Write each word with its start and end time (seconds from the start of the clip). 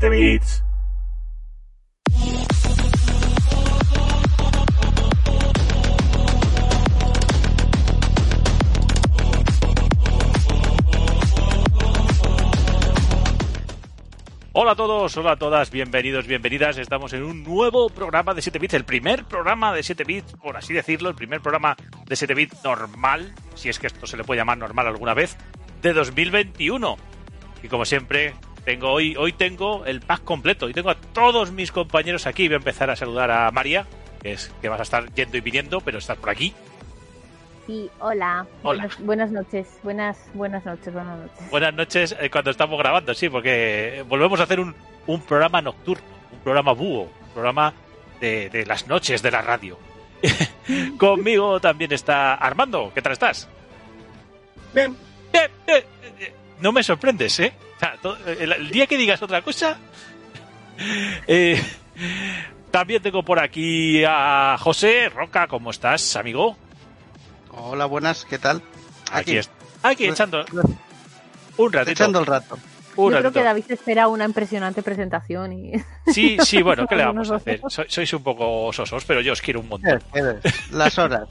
7 0.00 0.10
bits. 0.10 0.64
Hola 14.52 14.72
a 14.72 14.76
todos, 14.76 15.16
hola 15.16 15.32
a 15.32 15.36
todas, 15.36 15.70
bienvenidos, 15.70 16.26
bienvenidas. 16.26 16.78
Estamos 16.78 17.12
en 17.12 17.24
un 17.24 17.42
nuevo 17.42 17.88
programa 17.90 18.34
de 18.34 18.42
7 18.42 18.58
bits, 18.58 18.74
el 18.74 18.84
primer 18.84 19.24
programa 19.24 19.72
de 19.72 19.82
7 19.82 20.04
bits, 20.04 20.32
por 20.34 20.56
así 20.56 20.74
decirlo, 20.74 21.08
el 21.08 21.14
primer 21.16 21.40
programa 21.40 21.76
de 22.06 22.16
7 22.16 22.34
bits 22.34 22.62
normal, 22.62 23.32
si 23.54 23.68
es 23.68 23.78
que 23.78 23.88
esto 23.88 24.06
se 24.06 24.16
le 24.16 24.24
puede 24.24 24.40
llamar 24.40 24.58
normal 24.58 24.86
alguna 24.86 25.14
vez, 25.14 25.36
de 25.82 25.92
2021. 25.92 26.96
Y 27.62 27.68
como 27.68 27.84
siempre, 27.84 28.34
tengo 28.64 28.90
hoy, 28.90 29.16
hoy 29.16 29.32
tengo 29.32 29.84
el 29.86 30.00
pack 30.00 30.24
completo. 30.24 30.66
Hoy 30.66 30.74
tengo 30.74 30.90
a 30.90 30.94
todos 30.96 31.52
mis 31.52 31.72
compañeros 31.72 32.26
aquí. 32.26 32.48
Voy 32.48 32.54
a 32.54 32.58
empezar 32.58 32.90
a 32.90 32.96
saludar 32.96 33.30
a 33.30 33.50
María, 33.50 33.86
que 34.22 34.32
es 34.32 34.52
que 34.60 34.68
vas 34.68 34.80
a 34.80 34.82
estar 34.82 35.12
yendo 35.14 35.36
y 35.36 35.40
viniendo, 35.40 35.80
pero 35.80 35.98
estás 35.98 36.18
por 36.18 36.30
aquí. 36.30 36.54
Sí, 37.66 37.90
hola. 37.98 38.46
Hola. 38.62 38.82
Buenas, 38.82 39.00
buenas 39.00 39.30
noches, 39.30 39.78
buenas, 39.82 40.30
buenas 40.32 40.64
noches, 40.64 40.92
buenas 40.92 41.18
noches. 41.18 41.50
Buenas 41.50 41.74
noches 41.74 42.16
eh, 42.18 42.30
cuando 42.30 42.50
estamos 42.50 42.78
grabando, 42.78 43.12
sí, 43.12 43.28
porque 43.28 44.04
volvemos 44.08 44.40
a 44.40 44.44
hacer 44.44 44.58
un, 44.58 44.74
un 45.06 45.20
programa 45.20 45.60
nocturno, 45.60 46.02
un 46.32 46.38
programa 46.38 46.72
búho, 46.72 47.02
un 47.02 47.32
programa 47.34 47.74
de, 48.20 48.48
de 48.48 48.64
las 48.64 48.86
noches 48.86 49.20
de 49.20 49.30
la 49.30 49.42
radio. 49.42 49.78
Conmigo 50.98 51.60
también 51.60 51.92
está 51.92 52.34
Armando. 52.34 52.90
¿Qué 52.94 53.02
tal 53.02 53.12
estás? 53.12 53.48
Bien. 54.74 54.96
Eh, 55.32 55.48
eh, 55.66 55.84
no 56.60 56.72
me 56.72 56.82
sorprendes, 56.82 57.38
¿eh? 57.40 57.52
O 57.76 57.78
sea, 57.80 57.96
to- 58.02 58.16
el, 58.26 58.52
el 58.52 58.70
día 58.70 58.86
que 58.86 58.96
digas 58.96 59.22
otra 59.22 59.42
cosa. 59.42 59.78
Eh, 61.26 61.60
también 62.70 63.02
tengo 63.02 63.24
por 63.24 63.40
aquí 63.40 64.04
a 64.06 64.56
José 64.60 65.08
Roca. 65.08 65.48
¿Cómo 65.48 65.72
estás, 65.72 66.14
amigo? 66.14 66.56
Hola, 67.50 67.86
buenas, 67.86 68.24
¿qué 68.24 68.38
tal? 68.38 68.62
Aquí, 69.10 69.36
es- 69.38 69.50
aquí 69.82 70.04
echando 70.04 70.44
un 71.56 71.72
ratito. 71.72 71.90
Echando 71.92 72.20
el 72.20 72.26
rato. 72.26 72.56
Un 72.98 73.12
Yo 73.12 73.18
creo 73.18 73.32
que 73.32 73.42
David 73.42 73.64
espera 73.68 74.08
una 74.08 74.24
impresionante 74.24 74.82
presentación 74.82 75.52
y 75.52 75.72
Sí, 76.06 76.36
sí, 76.44 76.62
bueno, 76.62 76.86
¿qué 76.86 76.96
le 76.96 77.04
vamos 77.04 77.30
a 77.30 77.36
hacer? 77.36 77.60
Sois, 77.68 77.92
sois 77.92 78.12
un 78.12 78.22
poco 78.22 78.72
sosos, 78.72 79.04
pero 79.04 79.20
yo 79.20 79.32
os 79.32 79.40
quiero 79.40 79.60
un 79.60 79.68
montón. 79.68 80.00
Eres, 80.12 80.36
eres. 80.42 80.72
Las 80.72 80.98
horas. 80.98 81.28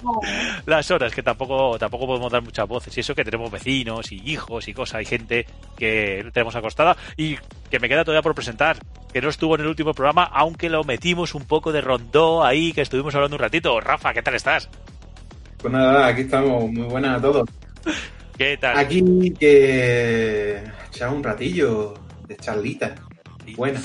Las 0.66 0.90
horas, 0.92 1.14
que 1.14 1.22
tampoco, 1.24 1.78
tampoco 1.78 2.08
podemos 2.08 2.32
dar 2.32 2.42
muchas 2.42 2.68
voces. 2.68 2.96
Y 2.96 3.02
eso 3.02 3.14
que 3.14 3.26
tenemos 3.26 3.52
vecinos 3.52 4.12
y 4.12 4.22
hijos 4.26 4.68
y 4.68 4.74
cosas. 4.74 4.96
Hay 5.00 5.06
gente 5.06 5.46
que 5.78 6.30
tenemos 6.34 6.56
acostada. 6.56 6.96
Y 7.18 7.38
que 7.70 7.80
me 7.80 7.90
queda 7.90 8.06
todavía 8.06 8.22
por 8.22 8.34
presentar. 8.36 8.78
Que 9.12 9.22
no 9.22 9.30
estuvo 9.30 9.56
en 9.56 9.62
el 9.62 9.68
último 9.68 9.94
programa, 9.94 10.24
aunque 10.24 10.70
lo 10.70 10.84
metimos 10.84 11.36
un 11.36 11.46
poco 11.46 11.72
de 11.72 11.82
rondó 11.82 12.46
ahí, 12.46 12.72
que 12.72 12.82
estuvimos 12.82 13.14
hablando 13.16 13.36
un 13.36 13.42
ratito. 13.42 13.80
Rafa, 13.82 14.14
¿qué 14.14 14.22
tal 14.22 14.36
estás? 14.36 14.70
Pues 15.58 15.74
nada, 15.74 16.08
aquí 16.08 16.22
estamos, 16.22 16.72
muy 16.72 16.84
buenas 16.84 17.18
a 17.18 17.22
todos. 17.22 17.50
¿Qué 18.38 18.58
tal? 18.58 18.78
Aquí 18.78 19.34
que 19.40 20.62
echar 20.92 21.10
un 21.10 21.24
ratillo 21.24 21.96
de 22.28 22.38
charlita. 22.38 22.96
Buena. 23.56 23.82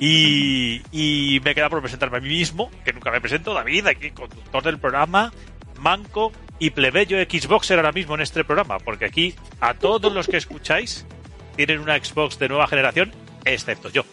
Y, 0.00 0.82
y 0.90 1.40
me 1.44 1.54
queda 1.54 1.70
por 1.70 1.80
presentarme 1.80 2.18
a 2.18 2.20
mí 2.20 2.28
mismo, 2.28 2.70
que 2.84 2.92
nunca 2.92 3.12
me 3.12 3.20
presento, 3.20 3.54
David, 3.54 3.86
aquí 3.86 4.10
conductor 4.10 4.62
del 4.64 4.78
programa, 4.78 5.32
manco 5.78 6.32
y 6.58 6.70
plebeyo 6.70 7.18
Xboxer 7.18 7.78
ahora 7.78 7.92
mismo 7.92 8.14
en 8.16 8.22
este 8.22 8.42
programa, 8.44 8.78
porque 8.78 9.04
aquí 9.04 9.34
a 9.60 9.74
todos 9.74 10.12
los 10.12 10.26
que 10.26 10.36
escucháis 10.36 11.06
tienen 11.56 11.78
una 11.78 11.96
Xbox 12.02 12.38
de 12.38 12.48
nueva 12.48 12.66
generación, 12.66 13.12
excepto 13.44 13.88
yo, 13.90 14.04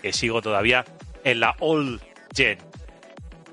que 0.00 0.12
sigo 0.12 0.40
todavía 0.40 0.84
en 1.24 1.40
la 1.40 1.54
Old 1.60 2.00
Gen. 2.34 2.58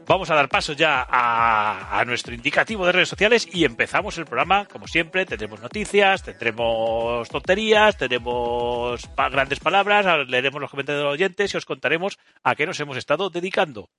Vamos 0.06 0.30
a 0.30 0.36
dar 0.36 0.50
paso 0.50 0.74
ya 0.74 1.08
a, 1.10 2.04
nuestro 2.06 2.34
indicativo 2.34 2.86
de 2.86 2.92
redes 2.92 3.10
sociales 3.10 3.48
y 3.52 3.64
empezamos 3.64 4.18
el 4.18 4.26
programa, 4.26 4.66
como 4.66 4.88
siempre, 4.88 5.26
tendremos 5.26 5.62
noticias, 5.62 6.24
tendremos 6.24 7.30
tonterías, 7.30 7.98
tenemos 7.98 9.10
grandes 9.16 9.60
palabras, 9.60 10.06
leeremos 10.28 10.60
los 10.60 10.70
comentarios 10.70 11.00
de 11.00 11.06
los 11.06 11.14
oyentes 11.14 11.54
y 11.54 11.58
os 11.58 11.66
contaremos 11.66 12.20
a 12.44 12.56
qué 12.56 12.66
nos 12.66 12.80
hemos 12.82 12.98
estado 12.98 13.30
dedicando. 13.30 13.90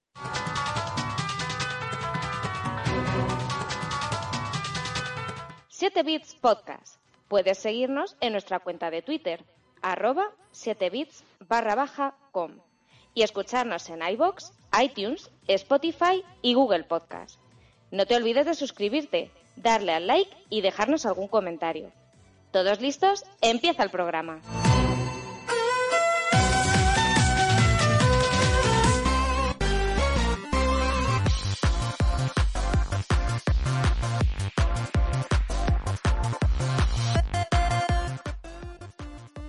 Siete 5.69 6.03
Bits 6.03 6.35
Podcast. 6.37 7.01
Puedes 7.29 7.59
seguirnos 7.59 8.17
en 8.21 8.33
nuestra 8.33 8.61
cuenta 8.61 8.91
de 8.91 9.03
Twitter, 9.03 9.43
arroba 9.83 10.31
7bits 10.53 11.25
barra 11.49 11.75
baja 11.75 12.15
com. 12.31 12.59
Y 13.15 13.23
escucharnos 13.23 13.89
en 13.91 14.03
iBox, 14.03 14.53
iTunes, 14.83 15.31
Spotify 15.47 16.25
y 16.43 16.55
Google 16.55 16.85
Podcast. 16.85 17.39
No 17.91 18.07
te 18.07 18.17
olvides 18.17 18.47
de 18.47 18.55
suscribirte, 18.55 19.31
darle 19.57 19.93
al 19.93 20.07
like 20.07 20.35
y 20.51 20.63
dejarnos 20.63 21.07
algún 21.07 21.29
comentario. 21.29 21.93
¿Todos 22.51 22.81
listos? 22.81 23.25
Empieza 23.41 23.83
el 23.83 23.91
programa. 23.91 24.41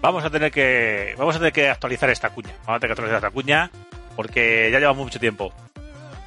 Vamos 0.01 0.23
a 0.23 0.29
tener 0.29 0.51
que 0.51 1.15
vamos 1.17 1.35
a 1.35 1.39
tener 1.39 1.51
que 1.51 1.67
actualizar 1.67 2.11
esta 2.11 2.29
cuña. 2.29 2.53
Vamos 2.65 2.77
a 2.77 2.79
tener 2.79 2.89
que 2.89 3.01
actualizar 3.01 3.17
esta 3.17 3.31
cuña 3.31 3.71
porque 4.15 4.69
ya 4.71 4.79
llevamos 4.79 5.05
mucho 5.05 5.19
tiempo. 5.19 5.53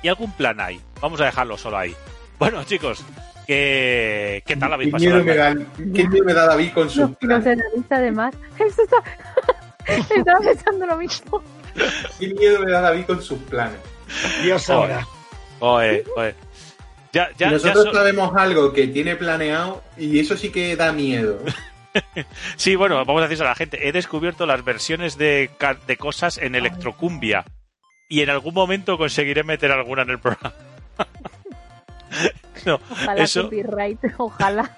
¿Y 0.03 0.09
algún 0.09 0.33
plan 0.33 0.61
hay? 0.61 0.81
Vamos 1.01 1.21
a 1.21 1.25
dejarlo 1.27 1.57
solo 1.57 1.79
ahí. 1.79 1.95
Bueno, 2.39 2.63
chicos, 2.65 3.05
¿qué, 3.47 4.43
qué 4.47 4.57
tal 4.57 4.73
habéis 4.73 4.89
¿Qué 4.89 4.93
pasado? 4.93 5.25
miedo, 5.25 5.25
me 5.25 5.35
da, 5.35 5.55
qué 5.77 6.09
miedo 6.09 6.25
me 6.25 6.35
da 6.35 6.47
David 6.47 6.73
con 6.73 6.89
su 6.89 7.01
no, 7.01 7.17
no 7.21 7.43
se 7.43 7.51
analiza 7.51 7.97
además. 7.97 8.35
Estaba 10.17 10.41
pensando 10.41 10.87
lo 10.87 10.97
mismo. 10.97 11.43
Qué 12.19 12.29
miedo 12.29 12.61
me 12.61 12.71
da 12.71 12.81
David 12.83 13.05
con 13.07 13.23
sus 13.23 13.39
planes. 13.41 13.79
Dios 14.43 14.63
sabrá. 14.63 15.07
Joder, 15.59 16.05
joder. 16.15 16.35
Ya, 17.13 17.31
ya, 17.39 17.51
nosotros 17.51 17.85
so- 17.87 17.93
sabemos 17.95 18.37
algo 18.37 18.73
que 18.73 18.87
tiene 18.89 19.17
planeado 19.17 19.83
y 19.97 20.19
eso 20.19 20.37
sí 20.37 20.51
que 20.51 20.77
da 20.77 20.93
miedo. 20.93 21.39
Sí, 22.57 22.77
bueno, 22.77 22.97
vamos 23.05 23.23
a 23.23 23.27
decir 23.27 23.43
a 23.45 23.49
la 23.49 23.55
gente. 23.57 23.89
He 23.89 23.93
descubierto 23.93 24.47
las 24.47 24.63
versiones 24.65 25.19
de, 25.19 25.51
de 25.87 25.97
cosas 25.97 26.39
en 26.39 26.55
Electrocumbia. 26.55 27.45
Y 28.09 28.23
en 28.23 28.31
algún 28.31 28.55
momento 28.55 28.97
conseguiré 28.97 29.45
meter 29.45 29.71
alguna 29.71 30.03
en 30.03 30.11
el 30.11 30.19
programa. 30.19 30.55
no, 32.65 32.81
Ojalá 32.91 33.23
eso, 33.23 33.45
copyright, 33.45 33.99
ojalá. 34.17 34.71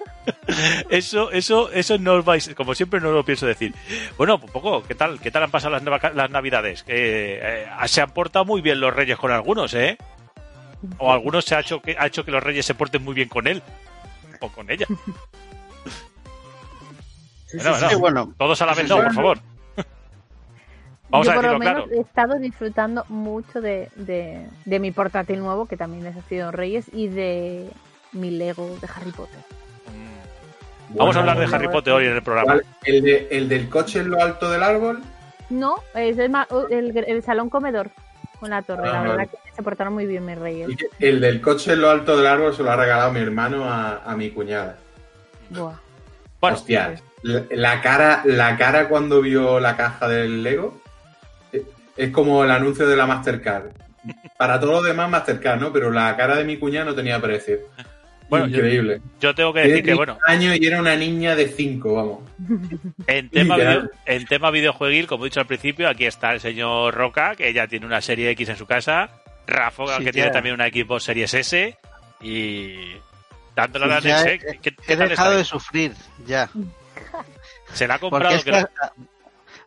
eso, 0.89 1.31
eso, 1.31 1.71
eso 1.71 1.97
no 1.97 2.15
os 2.15 2.25
vais, 2.25 2.53
como 2.55 2.75
siempre 2.75 2.99
no 2.99 3.11
lo 3.11 3.23
pienso 3.23 3.47
decir. 3.47 3.73
Bueno, 4.17 4.35
un 4.35 4.51
poco, 4.51 4.83
¿qué 4.83 4.95
tal? 4.95 5.19
¿Qué 5.19 5.31
tal 5.31 5.43
han 5.43 5.51
pasado 5.51 5.79
las, 5.79 6.29
navidades? 6.29 6.83
Que 6.83 7.39
eh, 7.41 7.67
se 7.85 8.01
han 8.01 8.11
portado 8.11 8.43
muy 8.43 8.61
bien 8.61 8.81
los 8.81 8.93
reyes 8.93 9.17
con 9.17 9.31
algunos, 9.31 9.73
¿eh? 9.73 9.97
O 10.97 11.11
algunos 11.11 11.45
se 11.45 11.55
ha 11.55 11.61
hecho 11.61 11.81
que 11.81 11.95
ha 11.97 12.07
hecho 12.07 12.25
que 12.25 12.31
los 12.31 12.43
reyes 12.43 12.65
se 12.65 12.75
porten 12.75 13.03
muy 13.03 13.13
bien 13.13 13.29
con 13.29 13.47
él 13.47 13.61
o 14.41 14.49
con 14.49 14.69
ella. 14.69 14.87
Bueno, 17.53 17.75
Sí, 17.75 17.83
bueno, 17.83 17.99
bueno. 17.99 18.33
todos 18.37 18.61
a 18.61 18.65
la 18.65 18.73
vez, 18.73 18.87
no, 18.87 18.95
por 18.95 19.13
favor. 19.13 19.39
Vamos 21.11 21.25
Yo 21.27 21.31
a 21.33 21.35
por 21.35 21.43
lo 21.43 21.59
menos 21.59 21.83
claro. 21.85 21.91
he 21.91 21.99
estado 21.99 22.39
disfrutando 22.39 23.03
mucho 23.09 23.59
de, 23.61 23.89
de, 23.95 24.47
de 24.65 24.79
mi 24.79 24.91
portátil 24.91 25.39
nuevo, 25.39 25.65
que 25.65 25.75
también 25.77 26.05
es 26.07 26.15
de 26.29 26.51
Reyes, 26.51 26.85
y 26.93 27.09
de 27.09 27.69
mi 28.13 28.31
Lego 28.31 28.77
de 28.81 28.87
Harry 28.95 29.11
Potter. 29.11 29.39
Mm. 29.87 30.97
Vamos 30.97 31.15
a 31.15 31.19
hablar 31.19 31.37
de 31.39 31.53
Harry. 31.53 31.67
Potter 31.67 31.93
hoy 31.93 32.05
en 32.05 32.13
el 32.13 32.21
programa. 32.23 32.59
¿El, 32.83 33.01
de- 33.03 33.27
el 33.31 33.49
del 33.49 33.69
coche 33.69 33.99
en 33.99 34.09
lo 34.09 34.21
alto 34.21 34.49
del 34.49 34.63
árbol? 34.63 35.01
No, 35.49 35.75
es 35.95 36.17
el, 36.17 36.31
el, 36.69 36.97
el 36.97 37.23
salón 37.23 37.49
comedor 37.49 37.89
con 38.39 38.49
la 38.49 38.61
torre. 38.61 38.87
Ah, 38.87 38.93
la 38.93 39.01
verdad 39.01 39.15
vale. 39.17 39.29
que 39.29 39.51
se 39.53 39.63
portaron 39.63 39.93
muy 39.93 40.05
bien 40.05 40.25
mis 40.25 40.37
reyes. 40.37 40.69
El 40.99 41.19
del 41.19 41.41
coche 41.41 41.73
en 41.73 41.81
lo 41.81 41.89
alto 41.89 42.15
del 42.15 42.25
árbol 42.27 42.55
se 42.55 42.63
lo 42.63 42.71
ha 42.71 42.75
regalado 42.77 43.11
mi 43.11 43.19
hermano 43.19 43.65
a, 43.65 43.97
a 44.03 44.15
mi 44.15 44.31
cuñada. 44.31 44.77
Buah. 45.49 45.73
Bueno, 46.39 46.55
Hostia, 46.57 46.95
la, 47.21 47.43
la 47.51 47.81
cara, 47.81 48.21
la 48.25 48.57
cara 48.57 48.87
cuando 48.87 49.21
vio 49.21 49.59
la 49.59 49.75
caja 49.77 50.07
del 50.07 50.41
Lego 50.41 50.80
es 51.97 52.09
como 52.11 52.43
el 52.43 52.51
anuncio 52.51 52.87
de 52.87 52.95
la 52.95 53.05
Mastercard. 53.05 53.71
Para 54.37 54.59
todo 54.59 54.71
lo 54.73 54.81
demás 54.81 55.09
Mastercard, 55.09 55.59
¿no? 55.59 55.71
Pero 55.71 55.91
la 55.91 56.15
cara 56.17 56.35
de 56.35 56.43
mi 56.43 56.57
cuñada 56.57 56.85
no 56.85 56.95
tenía 56.95 57.19
precio. 57.21 57.57
Bueno, 58.29 58.47
Increíble. 58.47 59.01
yo 59.19 59.35
tengo 59.35 59.53
que 59.53 59.59
decir 59.59 59.83
que, 59.83 59.93
bueno, 59.93 60.13
10 60.13 60.37
años 60.39 60.57
y 60.57 60.65
era 60.65 60.79
una 60.79 60.95
niña 60.95 61.35
de 61.35 61.49
5, 61.49 61.93
vamos. 61.93 62.19
en 63.07 63.29
tema, 63.29 63.57
video- 63.57 63.89
en 64.05 64.25
tema 64.25 64.51
videojueguil, 64.51 65.05
como 65.05 65.25
he 65.25 65.27
dicho 65.27 65.41
al 65.41 65.47
principio, 65.47 65.89
aquí 65.89 66.05
está 66.05 66.31
el 66.31 66.39
señor 66.39 66.93
Roca, 66.95 67.35
que 67.35 67.51
ya 67.53 67.67
tiene 67.67 67.85
una 67.85 67.99
serie 67.99 68.29
X 68.31 68.47
en 68.49 68.55
su 68.57 68.65
casa. 68.65 69.09
Rafa, 69.47 69.97
Sí, 69.97 70.05
que 70.05 70.13
tiene 70.13 70.29
también 70.31 70.55
una 70.55 70.67
Xbox 70.69 71.03
Series 71.03 71.33
S. 71.33 71.77
Y 72.21 72.75
dándole 73.55 73.85
a 73.85 73.87
la 73.89 73.93
Pues 73.95 74.03
ya 74.05 74.23
leche. 74.23 74.47
he, 74.49 74.57
¿Qué, 74.59 74.75
qué 74.75 74.93
he 74.93 74.97
tal 74.97 75.09
dejado 75.09 75.35
de 75.37 75.43
sufrir, 75.43 75.91
ya. 76.25 76.49
Se 77.73 77.85
la 77.87 77.95
ha 77.95 77.99
comprado. 77.99 78.35
ha, 78.35 78.91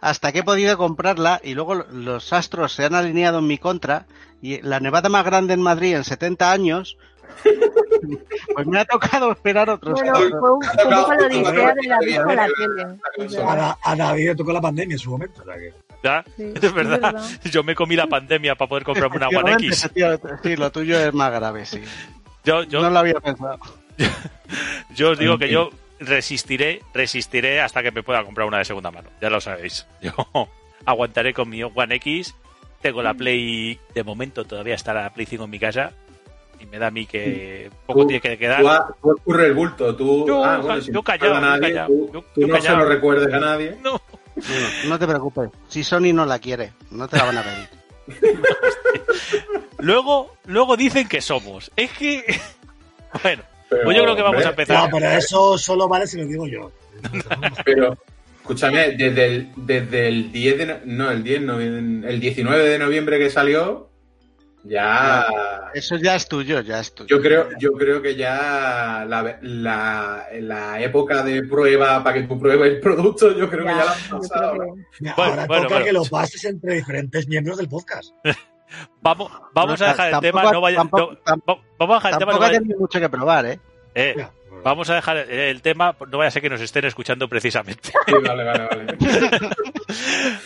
hasta 0.04 0.32
que 0.32 0.40
he 0.40 0.42
podido 0.42 0.76
comprarla 0.76 1.40
y 1.42 1.54
luego 1.54 1.74
los 1.74 2.32
astros 2.34 2.72
se 2.74 2.84
han 2.84 2.94
alineado 2.94 3.38
en 3.38 3.46
mi 3.46 3.56
contra 3.56 4.04
y 4.42 4.60
la 4.60 4.78
nevada 4.78 5.08
más 5.08 5.24
grande 5.24 5.54
en 5.54 5.62
Madrid 5.62 5.96
en 5.96 6.04
70 6.04 6.52
años, 6.52 6.98
pues 8.54 8.66
me 8.66 8.78
ha 8.80 8.84
tocado 8.84 9.32
esperar 9.32 9.70
otros 9.70 9.94
Bueno, 10.00 10.16
años. 10.16 10.30
fue 10.38 10.50
un, 10.52 10.62
fue 10.62 10.84
un 10.84 10.90
poco 10.94 11.14
la 11.14 11.26
odisea 11.26 11.74
de 11.74 11.88
la 11.88 11.98
vista 12.00 12.22
a 12.22 12.34
la 12.34 12.46
tele. 12.48 13.42
A, 13.48 13.56
Da- 13.56 13.78
a 13.82 13.96
David 13.96 14.26
le 14.28 14.34
tocó 14.34 14.52
la 14.52 14.60
pandemia 14.60 14.94
en 14.94 14.98
su 14.98 15.10
momento. 15.10 15.40
o 15.40 15.44
sea 15.44 15.54
que- 15.54 15.72
¿Ya? 16.02 16.22
sí, 16.36 16.52
Es 16.62 16.74
verdad. 16.74 17.14
Yo 17.44 17.62
me 17.64 17.74
comí 17.74 17.96
la 17.96 18.06
pandemia 18.06 18.54
para 18.56 18.68
poder 18.68 18.84
comprarme 18.84 19.16
una 19.16 19.28
One 19.40 19.52
X. 19.54 19.88
Sí, 20.42 20.56
lo 20.56 20.70
tuyo 20.70 20.98
es 21.00 21.14
más 21.14 21.32
grave, 21.32 21.64
sí. 21.64 21.80
Yo, 22.44 22.62
yo, 22.64 22.82
No 22.82 22.90
lo 22.90 22.98
había 22.98 23.14
pensado. 23.20 23.58
yo 24.94 25.12
os 25.12 25.18
digo 25.18 25.38
que 25.38 25.48
yo 25.48 25.70
resistiré, 26.00 26.82
resistiré 26.92 27.60
hasta 27.60 27.82
que 27.82 27.90
me 27.90 28.02
pueda 28.02 28.24
comprar 28.24 28.46
una 28.46 28.58
de 28.58 28.64
segunda 28.64 28.90
mano. 28.90 29.10
Ya 29.20 29.30
lo 29.30 29.40
sabéis. 29.40 29.86
Yo 30.02 30.12
aguantaré 30.84 31.32
con 31.34 31.48
mi 31.48 31.62
One 31.62 31.94
X. 31.96 32.34
Tengo 32.82 33.02
la 33.02 33.14
Play, 33.14 33.78
de 33.94 34.04
momento 34.04 34.44
todavía 34.44 34.74
está 34.74 34.92
la 34.92 35.10
Play 35.12 35.26
5 35.26 35.44
en 35.44 35.50
mi 35.50 35.58
casa. 35.58 35.92
Y 36.60 36.66
me 36.66 36.78
da 36.78 36.86
a 36.88 36.90
mí 36.90 37.06
que 37.06 37.70
poco 37.86 38.00
Tú- 38.02 38.06
tiene 38.08 38.20
que 38.20 38.38
quedar. 38.38 38.62
Tú, 39.02 39.12
escurre 39.16 39.46
el 39.46 39.54
bulto, 39.54 39.94
tú. 39.96 40.26
Yo- 40.26 40.44
ah, 40.44 40.58
bueno, 40.58 40.76
yo 40.76 40.82
si 40.82 40.90
no 40.92 41.02
callado, 41.02 41.34
yo 41.34 41.60
callado, 41.60 41.88
tú, 41.88 42.10
yo- 42.12 42.24
tú 42.34 42.40
yo 42.42 42.46
no 42.46 42.54
callado. 42.54 42.76
se 42.78 42.82
lo 42.84 42.88
recuerdes 42.88 43.32
a 43.34 43.38
nadie. 43.40 43.76
No. 43.82 44.00
No 44.86 44.98
te 44.98 45.06
preocupes. 45.06 45.50
Si 45.68 45.82
Sony 45.84 46.12
no 46.12 46.26
la 46.26 46.38
quiere, 46.38 46.72
no 46.90 47.06
te 47.08 47.16
la 47.16 47.24
van 47.24 47.38
a 47.38 47.42
pedir. 47.42 47.68
Luego, 49.78 50.36
luego 50.46 50.76
dicen 50.76 51.08
que 51.08 51.20
somos. 51.20 51.70
Es 51.76 51.90
que. 51.92 52.24
Bueno, 53.22 53.44
Pero, 53.68 53.84
pues 53.84 53.96
yo 53.96 54.02
creo 54.04 54.16
que 54.16 54.22
vamos 54.22 54.44
a 54.46 54.50
empezar. 54.50 54.84
No, 54.90 54.98
pero 54.98 55.10
eso 55.12 55.58
solo 55.58 55.88
vale 55.88 56.06
si 56.06 56.18
lo 56.18 56.26
digo 56.26 56.46
yo. 56.46 56.70
Pero, 57.64 57.96
escúchame, 58.40 58.90
desde 58.92 59.24
el, 59.26 59.48
desde 59.56 60.08
el 60.08 60.30
10 60.32 60.58
de 60.58 60.80
no, 60.84 61.10
el 61.10 61.22
10 61.24 61.42
no, 61.42 61.60
el 61.60 62.20
19 62.20 62.68
de 62.68 62.78
noviembre 62.78 63.18
que 63.18 63.30
salió, 63.30 63.90
ya 64.66 65.26
Eso 65.74 65.96
ya 65.96 66.14
es 66.16 66.26
tuyo, 66.26 66.60
ya 66.60 66.80
es 66.80 66.94
tuyo. 66.94 67.08
yo 67.14 67.20
creo, 67.22 67.48
yo 67.58 67.72
creo 67.72 68.00
que 68.00 68.16
ya 68.16 69.04
la, 69.06 69.38
la, 69.42 70.26
la 70.40 70.80
época 70.82 71.22
de 71.22 71.42
prueba 71.42 72.02
para 72.02 72.20
que 72.20 72.26
tú 72.26 72.38
pruebes 72.40 72.72
el 72.74 72.80
producto, 72.80 73.36
yo 73.36 73.50
creo 73.50 73.66
que 73.66 73.72
ya 73.74 73.84
la 73.84 73.92
han 73.92 74.18
pasado. 74.20 74.52
que- 74.52 75.04
Bueno, 75.04 75.14
ahora 75.16 75.46
bueno, 75.46 75.62
toca 75.64 75.68
bueno. 75.74 75.84
que 75.84 75.92
lo 75.92 76.04
pases 76.04 76.44
entre 76.46 76.74
diferentes 76.76 77.28
miembros 77.28 77.58
del 77.58 77.68
podcast. 77.68 78.14
Vamos, 79.02 79.30
vamos 79.52 79.78
No, 79.80 79.86
a 79.86 79.88
dejar 79.90 80.14
el 80.14 80.20
tema. 80.20 80.42
No 80.52 80.60
vaya, 80.60 80.76
tampoco- 80.78 81.12
no- 81.12 81.18
tampoco- 81.18 81.62
vamos 81.78 81.94
a 81.96 81.98
dejar 81.98 82.12
el 82.12 82.18
tema. 82.18 82.32
No 82.32 82.38
vaya- 82.40 82.60
mucho 82.78 83.00
que 83.00 83.08
probar, 83.08 83.46
¿eh? 83.46 83.60
eh, 83.94 84.26
vamos 84.64 84.90
a 84.90 84.94
dejar 84.94 85.16
el 85.18 85.62
tema. 85.62 85.94
No 86.10 86.18
vaya 86.18 86.28
a 86.28 86.30
ser 86.30 86.42
que 86.42 86.50
nos 86.50 86.60
estén 86.60 86.84
escuchando 86.84 87.28
precisamente. 87.28 87.92
Sí, 88.06 88.14
vale, 88.26 88.44
vale, 88.44 88.66
vale. 88.66 88.96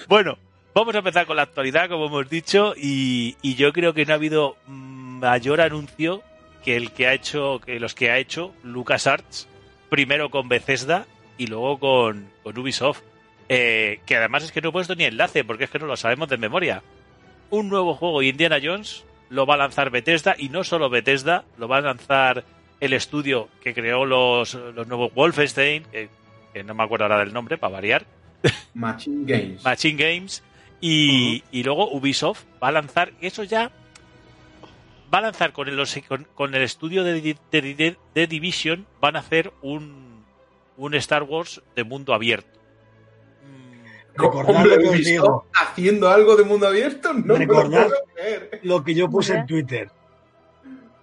Bueno, 0.09 0.39
vamos 0.75 0.95
a 0.95 0.99
empezar 0.99 1.27
con 1.27 1.37
la 1.37 1.43
actualidad, 1.43 1.89
como 1.89 2.07
hemos 2.07 2.29
dicho, 2.29 2.75
y, 2.77 3.37
y 3.43 3.55
yo 3.55 3.73
creo 3.73 3.95
que 3.95 4.05
no 4.05 4.13
ha 4.13 4.17
habido 4.17 4.57
mm, 4.67 5.21
mayor 5.21 5.61
anuncio 5.61 6.23
que 6.65 6.77
el 6.77 6.93
que 6.93 7.07
ha 7.07 7.15
hecho, 7.15 7.61
que 7.65 7.79
los 7.81 7.95
que 7.95 8.11
ha 8.11 8.19
hecho 8.19 8.53
LucasArts, 8.63 9.49
primero 9.91 10.31
con 10.31 10.49
Bethesda 10.49 11.07
y 11.39 11.47
luego 11.47 11.79
con, 11.79 12.31
con 12.43 12.59
Ubisoft. 12.59 13.01
Eh, 13.51 14.01
que 14.05 14.17
además 14.17 14.45
es 14.45 14.53
que 14.53 14.61
no 14.61 14.69
he 14.69 14.73
puesto 14.73 14.95
ni 14.95 15.05
enlace, 15.05 15.43
porque 15.45 15.65
es 15.65 15.71
que 15.71 15.79
no 15.79 15.87
lo 15.87 15.97
sabemos 15.97 16.29
de 16.29 16.37
memoria. 16.37 16.83
Un 17.51 17.69
nuevo 17.69 17.95
juego 17.95 18.23
Indiana 18.23 18.59
Jones 18.63 19.05
lo 19.31 19.47
va 19.47 19.55
a 19.55 19.59
lanzar 19.59 19.91
Bethesda, 19.91 20.35
y 20.39 20.49
no 20.49 20.65
solo 20.65 20.89
Bethesda, 20.91 21.45
lo 21.59 21.69
va 21.69 21.79
a 21.79 21.81
lanzar 21.83 22.45
el 22.81 22.93
estudio 22.93 23.49
que 23.63 23.75
creó 23.75 24.07
los, 24.07 24.55
los 24.55 24.87
nuevos 24.87 25.13
Wolfenstein, 25.15 25.85
que, 25.85 26.09
que 26.53 26.63
no 26.65 26.75
me 26.75 26.83
acuerdo 26.85 27.05
ahora 27.05 27.19
del 27.19 27.33
nombre, 27.33 27.59
para 27.59 27.73
variar. 27.75 28.07
Machine 28.75 29.25
Games. 29.27 29.65
Machine 29.65 30.03
Games 30.03 30.43
y, 30.81 31.43
y 31.51 31.63
luego 31.65 31.91
Ubisoft 31.91 32.45
va 32.63 32.69
a 32.69 32.73
lanzar 32.73 33.13
eso 33.21 33.43
ya 33.43 33.73
va 35.13 35.19
a 35.19 35.23
lanzar 35.23 35.53
con 35.53 35.69
el, 35.69 35.83
con, 36.07 36.25
con 36.35 36.55
el 36.55 36.63
estudio 36.63 37.03
de, 37.03 37.21
de, 37.21 37.37
de- 37.75 37.97
de 38.15 38.27
Division 38.29 38.87
van 39.01 39.17
a 39.17 39.21
hacer 39.21 39.53
un, 39.63 40.23
un 40.77 40.95
Star 40.95 41.25
Wars 41.25 41.63
de 41.75 41.83
mundo 41.83 42.15
abierto 42.15 42.58
Recordad 44.19 44.57
Hombre, 44.57 44.77
lo 44.77 44.83
que 44.83 44.89
os 44.89 45.05
digo. 45.05 45.47
¿Haciendo 45.55 46.09
algo 46.09 46.37
de 46.37 46.45
mundo 46.45 46.67
abierto? 46.67 47.13
No 47.13 47.35
lo 47.35 47.37
Recordad-. 47.37 47.91
Lo 48.63 48.83
que 48.83 48.95
yo 48.95 49.09
puse 49.09 49.35
en 49.35 49.47
Twitter. 49.47 49.91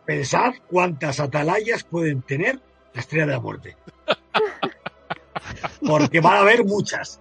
Pensad 0.05 0.53
cuántas 0.67 1.19
atalayas 1.19 1.83
pueden 1.83 2.21
tener 2.21 2.59
la 2.93 3.01
estrella 3.01 3.25
de 3.25 3.31
la 3.31 3.39
muerte. 3.39 3.77
Porque 5.85 6.19
van 6.19 6.35
a 6.35 6.39
haber 6.41 6.63
muchas. 6.63 7.19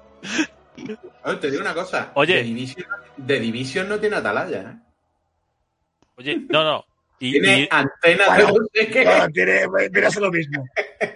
Oye, 1.24 1.36
te 1.36 1.50
digo 1.50 1.62
una 1.62 1.74
cosa. 1.74 2.12
Oye. 2.14 2.34
The 2.34 2.42
Division, 2.42 2.86
The 3.26 3.40
Division 3.40 3.88
no 3.88 3.98
tiene 3.98 4.16
atalaya, 4.16 4.60
¿eh? 4.60 4.84
oye 6.16 6.46
no 6.48 6.64
no 6.64 6.84
y, 7.28 7.32
Tiene 7.32 7.60
y- 7.62 7.68
antenas 7.70 8.28
Bueno, 8.28 8.54
de 8.72 8.86
qué. 8.88 9.04
Bueno, 9.04 9.28
tiene, 9.30 9.60
viene 9.90 10.06
a 10.06 10.10
ser 10.10 10.22
lo 10.22 10.30
mismo. 10.30 10.66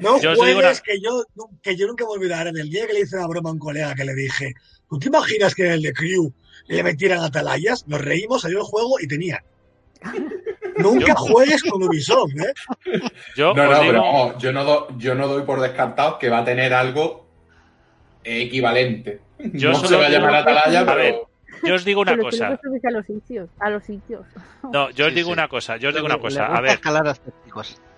No 0.01 0.19
Yo 0.21 0.35
juegues 0.35 0.57
una- 0.57 0.73
que, 0.83 1.01
yo, 1.01 1.25
que 1.63 1.77
yo 1.77 1.87
nunca 1.87 2.05
me 2.05 2.11
olvidaré. 2.13 2.51
En 2.51 2.57
el 2.59 2.71
día 2.71 2.87
que 2.87 2.93
le 2.95 3.01
hice 3.01 3.17
la 3.17 3.27
broma 3.27 3.51
a 3.51 3.53
un 3.53 3.59
colega 3.59 3.95
que 3.95 4.05
le 4.05 4.15
dije, 4.15 4.55
¿tú 4.89 4.99
te 4.99 5.09
imaginas 5.09 5.55
que 5.55 5.67
en 5.67 5.73
el 5.73 5.83
de 5.83 5.93
Crew 5.93 6.33
le 6.67 6.83
metieran 6.83 7.21
atalayas? 7.21 7.87
Nos 7.89 8.01
reímos, 8.01 8.43
salió 8.43 8.59
el 8.59 8.65
juego 8.65 8.99
y 9.01 9.07
tenía. 9.07 9.43
Nunca 10.79 11.09
Yo- 11.09 11.15
juegues 11.17 11.63
con 11.65 11.83
Ubisoft, 11.83 12.31
¿eh? 12.39 13.01
yo 13.37 13.53
No, 13.53 13.65
no, 13.67 13.81
digo- 13.81 13.93
pero 13.93 14.39
yo 14.39 14.53
no, 14.53 14.65
do- 14.65 14.89
yo 14.97 15.15
no 15.17 15.27
doy 15.29 15.43
por 15.43 15.61
descartado 15.61 16.19
que 16.19 16.29
va 16.31 16.39
a 16.39 16.45
tener 16.45 16.73
algo 16.73 17.27
equivalente. 18.25 19.21
Yo 19.39 19.73
no 19.73 19.85
se 19.85 19.97
va 19.97 20.07
a 20.07 20.09
digo- 20.09 20.21
llamar 20.21 20.35
atalaya, 20.37 20.81
A 20.81 20.85
pero... 20.87 20.97
ver, 20.97 21.15
yo 21.65 21.75
os 21.75 21.85
digo 21.85 22.01
una 22.03 22.13
Pero 22.13 22.25
cosa 22.25 22.47
a 22.49 22.91
los 22.91 23.07
sitios, 23.07 23.49
a 23.61 23.71
los 23.71 23.85
sitios. 23.85 24.27
no 24.73 24.91
yo 24.91 25.07
os 25.07 25.11
Sí, 25.11 25.17
digo 25.17 25.29
sí. 25.29 25.33
una 25.33 25.49
cosa 25.49 25.77
yo 25.77 25.89
os 25.91 25.95
digo 25.95 26.07
una 26.07 26.19
cosa 26.19 26.47
a 26.47 26.61
ver 26.61 26.79
a. 26.85 27.15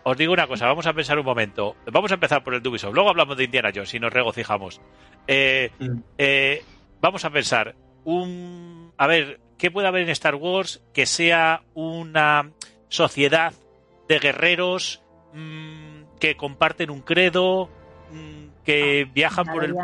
Os 0.02 0.17
digo 0.17 0.33
una 0.33 0.47
cosa, 0.47 0.67
vamos 0.67 0.87
a 0.87 0.95
pensar 0.95 1.19
un 1.19 1.26
momento. 1.26 1.76
Vamos 1.93 2.11
a 2.11 2.14
empezar 2.14 2.43
por 2.43 2.55
el 2.55 2.67
Ubisoft. 2.67 2.95
Luego 2.95 3.11
hablamos 3.11 3.37
de 3.37 3.45
Indiana 3.45 3.71
Jones 3.75 3.93
y 3.95 4.00
nos 4.00 4.11
regocijamos. 4.12 4.81
Eh, 5.26 5.71
Mm. 5.79 5.99
eh, 6.17 6.64
vamos 7.02 7.25
a 7.26 7.31
pensar 7.31 7.75
un. 8.05 8.93
A 8.97 9.07
ver, 9.07 9.40
¿qué 9.59 9.71
puede 9.71 9.88
haber 9.88 10.02
en 10.02 10.09
Star 10.11 10.37
Wars 10.37 10.83
que 10.95 11.05
sea 11.05 11.62
una 11.75 12.50
sociedad 12.88 13.52
de 14.09 14.19
guerreros 14.21 15.02
mm, 15.35 16.17
que 16.19 16.35
comparten 16.37 16.90
un 16.90 17.02
credo, 17.02 17.69
mm, 18.11 18.64
que 18.64 19.07
viajan 19.12 19.45
por 19.47 19.64
el. 19.64 19.75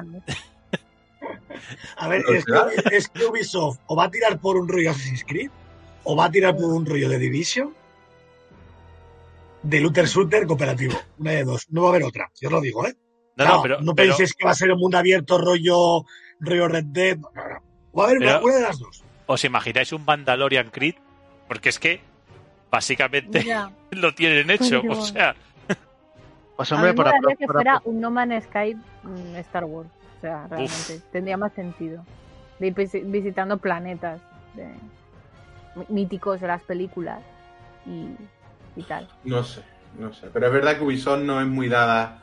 A 1.96 2.08
ver, 2.08 2.22
es 2.32 2.44
que, 2.44 2.96
es 2.96 3.08
que 3.08 3.24
Ubisoft 3.24 3.78
o 3.86 3.96
va 3.96 4.04
a 4.04 4.10
tirar 4.10 4.38
por 4.38 4.56
un 4.56 4.68
rollo 4.68 4.90
Assassin's 4.90 5.24
Creed 5.24 5.50
o 6.04 6.14
va 6.16 6.26
a 6.26 6.30
tirar 6.30 6.56
por 6.56 6.66
un 6.72 6.86
rollo 6.86 7.08
de 7.08 7.18
Division 7.18 7.74
de 9.62 9.80
looter 9.80 10.06
shooter 10.06 10.46
cooperativo. 10.46 10.94
Una 11.18 11.32
de 11.32 11.44
dos. 11.44 11.66
No 11.70 11.82
va 11.82 11.88
a 11.88 11.90
haber 11.90 12.04
otra. 12.04 12.30
Yo 12.40 12.48
os 12.48 12.52
lo 12.52 12.60
digo, 12.60 12.86
¿eh? 12.86 12.94
No, 13.36 13.44
Claro, 13.44 13.56
no, 13.56 13.62
pero. 13.62 13.80
no 13.80 13.94
pero- 13.94 14.08
penséis 14.10 14.34
que 14.34 14.44
va 14.44 14.52
a 14.52 14.54
ser 14.54 14.70
un 14.72 14.78
mundo 14.78 14.98
abierto 14.98 15.38
rollo, 15.38 16.04
rollo 16.40 16.68
Red 16.68 16.84
Dead. 16.86 17.18
No, 17.18 17.30
no. 17.34 17.62
Va 17.98 18.02
a 18.04 18.06
haber 18.06 18.18
una, 18.18 18.26
Pero- 18.26 18.44
una 18.44 18.54
de 18.56 18.62
las 18.62 18.78
dos. 18.78 19.02
¿Os 19.26 19.44
imagináis 19.44 19.92
un 19.92 20.04
Mandalorian 20.04 20.70
Creed? 20.70 20.94
Porque 21.48 21.68
es 21.70 21.78
que 21.80 22.00
básicamente 22.70 23.42
Ya. 23.44 23.70
lo 23.90 24.14
tienen 24.14 24.50
hecho. 24.50 24.80
Pero- 24.82 24.92
O 25.00 25.04
sea, 25.04 25.34
Pues 26.56 26.72
a 26.72 26.76
mí 26.80 26.88
hombre, 26.88 27.04
me 27.04 27.10
apro- 27.10 27.36
que 27.38 27.46
fuera 27.46 27.82
un 27.84 28.00
No 28.00 28.10
Man's 28.10 28.44
Sky 28.44 28.74
mm, 29.02 29.36
Star 29.36 29.64
Wars. 29.64 29.90
O 30.16 30.20
sea, 30.20 30.46
realmente. 30.48 31.00
Tendría 31.12 31.36
más 31.36 31.52
sentido. 31.52 32.04
De 32.58 32.68
ir 32.68 32.74
visi- 32.74 33.02
visitando 33.04 33.58
planetas 33.58 34.20
de- 34.54 34.74
míticos 35.88 36.40
de 36.40 36.46
las 36.46 36.62
películas 36.62 37.20
y, 37.84 38.08
y 38.78 38.82
tal. 38.84 39.08
No 39.24 39.44
sé, 39.44 39.60
no 39.98 40.12
sé. 40.12 40.28
Pero 40.32 40.46
es 40.46 40.52
verdad 40.52 40.78
que 40.78 40.84
Ubisoft 40.84 41.20
no 41.22 41.40
es 41.40 41.46
muy 41.46 41.68
dada. 41.68 42.22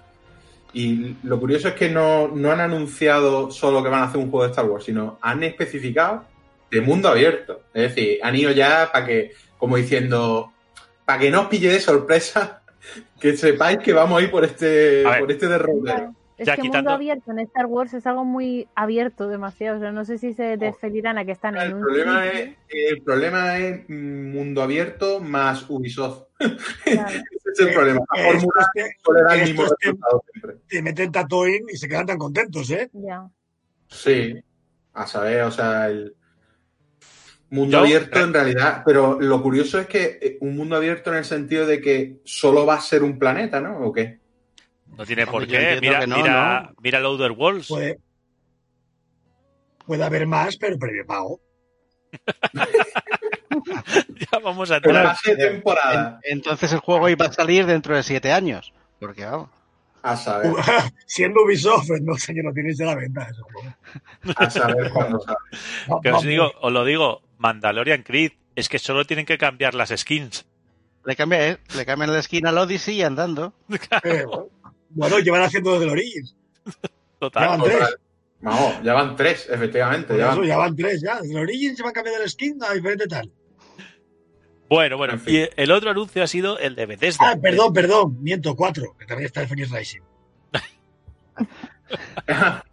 Y 0.74 1.18
lo 1.22 1.40
curioso 1.40 1.68
es 1.68 1.76
que 1.76 1.90
no, 1.90 2.30
no 2.30 2.52
han 2.52 2.60
anunciado 2.60 3.52
solo 3.52 3.84
que 3.84 3.90
van 3.90 4.02
a 4.02 4.06
hacer 4.06 4.20
un 4.20 4.32
juego 4.32 4.46
de 4.46 4.50
Star 4.50 4.66
Wars, 4.66 4.86
sino 4.86 5.20
han 5.22 5.44
especificado 5.44 6.26
de 6.72 6.82
mundo 6.82 7.10
abierto. 7.10 7.62
Es 7.76 7.84
decir, 7.94 8.18
han 8.24 8.36
ido 8.36 8.50
ya 8.52 8.90
para 8.92 9.06
que, 9.06 9.34
como 9.60 9.78
diciendo, 9.78 10.52
para 11.06 11.20
que 11.20 11.30
no 11.30 11.42
os 11.42 11.48
pille 11.48 11.70
de 11.72 11.80
sorpresa, 11.80 12.64
que 13.20 13.38
sepáis 13.38 13.78
que 13.78 13.94
vamos 13.94 14.20
a 14.20 14.24
ir 14.24 14.32
por 14.32 14.44
este, 14.44 15.06
A 15.08 15.20
por 15.20 15.32
este 15.32 15.48
derrotero. 15.48 16.16
Es 16.44 16.48
Ya 16.48 16.56
que 16.56 16.62
quitando- 16.64 16.90
mundo 16.92 16.96
abierto 16.96 17.32
en 17.32 17.40
Star 17.40 17.66
Wars 17.66 17.94
es 17.94 18.06
algo 18.06 18.26
muy 18.26 18.68
abierto 18.76 19.28
demasiado. 19.28 19.78
O 19.78 19.80
sea, 19.80 19.92
no 19.92 20.06
sé 20.06 20.18
si 20.18 20.34
se 20.34 20.56
referirán 20.58 21.18
a 21.18 21.26
que 21.26 21.32
están 21.32 21.56
en 21.56 21.62
El 21.64 21.74
un 21.76 21.82
problema, 21.82 22.28
es, 22.28 22.56
el 22.70 23.02
problema 23.02 23.58
es 23.58 23.90
mundo 23.90 24.62
abierto 24.62 25.20
más 25.20 25.70
Ubisoft. 25.70 26.24
Claro. 26.84 27.10
Ese 27.10 27.50
es 27.54 27.60
el 27.60 27.68
Eh, 27.70 27.74
problema. 27.74 28.00
La 28.16 28.22
Esto 28.22 28.32
fórmula 28.40 28.62
es 28.62 28.68
que 28.74 28.92
suele 29.04 29.22
dar 29.24 29.38
el 29.38 29.44
mismo 29.46 29.64
es 29.64 29.74
que- 29.80 29.86
resultado 29.88 30.24
siempre. 30.32 30.56
te 30.68 30.82
meten 30.82 31.12
Tatooine 31.12 31.66
y 31.72 31.78
se 31.78 31.88
quedan 31.88 32.06
tan 32.06 32.18
contentos, 32.18 32.70
¿eh? 32.72 32.90
Ya. 32.94 33.28
Sí, 33.88 34.36
a 34.94 35.08
saber, 35.08 35.44
o 35.44 35.52
sea, 35.52 35.88
el 35.90 36.16
mundo 37.50 37.78
Yo- 37.78 37.84
abierto 37.84 38.20
eh. 38.20 38.24
en 38.24 38.34
realidad, 38.34 38.82
pero 38.86 39.20
lo 39.22 39.42
curioso 39.42 39.80
es 39.80 39.88
que 39.88 40.20
eh, 40.22 40.38
un 40.42 40.56
mundo 40.58 40.76
abierto 40.76 41.12
en 41.12 41.18
el 41.18 41.26
sentido 41.26 41.66
de 41.68 41.80
que 41.80 42.18
solo 42.26 42.66
va 42.66 42.76
a 42.76 42.82
ser 42.82 43.04
un 43.04 43.18
planeta, 43.20 43.62
¿no? 43.62 43.78
¿O 43.80 43.94
qué? 43.94 44.20
No 44.98 45.06
tiene 45.06 45.26
por 45.28 45.48
qué. 45.48 45.78
Mira, 45.82 46.02
que 46.02 46.08
no, 46.08 46.18
mira, 46.18 46.62
¿no? 46.70 46.74
mira 46.82 47.00
el 47.00 47.06
Outer 47.06 47.32
Worlds. 47.32 47.68
Puede, 47.68 48.00
puede 49.86 50.04
haber 50.04 50.26
más, 50.28 50.58
pero 50.58 50.78
previo 50.78 51.06
pago. 51.06 51.40
ya 54.20 54.40
vamos 54.44 54.72
a 54.72 54.78
Una 54.86 55.16
entrar. 55.16 55.18
temporada. 55.38 56.20
En- 56.24 56.38
entonces 56.38 56.72
el 56.74 56.80
juego 56.80 57.10
iba 57.10 57.26
a 57.26 57.34
salir 57.34 57.66
dentro 57.66 57.96
de 57.96 58.04
siete 58.04 58.32
años. 58.32 58.74
Porque 59.00 59.26
vamos. 59.26 59.50
A 60.04 60.18
saber, 60.18 60.52
Siendo 61.06 61.44
Ubisoft, 61.44 61.90
no 62.02 62.16
señor, 62.16 62.46
lo 62.46 62.54
tienes 62.54 62.78
de 62.78 62.86
la 62.86 62.96
venta. 62.96 63.28
Juego. 63.54 63.74
a 64.36 64.50
saber 64.50 64.90
cuándo 64.92 65.20
sale. 65.20 65.38
Que 66.04 66.12
os 66.12 66.24
digo, 66.24 66.52
os 66.62 66.72
lo 66.74 66.84
digo, 66.84 67.22
Mandalorian 67.38 68.04
Creed, 68.04 68.34
es 68.56 68.68
que 68.70 68.80
solo 68.80 69.06
tienen 69.06 69.26
que 69.26 69.38
cambiar 69.38 69.74
las 69.76 69.90
skins. 69.96 70.46
Le 71.06 71.16
cambian, 71.16 71.42
eh, 71.42 71.58
le 71.76 71.86
cambian 71.86 72.12
la 72.14 72.20
esquina 72.20 72.50
al 72.50 72.58
Odyssey 72.58 72.96
y 72.98 73.04
andando. 73.04 73.54
Eh, 74.04 74.26
bueno. 74.94 75.20
llevan 75.20 75.42
haciendo 75.44 75.72
desde 75.74 75.86
el 75.86 75.92
Origins. 75.92 76.36
Total. 77.20 77.44
Ya 77.44 77.50
van 77.50 77.62
tres. 77.64 77.80
Total. 77.80 78.00
Vamos, 78.42 78.84
ya 78.84 78.94
van 78.94 79.16
tres, 79.16 79.48
efectivamente. 79.50 80.08
Por 80.08 80.18
Ya 80.18 80.30
eso 80.32 80.40
van- 80.40 80.48
ya 80.48 80.58
van 80.58 80.76
tres, 80.76 81.02
ya. 81.02 81.22
Desde 81.22 81.32
el 81.34 81.40
Origins 81.40 81.78
se 81.78 81.84
van 81.84 81.94
cambiando 81.94 82.24
el 82.24 82.30
skin 82.30 82.58
a 82.64 82.74
diferente 82.74 83.08
tal. 83.08 83.32
Bueno, 84.70 84.98
bueno, 84.98 85.14
En 85.14 85.20
fin. 85.22 85.36
y 85.36 85.50
el 85.62 85.72
otro 85.72 85.92
anuncio 85.92 86.24
ha 86.24 86.28
sido 86.28 86.58
el 86.58 86.76
de 86.76 86.86
Bethesda. 86.86 87.32
Ah, 87.32 87.36
perdón, 87.42 87.74
perdón. 87.74 88.18
Miento, 88.24 88.56
cuatro. 88.56 88.96
Que 88.98 89.06
también 89.06 89.28
está 89.28 89.42
el 89.42 89.48
Phoenix 89.48 89.70
Rising. 89.72 90.02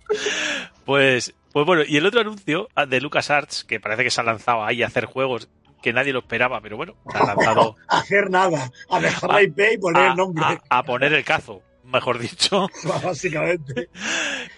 Pues, 0.84 1.34
pues 1.52 1.66
bueno, 1.66 1.82
y 1.86 1.96
el 1.96 2.06
otro 2.06 2.20
anuncio 2.20 2.68
ah, 2.74 2.86
de 2.86 3.00
LucasArts, 3.00 3.64
que 3.64 3.80
parece 3.80 4.02
que 4.02 4.10
se 4.10 4.20
ha 4.20 4.24
lanzado 4.24 4.64
ahí 4.64 4.82
a 4.82 4.86
hacer 4.86 5.04
juegos 5.04 5.48
que 5.82 5.92
nadie 5.92 6.12
lo 6.12 6.20
esperaba, 6.20 6.60
pero 6.60 6.76
bueno, 6.76 6.96
se 7.10 7.18
ha 7.18 7.24
lanzado 7.26 7.76
hacer 7.88 8.30
nada. 8.30 8.70
A 8.88 9.00
dejar 9.00 9.30
la 9.30 9.42
IP 9.42 9.58
y 9.74 9.78
poner 9.78 10.02
a, 10.02 10.10
el 10.10 10.16
nombre. 10.16 10.44
a- 10.44 10.60
a 10.78 10.82
poner 10.82 11.12
el 11.12 11.24
cazo, 11.24 11.62
mejor 11.90 12.18
dicho, 12.18 12.68
Básicamente. 13.04 13.88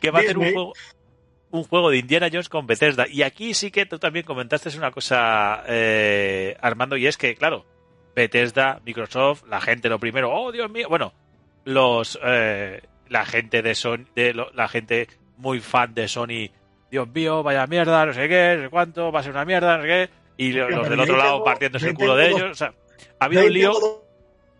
que 0.00 0.10
va 0.10 0.20
a 0.20 0.22
hacer 0.22 0.36
un 0.38 0.44
Disney. 0.44 0.54
juego, 0.54 0.72
un 1.50 1.64
juego 1.64 1.90
de 1.90 1.98
Indiana 1.98 2.28
Jones 2.30 2.48
con 2.48 2.66
Bethesda. 2.66 3.06
Y 3.08 3.22
aquí 3.22 3.54
sí 3.54 3.70
que 3.70 3.86
tú 3.86 3.98
también 3.98 4.24
comentaste 4.24 4.76
una 4.76 4.90
cosa, 4.90 5.62
eh, 5.66 6.56
Armando, 6.60 6.96
y 6.96 7.06
es 7.06 7.16
que, 7.16 7.34
claro, 7.34 7.64
Bethesda, 8.14 8.80
Microsoft, 8.84 9.44
la 9.48 9.60
gente 9.60 9.88
lo 9.88 9.98
primero, 9.98 10.30
oh 10.32 10.52
Dios 10.52 10.70
mío, 10.70 10.86
bueno, 10.88 11.12
los 11.64 12.18
eh, 12.24 12.82
la 13.08 13.24
gente 13.26 13.62
de 13.62 13.74
Sony, 13.74 14.04
de 14.14 14.34
lo- 14.34 14.50
la 14.52 14.68
gente 14.68 15.08
muy 15.36 15.60
fan 15.60 15.94
de 15.94 16.08
Sony, 16.08 16.50
Dios 16.90 17.08
mío, 17.08 17.42
vaya 17.42 17.66
mierda, 17.66 18.04
no 18.06 18.12
sé 18.12 18.28
qué, 18.28 18.54
no 18.58 18.64
sé 18.64 18.68
cuánto, 18.70 19.10
va 19.12 19.20
a 19.20 19.22
ser 19.22 19.32
una 19.32 19.44
mierda, 19.44 19.76
no 19.76 19.82
sé 19.82 19.88
qué, 19.88 20.10
y 20.36 20.52
los 20.52 20.88
del 20.88 21.00
otro 21.00 21.16
lado 21.16 21.42
partiéndose 21.44 21.88
el 21.88 21.94
culo 21.94 22.16
de 22.16 22.28
ellos, 22.28 22.50
o 22.50 22.54
sea, 22.54 22.74
ha 23.18 23.24
habido 23.26 23.44
un 23.46 23.52
lío. 23.52 23.72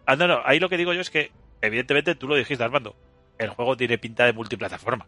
Ah, 0.07 0.17
no, 0.17 0.27
no, 0.27 0.41
ahí 0.45 0.59
lo 0.59 0.69
que 0.69 0.77
digo 0.77 0.93
yo 0.93 1.01
es 1.01 1.11
que, 1.11 1.31
evidentemente, 1.63 2.15
tú 2.15 2.29
lo 2.29 2.35
dijiste, 2.35 2.63
Armando, 2.63 2.95
el 3.39 3.49
juego 3.51 3.77
tiene 3.77 3.97
pinta 3.99 4.25
de 4.27 4.33
multiplataforma. 4.35 5.07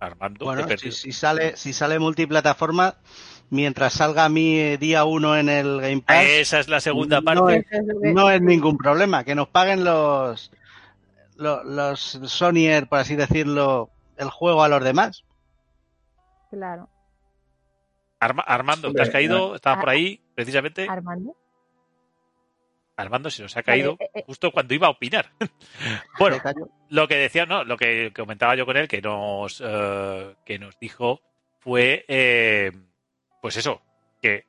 Armando, 0.00 0.44
Bueno, 0.46 0.66
si, 0.90 1.12
sale, 1.12 1.56
si 1.56 1.72
sale 1.72 1.98
multiplataforma, 2.00 2.96
mientras 3.50 3.92
salga 3.92 4.24
a 4.24 4.28
mí 4.28 4.58
eh, 4.58 4.76
día 4.76 5.04
uno 5.04 5.36
en 5.36 5.48
el 5.48 5.80
Game 5.80 6.00
Pass, 6.02 6.16
Ah, 6.16 6.24
Esa 6.24 6.58
es 6.58 6.68
la 6.68 6.80
segunda 6.80 7.22
parte. 7.22 7.64
es 7.70 7.82
no 8.14 8.28
es 8.28 8.40
ningún 8.42 8.76
problema. 8.78 9.22
Que 9.22 9.36
nos 9.36 9.46
paguen 9.48 9.84
los, 9.84 10.50
los, 11.36 11.64
los 11.64 12.00
Sonyer, 12.00 12.88
por 12.88 12.98
así 12.98 13.14
decirlo, 13.14 13.90
el 14.16 14.28
juego 14.28 14.64
a 14.64 14.68
los 14.68 14.82
demás. 14.82 15.24
Claro. 16.50 16.88
Arma- 18.18 18.42
Armando, 18.44 18.92
¿te 18.92 19.02
has 19.02 19.10
caído? 19.10 19.54
Estabas 19.54 19.78
por 19.80 19.88
ahí, 19.90 20.20
precisamente. 20.34 20.86
Armando. 20.88 21.36
Armando 23.02 23.30
se 23.30 23.42
nos 23.42 23.56
ha 23.56 23.62
caído 23.62 23.96
eh, 24.00 24.10
eh. 24.14 24.22
justo 24.26 24.50
cuando 24.50 24.74
iba 24.74 24.86
a 24.86 24.90
opinar. 24.90 25.30
bueno, 26.18 26.38
lo 26.88 27.06
que 27.08 27.16
decía, 27.16 27.44
no, 27.46 27.64
lo 27.64 27.76
que 27.76 28.12
comentaba 28.14 28.54
yo 28.56 28.64
con 28.66 28.76
él, 28.76 28.88
que 28.88 29.02
nos, 29.02 29.62
eh, 29.64 30.34
que 30.44 30.58
nos 30.58 30.78
dijo 30.78 31.20
fue, 31.60 32.04
eh, 32.08 32.72
pues 33.40 33.56
eso, 33.56 33.82
que 34.20 34.46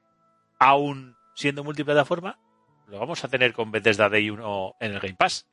aún 0.60 1.16
siendo 1.36 1.64
multiplataforma, 1.64 2.40
lo 2.88 3.00
vamos 3.00 3.24
a 3.24 3.28
tener 3.28 3.54
con 3.54 3.72
Bethesda 3.72 4.10
Day 4.10 4.30
1 4.30 4.76
en 4.80 4.92
el 4.94 5.00
Game 5.00 5.16
Pass. 5.16 5.48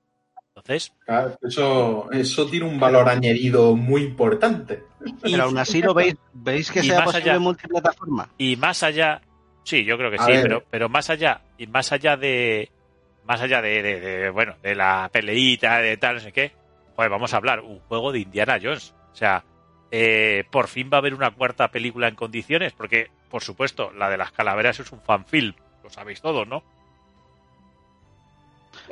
Entonces, 0.57 0.92
Claro, 1.07 1.38
Eso, 1.42 2.11
eso 2.12 2.47
tiene 2.47 2.66
un 2.66 2.78
valor 2.80 3.09
añadido 3.09 3.76
muy 3.76 4.02
importante. 4.02 4.83
y, 5.04 5.12
Pero 5.14 5.45
aún 5.45 5.57
así 5.59 5.80
lo 5.80 5.95
veis, 5.95 6.16
veis 6.33 6.71
que 6.71 6.80
y 6.80 6.85
sea 6.85 6.99
más 6.99 7.04
posible 7.07 7.30
allá. 7.30 7.40
multiplataforma. 7.40 8.28
y 8.37 8.57
más 8.57 8.83
allá, 8.83 9.23
sí, 9.64 9.85
yo 9.85 9.97
creo 9.97 10.11
que 10.11 10.16
A 10.19 10.25
sí, 10.26 10.33
ver. 10.33 10.42
pero, 10.42 10.64
pero 10.71 10.88
más 10.88 11.09
allá, 11.09 11.40
y 11.57 11.66
más 11.69 11.92
allá 11.92 12.16
de, 12.16 12.71
más 13.31 13.41
allá 13.43 13.63
de, 13.63 13.81
de- 13.81 14.01
de, 14.01 14.31
bueno, 14.31 14.57
de 14.61 14.75
la 14.75 15.09
peleita, 15.13 15.79
de 15.79 15.97
tal, 15.97 16.17
no 16.17 16.21
sé 16.21 16.33
qué, 16.33 16.51
joder, 16.97 17.09
vamos 17.13 17.33
a 17.33 17.37
hablar, 17.37 17.61
un 17.61 17.79
juego 17.79 18.11
de 18.11 18.19
Indiana 18.19 18.59
Jones. 18.61 18.93
O 19.13 19.15
sea, 19.15 19.45
eh, 19.93 20.43
por 20.51 20.67
fin 20.67 20.91
va 20.93 20.97
a 20.97 20.99
haber 20.99 21.15
una 21.15 21.31
cuarta 21.31 21.69
película 21.71 22.09
en 22.09 22.17
condiciones, 22.17 22.73
porque, 22.73 23.09
por 23.31 23.45
supuesto, 23.45 23.93
la 23.93 24.11
de 24.11 24.17
las 24.17 24.33
calaveras 24.33 24.81
es 24.81 24.91
un 24.91 25.01
fanfilm, 25.01 25.55
lo 25.85 25.91
sabéis 25.91 26.21
todos, 26.21 26.49
¿no? 26.49 26.65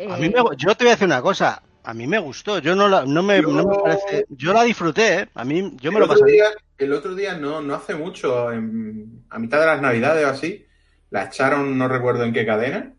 A 0.08 0.16
mí 0.18 0.26
Eh, 0.26 0.30
me, 0.30 0.56
yo 0.56 0.72
te 0.76 0.84
voy 0.84 0.88
a 0.92 0.94
decir 0.94 1.06
una 1.08 1.20
cosa. 1.20 1.60
A 1.82 1.94
mí 1.94 2.06
me 2.06 2.18
gustó. 2.20 2.58
Yo 2.60 2.76
no, 2.76 2.86
la, 2.88 3.04
no, 3.06 3.22
me, 3.24 3.42
Yo- 3.42 3.48
no 3.48 3.64
me 3.64 3.76
parece. 3.76 4.24
Yo 4.28 4.52
la 4.52 4.62
disfruté, 4.62 5.20
¿eh? 5.22 5.28
A 5.34 5.44
mí, 5.44 5.72
yo 5.80 5.90
me 5.90 5.98
el, 5.98 6.06
lo 6.06 6.12
otro 6.12 6.20
pasé. 6.20 6.32
día, 6.32 6.44
el 6.76 6.92
otro 6.92 7.14
día, 7.16 7.36
no, 7.36 7.60
no 7.60 7.74
hace 7.74 7.96
mucho, 7.96 8.52
en- 8.52 9.24
a 9.30 9.38
mitad 9.40 9.58
de 9.58 9.66
las 9.66 9.80
navidades 9.80 10.24
o 10.26 10.28
así, 10.28 10.64
la 11.10 11.24
echaron, 11.24 11.76
no 11.76 11.88
recuerdo 11.88 12.22
en 12.24 12.32
qué 12.32 12.46
cadena. 12.46 12.92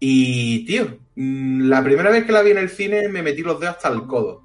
Y, 0.00 0.64
tío, 0.66 0.98
mm, 1.16 1.68
la 1.68 1.82
primera 1.82 2.10
vez 2.10 2.24
que 2.24 2.32
la 2.32 2.42
vi 2.42 2.52
en 2.52 2.58
el 2.58 2.68
cine 2.70 3.08
me 3.08 3.22
metí 3.22 3.42
los 3.42 3.58
dedos 3.60 3.76
hasta 3.76 3.88
el 3.88 4.06
codo. 4.06 4.42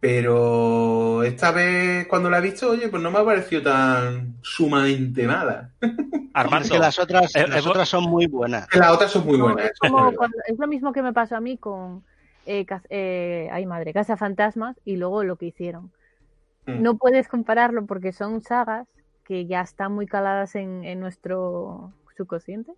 Pero 0.00 1.24
esta 1.24 1.50
vez, 1.50 2.06
cuando 2.06 2.30
la 2.30 2.38
he 2.38 2.42
visto, 2.42 2.70
oye, 2.70 2.88
pues 2.88 3.02
no 3.02 3.10
me 3.10 3.18
ha 3.18 3.24
parecido 3.24 3.62
tan 3.62 4.36
sumamente 4.42 5.26
mala. 5.26 5.72
Armando, 6.34 6.66
Es 6.66 6.70
que 6.70 6.78
las 6.78 6.98
otras, 7.00 7.34
Eh, 7.34 7.48
las 7.48 7.66
eh, 7.66 7.68
otras 7.68 7.88
son 7.88 8.04
muy 8.04 8.26
buenas. 8.28 8.68
Las 8.72 8.92
otras 8.92 9.10
son 9.10 9.26
muy 9.26 9.38
buenas. 9.40 9.64
es, 9.64 9.70
eso 9.72 9.78
es 9.82 9.90
como 9.90 10.04
verdad. 10.04 10.16
cuando- 10.16 10.36
es 10.46 10.58
lo 10.58 10.68
mismo 10.68 10.92
que 10.92 11.02
me 11.02 11.12
pasó 11.12 11.34
a 11.36 11.40
mí 11.40 11.56
con 11.58 12.04
eh, 12.46 12.64
eh, 12.90 13.48
ay 13.52 13.66
madre, 13.66 13.92
Casa 13.92 14.16
Fantasmas 14.16 14.76
y 14.84 14.96
luego 14.96 15.24
lo 15.24 15.34
que 15.36 15.46
hicieron. 15.46 15.90
Mm. 16.66 16.80
No 16.82 16.96
puedes 16.96 17.26
compararlo 17.26 17.84
porque 17.84 18.12
son 18.12 18.40
sagas 18.40 18.86
que 19.24 19.46
ya 19.46 19.62
están 19.62 19.92
muy 19.92 20.06
caladas 20.06 20.54
en, 20.54 20.84
en 20.84 21.00
nuestro 21.00 21.92
subconsciente 22.16 22.72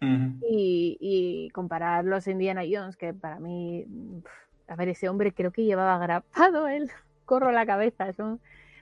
Ujú. 0.00 0.38
y, 0.48 0.96
y 1.00 1.50
comparar 1.50 2.04
los 2.04 2.26
Indiana 2.28 2.62
Jones, 2.70 2.96
que 2.96 3.12
para 3.14 3.38
mí, 3.40 3.84
pf, 4.22 4.32
a 4.68 4.76
ver, 4.76 4.88
ese 4.90 5.08
hombre 5.08 5.32
creo 5.32 5.50
que 5.50 5.64
llevaba 5.64 5.98
grapado 5.98 6.68
el 6.68 6.90
corro 7.24 7.48
a 7.48 7.52
la 7.52 7.66
cabeza, 7.66 8.12
son, 8.12 8.40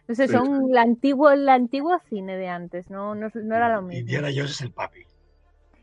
no 0.08 0.14
sé, 0.14 0.26
Sí. 0.28 0.34
son 0.34 0.70
la 0.72 0.82
antiguo, 0.82 1.30
el 1.30 1.48
antiguo 1.48 1.98
cine 2.08 2.36
de 2.36 2.48
antes, 2.48 2.90
no, 2.90 3.14
no, 3.14 3.28
no 3.34 3.54
era 3.56 3.74
lo 3.74 3.82
mismo. 3.82 4.00
Indiana 4.00 4.28
Jones 4.34 4.50
es 4.52 4.60
el 4.60 4.72
papi. 4.72 5.04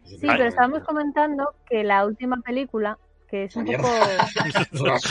Sí, 0.06 0.18
pero 0.22 0.44
estábamos 0.46 0.84
comentando 0.84 1.56
que 1.70 1.84
la 1.84 2.06
última 2.06 2.38
película, 2.42 2.98
que 3.30 3.46
es 3.46 3.56
un 3.56 3.66
poco... 3.66 3.88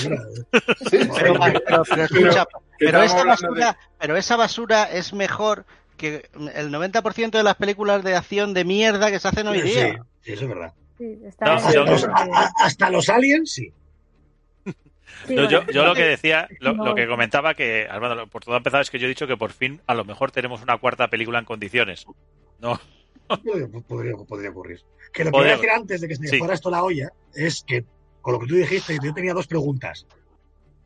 Sí, 0.91 0.99
Pero, 1.17 1.35
pero- 1.67 1.83
pero 1.89 2.03
escucha, 2.05 2.47
pero 2.79 3.03
esa 3.03 3.25
basura, 3.25 3.77
pero 3.99 4.17
esa 4.17 4.37
basura 4.37 4.85
es 4.85 5.13
mejor 5.13 5.65
que 6.03 6.29
el 6.55 6.71
90% 6.71 7.31
de 7.31 7.43
las 7.43 7.57
películas 7.57 8.05
de 8.05 8.15
acción 8.15 8.53
de 8.53 8.65
mierda 8.67 9.11
que 9.11 9.19
se 9.19 9.29
hacen 9.29 9.47
hoy 9.47 9.61
Sí, 9.63 9.69
día. 9.69 10.05
sí, 10.21 10.33
eso 10.33 10.43
es 10.43 10.49
verdad. 10.49 10.75
Sí, 10.99 11.19
está 11.25 11.47
No, 11.47 11.53
Hasta, 11.53 11.73
yo- 11.73 11.85
los, 11.85 12.05
a- 12.05 12.11
a- 12.13 12.53
hasta 12.59 12.91
los 12.91 13.09
aliens, 13.09 13.51
sí. 13.51 13.73
sí, 15.27 15.35
No, 15.35 15.49
yo, 15.49 15.63
lo 15.85 15.95
que 15.95 16.05
decía, 16.05 16.49
lo, 16.61 16.75
No. 16.75 16.85
lo 16.87 16.95
que 16.95 17.07
comentaba 17.07 17.55
que, 17.55 17.87
Armando, 17.91 18.27
por 18.27 18.45
todo 18.45 18.57
empezado 18.57 18.83
es 18.83 18.91
que 18.91 18.99
yo 18.99 19.07
he 19.07 19.09
dicho 19.09 19.27
que 19.27 19.37
por 19.37 19.53
fin 19.53 19.81
a 19.87 19.95
lo 19.95 20.05
mejor 20.05 20.31
tenemos 20.33 20.63
una 20.63 20.77
cuarta 20.79 21.09
película 21.09 21.39
en 21.39 21.45
condiciones. 21.45 22.07
No, 22.61 22.79
Podría, 23.29 23.67
podría, 23.89 24.13
podría 24.29 24.51
ocurrir. 24.51 24.81
Que 25.13 25.25
lo 25.25 25.31
que 25.31 25.33
Podría 25.33 25.33
voy 25.33 25.49
a 25.53 25.57
decir 25.57 25.71
antes 25.71 26.01
de 26.03 26.09
que 26.09 26.17
se 26.17 26.21
me 26.23 26.29
Sí. 26.29 26.39
fuera 26.39 26.55
esto 26.55 26.71
la 26.71 26.83
olla 26.85 27.11
es 27.35 27.65
que, 27.67 27.85
con 28.21 28.35
lo 28.35 28.41
que 28.41 28.47
tú 28.47 28.57
dijiste, 28.57 28.99
yo 29.03 29.15
tenía 29.15 29.33
dos 29.33 29.47
preguntas. 29.47 30.07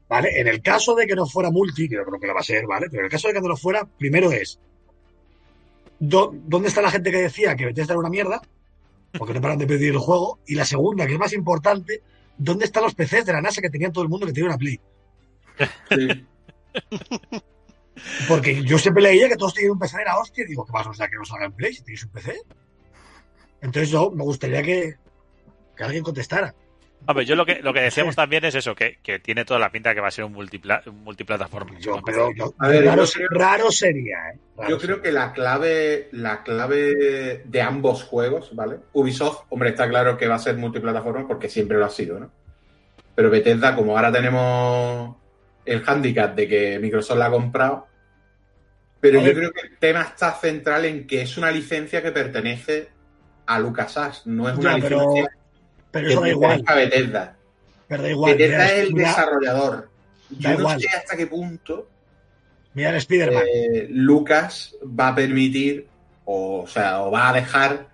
¿Vale? 0.09 0.39
En 0.39 0.47
el 0.47 0.63
caso 0.63 0.95
de 0.95 1.07
que 1.09 1.17
no 1.17 1.27
fuera 1.27 1.51
multi, 1.51 1.89
que 1.89 1.97
yo 1.97 2.05
creo 2.05 2.21
que 2.21 2.29
lo 2.29 2.35
va 2.35 2.41
a 2.41 2.45
ser, 2.45 2.65
¿vale? 2.67 2.87
Pero 2.89 3.01
en 3.01 3.07
el 3.07 3.11
caso 3.11 3.27
de 3.27 3.35
que 3.35 3.41
no 3.41 3.49
lo 3.49 3.57
fuera, 3.57 3.85
primero 3.99 4.31
es. 4.31 4.61
¿Dó- 6.01 6.33
¿Dónde 6.47 6.69
está 6.69 6.83
la 6.83 6.91
gente 6.91 7.11
que 7.11 7.19
decía 7.23 7.55
que 7.57 7.67
Bethesda 7.67 7.93
era 7.95 8.01
una 8.01 8.09
mierda? 8.11 8.41
Porque 9.19 9.35
no 9.35 9.41
paran 9.41 9.59
de 9.59 9.67
pedir 9.67 9.93
el 9.93 9.99
juego. 9.99 10.39
Y 10.47 10.55
la 10.55 10.65
segunda, 10.65 11.07
que 11.07 11.15
es 11.15 11.19
más 11.19 11.33
importante, 11.33 12.03
¿dónde 12.37 12.65
están 12.67 12.83
los 12.83 12.95
PCs 12.95 13.25
de 13.27 13.33
la 13.33 13.41
NASA 13.41 13.61
que 13.63 13.71
tenían 13.71 13.93
todo 13.93 14.05
el 14.05 14.11
mundo 14.11 14.27
que 14.27 14.33
tenía 14.33 14.49
una 14.51 14.59
Play? 14.59 14.81
Sí. 15.91 16.27
Porque 18.29 18.63
yo 18.63 18.79
siempre 18.79 19.03
leía 19.03 19.29
que 19.29 19.37
todos 19.37 19.55
tenían 19.55 19.73
un 19.73 19.79
PC 19.79 19.99
de 19.99 20.05
la 20.05 20.19
hostia 20.19 20.45
y 20.45 20.49
digo, 20.49 20.65
¿qué 20.67 20.73
pasa? 20.73 20.91
O 20.91 20.95
sea, 20.95 21.09
que 21.09 21.17
no 21.17 21.25
salga 21.25 21.47
en 21.47 21.53
Play 21.53 21.73
si 21.73 21.83
tenéis 21.83 22.05
un 22.05 22.11
PC. 22.11 22.43
Entonces 23.63 23.89
yo 23.89 24.11
me 24.11 24.23
gustaría 24.23 24.63
que, 24.63 24.97
que 25.77 25.85
alguien 25.85 26.05
contestara. 26.05 26.55
A 27.09 27.13
ver, 27.13 27.25
yo 27.25 27.37
lo 27.37 27.47
que, 27.47 27.61
lo 27.63 27.73
que 27.73 27.81
decíamos 27.83 28.17
también 28.17 28.45
es 28.45 28.55
eso, 28.57 28.75
que, 28.75 28.99
que 29.03 29.21
tiene 29.21 29.45
toda 29.45 29.61
la 29.61 29.71
pinta 29.71 29.95
que 29.95 30.01
va 30.01 30.09
a 30.09 30.11
ser 30.11 30.25
un, 30.25 30.33
multipla, 30.33 30.83
un 30.87 31.05
multiplataforma. 31.05 31.79
Yo, 31.79 32.01
pero 32.05 32.31
yo- 32.35 32.53
A 32.59 32.69
ver, 32.69 32.85
raro, 32.85 33.05
yo 33.05 33.13
creo- 33.13 33.29
raro 33.31 33.71
sería, 33.71 34.17
¿eh? 34.35 34.39
Raro 34.57 34.71
Yo 34.71 34.79
creo 34.79 34.97
sería. 34.97 35.03
que 35.03 35.13
la 35.13 35.33
clave, 35.33 36.09
la 36.13 36.43
clave 36.43 37.43
de 37.45 37.63
ambos 37.63 38.03
juegos, 38.03 38.55
¿vale? 38.57 38.79
Ubisoft, 38.93 39.45
hombre, 39.51 39.69
está 39.69 39.89
claro 39.89 40.17
que 40.17 40.27
va 40.27 40.35
a 40.35 40.39
ser 40.41 40.57
multiplataforma 40.57 41.29
porque 41.29 41.49
siempre 41.49 41.77
lo 41.79 41.85
ha 41.85 41.91
sido, 41.91 42.19
¿no? 42.19 42.33
Pero 43.15 43.31
Bethesda, 43.31 43.77
como 43.77 43.97
ahora 43.97 44.11
tenemos 44.13 45.17
el 45.65 45.83
hándicap 45.83 46.35
de 46.35 46.49
que 46.49 46.79
Microsoft 46.81 47.19
la 47.19 47.27
ha 47.27 47.31
comprado. 47.31 47.87
Pero 49.01 49.21
yo 49.21 49.33
creo 49.33 49.53
que 49.53 49.61
el 49.61 49.79
tema 49.79 50.03
está 50.03 50.33
central 50.33 50.85
en 50.87 51.07
que 51.07 51.23
es 51.23 51.37
una 51.37 51.51
licencia 51.53 52.03
que 52.03 52.11
pertenece 52.11 52.89
a 53.47 53.61
LucasArts, 53.61 54.27
no 54.27 54.49
es 54.49 54.57
una 54.59 54.75
licencia 54.77 55.31
pero 56.03 56.11
eso 56.11 56.21
da 56.21 56.29
igual. 56.29 56.65
Bethesda. 56.75 57.37
Pero 57.89 58.03
da 58.03 58.11
igual. 58.11 58.33
Bethesda 58.37 58.67
es 58.73 58.73
el 58.85 58.95
mira- 58.95 59.09
desarrollador. 59.09 59.89
Yo 60.31 60.51
no 60.51 60.59
igual. 60.61 60.81
sé 60.81 60.89
hasta 60.89 61.17
qué 61.17 61.27
punto 61.27 61.89
mira 62.75 62.91
el 62.91 62.97
Spider-Man. 62.97 63.45
eh, 63.53 63.87
Lucas 63.91 64.75
va 64.83 65.09
a 65.09 65.15
permitir, 65.15 65.87
o, 66.25 66.63
o 66.63 66.67
sea, 66.67 67.03
o 67.03 67.11
va 67.11 67.29
a 67.31 67.33
dejar 67.33 67.89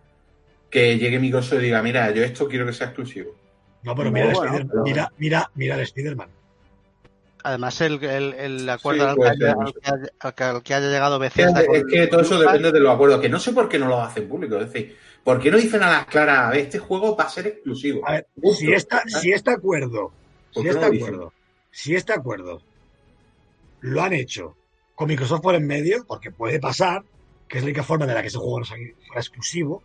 que 0.70 0.96
llegue 0.98 1.18
Microsoft 1.18 1.60
y 1.60 1.64
diga, 1.64 1.82
mira, 1.82 2.10
yo 2.12 2.24
esto 2.24 2.48
quiero 2.48 2.64
que 2.66 2.72
sea 2.72 2.86
exclusivo. 2.88 3.36
no, 3.82 3.94
pero 3.94 4.06
no, 4.10 4.12
mira, 4.14 4.26
el 4.28 4.32
bueno, 4.34 4.50
Spider- 4.52 4.68
pero- 4.70 4.82
mira, 4.82 5.12
mira, 5.18 5.50
mira 5.54 5.74
el 5.76 5.80
Spider-Man. 5.82 6.28
Además, 7.44 7.80
el, 7.80 8.02
el, 8.04 8.34
el 8.34 8.68
acuerdo 8.70 9.04
Sí, 9.04 9.08
al, 9.10 9.38
que 9.38 9.44
haya, 9.44 9.54
no 9.54 9.60
al 9.62 9.66
sé. 9.68 9.72
que 9.80 9.90
haya- 9.90 10.12
al 10.20 10.34
que- 10.34 10.44
al 10.44 10.62
que 10.62 10.74
haya 10.74 10.88
llegado 10.88 11.16
Es 11.16 11.20
Bethesda. 11.34 11.60
es 11.62 11.84
que 11.90 12.06
todo 12.06 12.20
eso 12.20 12.38
depende 12.38 12.70
de 12.72 12.80
los 12.80 12.94
acuerdos, 12.94 13.20
que 13.20 13.28
no 13.28 13.38
sé 13.38 13.52
por 13.52 13.68
qué 13.68 13.78
no 13.78 13.88
lo 13.88 14.00
hacen 14.02 14.28
público. 14.28 14.56
Es 14.58 14.72
decir, 14.72 14.96
¿por 15.24 15.40
qué 15.40 15.50
no 15.50 15.56
dicen 15.58 15.82
a 15.82 15.90
las 15.90 16.06
claras, 16.06 16.54
este 16.56 16.78
juego 16.78 17.16
va 17.16 17.24
a 17.24 17.28
ser 17.28 17.46
exclusivo? 17.48 18.06
A 18.08 18.12
ver, 18.12 18.26
Justo. 18.40 18.60
si, 18.60 18.72
esta, 18.72 19.02
si 19.06 19.32
este 19.32 19.50
acuerdo, 19.50 20.12
¿Por 20.54 20.62
si 20.62 20.68
no 20.68 20.70
este 20.74 20.84
acuerdo, 20.96 21.32
si 21.70 21.94
este 21.96 22.12
acuerdo 22.12 22.62
lo 23.80 24.02
han 24.02 24.12
hecho 24.12 24.56
con 24.94 25.08
Microsoft 25.08 25.40
por 25.40 25.54
en 25.54 25.66
medio, 25.66 26.04
porque 26.06 26.30
puede 26.30 26.60
pasar, 26.60 27.02
que 27.48 27.58
es 27.58 27.64
la 27.64 27.68
única 27.68 27.82
forma 27.82 28.06
de 28.06 28.14
la 28.14 28.22
que 28.22 28.28
ese 28.28 28.38
juego 28.38 28.60
no 28.60 28.64
fuera 28.66 28.82
exclusivo, 29.16 29.82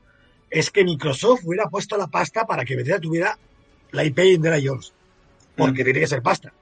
es 0.50 0.70
que 0.70 0.84
Microsoft 0.84 1.42
hubiera 1.46 1.68
puesto 1.70 1.98
la 1.98 2.08
pasta 2.08 2.46
para 2.46 2.64
que 2.64 2.76
Bethesda 2.76 3.00
tuviera 3.00 3.38
la 3.92 4.04
IP 4.04 4.16
de 4.22 4.34
Indiana 4.34 4.58
Jones. 4.64 4.94
Porque 5.56 5.82
Mm. 5.82 5.86
tiene 5.86 6.00
que 6.02 6.08
ser 6.08 6.22
pasta. 6.22 6.54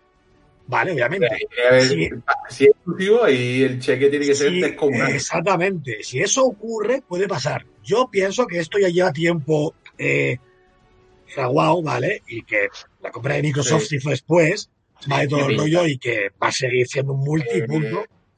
Vale, 0.68 0.92
obviamente. 0.94 1.28
Si 2.50 2.64
es 2.66 2.70
exclusivo, 2.72 3.24
ahí 3.24 3.62
el 3.64 3.80
cheque 3.80 4.10
tiene 4.10 4.26
que 4.26 4.36
ser 4.36 4.52
descomunal. 4.52 5.12
exactamente. 5.14 6.04
Si 6.04 6.20
eso 6.20 6.44
ocurre, 6.46 7.02
puede 7.08 7.28
pasar. 7.28 7.66
Yo 7.84 8.10
pienso 8.12 8.48
que 8.48 8.60
esto 8.60 8.80
ya 8.80 8.90
lleva 8.90 9.14
tiempo 9.14 9.76
eh, 9.98 10.38
fraguado, 11.28 11.82
¿vale? 11.84 12.24
Y 12.28 12.42
que 12.44 12.68
la 13.02 13.12
compra 13.12 13.36
de 13.36 13.44
Microsoft 13.44 13.84
Sí. 13.84 13.88
se 13.90 13.96
hizo 13.98 14.10
después, 14.10 14.70
va 15.12 15.20
de 15.20 15.28
todo 15.28 15.48
el 15.50 15.58
rollo 15.58 15.86
y 15.86 15.98
que 15.98 16.30
va 16.42 16.48
a 16.48 16.52
seguir 16.52 16.88
siendo 16.88 17.14
un 17.14 17.20
multi, 17.24 17.48
Eh. 17.60 17.68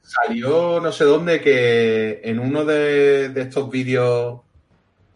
Salió 0.02 0.80
no 0.80 0.90
sé 0.90 1.04
dónde 1.04 1.40
que 1.40 2.20
en 2.24 2.38
uno 2.38 2.64
de, 2.64 3.28
de 3.28 3.42
estos 3.42 3.70
vídeos 3.70 4.40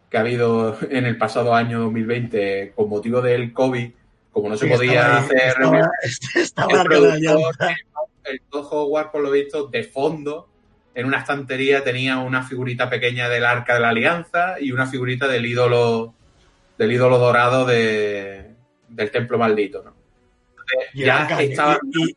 que 0.09 0.17
ha 0.17 0.19
habido 0.19 0.77
en 0.89 1.05
el 1.05 1.17
pasado 1.17 1.55
año 1.55 1.79
2020 1.79 2.73
con 2.75 2.89
motivo 2.89 3.19
del 3.21 3.53
COVID, 3.53 3.91
como 4.33 4.49
no 4.49 4.57
se 4.57 4.65
Sí, 4.67 4.73
podía 4.73 4.99
estaba 4.99 5.17
hacer 5.19 5.47
estaba, 5.47 5.91
estaba 6.35 6.81
el 6.81 6.83
productor, 6.87 7.55
el 8.25 8.41
Todd 8.49 8.67
Howard, 8.71 9.11
por 9.11 9.21
lo 9.21 9.31
visto, 9.31 9.67
de 9.67 9.83
fondo, 9.85 10.49
en 10.95 11.05
una 11.05 11.19
estantería 11.19 11.83
tenía 11.83 12.17
una 12.17 12.43
figurita 12.43 12.89
pequeña 12.89 13.29
del 13.29 13.45
Arca 13.45 13.75
de 13.75 13.79
la 13.79 13.89
Alianza 13.89 14.55
y 14.59 14.71
una 14.71 14.87
figurita 14.87 15.27
del 15.27 15.45
ídolo 15.45 16.13
del 16.77 16.91
ídolo 16.91 17.17
dorado 17.19 17.65
de, 17.65 18.51
del 18.89 19.11
templo 19.11 19.37
maldito, 19.37 19.83
¿no? 19.83 19.93
Entonces, 20.51 20.89
Y 20.93 21.01
el 21.01 21.05
ya 21.05 21.17
arca, 21.21 21.41
estaba, 21.41 21.77
y, 21.91 22.15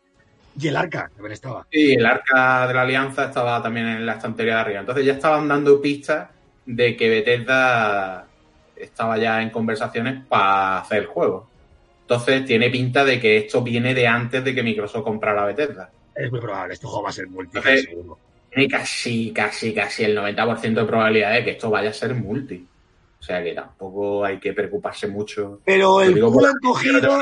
y 0.58 0.68
el 0.68 0.76
arca 0.76 1.10
también 1.14 1.32
estaba. 1.32 1.66
y 1.70 1.94
el 1.94 2.06
Arca 2.06 2.66
de 2.66 2.74
la 2.74 2.82
Alianza 2.82 3.24
estaba 3.26 3.62
también 3.62 3.86
en 3.88 4.06
la 4.06 4.14
estantería 4.14 4.54
de 4.54 4.60
arriba. 4.60 4.80
Entonces 4.80 5.04
ya 5.04 5.12
estaban 5.14 5.46
dando 5.48 5.80
pistas 5.82 6.30
de 6.64 6.96
que 6.96 7.08
Bethesda 7.10 8.26
estaba 8.76 9.18
ya 9.18 9.42
en 9.42 9.50
conversaciones 9.50 10.24
para 10.26 10.78
hacer 10.80 10.98
el 11.02 11.06
juego. 11.06 11.48
Entonces 12.08 12.44
tiene 12.44 12.70
pinta 12.70 13.04
de 13.04 13.18
que 13.20 13.36
esto 13.38 13.62
viene 13.62 13.92
de 13.92 14.06
antes 14.06 14.44
de 14.44 14.54
que 14.54 14.62
Microsoft 14.62 15.02
comprara 15.02 15.44
Bethesda. 15.44 15.90
Es 16.14 16.30
muy 16.30 16.40
probable, 16.40 16.74
este 16.74 16.86
juego 16.86 17.02
va 17.02 17.08
a 17.08 17.12
ser 17.12 17.26
multi, 17.28 17.58
Entonces- 17.58 17.84
seguro. 17.84 18.18
Tiene 18.48 18.68
casi, 18.70 19.32
casi, 19.32 19.74
casi 19.74 20.04
el 20.04 20.16
90% 20.16 20.80
de 20.80 20.86
probabilidad 20.86 21.32
de 21.34 21.44
que 21.44 21.50
esto 21.50 21.68
vaya 21.68 21.90
a 21.90 21.92
ser 21.92 22.14
multi. 22.14 22.64
O 23.18 23.22
sea 23.22 23.42
que 23.42 23.52
tampoco 23.52 24.24
hay 24.24 24.38
que 24.38 24.52
preocuparse 24.52 25.08
mucho. 25.08 25.60
Pero 25.64 26.00
el 26.00 26.18
culo 26.20 26.48
encogido, 26.48 27.18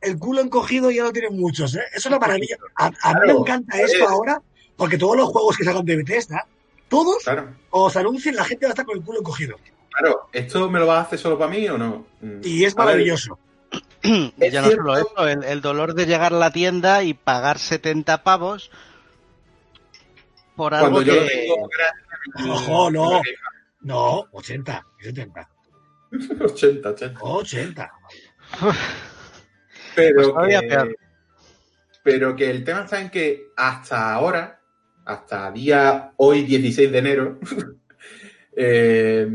el 0.00 0.18
culo 0.18 0.40
encogido 0.40 0.90
ya 0.90 1.02
lo 1.02 1.12
tienen 1.12 1.36
muchos, 1.38 1.74
¿eh? 1.74 1.80
Eso 1.90 1.98
es 1.98 2.06
una 2.06 2.18
maravilla. 2.18 2.56
A, 2.76 2.86
a 3.02 3.14
mí 3.14 3.20
me 3.26 3.32
encanta 3.32 3.80
esto 3.80 4.08
ahora, 4.08 4.40
porque 4.76 4.96
todos 4.98 5.16
los 5.16 5.28
juegos 5.28 5.56
que 5.56 5.64
salgan 5.64 5.84
de 5.84 5.96
Bethesda, 5.96 6.46
todos 6.88 7.22
Claro, 7.24 7.48
os 7.70 7.96
anuncien, 7.96 8.36
la 8.36 8.44
gente 8.44 8.66
va 8.66 8.70
a 8.70 8.74
estar 8.74 8.86
con 8.86 8.96
el 8.98 9.02
culo 9.04 9.18
encogido. 9.20 9.56
claro. 9.90 10.28
¿Esto 10.32 10.70
me 10.70 10.78
lo 10.78 10.86
vas 10.86 10.98
a 10.98 11.02
hacer 11.02 11.18
solo 11.18 11.38
para 11.38 11.50
mí 11.50 11.68
o 11.68 11.76
no? 11.76 12.06
Mm, 12.20 12.40
Y 12.44 12.64
es 12.64 12.74
ver, 12.74 12.84
maravilloso. 12.86 13.38
Y 14.36 14.50
ya 14.50 14.60
no 14.62 14.70
solo 14.70 14.96
eso, 14.96 15.28
el, 15.28 15.42
el 15.44 15.60
dolor 15.62 15.94
de 15.94 16.06
llegar 16.06 16.32
a 16.34 16.38
la 16.38 16.50
tienda 16.52 17.02
y 17.02 17.14
pagar 17.14 17.58
70 17.58 18.22
pavos 18.22 18.70
por 20.56 20.74
algo 20.74 20.90
Cuando 20.90 21.02
yo 21.02 21.14
que... 21.14 21.20
lo 21.20 21.26
tengo 21.26 21.68
gratis, 21.68 22.50
Ojo, 22.50 22.90
no. 22.90 23.20
No, 23.80 24.26
80, 24.32 24.86
70. 25.00 25.48
80, 26.40 26.88
80. 26.90 27.20
80. 27.22 27.92
Pero, 29.94 30.34
Pues 30.34 30.60
que, 30.60 30.68
peor. 30.68 30.96
pero 32.02 32.36
que 32.36 32.50
el 32.50 32.64
tema 32.64 32.80
está 32.84 33.00
en 33.00 33.10
que 33.10 33.48
hasta 33.56 34.12
ahora, 34.12 34.60
hasta 35.04 35.50
día 35.52 36.12
hoy 36.16 36.44
16 36.44 36.90
de 36.92 36.98
enero, 36.98 37.38
eh, 38.56 39.28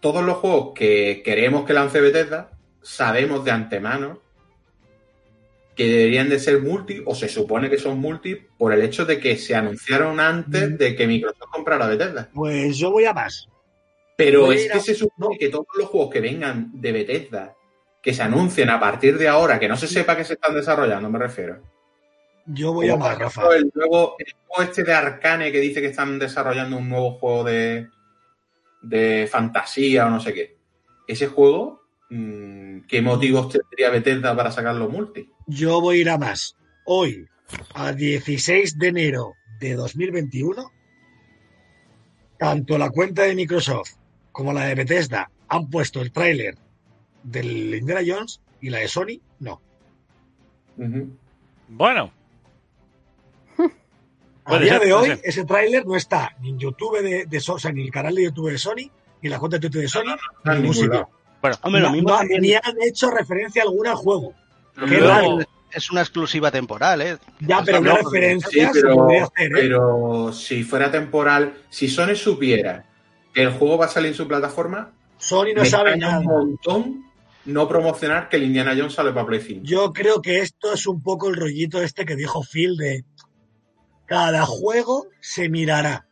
todos 0.00 0.24
los 0.24 0.38
juegos 0.38 0.72
que 0.74 1.22
queremos 1.24 1.64
que 1.64 1.72
lance 1.74 2.00
Bethesda, 2.00 2.51
sabemos 2.82 3.44
de 3.44 3.50
antemano 3.50 4.20
que 5.74 5.86
deberían 5.86 6.28
de 6.28 6.38
ser 6.38 6.60
multi, 6.60 7.02
o 7.06 7.14
se 7.14 7.28
supone 7.28 7.70
que 7.70 7.78
son 7.78 7.98
multi, 7.98 8.36
por 8.58 8.72
el 8.74 8.82
hecho 8.82 9.06
de 9.06 9.18
que 9.18 9.36
se 9.36 9.54
anunciaron 9.54 10.20
antes 10.20 10.70
Mm. 10.72 10.76
de 10.76 10.94
que 10.96 11.06
Microsoft 11.06 11.50
comprara 11.50 11.86
Bethesda. 11.86 12.28
Pues 12.34 12.76
yo 12.76 12.90
voy 12.90 13.06
a 13.06 13.14
más. 13.14 13.48
Pero 14.16 14.42
Voy 14.42 14.56
es 14.56 14.70
que 14.70 14.80
se 14.80 14.94
supone 14.94 15.38
que 15.38 15.48
todos 15.48 15.66
los 15.78 15.88
juegos 15.88 16.10
que 16.12 16.20
vengan 16.20 16.70
de 16.74 16.92
Bethesda, 16.92 17.56
que 18.02 18.12
se 18.12 18.22
anuncien 18.22 18.68
a 18.68 18.78
partir 18.78 19.16
de 19.16 19.28
ahora, 19.28 19.58
que 19.58 19.68
no 19.68 19.76
se 19.76 19.88
sepa 19.88 20.14
que 20.16 20.24
se 20.24 20.34
están 20.34 20.54
desarrollando, 20.54 21.08
me 21.08 21.18
refiero. 21.18 21.62
Yo 22.44 22.72
voy 22.74 22.90
a 22.90 22.96
más, 22.96 23.18
Rafa. 23.18 23.56
el 23.56 23.70
nuevo, 23.74 24.16
el 24.18 24.34
juego 24.46 24.62
este 24.70 24.82
de 24.84 24.92
Arcane 24.92 25.50
que 25.52 25.60
dice 25.60 25.80
que 25.80 25.86
están 25.88 26.18
desarrollando 26.18 26.76
un 26.76 26.88
nuevo 26.88 27.12
juego 27.12 27.44
de, 27.44 27.88
de 28.82 29.26
fantasía 29.30 30.06
o 30.06 30.10
no 30.10 30.20
sé 30.20 30.34
qué. 30.34 30.56
Ese 31.06 31.28
juego, 31.28 31.81
¿qué 32.88 33.00
motivos 33.02 33.48
tendría 33.48 33.90
Bethesda 33.90 34.36
para 34.36 34.50
sacarlo 34.50 34.88
multi? 34.88 35.30
Yo 35.46 35.80
voy 35.80 35.98
a 35.98 36.00
ir 36.00 36.10
a 36.10 36.18
más. 36.18 36.56
Hoy, 36.84 37.26
a 37.74 37.92
16 37.92 38.78
de 38.78 38.88
enero 38.88 39.34
de 39.60 39.74
2021, 39.74 40.70
tanto 42.38 42.76
la 42.78 42.90
cuenta 42.90 43.22
de 43.22 43.34
Microsoft 43.34 43.92
como 44.32 44.52
la 44.52 44.64
de 44.66 44.74
Bethesda 44.74 45.30
han 45.48 45.68
puesto 45.70 46.00
el 46.00 46.12
tráiler 46.12 46.56
del 47.22 47.74
Indiana 47.74 48.00
Jones 48.06 48.40
y 48.60 48.70
la 48.70 48.78
de 48.78 48.88
Sony 48.88 49.20
no. 49.38 49.60
Bueno, 51.68 52.12
A 54.44 54.58
día 54.58 54.78
ser, 54.78 54.82
de 54.86 54.92
hoy, 54.92 55.06
ser. 55.08 55.20
ese 55.22 55.44
tráiler 55.44 55.86
no 55.86 55.94
está 55.96 56.34
ni 56.40 56.50
en 56.50 56.58
YouTube 56.58 57.00
de, 57.00 57.26
de 57.26 57.38
o 57.38 57.58
sea, 57.58 57.70
ni 57.72 57.80
en 57.82 57.86
el 57.86 57.92
canal 57.92 58.14
de 58.14 58.24
YouTube 58.24 58.50
de 58.50 58.58
Sony, 58.58 58.74
ni 58.76 58.90
en 59.22 59.30
la 59.30 59.38
cuenta 59.38 59.56
de 59.58 59.60
Twitter 59.60 59.82
de 59.82 59.88
Sony, 59.88 60.14
está 60.38 60.52
ni 60.52 60.56
en 60.56 60.62
ningún 60.62 60.62
ningún 60.62 60.74
sitio. 60.74 61.08
Bueno, 61.42 61.56
Hombre, 61.62 61.80
lo 61.82 61.88
No- 61.88 61.92
mismo 61.92 62.08
no- 62.10 62.16
también 62.18 62.40
ni 62.40 62.54
han 62.54 62.76
hecho 62.82 63.10
referencia 63.10 63.62
alguna 63.62 63.90
al 63.90 63.96
juego. 63.96 64.32
es 65.74 65.90
una 65.90 66.00
exclusiva 66.02 66.50
temporal, 66.50 67.00
¿eh? 67.02 67.18
Ya, 67.40 67.56
Pues 67.56 67.66
pero 67.66 67.80
no, 67.80 67.92
una 67.92 68.00
referencia 68.02 68.50
Sí, 68.72 68.80
pero, 68.80 69.06
hacer, 69.10 69.46
¿eh? 69.46 69.50
pero 69.52 70.32
si 70.32 70.62
fuera 70.64 70.90
temporal, 70.90 71.54
si 71.70 71.88
Sony 71.88 72.14
supiera 72.14 72.84
que 73.34 73.42
el 73.42 73.50
juego 73.52 73.78
va 73.78 73.86
a 73.86 73.88
salir 73.88 74.08
en 74.10 74.14
su 74.14 74.28
plataforma, 74.28 74.92
Sony 75.18 75.54
no 75.54 75.62
me 75.62 75.68
sabe 75.68 75.96
nada. 75.96 76.18
un 76.20 76.26
montón 76.26 77.04
no 77.46 77.66
promocionar 77.68 78.28
que 78.28 78.36
el 78.36 78.44
Indiana 78.44 78.74
Jones 78.76 78.92
sale 78.94 79.12
para 79.12 79.26
Play 79.26 79.40
5. 79.40 79.60
Yo 79.64 79.92
creo 79.92 80.20
que 80.22 80.40
esto 80.40 80.72
es 80.74 80.86
un 80.86 81.02
poco 81.02 81.28
el 81.28 81.36
rollito 81.36 81.82
este 81.82 82.04
que 82.04 82.14
dijo 82.16 82.42
Phil 82.44 82.76
de 82.76 83.04
cada 84.06 84.44
juego 84.44 85.06
se 85.20 85.48
mirará 85.48 86.06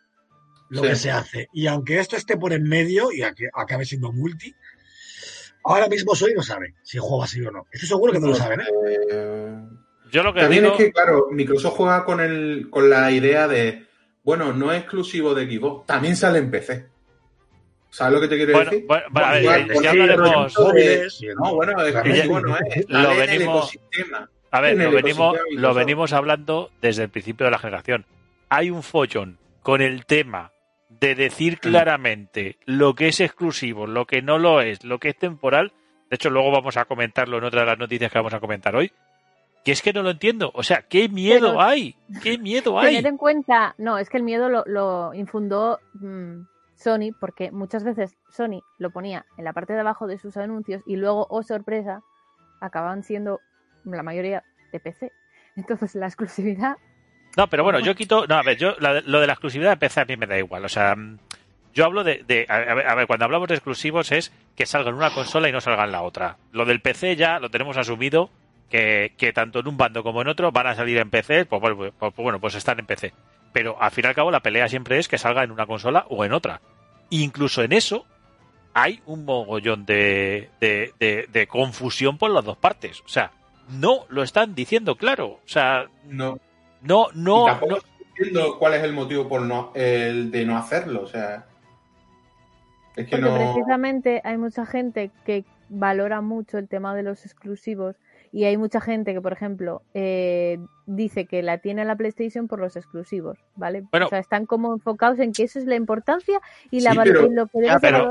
lo 0.70 0.82
Sí. 0.82 0.88
que 0.88 0.96
se 0.96 1.10
hace. 1.10 1.48
Y 1.52 1.66
aunque 1.66 1.98
esto 2.00 2.16
esté 2.16 2.36
por 2.36 2.52
en 2.52 2.62
medio 2.64 3.12
y 3.12 3.22
acabe 3.22 3.84
siendo 3.84 4.12
multi, 4.12 4.54
ahora 5.64 5.88
mismo 5.88 6.14
Sony 6.14 6.30
no 6.36 6.42
sabe 6.42 6.74
si 6.82 6.96
el 6.96 7.02
juego 7.02 7.18
va 7.18 7.24
a 7.24 7.28
ser 7.28 7.46
o 7.48 7.50
no. 7.50 7.66
Estoy 7.72 7.88
seguro 7.88 8.12
que 8.12 8.20
no 8.20 8.28
lo 8.28 8.34
saben, 8.34 8.60
¿eh? 8.60 8.64
Eh, 9.10 9.58
yo 10.12 10.22
lo 10.22 10.32
que 10.34 10.40
También 10.40 10.64
digo... 10.64 10.74
es 10.76 10.78
que, 10.84 10.92
claro, 10.92 11.26
Microsoft 11.30 11.74
juega 11.76 12.04
con, 12.04 12.20
el, 12.20 12.68
con 12.70 12.90
la 12.90 13.10
idea 13.12 13.46
de, 13.48 13.86
bueno, 14.24 14.52
no 14.52 14.72
es 14.72 14.80
exclusivo 14.80 15.34
de 15.34 15.46
Xbox, 15.46 15.86
también 15.86 16.16
sale 16.16 16.38
en 16.38 16.50
PC. 16.50 16.86
¿Sabes 17.90 18.14
lo 18.14 18.20
que 18.20 18.28
te 18.28 18.36
quiero 18.36 18.52
Bueno, 18.52 18.70
decir? 18.70 18.86
bueno, 18.86 19.04
bueno, 19.10 19.26
a 19.28 19.32
ver, 19.32 19.42
ya- 19.82 19.90
hablaremos- 19.90 20.58
Móviles 20.58 21.20
No, 21.42 21.54
bueno, 21.56 21.72
es 21.82 21.86
que 21.94 22.00
Realmente. 22.02 22.28
bueno, 22.28 22.56
es, 22.70 22.84
Lo 22.88 23.08
venimos- 23.16 23.74
ecosistema. 23.74 24.30
A 24.52 24.60
ver, 24.60 24.76
lo 24.76 24.90
venimos, 24.92 25.36
lo 25.52 25.74
venimos 25.74 26.12
hablando 26.12 26.70
desde 26.82 27.04
el 27.04 27.08
principio 27.08 27.46
de 27.46 27.52
la 27.52 27.58
generación. 27.58 28.04
Hay 28.48 28.70
un 28.70 28.82
follón 28.82 29.38
con 29.62 29.80
el 29.80 30.06
tema 30.06 30.52
de 30.90 31.14
decir 31.14 31.58
claramente 31.60 32.58
lo 32.66 32.94
que 32.94 33.08
es 33.08 33.20
exclusivo, 33.20 33.86
lo 33.86 34.06
que 34.06 34.22
no 34.22 34.38
lo 34.38 34.60
es, 34.60 34.84
lo 34.84 34.98
que 34.98 35.10
es 35.10 35.16
temporal. 35.16 35.72
De 36.10 36.16
hecho, 36.16 36.30
luego 36.30 36.50
vamos 36.50 36.76
a 36.76 36.84
comentarlo 36.84 37.38
en 37.38 37.44
otra 37.44 37.60
de 37.60 37.66
las 37.66 37.78
noticias 37.78 38.10
que 38.10 38.18
vamos 38.18 38.34
a 38.34 38.40
comentar 38.40 38.74
hoy. 38.74 38.92
Que 39.64 39.72
es 39.72 39.82
que 39.82 39.92
no 39.92 40.02
lo 40.02 40.10
entiendo. 40.10 40.50
O 40.54 40.62
sea, 40.62 40.82
¿qué 40.82 41.08
miedo 41.08 41.48
Pero- 41.50 41.60
hay? 41.60 41.94
¿Qué 42.22 42.38
miedo 42.38 42.78
hay? 42.78 42.96
Tened 42.96 43.06
en 43.10 43.16
cuenta, 43.18 43.74
no, 43.78 43.98
es 43.98 44.08
que 44.10 44.16
el 44.16 44.22
miedo 44.22 44.48
lo, 44.48 44.64
lo 44.66 45.14
infundó 45.14 45.78
mm, 45.94 46.40
Sony, 46.74 47.12
porque 47.20 47.50
muchas 47.52 47.84
veces 47.84 48.16
Sony 48.30 48.62
lo 48.78 48.90
ponía 48.90 49.26
en 49.36 49.44
la 49.44 49.52
parte 49.52 49.74
de 49.74 49.80
abajo 49.80 50.06
de 50.06 50.18
sus 50.18 50.36
anuncios 50.36 50.82
y 50.86 50.96
luego, 50.96 51.26
oh 51.30 51.42
sorpresa, 51.42 52.02
acababan 52.60 53.02
siendo 53.02 53.40
la 53.84 54.02
mayoría 54.02 54.42
de 54.72 54.80
PC. 54.80 55.12
Entonces 55.56 55.94
la 55.94 56.06
exclusividad, 56.06 56.76
No, 57.36 57.46
pero 57.48 57.62
bueno, 57.64 57.78
yo 57.80 57.94
quito. 57.94 58.26
No, 58.26 58.36
a 58.36 58.42
ver, 58.42 58.56
yo 58.56 58.74
la- 58.80 59.00
lo 59.00 59.20
de 59.20 59.26
la 59.26 59.34
exclusividad 59.34 59.70
de 59.70 59.76
PC 59.76 60.00
a 60.00 60.04
mí 60.04 60.16
me 60.16 60.26
da 60.26 60.38
igual. 60.38 60.64
O 60.64 60.68
sea, 60.68 60.94
mm, 60.96 61.18
yo 61.74 61.84
hablo 61.84 62.02
de. 62.04 62.24
de- 62.26 62.46
a, 62.48 62.58
ver, 62.74 62.86
a 62.88 62.94
ver, 62.94 63.06
cuando 63.06 63.24
hablamos 63.24 63.48
de 63.48 63.54
exclusivos 63.54 64.10
es 64.12 64.32
que 64.56 64.66
salga 64.66 64.90
en 64.90 64.96
una 64.96 65.10
consola 65.14 65.48
y 65.48 65.52
no 65.52 65.60
salga 65.60 65.84
en 65.84 65.92
la 65.92 66.02
otra. 66.02 66.36
Lo 66.52 66.64
del 66.64 66.80
PC 66.80 67.16
ya 67.16 67.38
lo 67.38 67.50
tenemos 67.50 67.76
asumido 67.76 68.30
que, 68.68 69.14
que 69.16 69.32
tanto 69.32 69.60
en 69.60 69.68
un 69.68 69.76
bando 69.76 70.02
como 70.02 70.22
en 70.22 70.28
otro 70.28 70.50
van 70.52 70.66
a 70.66 70.74
salir 70.74 70.98
en 70.98 71.10
PC. 71.10 71.44
Pues, 71.46 71.60
bueno, 71.60 71.76
pues, 71.76 71.92
pues 71.98 72.14
bueno, 72.16 72.40
pues 72.40 72.54
están 72.56 72.78
en 72.80 72.86
PC. 72.86 73.12
Pero 73.52 73.80
al 73.80 73.90
fin 73.90 74.04
y 74.04 74.08
al 74.08 74.14
cabo 74.14 74.30
la 74.30 74.40
pelea 74.40 74.68
siempre 74.68 74.98
es 74.98 75.08
que 75.08 75.18
salga 75.18 75.42
en 75.44 75.50
una 75.50 75.66
consola 75.66 76.06
o 76.08 76.24
en 76.24 76.32
otra. 76.32 76.60
Incluso 77.10 77.62
en 77.62 77.72
eso 77.72 78.06
hay 78.74 79.00
un 79.06 79.24
mogollón 79.24 79.84
de, 79.86 80.50
de, 80.60 80.92
de- 81.00 81.26
de 81.32 81.46
confusión 81.48 82.18
por 82.18 82.30
las 82.30 82.44
dos 82.44 82.56
partes. 82.56 83.00
O 83.04 83.08
sea, 83.08 83.32
no 83.68 84.04
lo 84.08 84.22
están 84.22 84.54
diciendo 84.54 84.94
claro. 84.96 85.26
O 85.26 85.40
sea, 85.46 85.86
No, 86.04 86.38
no, 86.82 87.06
y 87.14 87.18
no, 87.18 87.44
tampoco 87.46 87.72
no, 87.76 87.78
entiendo 88.08 88.58
cuál 88.58 88.74
es 88.74 88.82
el 88.82 88.92
motivo 88.92 89.28
por 89.28 89.42
no, 89.42 89.72
el 89.74 90.30
de 90.30 90.44
no 90.44 90.56
hacerlo. 90.56 91.02
O 91.02 91.06
sea, 91.06 91.46
es 92.96 93.06
que 93.06 93.16
porque 93.16 93.22
no. 93.22 93.34
precisamente 93.36 94.20
hay 94.24 94.38
mucha 94.38 94.66
gente 94.66 95.10
que 95.24 95.44
valora 95.68 96.20
mucho 96.20 96.58
el 96.58 96.68
tema 96.68 96.94
de 96.94 97.02
los 97.02 97.24
exclusivos 97.24 97.96
y 98.32 98.44
hay 98.44 98.56
mucha 98.56 98.80
gente 98.80 99.12
que, 99.12 99.20
por 99.20 99.32
ejemplo, 99.32 99.82
eh, 99.92 100.58
dice 100.86 101.26
que 101.26 101.42
la 101.42 101.58
tiene 101.58 101.84
la 101.84 101.96
PlayStation 101.96 102.46
por 102.46 102.60
los 102.60 102.76
exclusivos, 102.76 103.38
¿vale? 103.56 103.84
Bueno. 103.90 104.06
o 104.06 104.08
sea, 104.08 104.20
están 104.20 104.46
como 104.46 104.72
enfocados 104.72 105.18
en 105.18 105.32
que 105.32 105.44
eso 105.44 105.58
es 105.58 105.66
la 105.66 105.74
importancia 105.74 106.40
y 106.70 106.80
la 106.80 106.92
Sí, 106.92 106.98
pero- 107.02 107.28
lo 107.28 107.46
que 107.46 107.66
Ya, 107.66 107.78
pero 107.80 108.10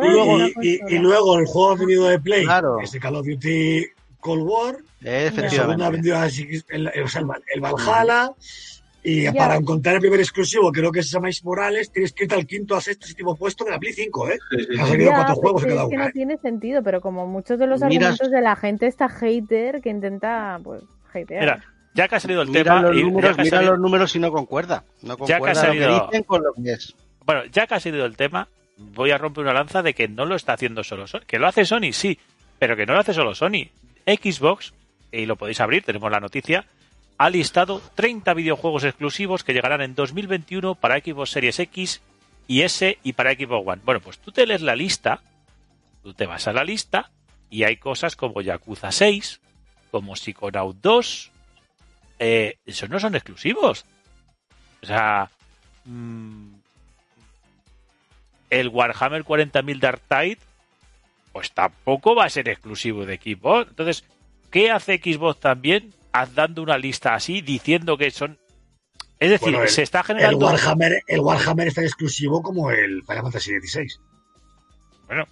Y, 0.62 0.98
luego 1.00 1.40
el 1.40 1.46
juego 1.46 1.78
vendido 1.78 2.08
de 2.08 2.20
Play, 2.20 2.44
Claro. 2.44 2.80
ese 2.82 3.00
Call 3.00 3.16
of 3.16 3.26
Duty 3.26 3.86
Cold 4.20 4.44
War, 4.44 4.76
el 5.02 5.32
segundo 5.34 5.42
Efectivamente. 5.42 6.10
el, 6.70 6.88
el, 6.88 6.92
el 7.16 7.26
Val- 7.26 7.44
el 7.54 7.62
Valhalla, 7.62 8.32
y 9.02 9.24
Ya. 9.24 9.34
para 9.34 9.56
encontrar 9.56 9.96
el 9.96 10.02
primer 10.02 10.20
exclusivo, 10.20 10.72
creo 10.72 10.92
que 10.92 11.00
es 11.00 11.16
Miles 11.20 11.44
Morales, 11.46 11.90
tienes 11.92 12.12
que 12.12 12.26
irte 12.26 12.36
al 12.36 12.46
quinto, 12.46 12.76
a 12.76 12.82
sexto, 12.82 13.08
séptimo 13.08 13.36
puesto 13.36 13.64
de 13.64 13.72
la 13.72 13.80
Play 13.80 13.94
5, 13.94 14.30
¿eh? 14.30 14.40
Sí, 14.52 14.58
sí, 14.58 14.80
Ha 14.80 14.86
sí. 14.86 14.92
salido 14.92 15.10
Ya, 15.12 15.16
cuatro 15.16 15.36
juegos 15.36 15.64
en 15.64 15.70
es 15.70 15.76
cada 15.76 15.90
que 15.90 15.96
una, 15.96 16.04
no 16.04 16.10
¿eh? 16.10 16.14
tiene 16.14 16.38
sentido, 16.38 16.84
pero 16.84 17.00
como 17.02 17.26
muchos 17.26 17.58
de 17.60 17.68
los 17.68 17.80
Miras- 17.82 17.92
argumentos 18.20 18.30
de 18.32 18.42
la 18.42 18.56
gente 18.58 18.88
está 18.88 19.08
hater 19.08 19.82
que 19.82 19.90
intenta, 19.90 20.60
pues, 20.64 20.84
hatear. 21.14 21.40
Mira, 21.42 21.64
ya 21.94 22.08
que 22.10 22.16
ha 22.16 22.20
salido 22.20 22.42
el 22.42 22.50
Mira 22.50 22.64
tema. 22.64 22.82
los 22.82 22.98
y- 22.98 23.04
números, 23.04 23.36
que 23.38 23.44
mira 23.44 23.58
salido- 23.58 23.72
los 23.74 23.82
números 23.82 24.16
y 24.16 24.20
no 24.20 24.32
concuerda. 24.34 24.84
No 25.02 25.16
Ya 25.20 25.26
que 25.26 25.34
ha 25.34 25.38
concuerda 25.38 25.62
salido- 25.62 25.88
lo 25.90 26.00
que 26.00 26.06
dicen 26.08 26.24
con 26.24 26.44
lo 26.44 26.54
que 26.54 26.72
es. 26.74 26.94
Bueno, 27.26 27.46
ya 27.52 27.68
que 27.68 27.76
ha 27.76 27.80
salido 27.80 28.06
el 28.06 28.18
tema, 28.18 28.50
voy 28.78 29.12
a 29.12 29.18
romper 29.18 29.44
una 29.46 29.54
lanza 29.54 29.82
de 29.82 29.94
que 29.94 30.08
no 30.10 30.26
lo 30.26 30.36
está 30.36 30.54
haciendo 30.54 30.84
solo 30.84 31.08
Sony. 31.08 31.22
Que 31.26 31.40
lo 31.40 31.48
hace 31.48 31.64
Sony, 31.64 31.94
sí, 31.94 32.20
pero 32.60 32.76
que 32.76 32.86
no 32.86 32.94
lo 32.94 33.00
hace 33.00 33.14
solo 33.14 33.34
Sony. 33.34 33.70
Xbox, 34.16 34.74
y 35.12 35.26
lo 35.26 35.36
podéis 35.36 35.62
abrir, 35.62 35.84
tenemos 35.84 36.12
la 36.12 36.20
noticia, 36.20 36.66
ha 37.18 37.30
listado 37.30 37.82
30 37.96 38.34
videojuegos 38.34 38.84
exclusivos 38.84 39.44
que 39.44 39.54
llegarán 39.54 39.82
en 39.82 39.96
2021 39.96 40.76
para 40.76 41.00
Xbox 41.00 41.32
Series 41.32 41.60
X 41.60 42.02
y 42.48 42.62
S 42.62 42.98
y 43.04 43.14
para 43.14 43.34
Xbox 43.34 43.68
One. 43.68 43.82
Bueno, 43.84 44.00
pues 44.00 44.20
tú 44.20 44.32
te 44.32 44.48
lees 44.48 44.62
la 44.62 44.76
lista, 44.76 45.22
tú 46.02 46.14
te 46.14 46.26
vas 46.26 46.48
a 46.48 46.54
la 46.54 46.64
lista 46.64 47.12
y 47.50 47.64
hay 47.64 47.78
cosas 47.78 48.16
como 48.16 48.42
Yakuza 48.42 48.92
6, 48.92 49.42
como 49.92 50.16
Psychonaut 50.16 50.78
2, 50.82 51.32
eh, 52.20 52.58
esos 52.66 52.90
no 52.90 53.00
son 53.00 53.16
exclusivos. 53.16 53.86
O 54.82 54.86
sea, 54.86 55.30
mm, 55.86 56.54
el 58.50 58.68
Warhammer 58.70 59.24
40.000 59.24 59.80
Dark 59.80 60.02
Tide, 60.08 60.40
pues 61.32 61.52
tampoco 61.52 62.16
va 62.16 62.26
a 62.26 62.30
ser 62.30 62.50
exclusivo 62.50 63.06
de 63.06 63.18
Xbox. 63.18 63.70
Entonces, 63.70 64.04
¿qué 64.52 64.72
hace 64.72 64.98
Xbox 64.98 65.40
también 65.40 65.94
haz 66.12 66.34
dando 66.34 66.62
una 66.64 66.78
lista 66.78 67.14
así 67.14 67.42
diciendo 67.42 67.98
que 67.98 68.12
son... 68.12 68.38
Es 69.20 69.30
decir, 69.30 69.50
Bueno, 69.50 69.64
el- 69.64 69.70
se 69.70 69.84
está 69.84 70.00
El 70.00 70.06
generando... 70.06 70.46
Warhammer, 70.46 71.04
el 71.08 71.20
Warhammer 71.20 71.68
es 71.68 71.76
tan 71.76 71.84
exclusivo 71.84 72.42
como 72.42 72.72
el 72.72 73.04
Final 73.04 73.24
Fantasy 73.24 73.60
XVI. 73.60 73.88
Bueno, 75.08 75.26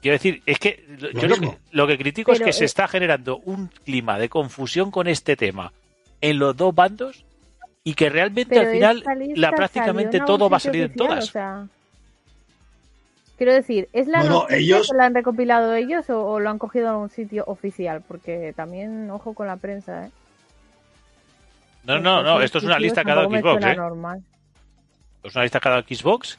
quiero 0.00 0.14
decir, 0.14 0.42
es 0.46 0.58
que 0.58 0.84
lo- 0.98 1.10
yo 1.12 1.28
lo 1.28 1.34
que, 1.34 1.40
mismo. 1.40 1.58
lo 1.70 1.86
que 1.86 1.98
critico 1.98 2.32
es 2.32 2.40
que 2.40 2.52
se 2.52 2.64
eh, 2.64 2.66
está 2.66 2.88
generando 2.88 3.38
un 3.38 3.68
clima 3.68 4.18
de 4.18 4.28
confusión 4.28 4.90
con 4.90 5.08
este 5.08 5.36
tema 5.36 5.72
en 6.20 6.38
los 6.38 6.56
dos 6.56 6.74
bandos 6.74 7.24
y 7.84 7.94
que 7.94 8.08
realmente 8.08 8.54
Pero 8.56 8.68
al 8.68 8.74
final 8.74 9.04
la 9.36 9.50
prácticamente 9.52 10.18
en 10.18 10.24
todo 10.24 10.48
va 10.48 10.56
a 10.56 10.60
salir 10.60 10.84
en 10.84 10.94
todas. 10.94 11.24
o 11.28 11.32
sea, 11.32 11.66
quiero 13.42 13.52
decir, 13.54 13.88
¿es 13.92 14.06
la 14.06 14.20
Bueno, 14.20 14.34
noticia 14.42 14.56
ellos- 14.58 14.88
que 14.90 14.96
la 14.96 15.04
han 15.06 15.14
recopilado 15.14 15.74
ellos 15.74 16.08
o, 16.10 16.24
o 16.24 16.40
lo 16.40 16.48
han 16.50 16.58
cogido 16.58 16.88
a 16.90 16.96
un 16.96 17.10
sitio 17.10 17.44
oficial? 17.46 18.02
Porque 18.06 18.52
también, 18.54 19.10
ojo 19.10 19.34
con 19.34 19.46
la 19.46 19.56
prensa, 19.56 20.06
¿eh? 20.06 20.10
No, 21.84 21.98
no, 21.98 22.22
no, 22.22 22.40
esto 22.40 22.58
es 22.58 22.64
una 22.64 22.78
lista 22.78 23.02
cada 23.02 23.24
Xbox, 23.24 23.64
¿eh? 23.66 23.74
normal. 23.74 24.22
Es 25.24 25.34
una 25.34 25.42
lista 25.42 25.58
cada 25.60 25.82
Xbox 25.82 26.38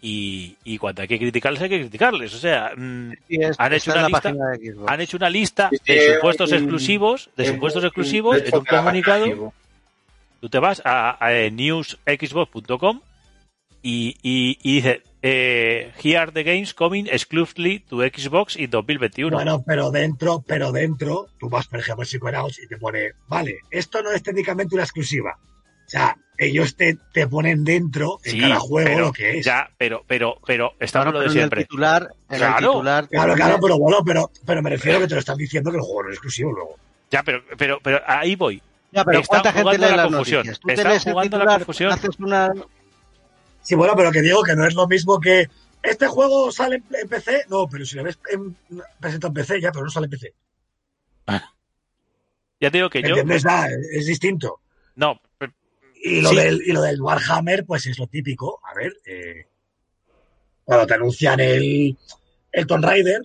y, 0.00 0.56
y 0.64 0.78
cuando 0.78 1.02
hay 1.02 1.08
que 1.08 1.18
criticarles 1.18 1.60
hay 1.62 1.68
que 1.68 1.80
criticarles. 1.80 2.34
O 2.34 2.38
sea, 2.38 2.72
mm, 2.76 3.10
Sí, 3.28 3.36
es- 3.40 3.60
Han 3.60 3.72
hecho 3.74 3.92
una 3.92 4.08
lista- 4.08 4.34
han 4.86 5.00
hecho 5.00 5.16
una 5.18 5.28
lista 5.30 5.70
de 5.86 6.14
supuestos 6.14 6.52
exclusivos, 6.52 7.28
de 7.36 7.42
es 7.44 7.48
supuestos 7.50 7.82
un- 7.82 7.86
exclusivos, 7.88 8.38
en 8.42 8.54
un 8.54 8.64
comunicado. 8.64 9.52
Tú 10.40 10.48
te 10.48 10.58
vas 10.58 10.80
a, 10.84 11.24
a, 11.24 11.30
newsxbox.com 11.50 13.00
y, 13.82 14.16
y, 14.22 14.58
y 14.62 14.74
dice 14.76 15.02
eh, 15.22 15.92
Here 16.02 16.18
are 16.18 16.32
the 16.32 16.42
games 16.42 16.74
coming 16.74 17.06
exclusively 17.10 17.80
to 17.88 17.98
Xbox 17.98 18.56
in 18.56 18.70
2021. 18.70 19.30
Bueno, 19.34 19.62
pero 19.66 19.90
dentro, 19.90 20.42
pero 20.46 20.72
dentro, 20.72 21.28
tú 21.38 21.48
vas, 21.48 21.66
por 21.68 21.78
ejemplo, 21.80 22.02
a 22.02 22.06
Psychonauts 22.06 22.58
y 22.58 22.66
te 22.66 22.76
pone, 22.76 23.12
vale, 23.28 23.58
esto 23.70 24.02
no 24.02 24.10
es 24.10 24.22
técnicamente 24.22 24.74
una 24.74 24.84
exclusiva. 24.84 25.38
O 25.86 25.90
sea, 25.92 26.16
ellos 26.38 26.74
te, 26.76 26.96
te 27.12 27.26
ponen 27.28 27.62
dentro 27.64 28.18
en 28.24 28.32
Sí, 28.32 28.40
cada 28.40 28.58
juego 28.58 28.88
pero, 28.90 29.06
lo 29.06 29.12
que 29.12 29.38
es. 29.38 29.44
Ya, 29.44 29.70
pero, 29.78 30.04
pero, 30.08 30.38
pero 30.46 30.72
estamos 30.80 31.12
Claro, 31.12 31.12
lo 31.12 31.20
de 31.20 31.26
pero 31.26 31.32
en 31.32 31.36
el 31.36 31.40
siempre. 31.42 31.62
titular, 31.64 32.08
en 32.30 32.38
Claro. 32.38 32.52
el 32.56 32.64
titular 32.72 33.08
Claro, 33.08 33.34
claro, 33.34 33.58
pero 33.60 33.78
bueno, 33.78 33.98
pero, 34.04 34.30
pero 34.46 34.62
me 34.62 34.70
refiero 34.70 34.98
que 35.00 35.06
te 35.06 35.14
lo 35.14 35.20
están 35.20 35.36
diciendo 35.36 35.70
que 35.70 35.76
el 35.76 35.82
juego 35.82 36.02
no 36.04 36.08
es 36.08 36.14
exclusivo 36.14 36.52
luego. 36.52 36.76
Ya, 37.10 37.22
pero, 37.22 37.42
pero, 37.58 37.78
pero 37.82 38.00
ahí 38.06 38.34
voy. 38.36 38.62
Ya, 38.90 39.04
pero 39.04 39.20
Están 39.20 39.42
¿cuánta 39.42 39.52
gente 39.52 39.62
jugando 39.76 39.86
a 39.86 39.88
lee 39.90 39.96
la 39.96 40.02
las 40.02 40.06
confusión. 40.06 40.38
noticias? 40.46 40.60
Tú 40.60 40.68
te 40.68 40.84
lees 40.88 41.06
el 41.06 41.12
jugando 41.12 41.36
a 41.36 41.38
la 41.38 41.44
titular, 41.44 41.58
confusión. 41.58 41.92
haces 41.92 42.18
una... 42.18 42.52
Sí, 43.62 43.74
bueno, 43.74 43.94
pero 43.96 44.10
que 44.12 44.20
digo 44.22 44.42
que 44.42 44.54
no 44.56 44.66
es 44.66 44.74
lo 44.74 44.86
mismo 44.88 45.20
que 45.20 45.48
este 45.82 46.06
juego 46.06 46.50
sale 46.52 46.76
en- 46.76 47.08
PC. 47.08 47.44
No, 47.48 47.68
pero 47.68 47.84
si 47.86 47.96
lo 47.96 48.04
ves 48.04 48.18
en, 48.30 48.56
presenta 49.00 49.28
en 49.28 49.34
PC 49.34 49.60
ya, 49.60 49.72
pero 49.72 49.84
no 49.84 49.90
sale 49.90 50.06
en 50.06 50.10
PC. 50.10 50.34
Ya 52.60 52.70
te 52.70 52.78
digo 52.78 52.90
que 52.90 53.02
yo. 53.02 53.08
¿Entiendes? 53.08 53.44
Ah, 53.46 53.68
es 53.92 54.06
distinto. 54.06 54.60
No, 54.94 55.20
pero- 55.38 55.52
Y 56.04 56.20
lo, 56.20 56.30
Sí. 56.30 56.36
del, 56.36 56.62
y 56.66 56.72
lo 56.72 56.82
del 56.82 57.00
Warhammer, 57.00 57.64
pues 57.64 57.86
es 57.86 57.98
lo 57.98 58.06
típico. 58.08 58.60
A 58.64 58.74
ver, 58.74 58.92
eh, 59.06 59.46
cuando 60.64 60.86
te 60.86 60.94
anuncian 60.94 61.38
el, 61.40 61.96
el 62.50 62.66
Tomb 62.66 62.84
Raider, 62.84 63.22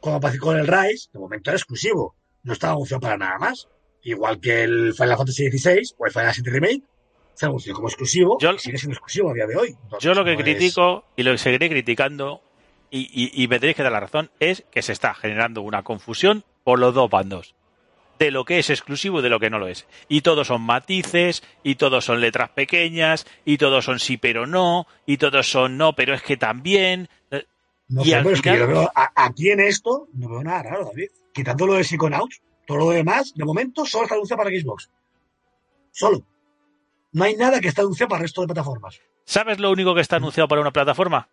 como 0.00 0.20
pasó 0.20 0.38
con 0.38 0.58
el 0.58 0.66
Rise, 0.66 1.08
de 1.12 1.18
momento 1.18 1.50
era 1.50 1.56
exclusivo. 1.56 2.14
No 2.42 2.52
estaba 2.52 2.74
anunciado 2.74 3.00
para 3.00 3.16
nada 3.16 3.38
más. 3.38 3.68
Igual 4.02 4.40
que 4.40 4.62
el 4.64 4.92
Final 4.94 5.16
Fantasy 5.16 5.50
XVI 5.50 5.94
o 5.98 6.06
el 6.06 6.12
Final 6.12 6.34
Fantasy 6.34 6.42
Remake, 6.42 6.82
se 7.38 7.46
anunció 7.46 7.72
como 7.72 7.86
exclusivo 7.88 8.36
Yo- 8.40 8.52
y 8.54 8.58
sigue 8.58 8.78
siendo 8.78 8.94
exclusivo 8.94 9.30
a 9.30 9.34
día 9.34 9.46
de 9.46 9.56
hoy. 9.56 9.68
Entonces, 9.68 10.00
Yo 10.04 10.12
lo 10.14 10.24
que 10.24 10.32
no 10.34 10.38
es- 10.38 10.44
critico 10.44 11.04
y 11.16 11.22
lo 11.22 11.30
que 11.32 11.38
seguiré 11.38 11.68
criticando, 11.68 12.42
y, 12.90 13.00
y- 13.12 13.42
y 13.44 13.46
me 13.46 13.60
tenéis 13.60 13.76
que 13.76 13.82
dar 13.84 13.92
la 13.92 14.00
razón, 14.00 14.30
es 14.40 14.64
que 14.72 14.82
se 14.82 14.92
está 14.92 15.14
generando 15.14 15.62
una 15.62 15.82
confusión 15.84 16.42
por 16.64 16.78
los 16.80 16.94
dos 16.94 17.08
bandos. 17.08 17.54
De 18.18 18.32
lo 18.32 18.44
que 18.44 18.58
es 18.58 18.70
exclusivo 18.70 19.20
y 19.20 19.22
de 19.22 19.28
lo 19.28 19.38
que 19.38 19.50
no 19.50 19.60
lo 19.60 19.68
es. 19.68 19.86
Y 20.08 20.22
todos 20.22 20.48
son 20.48 20.62
matices, 20.62 21.44
y 21.62 21.76
todos 21.76 22.04
son 22.04 22.20
letras 22.20 22.50
pequeñas, 22.50 23.24
y 23.44 23.58
todos 23.58 23.84
son 23.84 24.00
sí 24.00 24.16
pero 24.16 24.44
no, 24.48 24.88
y 25.06 25.18
todos 25.18 25.48
son 25.48 25.76
no, 25.76 25.92
pero 25.94 26.14
es 26.14 26.22
que 26.22 26.36
también. 26.36 27.08
Eh, 27.30 27.44
No 27.90 28.02
Y 28.02 28.06
sé, 28.06 28.16
al 28.16 28.22
pero 28.24 28.34
es 28.34 28.42
que 28.42 28.50
final- 28.50 28.66
yo 28.68 28.74
lo 28.74 28.80
veo, 28.80 28.92
a- 28.94 29.12
aquí 29.14 29.50
en 29.50 29.60
esto 29.60 30.08
no 30.14 30.28
veo 30.28 30.42
nada 30.42 30.64
raro, 30.64 30.84
David. 30.86 31.08
Quitando 31.32 31.66
lo 31.68 31.74
de 31.74 31.84
Psychonauts, 31.84 32.42
todo 32.66 32.78
lo 32.78 32.90
demás, 32.90 33.32
de 33.36 33.44
momento, 33.44 33.86
solo 33.86 34.02
está 34.04 34.14
anunciado 34.16 34.42
para 34.42 34.50
Xbox. 34.58 34.90
Solo. 35.92 36.22
No 37.18 37.24
hay 37.24 37.34
nada 37.34 37.60
que 37.60 37.66
esté 37.66 37.80
anunciado 37.80 38.10
para 38.10 38.20
el 38.20 38.22
resto 38.26 38.42
de 38.42 38.46
plataformas. 38.46 39.00
¿Sabes 39.24 39.58
lo 39.58 39.72
único 39.72 39.92
que 39.92 40.00
está 40.00 40.16
anunciado 40.16 40.46
para 40.46 40.60
una 40.60 40.70
plataforma? 40.70 41.26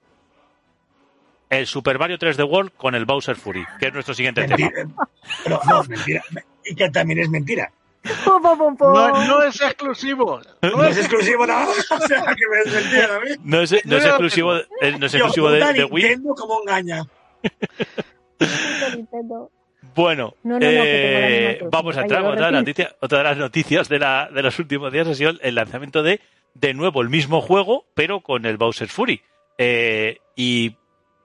El 1.48 1.68
Super 1.68 2.00
Mario 2.00 2.18
3D 2.18 2.44
World 2.50 2.72
con 2.76 2.96
el 2.96 3.06
Bowser 3.06 3.36
Fury, 3.36 3.64
que 3.80 3.86
es 3.86 3.94
nuestro 3.94 4.16
siguiente 4.16 4.48
tema. 4.48 4.58
Mentira. 4.58 5.08
Pero 5.44 5.60
no, 5.70 5.84
mentira. 5.84 6.24
Y 6.66 6.74
que 6.74 6.90
también 6.90 7.20
es 7.20 7.30
mentira. 7.30 7.72
No, 8.26 9.28
no 9.28 9.44
es 9.44 9.62
exclusivo. 9.62 10.42
No 10.64 10.84
es 10.86 10.98
exclusivo 10.98 11.46
nada. 11.46 11.68
O 11.70 12.08
sea, 12.08 12.36
que 12.36 12.48
me 12.50 12.72
mentira 12.72 13.08
David. 13.08 13.38
No 13.44 13.62
es, 13.62 13.86
no 13.86 13.98
es 13.98 14.06
exclusivo, 14.06 14.56
eh, 14.56 14.98
no 14.98 15.06
es 15.06 15.14
exclusivo 15.14 15.52
de, 15.52 15.72
de 15.72 15.86
Wii. 15.86 16.04
Nintendo 16.04 16.34
cómo 16.34 16.62
engaña. 16.62 17.04
Nintendo. 18.96 19.52
Bueno, 19.96 20.36
No, 20.44 20.60
no, 20.60 20.66
eh, 20.66 21.60
vamos 21.72 21.96
a 21.96 22.02
entrar 22.02 22.22
con 22.22 22.34
otra, 22.34 22.52
noticia, 22.52 22.96
otra 23.00 23.20
de 23.20 23.24
las 23.24 23.38
noticias 23.38 23.88
de, 23.88 24.00
la, 24.00 24.30
de 24.34 24.44
los 24.44 24.60
últimos 24.60 24.92
días 24.92 25.08
ha 25.08 25.16
sido 25.16 25.32
el 25.42 25.56
lanzamiento 25.56 26.04
de, 26.04 26.20
de 26.54 26.74
nuevo, 26.74 27.02
el 27.02 27.10
mismo 27.10 27.42
juego, 27.42 27.86
pero 27.94 28.20
con 28.20 28.46
el 28.46 28.58
Bowser 28.58 28.90
Fury. 28.90 29.22
Eh, 29.58 30.20
y 30.36 30.76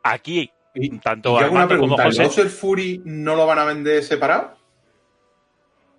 aquí, 0.04 0.50
Y, 0.74 0.98
tanto 0.98 1.40
y 1.40 1.42
Armando 1.42 1.78
como 1.78 1.96
pregunta, 1.96 2.02
¿el 2.04 2.08
José, 2.10 2.22
Bowser 2.22 2.48
Fury 2.48 3.02
no 3.04 3.34
lo 3.34 3.44
van 3.44 3.58
a 3.58 3.64
vender 3.64 4.04
separado? 4.04 4.56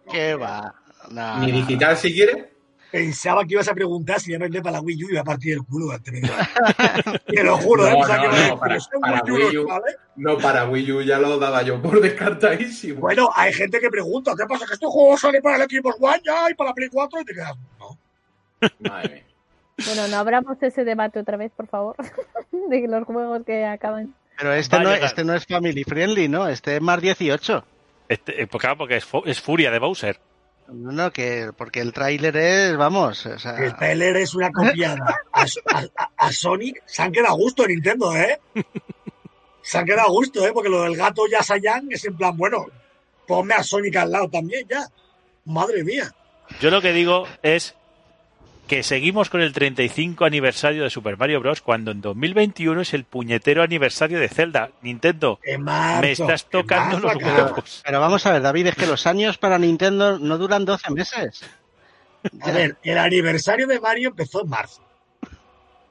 ¿Qué 0.10 0.36
va? 0.36 0.73
Nah, 1.10 1.39
Ni 1.39 1.51
digital 1.51 1.97
si 1.97 2.13
quiere. 2.13 2.51
Pensaba 2.91 3.45
que 3.45 3.54
ibas 3.54 3.67
a 3.69 3.73
preguntar 3.73 4.19
si 4.19 4.32
ya 4.32 4.38
no 4.38 4.47
para 4.62 4.71
la 4.77 4.82
Wii 4.82 5.04
U 5.06 5.08
y 5.10 5.12
iba 5.13 5.21
a 5.21 5.23
partir 5.23 5.54
el 5.54 5.63
culo 5.63 5.91
antes 5.91 6.13
Te 7.27 7.43
lo 7.43 7.58
juro, 7.58 7.88
¿eh? 7.88 7.93
No, 7.93 8.60
para- 8.60 8.80
"Son 8.80 8.99
para 9.01 9.21
Wii 9.23 9.32
U, 9.32 9.36
Wii 9.47 9.58
U". 9.60 9.67
¿vale? 9.67 9.95
No, 10.17 10.38
para 10.38 10.67
Wii 10.67 10.91
U 10.91 11.01
ya 11.01 11.17
lo 11.19 11.39
daba 11.39 11.62
yo 11.62 11.82
por 11.82 12.01
descartadísimo. 12.01 12.99
Bueno, 12.99 13.30
hay 13.34 13.54
gente 13.54 13.80
que 13.80 13.89
pregunta, 13.89 14.34
¿qué 14.38 14.45
pasa? 14.45 14.65
¿Que 14.67 14.73
este 14.73 14.86
juego 14.88 15.17
sale 15.17 15.41
para 15.41 15.63
el 15.63 15.69
Xbox 15.69 15.95
One 16.01 16.21
ya 16.25 16.49
y 16.49 16.54
para 16.54 16.71
la 16.71 16.73
Play 16.73 16.89
4? 16.89 17.21
Y 17.21 17.25
te 17.25 17.34
quedas, 17.34 17.54
no. 17.80 17.97
Madre 18.89 19.13
mía. 19.13 19.23
Bueno, 19.86 20.08
no 20.10 20.17
abramos 20.17 20.58
ese 20.62 20.84
debate 20.84 21.19
otra 21.19 21.38
vez, 21.38 21.51
por 21.56 21.67
favor, 21.67 21.95
de 22.69 22.88
los 22.88 23.06
juegos 23.06 23.43
que 23.45 23.65
acaban. 23.65 24.13
Pero 24.38 24.54
este 24.54 24.80
no, 24.80 24.93
este 24.93 25.23
no 25.23 25.34
es 25.34 25.45
family 25.45 25.84
friendly, 25.84 26.27
¿no? 26.27 26.47
Este 26.47 26.75
es 26.75 26.82
más 26.82 26.99
18. 27.01 27.63
este, 28.10 28.41
eh, 28.41 28.47
pues 28.47 28.60
claro, 28.62 28.77
porque 28.77 28.97
es 28.97 29.41
furia 29.41 29.71
de 29.71 29.80
Bowser. 29.80 30.19
No, 30.67 30.91
no, 30.91 31.12
que 31.12 31.52
porque 31.58 31.82
el 31.82 31.91
tráiler 31.91 32.38
es, 32.38 32.78
vamos, 32.78 33.26
o 33.26 33.38
sea, 33.39 33.58
El 33.58 33.76
trailer 33.76 34.15
es 34.17 34.34
una 34.36 34.52
copiada. 34.52 35.21
A, 35.34 35.41
a- 35.41 35.86
a- 35.97 36.10
a 36.17 36.32
Sonic 36.32 36.82
se 36.86 37.02
han 37.02 37.12
quedado 37.12 37.34
a 37.34 37.38
gusto 37.38 37.63
en 37.63 37.71
Nintendo, 37.71 38.15
¿eh? 38.15 38.39
Se 39.62 39.78
han 39.78 39.86
quedado 39.86 40.08
a 40.08 40.12
gusto, 40.12 40.45
¿eh? 40.47 40.52
Porque 40.54 40.69
lo 40.69 40.84
del 40.84 40.95
gato 40.95 41.24
ya 41.30 41.43
Sayan 41.43 41.88
es 41.91 42.06
en 42.06 42.15
plan, 42.15 42.36
bueno, 42.38 42.65
ponme 43.28 43.54
a 43.54 43.63
Sonic 43.63 43.95
al 43.97 44.12
lado 44.12 44.30
también 44.30 44.65
ya. 44.69 44.88
Madre 45.45 45.84
mía. 45.84 46.13
Yo 46.62 46.69
lo 46.69 46.82
que 46.82 46.93
digo 46.93 47.28
es 47.43 47.76
que 48.71 48.84
seguimos 48.84 49.29
con 49.29 49.41
el 49.41 49.51
35 49.51 50.23
aniversario 50.23 50.84
de 50.84 50.89
Super 50.89 51.17
Mario 51.17 51.41
Bros. 51.41 51.60
cuando 51.60 51.91
en 51.91 51.99
2021 51.99 52.79
es 52.79 52.93
el 52.93 53.03
puñetero 53.03 53.63
aniversario 53.63 54.17
de 54.17 54.29
Zelda. 54.29 54.71
Nintendo, 54.81 55.41
me 56.01 56.13
estás 56.13 56.45
tocando 56.45 56.97
los 56.97 57.17
huevos. 57.17 57.81
Pero 57.84 57.99
vamos 57.99 58.25
a 58.25 58.31
ver, 58.31 58.41
David, 58.41 58.67
es 58.67 58.75
que 58.75 58.88
los 58.88 59.05
años 59.07 59.38
para 59.38 59.60
Nintendo 59.60 60.17
no 60.17 60.38
duran 60.38 60.63
12 60.63 60.89
meses. 60.91 61.41
A 62.39 62.51
ver, 62.51 62.77
el 62.84 62.97
aniversario 62.97 63.67
de 63.67 63.77
Mario 63.81 64.07
empezó 64.12 64.43
en 64.43 64.47
marzo 64.47 64.81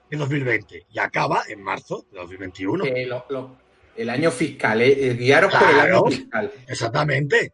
de 0.08 0.16
2020 0.16 0.86
y 0.90 0.98
acaba 1.00 1.42
en 1.50 1.62
marzo 1.62 2.06
de 2.10 2.18
2021. 2.18 2.84
Lo, 3.28 3.56
el 3.94 4.08
año 4.08 4.30
fiscal, 4.30 4.80
eh, 4.80 5.10
eh 5.10 5.14
guiaros 5.16 5.54
por 5.54 5.68
el 5.68 5.80
año 5.80 6.04
fiscal. 6.06 6.50
Exactamente. 6.66 7.52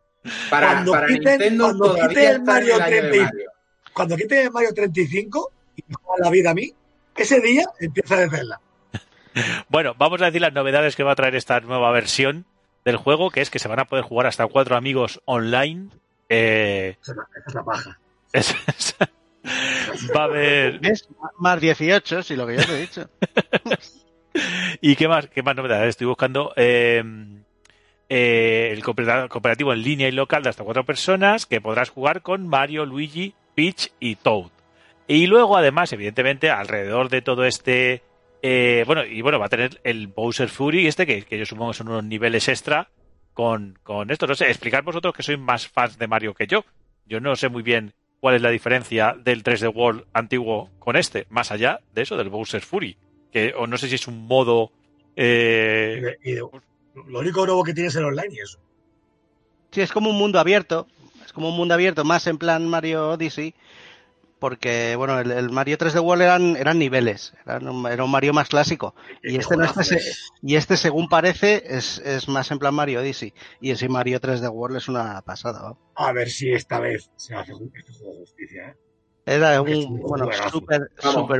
Para, 0.48 0.84
Nintendo 0.84 1.64
cuando 1.64 1.96
todavía 1.96 2.30
el 2.30 2.42
Mario 2.42 2.76
35. 2.78 3.55
Cuando 3.96 4.14
quiten 4.16 4.44
el 4.46 4.50
Mario 4.52 4.74
35 4.74 5.52
y 5.76 5.82
me 5.88 5.96
la 6.22 6.30
vida 6.30 6.50
a 6.50 6.54
mí, 6.54 6.70
ese 7.16 7.40
día 7.40 7.64
empieza 7.80 8.22
a 8.22 8.28
Zelda. 8.28 8.60
Bueno, 9.70 9.94
vamos 9.98 10.20
a 10.22 10.26
decir 10.26 10.40
las 10.42 10.52
novedades 10.52 10.96
que 10.96 11.02
va 11.02 11.12
a 11.12 11.16
traer 11.16 11.34
esta 11.34 11.60
nueva 11.60 11.90
versión 11.92 12.44
del 12.86 12.96
juego, 12.96 13.30
que 13.30 13.40
es 13.42 13.50
que 13.50 13.58
se 13.58 13.68
van 13.68 13.80
a 13.80 13.84
poder 13.86 14.04
jugar 14.04 14.26
hasta 14.26 14.46
cuatro 14.46 14.76
amigos 14.76 15.20
online. 15.26 15.88
Eh, 16.28 16.96
Esa 17.02 17.12
es 17.12 17.16
la- 17.18 17.26
esa 17.36 17.48
es 17.48 17.54
la 17.54 17.64
paja. 17.64 17.98
es- 18.32 18.54
es- 18.66 18.96
va 20.14 20.20
a 20.20 20.24
haber 20.24 20.78
¿Ves? 20.80 21.08
Más 21.38 21.60
18, 21.60 22.22
si 22.22 22.36
lo 22.36 22.46
que 22.46 22.56
yo 22.56 22.64
te 22.66 22.72
he 22.72 22.80
dicho. 22.80 23.10
¿Y 24.80 24.96
qué 24.96 25.08
más, 25.08 25.26
qué 25.28 25.42
más 25.42 25.56
novedades? 25.56 25.90
Estoy 25.90 26.06
buscando 26.06 26.52
eh, 26.56 27.02
eh, 28.08 28.70
el 28.72 28.82
coopera- 28.82 29.28
cooperativo 29.28 29.72
en 29.72 29.82
línea 29.82 30.08
y 30.08 30.12
local 30.12 30.42
de 30.42 30.50
hasta 30.50 30.64
cuatro 30.64 30.84
personas 30.84 31.44
que 31.46 31.60
podrás 31.60 31.90
jugar 31.90 32.22
con 32.22 32.46
Mario, 32.48 32.84
Luigi, 32.86 33.34
Peach 33.56 33.90
y 33.98 34.14
Toad. 34.14 34.50
Y 35.08 35.26
luego, 35.26 35.56
además, 35.56 35.92
evidentemente, 35.92 36.50
alrededor 36.50 37.08
de 37.08 37.22
todo 37.22 37.44
este... 37.44 38.02
eh, 38.42 38.84
bueno, 38.86 39.04
y 39.04 39.20
bueno, 39.22 39.38
va 39.40 39.46
a 39.46 39.48
tener 39.48 39.80
el 39.82 40.06
Bowser 40.06 40.48
Fury 40.48 40.86
este, 40.86 41.06
que, 41.06 41.22
que 41.22 41.38
yo 41.38 41.46
supongo 41.46 41.72
que 41.72 41.78
son 41.78 41.88
unos 41.88 42.04
niveles 42.04 42.46
extra 42.48 42.88
con, 43.34 43.78
con 43.82 44.10
esto. 44.12 44.26
No 44.28 44.34
sé, 44.36 44.46
explicad 44.46 44.84
vosotros 44.84 45.14
que 45.14 45.22
sois 45.24 45.38
más 45.38 45.66
fans 45.66 45.98
de 45.98 46.06
Mario 46.06 46.34
que 46.34 46.46
yo. 46.46 46.64
Yo 47.06 47.18
no 47.20 47.34
sé 47.36 47.48
muy 47.48 47.62
bien 47.62 47.92
cuál 48.20 48.34
es 48.36 48.42
la 48.42 48.50
diferencia 48.50 49.14
del 49.18 49.42
3D 49.44 49.72
World 49.74 50.04
antiguo 50.12 50.70
con 50.78 50.96
este, 50.96 51.26
más 51.30 51.50
allá 51.50 51.80
de 51.94 52.02
eso, 52.02 52.16
del 52.16 52.28
Bowser 52.30 52.60
Fury. 52.62 52.96
Que, 53.32 53.52
o 53.56 53.66
no 53.66 53.76
sé 53.78 53.88
si 53.88 53.94
es 53.96 54.06
un 54.08 54.26
modo... 54.26 54.70
Y 55.14 55.22
eh, 55.22 56.00
de- 56.02 56.18
y 56.30 56.32
de- 56.34 56.40
lo 56.40 57.18
único 57.20 57.44
nuevo 57.46 57.62
que 57.62 57.74
tiene 57.74 57.88
es 57.88 57.96
el 57.96 58.04
online 58.04 58.34
y 58.34 58.38
eso. 58.40 58.58
Sí, 59.70 59.82
es 59.82 59.92
como 59.92 60.10
un 60.10 60.16
mundo 60.18 60.38
abierto. 60.40 60.86
Es 61.26 61.32
como 61.34 61.50
un 61.50 61.56
mundo 61.56 61.74
abierto, 61.74 62.04
más 62.04 62.26
en 62.26 62.38
plan 62.38 62.66
Mario 62.68 63.10
Odyssey. 63.10 63.54
Porque, 64.38 64.96
bueno, 64.96 65.18
el, 65.18 65.30
el 65.30 65.50
Mario 65.50 65.78
3D 65.78 65.98
World 66.02 66.22
eran, 66.22 66.56
eran 66.56 66.78
niveles. 66.78 67.32
Eran 67.46 67.68
un- 67.68 67.86
era 67.86 68.04
un 68.04 68.10
Mario 68.10 68.34
más 68.34 68.48
clásico. 68.48 68.94
Y 69.22 69.36
este, 69.36 69.56
no, 69.56 69.64
este, 69.64 69.98
y 70.42 70.56
este, 70.56 70.76
según 70.76 71.08
parece, 71.08 71.64
es, 71.66 71.98
es 72.00 72.28
más 72.28 72.50
en 72.50 72.58
plan 72.58 72.74
Mario 72.74 73.00
Odyssey. 73.00 73.32
Y 73.62 73.70
ese 73.70 73.88
Mario 73.88 74.20
3D 74.20 74.48
World 74.50 74.76
es 74.76 74.88
una 74.88 75.22
pasada. 75.22 75.60
¿no? 75.70 75.78
A 75.94 76.12
ver 76.12 76.28
si 76.28 76.52
esta 76.52 76.80
vez 76.80 77.10
se 77.16 77.34
hace 77.34 77.52
este 77.52 77.92
juego 77.94 78.18
justicia, 78.20 78.68
¿eh? 78.68 78.76
Era 79.26 79.54
Es 79.56 79.60
un, 79.60 79.68
un 79.94 80.00
bueno, 80.02 80.28
súper, 80.50 80.88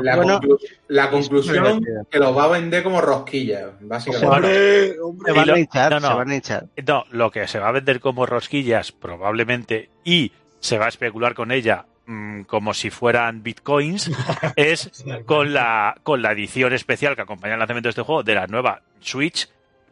la, 0.03 0.16
bueno. 0.16 0.40
conclu- 0.40 0.59
la 0.88 1.09
conclusión 1.09 1.81
que 2.11 2.18
lo 2.18 2.35
va 2.35 2.44
a 2.44 2.49
vender 2.49 2.83
como 2.83 3.01
rosquillas, 3.01 3.70
básicamente. 3.81 4.99
Hombre. 5.01 5.25
Se 5.25 5.33
van 5.33 5.51
a 5.51 5.59
hinchar, 5.59 5.92
no, 5.92 6.01
no. 6.01 6.09
se 6.09 6.14
van 6.14 6.31
a 6.31 6.35
hinchar. 6.35 6.66
no, 6.87 7.05
lo 7.12 7.31
que 7.31 7.46
se 7.46 7.61
va 7.61 7.68
a 7.68 7.72
vender 7.72 8.01
como 8.01 8.27
rosquillas 8.27 8.90
probablemente 8.92 9.90
y 10.05 10.33
se 10.59 10.79
va 10.79 10.87
a 10.87 10.88
especular 10.88 11.35
con 11.35 11.53
ella 11.53 11.87
mm, 12.07 12.42
como 12.42 12.75
si 12.75 12.90
fueran 12.90 13.44
bitcoins 13.44 14.11
es 14.57 15.05
con 15.25 15.53
la, 15.53 15.96
con 16.03 16.22
la 16.22 16.33
edición 16.33 16.72
especial 16.72 17.14
que 17.14 17.22
acompaña 17.22 17.53
el 17.55 17.61
lanzamiento 17.61 17.87
de 17.87 17.90
este 17.90 18.03
juego 18.03 18.25
de 18.25 18.35
la 18.35 18.46
nueva 18.49 18.83
Switch. 19.01 19.49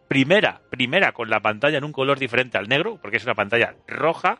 Primera, 0.09 0.61
primera 0.69 1.13
con 1.13 1.31
la 1.31 1.41
pantalla 1.41 1.79
en 1.79 1.85
un 1.85 1.93
color 1.93 2.19
diferente 2.19 2.59
al 2.59 2.69
negro, 2.69 2.99
porque 3.01 3.17
es 3.19 3.25
una 3.25 3.35
pantalla 3.35 3.75
roja, 3.87 4.39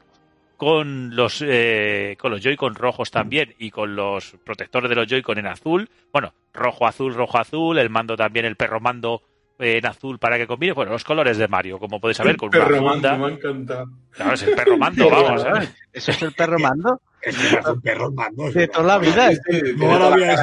con 0.57 1.15
los, 1.15 1.43
eh, 1.47 2.17
con 2.19 2.31
los 2.31 2.41
Joy-Con 2.41 2.75
rojos 2.75 3.11
también 3.11 3.55
y 3.59 3.71
con 3.71 3.95
los 3.97 4.37
protectores 4.45 4.89
de 4.89 4.97
los 4.97 5.07
Joy-Con 5.07 5.39
en 5.39 5.47
azul. 5.47 5.89
Bueno, 6.13 6.33
rojo, 6.53 6.87
azul, 6.87 7.15
rojo, 7.15 7.39
azul. 7.39 7.79
El 7.79 7.91
mando 7.91 8.17
también, 8.17 8.45
el 8.47 8.57
perro 8.57 8.81
mando 8.81 9.23
eh, 9.59 9.79
en 9.79 9.87
azul 9.87 10.19
para 10.19 10.37
que 10.39 10.47
combine. 10.47 10.73
Bueno, 10.73 10.93
los 10.93 11.05
colores 11.05 11.37
de 11.39 11.49
Mario, 11.49 11.79
como 11.79 12.01
podéis 12.01 12.17
saber, 12.19 12.37
con 12.37 12.49
una 12.49 12.59
Perro 12.59 12.77
funda. 12.79 13.11
mando, 13.13 13.27
me 13.27 13.33
ha 13.33 13.37
encantado. 13.37 13.87
Claro, 14.11 14.35
es 14.35 14.43
el 14.43 14.55
perro 14.55 14.79
mando, 14.79 15.11
vamos, 15.11 15.43
¿sabes? 15.43 15.75
Eso 15.93 16.11
es 16.13 16.23
el 16.23 16.33
perro 16.33 16.59
mando 16.59 17.01
Es 17.23 17.37
un 17.67 17.81
perro 17.81 18.09
el 18.09 18.15
mando. 18.15 18.49
es 18.49 18.55
de 18.55 18.69
toda 18.69 18.87
la 18.87 18.99
vida. 18.99 19.31
No 19.77 19.99
lo 19.99 20.05
había 20.07 20.35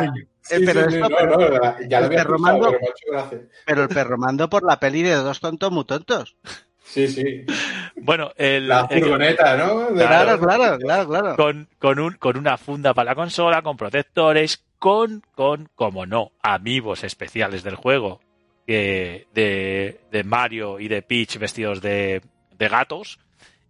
Eh, 0.50 0.60
pero 0.66 0.82
el 0.82 2.10
perro 2.10 2.40
mando-. 2.40 2.76
Pero 3.66 3.84
el 3.84 3.90
perro 3.90 4.18
mando 4.18 4.50
por 4.50 4.64
la 4.64 4.80
peli 4.80 5.04
de 5.04 5.14
dos 5.16 5.40
tontos 5.40 5.72
muy 5.72 5.86
tontos. 5.86 6.36
Sí, 6.94 7.08
sí. 7.08 7.46
Bueno, 7.96 8.32
el, 8.36 8.68
La 8.68 8.88
el- 8.90 9.02
furgoneta, 9.02 9.56
¿no? 9.58 9.92
De- 9.92 10.06
Claro, 10.06 10.40
claro, 10.40 10.78
claro, 10.78 11.08
claro. 11.08 11.36
con, 11.38 11.70
con, 11.80 12.00
un, 12.00 12.14
con 12.16 12.38
una 12.38 12.58
funda 12.58 12.94
para 12.94 13.12
la 13.12 13.16
consola, 13.16 13.62
con 13.62 13.78
protectores, 13.78 14.64
con, 14.78 15.22
con, 15.34 15.70
como 15.76 16.06
no, 16.06 16.32
amigos 16.42 17.04
especiales 17.04 17.64
del 17.64 17.76
juego 17.76 18.20
que 18.68 19.28
de, 19.34 20.02
de 20.12 20.24
Mario 20.24 20.80
y 20.80 20.88
de 20.88 21.02
Peach 21.02 21.38
vestidos 21.38 21.82
de, 21.82 22.22
de 22.58 22.68
gatos. 22.68 23.20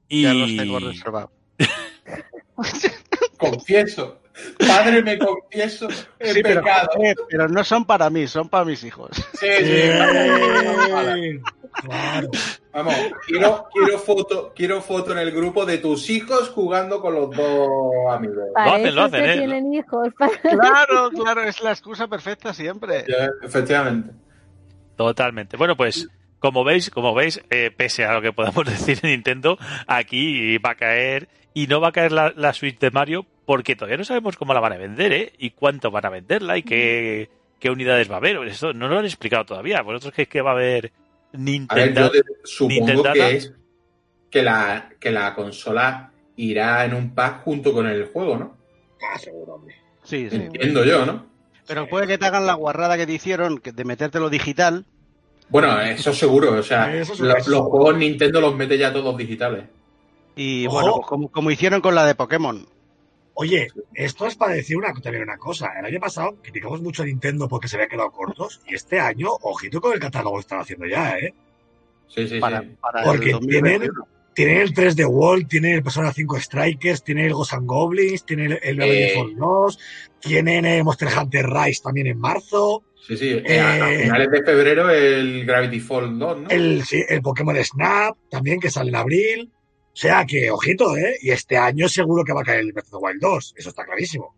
Y, 0.08 0.24
Ya 0.24 0.34
los 0.34 0.56
tengo 0.58 0.80
reservados. 0.80 1.30
Confieso. 3.38 4.18
Padre, 4.66 5.04
me 5.04 5.20
confieso 5.20 5.88
el 6.20 6.34
Sí, 6.34 6.42
pero, 6.42 6.62
pecado. 6.62 6.90
joder, 6.96 7.16
pero 7.30 7.48
no 7.50 7.64
son 7.64 7.86
para 7.86 8.10
mí, 8.10 8.28
son 8.28 8.50
para 8.50 8.66
mis 8.66 8.84
hijos. 8.84 9.12
Sí, 9.40 9.48
sí. 9.60 9.64
Bien. 9.64 11.42
Claro. 11.84 12.30
Vamos, 12.74 12.96
quiero, 13.28 13.66
quiero 13.74 14.00
foto, 14.00 14.54
quiero 14.56 14.82
foto 14.82 15.12
en 15.12 15.18
el 15.18 15.32
grupo 15.32 15.66
de 15.66 15.78
tus 15.80 16.10
hijos 16.10 16.50
jugando 16.50 17.02
con 17.02 17.14
los 17.16 17.30
dos 17.36 17.70
amigos. 18.10 18.46
Para 18.54 18.76
hacen, 18.76 18.96
lo 18.96 19.02
hacen, 19.04 19.26
¿eh? 19.26 19.38
tienen 19.38 19.74
hijos. 19.74 20.08
para- 20.18 20.32
Claro, 20.42 21.10
claro, 21.12 21.44
es 21.44 21.62
la 21.62 21.72
excusa 21.72 22.08
perfecta 22.08 22.54
siempre. 22.54 23.04
Efectivamente. 23.44 24.12
Totalmente. 24.96 25.58
Bueno, 25.58 25.76
pues 25.76 26.08
como 26.40 26.64
veis, 26.64 26.90
como 26.90 27.14
veis, 27.14 27.42
eh, 27.50 27.72
pese 27.76 28.06
a 28.06 28.14
lo 28.14 28.22
que 28.22 28.34
podamos 28.34 28.66
decir 28.70 29.00
en 29.04 29.12
Nintendo, 29.12 29.58
aquí 29.88 30.58
va 30.60 30.72
a 30.72 30.76
caer 30.76 31.28
y 31.54 31.68
no 31.68 31.82
va 31.82 31.90
a 31.90 31.92
caer 31.92 32.12
la, 32.12 32.34
la 32.36 32.54
Switch 32.54 32.80
de 32.80 32.92
Mario 32.92 33.26
porque 33.46 33.76
todavía 33.76 33.98
no 33.98 34.04
sabemos 34.06 34.38
cómo 34.38 34.54
la 34.54 34.60
van 34.62 34.74
a 34.74 34.78
vender, 34.78 35.12
¿eh? 35.12 35.34
Y 35.38 35.52
cuánto 35.52 35.92
van 35.92 36.06
a 36.06 36.10
venderla 36.10 36.58
y 36.58 36.64
qué, 36.64 37.30
qué 37.60 37.70
unidades 37.70 38.10
va 38.10 38.16
a 38.16 38.18
haber. 38.20 38.38
Eso 38.48 38.72
no 38.74 38.88
lo 38.88 39.00
han 39.00 39.06
explicado 39.06 39.44
todavía. 39.46 39.82
¿Vosotros 39.82 40.14
creéis 40.14 40.30
que 40.30 40.42
va 40.42 40.52
a 40.52 40.54
haber 40.54 40.92
A 41.34 41.38
ver, 41.38 41.88
Nintendo? 41.88 42.12
yo 42.14 42.22
supongo 42.44 43.04
que 43.14 43.36
es 43.36 43.54
que 44.30 44.42
la, 44.42 44.90
que 45.00 45.12
la 45.12 45.34
consola 45.36 46.12
irá 46.36 46.86
en 46.86 46.94
un 46.94 47.14
pack 47.14 47.44
junto 47.44 47.74
con 47.74 47.88
el 47.88 48.06
juego, 48.08 48.38
¿no? 48.38 48.58
Ah, 49.02 49.18
seguro, 49.18 49.56
hombre. 49.56 49.76
Sí, 50.04 50.30
sí. 50.30 50.36
Entiendo 50.36 50.84
yo, 50.84 51.06
¿no? 51.06 51.26
Pero 51.68 51.88
puede 51.88 52.08
que 52.08 52.18
te 52.18 52.26
hagan 52.26 52.46
la 52.46 52.54
guarrada 52.54 52.98
que 52.98 53.06
te 53.06 53.14
hicieron 53.14 53.60
que 53.60 53.72
de 53.72 53.86
metértelo 53.86 54.30
digital 54.30 54.86
Bueno, 55.50 55.80
eso 55.82 56.14
seguro. 56.14 56.54
O 56.60 56.64
sea, 56.64 56.94
Eso 56.94 57.14
los 57.24 57.62
juegos 57.68 57.98
Nintendo 57.98 58.42
los 58.42 58.56
mete 58.56 58.78
ya 58.78 58.92
todos 58.92 59.16
digitales. 59.18 59.66
Y 60.36 60.66
Ojo. 60.68 60.76
bueno, 60.76 60.96
pues 60.96 61.08
como, 61.08 61.32
como 61.32 61.52
hicieron 61.52 61.82
con 61.82 61.96
la 61.96 62.06
de 62.06 62.16
Pokémon. 62.16 62.66
Oye, 63.34 63.70
esto 63.94 64.28
es 64.28 64.36
para 64.36 64.54
decir 64.54 64.78
una, 64.78 64.94
también 64.94 65.24
una 65.24 65.38
cosa. 65.38 65.70
El 65.80 65.86
año 65.86 66.00
pasado 66.00 66.38
criticamos 66.42 66.82
mucho 66.82 67.04
a 67.04 67.06
Nintendo 67.06 67.48
porque 67.48 67.68
se 67.68 67.78
había 67.78 67.88
quedado 67.88 68.12
cortos. 68.12 68.62
Y 68.68 68.76
este 68.76 69.00
año, 69.00 69.30
ojito 69.42 69.80
con 69.82 69.94
el 69.94 70.00
catálogo 70.00 70.36
que 70.38 70.42
están 70.42 70.60
haciendo 70.60 70.86
ya, 70.86 71.18
¿eh? 71.18 71.34
Sí, 72.08 72.28
sí, 72.28 72.40
Para, 72.40 72.62
sí. 72.62 72.70
para 72.82 73.04
Porque 73.04 73.28
el 73.28 73.32
2021. 73.34 73.94
Tienen 74.34 74.60
el 74.60 74.74
3D 74.74 75.06
World, 75.10 75.48
tienen 75.50 75.74
el 75.76 75.84
Persona 75.84 76.14
5 76.14 76.40
Strikers, 76.40 77.04
tienen 77.04 77.26
el 77.26 77.34
Ghosts 77.34 77.54
and 77.54 77.68
Goblins, 77.68 78.26
tienen 78.26 78.54
el, 78.54 78.60
el 78.64 78.82
Eh. 78.82 79.08
Default 79.10 79.34
2, 79.38 79.80
tienen 80.22 80.66
el 80.66 80.84
Monster 80.86 81.10
Hunter 81.18 81.46
Rise 81.50 81.82
también 81.84 82.08
en 82.08 82.18
marzo, 82.18 82.84
Sí, 83.06 83.18
sí. 83.18 83.42
Eh, 83.44 83.60
a, 83.60 83.84
a 83.86 83.90
finales 83.90 84.32
de 84.32 84.44
febrero 84.44 84.90
el 84.90 85.44
Gravity 85.46 85.80
Falls 85.82 86.18
2, 86.18 86.40
¿no? 86.42 86.50
el, 86.50 86.84
sí, 86.86 87.04
el 87.10 87.22
Pokémon 87.22 87.58
Snap 87.62 88.16
también 88.30 88.60
que 88.62 88.70
sale 88.70 88.90
en 88.90 88.96
abril. 88.96 89.52
O 89.94 89.96
sea 89.98 90.26
que, 90.26 90.50
ojito, 90.50 90.96
¿eh? 90.98 91.18
Y 91.22 91.32
este 91.32 91.58
año 91.58 91.88
seguro 91.90 92.24
que 92.24 92.34
va 92.34 92.42
a 92.42 92.46
caer 92.46 92.62
el 92.62 92.72
Breath 92.74 92.86
of 92.94 93.00
the 93.02 93.06
Wild 93.06 93.22
2. 93.22 93.54
Eso 93.58 93.70
está 93.70 93.84
clarísimo. 93.86 94.34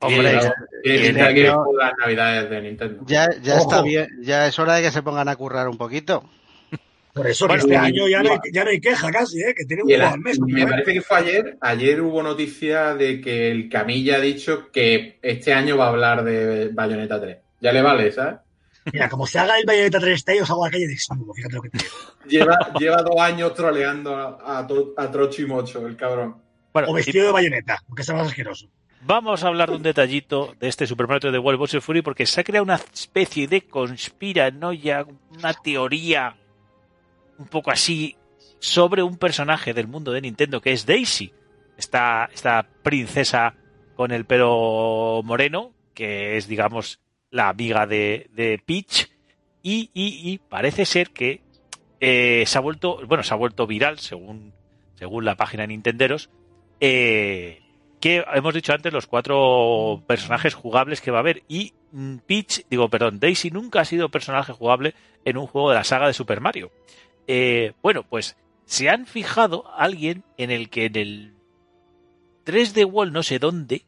Hombre, 0.00 0.38
navidades 1.98 2.50
de 2.50 2.60
Nintendo. 2.62 3.02
ya, 3.06 3.26
está 3.26 3.82
bien, 3.82 4.08
ya 4.22 4.46
es 4.46 4.58
hora 4.58 4.74
de 4.74 4.82
que 4.82 4.90
se 4.90 5.02
pongan 5.02 5.28
a 5.28 5.36
currar 5.36 5.68
un 5.68 5.78
poquito. 5.78 6.24
Por 7.12 7.26
eso 7.26 7.46
Bueno, 7.46 7.64
que 7.66 7.74
este 7.74 7.74
y- 7.74 7.86
año 7.86 8.08
ya 8.08 8.22
no, 8.22 8.30
hay, 8.32 8.38
y- 8.44 8.52
ya 8.54 8.64
no 8.64 8.70
hay 8.70 8.80
queja 8.80 9.10
casi, 9.10 9.38
¿eh? 9.42 9.54
Que 9.54 9.64
tiene 9.66 9.82
un 9.82 9.88
juego 9.90 10.06
al 10.14 10.20
mes. 10.20 10.40
me 10.40 10.66
parece 10.66 10.94
que 10.94 11.02
fue 11.02 11.18
ayer. 11.18 11.58
Ayer 11.60 12.00
hubo 12.00 12.22
noticia 12.22 12.94
de 12.94 13.20
que 13.20 13.50
el 13.50 13.68
Camilla 13.68 14.16
ha 14.16 14.20
dicho 14.20 14.70
que 14.72 15.18
este 15.20 15.52
año 15.52 15.76
va 15.76 15.86
a 15.86 15.88
hablar 15.90 16.24
de 16.24 16.68
Bayonetta 16.72 17.20
3. 17.20 17.36
Ya 17.60 17.70
le 17.72 17.82
vale, 17.82 18.10
¿sabes? 18.12 18.36
Mira, 18.92 19.08
como 19.08 19.26
se 19.26 19.38
haga 19.38 19.58
el 19.58 19.64
Bayonetta 19.66 20.00
3 20.00 20.24
Day, 20.24 20.40
os 20.40 20.50
hago 20.50 20.64
la 20.64 20.70
calle 20.70 20.86
de 20.86 20.92
desnudo. 20.94 21.32
Fíjate 21.34 21.54
lo 21.54 21.62
que 21.62 21.70
te 21.70 21.78
digo. 21.78 21.90
Lleva, 22.26 22.58
lleva 22.78 23.02
dos 23.02 23.20
años 23.20 23.54
troleando 23.54 24.16
a, 24.16 24.38
a, 24.40 24.58
a 24.96 25.10
Trocho 25.10 25.42
y 25.42 25.46
Mocho, 25.46 25.86
el 25.86 25.96
cabrón. 25.96 26.36
Bueno, 26.72 26.88
O 26.88 26.92
y 26.92 26.94
vestido 26.96 27.26
de 27.26 27.32
bayoneta, 27.32 27.78
aunque 27.86 28.02
sea 28.02 28.14
más 28.14 28.28
asqueroso. 28.28 28.66
vamos 29.02 29.44
a 29.44 29.48
hablar 29.48 29.68
de 29.70 29.76
un 29.76 29.82
detallito 29.82 30.54
de 30.58 30.68
este 30.68 30.86
Super 30.86 31.06
Mario 31.06 31.30
3D 31.30 31.42
World 31.42 31.58
Bowser 31.58 31.80
Fury 31.82 32.02
porque 32.02 32.24
se 32.26 32.40
ha 32.40 32.44
creado 32.44 32.64
una 32.64 32.76
especie 32.76 33.46
de 33.46 33.62
conspiranoia, 33.66 35.06
una 35.36 35.52
teoría 35.54 36.36
un 37.38 37.46
poco 37.46 37.70
así 37.70 38.16
sobre 38.58 39.02
un 39.02 39.16
personaje 39.18 39.74
del 39.74 39.88
mundo 39.88 40.12
de 40.12 40.20
Nintendo 40.22 40.60
que 40.60 40.72
es 40.72 40.86
Daisy. 40.86 41.32
Esta, 41.76 42.28
esta 42.32 42.66
princesa 42.82 43.54
con 43.96 44.12
el 44.12 44.24
pelo 44.24 45.20
moreno, 45.24 45.72
que 45.94 46.36
es, 46.36 46.46
digamos, 46.46 47.00
la 47.32 47.48
amiga 47.48 47.86
de, 47.88 48.28
de 48.32 48.62
Peach. 48.64 49.08
Y, 49.64 49.90
y- 49.94 50.30
y 50.32 50.38
parece 50.38 50.84
ser 50.86 51.10
que 51.10 51.40
eh, 51.98 52.44
se 52.46 52.58
ha 52.58 52.60
vuelto, 52.60 53.00
bueno, 53.08 53.24
se 53.24 53.34
ha 53.34 53.36
vuelto 53.36 53.66
viral, 53.66 53.98
según, 53.98 54.52
según 54.94 55.24
la 55.24 55.34
página 55.36 55.64
de 55.64 55.68
Nintenderos, 55.68 56.30
eh, 56.80 57.60
que 58.00 58.24
hemos 58.34 58.54
dicho 58.54 58.72
antes 58.72 58.92
los 58.92 59.06
cuatro 59.06 60.02
personajes 60.06 60.54
jugables 60.54 61.00
que 61.00 61.10
va 61.12 61.18
a 61.18 61.20
haber. 61.20 61.42
Y 61.48 61.72
mm, 61.92 62.16
Peach, 62.26 62.62
digo, 62.68 62.88
perdón, 62.88 63.20
Daisy 63.20 63.50
nunca 63.50 63.80
ha 63.80 63.84
sido 63.84 64.08
personaje 64.10 64.52
jugable 64.52 64.94
en 65.24 65.36
un 65.36 65.46
juego 65.46 65.70
de 65.70 65.76
la 65.76 65.84
saga 65.84 66.08
de 66.08 66.12
Super 66.14 66.40
Mario. 66.40 66.70
Eh, 67.28 67.72
bueno, 67.82 68.02
pues 68.02 68.36
se 68.64 68.88
han 68.90 69.06
fijado 69.06 69.72
alguien 69.76 70.24
en 70.36 70.50
el 70.50 70.70
que 70.70 70.86
en 70.86 70.96
el 70.96 71.34
3D 72.44 72.84
Wall 72.90 73.12
no 73.12 73.22
sé 73.22 73.38
dónde 73.38 73.82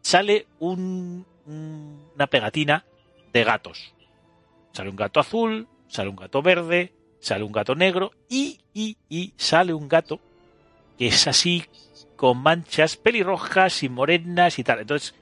sale 0.00 0.46
un, 0.58 1.24
un- 1.46 2.08
una 2.14 2.26
pegatina 2.26 2.84
de 3.32 3.44
gatos. 3.44 3.94
Sale 4.72 4.90
un 4.90 4.96
gato 4.96 5.20
azul, 5.20 5.68
sale 5.88 6.08
un 6.10 6.16
gato 6.16 6.42
verde, 6.42 6.92
sale 7.20 7.44
un 7.44 7.52
gato 7.52 7.74
negro 7.74 8.12
y, 8.28 8.60
y, 8.72 8.96
y 9.08 9.34
sale 9.36 9.72
un 9.72 9.88
gato 9.88 10.20
que 10.98 11.06
es 11.08 11.26
así 11.26 11.64
con 12.16 12.38
manchas 12.38 12.96
pelirrojas 12.96 13.82
y 13.82 13.88
morenas 13.88 14.58
y 14.58 14.64
tal. 14.64 14.80
Entonces 14.80 15.14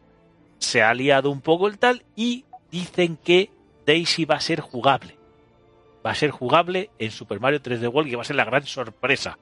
se 0.58 0.82
ha 0.82 0.92
liado 0.94 1.30
un 1.30 1.40
poco 1.40 1.66
el 1.68 1.78
tal 1.78 2.04
y 2.16 2.44
dicen 2.70 3.16
que 3.16 3.50
Daisy 3.86 4.24
va 4.24 4.36
a 4.36 4.40
ser 4.40 4.60
jugable. 4.60 5.16
Va 6.04 6.10
a 6.10 6.14
ser 6.14 6.30
jugable 6.30 6.90
en 6.98 7.10
Super 7.10 7.40
Mario 7.40 7.60
3D 7.62 7.88
World 7.88 8.10
y 8.10 8.14
va 8.16 8.22
a 8.22 8.24
ser 8.24 8.36
la 8.36 8.44
gran 8.44 8.64
sorpresa. 8.66 9.38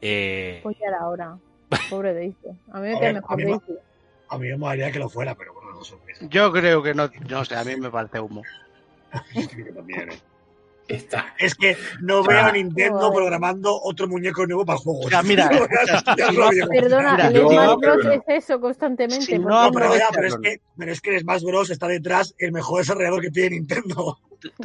Eh, 0.00 0.60
Pues 0.62 0.76
ya 0.78 0.88
era 0.88 1.06
hora. 1.08 1.38
Pobre 1.90 2.14
Daisy. 2.14 2.36
A 2.72 2.80
mí 2.80 2.88
me 2.88 2.96
A 2.96 2.98
cae 3.00 3.00
ver, 3.00 3.16
a 3.16 3.20
mejor 3.20 3.36
mí 3.36 3.44
me- 3.44 3.50
Daisy. 3.50 3.72
A 4.28 4.38
mí 4.38 4.48
me 4.48 4.56
molaría 4.56 4.90
que 4.92 4.98
lo 4.98 5.08
fuera, 5.08 5.34
pero 5.34 5.54
sorpresa. 5.84 6.26
Yo 6.28 6.52
creo 6.52 6.82
que 6.82 6.94
no, 6.94 7.10
no 7.28 7.44
sé, 7.44 7.56
a 7.56 7.64
mí 7.64 7.76
me 7.76 7.90
parece 7.90 8.20
humo. 8.20 8.42
Yo 9.34 9.74
también, 9.74 10.10
¿eh? 10.12 10.18
Está. 10.88 11.34
Es 11.40 11.56
que 11.56 11.76
no 12.00 12.22
veo 12.22 12.38
a 12.38 12.52
Nintendo 12.52 13.12
programando 13.12 13.76
otro 13.82 14.06
muñeco 14.06 14.46
nuevo 14.46 14.64
para 14.64 14.78
el 14.78 14.84
juego. 14.84 15.00
Ya, 15.10 15.22
mira. 15.22 15.48
Perdona, 16.68 17.12
Mira, 17.12 17.26
el 17.28 17.36
Smash 17.40 17.76
Bros 17.78 18.04
no. 18.04 18.12
es 18.12 18.22
eso 18.28 18.60
constantemente. 18.60 19.26
Porque- 19.26 19.38
no 19.40 19.64
No, 19.64 19.72
pero, 19.72 19.96
ya, 19.96 20.08
pero 20.12 20.28
es 20.28 20.36
que, 20.36 20.60
pero 20.76 20.92
es 20.92 21.00
que 21.00 21.14
el 21.16 21.20
Smash 21.22 21.42
Bros. 21.42 21.70
está 21.70 21.88
detrás 21.88 22.34
el 22.38 22.52
mejor 22.52 22.78
desarrollador 22.80 23.20
que 23.20 23.30
tiene 23.30 23.56
Nintendo. 23.56 24.18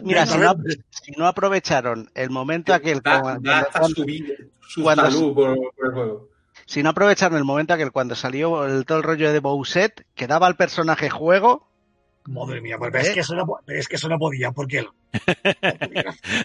Mira, 0.03 0.25
si 0.27 0.37
no, 0.37 0.53
si 0.89 1.11
no 1.13 1.25
aprovecharon 1.27 2.11
el 2.13 2.29
momento 2.29 2.71
aquel 2.73 2.99
Da, 3.01 3.21
cuando- 3.21 3.49
da 3.49 3.59
hasta 3.61 3.79
cuando- 3.79 3.95
su, 3.95 4.05
vida- 4.05 4.35
su 4.67 4.83
cuando- 4.83 5.03
salud 5.05 5.33
por, 5.33 5.55
por 5.75 5.85
el 5.87 5.91
juego. 5.93 6.27
Si 6.71 6.83
no 6.83 6.91
aprovecharon 6.91 7.37
el 7.37 7.43
momento 7.43 7.73
aquel 7.73 7.91
cuando 7.91 8.15
salió 8.15 8.65
el, 8.65 8.85
todo 8.85 8.99
el 8.99 9.03
rollo 9.03 9.33
de 9.33 9.39
Bowset, 9.39 10.05
que 10.15 10.25
daba 10.25 10.47
al 10.47 10.55
personaje 10.55 11.09
juego, 11.09 11.67
Madre 12.27 12.61
mía, 12.61 12.77
pues, 12.77 12.91
pero, 12.91 13.03
es 13.03 13.09
¿Eh? 13.09 13.13
que 13.15 13.19
eso 13.21 13.35
no, 13.35 13.45
pero 13.65 13.79
es 13.79 13.87
que 13.89 13.95
eso 13.97 14.07
no 14.07 14.17
podía, 14.19 14.51
porque 14.51 14.77
él. 14.79 14.87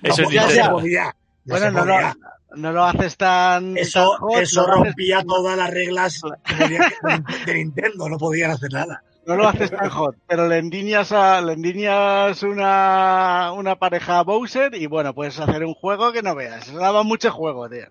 No, 0.02 0.08
Eso 0.10 0.22
es 0.22 0.24
podía, 0.24 0.42
no 0.42 0.50
se 0.50 0.68
podía. 0.70 1.04
No 1.44 1.52
bueno, 1.54 1.66
se 1.66 1.72
no 1.72 1.78
podía. 1.80 2.16
lo, 2.50 2.56
no 2.56 2.72
lo 2.72 2.84
haces 2.84 3.16
tan. 3.16 3.76
Eso, 3.76 4.00
tan 4.10 4.20
hot, 4.20 4.38
eso 4.40 4.62
no 4.62 4.66
lo 4.68 4.72
haces- 4.72 4.84
rompía 4.86 5.22
todas 5.22 5.56
las 5.56 5.70
reglas 5.70 6.20
de 7.46 7.54
Nintendo, 7.54 8.08
no 8.08 8.18
podían 8.18 8.50
hacer 8.50 8.72
nada. 8.72 9.02
No 9.26 9.36
lo 9.36 9.46
haces 9.48 9.70
tan 9.70 9.90
hot, 9.90 10.16
pero 10.26 10.48
le 10.48 10.58
endiñas, 10.58 11.12
a, 11.12 11.40
le 11.40 11.52
endiñas 11.52 12.42
una, 12.42 13.52
una 13.52 13.76
pareja 13.76 14.18
a 14.18 14.22
Bowser 14.22 14.74
y 14.74 14.86
bueno, 14.86 15.14
puedes 15.14 15.38
hacer 15.38 15.64
un 15.64 15.74
juego 15.74 16.10
que 16.12 16.22
no 16.22 16.34
veas. 16.34 16.72
Daba 16.72 17.02
mucho 17.02 17.30
juego, 17.30 17.68
tío. 17.68 17.86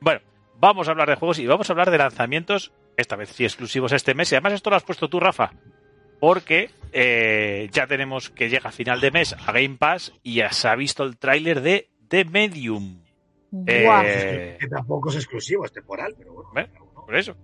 Bueno, 0.00 0.20
vamos 0.58 0.88
a 0.88 0.92
hablar 0.92 1.08
de 1.08 1.16
juegos 1.16 1.38
y 1.38 1.46
vamos 1.46 1.68
a 1.68 1.72
hablar 1.72 1.90
de 1.90 1.98
lanzamientos, 1.98 2.72
esta 2.96 3.16
vez 3.16 3.30
sí 3.30 3.44
exclusivos 3.44 3.92
este 3.92 4.14
mes. 4.14 4.30
Y 4.32 4.34
además 4.36 4.54
esto 4.54 4.70
lo 4.70 4.76
has 4.76 4.82
puesto 4.84 5.08
tú, 5.08 5.20
Rafa, 5.20 5.52
porque 6.20 6.70
eh, 6.92 7.68
ya 7.72 7.86
tenemos 7.86 8.30
que 8.30 8.48
llega 8.48 8.70
a 8.70 8.72
final 8.72 9.00
de 9.00 9.10
mes 9.10 9.34
a 9.34 9.52
Game 9.52 9.76
Pass 9.78 10.12
y 10.22 10.36
ya 10.36 10.50
se 10.52 10.68
ha 10.68 10.74
visto 10.76 11.04
el 11.04 11.16
tráiler 11.18 11.60
de 11.60 11.90
The 12.08 12.24
Medium. 12.24 13.02
Eh, 13.66 14.56
Que 14.60 14.68
tampoco 14.68 15.10
es 15.10 15.16
exclusivo, 15.16 15.64
es 15.64 15.72
temporal, 15.72 16.14
pero 16.18 16.32
bueno. 16.52 16.68
Por 17.06 17.16
eso. 17.16 17.36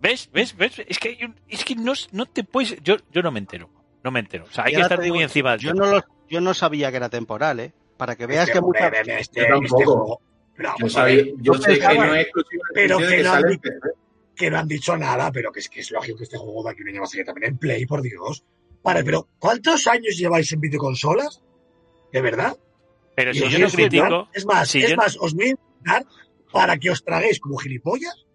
¿Ves? 0.00 0.28
¿Ves? 0.32 0.54
¿Ves? 0.56 0.80
Es 0.86 0.98
que, 0.98 1.08
hay 1.08 1.24
un- 1.24 1.40
es 1.48 1.64
que 1.64 1.74
no, 1.74 1.92
no 2.12 2.26
te 2.26 2.44
puedes... 2.44 2.76
Yo, 2.82 2.96
yo 3.10 3.22
no 3.22 3.30
me 3.32 3.38
entero. 3.38 3.70
No 4.02 4.10
me 4.10 4.20
entero. 4.20 4.44
O 4.44 4.50
sea, 4.52 4.64
hay 4.64 4.74
que 4.74 4.80
estar 4.82 5.00
digo, 5.00 5.14
muy 5.14 5.24
encima 5.24 5.52
del 5.52 5.60
Yo 5.60 5.72
no, 5.72 5.86
lo, 5.86 6.04
yo 6.28 6.40
no 6.42 6.52
sabía 6.52 6.90
que 6.90 6.98
era 6.98 7.08
temporal, 7.08 7.58
¿eh? 7.60 7.72
Para 7.96 8.14
que 8.16 8.26
veas 8.26 8.42
Este, 8.48 8.52
que 8.52 8.60
mucha... 8.60 8.84
hombre, 8.84 9.00
este, 9.00 9.18
este 9.20 9.46
Yo, 10.78 10.88
sabía- 10.88 11.16
ver, 11.16 11.26
yo 11.40 11.52
yo 11.52 11.54
sé 11.54 11.78
que 11.78 11.94
no 11.98 12.14
es 12.14 12.26
el 12.26 12.32
pero 12.74 12.98
que 12.98 13.06
que 13.08 13.22
no 13.22 13.30
sale 13.30 13.46
han 13.46 13.52
en 13.52 13.58
PC. 13.60 13.78
que 14.36 14.50
no 14.50 14.58
han 14.58 14.68
dicho 14.68 14.96
nada, 14.96 15.32
pero 15.32 15.50
que 15.52 15.60
es 15.60 15.68
que 15.68 15.80
es 15.80 15.90
lógico 15.90 16.18
que 16.18 16.24
este 16.24 16.38
juego 16.38 16.62
de 16.64 16.70
aquí 16.70 16.82
un 16.82 16.88
año 16.88 17.00
va 17.00 17.04
a 17.04 17.08
salir 17.08 17.26
también 17.26 17.52
en 17.52 17.58
Play, 17.58 17.86
por 17.86 18.02
Dios. 18.02 18.44
Vale, 18.82 19.02
pero 19.04 19.28
¿cuántos 19.38 19.86
años 19.86 20.16
lleváis 20.16 20.52
en 20.52 20.60
videoconsolas? 20.60 21.40
¿De 22.12 22.20
verdad? 22.20 22.56
Pero 23.16 23.32
si 23.34 23.42
os 23.42 23.50
yo 23.52 23.58
no 23.60 23.68
critico... 23.70 24.28
Es 24.32 24.44
más, 24.46 24.68
si 24.68 24.82
es 24.82 24.90
yo- 24.90 24.96
más, 24.96 25.16
os 25.20 25.34
voy 25.34 25.54
a 25.86 26.02
para 26.52 26.76
que 26.78 26.90
os 26.90 27.02
traguéis 27.04 27.40
como 27.40 27.56
gilipollas 27.56 28.26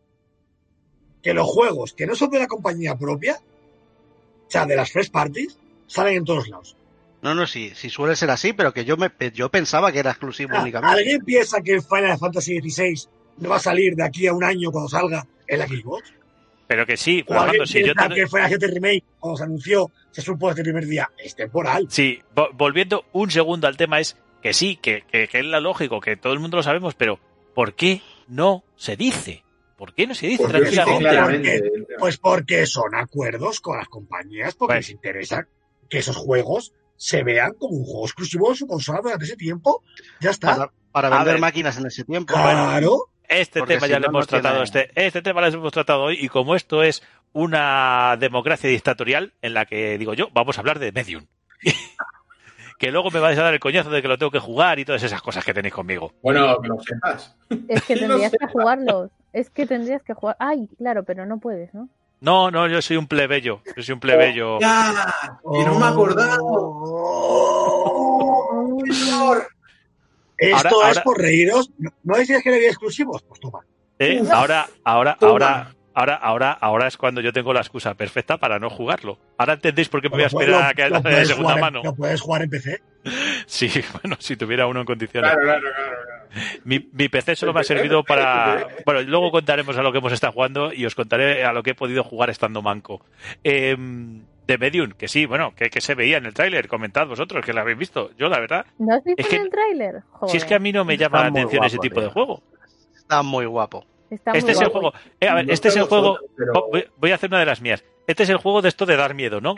que 1.21 1.33
los 1.33 1.47
juegos 1.47 1.93
que 1.93 2.05
no 2.07 2.15
son 2.15 2.29
de 2.31 2.39
la 2.39 2.47
compañía 2.47 2.95
propia, 2.97 3.35
o 3.37 4.49
sea, 4.51 4.65
de 4.65 4.75
las 4.75 4.91
first 4.91 5.11
parties, 5.11 5.57
salen 5.87 6.17
en 6.17 6.25
todos 6.25 6.47
lados. 6.49 6.75
No, 7.21 7.35
no, 7.35 7.45
sí, 7.47 7.71
sí 7.75 7.89
suele 7.89 8.15
ser 8.15 8.29
así, 8.29 8.53
pero 8.53 8.73
que 8.73 8.85
yo 8.85 8.95
me 8.97 9.11
yo 9.33 9.49
pensaba 9.49 9.91
que 9.91 9.99
era 9.99 10.11
exclusivo 10.11 10.51
Ah, 10.55 10.61
únicamente. 10.61 10.99
¿Alguien 10.99 11.21
piensa 11.25 11.61
que 11.61 11.81
Final 11.81 12.17
Fantasy 12.17 12.59
XVI 12.61 13.09
no 13.37 13.49
va 13.49 13.57
a 13.57 13.59
salir 13.59 13.95
de 13.95 14.03
aquí 14.03 14.27
a 14.27 14.33
un 14.33 14.43
año 14.43 14.71
cuando 14.71 14.89
salga 14.89 15.25
en 15.47 15.59
la 15.59 15.67
Xbox? 15.67 16.13
Pero 16.67 16.85
que 16.85 16.97
sí, 16.97 17.23
¿O 17.27 17.33
Fernando, 17.33 17.65
si 17.65 17.79
yo 17.79 17.85
piensa 17.93 18.07
te- 18.09 18.15
que 18.15 18.27
Final 18.27 18.49
Fantasy 18.49 18.73
Remake, 18.73 19.03
cuando 19.19 19.37
se 19.37 19.43
anunció, 19.43 19.91
se 20.11 20.21
supo 20.21 20.47
desde 20.49 20.61
el 20.61 20.65
primer 20.65 20.85
día, 20.85 21.09
es 21.17 21.35
temporal? 21.35 21.87
Sí, 21.89 22.21
vo- 22.35 22.49
volviendo 22.53 23.05
un 23.11 23.31
segundo 23.31 23.67
al 23.67 23.75
tema 23.75 23.99
es 23.99 24.15
que 24.41 24.53
sí, 24.53 24.77
que, 24.77 25.03
que, 25.11 25.27
que 25.27 25.39
es 25.39 25.45
lo 25.45 25.59
lógico, 25.59 25.99
que 25.99 26.15
todo 26.15 26.31
el 26.33 26.39
mundo 26.39 26.57
lo 26.57 26.63
sabemos, 26.63 26.93
pero 26.95 27.19
¿por 27.55 27.73
qué 27.73 28.01
no 28.27 28.63
se 28.77 28.95
dice? 28.95 29.43
¿Por 29.77 29.93
qué 29.93 30.05
no 30.07 30.13
se 30.13 30.27
dice 30.27 30.43
Porque 30.43 30.59
tranquilamente? 30.59 31.09
claramente. 31.09 31.61
Pues 31.97 32.17
porque 32.17 32.65
son 32.67 32.95
acuerdos 32.95 33.59
con 33.61 33.77
las 33.77 33.87
compañías, 33.89 34.53
porque 34.55 34.75
Pues- 34.75 34.87
les 34.87 34.91
interesa 34.95 35.47
que 35.89 35.97
esos 35.97 36.15
juegos 36.17 36.71
se 36.99 37.23
vean 37.23 37.53
como 37.53 37.77
un 37.77 37.85
juego 37.85 38.05
exclusivo 38.05 38.49
de 38.49 38.55
su 38.57 38.67
consola 38.67 38.99
durante 39.01 39.23
ese 39.23 39.37
tiempo. 39.37 39.83
Ya 40.19 40.31
está. 40.31 40.69
Para, 40.91 41.09
vender 41.09 41.35
ver. 41.35 41.39
máquinas 41.41 41.77
en 41.77 41.85
ese 41.87 42.03
tiempo. 42.03 42.33
Claro. 42.33 43.05
Este 43.27 43.61
tema 43.61 43.85
si 43.85 43.89
ya 43.91 43.99
no, 43.99 44.07
lo 44.07 44.11
no 44.11 44.17
hemos 44.17 44.27
tiene- 44.27 44.41
tratado, 44.41 44.63
este, 44.63 44.91
este 44.95 45.21
tema 45.21 45.39
lo 45.39 45.47
hemos 45.47 45.71
tratado 45.71 46.03
hoy, 46.03 46.17
y 46.19 46.27
como 46.29 46.55
esto 46.55 46.83
es 46.83 47.01
una 47.31 48.17
democracia 48.19 48.69
dictatorial 48.69 49.33
en 49.41 49.53
la 49.53 49.65
que 49.65 49.97
digo 49.97 50.13
yo, 50.15 50.27
vamos 50.33 50.57
a 50.57 50.61
hablar 50.61 50.79
de 50.79 50.91
Medium. 50.91 51.25
que 52.79 52.91
luego 52.91 53.11
me 53.11 53.19
vais 53.19 53.37
a 53.37 53.43
dar 53.43 53.53
el 53.53 53.59
coñazo 53.59 53.91
de 53.91 54.01
que 54.01 54.07
lo 54.07 54.17
tengo 54.17 54.31
que 54.31 54.39
jugar 54.39 54.79
y 54.79 54.85
todas 54.85 55.03
esas 55.03 55.21
cosas 55.21 55.45
que 55.45 55.53
tenéis 55.53 55.73
conmigo. 55.73 56.13
Bueno, 56.21 56.59
que 56.61 56.67
lo 56.67 56.79
sepas. 56.81 57.35
Es 57.67 57.83
que 57.83 57.95
tendrías 57.97 58.31
que 58.31 58.47
jugarlos. 58.47 59.11
Es 59.31 59.49
que 59.49 59.65
tendrías 59.67 60.01
que 60.01 60.13
jugar. 60.13 60.35
Ay, 60.39 60.67
claro, 60.77 61.03
pero 61.03 61.25
no 61.25 61.39
puedes, 61.39 61.73
¿no? 61.73 61.87
No, 62.21 62.51
no, 62.51 62.67
yo 62.67 62.81
soy 62.81 62.97
un 62.97 63.07
plebeyo. 63.07 63.61
Yo 63.77 63.83
soy 63.83 63.93
un 63.93 63.99
plebeyo. 63.99 64.59
¡Ya! 64.59 65.13
¡Que 65.53 65.63
no 65.65 65.79
me 65.79 65.85
he 65.85 65.89
acordado! 65.89 66.39
Oh. 67.41 68.77
señor! 68.91 69.47
Esto 70.37 70.57
Ahora- 70.57 70.69
es 70.69 70.75
ahora- 70.97 71.03
por 71.03 71.17
reíros. 71.17 71.71
¿No, 71.77 71.91
no 72.03 72.17
decías 72.17 72.41
que 72.43 72.49
le 72.49 72.55
había 72.57 72.69
exclusivos? 72.69 73.21
Pues 73.23 73.39
toma. 73.39 73.59
¿Eh? 73.99 74.21
Ahora, 74.31 74.67
ahora, 74.85 75.17
Toma. 75.19 75.31
ahora, 75.31 75.75
ahora, 75.93 76.15
ahora, 76.15 76.51
ahora 76.53 76.87
es 76.87 76.95
cuando 76.95 77.19
yo 77.19 77.33
tengo 77.33 77.51
la 77.53 77.59
excusa 77.59 77.93
perfecta 77.95 78.37
para 78.37 78.57
no 78.59 78.69
jugarlo. 78.69 79.17
Ahora 79.37 79.53
entendéis 79.53 79.89
por 79.89 80.01
qué 80.01 80.07
me 80.09 80.15
voy 80.15 80.23
a 80.23 80.29
Lo- 80.31 80.39
esperar 80.39 80.63
a 80.69 80.73
que 80.73 80.83
haya 80.83 80.95
de 80.97 81.01
puedes 81.01 81.27
segunda 81.27 81.51
jugar 81.53 81.57
en- 81.57 81.61
mano. 81.61 81.81
Lo 81.83 81.93
puedes 81.95 82.21
jugar 82.21 82.41
en 82.43 82.49
PC. 82.49 82.81
Sí, 83.47 83.69
bueno, 84.01 84.15
si 84.19 84.35
tuviera 84.37 84.67
uno 84.67 84.79
en 84.81 84.85
condiciones. 84.85 85.29
Claro, 85.31 85.45
claro, 85.45 85.61
claro. 85.75 85.98
Mi, 86.63 86.89
mi 86.93 87.09
PC 87.09 87.35
solo 87.35 87.53
me 87.53 87.61
ha 87.61 87.63
servido 87.63 88.03
para. 88.03 88.67
Bueno, 88.85 89.01
luego 89.01 89.31
contaremos 89.31 89.77
a 89.77 89.81
lo 89.81 89.91
que 89.91 89.97
hemos 89.97 90.13
estado 90.13 90.33
jugando 90.33 90.73
y 90.73 90.85
os 90.85 90.95
contaré 90.95 91.43
a 91.43 91.53
lo 91.53 91.63
que 91.63 91.71
he 91.71 91.75
podido 91.75 92.03
jugar 92.03 92.29
estando 92.29 92.61
manco. 92.61 93.03
Eh, 93.43 93.75
de 94.47 94.57
Medium, 94.57 94.91
que 94.91 95.07
sí, 95.07 95.25
bueno, 95.27 95.53
que, 95.55 95.69
que 95.69 95.79
se 95.81 95.93
veía 95.95 96.17
en 96.17 96.25
el 96.25 96.33
tráiler. 96.33 96.67
Comentad 96.67 97.05
vosotros 97.07 97.45
que 97.45 97.53
lo 97.53 97.61
habéis 97.61 97.77
visto. 97.77 98.09
Yo, 98.17 98.29
la 98.29 98.39
verdad, 98.39 98.65
¿No 98.79 98.95
has 98.95 99.03
visto 99.03 99.21
Es 99.21 99.27
que- 99.27 99.35
en 99.35 99.41
el 99.43 99.49
tráiler? 99.49 100.01
si 100.27 100.37
es 100.37 100.45
que 100.45 100.55
a 100.55 100.59
mí 100.59 100.71
no 100.71 100.83
me 100.85 100.97
llama 100.97 101.19
Está 101.19 101.23
la 101.31 101.39
atención 101.39 101.63
ese 101.63 101.77
tipo 101.77 102.01
de 102.01 102.07
juego. 102.09 102.41
Está 102.95 103.21
muy 103.21 103.45
guapo. 103.45 103.85
Está 104.09 104.31
muy 104.31 104.39
Este 104.39 104.51
es 104.53 104.61
el 104.61 104.69
juego. 104.69 104.91
eh, 105.19 105.27
a 105.27 105.35
ver, 105.35 105.45
No 105.47 105.53
este 105.53 105.67
es 105.67 105.75
el 105.75 105.83
juego. 105.83 106.17
pero- 106.35 106.67
Voy, 106.71 106.85
voy 106.97 107.11
a 107.11 107.15
hacer 107.15 107.29
una 107.29 107.39
de 107.39 107.45
las 107.45 107.61
mías. 107.61 107.83
Este 108.07 108.23
es 108.23 108.29
el 108.29 108.37
juego 108.37 108.61
de 108.63 108.69
esto 108.69 108.87
de 108.87 108.95
dar 108.97 109.13
miedo, 109.13 109.39
¿no? 109.39 109.55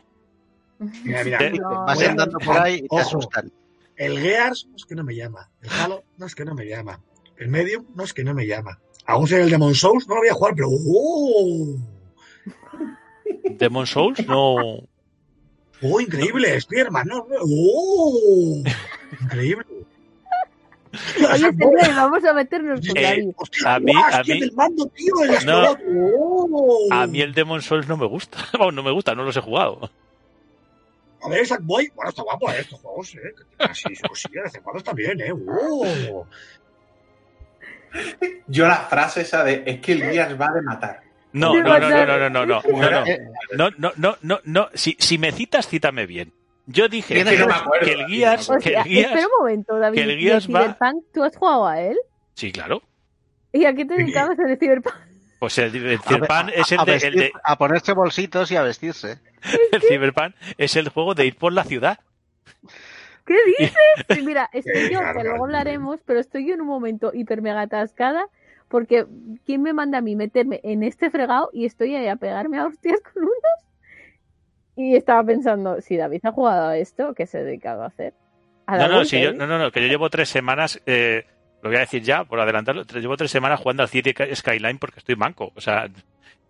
Mira, 1.03 1.23
mira. 1.23 1.37
¿Eh? 1.41 1.51
No, 1.53 1.85
Vas 1.85 2.01
andando 2.03 2.37
por 2.39 2.57
ahí 2.57 2.75
y 2.75 2.81
te 2.81 2.87
Ojo. 2.89 2.99
asustan. 3.01 3.51
El 3.95 4.19
Gears 4.19 4.67
es 4.75 4.85
que 4.85 4.95
no 4.95 5.03
me 5.03 5.15
llama. 5.15 5.47
El 5.61 5.69
Halo 5.79 6.03
no 6.21 6.27
es 6.27 6.35
que 6.35 6.45
no 6.45 6.53
me 6.55 6.65
llama. 6.67 7.01
El 7.37 7.49
Medium 7.49 7.83
no 7.95 8.03
es 8.03 8.13
que 8.13 8.23
no 8.23 8.33
me 8.35 8.45
llama. 8.45 8.79
Aún 9.07 9.27
sea 9.27 9.41
el 9.41 9.49
Demon 9.49 9.73
Souls, 9.73 10.07
no 10.07 10.13
lo 10.15 10.21
voy 10.21 10.29
a 10.29 10.33
jugar, 10.35 10.53
pero 10.55 10.67
¡oh! 10.69 11.75
Demon 13.57 13.87
Souls, 13.87 14.25
no. 14.27 14.55
¡Oh, 15.83 15.99
increíble! 15.99 16.61
Spiderman, 16.61 17.07
¿no? 17.07 17.25
¡Oh! 17.39 18.61
Increíble. 19.23 19.65
Vamos 21.95 22.23
a 22.25 22.33
meternos 22.33 22.79
con 22.87 22.97
Eh. 22.97 23.33
Hostia, 23.35 23.75
a 23.75 23.79
mí- 23.79 23.91
guau, 23.93 24.03
a 24.13 24.19
hostia, 24.19 24.33
mí- 24.35 24.39
del 24.41 24.51
mando, 24.53 24.85
tío, 24.87 25.13
el 25.23 25.29
No. 25.31 25.37
astronauta. 25.37 25.81
¡Oh! 26.19 26.87
A 26.91 27.07
mí 27.07 27.21
el 27.21 27.33
Demon 27.33 27.61
Souls 27.61 27.87
no 27.87 27.97
me 27.97 28.05
gusta. 28.05 28.37
No 28.73 28.83
me 28.83 28.91
gusta, 28.91 29.15
no 29.15 29.23
los 29.23 29.35
he 29.35 29.41
jugado. 29.41 29.89
A 31.23 31.29
ver, 31.29 31.45
Sackboy, 31.45 31.91
bueno, 31.95 32.09
está 32.09 32.23
guapo 32.23 32.49
eh, 32.51 32.55
estos 32.59 32.79
juegos, 32.79 33.15
¿eh? 33.15 33.33
Que 33.57 33.63
así 33.69 33.95
su 33.95 34.07
cosilla, 34.07 34.39
de 34.39 34.43
vez 34.43 34.55
en 34.55 34.63
cuando 34.63 34.77
está 34.79 34.93
bien, 34.93 35.19
¿eh? 35.21 35.31
¡Oh! 35.31 36.25
Yo 38.47 38.67
la 38.67 38.77
frase 38.77 39.21
esa 39.21 39.43
de 39.43 39.63
es 39.65 39.79
que 39.81 39.91
el 39.93 40.03
Gears 40.03 40.39
va 40.39 40.51
de 40.53 40.61
matar. 40.61 41.01
No, 41.33 41.53
no, 41.53 41.61
no, 41.63 41.79
no, 41.79 41.89
no, 42.05 42.17
no, 42.17 42.29
no, 42.29 42.45
no, 42.45 42.61
¿Cómo 42.61 42.81
no, 42.81 42.89
no, 42.91 43.05
no, 43.55 43.69
no, 43.77 43.91
no, 43.97 44.17
no, 44.21 44.39
no. 44.43 44.69
Si, 44.73 44.95
si 44.99 45.17
me 45.17 45.31
citas, 45.31 45.67
cítame 45.67 46.05
bien. 46.05 46.33
Yo 46.67 46.87
dije 46.87 47.23
que 47.23 47.37
no 47.37 47.47
me 47.47 47.53
acuerdo, 47.53 47.85
que 47.85 47.93
el 47.93 48.05
Gears, 48.07 48.49
no 48.49 48.55
me 48.55 48.61
que 48.61 48.69
el 48.75 48.83
Gears, 48.83 49.07
espera 49.09 49.27
un 49.27 49.33
momento, 49.39 49.77
David. 49.79 49.95
que 49.97 50.03
el 50.03 50.09
¿Y 50.11 50.13
el 50.13 50.19
Gears 50.21 50.47
va- 50.47 50.61
Cyberpunk, 50.61 51.03
¿tú 51.13 51.23
has 51.23 51.35
jugado 51.35 51.67
a 51.67 51.81
él? 51.81 51.97
sí, 52.35 52.51
claro. 52.51 52.81
¿Y 53.53 53.65
a 53.65 53.73
qué 53.73 53.83
te 53.83 53.95
dedicabas 53.95 54.39
en 54.39 54.49
el 54.49 54.57
Cyberpunk? 54.57 54.95
Pues 55.39 55.57
el, 55.57 55.75
el 55.75 55.99
Cyberpunk 55.99 56.31
a- 56.49 56.49
es 56.51 56.71
el 56.71 56.79
a 56.79 56.85
de, 56.85 56.91
el 56.93 56.99
vestir- 57.01 57.15
de- 57.19 57.31
a 57.43 57.57
ponerse 57.57 57.93
bolsitos 57.93 58.51
y 58.51 58.55
a 58.55 58.61
vestirse. 58.61 59.19
el 59.71 59.81
Cyberpunk 59.81 60.35
es 60.57 60.75
el 60.75 60.89
juego 60.89 61.13
de 61.13 61.25
ir 61.25 61.35
por 61.35 61.53
la 61.53 61.63
ciudad. 61.63 61.99
¿Qué 63.25 63.37
dices? 63.59 64.23
Mira, 64.25 64.49
estoy 64.53 64.91
yo, 64.91 64.99
que 65.15 65.23
luego 65.23 65.45
hablaremos, 65.45 65.99
pero 66.05 66.19
estoy 66.19 66.47
yo 66.47 66.53
en 66.53 66.61
un 66.61 66.67
momento 66.67 67.11
hiper 67.13 67.41
mega 67.41 67.61
atascada 67.61 68.25
porque 68.71 69.05
¿quién 69.45 69.61
me 69.61 69.73
manda 69.73 69.99
a 69.99 70.01
mí 70.01 70.15
meterme 70.15 70.61
en 70.63 70.81
este 70.81 71.11
fregado 71.11 71.49
y 71.53 71.65
estoy 71.65 71.93
ahí 71.95 72.07
a 72.07 72.15
pegarme 72.15 72.57
a 72.57 72.65
hostias 72.65 72.99
con 73.01 73.23
unos? 73.23 73.35
Y 74.77 74.95
estaba 74.95 75.23
pensando, 75.23 75.81
si 75.81 75.97
David 75.97 76.21
ha 76.23 76.31
jugado 76.31 76.69
a 76.69 76.77
esto, 76.77 77.13
¿qué 77.13 77.27
se 77.27 77.39
ha 77.39 77.43
dedicado 77.43 77.83
a 77.83 77.87
hacer? 77.87 78.13
A 78.65 78.77
No, 78.77 78.87
no, 78.87 79.05
sí, 79.05 79.21
yo, 79.21 79.33
no, 79.33 79.45
no, 79.45 79.59
no, 79.59 79.71
que 79.71 79.81
yo 79.81 79.87
llevo 79.87 80.09
tres 80.09 80.29
semanas, 80.29 80.81
eh, 80.85 81.25
lo 81.61 81.69
voy 81.69 81.77
a 81.77 81.81
decir 81.81 82.01
ya, 82.01 82.23
por 82.23 82.39
adelantarlo, 82.39 82.83
llevo 82.83 83.17
tres 83.17 83.29
semanas 83.29 83.59
jugando 83.59 83.83
al 83.83 83.89
City 83.89 84.13
Skyline 84.33 84.79
porque 84.79 84.99
estoy 84.99 85.17
manco. 85.17 85.51
O 85.55 85.61
sea, 85.61 85.89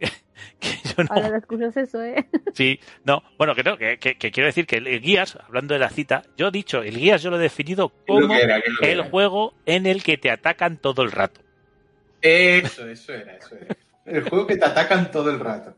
que 0.60 0.70
yo 0.84 1.04
no, 1.04 1.10
Ahora 1.10 1.30
la 1.30 1.38
excusa 1.38 1.68
es 1.68 1.78
eso, 1.78 2.04
¿eh? 2.04 2.28
Sí, 2.54 2.80
no, 3.06 3.24
bueno, 3.38 3.56
que 3.56 3.64
no, 3.64 3.78
que, 3.78 3.98
que- 3.98 4.18
que 4.18 4.32
quiero 4.32 4.48
decir 4.48 4.66
que 4.68 4.78
el, 4.78 5.02
guías, 5.02 5.38
hablando 5.48 5.74
de 5.74 5.80
la 5.80 5.90
cita, 5.90 6.24
yo 6.38 6.48
he 6.48 6.52
dicho, 6.52 6.82
el 6.84 6.98
guías 6.98 7.22
yo 7.24 7.30
lo 7.30 7.38
he 7.38 7.42
definido 7.42 7.90
¿Qué 7.90 8.14
es 8.14 8.20
lo 8.20 8.28
como 8.28 8.34
el 8.36 9.00
era? 9.00 9.04
juego 9.10 9.54
en 9.66 9.86
el 9.86 10.04
que 10.04 10.18
te 10.18 10.30
atacan 10.32 10.78
todo 10.78 11.04
el 11.04 11.12
rato. 11.12 11.42
Eso, 12.22 12.88
eso 12.88 13.14
era, 13.14 13.38
eso 13.38 13.56
era. 13.56 13.76
El 14.06 14.28
juego 14.30 14.46
que 14.48 14.58
te 14.58 14.66
atacan 14.66 15.10
todo 15.12 15.30
el 15.32 15.40
rato. 15.40 15.76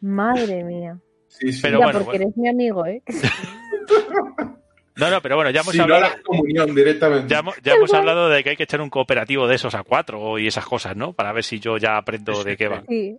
Madre 0.00 0.64
mía. 0.64 0.98
Sí, 1.28 1.52
sí. 1.52 1.60
Pero 1.62 1.78
ya, 1.78 1.84
bueno, 1.86 1.98
porque 2.00 2.18
bueno. 2.18 2.24
eres 2.24 2.36
mi 2.36 2.48
amigo, 2.48 2.86
¿eh? 2.86 3.02
No, 4.96 5.10
no, 5.10 5.20
pero 5.20 5.36
bueno, 5.36 5.50
ya 5.50 5.60
hemos 5.60 5.72
Si 5.72 5.78
no, 5.78 5.84
hablado, 5.84 6.02
la 6.02 6.22
comunión 6.22 6.74
directamente. 6.74 7.28
ya, 7.28 7.40
hemos- 7.40 7.56
ya 7.62 7.74
hemos 7.74 7.92
hablado 7.92 8.28
de 8.30 8.42
que 8.42 8.50
hay 8.50 8.56
que 8.56 8.62
echar 8.62 8.80
un 8.80 8.88
cooperativo 8.90 9.46
de 9.46 9.54
esos 9.56 9.74
a 9.74 9.82
cuatro 9.82 10.38
y 10.38 10.46
esas 10.46 10.64
cosas, 10.64 10.96
¿no? 10.96 11.12
Para 11.12 11.32
ver 11.32 11.44
si 11.44 11.60
yo 11.60 11.76
ya 11.76 11.96
aprendo 11.98 12.42
de 12.44 12.56
qué 12.56 12.68
va. 12.68 12.82
Sí. 12.88 13.18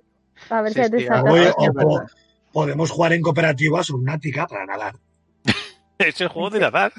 A 0.50 0.62
ver 0.62 0.74
Sí, 0.74 0.84
si 0.84 0.92
te 0.92 1.00
sí, 1.00 1.08
o- 1.10 2.06
podemos 2.52 2.90
jugar 2.92 3.14
en 3.14 3.22
cooperativa 3.22 3.84
subnática 3.84 4.48
para 4.48 4.66
nadar. 4.66 4.96
Es 6.00 6.20
el 6.22 6.28
juego 6.28 6.50
de 6.50 6.60
nadar. 6.60 6.92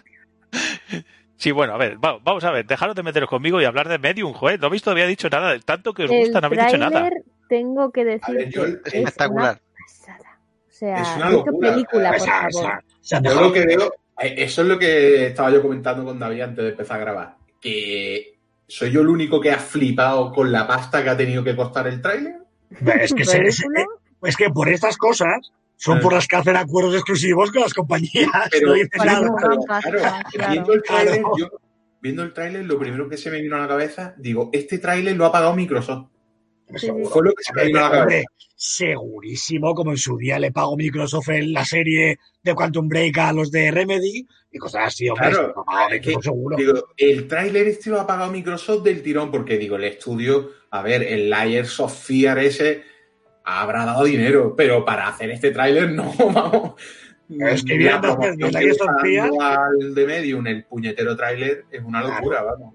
Sí, 1.37 1.53
bueno, 1.53 1.75
a 1.75 1.77
ver, 1.79 1.97
va- 2.05 2.19
vamos 2.23 2.43
a 2.45 2.51
ver, 2.51 2.67
dejaros 2.67 2.97
de 2.97 3.03
meteros 3.05 3.29
conmigo 3.29 3.61
y 3.61 3.65
hablar 3.65 3.89
de 3.89 3.99
Medium, 3.99 4.33
joder, 4.33 4.59
no 4.61 4.67
habéis 4.67 4.83
todavía 4.83 5.07
dicho 5.07 5.29
nada, 5.31 5.57
tanto 5.61 5.93
que 5.95 6.05
os 6.05 6.11
El 6.11 6.21
gusta, 6.21 6.41
no 6.41 6.47
habéis 6.49 6.65
dicho 6.67 6.79
nada. 6.79 7.09
tengo 7.49 7.93
que 7.93 8.05
decir 8.05 8.35
ver, 8.35 8.49
yo- 8.51 8.63
que 8.65 8.89
es 8.89 8.95
espectacular. 8.95 9.61
una 9.61 9.85
pasada. 9.87 10.39
O 10.69 10.73
sea, 10.73 11.01
Es 11.03 11.17
una 11.17 11.31
locura. 11.31 11.71
película, 11.71 12.09
por 12.11 12.17
Esa- 12.17 12.27
favor. 12.27 12.49
esa- 12.51 12.83
esa 13.03 13.23
Yo 13.23 13.41
lo 13.41 13.53
que 13.53 13.67
veo, 13.67 13.93
eso 14.21 14.63
es 14.63 14.69
lo 14.69 14.79
que 14.79 15.27
estaba 15.27 15.51
yo 15.51 15.63
comentando 15.63 16.05
con 16.05 16.19
David 16.19 16.41
antes 16.41 16.65
de 16.65 16.71
empezar 16.71 16.97
a 16.99 17.01
grabar. 17.01 17.37
Que 17.61 18.35
soy 18.67 18.91
yo 18.91 19.01
el 19.01 19.09
único 19.09 19.41
que 19.41 19.51
ha 19.51 19.59
flipado 19.59 20.33
con 20.33 20.51
la 20.53 20.67
pasta 20.67 21.03
que 21.03 21.11
ha 21.11 21.17
tenido 21.17 21.43
que 21.45 21.57
costar 21.57 21.87
el 21.89 22.01
tráiler. 22.03 22.37
Es 23.01 23.15
que, 23.15 23.25
se- 23.25 23.43
es 23.43 24.37
que 24.37 24.51
por 24.51 24.69
estas 24.69 24.97
cosas 24.97 25.53
son 25.77 25.99
Eh. 25.99 26.01
por 26.03 26.13
las 26.13 26.27
que 26.27 26.37
hacen 26.37 26.57
acuerdos 26.57 26.95
exclusivos 26.95 27.51
con 27.53 27.63
las 27.63 27.73
compañías. 27.75 28.29
Pero- 28.51 28.69
no 28.69 28.73
dices 28.75 28.91
Para 28.97 29.13
nada. 29.13 29.27
no 29.29 29.37
Claro. 29.37 29.99
Viendo 30.51 30.73
el 30.75 30.83
tráiler, 30.83 31.15
Claro. 31.21 31.33
yo- 31.39 31.51
viendo 32.01 32.23
el 32.23 32.33
tráiler, 32.33 32.65
lo 32.67 32.79
primero 32.79 33.09
que 33.09 33.17
se 33.17 33.31
me 33.31 33.41
vino 33.41 33.57
a 33.57 33.61
la 33.61 33.69
cabeza, 33.69 34.15
digo, 34.19 34.51
este 34.53 34.79
tráiler 34.79 35.17
lo 35.17 35.25
ha 35.27 35.33
pagado 35.33 35.55
Microsoft. 35.55 36.09
Seguro. 36.77 37.09
Fue 37.11 37.23
lo 37.25 37.33
que 37.33 37.43
se 37.43 37.53
me 37.55 37.65
vino 37.67 37.79
a 37.79 37.83
la 37.83 38.01
Hombre, 38.03 38.25
cabeza. 38.25 38.29
segurísimo, 38.57 39.75
como 39.75 39.91
en 39.93 39.97
su 39.97 40.17
día 40.19 40.39
le 40.39 40.53
pagó 40.53 40.77
Microsoft 40.77 41.29
en 41.31 41.53
la 41.53 41.65
serie 41.65 42.19
de 42.43 42.55
Quantum 42.55 42.89
Break 42.89 43.17
a 43.19 43.33
los 43.33 43.51
de 43.51 43.71
Remedy 43.71 44.27
y 44.51 44.59
cosas 44.59 44.89
así, 44.89 45.09
hombre. 45.09 45.31
Claro, 45.31 45.53
lo 45.57 45.65
pagó 45.65 45.89
es 45.91 46.01
que- 46.01 46.07
Microsoft 46.09 46.25
seguro. 46.25 46.57
Digo, 46.57 46.73
el 46.97 47.29
tráiler 47.29 47.69
este 47.69 47.91
lo 47.91 48.01
ha 48.01 48.07
pagado 48.07 48.31
Microsoft 48.33 48.83
del 48.83 49.03
tirón, 49.03 49.31
porque 49.31 49.57
digo, 49.59 49.77
el 49.77 49.85
estudio, 49.85 50.51
a 50.71 50.83
ver, 50.83 51.03
el 51.03 51.31
Layers 51.31 51.81
of 51.81 51.95
Fear 52.07 52.39
ese 52.41 52.83
habrá 53.45 53.85
dado 53.87 54.05
dinero, 54.05 54.55
pero 54.57 54.85
para 54.85 55.09
hacer 55.09 55.31
este 55.31 55.51
tráiler 55.51 55.91
no, 55.93 56.13
vamos. 56.33 56.73
Es 57.31 57.63
que 57.63 57.73
La 57.75 57.79
viendo 57.79 58.01
promoción 58.01 58.39
que 58.39 58.47
el 58.47 58.53
Layers 58.53 58.81
of 58.81 58.89
Fear- 59.03 59.31
al 59.41 59.95
de 59.95 60.07
Medium, 60.07 60.47
el 60.47 60.65
puñetero 60.65 61.17
tráiler, 61.17 61.65
es 61.71 61.83
una 61.83 62.01
Claro. 62.01 62.17
locura, 62.17 62.43
vamos. 62.43 62.75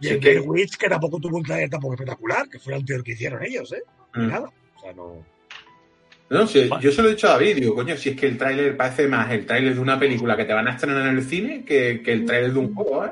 Y 0.00 0.06
sí 0.08 0.14
el 0.14 0.20
que- 0.20 0.40
Witch, 0.40 0.76
que 0.76 0.88
tampoco 0.88 1.18
tuvo 1.18 1.36
un 1.38 1.42
trailer 1.42 1.70
tampoco 1.70 1.94
espectacular, 1.94 2.48
que 2.48 2.58
fue 2.58 2.72
el 2.74 2.80
anterior 2.80 3.04
que 3.04 3.12
hicieron 3.12 3.42
ellos, 3.44 3.72
¿eh? 3.72 3.82
Ni 4.16 4.24
Mm. 4.26 4.28
Nada. 4.28 4.50
O 4.76 4.80
sea, 4.80 4.92
no. 4.94 5.24
No, 6.30 6.44
Bueno. 6.46 6.80
yo 6.80 6.92
se 6.92 7.02
lo 7.02 7.08
he 7.08 7.12
dicho 7.12 7.26
a 7.26 7.32
David, 7.32 7.56
digo, 7.56 7.74
coño, 7.74 7.96
si 7.96 8.10
es 8.10 8.16
que 8.16 8.26
el 8.28 8.38
tráiler 8.38 8.76
parece 8.76 9.08
más 9.08 9.30
el 9.32 9.46
tráiler 9.46 9.74
de 9.74 9.80
una 9.80 9.98
película 9.98 10.36
que 10.36 10.44
te 10.44 10.52
van 10.52 10.68
a 10.68 10.72
estrenar 10.74 11.08
en 11.08 11.16
el 11.18 11.24
cine 11.24 11.64
que, 11.64 12.02
que 12.04 12.12
el 12.12 12.24
tráiler 12.24 12.52
de 12.52 12.58
un 12.60 12.72
juego, 12.74 13.04
¿eh? 13.04 13.10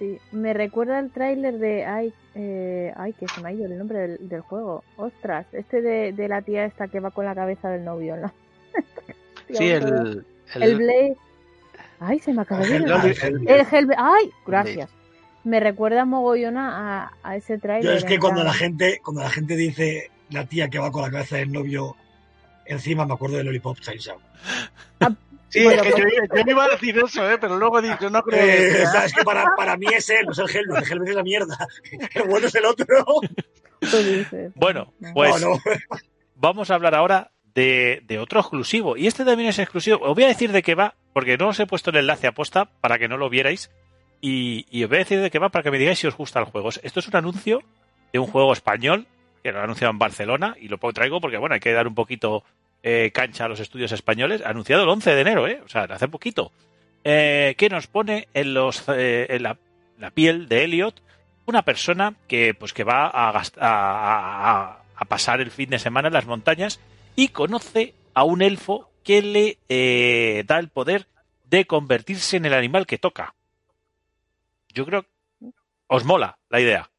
Sí, 0.00 0.18
me 0.32 0.52
recuerda 0.52 0.98
el 0.98 1.12
tráiler 1.12 1.58
de. 1.58 1.84
Ay, 1.84 2.12
eh, 2.34 2.92
ay, 2.96 3.12
que 3.12 3.28
se 3.28 3.40
me 3.40 3.50
ha 3.50 3.52
ido 3.52 3.66
el 3.66 3.78
nombre 3.78 3.98
del, 4.00 4.28
del 4.28 4.40
juego. 4.40 4.82
Ostras, 4.96 5.46
este 5.52 5.80
de, 5.80 6.12
de 6.12 6.26
la 6.26 6.42
tía 6.42 6.64
esta 6.64 6.88
que 6.88 6.98
va 6.98 7.12
con 7.12 7.24
la 7.24 7.36
cabeza 7.36 7.70
del 7.70 7.84
novio. 7.84 8.16
¿no? 8.16 8.32
Sí, 9.52 9.68
el. 9.68 10.24
El 10.56 10.76
Blade. 10.76 11.16
Ay, 12.00 12.18
se 12.18 12.32
me 12.32 12.42
acaba 12.42 12.62
de 12.62 12.74
ir. 12.74 12.82
El- 12.82 12.90
el- 12.90 13.48
el- 13.48 13.68
El. 13.72 13.94
Ay, 13.96 14.30
gracias. 14.46 14.90
Me 15.44 15.60
recuerda 15.60 16.04
mogollón 16.04 16.56
a, 16.56 17.12
a 17.22 17.36
ese 17.36 17.58
tráiler. 17.58 17.92
Yo 17.92 17.98
es 17.98 18.04
que 18.04 18.18
cuando 18.18 18.44
la 18.44 18.52
gente, 18.52 19.00
cuando 19.02 19.22
la 19.22 19.30
gente 19.30 19.56
dice 19.56 20.10
la 20.30 20.46
tía 20.46 20.68
que 20.68 20.78
va 20.78 20.90
con 20.92 21.02
la 21.02 21.10
cabeza 21.10 21.36
del 21.36 21.50
novio 21.52 21.96
encima, 22.64 23.04
me 23.06 23.14
acuerdo 23.14 23.36
de 23.38 23.44
Lollipop 23.44 23.80
Chainsaw. 23.80 24.18
Sí, 25.48 25.64
Bueno, 25.64 25.82
es 25.82 25.94
que 25.94 26.00
yo, 26.00 26.06
yo 26.36 26.44
no 26.44 26.50
iba 26.50 26.64
a 26.64 26.68
decir 26.68 26.96
eso, 26.98 27.30
¿eh? 27.30 27.36
pero 27.38 27.58
luego 27.58 27.78
he 27.78 27.82
dicho, 27.82 28.08
no 28.08 28.22
creo 28.22 28.40
que 28.40 28.82
Eh, 28.82 28.86
sea, 28.86 29.04
es 29.04 29.12
que 29.12 29.22
para, 29.22 29.54
para 29.54 29.76
mí 29.76 29.86
es 29.94 30.08
él, 30.08 30.24
no 30.24 30.32
es 30.32 30.38
el 30.38 30.48
Hellblade. 30.48 30.84
El 30.86 30.90
Hellblade 30.92 31.10
es 31.10 31.16
la 31.16 31.22
mierda. 31.22 31.58
El 32.14 32.22
bueno 32.22 32.46
es 32.46 32.54
el 32.54 32.64
otro. 32.64 32.86
Bueno, 34.54 34.92
No. 35.00 35.12
pues 35.12 35.40
No, 35.42 35.54
no. 35.54 35.60
vamos 36.36 36.70
a 36.70 36.74
hablar 36.74 36.94
ahora 36.94 37.32
de, 37.54 38.00
de 38.06 38.18
otro 38.18 38.40
exclusivo. 38.40 38.96
Y 38.96 39.06
este 39.06 39.24
también 39.24 39.50
es 39.50 39.58
exclusivo. 39.58 39.98
Os 40.02 40.14
voy 40.14 40.24
a 40.24 40.28
decir 40.28 40.52
de 40.52 40.62
qué 40.62 40.74
va, 40.74 40.94
porque 41.12 41.36
no 41.36 41.48
os 41.48 41.60
he 41.60 41.66
puesto 41.66 41.90
el 41.90 41.96
enlace 41.96 42.26
a 42.26 42.32
posta 42.32 42.66
para 42.80 42.98
que 42.98 43.08
no 43.08 43.16
lo 43.18 43.28
vierais. 43.28 43.70
Y, 44.22 44.64
y 44.70 44.84
os 44.84 44.88
voy 44.88 44.96
a 44.96 45.00
decir 45.00 45.20
de 45.20 45.30
qué 45.30 45.38
va 45.38 45.48
para 45.50 45.62
que 45.64 45.70
me 45.70 45.78
digáis 45.78 45.98
si 45.98 46.06
os 46.06 46.16
gusta 46.16 46.38
el 46.38 46.46
juego. 46.46 46.70
Esto 46.82 47.00
es 47.00 47.08
un 47.08 47.16
anuncio 47.16 47.60
de 48.12 48.18
un 48.20 48.26
juego 48.28 48.52
español 48.54 49.06
que 49.42 49.52
lo 49.52 49.60
anunciado 49.60 49.90
en 49.90 49.98
Barcelona 49.98 50.54
y 50.60 50.68
lo 50.68 50.78
traigo 50.78 51.20
porque, 51.20 51.36
bueno, 51.38 51.54
hay 51.54 51.60
que 51.60 51.72
dar 51.72 51.88
un 51.88 51.94
poquito 51.96 52.44
eh, 52.84 53.10
cancha 53.12 53.44
a 53.46 53.48
los 53.48 53.58
estudios 53.60 53.90
españoles. 53.92 54.40
Anunciado 54.46 54.84
el 54.84 54.88
11 54.88 55.14
de 55.14 55.20
enero, 55.20 55.48
¿eh? 55.48 55.60
O 55.64 55.68
sea, 55.68 55.82
hace 55.82 56.06
poquito. 56.08 56.52
Eh, 57.04 57.56
que 57.58 57.68
nos 57.68 57.88
pone 57.88 58.28
en, 58.32 58.54
los, 58.54 58.84
eh, 58.88 59.26
en 59.28 59.42
la, 59.42 59.58
piel 60.14 60.48
de 60.48 60.62
Elliot 60.64 61.02
una 61.46 61.62
persona 61.62 62.14
que, 62.28 62.54
pues, 62.54 62.72
que 62.72 62.84
va 62.84 63.06
a, 63.08 63.42
a- 63.60 64.78
a 64.94 65.04
pasar 65.06 65.40
el 65.40 65.50
fin 65.50 65.68
de 65.70 65.80
semana 65.80 66.06
en 66.08 66.14
las 66.14 66.26
montañas 66.26 66.78
y 67.16 67.28
conoce 67.28 67.94
a 68.14 68.22
un 68.22 68.40
elfo 68.40 68.88
que 69.02 69.20
le 69.20 69.58
eh, 69.68 70.44
da 70.46 70.60
el 70.60 70.68
poder 70.68 71.06
de 71.50 71.64
convertirse 71.64 72.36
en 72.36 72.44
el 72.46 72.54
animal 72.54 72.86
que 72.86 72.98
toca. 72.98 73.34
Yo 74.72 74.84
creo 74.86 75.04
os 75.86 76.04
mola 76.04 76.38
la 76.48 76.60
idea. 76.60 76.90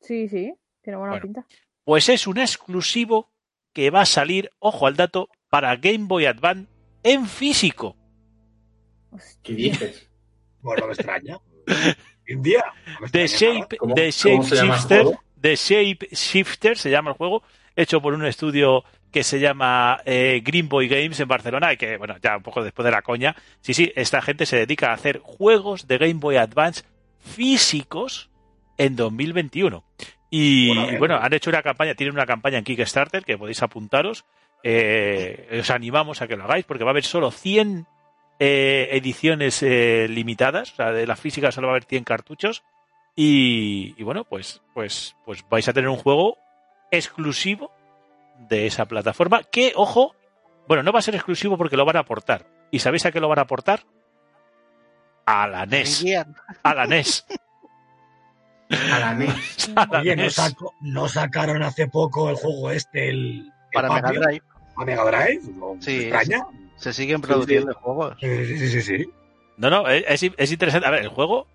Sí, 0.00 0.28
sí, 0.28 0.52
tiene 0.82 0.96
buena 0.98 1.12
Bueno. 1.12 1.22
pinta. 1.22 1.46
Pues 1.84 2.08
es 2.08 2.26
un 2.26 2.38
exclusivo 2.38 3.30
que 3.72 3.90
va 3.90 4.02
a 4.02 4.06
salir, 4.06 4.50
ojo 4.58 4.86
al 4.86 4.96
dato, 4.96 5.28
para 5.48 5.74
Game 5.76 6.06
Boy 6.06 6.26
Advance 6.26 6.70
en 7.02 7.26
físico. 7.26 7.96
¿Qué 9.42 9.52
dices? 9.54 10.10
Bueno, 10.60 10.86
me 10.86 10.92
extraña. 10.92 11.38
India. 12.28 12.64
me 13.00 13.08
The 13.08 13.24
extraña. 13.24 13.58
Shape, 13.60 13.76
¿Cómo- 13.78 13.94
The 13.94 14.10
Shape 14.10 14.42
Shifter? 14.44 15.06
The 15.40 15.56
Shape 15.56 16.08
Shifter 16.12 16.78
se 16.78 16.90
llama 16.90 17.10
el 17.10 17.16
juego, 17.16 17.42
hecho 17.74 18.00
por 18.00 18.14
un 18.14 18.24
estudio 18.24 18.84
que 19.12 19.22
se 19.22 19.38
llama 19.38 20.00
eh, 20.04 20.40
Green 20.42 20.68
Boy 20.68 20.88
Games 20.88 21.20
en 21.20 21.28
Barcelona 21.28 21.72
y 21.72 21.76
que, 21.76 21.98
bueno, 21.98 22.16
ya 22.20 22.36
un 22.36 22.42
poco 22.42 22.64
después 22.64 22.84
de 22.84 22.90
la 22.90 23.02
coña, 23.02 23.36
sí, 23.60 23.74
sí, 23.74 23.92
esta 23.94 24.22
gente 24.22 24.46
se 24.46 24.56
dedica 24.56 24.90
a 24.90 24.94
hacer 24.94 25.20
juegos 25.22 25.86
de 25.86 25.98
Game 25.98 26.14
Boy 26.14 26.36
Advance 26.36 26.84
físicos 27.20 28.30
en 28.78 28.96
2021. 28.96 29.84
Y 30.30 30.96
Bueno, 30.96 31.18
han 31.20 31.34
hecho 31.34 31.50
una 31.50 31.62
campaña, 31.62 31.94
tienen 31.94 32.14
una 32.14 32.24
campaña 32.24 32.56
en 32.56 32.64
Kickstarter 32.64 33.22
que 33.22 33.36
podéis 33.36 33.62
apuntaros. 33.62 34.24
Eh, 34.64 35.58
os 35.60 35.70
animamos 35.70 36.22
a 36.22 36.26
que 36.26 36.36
lo 36.36 36.44
hagáis 36.44 36.64
porque 36.64 36.84
va 36.84 36.90
a 36.90 36.92
haber 36.92 37.04
solo 37.04 37.30
100 37.30 37.86
eh, 38.38 38.88
ediciones 38.92 39.62
eh, 39.62 40.06
limitadas, 40.08 40.72
o 40.72 40.76
sea, 40.76 40.92
de 40.92 41.06
la 41.06 41.16
física 41.16 41.52
solo 41.52 41.66
va 41.66 41.74
a 41.74 41.76
haber 41.76 41.84
100 41.84 42.04
cartuchos. 42.04 42.62
Y, 43.14 43.94
y 43.98 44.02
bueno, 44.04 44.24
pues, 44.24 44.62
pues, 44.72 45.16
pues 45.26 45.44
vais 45.50 45.68
a 45.68 45.74
tener 45.74 45.90
un 45.90 45.98
juego 45.98 46.38
exclusivo 46.90 47.70
de 48.48 48.66
esa 48.66 48.86
plataforma 48.86 49.42
que, 49.44 49.72
ojo, 49.76 50.14
bueno, 50.68 50.82
no 50.82 50.92
va 50.92 50.98
a 51.00 51.02
ser 51.02 51.14
exclusivo 51.14 51.56
porque 51.58 51.76
lo 51.76 51.84
van 51.84 51.96
a 51.96 52.00
aportar. 52.00 52.46
¿Y 52.70 52.78
sabéis 52.78 53.04
a 53.06 53.12
qué 53.12 53.20
lo 53.20 53.28
van 53.28 53.38
a 53.38 53.42
aportar? 53.42 53.84
A 55.26 55.46
la 55.46 55.66
NES. 55.66 56.04
A 56.62 56.74
la 56.74 56.86
NES. 56.86 57.26
A 58.70 58.98
la 58.98 59.14
NES. 59.14 59.70
A 59.76 59.86
la 59.90 60.00
Oye, 60.00 60.16
¿no, 60.16 60.22
NES. 60.22 60.34
saco- 60.34 60.74
¿no 60.80 61.08
sacaron 61.08 61.62
hace 61.62 61.88
poco 61.88 62.30
el 62.30 62.36
juego 62.36 62.70
este, 62.70 63.10
el, 63.10 63.18
el 63.46 63.52
Para 63.72 63.88
Mega? 63.90 64.10
Drive. 64.10 64.42
¿A 64.76 64.84
Mega 64.84 65.04
Drive? 65.04 65.42
¿No 65.54 65.76
Sí, 65.80 66.04
extraña? 66.04 66.46
Se 66.76 66.92
siguen 66.92 67.20
produciendo 67.20 67.74
juegos. 67.74 68.16
Sí, 68.20 68.46
sí, 68.46 68.58
sí, 68.58 68.68
sí, 68.68 68.82
sí. 68.82 69.10
No, 69.58 69.68
no, 69.70 69.86
es, 69.88 70.22
es 70.22 70.50
interesante. 70.52 70.86
A 70.88 70.90
ver, 70.90 71.02
el 71.02 71.08
juego, 71.08 71.46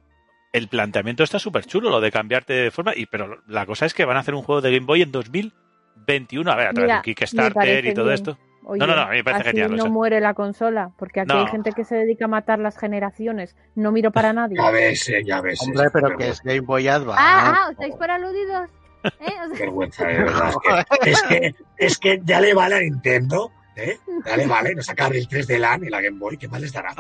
el 0.54 0.68
planteamiento 0.70 1.24
está 1.24 1.40
súper 1.40 1.66
chulo, 1.66 1.90
lo 1.90 2.00
de 2.00 2.12
cambiarte 2.12 2.54
de 2.54 2.72
forma, 2.72 2.94
y, 2.96 3.08
pero 3.08 3.42
la 3.48 3.66
cosa 3.66 3.86
es 3.88 3.94
que 3.94 4.06
van 4.06 4.16
a 4.18 4.20
hacer 4.22 4.36
un 4.36 4.44
juego 4.44 4.62
de 4.62 4.72
Game 4.72 4.86
Boy 4.86 5.02
en 5.02 5.12
2021. 6.06 6.52
A 6.52 6.56
ver, 6.56 6.68
a 6.68 6.74
través 6.74 6.88
Mira, 6.90 6.96
de 6.98 7.02
Kickstarter 7.04 7.86
y 7.86 7.94
todo 7.94 8.06
bien. 8.06 8.16
esto. 8.16 8.38
Oye, 8.70 8.80
No, 8.80 8.88
no, 8.88 8.96
no, 8.96 9.02
a 9.04 9.10
mí 9.10 9.18
me 9.18 9.24
parece 9.24 9.42
así 9.50 9.50
genial, 9.52 9.74
o 9.74 9.78
no 9.78 9.84
sea. 9.84 9.92
muere 9.92 10.20
la 10.20 10.34
consola, 10.34 10.92
porque 10.98 11.22
aquí 11.22 11.34
No. 11.34 11.40
hay 11.40 11.48
gente 11.48 11.72
que 11.72 11.86
se 11.86 11.96
dedica 11.96 12.26
a 12.26 12.28
matar 12.28 12.60
las 12.60 12.78
generaciones. 12.78 13.56
No 13.76 13.92
miro 13.92 14.12
para 14.12 14.34
nadie. 14.34 14.58
Ya 14.58 14.72
ves, 14.72 15.10
eh, 15.10 15.24
ya 15.26 15.42
ves. 15.42 15.62
Hombre, 15.62 15.88
pero 15.94 16.18
que 16.18 16.30
es 16.30 16.42
Game 16.42 16.60
Boy 16.62 16.88
Advance. 16.88 17.22
Ah, 17.24 17.54
ah, 17.68 17.72
¿estáis 17.72 17.96
por 17.96 18.12
aludidos? 18.12 18.70
¿Eh? 19.04 19.10
O 19.44 19.48
sea, 19.56 19.60
Vergüenza, 19.60 20.06
de 20.08 20.18
verdad. 20.24 20.52
Es 21.06 21.22
que, 21.24 21.38
es 21.46 21.54
que, 21.54 21.56
es 21.78 21.98
que 21.98 22.22
ya 22.26 22.42
le 22.42 22.54
vale 22.54 22.76
a 22.76 22.80
Nintendo, 22.82 23.52
¿eh? 23.78 23.98
Ya 24.26 24.36
le 24.36 24.48
vale, 24.48 24.76
no 24.76 24.82
sacar 24.82 25.16
el 25.16 25.28
3 25.30 25.48
de 25.48 25.60
LAN 25.60 25.86
y 25.86 25.90
la 25.90 26.02
Game 26.02 26.18
Boy, 26.20 26.36
¿qué 26.38 26.50
más 26.50 26.60
les 26.60 26.74
dará? 26.74 26.94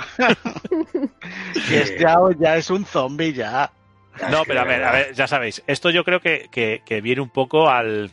Y 1.69 1.73
es 1.75 1.97
ya, 1.97 2.17
ya 2.39 2.55
es 2.55 2.69
un 2.69 2.85
zombie 2.85 3.33
ya. 3.33 3.71
Ya, 4.19 4.29
No, 4.29 4.43
pero 4.45 4.61
a 4.61 4.63
ver, 4.63 4.83
a 4.83 4.91
ver, 4.91 5.13
ya 5.13 5.27
sabéis, 5.27 5.61
esto 5.67 5.89
yo 5.89 6.03
creo 6.03 6.21
que, 6.21 6.47
que, 6.51 6.81
que 6.85 7.01
viene 7.01 7.21
un 7.21 7.29
poco 7.29 7.69
al 7.69 8.11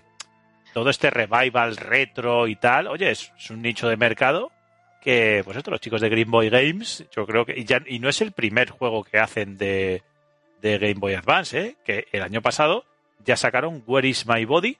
todo 0.74 0.90
este 0.90 1.08
revival 1.08 1.76
retro 1.78 2.46
y 2.48 2.56
tal. 2.56 2.88
Oye, 2.88 3.10
es, 3.10 3.32
es 3.38 3.50
un 3.50 3.62
nicho 3.62 3.88
de 3.88 3.96
mercado 3.96 4.50
que, 5.00 5.40
pues 5.44 5.56
esto, 5.56 5.70
los 5.70 5.80
chicos 5.80 6.00
de 6.02 6.08
Green 6.10 6.30
Boy 6.30 6.50
Games, 6.50 7.06
yo 7.14 7.24
creo 7.26 7.46
que, 7.46 7.58
y, 7.58 7.64
ya, 7.64 7.80
y 7.86 7.98
no 7.98 8.08
es 8.10 8.20
el 8.20 8.32
primer 8.32 8.70
juego 8.70 9.04
que 9.04 9.18
hacen 9.18 9.56
de, 9.56 10.02
de 10.60 10.78
Game 10.78 10.94
Boy 11.00 11.14
Advance, 11.14 11.58
¿eh? 11.60 11.76
que 11.84 12.08
el 12.12 12.22
año 12.22 12.42
pasado 12.42 12.84
ya 13.24 13.36
sacaron 13.36 13.82
Where 13.86 14.06
is 14.08 14.26
My 14.26 14.44
Body 14.44 14.76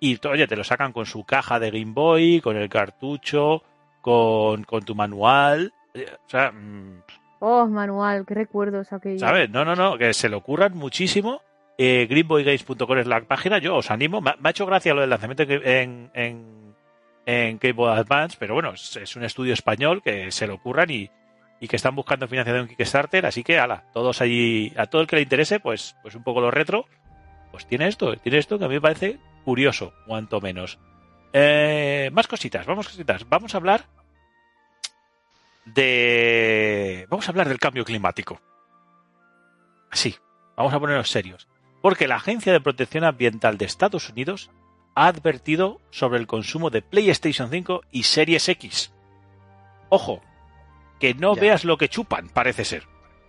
y, 0.00 0.18
oye, 0.28 0.46
te 0.46 0.56
lo 0.56 0.62
sacan 0.64 0.92
con 0.92 1.06
su 1.06 1.24
caja 1.24 1.58
de 1.58 1.70
Game 1.70 1.92
Boy, 1.92 2.40
con 2.40 2.56
el 2.56 2.68
cartucho, 2.68 3.62
con, 4.00 4.64
con 4.64 4.82
tu 4.84 4.94
manual. 4.94 5.72
eh, 5.94 6.06
O 6.26 6.28
sea, 6.30 6.52
mm, 6.52 7.02
Oh, 7.40 7.66
manual, 7.68 8.24
qué 8.26 8.34
recuerdos 8.34 8.92
aquellos. 8.92 9.20
¿Sabes? 9.20 9.48
No, 9.48 9.64
no, 9.64 9.76
no, 9.76 9.96
que 9.96 10.12
se 10.12 10.28
lo 10.28 10.38
ocurran 10.38 10.76
muchísimo. 10.76 11.40
Eh, 11.80 12.06
greenboygames.com 12.10 12.98
es 12.98 13.06
la 13.06 13.20
página, 13.20 13.58
yo 13.58 13.76
os 13.76 13.90
animo. 13.90 14.20
Me, 14.20 14.30
ha- 14.30 14.50
hecho 14.50 14.66
gracia 14.66 14.94
lo 14.94 15.00
del 15.00 15.10
lanzamiento 15.10 15.44
en, 15.48 16.10
en, 16.12 17.58
Game 17.58 17.72
Boy 17.72 17.90
Advance, 17.96 18.36
pero 18.38 18.54
bueno, 18.54 18.72
es, 18.72 19.16
un 19.16 19.22
estudio 19.24 19.52
español 19.54 20.02
que 20.02 20.32
se 20.32 20.46
lo 20.46 20.54
ocurran 20.54 20.90
y, 20.90 21.08
y 21.60 21.68
que 21.68 21.76
están 21.76 21.94
buscando 21.94 22.26
financiación 22.26 22.62
en 22.68 22.74
Kickstarter, 22.74 23.26
así 23.26 23.44
que 23.44 23.58
ala, 23.58 23.84
todos 23.92 24.20
allí, 24.20 24.72
a 24.76 24.86
todo 24.86 25.02
el 25.02 25.06
que 25.06 25.16
le 25.16 25.22
interese, 25.22 25.60
pues, 25.60 25.94
pues 26.02 26.14
un 26.14 26.24
poco 26.24 26.40
lo 26.40 26.50
retro, 26.50 26.86
pues 27.52 27.66
tiene 27.66 27.86
esto, 27.86 28.16
tiene 28.16 28.38
esto 28.38 28.58
que 28.58 28.64
a 28.64 28.68
mí 28.68 28.74
me 28.74 28.80
parece 28.80 29.18
curioso, 29.44 29.92
cuanto 30.06 30.40
menos. 30.40 30.78
Eh, 31.32 32.10
más 32.12 32.26
cositas, 32.26 32.66
vamos 32.66 32.88
cositas. 32.88 33.28
Vamos 33.28 33.54
a 33.54 33.58
hablar 33.58 33.84
de. 35.66 37.06
Vamos 37.10 37.28
a 37.28 37.30
hablar 37.30 37.48
del 37.48 37.58
cambio 37.58 37.84
climático. 37.84 38.40
Así, 39.90 40.14
vamos 40.56 40.72
a 40.72 40.80
ponernos 40.80 41.10
serios. 41.10 41.46
Porque 41.82 42.08
la 42.08 42.16
Agencia 42.16 42.52
de 42.52 42.60
Protección 42.60 43.04
Ambiental 43.04 43.56
de 43.58 43.64
Estados 43.66 44.08
Unidos 44.10 44.50
ha 44.94 45.06
advertido 45.06 45.80
sobre 45.90 46.18
el 46.18 46.26
consumo 46.26 46.70
de 46.70 46.82
PlayStation 46.82 47.50
5 47.50 47.82
y 47.92 48.02
Series 48.02 48.48
X. 48.48 48.92
Ojo, 49.88 50.20
que 50.98 51.14
no 51.14 51.34
Ya. 51.36 51.40
veas 51.42 51.64
lo 51.64 51.76
que 51.78 51.88
chupan, 51.88 52.28
parece 52.28 52.64
ser. 52.64 52.84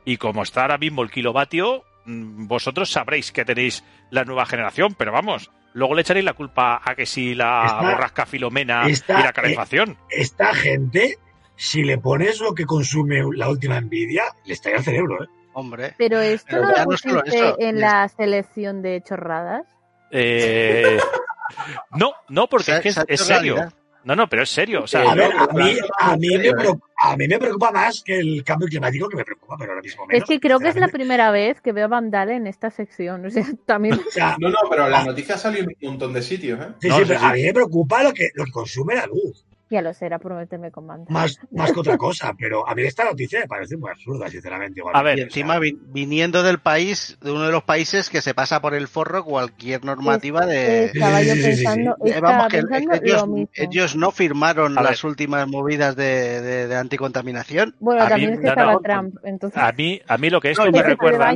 Y 0.05 0.17
como 0.17 0.41
está 0.43 0.61
ahora 0.63 0.77
mismo 0.79 1.03
el 1.03 1.11
kilovatio, 1.11 1.83
mm, 2.05 2.47
vosotros 2.47 2.89
sabréis 2.91 3.31
que 3.31 3.45
tenéis 3.45 3.83
la 4.09 4.23
nueva 4.25 4.45
generación, 4.47 4.95
pero 4.97 5.11
vamos, 5.11 5.51
luego 5.73 5.93
le 5.93 6.01
echaréis 6.01 6.25
la 6.25 6.33
culpa 6.33 6.81
a 6.83 6.95
que 6.95 7.05
si 7.05 7.35
la 7.35 7.77
borrasca 7.81 8.25
Filomena 8.25 8.89
y 8.89 8.93
la 9.07 9.31
calefacción. 9.31 9.97
Esta 10.09 10.53
gente, 10.55 11.17
si 11.55 11.83
le 11.83 11.99
pones 11.99 12.39
lo 12.39 12.55
que 12.55 12.65
consume 12.65 13.21
la 13.35 13.47
última 13.49 13.79
Nvidia, 13.79 14.23
le 14.45 14.53
estalla 14.53 14.77
el 14.77 14.83
cerebro, 14.83 15.23
¿eh? 15.23 15.27
Hombre. 15.59 15.93
Pero 15.97 16.19
esto 16.19 16.47
Pero 16.49 16.61
no 16.63 16.69
lo 16.71 16.77
no 16.85 16.97
solo 16.97 17.19
pusiste 17.21 17.37
eso, 17.37 17.55
en 17.59 17.75
es- 17.75 17.81
la 17.81 18.07
selección 18.09 18.81
de 18.81 19.01
chorradas. 19.01 19.63
Eh, 20.11 20.97
no, 21.97 22.13
no, 22.29 22.47
porque 22.47 22.65
Se 22.65 22.71
ha- 22.73 22.77
es, 22.77 22.81
que 22.83 22.89
es, 22.89 22.95
se 22.95 22.99
ha 23.01 23.03
hecho 23.03 23.13
es 23.13 23.21
serio. 23.21 23.55
realidad. 23.55 23.73
No, 24.01 24.15
no, 24.15 24.29
pero 24.29 24.43
es 24.43 24.49
serio. 24.49 24.83
O 24.83 24.87
sea, 24.87 25.11
a 25.11 25.13
ver, 25.13 25.29
a 25.37 25.47
mí, 25.53 25.75
a, 25.99 26.15
mí 26.15 26.29
me 26.37 26.51
preocupa, 26.53 26.87
a 26.97 27.17
mí 27.17 27.27
me 27.27 27.37
preocupa 27.37 27.71
más 27.71 28.01
que 28.01 28.17
el 28.17 28.43
cambio 28.45 28.67
climático 28.69 29.09
que 29.09 29.17
me 29.17 29.25
preocupa, 29.25 29.55
pero 29.59 29.71
ahora 29.71 29.81
mismo 29.81 30.05
menos. 30.07 30.23
es 30.23 30.27
que 30.27 30.39
creo 30.39 30.57
que 30.57 30.69
es 30.69 30.77
la 30.77 30.87
primera 30.87 31.31
vez 31.31 31.59
que 31.59 31.73
veo 31.73 31.85
a 31.85 31.89
Vandal 31.89 32.29
en 32.29 32.47
esta 32.47 32.71
sección. 32.71 33.25
O 33.25 33.29
sea, 33.29 33.45
también. 33.65 33.95
O 33.99 34.11
sea, 34.11 34.37
No, 34.39 34.49
no, 34.49 34.57
pero 34.69 34.87
la 34.87 35.03
noticia 35.03 35.37
salió 35.37 35.59
en 35.63 35.67
un 35.67 35.75
montón 35.89 36.13
de 36.13 36.21
sitios, 36.21 36.59
¿eh? 36.61 36.69
sí, 36.79 36.87
No, 36.87 36.95
sí, 36.95 37.01
sí, 37.01 37.07
pero 37.09 37.19
sí. 37.19 37.25
a 37.25 37.33
mí 37.33 37.43
me 37.43 37.53
preocupa 37.53 38.01
lo 38.03 38.13
que, 38.13 38.29
lo 38.35 38.45
que 38.45 38.51
consume 38.51 38.95
la 38.95 39.05
luz, 39.05 39.45
Ya 39.69 39.81
lo 39.83 39.93
por 40.19 40.33
meterme 40.33 40.71
con 40.71 40.85
más, 40.87 41.37
más 41.51 41.71
que 41.71 41.79
otra 41.79 41.97
cosa. 41.97 42.33
Pero 42.37 42.67
a 42.67 42.73
mí 42.73 42.81
esta 42.83 43.05
noticia 43.05 43.39
me 43.41 43.47
parece 43.47 43.77
muy 43.77 43.91
absurda, 43.91 44.27
sinceramente. 44.29 44.81
A 44.93 45.01
ver, 45.03 45.19
Y 45.19 45.21
encima 45.21 45.59
vi- 45.59 45.77
viniendo 45.89 46.41
del 46.43 46.59
país, 46.59 47.17
de 47.21 47.31
uno 47.31 47.45
de 47.45 47.51
los 47.51 47.63
países 47.63 48.09
que 48.09 48.21
se 48.21 48.33
pasa 48.33 48.61
por 48.61 48.73
el 48.73 48.87
forro 48.87 49.23
cualquier 49.23 49.85
normativa 49.85 50.45
de... 50.45 50.85
Estaba 50.85 51.21
yo 51.21 51.33
Sí, 51.33 51.41
sí, 51.41 51.43
sí, 51.43 51.55
sí, 51.57 51.63
pensando, 51.65 51.95
estaba 52.03 52.31
Vamos, 52.31 52.47
que 52.47 52.63
pensando 52.63 52.93
ellos, 53.53 53.95
no 53.95 54.11
firmaron 54.11 54.77
A 54.77 54.81
ver. 54.81 54.89
las 54.91 55.03
últimas 55.03 55.47
movidas 55.47 55.95
de, 55.95 56.41
de- 56.41 56.67
de 56.67 56.75
anticontaminación 56.75 57.75
Bueno, 57.79 58.01
a 58.01 58.05
mí- 58.05 58.09
también 58.09 58.33
es 58.33 58.39
que 58.39 58.45
no, 58.45 58.49
estaba 58.51 58.73
no, 58.73 58.79
Trump, 58.79 59.15
entonces. 59.23 59.61
a 59.61 59.71
mí, 59.71 60.01
a 60.07 60.17
mí 60.17 60.29
lo 60.29 60.41
que 60.41 60.51
esto 60.51 60.65
No, 60.65 60.71
me 60.71 60.81
recuerda. 60.83 61.31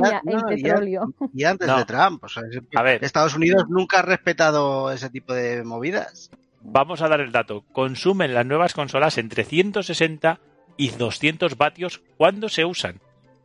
petróleo. 0.48 1.14
y 1.32 1.44
antes 1.44 1.68
No. 1.68 1.78
de 1.78 1.84
Trump. 1.84 2.24
O 2.24 2.28
sea, 2.28 2.42
es- 2.50 2.58
A 2.74 2.82
ver. 2.82 3.04
Estados 3.04 3.34
Unidos 3.36 3.64
nunca 3.68 4.00
ha 4.00 4.02
respetado 4.02 4.90
ese 4.92 5.08
tipo 5.10 5.32
de 5.34 5.62
movidas. 5.64 6.30
Vamos 6.64 7.02
a 7.02 7.08
dar 7.08 7.20
el 7.20 7.30
dato. 7.30 7.64
Consumen 7.72 8.34
las 8.34 8.46
nuevas 8.46 8.74
consolas 8.74 9.18
entre 9.18 9.44
160 9.44 10.40
y 10.76 10.88
200 10.90 11.56
vatios 11.56 12.00
cuando 12.16 12.48
se 12.48 12.64
usan. 12.64 13.00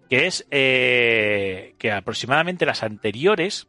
Que 0.10 0.26
es 0.26 0.48
eh, 0.50 1.76
que 1.78 1.92
aproximadamente 1.92 2.66
las 2.66 2.82
anteriores 2.82 3.68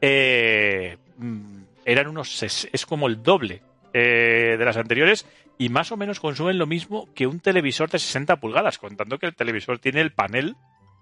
eh, 0.00 0.96
mm, 1.18 1.62
eran 1.84 2.08
unos. 2.08 2.42
Es 2.42 2.86
como 2.86 3.08
el 3.08 3.22
doble. 3.22 3.62
eh, 3.92 4.56
de 4.58 4.64
las 4.64 4.76
anteriores 4.76 5.26
y 5.58 5.68
más 5.68 5.92
o 5.92 5.96
menos 5.96 6.20
consumen 6.20 6.58
lo 6.58 6.66
mismo 6.66 7.08
que 7.14 7.26
un 7.26 7.40
televisor 7.40 7.90
de 7.90 7.98
60 7.98 8.36
pulgadas, 8.36 8.78
contando 8.78 9.18
que 9.18 9.26
el 9.26 9.34
televisor 9.34 9.78
tiene 9.78 10.00
el 10.00 10.12
panel, 10.12 10.56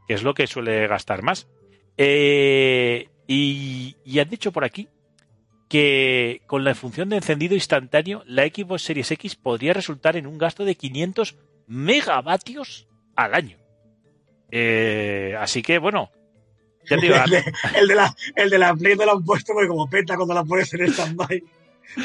que 0.07 0.15
es 0.15 0.23
lo 0.23 0.35
que 0.35 0.47
suele 0.47 0.87
gastar 0.87 1.23
más. 1.23 1.49
Eh, 1.97 3.09
y, 3.27 3.97
y 4.05 4.19
han 4.19 4.29
dicho 4.31 4.53
por 4.53 4.65
aquí 4.65 4.89
que 5.69 6.43
con 6.47 6.65
la 6.65 6.75
función 6.75 7.09
de 7.11 7.17
encendido 7.17 7.55
instantáneo, 7.55 8.23
la 8.27 8.45
Xbox 8.45 8.83
Series 8.83 9.11
X 9.13 9.37
podría 9.37 9.73
resultar 9.75 10.17
en 10.17 10.27
un 10.27 10.39
gasto 10.39 10.65
de 10.65 10.75
500 10.75 11.37
megavatios 11.67 12.87
al 13.17 13.35
año. 13.35 13.59
Eh, 14.51 15.35
así 15.39 15.61
que, 15.63 15.79
bueno, 15.79 16.11
ya 16.89 16.97
te 16.97 17.03
digo, 17.03 17.17
El 17.25 17.31
de, 17.31 17.45
el 17.75 17.89
de 17.89 17.95
la, 17.95 18.17
el 18.37 18.51
de 18.51 18.59
la 18.59 18.75
Play 18.75 18.97
te 18.97 19.05
lo 19.05 19.13
han 19.13 19.25
puesto 19.25 19.53
porque 19.53 19.69
como 19.69 19.89
peta 19.91 20.17
cuando 20.17 20.33
la 20.35 20.45
pones 20.45 20.73
en 20.75 20.87
stand-by. 20.93 21.43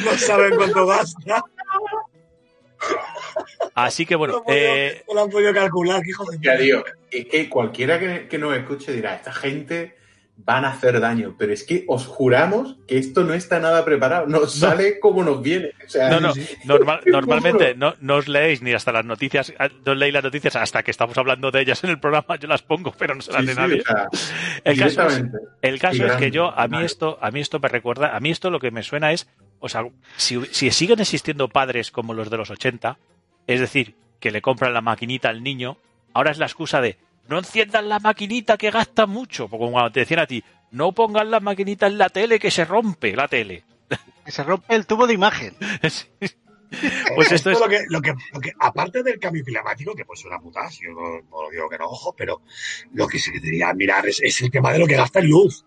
No 0.04 0.12
saben 0.18 0.56
cuánto 0.56 0.86
gasta. 0.86 1.44
así 3.76 4.06
que 4.06 4.16
No 4.16 4.20
bueno, 4.20 4.44
podido- 4.44 4.60
eh, 4.76 5.04
no 5.08 5.14
lo 5.14 5.24
han 5.24 5.30
podido 5.30 5.54
calcular, 5.54 6.02
que 6.02 6.10
hijo 6.10 6.30
de 6.30 6.38
Ya 6.42 6.58
digo, 6.58 6.84
es 7.10 7.26
que 7.28 7.50
cualquiera 7.50 8.00
que, 8.00 8.28
que 8.28 8.38
nos 8.38 8.56
escuche 8.58 8.92
dirá, 8.92 9.16
esta 9.16 9.32
gente 9.34 9.96
van 10.46 10.66
a 10.66 10.70
hacer 10.72 11.00
daño, 11.00 11.36
pero 11.38 11.54
es 11.54 11.64
que 11.64 11.86
os 11.88 12.06
juramos 12.06 12.76
que 12.88 12.98
esto 12.98 13.24
no 13.24 13.34
está 13.34 13.60
nada 13.60 13.86
preparado, 13.86 14.28
nos 14.28 14.54
sale 14.54 15.00
como 15.00 15.24
nos 15.24 15.42
viene. 15.42 15.72
O 15.86 15.90
sea, 15.90 16.10
no, 16.10 16.20
no, 16.20 16.34
normal- 16.66 17.00
Te 17.04 17.12
normalmente 17.12 17.76
no, 17.76 17.94
no 18.02 18.16
os 18.18 18.28
leéis 18.28 18.62
ni 18.62 18.74
hasta 18.74 18.92
las 18.92 19.06
noticias, 19.06 19.54
ah, 19.60 19.70
no 19.86 19.96
leéis 19.96 20.14
las 20.14 20.24
noticias 20.24 20.56
hasta 20.56 20.84
que 20.84 20.92
estamos 20.92 21.18
hablando 21.18 21.50
de 21.52 21.62
ellas 21.62 21.84
en 21.84 21.92
el 21.92 22.00
programa, 22.00 22.36
yo 22.38 22.48
las 22.48 22.62
pongo, 22.62 22.94
pero 22.98 23.16
no 23.16 23.22
se 23.22 23.32
las 23.32 23.42
sí, 23.44 23.48
sí, 23.50 23.56
nadie. 23.56 23.82
o 23.82 23.84
sea, 23.86 24.08
El 24.64 24.80
caso 24.80 25.08
es. 25.08 25.24
El 25.62 25.80
caso 25.80 26.04
que 26.18 26.32
yo, 26.32 26.52
a 26.58 26.68
mí 26.68 26.84
esto, 26.84 27.18
a 27.22 27.32
mí 27.32 27.40
esto 27.40 27.60
me 27.60 27.70
recuerda, 27.70 28.16
a 28.16 28.20
mí 28.20 28.30
esto 28.30 28.50
lo 28.50 28.60
que 28.60 28.72
me 28.72 28.84
suena 28.84 29.12
es, 29.14 29.30
o 29.60 29.70
sea, 29.70 29.86
si, 30.18 30.44
si 30.52 30.72
siguen 30.72 31.00
existiendo 31.00 31.48
padres 31.48 31.90
como 31.92 32.14
los 32.14 32.30
de 32.30 32.38
los 32.38 32.50
80, 32.50 32.98
es 33.48 33.60
decir, 33.60 33.96
que 34.20 34.32
le 34.32 34.42
compran 34.42 34.74
la 34.74 34.82
maquinita 34.82 35.30
al 35.30 35.42
niño, 35.44 35.78
ahora 36.14 36.32
es 36.32 36.38
la 36.38 36.46
excusa 36.48 36.82
de 36.82 36.98
no 37.28 37.38
enciendan 37.40 37.90
la 37.90 38.00
maquinita 38.00 38.58
que 38.58 38.72
gasta 38.72 39.06
mucho, 39.06 39.48
porque 39.48 39.62
como 39.64 39.72
cuando 39.74 39.92
te 39.92 40.02
decían 40.02 40.20
a 40.22 40.28
ti, 40.28 40.44
no 40.72 40.92
pongan 40.92 41.32
la 41.32 41.40
maquinita 41.40 41.88
en 41.88 41.98
la 41.98 42.10
tele 42.10 42.40
que 42.40 42.52
se 42.52 42.66
rompe 42.66 43.16
la 43.16 43.28
tele. 43.28 43.64
Que 44.26 44.32
se 44.32 44.44
rompe 44.44 44.74
el 44.76 44.86
tubo 44.86 45.08
de 45.08 45.14
imagen. 45.14 45.56
Pues 47.16 47.32
esto 47.32 47.52
es, 47.52 47.60
lo, 47.60 47.68
que, 47.68 47.82
lo, 47.88 48.02
que, 48.02 48.14
lo 48.34 48.40
que, 48.40 48.52
aparte 48.60 49.04
del 49.04 49.20
cambio 49.20 49.44
climático, 49.44 49.94
que 49.94 50.06
pues 50.06 50.26
una 50.26 50.40
puta, 50.40 50.68
yo 50.72 50.90
no, 50.92 51.22
no 51.30 51.44
lo 51.44 51.50
digo 51.52 51.70
que 51.70 51.78
no, 51.78 51.86
ojo, 51.86 52.16
pero 52.18 52.42
lo 52.94 53.08
que 53.08 53.20
se 53.20 53.32
debería 53.32 53.72
mirar 53.76 54.08
es, 54.08 54.20
es 54.24 54.42
el 54.42 54.50
tema 54.50 54.74
de 54.74 54.80
lo 54.80 54.88
que 54.88 54.96
gasta 54.96 55.20
en 55.20 55.30
luz. 55.30 55.64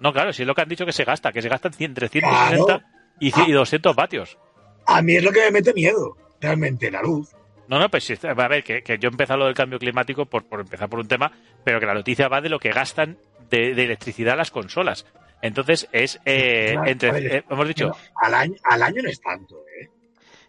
no, 0.00 0.10
claro, 0.14 0.32
si 0.32 0.42
es 0.42 0.46
lo 0.48 0.54
que 0.54 0.62
han 0.62 0.68
dicho 0.70 0.86
que 0.86 0.94
se 0.94 1.04
gasta, 1.04 1.30
que 1.30 1.42
se 1.42 1.50
gastan 1.50 1.74
100, 1.74 1.90
entre 1.90 2.08
160 2.08 2.86
y, 3.20 3.32
cien- 3.32 3.48
y 3.48 3.52
200 3.52 3.94
vatios. 3.94 4.38
A 4.86 5.02
mí 5.02 5.14
es 5.16 5.22
lo 5.22 5.30
que 5.30 5.40
me 5.40 5.50
mete 5.50 5.74
miedo, 5.74 6.16
realmente, 6.40 6.90
la 6.90 7.02
luz. 7.02 7.28
No, 7.68 7.78
no, 7.78 7.88
pues 7.90 8.04
sí, 8.04 8.14
a 8.22 8.34
ver, 8.34 8.64
que, 8.64 8.82
que 8.82 8.98
yo 8.98 9.08
he 9.08 9.12
empezado 9.12 9.40
lo 9.40 9.46
del 9.46 9.54
cambio 9.54 9.78
climático 9.78 10.24
por, 10.26 10.44
por 10.44 10.60
empezar 10.60 10.88
por 10.88 10.98
un 11.00 11.08
tema, 11.08 11.30
pero 11.64 11.78
que 11.80 11.86
la 11.86 11.94
noticia 11.94 12.28
va 12.28 12.40
de 12.40 12.48
lo 12.48 12.58
que 12.58 12.70
gastan 12.72 13.18
de, 13.50 13.74
de 13.74 13.84
electricidad 13.84 14.36
las 14.36 14.50
consolas. 14.50 15.04
Entonces 15.42 15.86
es 15.92 16.18
eh, 16.24 16.70
Claro, 16.72 16.88
entre, 16.90 17.10
oye, 17.12 17.36
eh, 17.38 17.44
hemos 17.48 17.68
dicho, 17.68 17.92
al, 18.16 18.34
año, 18.34 18.54
al 18.64 18.82
año 18.82 19.02
no 19.02 19.08
es 19.10 19.20
tanto, 19.20 19.56
¿eh? 19.80 19.88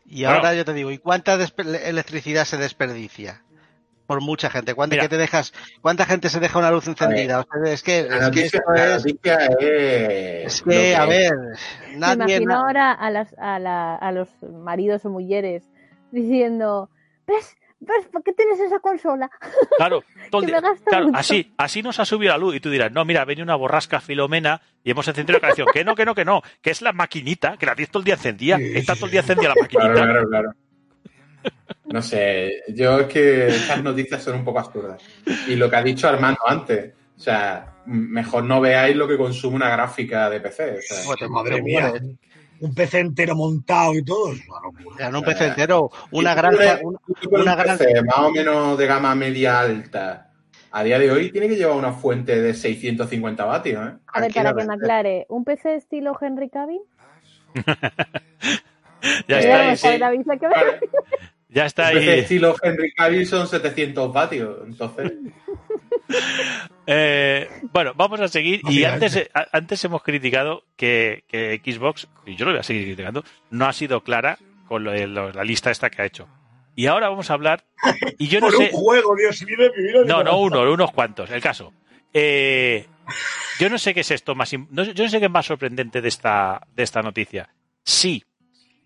Y 0.05 0.23
Bueno. 0.23 0.37
ahora 0.37 0.55
yo 0.55 0.65
te 0.65 0.73
digo, 0.73 0.89
¿y 0.91 0.97
cuánta 0.97 1.35
electricidad 1.35 2.45
se 2.45 2.57
desperdicia? 2.57 3.43
Por 4.07 4.21
mucha 4.21 4.49
gente. 4.49 4.73
¿Cuánta, 4.73 4.95
Mira. 4.95 5.03
que 5.03 5.09
te 5.09 5.17
dejas, 5.17 5.53
¿Cuánta 5.81 6.05
gente 6.07 6.29
se 6.29 6.39
deja 6.39 6.57
una 6.57 6.71
luz 6.71 6.87
encendida? 6.87 7.41
O 7.41 7.43
sea, 7.63 7.71
es 7.71 7.83
que, 7.83 8.01
La 8.09 8.15
es 8.15 8.19
que 8.21 8.25
noticia, 8.25 8.45
esto 8.59 8.71
la 8.73 8.85
es, 8.95 9.05
noticia 9.05 9.35
es. 9.59 10.61
que, 10.63 10.95
a 10.95 11.05
ver, 11.05 11.31
Me 11.91 11.97
nadie... 11.97 12.15
imagino 12.37 12.45
na- 12.53 12.59
ahora 12.61 12.91
a, 12.93 13.11
las, 13.11 13.35
a, 13.37 13.59
la- 13.59 13.95
a 13.97 14.11
los 14.11 14.29
maridos 14.41 15.05
o 15.05 15.09
mujeres 15.11 15.61
diciendo, 16.11 16.89
¿ves? 17.29 17.55
¿Ves? 17.81 18.07
¿Por 18.11 18.21
qué 18.23 18.33
tienes 18.33 18.59
esa 18.59 18.79
consola? 18.79 19.29
claro, 19.77 20.03
todo 20.29 20.41
día- 20.41 20.59
me 20.59 20.67
gasta 20.69 20.85
claro, 20.89 21.05
mucho. 21.07 21.17
así, 21.17 21.53
así 21.57 21.81
nos 21.81 21.97
ha 21.99 22.05
subido 22.05 22.33
la 22.33 22.37
luz 22.37 22.55
y 22.55 22.59
tú 22.59 22.69
dirás, 22.69 22.91
no, 22.91 23.05
mira, 23.05 23.23
viene 23.23 23.41
una 23.43 23.55
borrasca 23.55 24.01
filomena 24.01 24.61
y 24.83 24.91
hemos 24.91 25.07
encendido 25.07 25.39
la 25.39 25.47
canción, 25.47 25.67
que 25.71 25.85
no, 25.85 25.95
que 25.95 26.03
no, 26.05 26.13
que 26.13 26.25
no, 26.25 26.41
que 26.61 26.71
es 26.71 26.81
la 26.81 26.91
maquinita, 26.91 27.55
que 27.57 27.65
la 27.65 27.75
tienes 27.75 27.89
todo 27.91 28.01
el 28.01 28.05
día 28.05 28.15
encendida, 28.15 28.57
Sí, 28.57 28.71
está 28.75 28.93
sí. 28.95 28.99
todo 28.99 29.05
el 29.05 29.11
día 29.11 29.21
encendida 29.21 29.49
la 29.49 29.61
maquinita. 29.61 29.93
Claro, 29.93 30.11
claro, 30.11 30.29
claro. 30.29 30.51
No 31.85 32.01
sé, 32.01 32.63
yo 32.67 32.99
es 32.99 33.07
que 33.07 33.47
estas 33.47 33.81
noticias 33.81 34.21
son 34.23 34.35
un 34.35 34.43
poco 34.45 34.59
absurdas. 34.59 35.01
Y 35.47 35.55
lo 35.55 35.69
que 35.69 35.75
ha 35.77 35.81
dicho 35.83 36.07
Armando 36.07 36.41
antes, 36.45 36.93
o 37.17 37.19
sea, 37.19 37.75
mejor 37.85 38.43
no 38.43 38.59
veáis 38.61 38.95
lo 38.95 39.07
que 39.07 39.17
consume 39.17 39.55
una 39.55 39.69
gráfica 39.69 40.29
de 40.29 40.39
PC. 40.41 40.79
O 41.07 41.15
sea, 41.17 41.27
Madre 41.29 41.61
mía, 41.61 41.87
mueres. 41.89 42.03
Un 42.61 42.73
PC 42.75 42.99
entero 42.99 43.35
montado 43.35 43.93
y 43.95 44.03
todo, 44.03 44.33
es 44.33 44.41
una 44.47 44.59
locura. 44.61 45.07
En 45.07 45.15
un 45.15 45.23
PC 45.23 45.45
entero, 45.47 45.89
una 46.11 46.35
granja, 46.35 46.79
una- 46.83 46.99
una 47.29 47.51
un 47.53 47.57
gran- 47.57 47.77
PC 47.77 48.03
más 48.03 48.17
o 48.19 48.31
menos 48.31 48.77
de 48.77 48.85
gama 48.87 49.15
media 49.15 49.59
alta. 49.59 50.25
A 50.71 50.83
día 50.83 50.99
de 50.99 51.09
hoy 51.11 51.31
tiene 51.31 51.47
que 51.47 51.55
llevar 51.55 51.75
una 51.77 51.93
fuente 51.93 52.39
de 52.39 52.53
650 52.53 53.43
vatios, 53.45 53.87
¿eh? 53.87 53.93
A 54.07 54.21
ver, 54.21 54.31
para 54.33 54.53
que 54.53 54.65
me 54.65 54.73
aclare, 54.75 55.25
¿un 55.29 55.43
PC 55.43 55.75
estilo 55.75 56.15
Henry 56.21 56.49
Cavill? 56.49 56.81
Ya 59.27 59.39
está 59.39 59.99
ahí, 59.99 59.99
Vale. 59.99 60.79
ya 61.47 61.65
está 61.65 61.87
Un 61.87 61.93
PC 61.93 62.11
ahí. 62.11 62.19
estilo 62.19 62.55
Henry 62.61 62.91
Cavill 62.91 63.25
son 63.25 63.47
700 63.47 64.11
vatios. 64.13 64.57
Entonces, 64.67 65.13
Eh, 66.91 67.47
bueno, 67.71 67.93
vamos 67.95 68.19
a 68.19 68.27
seguir. 68.27 68.61
Y 68.63 68.77
Mira, 68.77 68.97
antes, 69.51 69.83
hemos 69.85 70.01
criticado 70.01 70.63
que, 70.75 71.23
que 71.27 71.61
Xbox, 71.63 72.07
y 72.25 72.35
yo 72.35 72.45
lo 72.45 72.51
voy 72.51 72.59
a 72.61 72.63
seguir 72.63 72.85
criticando, 72.85 73.23
no 73.51 73.67
ha 73.67 73.73
sido 73.73 74.01
clara 74.03 74.39
con 74.67 74.83
lo 74.83 74.91
de 74.91 75.05
lo- 75.05 75.31
la 75.31 75.43
lista 75.43 75.69
esta 75.69 75.91
que 75.91 76.01
ha 76.01 76.05
hecho. 76.05 76.27
Y 76.75 76.87
ahora 76.87 77.09
vamos 77.09 77.29
a 77.29 77.33
hablar. 77.35 77.63
Y 78.17 78.27
yo 78.27 78.39
no 78.41 78.47
Por 78.47 78.55
sé. 78.57 78.63
un 78.63 78.69
juego, 78.71 79.15
Dios 79.15 79.39
mío, 79.45 79.55
de 79.59 79.69
mi 79.77 79.83
vida. 79.87 80.01
No, 80.05 80.23
no 80.23 80.39
uno, 80.39 80.61
unos 80.71 80.91
cuantos. 80.91 81.29
El 81.29 81.41
caso. 81.41 81.71
Eh, 82.11 82.87
yo 83.59 83.69
no 83.69 83.77
sé 83.77 83.93
qué 83.93 83.99
es 83.99 84.09
esto 84.09 84.33
más. 84.33 84.51
no 84.71 84.83
yo 84.83 85.03
no 85.03 85.09
sé 85.11 85.19
qué 85.19 85.25
es 85.25 85.31
más 85.31 85.45
sorprendente 85.45 86.01
de 86.01 86.07
esta, 86.07 86.59
de 86.75 86.81
esta 86.83 87.03
noticia. 87.03 87.49
Sí, 87.83 88.23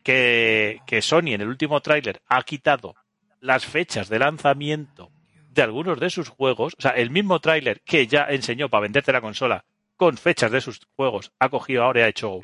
que, 0.04 0.82
que 0.86 1.02
Sony 1.02 1.28
en 1.36 1.42
el 1.42 1.48
último 1.48 1.80
tráiler 1.80 2.22
ha 2.28 2.44
quitado 2.44 2.96
las 3.40 3.66
fechas 3.66 4.10
de 4.10 4.20
lanzamiento 4.20 5.10
de 5.54 5.62
algunos 5.62 6.00
de 6.00 6.10
sus 6.10 6.30
juegos. 6.30 6.74
O 6.78 6.82
sea, 6.82 6.92
el 6.92 7.10
mismo 7.10 7.40
tráiler 7.40 7.82
que 7.86 8.08
ya 8.08 8.24
enseñó 8.30 8.70
para 8.70 8.82
venderte 8.84 9.12
la 9.14 9.22
consola 9.22 9.66
con 9.96 10.18
fechas 10.18 10.52
de 10.52 10.62
sus 10.62 10.80
juegos 10.96 11.32
ha 11.40 11.50
cogido 11.50 11.84
ahora 11.84 12.00
y 12.02 12.04
ha 12.04 12.08
hecho 12.08 12.42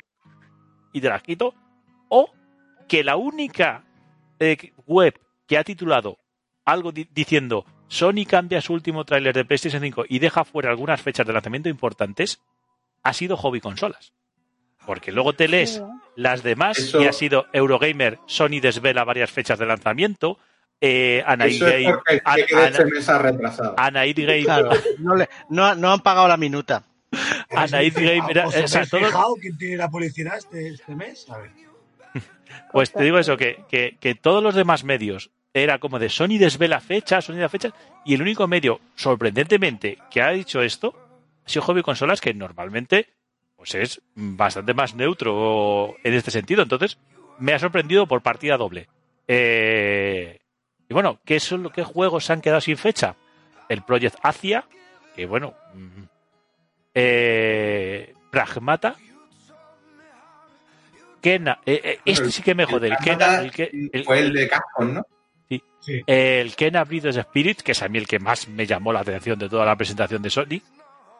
y 0.92 1.00
te 1.00 1.08
las 1.08 1.22
quito. 1.22 1.54
O 2.08 2.32
que 2.88 3.02
la 3.04 3.16
única 3.16 3.84
eh, 4.38 4.72
web 4.86 5.18
que 5.46 5.58
ha 5.58 5.64
titulado 5.64 6.18
algo 6.64 6.92
di- 6.92 7.08
diciendo 7.10 7.64
Sony 7.88 8.24
cambia 8.28 8.60
su 8.60 8.72
último 8.72 9.04
tráiler 9.04 9.34
de 9.34 9.44
PlayStation 9.44 9.82
5 9.82 10.04
y 10.08 10.18
deja 10.20 10.44
fuera 10.44 10.70
algunas 10.70 11.00
fechas 11.02 11.26
de 11.26 11.32
lanzamiento 11.32 11.68
importantes, 11.68 12.40
ha 13.02 13.12
sido 13.12 13.36
Hobby 13.36 13.60
Consolas. 13.60 14.12
Porque 14.86 15.12
luego 15.12 15.32
te 15.34 15.48
lees 15.48 15.82
las 16.16 16.42
demás 16.42 16.78
Eso- 16.78 17.02
y 17.02 17.06
ha 17.06 17.12
sido 17.12 17.46
Eurogamer, 17.52 18.18
Sony 18.26 18.60
desvela 18.62 19.04
varias 19.04 19.30
fechas 19.30 19.58
de 19.58 19.66
lanzamiento, 19.66 20.38
eh, 20.80 21.22
Anaid 21.26 21.52
eso 21.56 21.66
es 21.68 21.86
porque 21.88 22.22
An- 22.24 22.40
Ana- 22.52 22.66
este 22.68 22.84
mes 22.86 23.08
ha 23.08 23.18
retrasado. 23.18 23.74
Anaid 23.76 24.44
Claro, 24.44 24.70
no, 24.98 25.14
le- 25.16 25.28
no, 25.48 25.74
no 25.74 25.92
han 25.92 26.00
pagado 26.00 26.28
la 26.28 26.36
minuta. 26.36 26.82
Anaid 27.50 27.94
Game, 27.94 28.22
era- 28.30 28.46
¿Os 28.46 28.56
o 28.56 28.68
sea, 28.68 28.86
todo- 28.86 29.00
fijado 29.00 29.34
quién 29.40 29.58
tiene 29.58 29.76
la 29.76 29.90
publicidad 29.90 30.36
este, 30.38 30.68
este 30.70 30.94
mes? 30.94 31.26
A 31.30 31.38
ver. 31.38 31.50
Pues 32.72 32.92
te 32.92 33.02
digo 33.02 33.18
eso, 33.18 33.36
que, 33.36 33.64
que, 33.68 33.96
que 34.00 34.14
todos 34.14 34.42
los 34.42 34.54
demás 34.54 34.84
medios 34.84 35.30
era 35.52 35.78
como 35.78 35.98
de 35.98 36.08
Sony 36.08 36.38
desvela 36.38 36.80
fechas, 36.80 37.24
Sony 37.24 37.34
da 37.36 37.48
fechas, 37.48 37.72
y 38.04 38.14
el 38.14 38.22
único 38.22 38.46
medio, 38.46 38.80
sorprendentemente, 38.94 39.98
que 40.10 40.22
ha 40.22 40.30
dicho 40.30 40.62
esto 40.62 40.94
ha 41.44 41.48
sido 41.48 41.62
Hobby 41.62 41.82
Consolas, 41.82 42.20
que 42.20 42.32
normalmente 42.34 43.08
pues 43.56 43.74
es 43.74 44.00
bastante 44.14 44.72
más 44.72 44.94
neutro 44.94 45.96
en 46.04 46.14
este 46.14 46.30
sentido. 46.30 46.62
Entonces, 46.62 46.96
me 47.38 47.52
ha 47.52 47.58
sorprendido 47.58 48.06
por 48.06 48.22
partida 48.22 48.56
doble. 48.56 48.88
Eh, 49.28 50.39
y 50.90 50.92
bueno, 50.92 51.18
¿qué, 51.24 51.40
son, 51.40 51.70
¿qué 51.70 51.82
juegos 51.84 52.26
se 52.26 52.32
han 52.34 52.40
quedado 52.42 52.60
sin 52.60 52.76
fecha? 52.76 53.14
El 53.68 53.82
Project 53.82 54.16
Asia, 54.22 54.64
que 55.16 55.24
bueno, 55.24 55.54
mm, 55.72 56.02
eh, 56.94 58.12
Pragmata, 58.30 58.96
Kena, 61.20 61.60
eh, 61.66 61.80
eh, 61.84 61.98
este 62.04 62.30
sí 62.30 62.42
que 62.42 62.54
me 62.54 62.64
jode, 62.64 62.88
el 62.88 62.96
Kena, 62.96 63.40
el, 63.40 63.50
que- 63.52 63.70
el- 63.92 64.04
Fue 64.04 64.20
el 64.20 64.32
de 64.32 64.48
Capcom, 64.48 64.94
¿no? 64.94 65.06
Sí. 65.82 66.02
el 66.06 66.54
Kena 66.56 66.84
Breath 66.84 67.06
Spirit, 67.06 67.62
que 67.62 67.72
es 67.72 67.82
a 67.82 67.88
mí 67.88 67.96
el 67.96 68.06
que 68.06 68.18
más 68.18 68.46
me 68.48 68.66
llamó 68.66 68.92
la 68.92 69.00
atención 69.00 69.38
de 69.38 69.48
toda 69.48 69.64
la 69.64 69.76
presentación 69.76 70.20
de 70.20 70.28
Sony, 70.28 70.60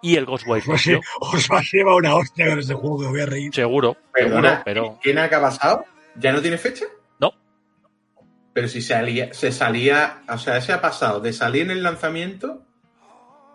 y 0.03 0.17
el 0.17 0.27
Ghostwire 0.27 0.61
Os, 0.61 0.83
Tokyo, 0.83 1.01
os 1.21 1.49
va 1.51 1.59
a 1.61 1.63
llevar 1.63 1.95
una 1.95 2.15
hostia 2.15 2.47
con 2.47 2.59
ese 2.59 2.75
juego 2.75 3.01
que 3.01 3.07
voy 3.07 3.21
a 3.23 3.27
reír. 3.27 3.55
seguro, 3.55 3.97
Perdona, 4.13 4.49
seguro, 4.49 4.63
pero 4.67 4.99
¿quién 5.03 5.19
ha 5.19 5.31
pasado? 5.31 5.87
¿Ya 6.17 6.33
no 6.33 6.43
tiene 6.43 6.59
fecha? 6.59 6.85
Pero 8.53 8.69
si 8.69 8.83
salía, 8.83 9.33
se 9.33 9.53
salía, 9.53 10.23
o 10.29 10.39
sea, 10.39 10.57
ese 10.57 10.73
ha 10.73 10.81
pasado 10.81 11.21
de 11.21 11.33
salir 11.33 11.63
en 11.63 11.71
el 11.71 11.83
lanzamiento, 11.83 12.67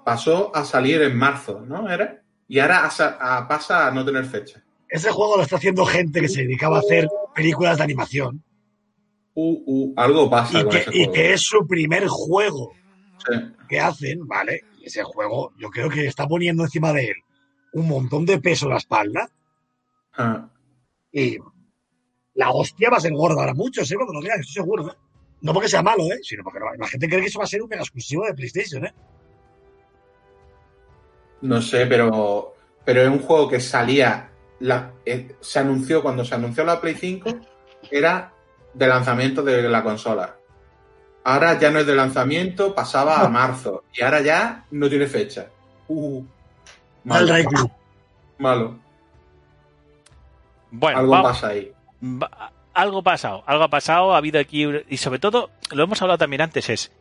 pasó 0.05 0.55
a 0.55 0.63
salir 0.65 1.01
en 1.01 1.17
marzo, 1.17 1.61
¿no? 1.67 1.89
¿Era? 1.89 2.21
Y 2.47 2.59
ahora 2.59 2.85
a 2.85 2.91
sa- 2.91 3.17
a- 3.19 3.47
pasa 3.47 3.87
a 3.87 3.91
no 3.91 4.05
tener 4.05 4.25
fecha. 4.25 4.61
ese 4.87 5.11
juego 5.11 5.37
lo 5.37 5.43
está 5.43 5.55
haciendo 5.57 5.85
gente 5.85 6.21
que 6.21 6.29
se 6.29 6.41
dedicaba 6.43 6.77
a 6.77 6.79
hacer 6.79 7.07
películas 7.33 7.77
de 7.77 7.83
animación 7.83 8.43
Uh, 9.37 9.63
uh, 9.65 9.93
algo 9.97 10.29
pasa 10.29 10.59
y 10.59 10.63
con 10.63 10.71
que, 10.71 10.77
ese 10.77 10.89
y 10.93 10.97
juego. 10.99 11.11
que 11.13 11.33
es 11.33 11.41
su 11.41 11.67
primer 11.67 12.07
juego 12.07 12.71
Sí. 13.27 13.33
que 13.67 13.79
hacen, 13.81 14.25
¿vale? 14.27 14.61
Ese 14.81 15.03
juego 15.03 15.51
yo 15.57 15.69
creo 15.69 15.89
que 15.89 16.05
está 16.05 16.25
poniendo 16.27 16.63
encima 16.63 16.93
de 16.93 17.07
él 17.07 17.15
un 17.73 17.87
montón 17.89 18.25
de 18.25 18.39
peso 18.39 18.67
en 18.67 18.71
la 18.71 18.77
espalda 18.77 19.29
Ah. 20.17 20.47
y 21.11 21.37
la 22.35 22.51
hostia 22.51 22.89
va 22.89 22.97
a 22.97 23.01
ser 23.01 23.13
gorda 23.13 23.41
ahora 23.41 23.53
muchos, 23.53 23.89
¿eh? 23.91 23.95
Cuando 23.95 24.13
lo 24.13 24.21
vean, 24.21 24.39
estoy 24.39 24.53
seguro, 24.63 24.87
¿eh? 24.89 24.93
No 25.41 25.53
porque 25.53 25.67
sea 25.69 25.81
malo, 25.81 26.03
¿eh? 26.03 26.19
Sino 26.21 26.43
porque 26.43 26.59
la 26.77 26.87
gente 26.87 27.07
cree 27.07 27.21
que 27.21 27.27
eso 27.27 27.39
va 27.39 27.45
a 27.45 27.47
ser 27.47 27.61
un 27.61 27.69
mega 27.69 27.81
exclusivo 27.81 28.25
de 28.25 28.33
PlayStation, 28.33 28.85
¿eh? 28.85 28.93
No 31.41 31.61
sé, 31.61 31.85
pero, 31.85 32.55
pero 32.83 33.01
es 33.01 33.09
un 33.09 33.19
juego 33.19 33.47
que 33.49 33.59
salía, 33.59 34.29
la, 34.59 34.93
eh, 35.05 35.35
se 35.41 35.59
anunció 35.59 36.01
cuando 36.01 36.25
se 36.25 36.33
anunció 36.35 36.63
la 36.63 36.81
Play 36.81 36.95
5, 36.95 37.29
era 37.91 38.33
de 38.73 38.87
lanzamiento 38.87 39.43
de 39.43 39.61
la 39.69 39.83
consola. 39.83 40.35
Ahora 41.23 41.57
ya 41.59 41.71
no 41.71 41.79
es 41.79 41.87
de 41.87 41.95
lanzamiento, 41.95 42.73
pasaba 42.75 43.21
a 43.21 43.29
marzo. 43.29 43.83
Y 43.93 44.03
ahora 44.03 44.21
ya 44.21 44.65
no 44.71 44.87
tiene 44.89 45.07
fecha. 45.07 45.47
Uh, 45.87 46.23
Al 47.09 47.25
malo, 47.27 47.71
malo. 48.37 48.79
Bueno, 50.71 50.99
Algo 50.99 51.11
va- 51.11 51.23
pasa 51.23 51.47
ahí. 51.49 51.71
Va- 52.05 52.51
algo 52.73 52.99
ha 52.99 53.03
pasado, 53.03 53.43
algo 53.47 53.63
ha 53.63 53.69
pasado, 53.69 54.13
ha 54.13 54.17
habido 54.17 54.39
aquí, 54.39 54.65
y 54.89 54.97
sobre 54.97 55.19
todo, 55.19 55.49
lo 55.71 55.83
hemos 55.83 56.01
hablado 56.01 56.17
también 56.17 56.41
antes, 56.41 56.69
es, 56.69 56.91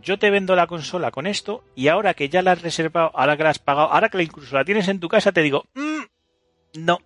yo 0.00 0.18
te 0.18 0.30
vendo 0.30 0.54
la 0.56 0.66
consola 0.66 1.10
con 1.10 1.26
esto, 1.26 1.64
y 1.74 1.88
ahora 1.88 2.14
que 2.14 2.28
ya 2.28 2.42
la 2.42 2.52
has 2.52 2.62
reservado, 2.62 3.10
ahora 3.14 3.36
que 3.36 3.44
la 3.44 3.50
has 3.50 3.58
pagado, 3.58 3.88
ahora 3.92 4.08
que 4.08 4.18
la 4.18 4.22
incluso 4.24 4.54
la 4.56 4.64
tienes 4.64 4.88
en 4.88 5.00
tu 5.00 5.08
casa, 5.08 5.32
te 5.32 5.40
digo, 5.42 5.64
"Mm, 5.74 6.80
no, 6.84 6.98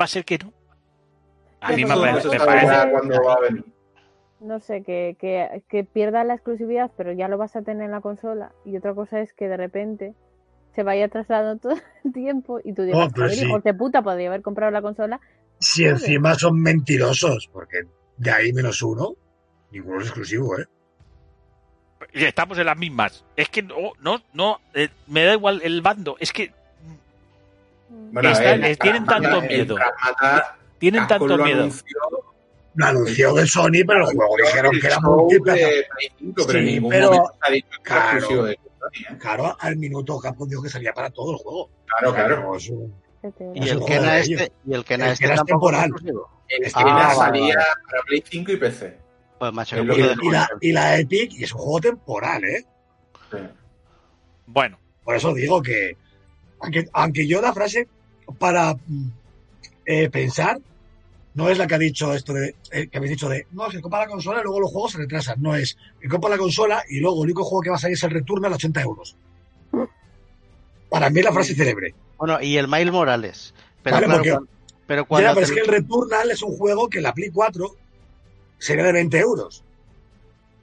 va 0.00 0.04
a 0.04 0.08
ser 0.08 0.24
que 0.24 0.38
no. 0.38 0.52
A 1.60 1.72
mí 1.72 1.84
me, 1.84 1.90
Eso- 1.92 2.00
parece- 2.00 2.18
eso 2.20 2.28
me 2.30 2.36
está 2.36 2.46
parece... 2.46 2.66
bien. 2.76 2.90
cuándo 2.90 3.22
va 3.24 3.34
a 3.34 3.40
venir. 3.40 3.64
No 4.40 4.60
sé, 4.60 4.84
que, 4.84 5.16
que, 5.18 5.62
que 5.68 5.82
pierdas 5.82 6.24
la 6.24 6.34
exclusividad, 6.34 6.92
pero 6.96 7.10
ya 7.12 7.26
lo 7.26 7.36
vas 7.38 7.56
a 7.56 7.62
tener 7.62 7.82
en 7.86 7.90
la 7.90 8.00
consola. 8.00 8.52
Y 8.64 8.76
otra 8.76 8.94
cosa 8.94 9.20
es 9.20 9.32
que 9.32 9.48
de 9.48 9.56
repente 9.56 10.14
se 10.76 10.84
vaya 10.84 11.08
trasladando 11.08 11.60
todo 11.74 11.74
el 12.04 12.12
tiempo 12.12 12.60
y 12.62 12.72
tú 12.74 12.82
digas, 12.82 13.10
"Joder, 13.12 13.30
sí. 13.32 13.44
hijos 13.44 13.64
de 13.64 13.74
puta, 13.74 14.02
podría 14.02 14.28
haber 14.28 14.42
comprado 14.42 14.70
la 14.70 14.80
consola. 14.82 15.20
Si 15.60 15.84
encima 15.84 16.34
son 16.34 16.60
mentirosos, 16.60 17.48
porque 17.52 17.82
de 18.16 18.30
ahí 18.30 18.52
menos 18.52 18.80
uno, 18.82 19.14
ninguno 19.70 20.00
es 20.00 20.06
exclusivo, 20.06 20.58
¿eh? 20.58 20.66
Y 22.12 22.24
Estamos 22.24 22.56
en 22.58 22.66
las 22.66 22.76
mismas. 22.78 23.24
Es 23.36 23.48
que 23.48 23.62
no, 23.62 23.92
no, 24.00 24.22
no, 24.32 24.60
eh, 24.74 24.88
me 25.08 25.24
da 25.24 25.32
igual 25.34 25.60
el 25.64 25.82
bando, 25.82 26.16
es 26.20 26.32
que 26.32 26.52
Bueno, 27.90 28.30
Está- 28.30 28.54
el 28.54 28.64
eh, 28.64 28.76
tienen 28.76 29.04
tanto 29.04 29.38
el 29.38 29.48
miedo. 29.48 29.76
Tienen 30.78 31.06
tanto 31.08 31.26
lo 31.36 31.44
miedo. 31.44 31.62
anunció 31.64 31.98
Lo 32.74 32.86
anunció 32.86 33.34
de 33.34 33.46
Sony, 33.46 33.82
pero 33.86 34.08
el 34.08 34.16
juego 34.16 34.36
dijeron 34.36 34.72
que 34.80 34.86
era 34.86 34.96
5, 34.96 36.44
pero 36.46 36.60
Sí, 36.60 37.62
claro. 37.82 38.44
de 38.44 38.52
¿eh? 38.52 38.58
Claro, 39.18 39.56
al 39.58 39.76
minuto 39.76 40.18
Capcom 40.20 40.48
dijo 40.48 40.62
que 40.62 40.68
salía 40.68 40.92
para 40.92 41.10
todo 41.10 41.32
el 41.32 41.38
juego. 41.38 41.68
Claro, 41.86 42.14
claro. 42.14 42.52
Y 43.54 43.68
el 43.68 43.84
Kena 43.84 44.12
de 44.14 44.20
este, 44.20 44.52
y 44.66 44.74
el 44.74 44.84
Kena 44.84 45.06
El 45.06 45.12
este 45.12 45.32
es 45.32 45.44
temporal. 45.44 45.90
El 46.48 46.64
Ah, 46.74 46.78
Kena 46.84 47.14
salía 47.14 47.54
vale. 47.56 47.66
para 47.90 48.02
Play 48.06 48.24
5 48.26 48.52
y 48.52 48.56
PC. 48.56 48.98
Pues 49.38 49.52
macho, 49.52 49.76
que 49.76 49.82
Y 49.82 50.30
la, 50.30 50.46
coño. 50.46 50.58
y 50.60 50.72
la 50.72 50.98
Epic, 50.98 51.32
y 51.32 51.44
es 51.44 51.52
un 51.52 51.58
juego 51.60 51.80
temporal, 51.80 52.42
¿eh? 52.44 52.64
Sí. 53.30 53.38
Bueno, 54.46 54.78
Por 55.04 55.14
eso 55.14 55.32
digo 55.34 55.62
que, 55.62 55.96
aunque, 56.60 56.88
aunque 56.92 57.26
yo 57.26 57.40
la 57.40 57.52
frase 57.52 57.86
para 58.38 58.74
eh, 59.86 60.10
pensar, 60.10 60.58
no 61.34 61.48
es 61.50 61.56
la 61.58 61.66
que 61.66 61.74
ha 61.76 61.78
dicho 61.78 62.12
esto 62.14 62.32
de, 62.32 62.56
eh, 62.72 62.88
que 62.88 62.96
habéis 62.98 63.10
dicho 63.12 63.28
de, 63.28 63.46
no, 63.52 63.70
se 63.70 63.80
compra 63.80 64.00
la 64.00 64.06
consola 64.08 64.40
y 64.40 64.42
luego 64.42 64.60
los 64.60 64.72
juegos 64.72 64.92
se 64.92 64.98
retrasan. 64.98 65.40
No 65.40 65.54
es, 65.54 65.76
que 66.00 66.08
compra 66.08 66.30
la 66.30 66.38
consola 66.38 66.82
y 66.88 66.98
luego 67.00 67.18
el 67.22 67.26
único 67.30 67.44
juego 67.44 67.62
que 67.62 67.70
va 67.70 67.76
a 67.76 67.78
salir 67.78 67.94
es 67.96 68.02
el 68.02 68.10
Returnal 68.10 68.52
a 68.52 68.56
80 68.56 68.80
euros. 68.82 69.16
Para 70.88 71.10
mí 71.10 71.20
es 71.20 71.24
la 71.24 71.32
frase 71.32 71.54
célebre. 71.54 71.94
Bueno, 72.16 72.40
y 72.40 72.56
el 72.56 72.68
Miles 72.68 72.92
Morales. 72.92 73.54
Pero 73.82 73.96
Vale, 73.96 74.06
claro, 74.06 74.18
porque- 74.22 74.30
cuan- 74.32 74.48
pero 74.86 75.04
cuando 75.06 75.28
Ya, 75.28 75.34
pero 75.34 75.46
te- 75.46 75.52
es 75.52 75.56
que 75.58 75.60
el 75.64 75.68
Returnal 75.68 76.30
es 76.30 76.42
un 76.42 76.56
juego 76.56 76.88
que 76.88 76.98
en 76.98 77.04
la 77.04 77.12
Play 77.14 77.30
4 77.30 77.76
sería 78.58 78.84
de 78.84 78.92
20 78.92 79.18
euros. 79.18 79.62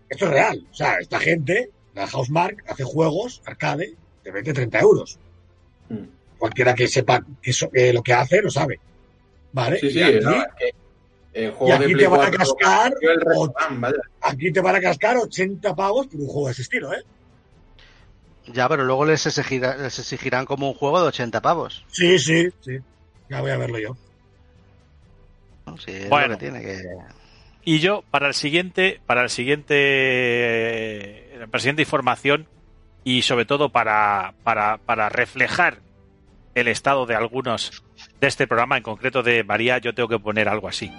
Esto 0.10 0.26
es 0.26 0.32
real. 0.32 0.66
O 0.72 0.74
sea, 0.74 0.98
esta 1.00 1.20
gente, 1.20 1.70
la 1.94 2.08
Housemark, 2.08 2.64
hace 2.68 2.84
juegos 2.84 3.42
arcade 3.46 3.94
de 4.24 4.32
20-30 4.32 4.80
euros. 4.82 5.18
Mm. 5.90 6.04
Cualquiera 6.38 6.74
que 6.76 6.88
sepa 6.88 7.24
eso- 7.42 7.70
que 7.72 7.94
lo 7.94 8.02
que 8.04 8.14
hace 8.14 8.42
lo 8.42 8.50
sabe. 8.50 8.80
¿Vale? 9.54 9.80
Sí, 9.80 9.90
sí, 9.92 10.00
y 10.00 10.04
aquí, 10.04 10.20
no, 10.26 10.32
es 10.36 10.48
que 10.58 10.72
el 11.34 11.50
y 11.50 11.52
juego 11.54 11.66
de 11.68 11.74
aquí 11.74 11.94
Play 11.94 11.96
te 12.04 12.08
van 12.10 12.20
a 12.22 12.24
4 12.32 12.38
cascar, 12.40 12.94
o- 13.38 13.54
aquí 14.22 14.52
te 14.52 14.60
van 14.62 14.76
a 14.76 14.82
cascar 14.82 15.18
80 15.18 15.76
pavos 15.76 16.08
por 16.08 16.20
un 16.20 16.28
juego 16.28 16.48
de 16.48 16.52
ese 16.54 16.62
estilo, 16.64 16.94
¿eh? 16.94 17.04
Ya, 18.54 18.70
pero 18.70 18.84
luego 18.84 19.06
les, 19.06 19.26
exigirá- 19.26 19.76
les 19.78 19.98
exigirán 20.00 20.46
como 20.46 20.68
un 20.70 20.74
juego 20.76 21.02
de 21.02 21.08
80 21.08 21.42
pavos. 21.42 21.84
Sí, 21.88 22.20
sí, 22.20 22.50
sí. 22.62 22.78
Ya 23.30 23.42
voy 23.42 23.52
a 23.52 23.58
verlo 23.58 23.80
yo. 23.80 23.98
¿no? 25.66 25.78
Sí, 25.78 25.92
es 25.92 26.10
Bueno. 26.10 26.28
lo 26.34 26.38
que 26.38 26.46
tiene 26.46 26.62
que... 26.62 26.84
y 27.64 27.80
yo 27.80 28.04
para 28.12 28.28
el 28.28 28.34
siguiente, 28.36 29.02
para 29.08 29.24
el 29.24 29.30
siguiente, 29.30 29.76
eh, 29.78 31.38
para 31.40 31.50
la 31.54 31.60
siguiente 31.60 31.82
información 31.82 32.48
y 33.04 33.24
sobre 33.24 33.46
todo 33.46 33.70
para, 33.70 34.34
para, 34.44 34.78
para 34.78 35.10
reflejar 35.10 35.80
el 36.54 36.68
estado 36.68 37.06
de 37.06 37.16
algunos 37.16 37.84
de 38.22 38.28
este 38.28 38.48
programa, 38.48 38.78
en 38.78 38.84
concreto 38.84 39.24
de 39.24 39.44
María, 39.44 39.78
yo 39.80 39.94
tengo 39.94 40.08
que 40.08 40.20
poner 40.20 40.48
algo 40.48 40.68
así. 40.68 40.92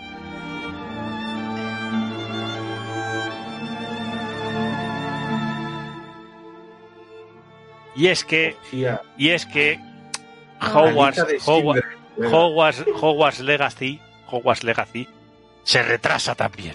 Y 7.97 8.09
es 8.09 8.25
que, 8.25 8.57
Hostia, 8.63 9.01
y 9.17 9.31
es 9.31 9.47
que 9.47 9.81
Ah. 10.61 10.73
Hogwarts, 10.81 11.25
Hogwarts. 11.47 11.87
Hogwarts, 12.19 12.85
Hogwarts 13.01 13.41
Legacy, 13.41 14.01
Hogwarts 14.31 14.65
Legacy 14.65 15.07
se 15.65 15.83
retrasa 15.83 16.35
también. 16.35 16.75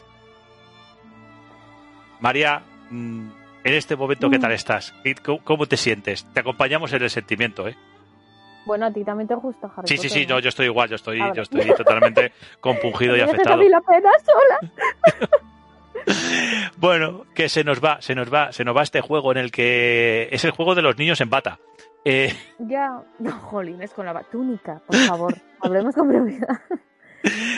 María, 2.20 2.62
mm, 2.90 3.30
en 3.64 3.74
este 3.74 3.96
momento, 3.96 4.30
¿qué 4.30 4.38
tal 4.40 4.52
estás? 4.52 4.94
¿Y 5.04 5.16
¿Cómo, 5.16 5.66
te 5.66 5.78
sientes? 5.78 6.26
Te 6.34 6.40
acompañamos 6.42 6.94
en 6.94 7.02
el 7.04 7.10
sentimiento, 7.10 7.68
¿eh? 7.68 7.76
Bueno, 8.66 8.86
a 8.86 8.92
ti 8.94 9.04
también 9.04 9.28
te 9.28 9.34
gusta 9.34 9.72
Harry 9.76 9.88
Sí, 9.88 9.98
sí, 9.98 10.08
Potter, 10.08 10.12
sí, 10.22 10.26
yo, 10.28 10.40
yo 10.40 10.50
estoy 10.50 10.66
igual, 10.68 10.88
yo 10.90 10.96
estoy, 10.96 11.20
Ah, 11.20 11.32
yo 11.36 11.42
estoy 11.42 11.66
totalmente 11.76 12.32
compungido 12.60 13.18
y 13.18 13.22
afectado. 13.22 13.62
la 13.64 13.82
pena 13.82 14.10
sola. 14.24 15.30
Bueno, 16.78 17.26
que 17.36 17.50
se 17.50 17.64
nos 17.64 17.84
va, 17.84 18.02
se 18.02 18.16
nos 18.16 18.34
va, 18.34 18.52
se 18.52 18.64
nos 18.64 18.76
va 18.76 18.84
este 18.84 19.02
juego 19.02 19.32
en 19.32 19.38
el 19.38 19.52
que 19.52 20.30
es 20.32 20.44
el 20.46 20.52
juego 20.52 20.76
de 20.76 20.82
los 20.82 20.98
niños 20.98 21.22
en 21.22 21.30
bata. 21.30 21.60
Eh, 22.06 22.34
Ya, 22.60 23.02
no, 23.20 23.32
jolines, 23.32 23.92
con 23.94 24.06
la 24.06 24.24
túnica, 24.24 24.82
por 24.88 24.96
favor, 24.96 25.36
hablemos 25.62 25.96
con 25.96 26.08
brevedad. 26.08 26.60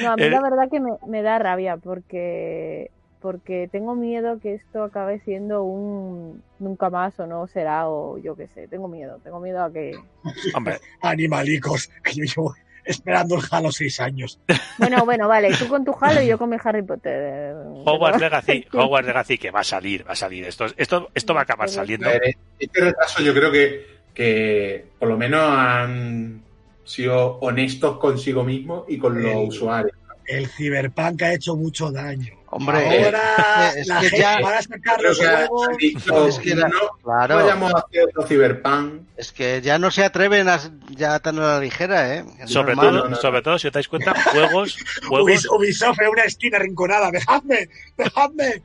No, 0.01 0.11
a 0.11 0.15
mí 0.17 0.29
la 0.29 0.41
verdad 0.41 0.69
que 0.69 0.79
me, 0.81 0.91
me 1.07 1.21
da 1.21 1.39
rabia 1.39 1.77
porque 1.77 2.91
porque 3.21 3.69
tengo 3.71 3.95
miedo 3.95 4.37
que 4.41 4.53
esto 4.53 4.83
acabe 4.83 5.21
siendo 5.21 5.63
un 5.63 6.43
nunca 6.59 6.89
más 6.89 7.17
o 7.21 7.25
no 7.25 7.47
será 7.47 7.87
o 7.87 8.17
yo 8.17 8.35
qué 8.35 8.49
sé, 8.49 8.67
tengo 8.67 8.89
miedo, 8.89 9.21
tengo 9.23 9.39
miedo 9.39 9.63
a 9.63 9.71
que... 9.71 9.93
hombre, 10.57 10.79
Animalicos, 10.99 11.89
que 12.03 12.11
yo 12.15 12.23
llevo 12.25 12.53
esperando 12.85 13.35
el 13.35 13.41
Halo 13.49 13.71
seis 13.71 13.99
años. 13.99 14.39
Bueno, 14.77 15.05
bueno, 15.05 15.27
vale, 15.27 15.53
tú 15.57 15.67
con 15.67 15.83
tu 15.85 15.95
Halo 15.99 16.21
y 16.21 16.27
yo 16.27 16.37
con 16.37 16.49
mi 16.49 16.57
Harry 16.63 16.81
Potter. 16.83 17.55
Hogwarts 17.85 18.17
Pero- 18.19 18.29
Legacy, 18.29 18.65
Hogwarts 18.73 19.07
Legacy, 19.07 19.37
que 19.37 19.51
va 19.51 19.61
a 19.61 19.63
salir, 19.63 20.07
va 20.07 20.13
a 20.13 20.15
salir. 20.15 20.45
Esto, 20.45 20.65
esto, 20.77 21.09
esto 21.13 21.33
va 21.33 21.41
a 21.41 21.43
acabar 21.43 21.69
saliendo. 21.69 22.07
Ver, 22.09 22.35
este 22.59 22.81
retraso 22.81 23.21
yo 23.23 23.33
creo 23.33 23.51
que, 23.51 23.85
que 24.13 24.85
por 24.99 25.09
lo 25.09 25.17
menos 25.17 25.41
han 25.49 26.41
sido 26.83 27.37
honestos 27.39 27.97
consigo 27.99 28.43
mismos 28.43 28.83
y 28.87 28.97
con 28.97 29.21
los 29.21 29.31
El- 29.31 29.47
usuarios. 29.47 29.95
El 30.25 30.47
Cyberpunk 30.47 31.21
ha 31.23 31.33
hecho 31.33 31.55
mucho 31.55 31.91
daño. 31.91 32.33
Hombre, 32.55 33.03
Ahora 33.05 33.69
es 33.69 33.73
que- 33.75 33.79
es 33.81 33.87
la 33.87 33.99
que 33.99 34.09
gente 34.09 34.17
ya- 34.21 34.39
va 34.41 34.57
a 34.57 34.61
sacar 34.61 34.97
Creo 34.97 35.09
los 35.09 35.19
que 35.19 35.27
han 35.27 35.47
juegos. 35.47 35.67
han 35.69 35.77
dicho, 35.77 36.27
Es 36.27 36.39
que 36.39 36.55
no, 36.55 36.67
claro. 37.03 37.35
vayamos 37.35 37.73
a 37.73 37.77
hacer 37.79 38.03
otro 38.09 38.27
Cyberpunk. 38.27 39.01
Es 39.17 39.31
que 39.31 39.61
ya 39.61 39.77
no 39.79 39.89
se 39.91 40.03
atreven 40.03 40.47
a 40.49 40.59
ya 40.89 41.19
tan 41.19 41.39
a 41.39 41.41
la 41.41 41.59
ligera, 41.59 42.15
¿eh? 42.15 42.25
Es 42.39 42.51
Sobre 42.51 42.75
normal. 42.75 42.91
todo, 42.93 43.03
no, 43.05 43.09
no. 43.09 43.15
sobre 43.15 43.41
todo, 43.41 43.57
si 43.59 43.67
os 43.67 43.73
dais 43.73 43.87
cuenta, 43.87 44.13
juegos, 44.31 44.77
juegos, 45.07 45.27
Ubis- 45.29 45.47
Ubisoft 45.49 45.99
en 46.01 46.07
una 46.09 46.23
esquina 46.23 46.59
rinconada. 46.59 47.09
¡Dejadme! 47.11 47.69
¡Dejadme! 47.97 48.61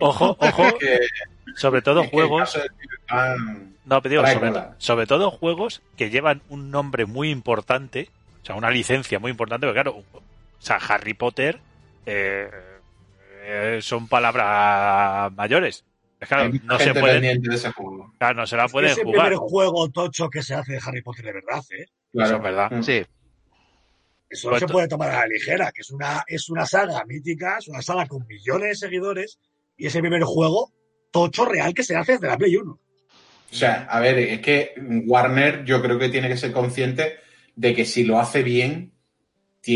ojo, 0.00 0.36
ojo, 0.40 0.78
Que, 0.78 0.98
sobre 1.56 1.82
todo 1.82 2.04
juegos, 2.08 2.58
no, 3.84 4.02
pero 4.02 4.22
digo, 4.22 4.26
sobre, 4.26 4.52
sobre 4.78 5.06
todo 5.06 5.30
juegos 5.30 5.80
que 5.96 6.10
llevan 6.10 6.42
un 6.48 6.70
nombre 6.70 7.06
muy 7.06 7.30
importante, 7.30 8.10
o 8.42 8.46
sea, 8.46 8.54
una 8.54 8.70
licencia 8.70 9.18
muy 9.18 9.30
importante, 9.30 9.66
porque 9.66 9.80
claro, 9.82 9.96
o 10.12 10.20
sea, 10.58 10.76
Harry 10.76 11.14
Potter 11.14 11.58
eh, 12.04 12.50
eh, 13.50 13.78
son 13.80 14.08
palabras 14.08 15.32
mayores. 15.32 15.84
Es 16.20 16.28
Claro, 16.28 16.50
no 16.64 16.78
se 16.78 16.84
gente 16.84 17.00
pueden, 17.00 17.20
pendiente 17.20 17.48
de 17.50 17.54
ese 17.56 17.70
juego. 17.72 18.12
claro, 18.18 18.34
no 18.34 18.46
se 18.46 18.56
la 18.56 18.64
Es 18.66 18.72
pueden 18.72 18.90
el 18.90 18.96
jugar. 19.04 19.26
primer 19.28 19.38
juego 19.38 19.88
tocho 19.90 20.28
que 20.28 20.42
se 20.42 20.54
hace 20.54 20.72
de 20.72 20.80
Harry 20.84 21.00
Potter 21.02 21.24
de 21.26 21.32
verdad, 21.32 21.62
¿eh? 21.70 21.86
Claro, 22.12 22.26
Eso 22.28 22.36
es 22.36 22.42
verdad. 22.42 22.70
Sí. 22.82 23.06
Eso 24.30 24.48
no 24.48 24.50
Pues 24.52 24.60
se 24.60 24.66
to- 24.66 24.72
puede 24.72 24.88
tomar 24.88 25.10
a 25.10 25.20
la 25.20 25.26
ligera, 25.26 25.72
que 25.72 25.80
es 25.80 25.90
una, 25.90 26.22
es 26.26 26.50
una 26.50 26.66
saga 26.66 27.02
mítica, 27.06 27.56
es 27.58 27.68
una 27.68 27.80
saga 27.82 28.06
con 28.06 28.26
millones 28.26 28.68
de 28.68 28.74
seguidores 28.86 29.38
y 29.76 29.86
ese 29.86 30.00
primer 30.00 30.22
juego 30.24 30.72
tocho 31.12 31.46
real 31.46 31.72
que 31.72 31.82
se 31.84 31.96
hace 31.96 32.12
desde 32.12 32.26
la 32.26 32.36
Play 32.36 32.56
1. 32.56 32.72
O 32.72 33.54
sea, 33.54 33.86
a 33.88 34.00
ver, 34.00 34.18
es 34.18 34.40
que 34.40 34.74
Warner 35.06 35.64
yo 35.64 35.80
creo 35.80 35.98
que 35.98 36.10
tiene 36.10 36.28
que 36.28 36.36
ser 36.36 36.52
consciente 36.52 37.16
de 37.56 37.74
que 37.74 37.86
si 37.86 38.04
lo 38.04 38.18
hace 38.20 38.42
bien, 38.42 38.92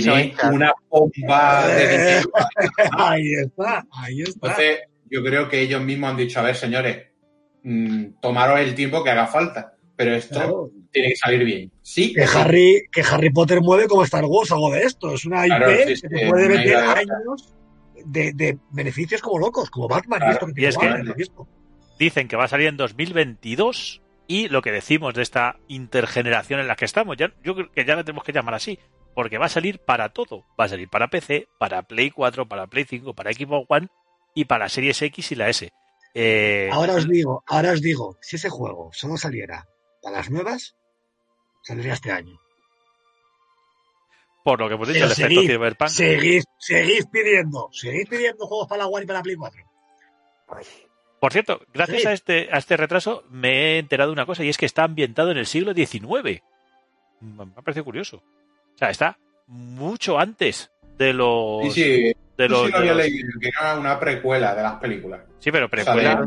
tiene 0.01 0.35
una 0.51 0.73
bomba 0.89 1.67
de 1.69 1.89
dinero. 1.89 2.31
ahí 2.99 3.33
está, 3.35 3.87
ahí 3.93 4.23
está. 4.23 4.33
Entonces, 4.49 4.79
yo 5.11 5.23
creo 5.23 5.49
que 5.49 5.61
ellos 5.61 5.83
mismos 5.83 6.11
han 6.11 6.17
dicho, 6.17 6.41
a 6.41 6.45
ver, 6.45 6.57
señores, 6.57 7.09
mm, 7.63 8.21
tomaros 8.21 8.61
el 8.61 8.75
tiempo 8.75 9.05
que 9.05 9.11
haga 9.11 9.27
falta, 9.27 9.75
pero 9.95 10.15
esto 10.15 10.35
Claro. 10.35 10.71
tiene 10.91 11.09
que 11.11 11.17
salir 11.17 11.45
bien. 11.45 11.73
Sí, 11.83 12.15
que 12.15 12.23
Harry, 12.25 12.85
que 12.91 13.03
Harry 13.03 13.31
Potter 13.31 13.61
mueve 13.61 13.87
como 13.87 14.05
Star 14.05 14.25
Wars, 14.25 14.51
algo 14.53 14.71
de 14.73 14.83
esto. 14.85 15.15
Es 15.15 15.27
una 15.27 15.47
IP 15.47 15.57
Claro, 15.57 15.71
sí, 15.87 16.01
que 16.01 16.09
te 16.09 16.27
puede 16.29 16.49
meter 16.49 16.77
años 16.77 17.55
de, 18.07 18.33
de 18.33 18.59
beneficios 18.71 19.21
como 19.21 19.39
locos, 19.39 19.69
como 19.71 19.89
Batman 19.89 20.21
Claro, 20.21 20.33
y 20.33 20.35
esto 20.37 20.55
que 20.55 20.61
y 20.63 20.65
es 21.23 21.29
que-. 21.29 21.45
Dicen 21.99 22.29
que 22.29 22.37
va 22.37 22.45
a 22.45 22.49
salir 22.49 22.69
en 22.69 22.77
2022 22.79 24.01
y 24.27 24.49
lo 24.49 24.63
que 24.63 24.73
decimos 24.73 25.13
de 25.15 25.23
esta 25.23 25.57
intergeneración 25.69 26.59
en 26.61 26.67
la 26.67 26.75
que 26.77 26.87
estamos, 26.87 27.17
ya, 27.17 27.33
yo 27.45 27.55
creo 27.55 27.71
que 27.71 27.85
ya 27.85 27.97
la 27.97 28.03
tenemos 28.05 28.25
que 28.25 28.33
llamar 28.33 28.55
así, 28.55 28.79
porque 29.15 29.39
va 29.39 29.47
a 29.47 29.51
salir 29.51 29.79
para 29.81 30.11
todo. 30.11 30.45
Va 30.59 30.65
a 30.65 30.69
salir 30.69 30.89
para 30.89 31.09
PC, 31.09 31.49
para 31.59 31.83
Play 31.83 32.11
4, 32.11 32.47
para 32.49 32.67
Play 32.67 32.85
5, 32.85 33.15
para 33.15 33.33
Xbox 33.33 33.67
One 33.69 33.89
y 34.35 34.45
para 34.47 34.69
Series 34.69 35.01
X 35.03 35.33
y 35.33 35.35
la 35.35 35.49
S. 35.49 35.71
Eh, 36.15 36.69
Ahora 36.73 36.95
os 36.95 37.09
digo, 37.09 37.43
ahora 37.47 37.73
os 37.73 37.81
digo, 37.81 38.19
si 38.21 38.37
ese 38.37 38.51
juego 38.51 38.91
solo 38.93 39.17
saliera 39.17 39.67
para 40.03 40.19
las 40.19 40.31
nuevas, 40.31 40.75
saldría 41.63 41.95
este 41.95 42.13
año. 42.13 42.39
por 44.45 44.59
lo 44.59 44.69
que 44.69 44.75
hemos 44.75 44.89
dicho, 44.89 44.99
Pero 45.01 45.07
el 45.07 45.13
efecto 45.13 45.35
seguid, 45.35 45.51
Cyberpunk. 45.51 45.89
Seguid, 45.91 46.43
seguid 46.59 47.05
pidiendo, 47.13 47.69
seguid 47.73 48.09
pidiendo 48.09 48.47
juegos 48.47 48.67
para 48.67 48.83
la 48.83 48.89
One 48.89 49.05
y 49.05 49.07
para 49.07 49.21
la 49.21 49.23
Play 49.23 49.37
4. 49.37 49.63
Por 51.21 51.33
cierto, 51.33 51.61
gracias 51.73 52.03
Sí. 52.03 52.09
a 52.09 52.13
este 52.13 52.49
a 52.53 52.59
este 52.59 52.77
retraso 52.77 53.23
me 53.31 53.77
he 53.77 53.79
enterado 53.79 54.11
de 54.11 54.15
una 54.15 54.27
cosa 54.27 54.43
y 54.45 54.49
es 54.49 54.59
que 54.59 54.67
está 54.67 54.83
ambientado 54.83 55.31
en 55.31 55.39
el 55.39 55.47
siglo 55.47 55.73
XIX. 55.73 56.43
Me 57.21 57.43
ha 57.45 57.63
parecido 57.63 57.85
curioso. 57.85 58.23
Sea, 58.83 58.91
está 58.91 59.17
mucho 59.47 60.19
antes 60.19 60.73
de 60.99 61.13
los 61.13 61.63
sí, 61.65 61.71
sí, 61.71 62.13
de 62.37 62.49
los, 62.49 62.67
sí 62.67 62.73
lo 62.73 62.73
de 62.73 62.77
había 62.79 62.95
los- 62.95 63.03
leído, 63.07 63.29
que 63.41 63.49
era 63.49 63.79
una 63.79 64.01
precuela 64.01 64.55
de 64.57 64.63
las 64.63 64.75
películas. 64.81 65.21
Sí, 65.39 65.53
pero 65.53 65.67
O 65.67 65.69
sea, 65.69 65.85
precuela. 65.85 66.27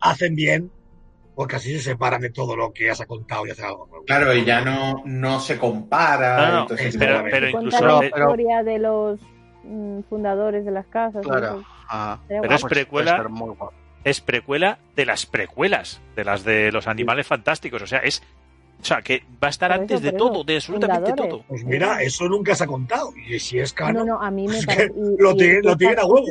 Hacen- 0.00 0.34
bien, 0.36 0.70
porque 1.34 1.56
así 1.56 1.72
se 1.72 1.80
separan 1.80 2.20
de 2.20 2.30
todo 2.30 2.54
lo 2.54 2.72
que 2.72 2.86
ya 2.86 2.94
se 2.94 3.02
ha 3.04 3.06
contado 3.06 3.44
y 3.46 3.50
hacen 3.50 3.64
algo 3.64 3.86
nuevo. 3.88 4.04
Claro, 4.04 4.32
y 4.34 4.44
ya 4.44 4.60
no, 4.60 5.02
no 5.04 5.40
se 5.40 5.58
compara. 5.58 6.36
No, 6.36 6.52
no, 6.58 6.62
y 6.62 6.66
todo 6.66 6.74
ese 6.76 6.88
es- 6.88 6.92
tipo 6.98 7.04
de 7.04 7.30
pero, 7.30 7.48
incluso 7.48 7.86
la 7.86 7.98
pero- 8.00 8.16
historia 8.26 8.62
de 8.62 8.78
los 8.78 9.20
mm, 9.64 10.00
fundadores 10.08 10.64
de 10.64 10.70
las 10.70 10.86
casas. 10.86 11.24
Claro. 11.26 11.64
Ah, 11.88 12.18
Pero 12.28 12.44
es 12.44 12.60
pues 12.60 12.64
precuela. 12.72 13.26
es 14.04 14.20
precuela 14.20 14.78
de 14.94 15.06
las 15.06 15.26
precuelas, 15.26 16.00
de 16.14 16.24
las 16.24 16.44
de 16.44 16.70
los 16.70 16.86
animales 16.86 17.26
fantásticos. 17.26 17.82
O 17.82 17.86
sea, 17.88 17.98
es. 17.98 18.22
O 18.80 18.84
sea, 18.84 19.00
que 19.00 19.22
va 19.42 19.46
a 19.46 19.50
estar 19.50 19.72
antes 19.72 20.02
de 20.02 20.12
todo, 20.12 20.44
de 20.44 20.56
absolutamente 20.56 21.10
fundadores. 21.10 21.30
todo. 21.30 21.44
Pues 21.48 21.64
mira, 21.64 22.02
eso 22.02 22.28
nunca 22.28 22.54
se 22.54 22.64
ha 22.64 22.66
contado. 22.66 23.10
Y 23.16 23.38
si 23.38 23.58
es 23.58 23.72
No, 23.72 23.76
canon, 23.86 24.06
no, 24.06 24.20
a 24.22 24.30
mí 24.30 24.46
me 24.46 24.62
parece. 24.66 24.92
y- 24.94 25.22
lo 25.22 25.32
y- 25.32 25.36
tiene- 25.36 25.58
y 25.60 25.62
lo 25.62 25.76
tienen 25.76 25.98
a 25.98 26.04
huevo. 26.06 26.26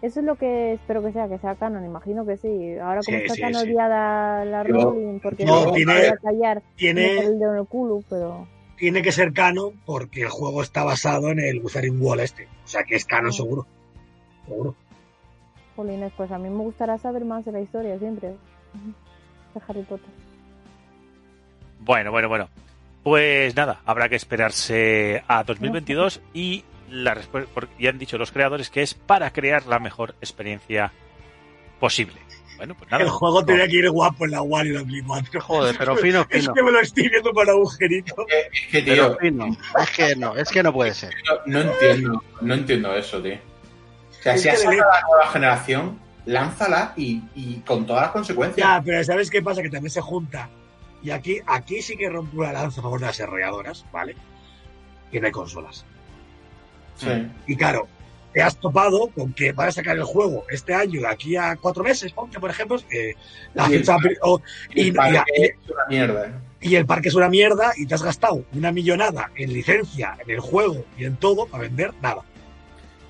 Eso 0.00 0.20
es 0.20 0.26
lo 0.26 0.36
que 0.36 0.74
espero 0.74 1.02
que 1.02 1.10
sea, 1.12 1.28
que 1.28 1.38
sea 1.38 1.56
canon, 1.56 1.84
imagino 1.84 2.24
que 2.24 2.36
sí. 2.36 2.78
Ahora 2.78 3.00
como 3.04 3.18
Sí, 3.18 3.24
está 3.24 3.34
sí, 3.34 3.40
tan 3.40 3.54
sí. 3.54 3.60
odiada 3.66 4.44
la 4.44 4.62
Rowling, 4.62 5.18
porque 5.18 5.44
no, 5.44 5.64
no 5.66 5.72
tiene- 5.72 5.94
voy 5.98 6.06
a 6.06 6.16
callar, 6.18 6.62
tiene, 6.76 7.18
el 7.18 7.42
el 7.42 7.66
culo, 7.66 8.00
pero... 8.08 8.46
tiene 8.76 9.02
que 9.02 9.10
ser 9.10 9.32
canon 9.32 9.72
porque 9.84 10.22
el 10.22 10.28
juego 10.28 10.62
está 10.62 10.84
basado 10.84 11.30
en 11.30 11.40
el 11.40 11.60
Wuthering 11.60 12.00
Wall 12.00 12.20
este. 12.20 12.44
O 12.64 12.68
sea 12.68 12.84
que 12.84 12.94
es 12.94 13.04
canon 13.04 13.32
seguro. 13.32 13.66
Seguro. 14.46 14.76
Jolines, 15.74 16.12
pues 16.16 16.30
a 16.30 16.38
mí 16.38 16.48
me 16.48 16.62
gustará 16.62 16.96
saber 16.98 17.24
más 17.24 17.44
de 17.44 17.50
la 17.52 17.60
historia 17.60 17.98
siempre. 17.98 18.28
De 19.54 19.60
Harry 19.66 19.82
Potter. 19.82 20.08
Bueno, 21.88 22.10
bueno, 22.10 22.28
bueno. 22.28 22.50
Pues 23.02 23.56
nada, 23.56 23.80
habrá 23.86 24.10
que 24.10 24.16
esperarse 24.16 25.24
a 25.26 25.42
2022 25.42 26.20
y 26.34 26.62
la 26.90 27.14
respuesta, 27.14 27.50
porque 27.54 27.72
ya 27.82 27.88
han 27.88 27.98
dicho 27.98 28.18
los 28.18 28.30
creadores 28.30 28.68
que 28.68 28.82
es 28.82 28.92
para 28.92 29.32
crear 29.32 29.64
la 29.66 29.78
mejor 29.78 30.14
experiencia 30.20 30.92
posible. 31.80 32.16
Bueno, 32.58 32.74
pues 32.74 32.90
nada. 32.90 33.04
el 33.04 33.08
juego 33.08 33.42
tenía 33.42 33.66
que 33.66 33.76
ir 33.76 33.90
guapo 33.90 34.26
en 34.26 34.32
la 34.32 34.42
One 34.42 34.68
y 34.68 34.72
la 34.74 34.84
Play 34.84 35.00
4. 35.00 35.40
Joder, 35.40 35.76
pero 35.78 35.96
fino, 35.96 36.26
Es 36.28 36.42
fino. 36.42 36.52
que 36.52 36.62
me 36.62 36.72
lo 36.72 36.80
estoy 36.80 37.08
viendo 37.08 37.32
con 37.32 37.48
agujerito. 37.48 38.26
Es 38.28 38.66
que, 38.70 38.82
tío, 38.82 39.16
fino. 39.16 39.46
Es 39.80 39.90
que 39.90 40.16
no, 40.16 40.36
es 40.36 40.50
que 40.50 40.62
no 40.62 40.72
puede 40.74 40.92
ser. 40.92 41.14
no 41.46 41.60
entiendo, 41.62 42.22
no 42.42 42.52
entiendo 42.54 42.94
eso, 42.94 43.22
tío. 43.22 43.36
O 44.10 44.22
sea, 44.22 44.34
Es 44.34 44.42
si 44.42 44.48
has 44.50 44.60
sacado 44.60 44.76
la 44.92 45.00
nueva 45.08 45.26
generación, 45.32 45.98
lánzala 46.26 46.92
y, 46.98 47.22
y 47.34 47.60
con 47.64 47.86
todas 47.86 48.02
las 48.02 48.10
consecuencias. 48.10 48.66
Ya, 48.68 48.82
pero 48.84 49.02
¿sabes 49.04 49.30
qué 49.30 49.40
pasa? 49.40 49.62
Que 49.62 49.70
también 49.70 49.90
se 49.90 50.02
junta. 50.02 50.50
Y 51.02 51.10
aquí, 51.10 51.38
aquí 51.46 51.80
sí 51.82 51.96
que 51.96 52.08
rompo 52.08 52.38
una 52.40 52.52
lanza 52.52 52.80
a 52.80 52.82
favor 52.82 53.00
de 53.00 53.06
las 53.06 53.16
desarrolladoras, 53.16 53.84
¿vale? 53.92 54.16
Que 55.12 55.20
no 55.20 55.26
hay 55.26 55.32
consolas. 55.32 55.84
Sí. 56.96 57.08
Y 57.46 57.56
claro, 57.56 57.86
te 58.32 58.42
has 58.42 58.56
topado 58.56 59.08
con 59.14 59.32
que 59.32 59.52
van 59.52 59.68
a 59.68 59.72
sacar 59.72 59.96
el 59.96 60.02
juego 60.04 60.44
este 60.50 60.74
año, 60.74 61.00
de 61.00 61.06
aquí 61.06 61.36
a 61.36 61.56
cuatro 61.56 61.84
meses, 61.84 62.12
ponte, 62.12 62.40
por 62.40 62.50
ejemplo, 62.50 62.76
eh, 62.90 63.14
la 63.54 63.68
Y 63.70 63.74
el 63.74 63.78
fecha 63.80 63.94
parque. 63.96 64.16
Y, 64.74 64.88
Y- 64.88 64.92
para 64.92 65.10
y- 65.20 65.22
que 65.32 65.44
es 65.46 65.70
una 65.70 65.86
mierda. 65.88 66.26
¿eh? 66.26 66.32
y 66.60 66.74
el 66.74 66.86
parque 66.86 67.08
es 67.08 67.14
una 67.14 67.28
mierda 67.28 67.70
y 67.76 67.86
te 67.86 67.94
has 67.94 68.02
gastado 68.02 68.44
una 68.52 68.72
millonada 68.72 69.30
en 69.36 69.52
licencia, 69.52 70.16
en 70.24 70.28
el 70.30 70.40
juego 70.40 70.84
y 70.98 71.04
en 71.04 71.14
todo 71.16 71.46
para 71.46 71.62
vender 71.62 71.92
nada. 72.02 72.22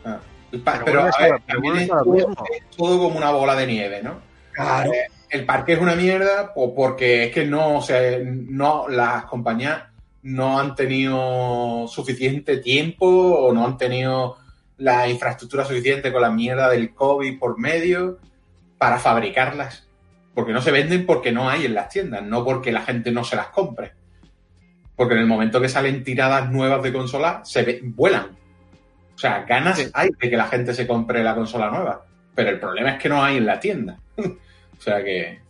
Ah. 0.04 0.18
El 0.52 0.60
Pero 0.62 1.00
a 1.00 1.04
ver, 1.04 1.12
pero 1.18 1.38
también 1.46 1.62
vuelves 1.62 1.82
es 1.82 1.88
todo, 1.88 2.04
mismo. 2.12 2.44
es 2.54 2.76
todo 2.76 2.98
como 2.98 3.16
una 3.16 3.30
bola 3.30 3.54
de 3.54 3.66
nieve, 3.66 4.02
¿no? 4.02 4.20
Claro, 4.52 4.92
El 5.30 5.44
parque 5.44 5.74
es 5.74 5.80
una 5.80 5.94
mierda 5.94 6.52
o 6.54 6.74
porque 6.74 7.24
es 7.24 7.32
que 7.34 7.44
no, 7.44 7.76
o 7.78 7.82
sea, 7.82 8.00
no, 8.24 8.88
las 8.88 9.24
compañías 9.24 9.82
no 10.22 10.58
han 10.58 10.74
tenido 10.74 11.86
suficiente 11.88 12.58
tiempo 12.58 13.06
o 13.06 13.52
no 13.52 13.66
han 13.66 13.76
tenido 13.76 14.36
la 14.78 15.08
infraestructura 15.08 15.64
suficiente 15.64 16.12
con 16.12 16.22
la 16.22 16.30
mierda 16.30 16.68
del 16.70 16.94
COVID 16.94 17.38
por 17.38 17.58
medio 17.58 18.18
para 18.78 18.98
fabricarlas. 18.98 19.86
Porque 20.34 20.52
no 20.52 20.62
se 20.62 20.70
venden 20.70 21.04
porque 21.04 21.32
no 21.32 21.48
hay 21.50 21.66
en 21.66 21.74
las 21.74 21.88
tiendas, 21.88 22.22
no 22.22 22.44
porque 22.44 22.70
la 22.72 22.82
gente 22.82 23.10
no 23.10 23.24
se 23.24 23.36
las 23.36 23.48
compre. 23.48 23.92
Porque 24.94 25.14
en 25.14 25.20
el 25.20 25.26
momento 25.26 25.60
que 25.60 25.68
salen 25.68 26.04
tiradas 26.04 26.50
nuevas 26.50 26.82
de 26.82 26.92
consola, 26.92 27.40
se 27.44 27.62
ve- 27.64 27.80
vuelan. 27.82 28.36
O 29.14 29.18
sea, 29.18 29.42
ganas 29.42 29.90
hay 29.94 30.10
de 30.20 30.30
que 30.30 30.36
la 30.36 30.46
gente 30.46 30.72
se 30.74 30.86
compre 30.86 31.24
la 31.24 31.34
consola 31.34 31.70
nueva. 31.70 32.04
Pero 32.34 32.50
el 32.50 32.60
problema 32.60 32.90
es 32.90 33.02
que 33.02 33.08
no 33.08 33.22
hay 33.22 33.36
en 33.36 33.46
la 33.46 33.58
tienda. 33.60 33.98
o 34.78 34.80
sea 34.82 35.02
que. 35.02 35.40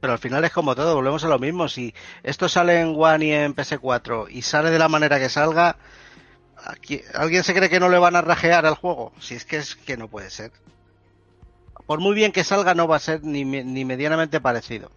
Pero 0.00 0.14
al 0.14 0.18
final 0.18 0.44
es 0.44 0.50
como 0.52 0.74
todo, 0.74 0.94
volvemos 0.96 1.22
a 1.24 1.28
lo 1.28 1.38
mismo. 1.38 1.68
Si 1.68 1.94
esto 2.22 2.48
sale 2.48 2.80
en 2.80 2.94
One 2.96 3.24
y 3.26 3.30
en 3.32 3.54
PS4 3.54 4.26
y 4.30 4.42
sale 4.42 4.70
de 4.70 4.78
la 4.78 4.88
manera 4.88 5.18
que 5.20 5.28
salga, 5.28 5.76
aquí- 6.64 7.02
¿alguien 7.14 7.44
se 7.44 7.54
cree 7.54 7.68
que 7.70 7.78
no 7.78 7.88
le 7.88 7.98
van 7.98 8.16
a 8.16 8.20
rajear 8.22 8.66
al 8.66 8.74
juego? 8.74 9.12
Si 9.20 9.34
es 9.34 9.44
que 9.44 9.58
es 9.58 9.76
que 9.76 9.96
no 9.96 10.08
puede 10.08 10.30
ser. 10.30 10.50
Por 11.86 12.00
muy 12.00 12.14
bien 12.14 12.32
que 12.32 12.42
salga, 12.44 12.74
no 12.74 12.88
va 12.88 12.96
a 12.96 13.00
ser 13.00 13.22
ni, 13.22 13.44
ni 13.44 13.84
medianamente 13.84 14.40
parecido. 14.40 14.90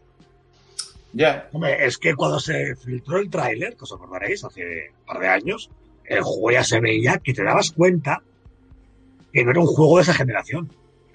Ya. 1.14 1.48
hombre, 1.54 1.86
es 1.86 1.98
que 1.98 2.14
cuando 2.16 2.40
se 2.40 2.76
filtró 2.76 3.18
el 3.20 3.30
tráiler, 3.30 3.76
que 3.78 3.84
os 3.84 3.94
acordaréis, 3.94 4.44
hace 4.44 4.90
un 5.00 5.06
par 5.06 5.20
de 5.20 5.28
años, 5.30 5.70
el 6.04 6.22
juego 6.24 6.52
ya 6.52 6.64
se 6.64 6.80
veía 6.80 7.18
que 7.20 7.34
te 7.34 7.44
dabas 7.44 7.72
cuenta 7.72 8.22
que 9.32 9.44
no 9.46 9.52
era 9.52 9.60
un 9.62 9.68
juego 9.68 9.98
de 9.98 10.04
esa 10.04 10.14
generación. 10.14 10.70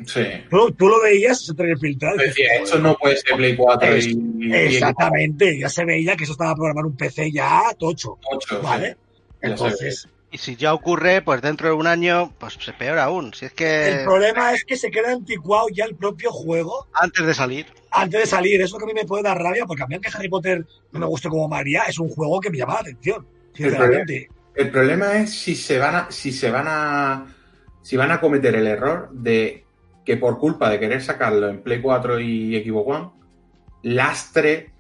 Sí. 0.07 0.23
Tú, 0.51 0.73
tú 0.73 0.89
lo 0.89 1.01
veías, 1.01 1.43
ese 1.43 1.55
trailer 1.55 1.79
filtrado. 1.79 2.17
y 2.17 2.27
Decía, 2.29 2.47
dices, 2.53 2.63
esto 2.65 2.79
no 2.79 2.97
puede 2.97 3.17
ser 3.17 3.37
Play 3.37 3.57
4 3.57 3.89
Es- 3.95 4.07
y, 4.07 4.19
y 4.41 4.53
Exactamente, 4.55 5.59
ya 5.59 5.69
se 5.69 5.85
veía 5.85 6.17
que 6.17 6.25
eso 6.25 6.33
estaba 6.33 6.55
programado 6.55 6.87
en 6.87 6.93
un 6.93 6.97
PC 6.97 7.31
ya 7.33 7.63
tocho, 7.79 8.19
8, 8.33 8.61
¿vale? 8.63 8.97
Entonces, 9.43 10.09
Y 10.33 10.39
si 10.39 10.55
ya 10.57 10.75
ocurre, 10.75 11.23
pues 11.23 11.43
dentro 11.43 11.69
de 11.69 11.75
un 11.75 11.87
año, 11.87 12.33
pues 12.39 12.55
se 12.61 12.73
peor 12.73 12.99
aún. 12.99 13.35
Si 13.35 13.47
es 13.47 13.53
que 13.53 13.89
el 13.89 14.05
problema 14.05 14.53
es 14.53 14.65
que 14.65 14.77
se 14.77 14.91
queda 14.91 15.11
anticuado 15.13 15.67
ya 15.73 15.85
el 15.87 15.97
propio 15.97 16.31
juego 16.31 16.87
antes 16.95 17.27
de 17.27 17.35
salir. 17.35 17.67
antes 17.91 18.21
de 18.21 18.27
salir. 18.27 18.61
Eso 18.63 18.79
que 18.79 18.85
a 18.85 18.87
mí 18.87 18.95
me 18.95 19.05
puede 19.07 19.25
dar 19.25 19.39
rabia, 19.39 19.65
porque 19.67 19.83
a 19.83 19.87
mí 19.87 19.99
que 19.99 20.11
Harry 20.15 20.29
Potter 20.29 20.65
no 20.93 21.01
me 21.01 21.07
guste 21.07 21.29
como 21.29 21.49
María, 21.49 21.83
es 21.89 21.99
un 21.99 22.09
juego 22.11 22.39
que 22.41 22.51
me 22.51 22.59
llama 22.59 22.75
la 22.75 22.81
atención. 22.81 23.27
Sinceramente. 23.55 24.29
El 24.55 24.71
problema 24.71 25.17
es 25.19 25.33
si 25.33 25.55
se 25.57 25.79
van 25.79 25.95
a, 25.97 26.11
si 26.11 26.31
se 26.33 26.51
van 26.51 26.67
a, 26.69 27.27
si 27.83 27.97
van 27.97 28.11
a 28.13 28.21
cometer 28.21 28.55
el 28.55 28.67
error 28.67 29.09
de 29.13 29.65
que 30.05 30.17
por 30.17 30.39
culpa 30.39 30.69
de 30.71 30.79
querer 30.81 31.03
sacarlo 31.03 31.49
en 31.49 31.63
Play 31.63 31.81
4 31.81 32.21
y 32.21 32.63
Xbox 32.65 32.97
One, 32.97 33.11
lastre 33.83 34.73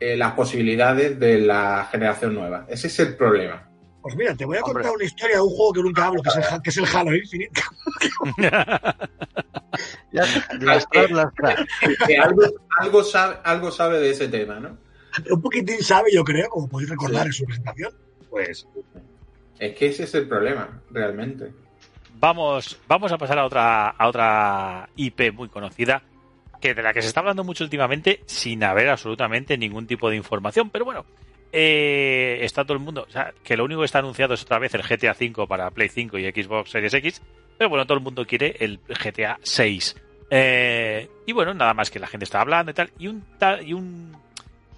eh, 0.00 0.16
las 0.16 0.32
posibilidades 0.32 1.18
de 1.18 1.38
la 1.40 1.88
generación 1.90 2.34
nueva. 2.34 2.66
Ese 2.68 2.86
es 2.88 2.98
el 3.00 3.16
problema. 3.16 3.62
Pues 4.02 4.14
mira, 4.14 4.34
te 4.36 4.44
voy 4.44 4.56
a 4.56 4.60
Hombre. 4.60 4.74
contar 4.82 4.92
una 4.94 5.04
historia 5.04 5.36
de 5.36 5.42
un 5.42 5.48
juego 5.50 5.72
que 5.72 5.82
nunca 5.82 6.06
hablo, 6.06 6.22
que 6.22 6.28
es 6.28 6.36
el, 6.36 6.44
Ha- 6.44 6.62
que 6.62 6.70
es 6.70 6.76
el 6.76 6.86
Halo 6.86 7.14
Infinite. 7.16 7.60
Ya, 10.12 10.22
lastrar, 10.60 11.10
lastrar. 11.10 11.66
Que 12.06 12.16
algo, 12.16 12.42
algo, 12.80 13.04
sabe, 13.04 13.36
algo 13.44 13.70
sabe 13.70 14.00
de 14.00 14.10
ese 14.10 14.28
tema, 14.28 14.58
¿no? 14.58 14.78
un 15.30 15.40
poquitín 15.42 15.82
sabe, 15.82 16.10
yo 16.14 16.24
creo, 16.24 16.48
como 16.48 16.68
podéis 16.68 16.90
recordar 16.90 17.26
en 17.26 17.32
su 17.32 17.44
presentación. 17.44 17.92
pues. 18.30 18.66
Es 19.58 19.74
que 19.76 19.86
ese 19.88 20.04
es 20.04 20.14
el 20.14 20.28
problema, 20.28 20.82
realmente. 20.90 21.52
Vamos, 22.18 22.78
vamos 22.88 23.12
a 23.12 23.18
pasar 23.18 23.38
a 23.38 23.44
otra, 23.44 23.88
a 23.88 24.08
otra 24.08 24.88
IP 24.96 25.32
muy 25.34 25.48
conocida, 25.48 26.02
que 26.60 26.74
de 26.74 26.82
la 26.82 26.94
que 26.94 27.02
se 27.02 27.08
está 27.08 27.20
hablando 27.20 27.44
mucho 27.44 27.64
últimamente, 27.64 28.20
sin 28.26 28.64
haber 28.64 28.88
absolutamente 28.88 29.58
ningún 29.58 29.86
tipo 29.86 30.08
de 30.08 30.16
información. 30.16 30.70
Pero 30.70 30.86
bueno, 30.86 31.04
eh, 31.52 32.38
está 32.40 32.64
todo 32.64 32.74
el 32.74 32.82
mundo, 32.82 33.04
o 33.06 33.10
sea, 33.10 33.34
que 33.44 33.56
lo 33.56 33.64
único 33.64 33.80
que 33.80 33.86
está 33.86 33.98
anunciado 33.98 34.34
es 34.34 34.42
otra 34.42 34.58
vez 34.58 34.74
el 34.74 34.82
GTA 34.82 35.16
V 35.18 35.46
para 35.46 35.70
Play 35.70 35.88
5 35.88 36.18
y 36.18 36.30
Xbox 36.30 36.70
Series 36.70 36.94
X, 36.94 37.22
pero 37.58 37.70
bueno, 37.70 37.84
todo 37.86 37.98
el 37.98 38.04
mundo 38.04 38.26
quiere 38.26 38.56
el 38.60 38.78
GTA 38.78 39.38
6. 39.42 39.96
Eh, 40.30 41.08
y 41.26 41.32
bueno, 41.32 41.54
nada 41.54 41.74
más 41.74 41.90
que 41.90 42.00
la 42.00 42.06
gente 42.06 42.24
está 42.24 42.40
hablando 42.40 42.70
y 42.70 42.74
tal, 42.74 42.90
y 42.98 43.08
un, 43.08 43.24
y 43.64 43.72
un, 43.74 44.16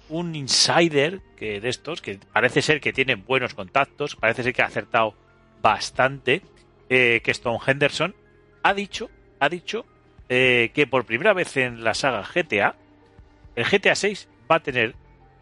un 0.08 0.34
insider 0.34 1.20
que 1.36 1.60
de 1.60 1.68
estos, 1.68 2.02
que 2.02 2.18
parece 2.32 2.62
ser 2.62 2.80
que 2.80 2.92
tiene 2.92 3.14
buenos 3.14 3.54
contactos, 3.54 4.16
parece 4.16 4.42
ser 4.42 4.52
que 4.52 4.62
ha 4.62 4.66
acertado 4.66 5.14
bastante, 5.62 6.42
eh, 6.88 7.20
que 7.22 7.30
Stone 7.30 7.58
Henderson 7.66 8.14
ha 8.62 8.74
dicho, 8.74 9.10
ha 9.40 9.48
dicho 9.48 9.86
eh, 10.28 10.70
que 10.74 10.86
por 10.86 11.04
primera 11.04 11.32
vez 11.32 11.56
en 11.56 11.84
la 11.84 11.94
saga 11.94 12.22
GTA, 12.22 12.76
el 13.56 13.64
GTA 13.64 13.94
6 13.94 14.28
va 14.50 14.56
a 14.56 14.60
tener 14.60 14.94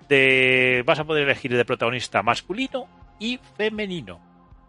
de, 0.09 0.83
vas 0.87 0.99
a 0.99 1.05
poder 1.05 1.25
elegir 1.25 1.57
de 1.57 1.65
protagonista 1.65 2.23
masculino 2.23 2.89
y 3.19 3.39
femenino. 3.57 4.21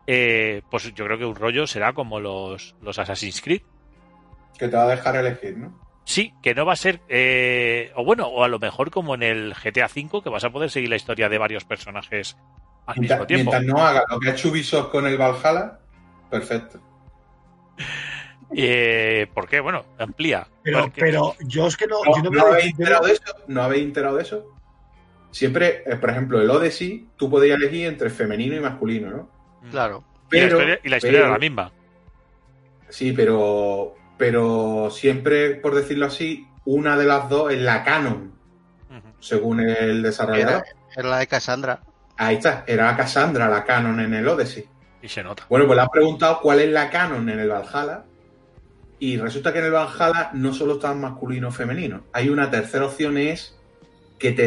Eh, 0.08 0.62
pues 0.72 0.94
yo 0.94 1.06
creo 1.06 1.18
que 1.18 1.26
un 1.26 1.36
rollo 1.36 1.68
será 1.68 1.94
como 1.94 2.20
los, 2.20 2.76
los 2.82 2.98
Assassin's 2.98 3.42
Creed. 3.42 3.62
Que 4.58 4.68
te 4.68 4.76
va 4.76 4.84
a 4.84 4.88
dejar 4.88 5.16
elegir, 5.18 5.58
¿no? 5.58 5.88
Sí, 6.06 6.34
que 6.42 6.56
no 6.56 6.66
va 6.66 6.72
a 6.72 6.78
ser, 6.78 7.02
eh, 7.10 7.92
o 7.96 8.06
bueno, 8.06 8.28
o 8.28 8.44
a 8.46 8.48
lo 8.48 8.60
mejor 8.60 8.90
como 8.90 9.14
en 9.14 9.24
el 9.24 9.54
GTA 9.54 9.88
V, 9.94 10.24
que 10.24 10.30
vas 10.30 10.46
a 10.46 10.50
poder 10.50 10.72
seguir 10.72 10.90
la 10.90 10.96
historia 10.96 11.28
de 11.28 11.38
varios 11.38 11.66
personajes 11.66 12.38
al 12.86 12.98
mismo 12.98 13.28
tiempo. 13.28 13.52
mientras 13.52 13.66
no 13.66 13.86
haga 13.86 14.06
lo 14.10 14.18
que 14.18 14.30
ha 14.30 14.32
hecho 14.32 14.48
Ubisoft 14.48 14.90
con 14.90 15.06
el 15.06 15.18
Valhalla, 15.18 15.80
perfecto. 16.30 16.80
Eh, 18.56 19.28
¿Por 19.34 19.48
qué? 19.50 19.60
Bueno, 19.60 19.84
amplía. 20.00 20.48
Pero, 20.64 20.84
Porque- 20.84 21.02
pero 21.02 21.36
yo 21.42 21.68
es 21.68 21.76
que 21.76 21.86
no. 21.86 21.98
¿No, 22.06 22.16
yo 22.16 22.24
no 22.24 22.30
no 22.32 22.46
habéis 22.48 22.68
enterado 22.72 23.06
de 23.06 23.12
eso? 23.14 23.24
¿No 23.48 23.62
habéis 23.64 23.84
enterado 23.84 24.16
de 24.16 24.24
eso? 24.24 24.46
Siempre, 25.32 25.84
eh, 25.86 25.98
por 25.98 26.10
ejemplo, 26.12 26.42
el 26.42 26.50
Odyssey, 26.50 27.10
tú 27.18 27.30
podías 27.30 27.58
elegir 27.58 27.88
entre 27.88 28.10
femenino 28.10 28.56
y 28.56 28.62
masculino, 28.62 29.10
¿no? 29.10 29.30
Claro. 29.70 30.06
y 30.08 30.14
la 30.22 30.30
Pero, 30.30 30.46
historia, 30.58 30.80
y 30.82 30.90
la 30.90 30.96
historia 30.98 31.18
pero- 31.20 31.26
era 31.26 31.34
la 31.34 31.40
misma. 31.40 31.72
Sí, 32.88 33.12
pero, 33.12 33.96
pero 34.18 34.90
siempre, 34.92 35.56
por 35.56 35.76
decirlo 35.76 36.06
así, 36.06 36.48
una 36.64 36.96
de 36.98 37.06
las 37.06 37.28
dos 37.28 37.52
es 37.52 37.60
la 37.62 37.84
canon, 37.84 38.32
según 39.20 39.60
el 39.60 39.68
Era, 40.00 40.02
desarrollador. 40.08 40.64
era 40.96 41.10
la 41.10 41.18
de 41.18 41.28
Cassandra. 41.28 41.82
Ahí 42.16 42.36
está, 42.38 42.64
era 42.66 42.96
Cassandra 42.96 43.50
la 43.50 43.66
canon 43.66 44.00
en 44.00 44.14
el 44.14 44.26
Odyssey. 44.28 44.66
Y 45.08 45.10
se 45.10 45.24
nota. 45.24 45.46
Bueno, 45.48 45.66
pues 45.66 45.78
le 45.78 45.84
has 45.84 45.90
preguntado 45.90 46.42
cuál 46.42 46.60
es 46.60 46.70
la 46.70 46.90
canon 46.90 47.30
en 47.30 47.40
el 47.40 47.48
Valhalla. 47.48 48.04
Y 49.00 49.16
resulta 49.16 49.54
que 49.54 49.60
en 49.60 49.66
el 49.66 49.72
Valhalla 49.72 50.32
no 50.34 50.54
solo 50.54 50.74
está 50.74 50.94
masculino 50.94 51.48
o 51.48 51.52
femenino. 51.52 52.04
Hay 52.12 52.28
una 52.28 52.52
tercera 52.52 52.88
opción 52.88 53.18
es 53.18 53.58
que 54.20 54.34
te 54.34 54.46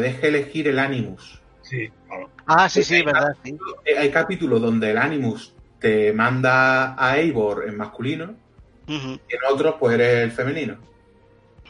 deje 0.00 0.28
elegir 0.28 0.66
el 0.66 0.78
Animus. 0.78 1.42
Sí, 1.60 1.90
claro. 2.06 2.30
Ah, 2.46 2.70
sí, 2.70 2.82
sí, 2.82 3.02
verdad, 3.02 3.36
sí. 3.44 3.54
Eh, 3.84 3.98
Hay 3.98 4.10
capítulos 4.10 4.62
donde 4.62 4.92
el 4.92 4.96
Animus 4.96 5.52
te 5.78 6.14
manda 6.14 6.96
a 6.98 7.18
Eivor 7.18 7.68
en 7.68 7.76
masculino 7.76 8.34
y 8.86 8.94
en 8.94 9.40
otros 9.52 9.74
pues 9.78 9.92
eres 9.92 10.24
el 10.24 10.32
femenino. 10.32 10.78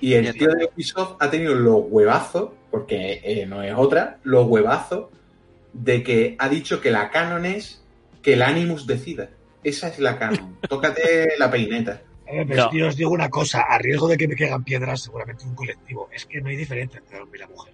Y 0.01 0.15
el 0.15 0.33
tío 0.33 0.51
de 0.51 0.71
Ubisoft 0.73 1.17
ha 1.19 1.29
tenido 1.29 1.57
los 1.57 1.87
huevazos, 1.89 2.51
porque 2.71 3.21
eh, 3.25 3.47
no 3.47 3.65
es 3.65 3.75
otra, 3.77 4.19
los 4.23 4.47
huevazos 4.47 5.09
de 5.73 6.05
que 6.05 6.37
ha 6.39 6.49
dicho 6.49 6.81
que 6.81 6.93
la 6.93 7.11
canon 7.11 7.45
es 7.45 7.83
que 8.23 8.33
el 8.35 8.43
Animus 8.43 8.87
decida. 8.87 9.31
Esa 9.65 9.89
es 9.89 9.99
la 9.99 10.19
canon. 10.19 10.59
Tócate 10.69 11.29
la 11.39 11.51
peineta. 11.51 12.03
A 12.29 12.33
ver, 12.33 12.47
pero 12.47 12.65
No. 12.65 12.71
es 12.71 12.77
yo 12.79 12.89
os 12.89 12.97
digo 12.97 13.11
una 13.11 13.29
cosa, 13.31 13.63
a 13.63 13.79
riesgo 13.79 14.07
de 14.09 14.17
que 14.19 14.29
me 14.29 14.37
caigan 14.37 14.63
piedras, 14.65 15.03
seguramente 15.03 15.45
un 15.45 15.55
colectivo. 15.55 16.09
Es 16.13 16.27
que 16.27 16.41
no 16.41 16.49
hay 16.49 16.57
diferencia 16.57 16.99
entre 16.99 17.17
el 17.17 17.23
hombre 17.23 17.39
y 17.39 17.41
la 17.41 17.49
mujer. 17.49 17.73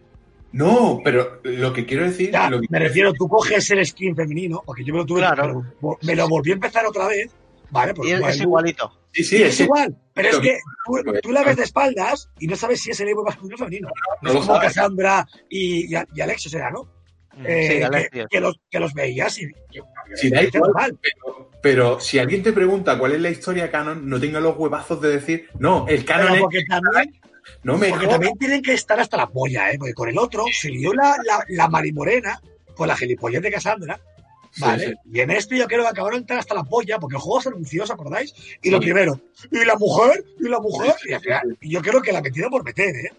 No, 0.53 1.01
pero 1.03 1.40
lo 1.42 1.72
que 1.72 1.84
quiero 1.84 2.05
decir. 2.05 2.30
Ya, 2.30 2.49
lo 2.49 2.61
que 2.61 2.66
me 2.70 2.78
refiero, 2.78 3.12
tú 3.12 3.26
coges 3.28 3.68
el 3.70 3.84
skin 3.84 4.14
femenino, 4.14 4.62
porque 4.64 4.84
yo 4.84 4.92
me 4.95 5.01
lo 5.01 5.07
tuve, 5.07 5.20
Claro. 5.20 5.64
pero 5.80 5.99
me 6.03 6.14
lo 6.14 6.28
volví 6.28 6.53
a 6.53 6.55
empezar 6.55 6.86
otra 6.86 7.09
vez, 7.09 7.32
¿vale? 7.70 7.92
Pues 7.92 8.09
Y 8.09 8.12
es, 8.12 8.18
igual, 8.18 8.32
es 8.32 8.40
igualito. 8.40 8.92
Sí, 9.12 9.24
sí, 9.24 9.36
Sí, 9.38 9.42
es 9.42 9.49
es 9.49 9.57
que- 9.59 9.62
igual, 9.64 9.97
pero 10.12 10.28
es 10.28 10.38
que 10.38 10.59
tú, 10.86 11.03
tú 11.22 11.32
la 11.32 11.42
ves 11.42 11.57
de 11.57 11.64
espaldas 11.64 12.30
y 12.38 12.47
no 12.47 12.55
sabes 12.55 12.80
si 12.80 12.90
es 12.92 13.01
el 13.01 13.09
Evo 13.09 13.24
masculino 13.24 13.57
o 13.57 13.59
femenino. 13.59 13.88
no 14.22 14.28
es 14.28 14.34
lo 14.34 14.40
como 14.40 14.55
sabes. 14.55 14.74
Cassandra 14.74 15.26
y, 15.49 15.92
y, 15.92 15.99
y 16.14 16.20
Alexios 16.20 16.55
era, 16.55 16.70
¿no? 16.70 16.88
Mm. 17.37 17.47
Eh, 17.47 18.09
Sí, 18.12 18.20
que- 18.30 18.41
los, 18.41 18.61
que 18.70 18.78
los 18.80 18.95
veías 18.95 19.39
y... 19.39 19.49
que- 19.70 19.82
Sí, 20.14 20.30
da 20.30 20.43
igual. 20.43 20.61
normal. 20.62 20.99
Pero, 21.03 21.51
pero 21.62 22.01
si 22.01 22.18
alguien 22.18 22.43
te 22.43 22.53
pregunta 22.53 22.99
cuál 22.99 23.12
es 23.12 23.20
la 23.20 23.30
historia 23.30 23.70
canon, 23.70 24.09
no 24.09 24.20
tenga 24.20 24.39
los 24.41 24.57
huevazos 24.57 25.01
de 25.01 25.09
decir, 25.11 25.49
no, 25.59 25.87
el 25.89 26.05
canon 26.05 26.26
Pero 26.26 26.35
es. 26.37 26.41
porque 26.43 26.64
también, 26.68 27.20
No 27.62 27.76
me 27.78 27.89
porque 27.89 28.05
jodas. 28.07 28.11
también 28.20 28.39
tienen 28.39 28.62
que 28.62 28.74
estar 28.74 29.01
hasta 29.01 29.16
la 29.16 29.26
polla, 29.28 29.70
¿eh? 29.70 29.76
Porque 29.78 29.95
con 29.95 30.09
el 30.09 30.18
otro 30.18 30.45
se 30.53 30.68
lió 30.70 30.93
la, 30.93 31.16
la, 31.24 31.45
la 31.49 31.68
marimorena 31.68 32.41
con 32.76 32.87
la 32.89 32.97
gilipollez 32.97 33.41
de 33.43 33.51
Cassandra, 33.51 33.99
¿vale? 34.59 34.87
sí. 34.89 34.95
Y 35.12 35.20
en 35.20 35.30
esto 35.30 35.55
yo 35.55 35.66
creo 35.66 35.82
que 35.82 35.89
acabaron 35.89 36.18
de 36.18 36.22
entrar 36.22 36.39
hasta 36.41 36.55
la 36.55 36.64
polla, 36.64 36.99
porque 36.99 37.16
el 37.16 37.22
juego 37.22 37.41
se 37.41 37.49
anunció, 37.49 37.82
¿os 37.85 37.91
acordáis? 37.91 38.35
Y 38.62 38.70
lo 38.70 38.78
primero, 38.80 39.20
y 39.51 39.64
la 39.64 39.76
mujer, 39.76 40.24
y 40.41 40.49
la 40.49 40.61
mujer, 40.61 40.95
Sí, 41.03 41.09
y 41.11 41.12
al 41.14 41.20
final, 41.20 41.59
yo 41.61 41.82
creo 41.82 42.03
que 42.03 42.12
la 42.12 42.20
metieron 42.22 42.51
por 42.51 42.62
meter, 42.64 42.95
¿eh? 42.97 43.12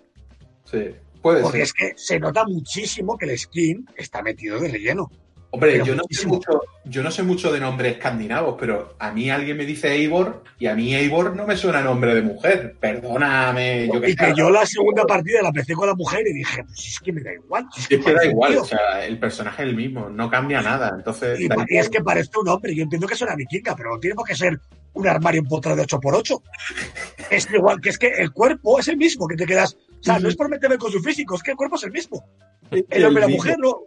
Sí, 0.65 0.95
puede 1.25 1.41
Porque 1.41 1.57
ser. 1.57 1.63
es 1.63 1.73
que 1.73 1.93
se 1.95 2.19
nota 2.19 2.45
muchísimo 2.45 3.17
que 3.17 3.25
el 3.25 3.35
skin 3.35 3.89
está 3.95 4.21
metido 4.21 4.59
de 4.59 4.69
relleno. 4.69 5.09
Hombre, 5.49 5.81
yo 5.83 5.95
no, 5.95 6.03
sé 6.07 6.27
mucho, 6.27 6.61
yo 6.83 7.01
no 7.01 7.09
sé 7.09 7.23
mucho 7.23 7.51
de 7.51 7.59
nombres 7.59 7.93
escandinavos, 7.93 8.57
pero 8.59 8.95
a 8.99 9.11
mí 9.11 9.31
alguien 9.31 9.57
me 9.57 9.65
dice 9.65 9.91
Eivor 9.93 10.43
y 10.59 10.67
a 10.67 10.75
mí 10.75 10.93
Eivor 10.93 11.35
no 11.35 11.47
me 11.47 11.57
suena 11.57 11.81
nombre 11.81 12.13
de 12.13 12.21
mujer. 12.21 12.75
Perdóname, 12.79 13.87
yo 13.91 14.05
y 14.05 14.15
que 14.15 14.33
yo 14.35 14.51
la 14.51 14.67
segunda 14.67 15.03
partida 15.05 15.41
la 15.41 15.47
empecé 15.47 15.73
con 15.73 15.87
la 15.87 15.95
mujer 15.95 16.27
y 16.27 16.33
dije, 16.33 16.63
pues 16.63 16.87
es 16.87 16.99
que 16.99 17.11
me 17.11 17.23
da 17.23 17.33
igual. 17.33 17.65
es 17.75 17.83
Es 17.83 17.87
que 17.87 17.97
da 17.97 18.03
parece 18.03 18.25
un 18.27 18.31
igual, 18.33 18.51
tío. 18.51 18.61
o 18.61 18.65
sea, 18.65 19.05
el 19.05 19.17
personaje 19.17 19.63
es 19.63 19.69
el 19.69 19.75
mismo, 19.75 20.09
no 20.09 20.29
cambia 20.29 20.61
nada. 20.61 20.93
Entonces, 20.95 21.39
Y, 21.39 21.47
da 21.47 21.55
y 21.67 21.77
es 21.77 21.89
que 21.89 22.03
parece 22.03 22.37
un 22.39 22.49
hombre. 22.49 22.75
Yo 22.75 22.83
entiendo 22.83 23.07
que 23.07 23.15
es 23.15 23.21
una 23.21 23.35
vikinga, 23.35 23.75
pero 23.75 23.93
no 23.93 23.99
tiene 23.99 24.15
por 24.15 24.27
qué 24.27 24.35
ser 24.35 24.59
un 24.93 25.07
armario 25.07 25.39
empotrado 25.41 25.77
de 25.77 25.87
8x8. 25.87 26.41
Es 27.31 27.47
igual 27.51 27.81
que 27.81 27.89
es 27.89 27.97
que 27.97 28.07
el 28.09 28.31
cuerpo 28.31 28.77
es 28.79 28.87
el 28.87 28.97
mismo, 28.97 29.27
que 29.27 29.35
te 29.35 29.47
quedas. 29.47 29.75
O 30.05 30.13
sea, 30.13 30.19
no 30.19 30.29
es 30.29 30.35
por 30.35 30.49
meterme 30.49 30.77
con 30.77 30.91
su 30.91 31.01
físico, 31.01 31.35
es 31.35 31.41
que 31.41 31.51
el 31.51 31.57
cuerpo 31.57 31.77
es 31.77 31.83
el 31.83 31.91
mismo. 31.91 32.23
El 32.69 33.05
hombre 33.05 33.25
y 33.25 33.27
la 33.27 33.35
mujer 33.35 33.57
no. 33.57 33.79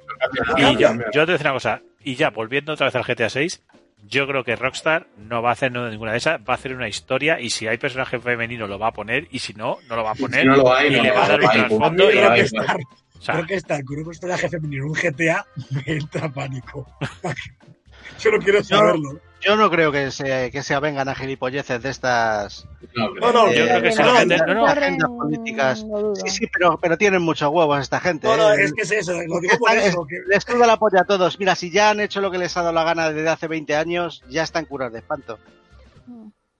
Y 0.56 0.76
yo, 0.76 0.88
te 0.88 0.96
voy 0.96 1.20
a 1.20 1.26
decir 1.26 1.46
una 1.46 1.52
cosa, 1.52 1.82
y 2.02 2.16
ya 2.16 2.30
volviendo 2.30 2.72
otra 2.72 2.86
vez 2.86 2.96
al 2.96 3.04
GTA 3.04 3.30
6, 3.30 3.62
yo 4.08 4.26
creo 4.26 4.42
que 4.42 4.56
Rockstar 4.56 5.06
no 5.16 5.42
va 5.42 5.50
a 5.50 5.52
hacer 5.52 5.70
ninguna 5.70 6.10
de 6.10 6.18
esas, 6.18 6.40
va 6.40 6.54
a 6.54 6.56
hacer 6.56 6.74
una 6.74 6.88
historia 6.88 7.40
y 7.40 7.50
si 7.50 7.68
hay 7.68 7.78
personaje 7.78 8.18
femenino 8.18 8.66
lo 8.66 8.80
va 8.80 8.88
a 8.88 8.92
poner 8.92 9.28
y 9.30 9.38
si 9.38 9.54
no, 9.54 9.78
no 9.88 9.94
lo 9.94 10.02
va 10.02 10.10
a 10.10 10.14
poner. 10.16 10.42
Si 10.42 10.46
no 10.48 10.56
lo 10.56 10.74
hay, 10.74 10.88
y 10.88 10.96
no 10.96 11.02
le 11.04 11.10
va 11.12 11.24
a 11.24 11.28
dar 11.28 11.40
un 11.40 11.50
trasfondo 11.50 12.10
y. 12.10 12.20
Rockstar, 12.20 12.78
O 13.16 13.22
sea, 13.22 13.34
Rockstar 13.36 13.84
con 13.84 13.98
un 13.98 14.04
personaje 14.04 14.48
femenino 14.48 14.84
en 14.86 14.90
un 14.90 14.96
GTA 14.96 15.46
me 15.70 15.82
entra 15.86 16.28
pánico. 16.28 16.84
Yo 18.20 18.32
no 18.32 18.38
quiero 18.38 18.64
saberlo. 18.64 19.20
Yo 19.40 19.56
no 19.56 19.70
creo 19.70 19.92
que 19.92 20.10
se, 20.10 20.50
que 20.50 20.62
se 20.64 20.74
avengan 20.74 21.08
a 21.08 21.14
gilipolleces 21.14 21.80
de 21.82 21.90
estas 21.90 22.66
No, 22.96 23.10
No, 23.14 23.32
no, 23.32 23.52
Yo 23.52 23.64
creo 23.66 23.82
que 23.82 23.92
se 23.92 24.02
no, 24.02 24.24
no, 24.24 24.54
no. 24.54 24.66
agendas 24.66 25.08
políticas. 25.10 25.86
Sí, 26.24 26.28
sí, 26.30 26.46
pero, 26.52 26.78
pero 26.80 26.98
tienen 26.98 27.22
muchos 27.22 27.48
huevos 27.50 27.80
esta 27.80 28.00
gente. 28.00 28.26
No, 28.26 28.36
no, 28.36 28.52
¿eh? 28.52 28.64
es 28.64 28.72
que 28.72 28.82
es 28.82 28.90
eso, 28.90 29.12
lo 29.12 29.40
digo 29.40 29.56
por 29.58 29.70
Están- 29.70 29.88
eso. 29.88 30.06
Que, 30.06 30.16
Les 30.26 30.42
suda 30.42 30.66
la 30.66 30.76
polla 30.76 31.02
a 31.02 31.04
todos. 31.04 31.38
Mira, 31.38 31.54
si 31.54 31.70
ya 31.70 31.90
han 31.90 32.00
hecho 32.00 32.20
lo 32.20 32.30
que 32.32 32.38
les 32.38 32.56
ha 32.56 32.62
dado 32.62 32.72
la 32.72 32.82
gana 32.84 33.10
desde 33.12 33.28
hace 33.28 33.46
20 33.46 33.76
años, 33.76 34.22
ya 34.28 34.42
están 34.42 34.64
curados 34.64 34.92
de 34.92 34.98
espanto. 35.00 35.38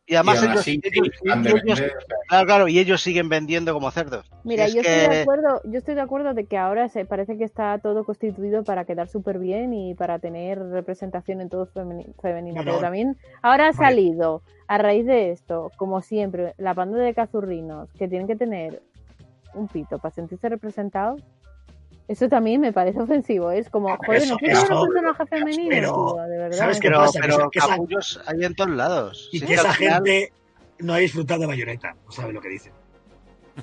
Y 0.08 0.14
además 0.14 0.42
y 0.42 0.46
ellos, 0.46 0.60
así, 0.60 0.80
claro, 2.28 2.46
claro, 2.46 2.68
y 2.68 2.78
ellos 2.78 3.02
siguen 3.02 3.28
vendiendo 3.28 3.74
como 3.74 3.90
cerdos. 3.90 4.26
Mira, 4.42 4.64
Es 4.64 4.72
yo 4.74 4.80
estoy 4.80 4.96
de 4.96 5.20
acuerdo, 5.20 5.60
yo 5.64 5.78
estoy 5.78 5.94
de 5.96 6.00
acuerdo 6.00 6.32
de 6.32 6.46
que 6.46 6.56
ahora 6.56 6.88
se 6.88 7.04
parece 7.04 7.36
que 7.36 7.44
está 7.44 7.78
todo 7.78 8.04
constituido 8.04 8.64
para 8.64 8.86
quedar 8.86 9.08
súper 9.08 9.38
bien 9.38 9.74
y 9.74 9.94
para 9.94 10.18
tener 10.18 10.58
representación 10.60 11.42
en 11.42 11.50
todo 11.50 11.66
femeni- 11.66 12.14
femenino. 12.22 12.54
Bueno, 12.54 12.72
pero 12.72 12.80
también 12.80 13.18
ahora 13.42 13.68
ha 13.68 13.72
vale. 13.72 13.96
salido, 13.96 14.42
a 14.66 14.78
raíz 14.78 15.04
de 15.04 15.30
esto, 15.30 15.72
como 15.76 16.00
siempre, 16.00 16.54
la 16.56 16.72
banda 16.72 16.96
de 16.98 17.12
cazurrinos 17.12 17.90
que 17.98 18.08
tienen 18.08 18.26
que 18.26 18.36
tener 18.36 18.80
un 19.52 19.68
pito 19.68 19.98
para 19.98 20.14
sentirse 20.14 20.48
representados. 20.48 21.20
Eso 22.08 22.28
también 22.28 22.60
me 22.62 22.72
parece 22.72 23.00
ofensivo. 23.00 23.50
Es 23.50 23.68
como, 23.68 23.90
Ah, 23.90 23.98
joder, 24.04 24.22
eso- 24.22 24.32
no 24.32 24.38
quiero 24.38 24.58
eso- 24.60 24.80
un 24.82 24.88
personaje 24.88 25.26
femenino, 25.26 25.68
pero, 25.68 26.14
tío, 26.16 26.22
de 26.24 26.38
verdad. 26.38 26.58
¿sabes 26.58 26.80
qué 26.80 26.88
Pero, 26.88 26.98
pasa? 27.00 27.20
Que 27.20 27.28
pero 27.28 27.50
que 27.50 27.58
esa- 27.58 27.68
capullos 27.68 28.20
hay 28.26 28.44
en 28.44 28.54
todos 28.54 28.70
lados. 28.70 29.28
y 29.32 29.38
Sí, 29.40 29.46
que 29.46 29.54
esa 29.54 29.72
final- 29.74 29.94
gente 30.04 30.32
no 30.78 30.94
ha 30.94 30.98
disfrutado 30.98 31.40
de 31.40 31.46
bayoneta, 31.46 31.94
no 32.06 32.10
sabe 32.10 32.32
lo 32.32 32.40
que 32.40 32.48
dice. 32.48 32.72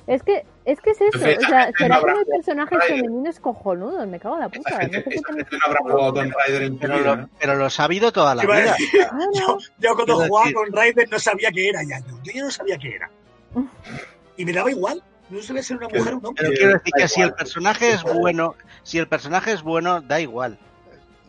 Es 0.06 0.22
que, 0.22 0.44
es 0.66 0.78
que 0.82 0.90
es 0.90 1.00
eso. 1.00 1.06
Entonces, 1.14 1.38
O 1.38 1.48
sea, 1.48 1.72
será 1.76 1.88
no 1.88 1.94
habrá 1.94 2.12
como 2.12 2.18
hay 2.18 2.24
jugado 2.24 2.26
personajes 2.36 2.78
Rider. 2.80 2.96
femeninos 3.00 3.40
cojonudos. 3.40 4.06
Me 4.06 4.20
cago 4.20 4.34
en 4.34 4.40
la 4.42 4.46
Esa 4.46 4.56
puta. 4.58 4.70
No 4.70 4.78
gente, 4.78 4.96
sé 4.98 5.02
qué 5.08 5.14
esa 5.16 5.26
tenéis 5.28 5.46
gente 5.48 5.56
no 5.56 5.66
habrá 5.66 5.78
jugado 5.80 6.12
Tomb 6.14 6.32
Raider 6.36 6.62
en 6.62 6.78
pero, 6.78 6.94
vida, 6.98 7.06
lo, 7.06 7.16
¿no? 7.16 7.28
pero 7.40 7.54
los 7.56 7.80
ha 7.80 7.84
habido 7.84 8.12
toda 8.12 8.34
la 8.34 8.42
vida. 8.42 8.54
decir, 8.78 9.06
No, 9.12 9.18
no. 9.24 9.32
yo, 9.34 9.58
yo 9.78 9.94
cuando 9.96 10.16
jugaba 10.26 10.52
con 10.52 10.70
Raiden 10.72 11.08
no 11.10 11.18
sabía 11.18 11.50
qué 11.50 11.68
era 11.70 11.80
ya. 11.82 11.98
Yo, 12.00 12.14
yo 12.22 12.32
ya 12.32 12.44
no 12.44 12.50
sabía 12.50 12.76
qué 12.78 12.94
era. 12.94 13.10
Y 14.36 14.44
me 14.44 14.52
daba 14.52 14.70
igual. 14.70 15.02
No 15.30 15.42
sabía 15.42 15.62
ser 15.62 15.76
una 15.78 15.88
mujer 15.88 16.14
o 16.14 16.18
un 16.18 16.26
hombre. 16.26 16.44
Pero 16.44 16.56
quiero 16.56 16.72
decir 16.74 16.92
que 16.96 17.08
si 17.08 17.20
el 17.20 17.32
personaje 17.34 17.90
es 17.92 18.02
bueno, 18.02 18.54
si 18.82 18.98
el 18.98 19.08
personaje 19.08 19.52
es 19.52 19.62
bueno, 19.62 20.00
da 20.00 20.20
igual. 20.20 20.58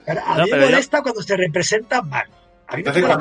A 0.07 0.37
No, 0.37 0.43
mí 0.45 0.51
me 0.51 0.59
molesta 0.61 1.01
cuando 1.01 1.21
se 1.21 1.35
representa 1.35 2.01
mal. 2.01 2.27
A 2.67 2.77
mí 2.77 2.83
me 2.83 2.91
toca 2.91 3.17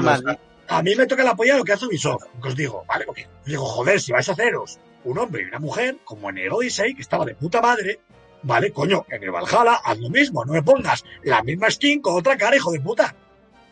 mal. 0.00 0.38
a 0.68 0.82
mí 0.82 0.94
me 0.96 1.06
toca 1.06 1.22
la 1.24 1.34
polla 1.34 1.56
lo 1.56 1.64
que 1.64 1.72
hace 1.72 1.86
Ubisoft, 1.86 2.24
os 2.42 2.56
digo, 2.56 2.84
¿vale? 2.86 3.04
Porque 3.04 3.26
digo, 3.44 3.64
joder, 3.64 4.00
si 4.00 4.12
vais 4.12 4.28
a 4.28 4.32
haceros 4.32 4.78
un 5.04 5.18
hombre 5.18 5.42
y 5.42 5.46
una 5.46 5.58
mujer, 5.58 5.98
como 6.04 6.30
en 6.30 6.38
el 6.38 6.52
Odyssey, 6.52 6.94
que 6.94 7.02
estaba 7.02 7.24
de 7.26 7.34
puta 7.34 7.60
madre, 7.60 8.00
¿vale? 8.42 8.72
Coño, 8.72 9.04
en 9.10 9.22
el 9.22 9.30
Valhalla 9.30 9.80
haz 9.84 9.98
lo 9.98 10.08
mismo, 10.08 10.44
no 10.44 10.54
me 10.54 10.62
pongas 10.62 11.04
la 11.22 11.42
misma 11.42 11.70
skin 11.70 12.00
con 12.00 12.14
otra 12.16 12.36
cara, 12.38 12.56
hijo 12.56 12.72
de 12.72 12.80
puta. 12.80 13.14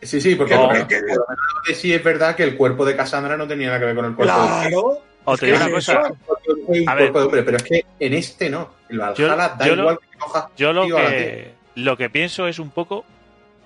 Sí, 0.01 0.19
sí, 0.21 0.35
porque 0.35 0.53
No, 0.55 0.71
lo 0.71 0.87
que 0.87 1.75
sí 1.75 1.93
es 1.93 2.03
verdad 2.03 2.35
que 2.35 2.43
el 2.43 2.57
cuerpo 2.57 2.85
de 2.85 2.95
Cassandra 2.95 3.37
no 3.37 3.47
tenía 3.47 3.67
nada 3.67 3.79
que 3.79 3.85
ver 3.85 3.95
con 3.95 4.05
el 4.05 4.15
cuerpo 4.15 4.33
de 4.33 4.39
Claro. 4.39 5.01
O 5.25 5.33
es 5.35 5.39
te 5.39 5.45
digo 5.47 5.57
una 5.57 5.69
cosa, 5.71 6.01
eso. 6.01 6.89
A 6.89 6.95
ver. 6.95 7.15
hombre, 7.15 7.43
pero 7.43 7.57
es 7.57 7.63
que 7.63 7.85
en 7.99 8.13
este 8.13 8.49
no. 8.49 8.69
El 8.89 8.99
Valhalla 8.99 9.55
da 9.57 9.65
yo 9.65 9.75
lo- 9.75 9.81
igual 9.83 9.99
que 9.99 10.17
coja 10.17 10.49
Yo 10.57 10.73
lo 10.73 10.87
que, 10.87 11.53
lo 11.75 11.97
que 11.97 12.09
pienso 12.09 12.47
es 12.47 12.59
un 12.59 12.69
poco 12.69 13.05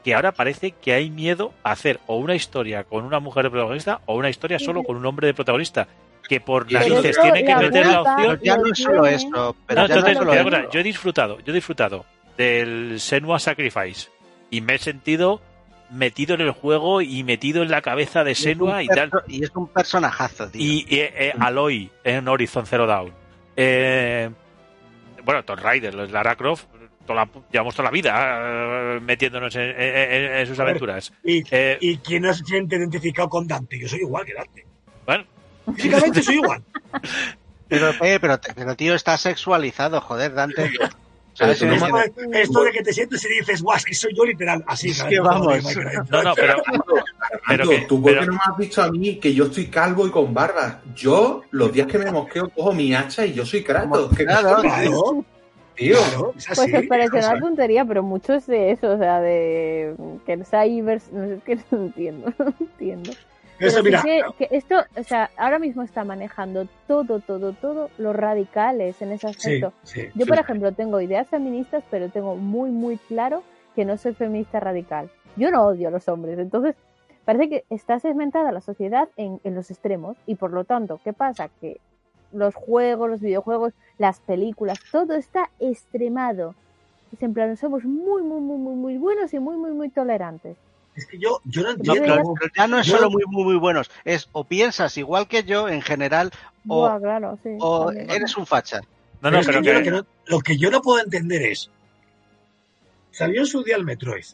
que 0.04 0.14
ahora 0.14 0.32
parece 0.32 0.72
que 0.72 0.94
hay 0.94 1.10
miedo 1.10 1.52
a 1.64 1.72
hacer 1.72 2.00
o 2.08 2.18
una 2.18 2.36
historia 2.36 2.84
con 2.86 3.04
una 3.04 3.20
mujer 3.20 3.44
de 3.44 3.50
protagonista 3.50 4.00
o 4.06 4.16
una 4.16 4.30
historia 4.30 4.58
solo 4.60 4.84
con 4.84 4.96
un 4.96 5.06
hombre 5.06 5.28
de 5.28 5.34
protagonista. 5.34 5.88
Que 6.30 6.40
por 6.42 6.70
narices 6.72 7.06
es- 7.06 7.22
tienen 7.22 7.46
que 7.46 7.56
meter 7.56 7.86
la 7.88 8.02
opción. 8.02 8.40
Ya 8.44 8.58
no 8.58 8.66
es 8.72 8.78
solo 8.80 9.02
tiene. 9.04 9.16
eso, 9.16 9.30
No, 9.30 9.56
no 9.76 9.82
entonces, 9.86 10.12
es 10.12 10.18
solo 10.18 10.32
una, 10.48 10.70
yo 10.70 10.80
he 10.80 10.84
disfrutado, 10.84 11.40
yo 11.40 11.52
he 11.52 11.56
disfrutado 11.56 12.06
del 12.38 13.00
Senua 13.00 13.40
Sacrifice 13.40 14.10
y 14.50 14.62
me 14.62 14.76
he 14.76 14.78
sentido 14.78 15.42
metido 15.90 16.36
en 16.36 16.42
el 16.42 16.52
juego 16.52 17.02
y 17.02 17.24
metido 17.24 17.64
en 17.64 17.72
la 17.72 17.82
cabeza 17.82 18.24
de 18.24 18.36
Senua 18.36 18.84
y 18.84 18.88
tal. 18.88 19.10
Y 19.28 19.44
es 19.44 19.52
un 19.56 19.68
personajazo, 19.68 20.50
tío. 20.50 20.62
Y 20.62 20.80
eh, 20.90 21.14
eh, 21.16 21.34
Aloy 21.40 21.90
en 22.04 22.28
Horizon 22.28 22.66
Zero 22.66 22.86
Dawn. 22.88 23.12
Eh, 23.56 24.30
bueno, 25.24 25.44
Tomb 25.44 25.60
Raider, 25.60 25.94
Lara 26.10 26.36
Croft, 26.36 26.66
toda 27.06 27.26
la- 27.26 27.30
llevamos 27.52 27.74
toda 27.76 27.86
la 27.86 27.92
vida 27.92 28.40
eh, 28.96 29.00
metiéndonos 29.02 29.56
en, 29.56 29.62
en- 29.62 29.78
en- 30.12 30.32
en 30.38 30.48
sus 30.48 30.58
ver. 30.58 30.68
aventuras. 30.68 31.14
Y, 31.24 31.44
y 31.80 31.98
quien 31.98 32.24
no 32.24 32.34
se 32.34 32.44
siente 32.44 32.76
identificado 32.76 33.30
con 33.30 33.48
Dante, 33.48 33.80
yo 33.80 33.88
soy 33.88 34.00
igual 34.00 34.26
que 34.26 34.34
Dante. 34.34 34.66
bueno, 35.06 35.26
Físicamente 35.76 36.22
soy 36.24 36.36
igual. 36.36 36.62
Pero, 37.70 37.92
pero, 38.00 38.40
pero, 38.56 38.76
tío, 38.78 38.96
está 38.96 39.18
sexualizado, 39.18 40.00
joder, 40.00 40.34
Dante. 40.34 40.72
Es- 41.40 41.62
Esto, 41.62 41.98
esto 42.34 42.64
de 42.64 42.72
que 42.72 42.82
te 42.84 42.94
sientes 42.94 43.24
y 43.26 43.40
dices, 43.40 43.62
guau, 43.62 43.78
es 43.78 43.86
que 43.86 43.94
soy 43.94 44.12
yo 44.16 44.26
literal. 44.26 44.64
Así, 44.68 44.90
Es 44.90 45.04
que 45.04 45.20
vamos. 45.20 45.64
no, 46.10 46.24
no, 46.24 46.34
pero, 46.36 46.56
pero 47.48 47.70
que- 47.70 47.86
tú 47.88 48.02
por 48.02 48.12
qué 48.12 48.20
pero- 48.20 48.32
no 48.32 48.34
me 48.34 48.40
has 48.52 48.58
visto 48.58 48.82
a 48.82 48.92
mí 48.92 49.18
que 49.20 49.34
yo 49.34 49.46
estoy 49.46 49.68
calvo 49.68 50.08
y 50.08 50.10
con 50.12 50.34
barba. 50.34 50.82
Yo, 50.96 51.42
los 51.52 51.72
días 51.72 51.88
que 51.88 51.98
me 52.00 52.12
mosqueo, 52.12 52.50
cojo 52.50 52.74
mi 52.74 52.94
hacha 52.94 53.26
y 53.26 53.34
yo 53.34 53.46
soy 53.46 53.64
Kratos. 53.64 54.10
¿Qué 54.18 54.26
Claro, 54.26 54.62
tío? 54.62 55.24
claro, 56.00 56.34
es 56.36 56.50
así. 56.50 56.72
Pues 56.72 56.84
os 56.84 56.88
parecerá 56.88 57.30
una 57.32 57.40
tontería, 57.40 57.86
pero 57.86 58.02
muchos 58.02 58.48
de 58.48 58.72
eso, 58.72 58.92
o 58.94 58.98
sea, 58.98 59.22
de 59.22 59.94
que 60.26 60.38
no 60.38 60.44
sé, 60.44 60.58
es 60.66 61.44
que 61.44 61.60
no 61.72 61.78
entiendo, 61.84 62.34
no 62.40 62.54
entiendo. 62.60 63.12
Eso, 63.60 63.84
mira, 63.84 64.02
que, 64.04 64.22
que 64.38 64.48
esto, 64.52 64.84
o 64.96 65.04
sea, 65.04 65.32
ahora 65.38 65.60
mismo 65.60 65.82
está 65.84 66.04
manejando 66.04 66.68
todo, 66.88 67.20
todo, 67.20 67.54
todo 67.54 67.90
los 67.98 68.16
radicales 68.16 69.02
en 69.02 69.12
ese 69.12 69.28
sí, 69.28 69.36
aspecto. 69.36 69.74
sí. 69.84 70.02
Yo, 70.14 70.26
sí. 70.26 70.30
por 70.30 70.40
ejemplo, 70.40 70.72
tengo 70.72 71.02
ideas 71.02 71.28
feministas, 71.28 71.84
pero 71.90 72.10
tengo 72.10 72.36
muy, 72.36 72.70
muy 72.70 72.98
claro 72.98 73.44
que 73.76 73.86
no 73.86 73.98
soy 73.98 74.14
feminista 74.14 74.60
radical. 74.60 75.10
Yo 75.36 75.52
no 75.52 75.66
odio 75.66 75.88
a 75.88 75.92
los 75.92 76.08
hombres, 76.08 76.38
entonces 76.40 76.76
parece 77.26 77.50
que 77.50 77.66
está 77.70 78.00
segmentada 78.00 78.52
la 78.52 78.62
sociedad 78.62 79.10
en, 79.18 79.40
en 79.44 79.56
los 79.56 79.70
extremos 79.72 80.18
y 80.26 80.36
por 80.36 80.52
lo 80.52 80.64
tanto, 80.64 81.00
¿qué 81.04 81.14
pasa? 81.14 81.50
Que 81.60 81.80
los 82.32 82.56
juegos, 82.56 83.10
los 83.10 83.22
videojuegos, 83.22 83.74
las 83.98 84.20
películas, 84.20 84.80
todo 84.92 85.14
está 85.14 85.50
extremado. 85.60 86.56
Es 87.14 87.22
en 87.24 87.34
plan, 87.34 87.56
somos 87.58 87.86
muy, 87.86 88.22
muy, 88.22 88.42
muy, 88.42 88.58
muy, 88.58 88.76
muy 88.76 88.98
buenos 88.98 89.34
y 89.34 89.40
muy, 89.40 89.58
muy, 89.58 89.72
muy 89.72 89.90
tolerantes. 89.90 90.58
Es 90.98 91.06
que 91.06 91.18
yo, 91.20 91.40
yo 91.46 91.62
no 91.62 91.68
No, 91.70 91.74
entiendo. 91.76 92.02
pero, 92.04 92.22
cómo- 92.24 92.34
pero 92.34 92.52
ya 92.58 92.68
no 92.68 92.80
es 92.80 92.88
yo- 92.88 92.98
solo 92.98 93.10
muy, 93.10 93.24
muy, 93.28 93.44
muy 93.46 93.56
buenos. 93.56 93.90
Es 94.04 94.28
o 94.34 94.44
piensas 94.44 94.98
igual 94.98 95.28
que 95.28 95.44
yo 95.44 95.70
en 95.70 95.82
general 95.82 96.32
o, 96.68 96.80
Buah, 96.82 97.00
claro, 97.00 97.40
sí. 97.44 97.50
o 97.60 97.86
también. 97.86 98.10
eres 98.10 98.36
un 98.36 98.46
facha. 98.46 98.82
no, 98.82 98.88
Pero 99.22 99.32
no, 99.32 99.40
que 99.42 99.46
pero 99.46 99.62
yo 99.62 99.74
lo, 99.74 99.78
que, 99.80 99.84
que 99.86 99.92
no, 99.92 100.06
lo 100.26 100.40
que 100.40 100.58
yo 100.58 100.70
no 100.72 100.82
puedo 100.82 101.02
entender 101.04 101.42
es. 101.44 101.70
Salió 103.12 103.42
en 103.42 103.48
su 103.48 103.64
día 103.64 103.76
el 103.76 103.86
Metroid. 103.86 104.26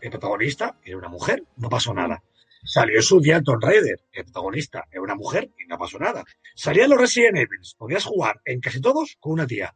El 0.00 0.10
protagonista 0.10 0.76
era 0.84 0.96
una 0.96 1.08
mujer, 1.08 1.42
no 1.56 1.68
pasó 1.68 1.92
nada. 1.94 2.22
Salió 2.64 2.96
en 2.96 3.02
su 3.02 3.20
día 3.20 3.36
el 3.36 3.44
Tomb 3.44 3.62
Raider. 3.62 4.00
El 4.12 4.24
protagonista 4.24 4.84
era 4.90 5.00
una 5.02 5.14
mujer 5.14 5.50
y 5.58 5.66
no 5.68 5.78
pasó 5.78 5.98
nada. 5.98 6.24
Salían 6.54 6.90
los 6.90 7.00
Resident 7.00 7.36
Evil. 7.36 7.60
Podías 7.78 8.04
jugar 8.04 8.40
en 8.44 8.60
casi 8.60 8.80
todos 8.80 9.16
con 9.20 9.32
una 9.34 9.46
tía. 9.46 9.74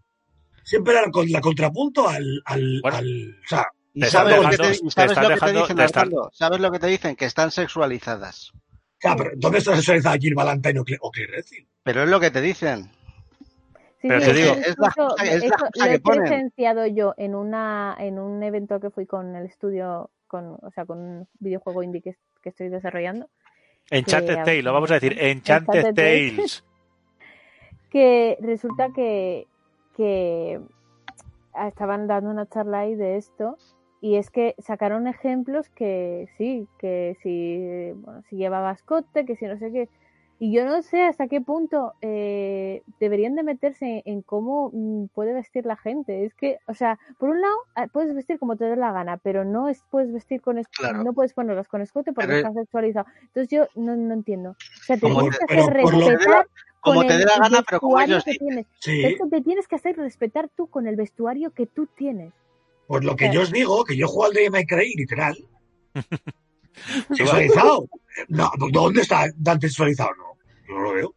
Siempre 0.64 0.94
era 0.94 1.02
la 1.28 1.40
contrapunto 1.40 2.08
al. 2.08 2.42
al, 2.44 2.80
Bueno. 2.82 2.96
al- 2.98 3.40
o 3.44 3.48
sea, 3.48 3.66
¿Y 3.92 4.02
sabes, 4.04 4.36
lo 4.42 4.48
que 4.50 4.56
te, 4.56 4.74
sabes 4.90 5.16
lo 5.16 5.28
que 5.28 5.52
dicen, 5.52 5.80
Armando? 5.80 6.30
¿Sabes 6.32 6.60
lo 6.60 6.70
que 6.70 6.78
te 6.78 6.86
dicen? 6.86 7.16
Que 7.16 7.24
están 7.24 7.50
sexualizadas. 7.50 8.52
ya, 9.02 9.16
pero 9.16 9.30
¿dónde 9.36 9.58
está 9.58 9.74
sexualizada 9.74 10.16
Jill 10.16 10.34
Valentine 10.34 10.80
o 10.80 11.10
Claire? 11.10 11.42
Pero 11.82 12.02
es 12.04 12.08
lo 12.08 12.20
que 12.20 12.30
te 12.30 12.40
dicen. 12.40 12.90
Sí, 14.00 14.08
Pero 14.08 14.20
sí, 14.20 14.26
te 14.28 14.32
digo- 14.34 14.54
Es 14.54 14.78
la 14.78 14.88
es 15.24 15.44
la 15.44 15.56
lo 15.58 15.68
que 15.72 15.94
he 15.94 15.98
presenciado 16.00 16.86
yo 16.86 17.14
en 17.18 17.34
una 17.34 17.94
en 17.98 18.18
un 18.18 18.42
evento 18.42 18.80
que 18.80 18.90
fui 18.90 19.06
con 19.06 19.34
el 19.36 19.44
estudio, 19.46 20.10
con, 20.26 20.56
o 20.62 20.70
sea, 20.74 20.86
con 20.86 20.98
un 20.98 21.28
videojuego 21.38 21.82
indie 21.82 22.00
que, 22.00 22.16
que 22.42 22.48
estoy 22.50 22.68
desarrollando, 22.70 23.28
Enchanted 23.90 24.36
que- 24.36 24.42
Tale, 24.44 24.62
lo 24.62 24.72
vamos 24.72 24.90
a 24.90 24.94
decir, 24.94 25.12
Enchanted 25.20 25.74
Enchanted 25.74 25.94
Tale. 25.94 26.30
Tales. 26.36 26.64
que 27.90 28.38
resulta 28.40 28.90
que, 28.94 29.46
que 29.96 30.60
estaban 31.66 32.06
dando 32.06 32.30
una 32.30 32.48
charla 32.48 32.80
ahí 32.80 32.94
de 32.94 33.16
esto 33.16 33.58
y 34.00 34.16
es 34.16 34.30
que 34.30 34.54
sacaron 34.58 35.06
ejemplos 35.06 35.68
que 35.70 36.28
sí, 36.38 36.66
que 36.78 37.16
si, 37.22 37.92
bueno, 38.00 38.22
si 38.28 38.36
llevaba 38.36 38.72
escote, 38.72 39.24
que 39.26 39.36
si 39.36 39.44
no 39.46 39.58
sé 39.58 39.70
qué. 39.72 39.88
Y 40.42 40.52
yo 40.54 40.64
no 40.64 40.80
sé 40.80 41.02
hasta 41.04 41.28
qué 41.28 41.42
punto 41.42 41.92
eh, 42.00 42.82
deberían 42.98 43.34
de 43.34 43.42
meterse 43.42 44.02
en 44.06 44.22
cómo 44.22 44.70
mm, 44.72 45.08
puede 45.14 45.34
vestir 45.34 45.66
la 45.66 45.76
gente. 45.76 46.24
Es 46.24 46.32
que, 46.32 46.56
o 46.66 46.72
sea, 46.72 46.98
por 47.18 47.28
un 47.28 47.42
lado 47.42 47.54
ah, 47.74 47.88
puedes 47.92 48.14
vestir 48.14 48.38
como 48.38 48.56
te 48.56 48.64
dé 48.64 48.74
la 48.76 48.90
gana, 48.90 49.18
pero 49.18 49.44
no 49.44 49.68
es, 49.68 49.84
puedes 49.90 50.10
vestir 50.10 50.40
con 50.40 50.58
Claro. 50.78 51.04
no 51.04 51.12
puedes 51.12 51.34
ponerlos 51.34 51.68
con 51.68 51.82
escote 51.82 52.14
porque 52.14 52.28
Pero- 52.28 52.48
está 52.48 52.52
sexualizado. 52.58 53.06
Entonces 53.20 53.48
yo 53.48 53.66
no, 53.74 53.94
no 53.96 54.14
entiendo. 54.14 54.52
O 54.52 54.82
sea, 54.84 54.96
te 54.96 55.06
tienes 55.08 55.38
que 55.46 55.54
hacer 55.58 55.74
respetar 55.74 56.46
como 56.80 57.00
con 57.00 57.06
te 57.08 57.12
dé 57.18 57.22
el 57.24 57.28
la 57.28 57.36
gana, 57.38 57.62
pero 57.68 57.80
como 57.80 57.96
vestuario 57.96 58.14
ellos 58.14 58.24
que 58.24 58.30
dicen. 58.30 58.46
tienes. 58.48 58.66
Sí, 58.78 59.04
Esto 59.04 59.28
te 59.28 59.42
tienes 59.42 59.68
que 59.68 59.76
hacer 59.76 59.96
respetar 59.98 60.48
tú 60.56 60.68
con 60.68 60.86
el 60.86 60.96
vestuario 60.96 61.50
que 61.50 61.66
tú 61.66 61.84
tienes. 61.86 62.32
Pues 62.90 63.04
lo 63.04 63.14
que 63.14 63.32
yo 63.32 63.42
os 63.42 63.52
digo, 63.52 63.84
que 63.84 63.96
yo 63.96 64.08
juego 64.08 64.24
al 64.24 64.32
de 64.32 64.50
My 64.50 64.66
Cry, 64.66 64.94
literal. 64.96 65.38
Sexualizado. 67.16 67.88
No, 68.26 68.50
¿dónde 68.72 69.02
está 69.02 69.26
Dante 69.36 69.68
sexualizado? 69.68 70.10
No, 70.18 70.74
no 70.74 70.80
lo 70.80 70.92
veo. 70.94 71.14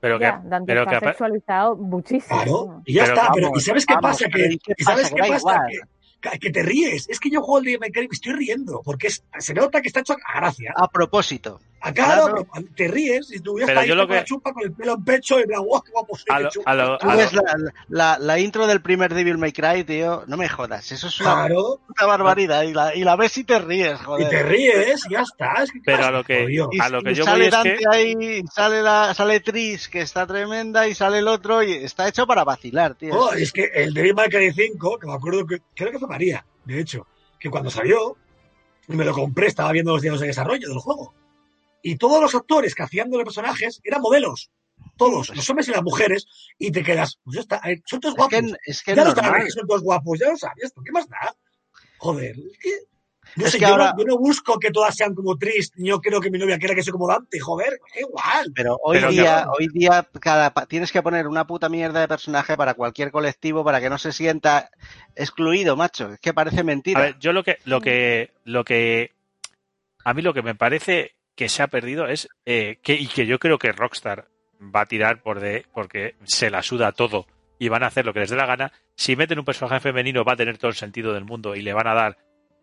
Pero 0.00 0.18
que, 0.18 0.24
Ya, 0.24 0.42
Dante 0.44 0.66
pero 0.66 0.82
está 0.82 1.00
que 1.00 1.06
sexualizado 1.06 1.76
muchísimo. 1.76 2.36
Claro, 2.36 2.82
y 2.84 2.92
ya 2.92 3.04
Pero 3.04 3.14
está. 3.14 3.32
Pero, 3.32 3.52
¿Y 3.56 3.60
sabes 3.62 3.86
qué 3.86 3.94
vamos, 3.94 4.10
pasa? 4.10 4.28
Que, 4.28 4.46
¿y 4.52 4.58
qué 4.58 4.74
¿y 4.76 4.84
¿Sabes 4.84 5.10
qué 5.10 5.20
pasa? 5.20 5.36
igual. 5.38 6.38
Que, 6.38 6.50
te 6.50 6.62
ríes. 6.62 7.08
Es 7.08 7.18
que 7.18 7.30
yo 7.30 7.40
juego 7.40 7.56
al 7.56 7.90
Cry 7.90 8.04
y 8.04 8.08
me 8.08 8.12
estoy 8.12 8.32
riendo. 8.34 8.82
Porque 8.84 9.06
es, 9.06 9.24
se 9.38 9.54
nota 9.54 9.80
que 9.80 9.88
está 9.88 10.00
hecho 10.00 10.12
a 10.12 10.38
gracia. 10.38 10.74
A 10.76 10.86
propósito. 10.88 11.60
Acá 11.86 12.04
claro. 12.06 12.46
no, 12.54 12.64
te 12.74 12.88
ríes 12.88 13.30
y 13.30 13.40
tú 13.40 13.56
Pero 13.66 13.84
yo 13.84 13.94
lo 13.94 14.06
la 14.06 14.24
chupa 14.24 14.54
con 14.54 14.62
el 14.62 14.72
pelo 14.72 14.94
en 14.94 15.04
pecho 15.04 15.38
y 15.38 15.44
bla, 15.44 15.58
guau, 15.58 15.82
qué 15.82 15.92
guapo 15.92 16.16
soy, 16.16 16.24
A 16.30 16.40
lo- 16.40 16.48
chupa. 16.50 16.70
a 16.70 16.74
lo- 16.74 16.96
Tú 16.98 17.10
a 17.10 17.14
ves 17.16 17.32
la, 17.34 17.42
la, 17.88 18.18
la 18.18 18.38
intro 18.38 18.66
del 18.66 18.80
primer 18.80 19.12
Devil 19.12 19.36
May 19.36 19.52
Cry, 19.52 19.84
tío. 19.84 20.24
No 20.26 20.38
me 20.38 20.48
jodas. 20.48 20.90
Eso 20.92 21.08
es 21.08 21.20
una 21.20 21.34
Claro, 21.34 21.80
puta 21.86 22.06
barbaridad. 22.06 22.62
Y 22.62 22.72
la, 22.72 22.94
y 22.94 23.04
la 23.04 23.16
ves 23.16 23.36
y 23.36 23.44
te 23.44 23.58
ríes, 23.58 24.00
y 24.00 24.04
joder. 24.04 24.28
te 24.30 24.42
ríes 24.44 25.04
y 25.08 25.12
ya 25.12 25.20
está. 25.20 25.62
Es 25.62 25.72
que, 25.72 25.80
¿qué 25.80 25.84
Pero 25.84 26.06
a 26.06 26.10
lo 26.10 26.24
que-. 26.24 26.46
Y, 26.50 26.80
A 26.80 26.88
lo 26.88 27.02
que 27.02 27.12
y 27.12 27.14
yo 27.16 27.24
voy 27.24 27.32
sale 27.32 27.44
es 27.46 27.50
Dante 27.50 27.76
que- 27.76 27.84
ahí, 27.92 28.14
y 28.18 28.42
sale, 28.46 28.82
la, 28.82 29.12
sale 29.12 29.40
Tris, 29.40 29.88
que 29.88 30.00
está 30.00 30.26
tremenda, 30.26 30.88
y 30.88 30.94
sale 30.94 31.18
el 31.18 31.28
otro, 31.28 31.62
y 31.62 31.72
está 31.72 32.08
hecho 32.08 32.26
para 32.26 32.44
vacilar, 32.44 32.94
tío. 32.94 33.14
Oh, 33.14 33.32
es 33.34 33.52
que 33.52 33.70
el 33.74 33.92
Devil 33.92 34.14
May 34.14 34.30
Cry 34.30 34.52
5, 34.52 34.98
que 34.98 35.06
me 35.06 35.12
acuerdo 35.12 35.46
que 35.46 35.58
creo 35.74 35.92
que 35.92 35.98
fue 35.98 36.08
María, 36.08 36.46
de 36.64 36.80
hecho, 36.80 37.06
que 37.38 37.50
cuando 37.50 37.68
salió, 37.68 38.16
y 38.88 38.96
me 38.96 39.04
lo 39.04 39.12
compré, 39.12 39.48
estaba 39.48 39.70
viendo 39.72 39.92
los 39.92 40.00
días 40.00 40.18
de 40.18 40.28
desarrollo 40.28 40.66
del 40.68 40.78
juego. 40.78 41.12
Y 41.86 41.96
todos 41.96 42.18
los 42.20 42.34
actores 42.34 42.74
que 42.74 42.82
hacían 42.82 43.10
de 43.10 43.18
los 43.18 43.24
personajes 43.24 43.78
eran 43.84 44.00
modelos. 44.00 44.50
Todos, 44.96 45.28
los 45.36 45.48
hombres 45.50 45.68
y 45.68 45.72
las 45.72 45.82
mujeres, 45.82 46.26
y 46.58 46.70
te 46.72 46.82
quedas, 46.82 47.18
pues 47.22 47.34
ya 47.36 47.40
está, 47.42 47.60
eh, 47.70 47.82
son 47.84 48.00
todos 48.00 48.14
es 48.14 48.18
guapos. 48.18 48.40
que, 48.40 48.70
es 48.70 48.82
que 48.82 48.90
es 48.92 48.96
ya 48.96 49.04
lo 49.04 49.14
sabes 49.14 49.44
que 49.44 49.50
son 49.50 49.66
todos 49.66 49.82
guapos, 49.82 50.18
ya 50.18 50.30
lo 50.30 50.36
sabes, 50.36 50.72
¿qué 50.84 50.92
más 50.92 51.08
da? 51.08 51.36
Joder, 51.98 52.36
es 52.38 52.58
que. 52.58 52.70
No 53.36 53.46
Es 53.46 53.52
sé, 53.52 53.58
que 53.58 53.64
yo, 53.64 53.72
ahora- 53.72 53.92
no, 53.92 53.98
yo 53.98 54.04
no 54.06 54.18
busco 54.18 54.58
que 54.58 54.70
todas 54.70 54.94
sean 54.96 55.14
como 55.14 55.36
Tris, 55.36 55.72
ni 55.76 55.88
yo 55.88 56.00
quiero 56.00 56.20
que 56.20 56.30
mi 56.30 56.38
novia 56.38 56.58
quiera 56.58 56.74
que 56.74 56.82
sea 56.82 56.92
como 56.92 57.08
Dante, 57.08 57.38
joder, 57.40 57.80
igual. 57.98 58.52
Pero 58.54 58.78
hoy 58.82 58.98
Pero 58.98 59.10
día, 59.10 59.46
hoy 59.58 59.68
día 59.72 60.08
cada, 60.20 60.50
tienes 60.66 60.92
que 60.92 61.02
poner 61.02 61.26
una 61.26 61.46
puta 61.46 61.68
mierda 61.68 62.00
de 62.00 62.08
personaje 62.08 62.56
para 62.56 62.74
cualquier 62.74 63.10
colectivo 63.10 63.64
para 63.64 63.80
que 63.80 63.90
no 63.90 63.98
se 63.98 64.12
sienta 64.12 64.70
excluido, 65.16 65.74
macho. 65.76 66.12
Es 66.12 66.20
que 66.20 66.32
parece 66.32 66.62
mentira. 66.64 67.00
A 67.00 67.02
ver, 67.02 67.18
yo 67.18 67.32
lo 67.32 67.42
que, 67.44 67.58
lo 67.64 67.80
que, 67.80 68.30
lo 68.44 68.62
que, 68.64 69.12
a 70.04 70.14
mí 70.14 70.22
lo 70.22 70.32
que 70.34 70.42
me 70.42 70.54
parece 70.54 71.14
que 71.34 71.48
se 71.48 71.62
ha 71.62 71.68
perdido 71.68 72.06
es 72.06 72.28
eh, 72.44 72.78
que 72.82 72.94
y 72.94 73.06
que 73.06 73.26
yo 73.26 73.38
creo 73.38 73.58
que 73.58 73.72
Rockstar 73.72 74.28
va 74.60 74.82
a 74.82 74.86
tirar 74.86 75.22
por 75.22 75.40
de 75.40 75.66
porque 75.72 76.16
se 76.24 76.50
la 76.50 76.62
suda 76.62 76.92
todo 76.92 77.26
y 77.58 77.68
van 77.68 77.82
a 77.82 77.86
hacer 77.86 78.04
lo 78.04 78.12
que 78.12 78.20
les 78.20 78.30
dé 78.30 78.36
la 78.36 78.46
gana. 78.46 78.72
Si 78.96 79.16
meten 79.16 79.38
un 79.38 79.44
personaje 79.44 79.80
femenino 79.80 80.24
va 80.24 80.32
a 80.32 80.36
tener 80.36 80.58
todo 80.58 80.68
el 80.68 80.76
sentido 80.76 81.12
del 81.12 81.24
mundo 81.24 81.54
y 81.54 81.62
le 81.62 81.72
van 81.72 81.86
a 81.86 81.94
dar 81.94 82.18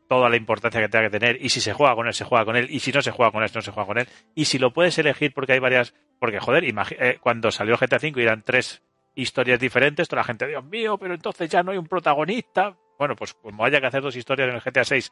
toda 0.08 0.30
la 0.30 0.36
importancia 0.36 0.82
que 0.82 0.90
tenga 0.90 1.10
que 1.10 1.20
tener. 1.20 1.38
Y 1.42 1.50
si 1.50 1.62
se 1.62 1.72
juega 1.74 1.96
con 1.96 2.06
él, 2.06 2.14
se 2.14 2.26
juega 2.26 2.44
con 2.44 2.58
él. 2.58 2.68
Y 2.70 2.80
si 2.80 2.92
no 2.92 3.02
se 3.02 3.12
juega 3.12 3.32
con 3.32 3.44
él, 3.44 3.52
no 3.56 3.62
se 3.62 3.72
juega 3.72 3.88
con 3.88 3.98
él. 3.98 4.08
Y 4.36 4.44
si 4.44 4.60
lo 4.60 4.74
puedes 4.74 4.98
elegir 4.98 5.34
porque 5.34 5.54
hay 5.54 5.60
varias... 5.60 5.94
Porque, 6.20 6.40
joder, 6.40 6.66
eh, 6.66 7.18
cuando 7.22 7.50
salió 7.50 7.78
GTA 7.78 7.96
V 7.96 8.20
y 8.20 8.24
eran 8.24 8.44
tres 8.44 8.84
historias 9.16 9.60
diferentes, 9.60 10.10
toda 10.10 10.22
la 10.22 10.26
gente, 10.26 10.48
Dios 10.48 10.66
mío, 10.66 10.98
pero 10.98 11.14
entonces 11.14 11.50
ya 11.50 11.64
no 11.64 11.72
hay 11.72 11.78
un 11.78 11.88
protagonista. 11.88 12.76
Bueno, 13.00 13.16
pues 13.16 13.34
como 13.34 13.64
haya 13.64 13.80
que 13.80 13.88
hacer 13.88 14.02
dos 14.02 14.16
historias 14.16 14.50
en 14.50 14.56
el 14.56 14.62
GTA 14.62 14.84
VI, 14.90 15.06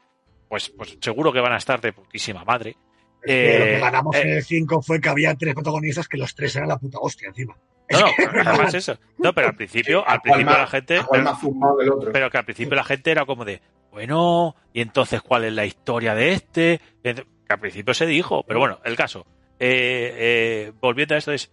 pues, 0.50 0.68
pues 0.68 0.98
seguro 1.00 1.32
que 1.32 1.40
van 1.40 1.54
a 1.54 1.56
estar 1.56 1.80
de 1.80 1.94
putísima 1.94 2.44
madre. 2.44 2.76
Que 3.24 3.58
lo 3.58 3.64
Eh, 3.64 3.74
que 3.74 3.80
ganamos 3.80 4.16
eh. 4.16 4.22
en 4.22 4.28
el 4.30 4.42
5 4.42 4.82
fue 4.82 5.00
que 5.00 5.08
había 5.08 5.34
tres 5.34 5.54
protagonistas 5.54 6.08
que 6.08 6.16
los 6.18 6.34
tres 6.34 6.56
eran 6.56 6.68
la 6.68 6.78
puta 6.78 6.98
hostia 7.00 7.28
encima. 7.28 7.56
No, 7.90 8.00
no, 8.44 8.62
eso. 8.68 8.98
No, 9.18 9.32
pero 9.32 9.48
al 9.48 9.56
principio, 9.56 10.06
al 10.06 10.20
principio 10.20 10.52
la 10.52 10.66
gente... 10.68 11.02
¿Cuál 11.04 11.24
más 11.24 11.40
zumbado 11.40 11.76
que 11.78 11.84
el 11.84 11.90
otro? 11.90 12.12
Pero 12.12 12.30
que 12.30 12.38
al 12.38 12.44
principio 12.44 12.76
la 12.76 12.84
gente 12.84 13.10
era 13.10 13.26
como 13.26 13.44
de, 13.44 13.60
bueno, 13.90 14.54
y 14.72 14.80
entonces 14.80 15.20
cuál 15.22 15.44
es 15.44 15.52
la 15.52 15.66
historia 15.66 16.14
de 16.14 16.32
este, 16.32 16.80
que 17.02 17.24
al 17.48 17.58
principio 17.58 17.92
se 17.92 18.06
dijo, 18.06 18.44
pero 18.46 18.60
bueno, 18.60 18.78
el 18.84 18.96
caso, 18.96 19.26
eh, 19.58 20.14
eh, 20.14 20.72
volviendo 20.80 21.16
a 21.16 21.18
esto 21.18 21.32
es, 21.32 21.52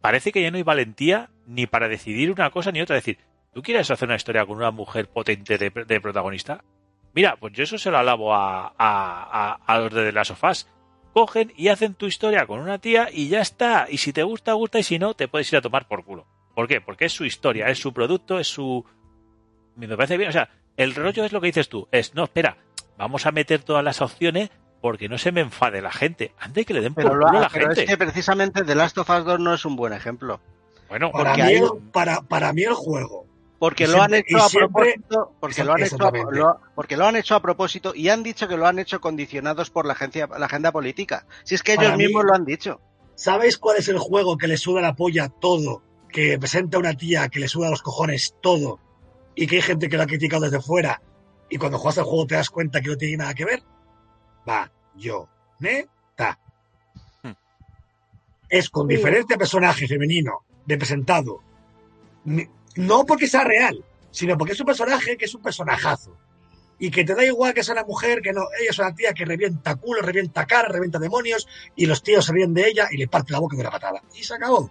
parece 0.00 0.30
que 0.30 0.40
ya 0.40 0.52
no 0.52 0.56
hay 0.56 0.62
valentía 0.62 1.30
ni 1.46 1.66
para 1.66 1.88
decidir 1.88 2.30
una 2.30 2.50
cosa 2.50 2.70
ni 2.70 2.80
otra, 2.80 2.96
es 2.96 3.02
decir, 3.04 3.18
¿tú 3.52 3.60
quieres 3.60 3.90
hacer 3.90 4.06
una 4.06 4.14
historia 4.14 4.46
con 4.46 4.58
una 4.58 4.70
mujer 4.70 5.08
potente 5.08 5.58
de, 5.58 5.70
de 5.70 6.00
protagonista? 6.00 6.62
Mira, 7.12 7.36
pues 7.40 7.52
yo 7.54 7.64
eso 7.64 7.76
se 7.76 7.90
lo 7.90 7.98
alabo 7.98 8.32
a, 8.32 8.68
a, 8.68 8.74
a, 8.78 9.58
a 9.66 9.78
los 9.80 9.92
de 9.92 10.04
The 10.04 10.12
Last 10.12 10.30
of 10.30 10.44
Us. 10.44 10.68
Cogen 11.16 11.50
y 11.56 11.68
hacen 11.68 11.94
tu 11.94 12.04
historia 12.04 12.46
con 12.46 12.60
una 12.60 12.76
tía 12.78 13.08
y 13.10 13.28
ya 13.28 13.40
está. 13.40 13.86
Y 13.88 13.96
si 13.96 14.12
te 14.12 14.22
gusta, 14.22 14.52
gusta, 14.52 14.78
y 14.78 14.82
si 14.82 14.98
no, 14.98 15.14
te 15.14 15.28
puedes 15.28 15.50
ir 15.50 15.56
a 15.56 15.62
tomar 15.62 15.88
por 15.88 16.04
culo. 16.04 16.26
¿Por 16.54 16.68
qué? 16.68 16.82
Porque 16.82 17.06
es 17.06 17.12
su 17.14 17.24
historia, 17.24 17.68
es 17.68 17.78
su 17.78 17.94
producto, 17.94 18.38
es 18.38 18.48
su, 18.48 18.84
me 19.76 19.88
parece 19.96 20.18
bien. 20.18 20.28
O 20.28 20.32
sea, 20.32 20.50
el 20.76 20.94
rollo 20.94 21.24
es 21.24 21.32
lo 21.32 21.40
que 21.40 21.46
dices 21.46 21.70
tú. 21.70 21.88
Es, 21.90 22.14
no, 22.14 22.24
espera, 22.24 22.58
vamos 22.98 23.24
a 23.24 23.32
meter 23.32 23.62
todas 23.62 23.82
las 23.82 24.02
opciones 24.02 24.50
porque 24.82 25.08
no 25.08 25.16
se 25.16 25.32
me 25.32 25.40
enfade 25.40 25.80
la 25.80 25.90
gente. 25.90 26.32
Antes 26.38 26.66
que 26.66 26.74
le 26.74 26.82
den 26.82 26.92
por 26.92 27.04
Pero, 27.04 27.14
lo- 27.16 27.26
culo 27.28 27.38
a 27.38 27.42
la 27.42 27.48
pero 27.48 27.66
gente. 27.68 27.84
es 27.84 27.88
que 27.88 27.96
precisamente 27.96 28.62
The 28.62 28.74
Last 28.74 28.98
of 28.98 29.08
Us 29.08 29.24
2 29.24 29.40
no 29.40 29.54
es 29.54 29.64
un 29.64 29.74
buen 29.74 29.94
ejemplo. 29.94 30.40
Bueno, 30.90 31.10
Para 31.12 31.30
Porque 31.30 31.42
mí, 31.44 31.48
hay- 31.48 31.56
el, 31.56 31.70
para, 31.92 32.20
para 32.20 32.52
mí 32.52 32.62
el 32.62 32.74
juego. 32.74 33.25
Porque 33.58 33.84
Y 33.84 33.86
lo 33.86 34.02
han 34.02 34.12
hecho 34.14 34.36
a 34.36 34.48
siempre- 34.50 34.96
propósito, 34.98 35.32
porque 35.40 35.64
lo 35.64 35.72
han 35.72 35.82
hecho 35.82 35.96
a, 36.06 36.10
lo- 36.30 36.60
porque 36.74 36.96
lo 36.96 37.06
han 37.06 37.16
hecho 37.16 37.34
a 37.34 37.40
propósito 37.40 37.94
y 37.94 38.10
han 38.10 38.22
dicho 38.22 38.46
que 38.48 38.56
lo 38.58 38.66
han 38.66 38.78
hecho 38.78 39.00
condicionados 39.00 39.70
por 39.70 39.86
la 39.86 39.94
agencia, 39.94 40.26
la 40.38 40.44
agenda 40.46 40.72
política. 40.72 41.26
Si 41.44 41.54
es 41.54 41.62
que 41.62 41.72
ellos 41.72 41.84
Para 41.86 41.96
mí- 41.96 42.04
mismos 42.04 42.24
lo 42.24 42.34
han 42.34 42.44
dicho. 42.44 42.80
¿Sabes 43.14 43.56
cuál 43.56 43.78
es 43.78 43.88
el 43.88 43.98
juego 43.98 44.36
que 44.36 44.46
le 44.46 44.58
suda 44.58 44.82
la 44.82 44.94
polla 44.94 45.30
todo? 45.30 45.82
Que 46.10 46.38
presenta 46.38 46.78
una 46.78 46.92
tía 46.94 47.28
que 47.30 47.40
le 47.40 47.48
suda 47.48 47.70
los 47.70 47.80
cojones 47.80 48.34
todo 48.42 48.78
y 49.34 49.46
que 49.46 49.56
hay 49.56 49.62
gente 49.62 49.88
que 49.88 49.96
lo 49.96 50.02
ha 50.02 50.06
criticado 50.06 50.42
desde 50.44 50.60
fuera 50.60 51.00
y 51.48 51.56
cuando 51.56 51.78
juegas 51.78 51.96
el 51.98 52.04
juego 52.04 52.26
te 52.26 52.34
das 52.34 52.50
cuenta 52.50 52.82
que 52.82 52.88
no 52.90 52.96
tiene 52.98 53.16
nada 53.16 53.32
que 53.32 53.44
ver? 53.46 53.62
Va, 54.46 54.70
yo, 54.96 55.28
neta. 55.60 56.38
Hmm. 57.22 57.32
Es 58.50 58.68
con 58.68 58.86
Sí. 58.86 58.96
diferente 58.96 59.38
personaje 59.38 59.88
femenino 59.88 60.42
representado. 60.66 61.40
No 62.76 63.04
porque 63.04 63.26
sea 63.26 63.44
real, 63.44 63.84
sino 64.10 64.38
porque 64.38 64.52
es 64.52 64.60
un 64.60 64.66
personaje 64.66 65.16
que 65.16 65.24
es 65.24 65.34
un 65.34 65.42
personajazo. 65.42 66.16
Y 66.78 66.90
que 66.90 67.04
te 67.04 67.14
da 67.14 67.24
igual 67.24 67.54
que 67.54 67.64
sea 67.64 67.72
una 67.74 67.84
mujer, 67.84 68.20
que 68.20 68.32
no, 68.32 68.42
ella 68.60 68.70
es 68.70 68.78
una 68.78 68.94
tía 68.94 69.14
que 69.14 69.24
revienta 69.24 69.76
culo, 69.76 70.02
revienta 70.02 70.46
cara, 70.46 70.68
revienta 70.68 70.98
demonios, 70.98 71.48
y 71.74 71.86
los 71.86 72.02
tíos 72.02 72.26
se 72.26 72.32
ríen 72.32 72.52
de 72.52 72.68
ella 72.68 72.88
y 72.90 72.98
le 72.98 73.08
parte 73.08 73.32
la 73.32 73.38
boca 73.40 73.56
de 73.56 73.62
una 73.62 73.70
patada. 73.70 74.02
Y 74.14 74.22
se 74.22 74.34
acabó. 74.34 74.70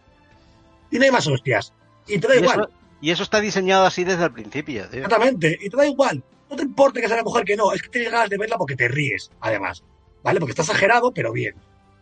Y 0.92 1.00
no 1.00 1.06
hay 1.06 1.12
más 1.12 1.26
hostias. 1.28 1.74
Y 2.08 2.20
te 2.20 2.28
da 2.28 2.36
Y 2.36 2.40
igual. 2.40 2.60
eso, 2.60 2.70
y 3.02 3.12
eso 3.12 3.24
está 3.24 3.42
diseñado 3.42 3.86
así 3.86 4.04
desde 4.04 4.24
el 4.24 4.32
principio, 4.32 4.88
tío. 4.88 5.00
Exactamente. 5.04 5.58
Y 5.60 5.70
te 5.70 5.78
da 5.78 5.88
igual. 5.88 6.24
No 6.48 6.56
te 6.56 6.62
importa 6.62 7.02
que 7.02 7.08
sea 7.08 7.16
una 7.18 7.24
mujer 7.24 7.44
que 7.44 7.56
no. 7.56 7.74
Es 7.74 7.82
que 7.82 7.90
tienes 7.90 8.12
ganas 8.12 8.30
de 8.30 8.38
verla 8.38 8.58
porque 8.58 8.76
te 8.76 8.88
ríes, 8.88 9.32
además. 9.42 9.84
¿Vale? 10.24 10.40
Porque 10.40 10.52
está 10.52 10.62
exagerado, 10.62 11.12
pero 11.12 11.32
bien. 11.32 11.56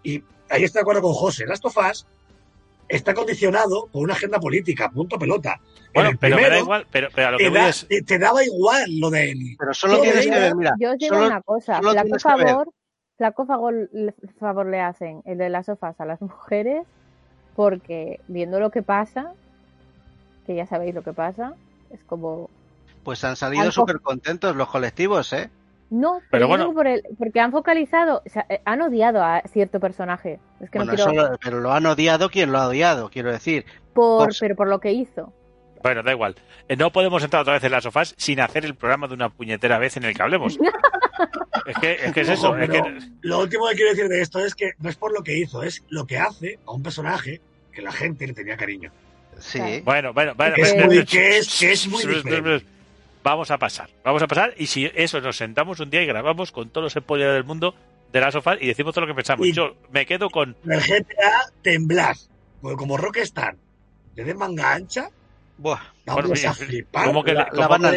Y 0.03 0.21
ahí 0.49 0.65
estoy 0.65 0.79
de 0.79 0.81
acuerdo 0.81 1.01
con 1.01 1.13
José. 1.13 1.45
Last 1.45 1.63
of 1.65 1.77
Us 1.77 2.05
está 2.95 3.13
condicionado 3.13 3.87
por 3.91 4.03
una 4.03 4.13
agenda 4.13 4.39
política. 4.39 4.89
Punto 4.89 5.17
pelota. 5.19 5.59
En 5.59 5.93
bueno 5.93 6.09
el 6.11 6.17
pero 6.17 6.35
me 6.37 6.49
da 6.49 6.59
igual. 6.59 6.87
Pero, 6.91 7.07
pero 7.13 7.27
a 7.27 7.31
lo 7.31 7.37
te, 7.37 7.43
que 7.43 7.49
voy 7.49 7.59
da- 7.59 7.69
es. 7.69 7.87
te- 7.87 8.01
te 8.03 8.19
daba 8.19 8.43
igual 8.43 8.99
lo 8.99 9.09
de 9.09 9.31
Eli. 9.31 9.55
Pero 9.57 9.73
solo 9.73 10.01
tienes 10.01 10.25
que 10.25 10.31
ver, 10.39 10.55
mira, 10.55 10.75
Yo 10.79 10.91
os 10.91 10.97
digo 10.97 11.15
solo- 11.15 11.27
una 11.27 11.41
cosa, 11.41 11.79
flaco 11.79 12.19
favor, 12.19 12.69
flaco 13.17 13.45
favor, 13.45 13.89
le- 13.91 14.13
favor 14.39 14.65
le 14.67 14.79
hacen 14.81 15.21
el 15.25 15.37
de 15.37 15.49
las 15.49 15.65
sofás 15.67 15.99
a 15.99 16.05
las 16.05 16.21
mujeres, 16.21 16.85
porque 17.55 18.19
viendo 18.27 18.59
lo 18.59 18.69
que 18.71 18.81
pasa, 18.81 19.33
que 20.45 20.55
ya 20.55 20.65
sabéis 20.65 20.93
lo 20.95 21.03
que 21.03 21.13
pasa, 21.13 21.53
es 21.89 21.99
como 22.03 22.49
pues 23.03 23.23
han 23.25 23.35
salido 23.35 23.69
súper 23.71 23.99
contentos 23.99 24.55
los 24.55 24.69
colectivos, 24.69 25.33
¿eh? 25.33 25.49
No, 25.93 26.19
Pero 26.31 26.47
bueno. 26.47 26.63
digo 26.65 26.73
por 26.73 26.87
el, 26.87 27.03
porque 27.17 27.39
han 27.39 27.51
focalizado, 27.51 28.21
o 28.25 28.29
sea, 28.29 28.45
eh, 28.49 28.61
han 28.65 28.81
odiado 28.81 29.23
a 29.23 29.41
cierto 29.51 29.79
personaje, 29.79 30.39
es 30.59 30.69
que 30.69 30.79
Bueno, 30.79 30.93
no 30.93 30.95
quiero, 31.05 31.29
lo- 31.31 31.37
pero 31.37 31.59
lo 31.59 31.71
han 31.71 31.85
odiado 31.85 32.29
quien 32.29 32.51
lo 32.51 32.57
ha 32.57 32.67
odiado, 32.67 33.09
quiero 33.09 33.31
decir. 33.31 33.65
por, 33.93 34.25
por- 34.27 34.35
pero 34.39 34.55
por 34.55 34.67
lo 34.67 34.79
que 34.79 34.91
hizo. 34.91 35.31
Bueno, 35.83 36.01
da 36.01 36.11
igual. 36.13 36.35
Eh, 36.69 36.77
No 36.77 36.91
podemos 36.91 37.21
entrar 37.23 37.41
otra 37.41 37.53
vez 37.55 37.63
en 37.65 37.71
las 37.71 37.83
sofás 37.83 38.15
sin 38.17 38.39
hacer 38.39 38.63
el 38.65 38.73
programa 38.75 39.07
de 39.07 39.13
una 39.15 39.29
puñetera 39.29 39.77
vez 39.79 39.97
en 39.97 40.05
el 40.05 40.15
que 40.15 40.23
hablemos. 40.23 40.57
es, 41.67 41.77
que, 41.77 41.91
es 41.93 42.13
que 42.13 42.21
es 42.21 42.29
eso. 42.29 42.49
Ojo, 42.51 42.57
es 42.57 42.69
pero 42.69 42.83
que- 42.85 42.99
Lo 43.21 43.39
último 43.41 43.67
que 43.67 43.75
quiero 43.75 43.89
decir 43.91 44.07
de 44.07 44.21
esto 44.21 44.39
es 44.39 44.55
que 44.55 44.71
no 44.79 44.89
es 44.89 44.95
por 44.95 45.13
lo 45.13 45.21
que 45.23 45.37
hizo, 45.37 45.61
es 45.61 45.83
lo 45.89 46.05
que 46.05 46.17
hace 46.17 46.57
a 46.65 46.71
un 46.71 46.81
personaje 46.83 47.41
que 47.71 47.81
la 47.81 47.91
gente 47.91 48.25
le 48.27 48.33
tenía 48.33 48.55
cariño. 48.57 48.91
Sí. 49.39 49.81
Bueno, 49.83 50.13
bueno, 50.13 50.33
bueno. 50.35 50.55
Que 50.55 50.61
es 50.61 50.85
muy- 50.85 51.05
que 51.05 51.37
es- 51.39 51.59
que 51.59 51.71
es 51.73 51.87
muy 51.87 52.01
diferente. 52.05 52.65
Vamos 53.23 53.51
a 53.51 53.57
pasar, 53.57 53.89
vamos 54.03 54.21
a 54.21 54.27
pasar 54.27 54.53
y 54.57 54.67
si 54.67 54.91
eso 54.93 55.21
nos 55.21 55.37
sentamos 55.37 55.79
un 55.79 55.89
día 55.89 56.01
y 56.01 56.05
grabamos 56.05 56.51
con 56.51 56.69
todos 56.69 56.93
los 56.93 57.03
spoilers 57.03 57.33
del 57.33 57.45
mundo 57.45 57.73
de 58.11 58.19
las 58.19 58.33
sofás 58.33 58.57
y 58.61 58.67
decimos 58.67 58.93
todo 58.93 59.05
lo 59.05 59.11
que 59.13 59.15
pensamos. 59.15 59.47
Y- 59.47 59.53
Yo 59.53 59.75
me 59.91 60.05
quedo 60.05 60.29
con 60.29 60.55
el 60.69 60.79
GTA. 60.81 62.15
Porque 62.61 62.77
como 62.77 62.97
Rockstar 62.97 63.55
le 64.15 64.23
den 64.23 64.37
manga 64.37 64.73
ancha, 64.73 65.09
Buah, 65.57 65.79
vamos 66.05 66.29
Bueno, 66.29 66.49
a 66.49 66.53
flipar. 66.53 67.05
¿cómo 67.05 67.23
que, 67.23 67.33
La- 67.33 67.43
le- 67.43 67.45
la 67.45 67.51
cómo- 67.67 67.69
van 67.69 67.85
a 67.85 67.91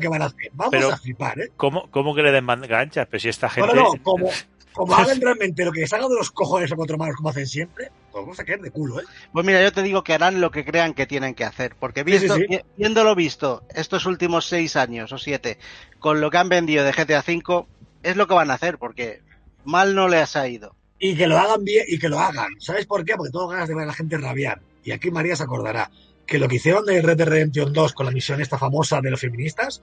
que 0.00 0.08
van 0.08 0.22
a 0.22 0.24
hacer. 0.26 0.50
Vamos 0.54 0.70
Pero- 0.72 0.90
a 0.90 0.96
flipar, 0.96 1.38
¿eh? 1.40 1.50
cómo, 1.56 1.90
cómo 1.90 2.14
que 2.14 2.22
le 2.22 2.32
den 2.32 2.44
manga 2.44 2.80
ancha? 2.80 3.04
Pero 3.06 3.20
si 3.20 3.28
esta 3.28 3.48
No, 3.48 3.52
gente... 3.52 3.74
no, 3.74 3.82
no. 3.94 4.02
Como, 4.02 4.30
como 4.72 4.94
hagan 4.94 5.20
realmente 5.20 5.64
lo 5.64 5.72
que 5.72 5.80
les 5.80 5.92
haga 5.92 6.08
de 6.08 6.14
los 6.14 6.30
cojones 6.30 6.72
a 6.72 6.76
cuatro 6.76 6.98
manos 6.98 7.16
como 7.16 7.28
hacen 7.30 7.46
siempre, 7.46 7.90
pues 8.10 8.22
vamos 8.24 8.38
a 8.40 8.44
caer 8.44 8.60
de 8.60 8.70
culo, 8.70 9.00
¿eh? 9.00 9.04
Pues 9.32 9.44
mira, 9.46 9.62
yo 9.62 9.72
te 9.72 9.82
digo 9.82 10.02
que 10.04 10.14
harán 10.14 10.40
lo 10.40 10.50
que 10.50 10.64
crean 10.64 10.94
que 10.94 11.06
tienen 11.06 11.34
que 11.34 11.44
hacer, 11.44 11.74
porque 11.78 12.00
Sí, 12.00 12.04
visto, 12.12 12.34
sí, 12.34 12.40
sí. 12.40 12.46
vi- 12.48 12.60
viéndolo 12.76 13.14
visto 13.14 13.62
estos 13.74 14.06
últimos 14.06 14.46
seis 14.46 14.76
años 14.76 15.12
o 15.12 15.18
siete, 15.18 15.58
con 15.98 16.20
lo 16.20 16.30
que 16.30 16.38
han 16.38 16.48
vendido 16.48 16.84
de 16.84 16.92
GTA 16.92 17.20
V, 17.26 17.66
es 18.02 18.16
lo 18.16 18.26
que 18.26 18.34
van 18.34 18.50
a 18.50 18.54
hacer, 18.54 18.78
porque 18.78 19.20
mal 19.64 19.94
no 19.94 20.08
les 20.08 20.34
ha 20.36 20.48
ido. 20.48 20.74
Y 20.98 21.16
que 21.16 21.26
lo 21.26 21.38
hagan 21.38 21.64
bien 21.64 21.84
y 21.88 21.98
que 21.98 22.08
lo 22.08 22.18
hagan. 22.20 22.48
¿Sabes 22.60 22.86
por 22.86 23.04
qué? 23.04 23.14
Porque 23.16 23.32
tengo 23.32 23.48
ganas 23.48 23.68
de 23.68 23.74
ver 23.74 23.84
a 23.84 23.86
la 23.88 23.94
gente 23.94 24.16
rabiar. 24.18 24.60
Y 24.84 24.92
aquí 24.92 25.10
María 25.10 25.34
se 25.36 25.42
acordará 25.42 25.90
que 26.26 26.38
lo 26.38 26.46
que 26.48 26.56
hicieron 26.56 26.84
de 26.86 27.02
Red 27.02 27.16
Dead 27.16 27.28
Redemption 27.28 27.72
2 27.72 27.92
con 27.92 28.06
la 28.06 28.12
misión 28.12 28.40
esta 28.40 28.56
famosa 28.58 29.00
de 29.00 29.10
los 29.10 29.20
feministas 29.20 29.82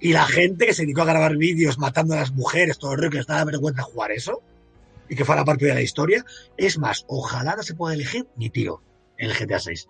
y 0.00 0.12
la 0.12 0.24
gente 0.26 0.66
que 0.66 0.74
se 0.74 0.82
dedicó 0.82 1.02
a 1.02 1.06
grabar 1.06 1.36
vídeos 1.36 1.78
matando 1.78 2.14
a 2.14 2.18
las 2.18 2.32
mujeres, 2.32 2.78
todo 2.78 2.92
el 2.92 2.98
rollo 2.98 3.10
que 3.10 3.16
les 3.18 3.26
daba 3.26 3.44
vergüenza 3.44 3.82
jugar 3.82 4.12
eso 4.12 4.42
y 5.08 5.16
que 5.16 5.24
fuera 5.24 5.44
parte 5.44 5.66
de 5.66 5.74
la 5.74 5.80
historia. 5.82 6.24
Es 6.56 6.78
más, 6.78 7.04
ojalá 7.08 7.56
no 7.56 7.62
se 7.62 7.74
pueda 7.74 7.94
elegir 7.94 8.26
ni 8.36 8.50
tiro 8.50 8.82
en 9.16 9.30
el 9.30 9.36
GTA 9.36 9.58
6. 9.58 9.88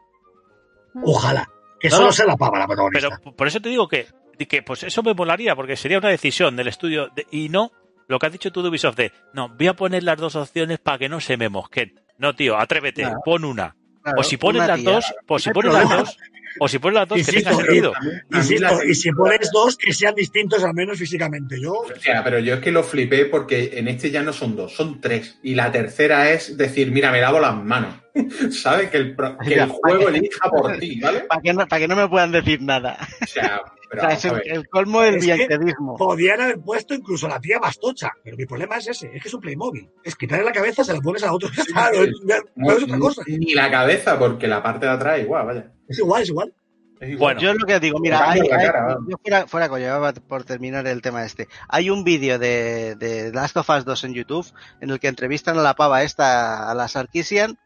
Ojalá. 1.02 1.48
Que 1.80 1.89
No, 1.90 1.97
solo 1.97 2.06
no. 2.09 2.12
sea 2.12 2.26
la 2.26 2.36
pava 2.36 2.59
la 2.59 2.66
protagonista. 2.66 3.09
Pero 3.22 3.36
por 3.36 3.47
eso 3.47 3.60
te 3.60 3.68
digo 3.68 3.86
que, 3.89 4.06
que 4.48 4.62
pues 4.62 4.82
eso 4.82 5.02
me 5.02 5.14
molaría, 5.14 5.55
porque 5.55 5.76
sería 5.76 5.98
una 5.98 6.09
decisión 6.09 6.56
del 6.56 6.68
estudio 6.68 7.09
de- 7.14 7.26
y 7.30 7.48
no 7.48 7.70
lo 8.09 8.18
que 8.18 8.26
has 8.26 8.32
dicho 8.32 8.51
tú 8.51 8.62
de 8.62 8.70
Ubisoft 8.70 8.97
de, 8.97 9.12
no, 9.35 9.51
voy 9.51 9.66
a 9.68 9.74
poner 9.74 10.02
las 10.02 10.16
dos 10.18 10.35
opciones 10.35 10.78
para 10.78 10.98
que 10.98 11.09
no 11.09 11.20
se 11.20 11.36
me 11.36 11.48
mosquen. 11.51 12.01
No, 12.16 12.35
tío, 12.35 12.59
atrévete, 12.59 13.02
Claro. 13.02 13.20
pon 13.24 13.44
una. 13.44 13.76
Claro, 14.02 14.20
o 14.20 14.24
si 14.24 14.36
pones 14.39 14.66
las 14.66 14.80
tía. 14.80 14.90
dos, 14.93 15.14
pues 15.26 15.43
si 15.43 15.51
pones 15.51 15.72
las 15.74 15.89
dos, 15.89 16.16
o 16.60 16.68
si 16.68 16.78
pones 16.78 16.94
las 17.00 17.08
dos, 17.08 17.18
Y 17.18 17.24
que 17.24 17.30
sí, 17.32 17.36
tenga 17.42 17.54
sentido. 17.56 17.92
Insisto, 18.32 18.84
y 18.84 18.94
si 18.94 19.10
pones 19.12 19.50
dos, 19.52 19.76
que 19.76 19.92
sean 19.92 20.14
distintos 20.14 20.62
al 20.64 20.74
menos 20.74 20.98
físicamente. 20.98 21.60
Yo, 21.60 21.72
Hostia, 21.72 22.22
pero 22.24 22.38
yo 22.38 22.54
es 22.54 22.60
que 22.60 22.70
lo 22.72 22.82
flipé 22.82 23.26
porque 23.26 23.72
en 23.74 23.88
este 23.88 24.10
ya 24.10 24.22
no 24.22 24.32
son 24.32 24.56
dos, 24.56 24.74
son 24.74 25.00
tres. 25.00 25.38
Y 25.42 25.54
la 25.54 25.70
tercera 25.72 26.30
es 26.30 26.56
decir, 26.56 26.90
mira, 26.90 27.10
me 27.12 27.20
lavo 27.20 27.40
las 27.40 27.54
manos. 27.56 27.94
¿Sabes? 28.50 28.90
Que 28.90 28.96
el, 28.96 29.14
pro- 29.14 29.36
que 29.38 29.54
el 29.54 29.68
juego 29.68 30.08
elija 30.08 30.50
por 30.50 30.76
ti, 30.78 31.00
¿vale? 31.00 31.20
Para 31.20 31.40
que, 31.40 31.52
no, 31.52 31.66
para 31.68 31.80
que 31.80 31.88
no 31.88 31.96
me 31.96 32.08
puedan 32.08 32.32
decir 32.32 32.60
nada. 32.62 32.98
O 33.22 33.26
sea, 33.26 33.62
pero 33.89 34.02
O 34.02 34.06
sea, 34.06 34.15
es 34.15 34.24
a 34.27 34.39
el, 34.44 34.69
colmo 34.69 35.01
del 35.01 35.16
Es 35.16 35.27
que- 35.27 35.35
bienquedismo. 35.35 35.97
podían 35.97 36.40
haber 36.40 36.60
puesto 36.60 36.94
incluso 36.94 37.27
a 37.27 37.31
la 37.31 37.40
tía 37.40 37.59
más 37.59 37.78
tocha, 37.78 38.12
pero 38.23 38.36
mi 38.36 38.47
problema 38.47 38.77
es 38.77 38.89
ese, 38.89 39.10
es 39.15 39.23
que 39.23 39.28
es 39.28 39.35
un 39.35 39.40
Playmobil. 39.40 39.89
Es 40.05 40.15
quitarle 40.16 40.44
la 40.44 40.52
cabeza, 40.52 40.85
se 40.85 40.93
la 40.93 41.01
pones 41.01 41.23
a 41.23 41.32
otro. 41.32 41.48
no, 41.74 41.82
no- 42.56 42.73
es 42.73 42.82
otra 42.82 42.98
cosa. 42.98 43.23
Ni 43.27 43.55
la 43.55 43.70
cabeza, 43.70 44.19
porque 44.19 44.47
la 44.47 44.62
parte 44.62 44.86
de 44.86 44.93
atrás 44.93 45.20
igual, 45.20 45.47
vaya. 45.47 45.73
Es 45.89 45.98
igual, 45.98 46.23
es 46.23 46.28
igual. 46.28 46.55
Es 47.01 47.10
igual. 47.10 47.35
Bueno. 47.36 47.40
Yo 47.40 47.55
lo 47.55 47.65
que 47.66 47.78
digo, 47.81 47.98
mira, 48.01 48.28
hay, 48.31 48.40
hay- 48.40 48.48
cara, 48.48 48.97
yo 49.09 49.16
fuera, 49.23 49.47
fuera 49.47 49.98
va 49.98 50.12
por 50.12 50.44
terminar 50.44 50.86
el 50.89 51.01
tema 51.01 51.24
este. 51.24 51.47
Hay 51.69 51.90
un 51.90 52.02
vídeo 52.05 52.39
de, 52.40 52.97
de 52.97 53.31
Last 53.32 53.56
of 53.56 53.70
Us 53.70 53.85
2 53.85 54.05
en 54.05 54.15
YouTube 54.15 54.47
en 54.81 54.90
el 54.90 54.98
que 54.98 55.06
entrevistan 55.09 55.56
a 55.59 55.62
la 55.62 55.74
pava 55.74 56.02
esta, 56.02 56.69
a 56.69 56.74
la 56.74 56.89
Sarkisian, 56.89 57.56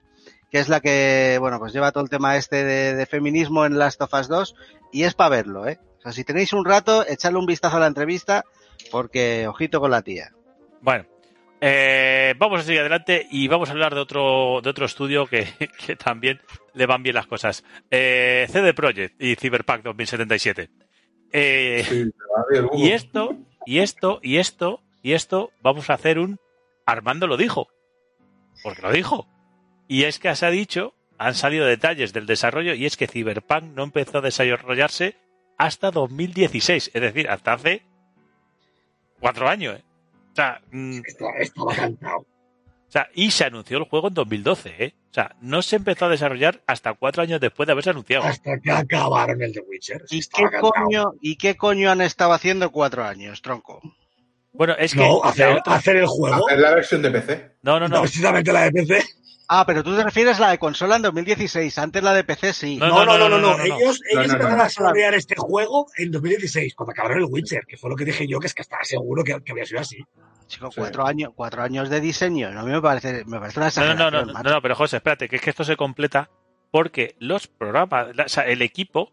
que 0.50 0.58
es 0.58 0.68
la 0.68 0.80
que, 0.80 1.38
bueno, 1.40 1.58
pues 1.58 1.72
lleva 1.72 1.92
todo 1.92 2.04
el 2.04 2.10
tema 2.10 2.36
este 2.36 2.62
de, 2.62 2.94
de 2.94 3.06
feminismo 3.06 3.64
en 3.64 3.78
Last 3.78 4.02
of 4.02 4.12
Us 4.12 4.28
2 4.28 4.54
y 4.92 5.04
es 5.04 5.14
para 5.14 5.30
verlo, 5.30 5.66
¿eh? 5.66 5.80
O 6.02 6.04
sea, 6.04 6.12
si 6.12 6.24
tenéis 6.24 6.52
un 6.52 6.64
rato, 6.64 7.06
echadle 7.06 7.38
un 7.38 7.46
vistazo 7.46 7.76
a 7.76 7.80
la 7.80 7.86
entrevista 7.86 8.44
porque 8.90 9.46
ojito 9.46 9.80
con 9.80 9.92
la 9.92 10.02
tía. 10.02 10.32
Bueno, 10.80 11.06
eh, 11.60 12.34
vamos 12.38 12.60
a 12.60 12.64
seguir 12.64 12.80
adelante 12.80 13.28
y 13.30 13.46
vamos 13.46 13.68
a 13.68 13.72
hablar 13.72 13.94
de 13.94 14.00
otro, 14.00 14.60
de 14.62 14.70
otro 14.70 14.84
estudio 14.84 15.26
que, 15.26 15.46
que 15.86 15.94
también 15.94 16.40
le 16.74 16.86
van 16.86 17.04
bien 17.04 17.14
las 17.14 17.26
cosas. 17.28 17.62
Eh, 17.90 18.46
CD 18.50 18.74
Projekt 18.74 19.22
y 19.22 19.36
Cyberpunk 19.36 19.84
2077. 19.84 20.70
Eh, 21.32 21.84
Sí, 21.88 22.04
te 22.04 22.10
va 22.36 22.44
bien, 22.50 22.64
Hugo. 22.64 22.78
y 22.78 22.90
esto, 22.90 23.36
y 23.64 23.78
esto, 23.78 24.18
y 24.22 24.38
esto, 24.38 24.80
y 25.02 25.12
esto, 25.12 25.52
vamos 25.62 25.88
a 25.88 25.94
hacer 25.94 26.18
un 26.18 26.38
Armando 26.84 27.28
lo 27.28 27.36
dijo. 27.36 27.68
Porque 28.64 28.82
lo 28.82 28.90
dijo. 28.90 29.28
Y 29.86 30.02
es 30.02 30.18
que 30.18 30.34
se 30.34 30.46
ha 30.46 30.50
dicho, 30.50 30.94
han 31.16 31.34
salido 31.34 31.64
detalles 31.64 32.12
del 32.12 32.26
desarrollo, 32.26 32.74
y 32.74 32.86
es 32.86 32.96
que 32.96 33.06
Cyberpunk 33.06 33.62
no 33.74 33.84
empezó 33.84 34.18
a 34.18 34.22
desarrollarse 34.22 35.16
hasta 35.58 35.90
2016, 35.90 36.90
es 36.92 37.00
decir, 37.02 37.28
hasta 37.28 37.52
hace 37.54 37.82
cuatro 39.20 39.48
años. 39.48 39.78
¿eh? 39.78 39.84
O 40.32 40.34
sea, 40.34 40.60
mm, 40.70 41.00
Estaba, 41.06 41.32
estaba 41.38 41.74
cantado. 41.74 42.18
o 42.18 42.26
sea, 42.88 43.08
y 43.14 43.30
se 43.30 43.44
anunció 43.44 43.78
el 43.78 43.84
juego 43.84 44.08
en 44.08 44.14
2012, 44.14 44.84
¿eh? 44.84 44.94
O 45.10 45.14
sea, 45.14 45.36
no 45.42 45.60
se 45.60 45.76
empezó 45.76 46.06
a 46.06 46.08
desarrollar 46.08 46.62
hasta 46.66 46.94
cuatro 46.94 47.22
años 47.22 47.38
después 47.38 47.66
de 47.66 47.72
haberse 47.72 47.90
anunciado. 47.90 48.24
Hasta 48.24 48.58
que 48.58 48.70
acabaron 48.70 49.42
el 49.42 49.52
de 49.52 49.60
Witcher. 49.60 50.02
¿Y 50.10 50.20
qué, 50.20 50.44
coño, 50.58 51.12
¿Y 51.20 51.36
qué 51.36 51.54
coño 51.54 51.90
han 51.90 52.00
estado 52.00 52.32
haciendo 52.32 52.70
cuatro 52.72 53.04
años, 53.04 53.42
tronco? 53.42 53.80
Bueno, 54.54 54.74
es 54.78 54.92
que... 54.94 55.00
No, 55.00 55.22
hacer, 55.22 55.48
otra- 55.48 55.74
hacer 55.74 55.96
el 55.96 56.06
juego. 56.06 56.46
Hacer 56.46 56.58
la 56.60 56.74
versión 56.74 57.02
de 57.02 57.10
PC. 57.10 57.56
No, 57.62 57.78
no, 57.78 57.88
No, 57.88 57.96
no. 57.96 58.02
precisamente 58.02 58.52
la 58.54 58.62
de 58.62 58.72
PC. 58.72 59.02
Ah, 59.54 59.64
pero 59.66 59.82
tú 59.84 59.94
te 59.94 60.02
refieres 60.02 60.38
a 60.38 60.40
la 60.40 60.50
de 60.52 60.58
consola 60.58 60.96
en 60.96 61.02
2016, 61.02 61.76
antes 61.78 62.02
la 62.02 62.14
de 62.14 62.24
PC 62.24 62.52
sí. 62.54 62.76
No, 62.78 62.88
No, 62.88 63.04
no, 63.04 63.18
no, 63.18 63.28
no. 63.28 63.38
no, 63.38 63.50
no, 63.52 63.56
no. 63.58 63.64
Ellos, 63.64 64.00
No, 64.14 64.20
ellos 64.20 64.26
no, 64.28 64.32
empezaron 64.34 64.56
no. 64.56 64.62
a 64.62 64.64
desarrollar 64.64 65.14
este 65.14 65.34
juego 65.36 65.86
en 65.98 66.10
2016, 66.10 66.74
cuando 66.74 66.92
acabaron 66.92 67.18
el 67.18 67.24
Witcher, 67.24 67.64
que 67.66 67.76
fue 67.76 67.90
lo 67.90 67.96
que 67.96 68.04
dije 68.06 68.26
yo, 68.26 68.40
que 68.40 68.46
es 68.46 68.54
que 68.54 68.62
estaba 68.62 68.82
seguro 68.84 69.22
que, 69.24 69.36
que 69.44 69.52
había 69.52 69.66
sido 69.66 69.80
así. 69.80 69.98
Chico, 70.46 70.70
Sí. 70.70 70.80
cuatro 70.80 71.06
años, 71.06 71.32
cuatro 71.34 71.62
años 71.62 71.88
de 71.90 72.00
diseño, 72.00 72.50
no 72.50 72.64
me 72.64 72.80
parece, 72.80 73.24
me 73.26 73.38
parece 73.38 73.60
una 73.60 73.70
No, 73.70 73.94
no, 73.94 73.94
no, 73.94 74.10
no, 74.10 74.26
no, 74.26 74.32
macho. 74.32 74.50
no, 74.50 74.62
pero 74.62 74.74
José, 74.74 74.96
espérate, 74.96 75.28
que 75.28 75.36
es 75.36 75.42
que 75.42 75.50
esto 75.50 75.64
se 75.64 75.76
completa 75.76 76.30
porque 76.70 77.14
los 77.18 77.46
programas, 77.46 78.14
la- 78.16 78.24
o 78.24 78.28
sea, 78.28 78.44
el 78.46 78.62
equipo 78.62 79.12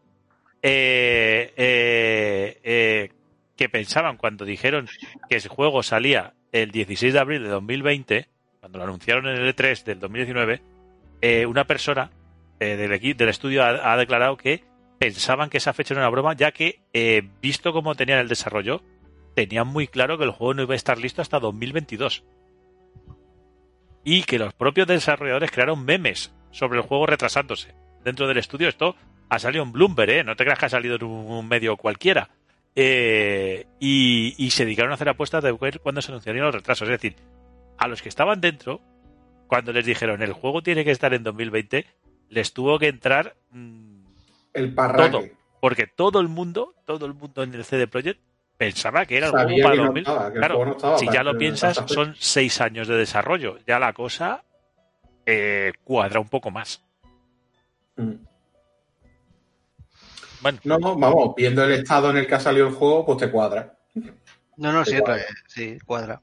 eh, 0.61 1.53
eh, 1.57 2.59
eh, 2.63 3.11
que 3.55 3.69
pensaban 3.69 4.17
cuando 4.17 4.45
dijeron 4.45 4.87
que 5.29 5.35
el 5.37 5.47
juego 5.47 5.83
salía 5.83 6.33
el 6.51 6.71
16 6.71 7.13
de 7.13 7.19
abril 7.19 7.43
de 7.43 7.49
2020, 7.49 8.27
cuando 8.59 8.77
lo 8.79 8.83
anunciaron 8.85 9.27
en 9.27 9.37
el 9.37 9.55
E3 9.55 9.83
del 9.83 9.99
2019, 9.99 10.61
eh, 11.21 11.45
una 11.45 11.65
persona 11.65 12.11
eh, 12.59 12.75
del, 12.75 12.91
equi- 12.91 13.15
del 13.15 13.29
estudio 13.29 13.63
ha, 13.63 13.95
declarado 13.97 14.37
que 14.37 14.63
pensaban 14.99 15.49
que 15.49 15.57
esa 15.57 15.73
fecha 15.73 15.93
era 15.93 16.01
una 16.01 16.09
broma, 16.09 16.33
ya 16.33 16.51
que, 16.51 16.81
eh, 16.93 17.23
visto 17.41 17.71
cómo 17.71 17.95
tenían 17.95 18.19
el 18.19 18.27
desarrollo, 18.27 18.81
tenían 19.35 19.67
muy 19.67 19.87
claro 19.87 20.17
que 20.17 20.25
el 20.25 20.31
juego 20.31 20.53
no 20.53 20.63
iba 20.63 20.73
a 20.73 20.77
estar 20.77 20.97
listo 20.97 21.21
hasta 21.21 21.39
2022 21.39 22.23
y 24.03 24.23
que 24.23 24.39
los 24.39 24.53
propios 24.53 24.87
desarrolladores 24.87 25.51
crearon 25.51 25.85
memes 25.85 26.33
sobre 26.51 26.79
el 26.79 26.85
juego 26.85 27.05
retrasándose 27.05 27.73
dentro 28.03 28.27
del 28.27 28.37
estudio. 28.37 28.67
Esto 28.67 28.95
ha 29.29 29.39
salido 29.39 29.63
en 29.63 29.71
Bloomberg. 29.71 30.25
No 30.25 30.35
te 30.35 30.43
creas 30.43 30.57
que 30.59 30.65
ha 30.65 30.69
salido 30.69 30.95
en 30.95 31.03
un 31.03 31.47
medio 31.47 31.77
cualquiera. 31.77 32.29
Y, 32.75 33.65
y 34.37 34.49
se 34.51 34.63
dedicaron 34.65 34.91
a 34.91 34.95
hacer 34.95 35.09
apuestas 35.09 35.43
de 35.43 35.51
ver 35.51 35.79
cuándo 35.81 36.01
se 36.01 36.11
anunciarían 36.11 36.45
los 36.45 36.55
retrasos. 36.55 36.87
Es 36.87 36.93
decir, 36.93 37.15
a 37.79 37.87
los 37.87 38.01
que 38.01 38.09
estaban 38.09 38.41
dentro, 38.41 38.81
cuando 39.47 39.73
les 39.73 39.85
dijeron 39.85 40.21
el 40.21 40.33
juego 40.33 40.61
tiene 40.61 40.83
que 40.85 40.91
estar 40.91 41.13
en 41.13 41.23
2020, 41.23 41.85
les 42.29 42.53
tuvo 42.53 42.77
que 42.77 42.87
entrar 42.87 43.35
mm, 43.51 44.03
El 44.53 44.73
parraque. 44.75 45.09
Todo. 45.11 45.23
porque 45.61 45.87
todo 45.87 46.19
el 46.19 46.27
mundo, 46.27 46.75
todo 46.85 47.05
el 47.07 47.13
mundo 47.15 47.41
en 47.43 47.53
el 47.55 47.63
CD 47.65 47.87
Projekt 47.87 48.19
pensaba 48.57 49.05
que 49.05 49.17
era 49.17 49.27
el 49.27 49.31
juego 49.33 49.57
para 49.63 49.71
que 49.75 49.77
no 49.81 49.85
2000. 49.85 50.03
estaba, 50.03 50.19
que 50.21 50.33
el 50.33 50.39
Claro, 50.39 50.55
juego 50.55 50.65
no 50.71 50.75
estaba 50.75 50.97
si 50.99 51.05
ya 51.09 51.23
lo 51.23 51.37
piensas, 51.37 51.83
son 51.87 52.15
seis 52.19 52.61
años 52.61 52.87
de 52.87 52.95
desarrollo. 52.97 53.57
Ya 53.65 53.79
la 53.79 53.93
cosa 53.93 54.43
eh, 55.25 55.71
cuadra 55.83 56.19
un 56.19 56.27
poco 56.29 56.51
más. 56.51 56.83
Mm. 57.95 58.13
Bueno, 60.41 60.59
No, 60.63 60.77
no, 60.77 60.95
vamos, 60.97 61.33
viendo 61.35 61.63
el 61.63 61.71
estado 61.71 62.09
en 62.11 62.17
el 62.17 62.27
que 62.27 62.35
ha 62.35 62.39
salido 62.39 62.67
el 62.67 62.73
juego, 62.73 63.05
pues 63.05 63.17
te 63.17 63.29
cuadra. 63.31 63.77
No, 64.57 64.71
no, 64.71 64.85
sí, 64.85 64.95
Igual. 64.95 65.19
eh, 65.19 65.25
sí, 65.47 65.77
cuadra. 65.85 66.21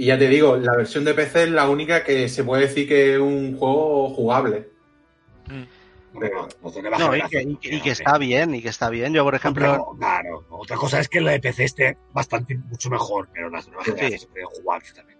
Y 0.00 0.06
ya 0.06 0.16
te 0.18 0.28
digo, 0.28 0.56
la 0.56 0.76
versión 0.76 1.04
de 1.04 1.12
PC 1.12 1.42
es 1.42 1.50
la 1.50 1.68
única 1.68 2.04
que 2.04 2.28
se 2.28 2.44
puede 2.44 2.62
decir 2.68 2.86
que 2.86 3.14
es 3.14 3.18
un 3.18 3.58
juego 3.58 4.10
jugable. 4.14 4.68
No, 6.14 6.20
no, 6.20 6.48
no 6.62 6.98
No, 6.98 7.16
y 7.16 7.22
que, 7.22 7.42
y 7.42 7.56
que- 7.56 7.80
y 7.84 7.88
está 7.90 8.16
bien, 8.16 8.54
y 8.54 8.62
que 8.62 8.68
está 8.68 8.90
bien. 8.90 9.12
Yo, 9.12 9.24
por 9.24 9.34
ejemplo, 9.34 9.64
Pero, 9.72 9.96
claro, 9.98 10.46
otra 10.50 10.76
cosa 10.76 11.00
es 11.00 11.08
que 11.08 11.20
la 11.20 11.32
de 11.32 11.40
PC 11.40 11.64
esté 11.64 11.96
bastante, 12.12 12.56
mucho 12.56 12.88
mejor, 12.90 13.28
pero 13.32 13.50
las 13.50 13.66
nuevas 13.66 13.84
Sí. 13.86 13.90
generaciones 13.90 14.20
se 14.22 14.26
pueden 14.28 14.46
jugar 14.46 14.78
perfectamente. 14.80 15.18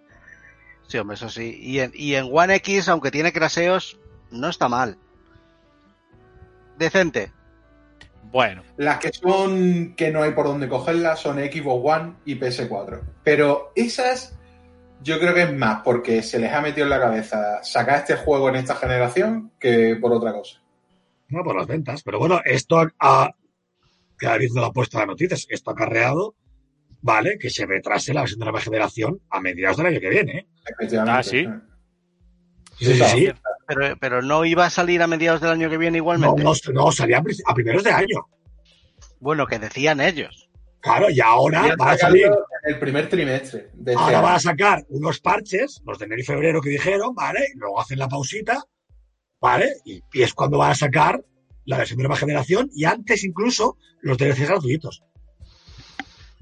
sí, 0.87 0.97
hombre, 0.97 1.15
eso 1.15 1.29
sí. 1.29 1.59
Y 1.61 1.79
en, 1.81 1.91
y 1.93 2.15
en 2.15 2.29
One 2.31 2.55
X, 2.55 2.87
aunque 2.87 3.11
tiene 3.11 3.31
craseos, 3.33 3.99
no 4.31 4.47
está 4.49 4.69
mal. 4.69 4.97
Decente. 6.77 7.31
bueno, 8.31 8.63
Las 8.77 8.99
que 8.99 9.11
son 9.11 9.95
que 9.95 10.11
no 10.11 10.21
hay 10.23 10.31
por 10.31 10.45
dónde 10.45 10.69
cogerlas 10.69 11.19
son 11.19 11.37
Xbox 11.37 11.81
One 11.99 12.13
y 12.25 12.35
PS4. 12.35 13.01
Pero 13.23 13.71
esas 13.75 14.37
yo 15.01 15.19
creo 15.19 15.33
que 15.33 15.43
es 15.43 15.53
más 15.53 15.81
porque 15.83 16.21
se 16.21 16.39
les 16.39 16.51
ha 16.53 16.61
metido 16.61 16.85
en 16.85 16.89
la 16.91 16.99
cabeza 16.99 17.63
sacar 17.63 17.99
este 17.99 18.15
juego 18.15 18.49
en 18.49 18.55
esta 18.57 18.75
generación 18.75 19.51
que 19.59 19.97
por 19.99 20.11
otra 20.13 20.33
cosa. 20.33 20.61
No 21.29 21.43
por 21.43 21.55
las 21.55 21.67
ventas. 21.67 22.01
Pero 22.03 22.19
bueno, 22.19 22.41
esto 22.43 22.79
ha, 22.79 22.87
ha 22.99 23.35
que 24.17 24.27
ha 24.27 24.37
visto 24.37 24.59
la 24.59 24.71
puesta 24.71 24.99
de 24.99 25.05
noticias, 25.07 25.45
esto 25.49 25.69
ha 25.69 25.73
acarreado, 25.73 26.35
vale, 27.01 27.37
que 27.37 27.49
se 27.49 27.65
retrase 27.65 28.13
la 28.13 28.21
versión 28.21 28.39
de 28.39 28.45
nueva 28.45 28.59
generación 28.61 29.21
a 29.29 29.39
mediados 29.39 29.77
del 29.77 29.85
año 29.87 29.99
que 30.01 30.09
viene. 30.09 30.31
¿eh? 30.39 30.47
Ah, 31.07 31.23
¿sí? 31.23 31.47
Sí, 32.77 32.93
sí, 32.95 33.03
sí. 33.03 33.31
Pero, 33.67 33.95
pero 33.99 34.21
no 34.21 34.43
iba 34.45 34.65
a 34.65 34.69
salir 34.69 35.01
a 35.01 35.07
mediados 35.07 35.39
del 35.41 35.51
año 35.51 35.69
que 35.69 35.77
viene 35.77 35.97
No, 35.99 36.03
igualmente. 36.03 36.43
no, 36.43 36.51
no, 36.73 36.91
salía 36.91 37.19
a 37.19 37.21
pri- 37.21 37.37
a 37.45 37.53
primeros 37.53 37.83
de 37.83 37.91
año. 37.91 38.27
Bueno, 39.19 39.45
que 39.47 39.59
decían 39.59 40.01
ellos. 40.01 40.48
Claro, 40.81 41.09
y 41.09 41.19
ahora 41.19 41.75
van 41.77 41.89
a 41.89 41.97
salir, 41.97 42.29
el 42.63 42.79
primer 42.79 43.09
trimestre 43.09 43.69
de 43.73 43.91
este 43.91 44.03
ahora 44.03 44.17
año. 44.19 44.25
van 44.27 44.35
a 44.35 44.39
sacar 44.39 44.85
unos 44.89 45.19
parches, 45.19 45.81
los 45.85 45.99
de 45.99 46.05
enero 46.05 46.21
y 46.21 46.25
febrero 46.25 46.61
que 46.61 46.69
dijeron, 46.69 47.13
¿vale? 47.13 47.39
Y 47.53 47.57
luego 47.57 47.81
hacen 47.81 47.99
la 47.99 48.07
pausita, 48.07 48.63
¿vale? 49.41 49.73
Y, 49.83 50.01
y 50.13 50.21
es 50.21 50.33
cuando 50.33 50.57
van 50.57 50.71
a 50.71 50.75
sacar 50.75 51.21
la 51.65 51.77
versión 51.77 51.97
de 51.97 52.03
nueva 52.03 52.15
generación 52.17 52.69
y 52.73 52.85
antes 52.85 53.23
incluso 53.25 53.77
los 54.01 54.17
DLCs 54.17 54.47
gratuitos. 54.47 55.03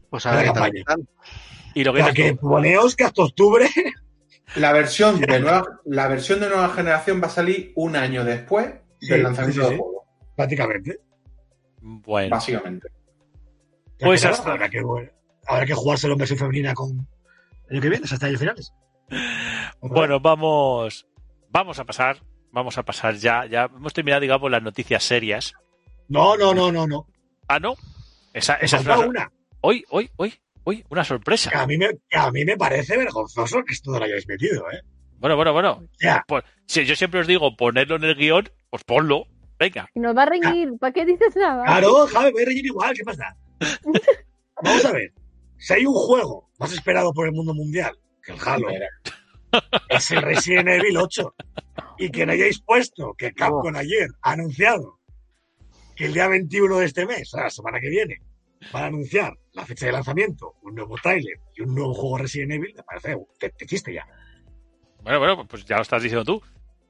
Pues 0.09 0.25
a 0.25 0.31
ver 0.35 0.45
La 0.45 0.53
qué 0.53 0.59
tal 0.59 0.71
campaña. 0.71 1.07
y 1.73 1.83
lo 1.83 1.91
O 1.91 1.93
que 1.95 2.01
sea 2.03 2.11
dices 2.11 2.25
que 2.31 2.35
poneos 2.37 2.95
que 2.95 3.03
hasta 3.03 3.23
octubre 3.23 3.67
La 4.55 4.71
versión 4.71 5.19
de 5.19 5.39
nueva, 5.41 5.65
la 5.85 6.07
versión 6.07 6.39
de 6.39 6.47
nueva 6.47 6.69
generación 6.69 7.21
va 7.21 7.27
a 7.27 7.31
salir 7.31 7.73
un 7.75 7.95
año 7.95 8.23
después 8.23 8.67
Sí, 8.99 9.09
del 9.09 9.23
lanzamiento 9.23 9.61
sí, 9.61 9.65
sí, 9.67 9.71
del 9.71 9.79
juego, 9.79 10.05
prácticamente. 10.35 10.99
bueno, 11.81 12.29
básicamente. 12.31 12.87
Pues 13.99 14.21
que, 14.21 14.27
hasta- 14.27 14.43
claro, 14.43 14.53
habrá, 14.55 14.69
que, 14.69 15.11
habrá 15.47 15.65
que 15.65 15.73
jugárselo 15.73 16.13
en 16.13 16.19
versión 16.19 16.39
femenina 16.39 16.73
con 16.73 17.07
el 17.69 17.71
año 17.73 17.81
que 17.81 17.89
viene, 17.89 18.05
hasta 18.09 18.25
años 18.25 18.39
finales. 18.39 18.73
bueno, 19.81 20.19
vamos, 20.19 21.07
vamos 21.49 21.79
a 21.79 21.85
pasar, 21.85 22.17
vamos 22.51 22.77
a 22.77 22.83
pasar 22.83 23.15
ya, 23.15 23.45
ya 23.45 23.65
hemos 23.65 23.93
terminado, 23.93 24.21
digamos, 24.21 24.51
las 24.51 24.61
noticias 24.63 25.03
serias. 25.03 25.53
No, 26.09 26.37
no, 26.37 26.53
no, 26.53 26.71
no, 26.71 26.87
no. 26.87 27.07
Ah, 27.47 27.59
no, 27.59 27.75
esa, 28.33 28.55
esa 28.55 28.77
es 28.77 28.85
una, 28.85 28.99
una. 28.99 29.31
hoy, 29.61 29.83
hoy, 29.89 30.09
hoy, 30.17 30.33
hoy, 30.63 30.85
una 30.89 31.01
Que 31.01 31.07
sorpresa. 31.07 31.51
a, 31.61 31.65
mí 31.67 31.77
me, 31.77 31.89
que 32.09 32.17
a 32.17 32.31
mí 32.31 32.43
me 32.45 32.57
parece 32.57 32.97
vergonzoso 32.97 33.63
que 33.65 33.73
esto 33.73 33.91
no 33.91 33.99
lo 33.99 34.05
hayáis 34.05 34.27
metido, 34.27 34.69
¿eh? 34.71 34.81
Bueno, 35.19 35.35
bueno, 35.35 35.51
bueno. 35.53 35.83
Ya, 35.99 36.23
Pues, 36.27 36.43
si 36.67 36.85
yo 36.85 36.95
siempre 36.95 37.19
os 37.21 37.27
digo 37.27 37.55
ponerlo 37.57 37.95
en 37.95 38.03
el 38.03 38.15
guion, 38.15 38.49
pues 38.69 38.83
ponlo. 38.83 39.25
Venga. 39.57 39.89
Nos 39.95 40.15
va 40.15 40.23
a 40.23 40.25
reñir. 40.27 40.73
¿Para 40.79 40.93
qué 40.93 41.03
dices 41.05 41.35
nada? 41.35 41.63
claro, 41.65 42.05
Javi, 42.05 42.31
voy 42.31 42.43
a 42.43 42.45
reír 42.45 42.65
igual, 42.67 42.93
¿qué 42.95 43.03
pasa? 43.03 43.35
Vamos 44.61 44.85
a 44.85 44.91
ver. 44.91 45.13
Si 45.57 45.73
hay 45.73 45.85
un 45.85 45.93
juego 45.93 46.49
más 46.59 46.73
esperado 46.73 47.13
por 47.13 47.25
el 47.27 47.33
mundo 47.33 47.53
mundial 47.53 47.97
que 48.23 48.33
el 48.33 48.39
Halo, 48.43 48.67
es 49.89 50.11
el 50.11 50.21
Resident 50.21 50.67
Evil 50.69 50.97
8. 50.97 51.35
Y 51.99 52.09
que 52.11 52.25
no 52.25 52.33
hayáis 52.33 52.59
puesto 52.61 53.13
que 53.17 53.33
Capcom 53.33 53.75
ayer 53.75 54.07
ha 54.21 54.31
anunciado 54.33 54.99
que 55.95 56.05
el 56.05 56.13
día 56.13 56.27
21 56.27 56.77
de 56.77 56.85
este 56.85 57.05
mes, 57.07 57.33
o 57.33 57.37
sea, 57.37 57.43
la 57.45 57.49
semana 57.49 57.79
que 57.79 57.89
viene, 57.89 58.21
van 58.71 58.83
a 58.83 58.87
anunciar 58.87 59.33
la 59.53 59.65
fecha 59.65 59.87
de 59.87 59.93
lanzamiento, 59.93 60.53
un 60.61 60.75
nuevo 60.75 60.95
trailer 61.01 61.39
y 61.55 61.61
un 61.61 61.73
nuevo 61.73 61.93
juego 61.95 62.19
Resident 62.19 62.51
Evil, 62.51 62.73
me 62.75 62.83
parece 62.83 63.17
te, 63.39 63.49
te 63.49 63.65
chiste 63.65 63.93
ya. 63.93 64.05
Bueno, 65.01 65.19
bueno, 65.19 65.47
pues 65.47 65.65
ya 65.65 65.77
lo 65.77 65.81
estás 65.81 66.03
diciendo 66.03 66.23
tú. 66.25 66.41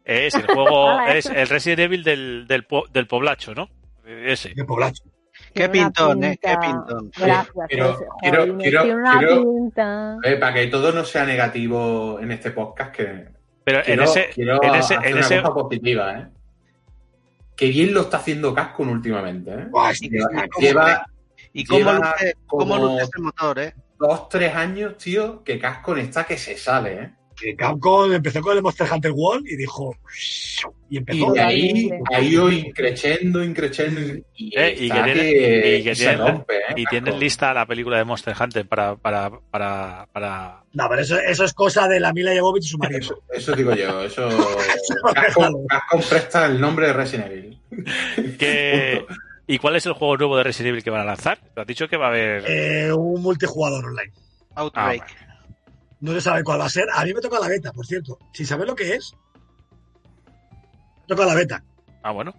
Es 0.03 0.34
el 0.35 0.45
juego, 0.48 0.99
es 1.07 1.26
el 1.27 1.48
Resident 1.48 1.80
Evil 1.81 2.03
del, 2.03 2.48
del, 2.48 2.65
po- 2.65 2.88
del 2.91 3.07
poblacho, 3.07 3.53
¿no? 3.53 3.69
Ese. 4.06 4.53
De 4.56 4.65
poblacho. 4.65 5.03
Qué 5.53 5.69
pintón, 5.69 6.23
¿eh? 6.23 6.39
Qué 6.41 6.55
pintón. 6.61 7.11
Gracias. 7.17 7.55
Quiero- 7.67 7.97
quiero- 8.21 8.57
quiero-. 8.57 10.19
Eh, 10.23 10.35
para 10.37 10.53
que 10.53 10.67
todo 10.67 10.91
no 10.91 11.03
sea 11.03 11.25
negativo 11.25 12.19
en 12.21 12.31
este 12.31 12.51
podcast, 12.51 12.95
que 12.95 13.27
Pero 13.63 13.81
Quiero, 13.83 14.03
en 14.03 14.07
ese, 14.07 14.29
quiero 14.33 14.63
en 14.63 14.75
ese, 14.75 14.95
hacer 14.95 15.07
en 15.07 15.13
una 15.17 15.25
ese, 15.25 15.41
cosa 15.41 15.53
positiva, 15.53 16.13
¿eh? 16.19 16.27
Qué 17.55 17.67
bien 17.69 17.93
lo 17.93 18.01
está 18.01 18.17
haciendo 18.17 18.53
Cascon 18.53 18.89
últimamente, 18.89 19.51
¿eh? 19.53 19.65
Buah, 19.69 19.91
es 19.91 19.99
que- 19.99 20.09
Lleva, 20.59 21.05
Y 21.53 21.65
cómo 21.65 21.79
Lleva 21.79 21.93
luce, 21.93 22.35
cómo 22.45 22.77
luce 22.77 23.03
ese 23.03 23.19
motor, 23.21 23.59
¿eh? 23.59 23.73
dos, 23.99 24.29
tres 24.29 24.53
años, 24.55 24.95
tío, 24.97 25.43
que 25.43 25.57
Cascon 25.57 25.97
está 25.99 26.23
que 26.23 26.37
se 26.37 26.55
sale, 26.55 26.93
¿eh? 27.01 27.11
Que 27.39 27.55
Capcom 27.55 28.11
empezó 28.11 28.41
con 28.41 28.57
el 28.57 28.64
Monster 28.64 28.88
Hunter 28.91 29.11
World 29.14 29.45
y 29.47 29.55
dijo. 29.55 29.95
Y 30.89 30.95
Y 30.95 30.97
empezó. 30.97 31.31
de 31.34 31.41
ahí 31.41 31.89
ha 32.14 32.22
ido 32.22 32.51
increciendo, 32.51 33.43
increciendo, 33.43 34.01
y, 34.35 34.57
Eh, 34.57 34.76
y 34.80 34.89
que 34.89 34.95
que, 34.95 35.03
tiene- 35.14 35.77
y 35.77 35.84
que 35.84 35.95
se 35.95 36.03
tiene- 36.07 36.18
rompe, 36.18 36.55
¿eh? 36.57 36.76
y 36.77 37.11
lista 37.19 37.53
la 37.53 37.65
película 37.65 37.97
de 37.97 38.05
Monster 38.05 38.35
Hunter 38.39 38.65
para, 38.68 38.95
para, 38.95 39.30
para, 39.51 40.07
para... 40.11 40.64
No, 40.73 40.88
pero 40.89 41.01
eso, 41.01 41.19
eso 41.19 41.43
es 41.43 41.53
cosa 41.53 41.88
de 41.88 41.99
la 41.99 42.11
Mila 42.14 42.31
Jovovich 42.39 42.65
y 42.65 42.68
su 42.69 42.77
marido. 42.77 42.99
Eso, 42.99 43.22
eso 43.31 43.53
digo 43.55 43.76
yo, 43.76 44.01
eso. 44.03 44.27
Cascon, 45.14 45.68
Cascon 45.68 46.01
presta 46.09 46.45
el 46.45 46.59
nombre 46.59 46.88
de 46.88 46.93
Resident 46.93 47.31
Evil. 47.31 47.59
que- 48.39 49.05
¿Y 49.49 49.59
cuál 49.59 49.76
es 49.77 49.85
el 49.85 49.93
juego 49.93 50.18
nuevo 50.18 50.35
de 50.38 50.43
Resident 50.43 50.69
Evil 50.72 50.84
que 50.84 50.89
van 50.89 51.01
a 51.01 51.05
lanzar? 51.05 51.38
Te 51.53 51.61
has 51.61 51.68
dicho 51.68 51.88
que 51.88 51.95
va 51.97 52.07
a 52.07 52.09
haber... 52.09 52.43
Eh, 52.47 52.91
un 52.91 53.22
multijugador 53.22 53.85
online. 53.85 54.11
Outbreak. 54.55 55.03
Ah, 55.03 55.26
No 55.99 56.13
se 56.13 56.21
sabe 56.21 56.43
cuál 56.43 56.59
va 56.59 56.65
a 56.65 56.69
ser. 56.69 56.85
A 56.93 57.03
mí 57.05 57.13
me 57.13 57.21
toca 57.21 57.39
la 57.39 57.47
beta, 57.47 57.71
por 57.73 57.85
cierto. 57.85 58.19
Si 58.33 58.45
sabes 58.45 58.67
lo 58.67 58.75
que 58.75 58.93
es, 58.93 59.13
me 61.01 61.07
toca 61.07 61.25
la 61.25 61.35
beta. 61.35 61.63
Ah, 62.03 62.11
bueno. 62.11 62.33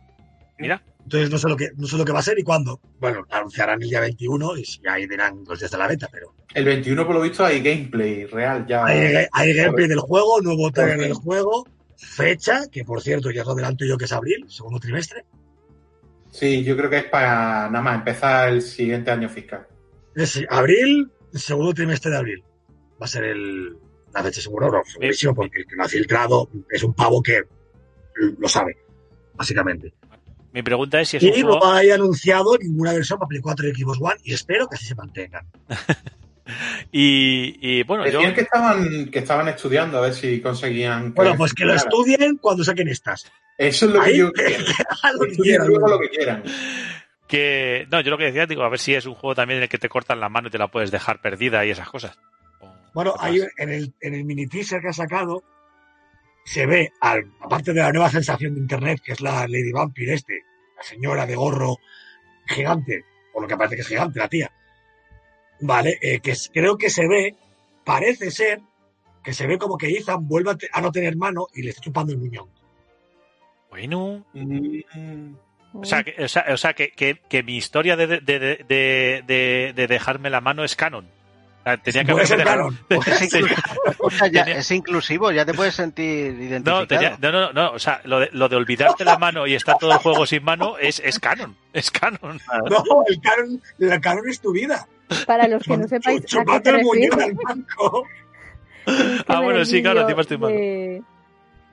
Mira, 0.59 0.82
Entonces 1.05 1.30
no 1.30 1.39
sé 1.39 1.48
lo 1.48 1.56
que 1.56 1.70
no 1.76 1.86
sé 1.86 1.97
lo 1.97 2.05
que 2.05 2.12
va 2.12 2.18
a 2.18 2.22
ser 2.22 2.39
y 2.39 2.43
cuándo. 2.43 2.80
Bueno, 2.98 3.24
anunciarán 3.30 3.80
el 3.80 3.89
día 3.89 4.01
21 4.01 4.56
y 4.56 4.64
si 4.64 4.80
ahí 4.89 5.06
dirán 5.06 5.44
los 5.47 5.59
días 5.59 5.70
de 5.70 5.78
la 5.78 5.86
beta, 5.86 6.09
pero 6.10 6.35
El 6.52 6.64
21, 6.64 7.06
por 7.06 7.14
lo 7.14 7.20
visto, 7.20 7.44
hay 7.44 7.60
gameplay 7.62 8.26
real 8.26 8.66
ya. 8.66 8.85
hay, 8.85 9.26
hay 9.30 9.55
gameplay 9.55 9.86
del 9.86 10.01
juego, 10.01 10.40
nuevo 10.40 10.70
trailer 10.72 10.98
del 10.98 11.14
juego, 11.14 11.64
fecha, 11.97 12.62
que 12.72 12.85
por 12.85 13.01
cierto 13.01 13.30
ya 13.30 13.44
lo 13.44 13.52
adelanto 13.52 13.85
yo 13.85 13.97
que 13.97 14.06
es 14.06 14.12
abril, 14.12 14.47
segundo 14.48 14.80
trimestre. 14.80 15.24
Sí, 16.32 16.64
yo 16.64 16.76
creo 16.76 16.90
que 16.90 16.98
es 16.98 17.05
para 17.05 17.70
nada 17.70 17.80
más 17.80 17.98
empezar 17.98 18.48
el 18.48 18.62
siguiente 18.62 19.12
año 19.12 19.28
fiscal. 19.28 19.66
Es 20.16 20.40
abril, 20.51 21.10
segundo 21.32 21.72
trimestre 21.72 22.10
de 22.10 22.16
abril. 22.16 22.44
Va 23.01 23.05
a 23.05 23.09
ser 23.09 23.25
el, 23.25 23.77
la 24.12 24.23
fecha 24.23 24.41
seguro, 24.41 24.70
no, 24.70 24.83
segurísimo, 24.85 25.35
porque 25.35 25.61
el 25.61 25.66
que 25.66 25.77
lo 25.77 25.85
ha 25.85 25.89
filtrado 25.89 26.49
es 26.70 26.83
un 26.83 26.95
pavo 26.95 27.23
que 27.23 27.43
lo 28.39 28.49
sabe, 28.49 28.77
básicamente. 29.35 29.93
mi 30.53 30.62
pregunta 30.62 31.01
es 31.01 31.09
si 31.09 31.16
es 31.19 31.23
un 31.23 31.29
Y 31.29 31.43
no 31.43 31.53
juego... 31.59 31.66
hay 31.66 31.91
anunciado 31.91 32.57
ninguna 32.59 32.93
versión 32.93 33.19
para 33.19 33.29
Play 33.29 33.41
4 33.41 33.69
y 33.69 33.75
Xbox 33.75 33.99
One 34.01 34.16
y 34.25 34.33
espero 34.35 34.69
que 34.69 34.77
así 34.77 34.87
se 34.87 34.95
mantengan. 34.95 35.47
Y, 36.91 37.59
y, 37.61 37.83
bueno, 37.83 38.07
yo... 38.07 38.20
Decían 38.20 38.35
que 38.35 38.41
estaban, 38.41 39.11
que 39.11 39.19
estaban 39.19 39.49
estudiando 39.49 39.99
a 39.99 40.01
ver 40.01 40.15
si 40.15 40.41
conseguían. 40.41 41.12
Bueno, 41.12 41.37
pues 41.37 41.53
que 41.53 41.66
lo 41.66 41.75
estudien 41.75 42.39
cuando 42.39 42.65
saquen 42.65 42.89
estas. 42.89 43.31
Eso 43.59 43.85
es 43.85 43.93
lo 43.93 44.03
que 44.03 44.16
yo 44.16 44.33
quiero. 44.33 44.57
lo 45.12 45.27
que 45.27 45.37
quieran. 45.37 45.69
luego 45.69 45.89
lo 45.89 46.01
que 46.01 46.09
quieran. 46.09 46.43
que 47.27 47.87
no 47.93 48.01
yo 48.01 48.11
lo 48.11 48.16
que 48.16 48.25
decía 48.25 48.47
digo 48.47 48.62
a 48.62 48.70
ver 48.70 48.79
si 48.79 48.95
es 48.95 49.05
un 49.05 49.12
juego 49.12 49.35
también 49.35 49.59
en 49.59 49.65
el 49.65 49.69
que 49.69 49.77
te 49.77 49.91
cortan 49.91 50.20
la 50.20 50.31
mano 50.31 50.49
y 50.49 50.51
te 50.51 50.57
la 50.57 50.69
puedes 50.69 50.91
dejar 50.91 51.20
perdida 51.20 51.66
y 51.66 51.70
esas 51.70 51.91
cosas 51.91 52.19
Bueno, 52.94 53.15
ahí 53.19 53.40
en 53.59 53.69
el, 53.70 53.94
en 54.01 54.15
el 54.15 54.24
mini 54.24 54.47
teaser 54.47 54.81
que 54.81 54.89
ha 54.89 54.93
sacado, 54.93 55.43
se 56.44 56.66
ve, 56.66 56.93
al, 57.01 57.31
aparte 57.40 57.73
de 57.73 57.81
la 57.81 57.93
nueva 57.93 58.10
sensación 58.10 58.55
de 58.55 58.60
internet, 58.60 59.01
que 59.05 59.12
es 59.12 59.20
la 59.20 59.47
Lady 59.47 59.70
Vampire 59.73 60.15
este, 60.15 60.43
la 60.77 60.82
señora 60.82 61.27
de 61.27 61.35
gorro 61.36 61.77
gigante, 62.47 63.05
por 63.32 63.43
lo 63.43 63.48
que 63.48 63.56
parece 63.56 63.77
que 63.77 63.82
es 63.82 63.89
gigante 63.89 64.19
la 64.19 64.28
tía, 64.28 64.51
vale, 65.60 65.98
eh, 66.01 66.20
que 66.20 66.31
es- 66.32 66.51
creo 66.52 66.78
que 66.78 66.89
se 66.90 67.06
ve, 67.06 67.35
parece 67.85 68.31
ser, 68.31 68.60
que 69.23 69.32
se 69.35 69.47
ve 69.47 69.59
como 69.59 69.77
que 69.77 69.89
Ethan 69.89 70.27
vuelve 70.27 70.52
a, 70.52 70.56
te- 70.56 70.69
a 70.73 70.81
no 70.81 70.90
tener 70.90 71.16
mano 71.16 71.47
y 71.55 71.62
le 71.62 71.70
está 71.70 71.82
chupando 71.82 72.12
el 72.12 72.19
muñón. 72.19 72.48
bueno. 73.70 74.24
Mm, 74.32 75.35
o 75.74 75.85
sea 75.85 76.02
que, 76.02 76.15
o 76.24 76.28
sea, 76.28 76.47
o 76.51 76.56
sea, 76.56 76.73
que, 76.73 76.90
que- 76.93 77.20
que 77.28 77.43
mi 77.43 77.56
historia 77.59 77.94
de, 77.97 78.06
de, 78.06 78.20
de, 78.20 78.39
de- 78.39 79.23
de- 79.27 79.73
de 79.77 79.86
dejarme 79.86 80.31
la 80.31 80.40
mano 80.40 80.65
es 80.65 80.74
canon. 80.74 81.05
O 81.06 81.18
tenía 81.77 82.05
que 82.05 82.15
canon. 82.45 82.78
Es, 82.89 83.23
inclusivo, 83.23 83.57
o 83.99 84.11
sea, 84.11 84.27
ya- 84.28 84.45
Tenía- 84.45 84.59
es 84.61 84.70
inclusivo, 84.70 85.31
ya 85.31 85.45
te 85.45 85.55
puedes 85.55 85.74
sentir 85.74 86.07
identificado. 86.35 86.81
no, 86.81 86.86
tenía- 86.86 87.19
no, 87.20 87.31
no, 87.31 87.53
no, 87.53 87.70
o 87.73 87.78
sea, 87.78 88.01
lo 88.05 88.20
de, 88.20 88.31
lo 88.32 88.49
de 88.49 88.57
olvidarte 88.57 89.05
la 89.05 89.19
mano 89.19 89.47
y 89.47 89.55
estar 89.55 89.77
todo 89.78 89.93
el 89.93 89.99
juego 89.99 90.24
sin 90.27 90.43
mano 90.45 90.78
es, 90.78 91.01
es 91.05 91.19
canon, 91.20 91.55
es 91.73 91.90
canon. 91.90 92.40
No, 92.70 92.82
el 93.07 93.20
canon, 93.20 93.62
el 93.78 94.01
canon 94.01 94.28
es 94.28 94.40
tu 94.40 94.53
vida. 94.53 94.86
Para 95.27 95.47
los 95.49 95.62
que 95.62 95.77
no 95.77 95.86
sepáis 95.89 96.23
a 96.36 96.45
qué 96.61 96.69
el 96.70 97.20
al 97.20 97.32
banco. 97.35 98.07
que 98.85 99.24
Ah, 99.28 99.40
bueno, 99.40 99.65
sí, 99.65 99.82
claro, 99.82 100.01
encima 100.03 100.20
estoy 100.23 100.39
mal. 100.39 100.53
de, 100.53 101.03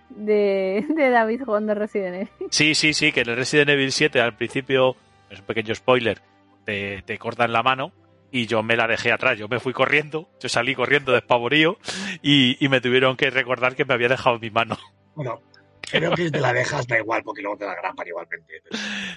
de, 0.10 0.86
de 0.90 1.10
David 1.10 1.42
jugando 1.46 1.74
Resident 1.74 2.16
Evil. 2.16 2.30
Sí, 2.50 2.76
sí, 2.76 2.94
sí, 2.94 3.12
que 3.12 3.22
en 3.22 3.30
el 3.30 3.36
Resident 3.38 3.70
Evil 3.70 3.92
7 3.92 4.22
al 4.22 4.36
principio, 4.36 4.96
es 5.30 5.40
un 5.40 5.46
pequeño 5.46 5.74
spoiler, 5.76 6.22
te, 6.66 7.02
te 7.04 7.18
cortan 7.18 7.52
la 7.54 7.64
mano 7.64 7.92
y 8.36 8.48
yo 8.48 8.62
me 8.64 8.76
la 8.76 8.86
dejé 8.86 9.14
atrás. 9.14 9.38
Yo 9.38 9.48
me 9.48 9.62
fui 9.62 9.72
corriendo, 9.72 10.30
yo 10.42 10.50
salí 10.50 10.76
corriendo 10.76 11.14
despavorío 11.14 11.78
y, 12.22 12.58
y 12.64 12.68
me 12.68 12.82
tuvieron 12.82 13.16
que 13.16 13.30
recordar 13.30 13.78
que 13.78 13.86
me 13.86 13.94
había 13.94 14.10
dejado 14.10 14.40
mi 14.40 14.50
mano. 14.50 14.78
Bueno, 15.16 15.42
creo 15.80 16.12
que 16.12 16.26
si 16.26 16.32
te 16.32 16.42
la 16.42 16.52
dejas 16.52 16.86
da 16.86 16.98
igual 16.98 17.24
porque 17.24 17.42
luego 17.42 17.58
te 17.58 17.66
la 17.66 17.76
grampan 17.76 18.06
igualmente. 18.06 18.62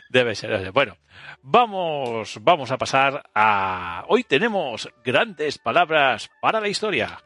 Debe 0.09 0.37
ser. 0.37 0.51
debe 0.51 0.63
ser. 0.63 0.73
Bueno, 0.73 0.97
vamos, 1.43 2.39
vamos 2.43 2.71
a 2.71 2.79
pasar 2.79 3.29
a... 3.35 4.05
Hoy 4.07 4.23
tenemos 4.23 4.89
grandes 5.05 5.59
palabras 5.59 6.31
para 6.41 6.61
la 6.61 6.69
historia. 6.69 7.19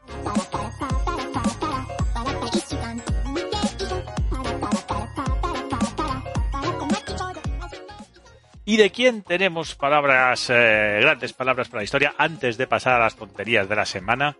¿Y 8.65 8.77
de 8.77 8.91
quién 8.91 9.23
tenemos 9.23 9.75
palabras, 9.75 10.49
eh, 10.49 10.99
grandes 11.01 11.33
palabras 11.33 11.67
para 11.67 11.79
la 11.81 11.83
historia 11.83 12.15
antes 12.17 12.57
de 12.57 12.65
pasar 12.67 12.93
a 12.93 12.99
las 13.05 13.15
tonterías 13.15 13.67
de 13.67 13.75
la 13.75 13.85
semana? 13.85 14.37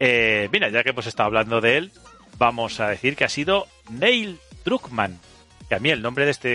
Eh, 0.00 0.48
mira, 0.52 0.68
ya 0.70 0.82
que 0.82 0.90
hemos 0.90 1.06
estado 1.06 1.28
hablando 1.28 1.60
de 1.60 1.76
él, 1.76 1.92
vamos 2.38 2.80
a 2.80 2.88
decir 2.88 3.14
que 3.14 3.24
ha 3.24 3.28
sido 3.28 3.68
Neil 3.90 4.38
Druckmann. 4.64 5.20
Que 5.68 5.76
a 5.76 5.78
mí 5.78 5.88
el 5.90 6.02
nombre 6.02 6.24
de 6.24 6.32
este, 6.32 6.48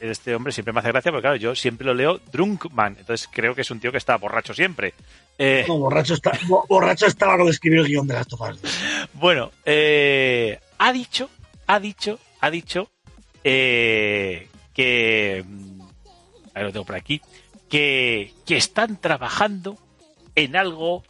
de 0.00 0.12
este 0.12 0.32
hombre 0.32 0.52
siempre 0.52 0.72
me 0.72 0.78
hace 0.78 0.92
gracia 0.92 1.10
porque, 1.10 1.22
claro, 1.22 1.36
yo 1.36 1.56
siempre 1.56 1.84
lo 1.86 1.92
leo 1.92 2.20
Drunkman. 2.30 2.98
Entonces 3.00 3.28
creo 3.32 3.52
que 3.56 3.62
es 3.62 3.70
un 3.72 3.80
tío 3.80 3.90
que 3.90 3.98
está 3.98 4.16
borracho 4.16 4.54
siempre. 4.54 4.94
Eh, 5.38 5.64
No, 5.66 5.78
borracho, 5.78 6.14
está, 6.14 6.38
bo- 6.46 6.64
borracho 6.68 7.06
estaba 7.06 7.36
con 7.36 7.48
escribir 7.48 7.80
el 7.80 7.86
guion 7.88 8.06
de 8.06 8.14
las 8.14 8.28
tofas. 8.28 8.58
bueno, 9.14 9.50
eh, 9.64 10.60
ha 10.78 10.92
dicho, 10.92 11.28
ha 11.66 11.80
dicho, 11.80 12.20
ha 12.40 12.48
dicho 12.50 12.88
eh, 13.42 14.46
que, 14.72 15.44
a 16.54 16.58
ver, 16.58 16.66
lo 16.66 16.72
tengo 16.72 16.86
por 16.86 16.96
aquí, 16.96 17.20
que, 17.68 18.32
que 18.46 18.56
están 18.56 19.00
trabajando 19.00 19.78
en 20.34 20.56
algo. 20.56 21.02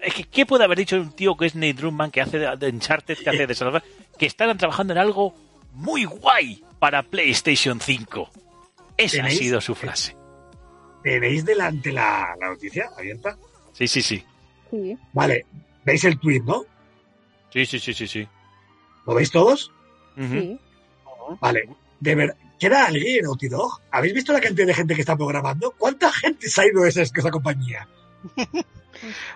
Es 0.00 0.14
que, 0.14 0.24
¿Qué 0.24 0.46
puede 0.46 0.64
haber 0.64 0.78
dicho 0.78 0.96
un 0.96 1.12
tío 1.12 1.36
que 1.36 1.46
es 1.46 1.54
Nate 1.54 1.74
Drummond, 1.74 2.12
que 2.12 2.20
hace 2.20 2.38
de 2.38 2.68
Uncharted, 2.68 3.18
que 3.18 3.30
hace 3.30 3.46
de 3.46 3.54
Salvador? 3.54 3.82
Que 4.18 4.24
están 4.24 4.56
trabajando 4.56 4.94
en 4.94 4.98
algo 4.98 5.34
muy 5.72 6.06
guay 6.06 6.64
para 6.78 7.02
PlayStation 7.02 7.78
5. 7.80 8.30
Esa 8.96 9.26
ha 9.26 9.30
sido 9.30 9.60
su 9.60 9.74
frase. 9.74 10.16
¿Tenéis 11.02 11.44
delante 11.44 11.92
la, 11.92 12.34
la 12.40 12.48
noticia 12.48 12.88
abierta? 12.96 13.36
Sí, 13.74 13.86
sí, 13.86 14.00
sí. 14.00 14.24
Sí. 14.70 14.96
Vale, 15.12 15.44
veis 15.84 16.02
el 16.04 16.18
tweet, 16.18 16.40
¿no? 16.40 16.64
Sí, 17.52 17.66
sí, 17.66 17.78
sí, 17.78 17.92
sí, 17.92 18.06
sí. 18.06 18.26
¿Lo 19.06 19.14
veis 19.14 19.30
todos? 19.30 19.70
Sí. 20.16 20.58
Vale. 21.40 21.68
De 22.00 22.14
ver, 22.14 22.36
¿queda 22.58 22.86
alguien 22.86 23.18
en 23.18 23.24
Naughty 23.24 23.48
Dog? 23.48 23.80
¿Habéis 23.90 24.14
visto 24.14 24.32
la 24.32 24.40
cantidad 24.40 24.66
de 24.66 24.74
gente 24.74 24.94
que 24.94 25.00
está 25.00 25.16
programando? 25.16 25.72
¿Cuánta 25.78 26.10
gente 26.12 26.48
se 26.48 26.60
ha 26.62 26.66
ido 26.66 26.82
de 26.82 26.88
esa, 26.90 27.02
esa 27.02 27.30
compañía? 27.30 27.86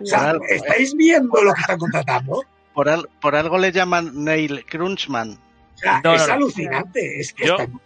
O 0.00 0.06
sea, 0.06 0.18
Claro. 0.20 0.40
¿estáis 0.48 0.94
viendo 0.96 1.42
lo 1.42 1.52
que 1.52 1.60
están 1.60 1.78
contratando? 1.78 2.42
Por, 2.72 2.88
al- 2.88 3.08
por 3.20 3.36
algo 3.36 3.58
le 3.58 3.72
llaman 3.72 4.24
Neil 4.24 4.64
Crunchman. 4.64 5.32
O 5.74 5.78
sea, 5.78 6.00
No, 6.02 6.14
es 6.14 6.22
no, 6.22 6.26
no. 6.28 6.32
alucinante. 6.32 7.20
Es 7.20 7.34
que 7.34 7.46
Yo- 7.46 7.58
están- 7.58 7.78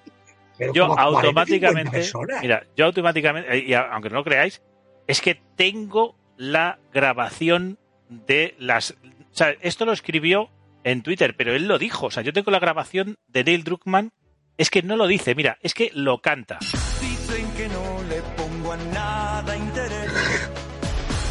pero 0.57 0.73
yo 0.73 0.87
como 0.87 0.95
40, 0.95 1.11
50 1.21 1.41
automáticamente, 1.41 2.13
mira, 2.43 2.65
yo 2.77 2.85
automáticamente, 2.85 3.57
eh, 3.59 3.65
y 3.67 3.75
aunque 3.75 4.09
no 4.09 4.17
lo 4.17 4.25
creáis, 4.25 4.63
es 5.09 5.21
que 5.21 5.41
tengo 5.57 6.15
la 6.37 6.79
grabación 6.93 7.77
de 8.09 8.55
las, 8.61 8.93
o 8.93 8.95
sea, 9.33 9.51
esto 9.61 9.85
lo 9.85 9.93
escribió 9.93 10.51
en 10.85 11.03
Twitter, 11.03 11.35
pero 11.37 11.55
él 11.57 11.67
lo 11.67 11.79
dijo, 11.79 12.07
o 12.07 12.11
sea, 12.13 12.23
yo 12.23 12.33
tengo 12.33 12.53
la 12.53 12.61
grabación 12.61 13.17
de 13.27 13.43
Neil 13.43 13.65
Druckmann, 13.65 14.13
es 14.57 14.71
que 14.71 14.83
no 14.83 14.97
lo 14.97 15.07
dice, 15.07 15.35
mira, 15.35 15.59
es 15.63 15.75
que 15.75 15.91
lo 15.95 16.19
canta. 16.19 16.59
Dicen 16.61 17.51
que 17.57 17.69
no 17.69 18.03
le 18.09 18.23
pongo 18.37 18.73
a 18.73 18.77
nada 18.77 19.57
interés, 19.57 20.13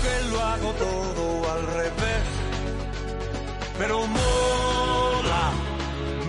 que 0.02 0.30
lo 0.32 0.42
hago 0.42 0.72
todo 0.74 1.52
al 1.54 1.68
revés. 1.68 2.24
Pero 3.78 4.06
mola, 4.08 5.52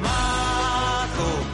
mazo. 0.01 1.47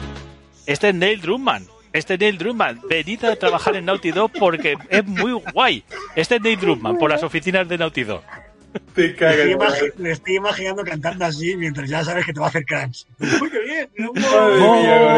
Este 0.65 0.89
es 0.89 0.95
Neil 0.95 1.21
Druckmann. 1.21 1.67
Este 1.91 2.13
es 2.13 2.19
Neil 2.19 2.37
Druckmann. 2.37 2.81
Venid 2.87 3.25
a 3.25 3.35
trabajar 3.35 3.75
en 3.75 3.85
Naughty 3.85 4.11
Dog 4.11 4.31
porque 4.39 4.77
es 4.89 5.05
muy 5.05 5.33
guay. 5.53 5.83
Este 6.15 6.35
es 6.35 6.41
Neil 6.41 6.59
Druckmann 6.59 6.97
por 6.97 7.09
las 7.09 7.23
oficinas 7.23 7.67
de 7.67 7.77
Naughty 7.77 8.03
Dog. 8.03 8.23
Te 8.95 9.15
cagas. 9.15 9.39
Estoy 9.73 9.91
me 9.97 10.11
estoy 10.11 10.35
imaginando 10.35 10.83
cantando 10.83 11.25
así 11.25 11.55
mientras 11.57 11.89
ya 11.89 12.03
sabes 12.03 12.25
que 12.25 12.33
te 12.33 12.39
va 12.39 12.47
a 12.47 12.49
hacer 12.49 12.65
crunch. 12.65 13.05
Uy, 13.19 13.49
qué 13.49 13.59
bien. 13.59 13.89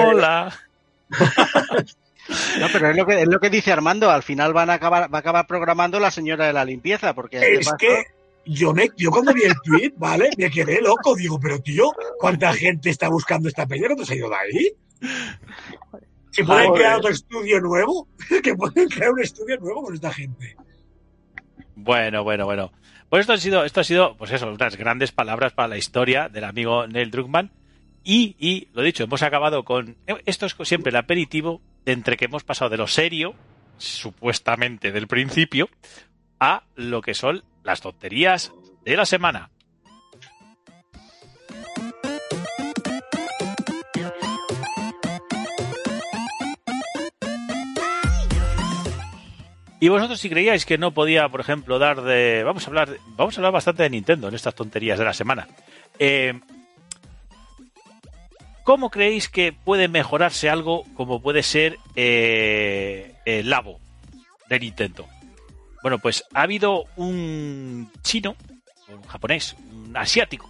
Hola. 0.07 0.53
No, 2.57 2.67
pero 2.71 2.89
es 2.89 2.95
lo 2.95 3.05
que, 3.05 3.21
es 3.21 3.27
lo 3.27 3.37
que 3.39 3.49
dice 3.49 3.73
Armando. 3.73 4.09
Al 4.09 4.23
final 4.23 4.53
van 4.53 4.69
a 4.69 4.75
acabar, 4.75 5.13
va 5.13 5.17
a 5.17 5.19
acabar 5.19 5.45
programando 5.45 5.99
la 5.99 6.09
señora 6.09 6.47
de 6.47 6.53
la 6.53 6.63
limpieza. 6.63 7.13
Porque 7.13 7.37
Es 7.37 7.65
paso- 7.65 7.75
que 7.77 8.03
yo, 8.45 8.73
me, 8.73 8.89
yo 8.95 9.11
cuando 9.11 9.33
vi 9.33 9.43
el 9.43 9.53
tweet, 9.61 9.91
¿vale? 9.97 10.29
Me 10.37 10.49
quedé 10.49 10.81
loco. 10.81 11.15
Digo, 11.17 11.37
pero 11.37 11.59
tío, 11.59 11.91
¿cuánta 12.19 12.53
gente 12.53 12.89
está 12.89 13.09
buscando 13.09 13.49
esta 13.49 13.65
peña? 13.67 13.89
¿No 13.89 13.97
te 13.97 14.03
has 14.03 14.11
ido 14.11 14.29
de 14.29 14.35
ahí? 14.37 14.71
Si 16.31 16.43
pueden 16.43 16.67
Joder. 16.67 16.81
crear 16.81 16.97
otro 16.99 17.09
estudio 17.11 17.59
nuevo, 17.59 18.07
que 18.41 18.55
pueden 18.55 18.87
crear 18.87 19.11
un 19.11 19.21
estudio 19.21 19.57
nuevo 19.59 19.83
con 19.83 19.93
esta 19.93 20.13
gente. 20.13 20.55
Bueno, 21.75 22.23
bueno, 22.23 22.45
bueno. 22.45 22.71
Pues 23.13 23.21
esto 23.21 23.33
ha 23.33 23.37
sido, 23.37 23.63
esto 23.63 23.79
ha 23.79 23.83
sido, 23.83 24.17
pues 24.17 24.31
eso, 24.31 24.51
unas 24.51 24.75
grandes 24.75 25.11
palabras 25.11 25.53
para 25.53 25.67
la 25.67 25.77
historia 25.77 26.29
del 26.29 26.45
amigo 26.45 26.87
Neil 26.87 27.11
Druckmann. 27.11 27.51
Y, 28.03 28.35
y, 28.39 28.69
lo 28.73 28.81
dicho, 28.81 29.03
hemos 29.03 29.21
acabado 29.21 29.63
con. 29.63 29.97
Esto 30.25 30.47
es 30.47 30.55
siempre 30.63 30.89
el 30.89 30.95
aperitivo 30.95 31.61
de 31.85 31.91
entre 31.91 32.17
que 32.17 32.25
hemos 32.25 32.43
pasado 32.43 32.71
de 32.71 32.77
lo 32.77 32.87
serio, 32.87 33.35
supuestamente 33.77 34.91
del 34.91 35.05
principio, 35.05 35.69
a 36.39 36.63
lo 36.73 37.03
que 37.03 37.13
son 37.13 37.43
las 37.63 37.81
tonterías 37.81 38.51
de 38.83 38.97
la 38.97 39.05
semana. 39.05 39.51
Y 49.83 49.89
vosotros 49.89 50.17
si 50.21 50.29
creíais 50.29 50.65
que 50.65 50.77
no 50.77 50.93
podía, 50.93 51.27
por 51.27 51.41
ejemplo, 51.41 51.77
dar 51.77 52.03
de... 52.03 52.41
Vamos 52.45 52.63
a 52.63 52.67
hablar, 52.67 52.97
vamos 53.17 53.35
a 53.35 53.41
hablar 53.41 53.51
bastante 53.51 53.83
de 53.83 53.89
Nintendo 53.89 54.29
en 54.29 54.33
estas 54.33 54.55
tonterías 54.55 54.97
de 54.97 55.03
la 55.03 55.13
semana. 55.13 55.45
Eh, 55.99 56.39
¿Cómo 58.63 58.89
creéis 58.89 59.27
que 59.27 59.51
puede 59.51 59.89
mejorarse 59.89 60.49
algo 60.49 60.85
como 60.93 61.21
puede 61.21 61.43
ser 61.43 61.79
eh, 61.97 63.15
el 63.25 63.49
Labo 63.49 63.81
de 64.47 64.61
Nintendo? 64.61 65.05
Bueno, 65.81 65.99
pues 65.99 66.23
ha 66.33 66.43
habido 66.43 66.85
un 66.95 67.91
chino, 68.03 68.37
un 68.87 69.03
japonés, 69.03 69.53
un 69.69 69.97
asiático, 69.97 70.49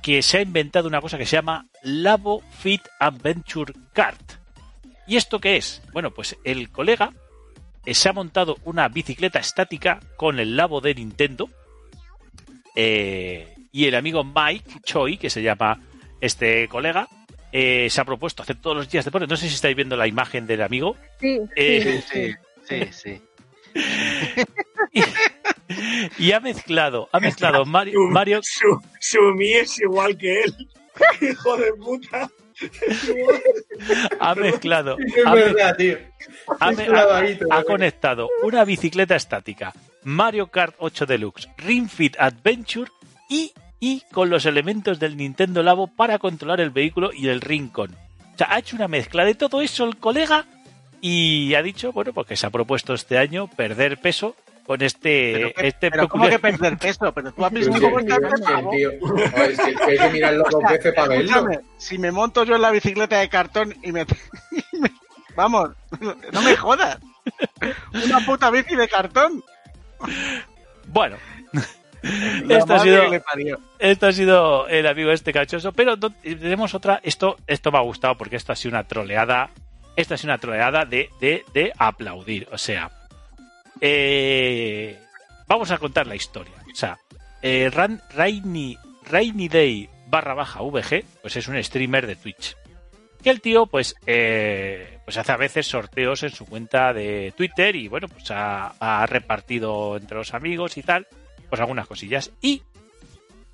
que 0.00 0.22
se 0.22 0.38
ha 0.38 0.42
inventado 0.42 0.86
una 0.86 1.00
cosa 1.00 1.18
que 1.18 1.26
se 1.26 1.34
llama 1.34 1.66
Labo 1.82 2.40
Fit 2.60 2.82
Adventure 3.00 3.74
Kart. 3.92 4.34
¿Y 5.08 5.16
esto 5.16 5.40
qué 5.40 5.56
es? 5.56 5.82
Bueno, 5.92 6.12
pues 6.12 6.36
el 6.44 6.70
colega 6.70 7.10
se 7.92 8.08
ha 8.08 8.12
montado 8.12 8.56
una 8.64 8.88
bicicleta 8.88 9.38
estática 9.38 10.00
con 10.16 10.38
el 10.40 10.56
Labo 10.56 10.80
de 10.80 10.94
Nintendo 10.94 11.50
eh, 12.74 13.54
y 13.72 13.86
el 13.86 13.94
amigo 13.94 14.24
Mike 14.24 14.80
Choi, 14.84 15.18
que 15.18 15.30
se 15.30 15.42
llama 15.42 15.80
este 16.20 16.68
colega, 16.68 17.08
eh, 17.52 17.88
se 17.90 18.00
ha 18.00 18.04
propuesto 18.04 18.42
hacer 18.42 18.56
todos 18.56 18.76
los 18.76 18.88
días 18.88 19.04
deporte. 19.04 19.26
No 19.26 19.36
sé 19.36 19.48
si 19.48 19.54
estáis 19.54 19.76
viendo 19.76 19.96
la 19.96 20.06
imagen 20.06 20.46
del 20.46 20.62
amigo. 20.62 20.96
Sí, 21.20 21.38
Eh, 21.56 22.02
Sí, 22.10 22.34
sí, 22.64 22.88
sí. 22.92 23.22
y, 24.92 25.02
y 26.26 26.32
ha 26.32 26.40
mezclado, 26.40 27.08
ha 27.12 27.18
mezclado 27.18 27.64
Mario, 27.64 27.94
Su, 27.94 28.08
Mario 28.12 28.40
su, 28.42 28.80
su 29.00 29.20
Mi 29.34 29.52
es 29.52 29.80
igual 29.80 30.16
que 30.16 30.42
él. 30.42 30.54
Hijo 31.20 31.56
de 31.56 31.72
puta. 31.72 32.30
Ha 34.20 34.34
mezclado, 34.34 34.96
Es 34.98 35.26
ha, 35.26 35.34
verdad, 35.34 35.76
tío. 35.76 35.98
conectado 37.66 38.28
una 38.42 38.64
bicicleta 38.64 39.16
estática, 39.16 39.72
Mario 40.02 40.48
Kart 40.48 40.74
8 40.78 41.06
Deluxe, 41.06 41.48
Ring 41.58 41.88
Fit 41.88 42.16
Adventure 42.18 42.90
y, 43.28 43.52
y 43.80 44.02
con 44.12 44.30
los 44.30 44.46
elementos 44.46 44.98
del 44.98 45.16
Nintendo 45.16 45.62
Labo 45.62 45.86
para 45.88 46.18
controlar 46.18 46.60
el 46.60 46.70
vehículo 46.70 47.10
y 47.12 47.28
el 47.28 47.40
Rincon. 47.40 47.90
O 48.34 48.38
sea, 48.38 48.48
ha 48.52 48.58
hecho 48.58 48.76
una 48.76 48.88
mezcla 48.88 49.24
de 49.24 49.34
todo 49.34 49.62
eso 49.62 49.84
el 49.84 49.96
colega 49.96 50.46
y 51.00 51.54
ha 51.54 51.62
dicho, 51.62 51.92
bueno, 51.92 52.12
porque 52.12 52.36
se 52.36 52.46
ha 52.46 52.50
propuesto 52.50 52.94
este 52.94 53.18
año 53.18 53.46
perder 53.48 53.98
peso 54.00 54.34
con 54.66 54.82
este, 54.82 55.32
Pero, 55.34 55.52
que- 55.54 55.66
este 55.68 55.90
pero 55.90 56.08
¿cómo 56.08 56.28
que 56.28 56.38
perder 56.38 56.78
peso? 56.78 57.12
Pero 57.12 57.32
tú 57.32 57.44
has 57.44 57.52
visto 57.52 57.72
cómo 57.80 57.98
está 58.00 58.16
el 58.16 59.60
hay 59.88 59.98
que 59.98 60.08
mirarlo 60.10 60.44
con 60.44 60.62
veces 60.64 60.94
para 60.94 61.08
verlo. 61.08 61.46
Si 61.76 61.98
me 61.98 62.10
monto 62.10 62.44
yo 62.44 62.56
en 62.56 62.62
la 62.62 62.70
bicicleta 62.70 63.18
de 63.18 63.28
cartón 63.28 63.74
y 63.82 63.92
me, 63.92 64.02
y 64.72 64.78
me- 64.80 64.90
Vamos, 65.36 65.70
no 66.32 66.42
me 66.42 66.56
jodas. 66.56 66.98
Una 68.04 68.20
puta 68.24 68.50
bici 68.50 68.76
de 68.76 68.86
cartón. 68.88 69.42
Bueno, 70.86 71.16
esto 72.48 72.74
ha 72.74 72.78
sido 72.80 73.02
esto 73.78 74.06
ha 74.06 74.12
sido 74.12 74.68
el 74.68 74.86
amigo 74.86 75.10
este 75.10 75.32
cachoso, 75.32 75.72
pero 75.72 75.96
no- 75.96 76.10
tenemos 76.22 76.74
otra, 76.74 77.00
esto, 77.02 77.36
esto 77.46 77.72
me 77.72 77.78
ha 77.78 77.82
gustado 77.82 78.16
porque 78.16 78.36
esto 78.36 78.52
ha 78.52 78.56
sido 78.56 78.74
una 78.74 78.84
troleada, 78.84 79.50
esto 79.96 80.14
ha 80.14 80.16
sido 80.18 80.32
una 80.32 80.38
troleada 80.38 80.84
de, 80.84 81.10
de, 81.20 81.44
de 81.52 81.72
aplaudir, 81.78 82.46
o 82.52 82.58
sea, 82.58 82.90
eh, 83.80 84.98
vamos 85.46 85.70
a 85.70 85.78
contar 85.78 86.06
la 86.06 86.16
historia, 86.16 86.54
o 86.72 86.76
sea, 86.76 86.98
eh, 87.42 87.70
Rainy, 87.70 88.78
Rainy 89.10 89.48
Day 89.48 89.88
barra 90.08 90.34
baja 90.34 90.60
VG, 90.62 91.04
pues 91.22 91.36
es 91.36 91.48
un 91.48 91.62
streamer 91.62 92.06
de 92.06 92.16
Twitch, 92.16 92.56
que 93.22 93.30
el 93.30 93.40
tío 93.40 93.66
pues, 93.66 93.96
eh, 94.06 94.98
pues 95.04 95.16
hace 95.16 95.32
a 95.32 95.36
veces 95.36 95.66
sorteos 95.66 96.22
en 96.22 96.30
su 96.30 96.46
cuenta 96.46 96.92
de 96.92 97.32
Twitter 97.36 97.74
y 97.74 97.88
bueno, 97.88 98.06
pues 98.06 98.30
ha, 98.30 98.74
ha 98.78 99.06
repartido 99.06 99.96
entre 99.96 100.18
los 100.18 100.34
amigos 100.34 100.76
y 100.76 100.82
tal, 100.82 101.06
pues 101.48 101.60
algunas 101.60 101.86
cosillas. 101.86 102.30
Y 102.42 102.62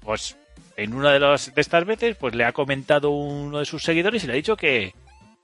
pues 0.01 0.36
en 0.76 0.94
una 0.94 1.12
de, 1.12 1.20
los, 1.20 1.55
de 1.55 1.60
estas 1.60 1.84
veces, 1.84 2.16
pues 2.16 2.34
le 2.34 2.44
ha 2.44 2.52
comentado 2.52 3.10
uno 3.10 3.59
de 3.59 3.64
sus 3.64 3.82
seguidores 3.82 4.24
y 4.24 4.26
le 4.26 4.32
ha 4.32 4.36
dicho 4.36 4.56
que, 4.56 4.94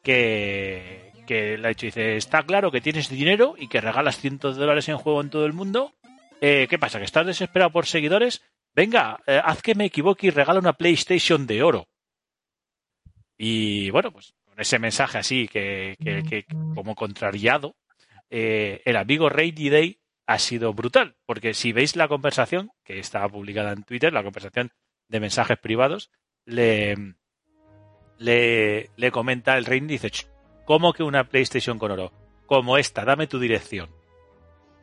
que, 0.03 1.06
que 1.27 1.59
le 1.59 1.67
ha 1.67 1.69
dicho, 1.69 1.87
dice, 1.87 2.17
está 2.17 2.43
claro 2.43 2.71
que 2.71 2.81
tienes 2.81 3.09
dinero 3.09 3.55
y 3.59 3.69
que 3.69 3.81
regalas 3.81 4.19
cientos 4.19 4.57
de 4.57 4.63
dólares 4.63 4.89
en 4.89 4.97
juego 4.97 5.21
en 5.21 5.31
todo 5.31 5.45
el 5.45 5.53
mundo. 5.53 5.93
Eh, 6.41 6.67
¿Qué 6.71 6.79
pasa? 6.79 6.99
¿Que 6.99 7.05
estás 7.05 7.27
desesperado 7.27 7.71
por 7.73 7.87
seguidores? 7.87 8.43
Venga, 8.75 9.21
eh, 9.27 9.41
haz 9.43 9.63
que 9.63 9.75
me 9.75 9.87
equivoque 9.87 10.29
y 10.29 10.31
regala 10.31 10.61
una 10.61 10.75
PlayStation 10.75 11.47
de 11.47 11.63
oro. 11.63 11.89
Y 13.39 13.91
bueno, 13.91 14.13
pues 14.13 14.35
con 14.45 14.59
ese 14.61 14.79
mensaje 14.79 15.19
así, 15.19 15.49
que, 15.49 15.97
que, 16.03 16.23
que 16.23 16.45
como 16.75 16.95
contrariado, 16.95 17.77
eh, 18.31 18.83
el 18.85 18.97
amigo 18.97 19.29
Rainy 19.29 19.69
Day 19.69 20.01
ha 20.27 20.39
sido 20.39 20.73
brutal, 20.73 21.17
porque 21.25 21.55
si 21.55 21.73
veis 21.73 21.97
la 21.97 22.09
conversación 22.09 22.71
que 22.85 22.99
está 22.99 23.29
publicada 23.29 23.73
en 23.73 23.85
Twitter, 23.85 24.13
la 24.13 24.23
conversación 24.23 24.73
de 25.09 25.21
mensajes 25.21 25.59
privados, 25.59 26.11
le, 26.45 26.97
le, 28.19 28.91
le 28.97 29.11
comenta 29.11 29.57
el 29.57 29.65
Rey 29.65 29.79
y 29.79 29.87
dice, 29.87 30.11
"Ch, 30.11 30.27
¿cómo 30.67 30.93
que 30.93 31.03
una 31.03 31.25
PlayStation 31.25 31.79
con 31.79 31.93
oro? 31.93 32.13
Como 32.45 32.77
esta, 32.77 33.05
dame 33.05 33.27
tu 33.27 33.39
dirección. 33.39 33.89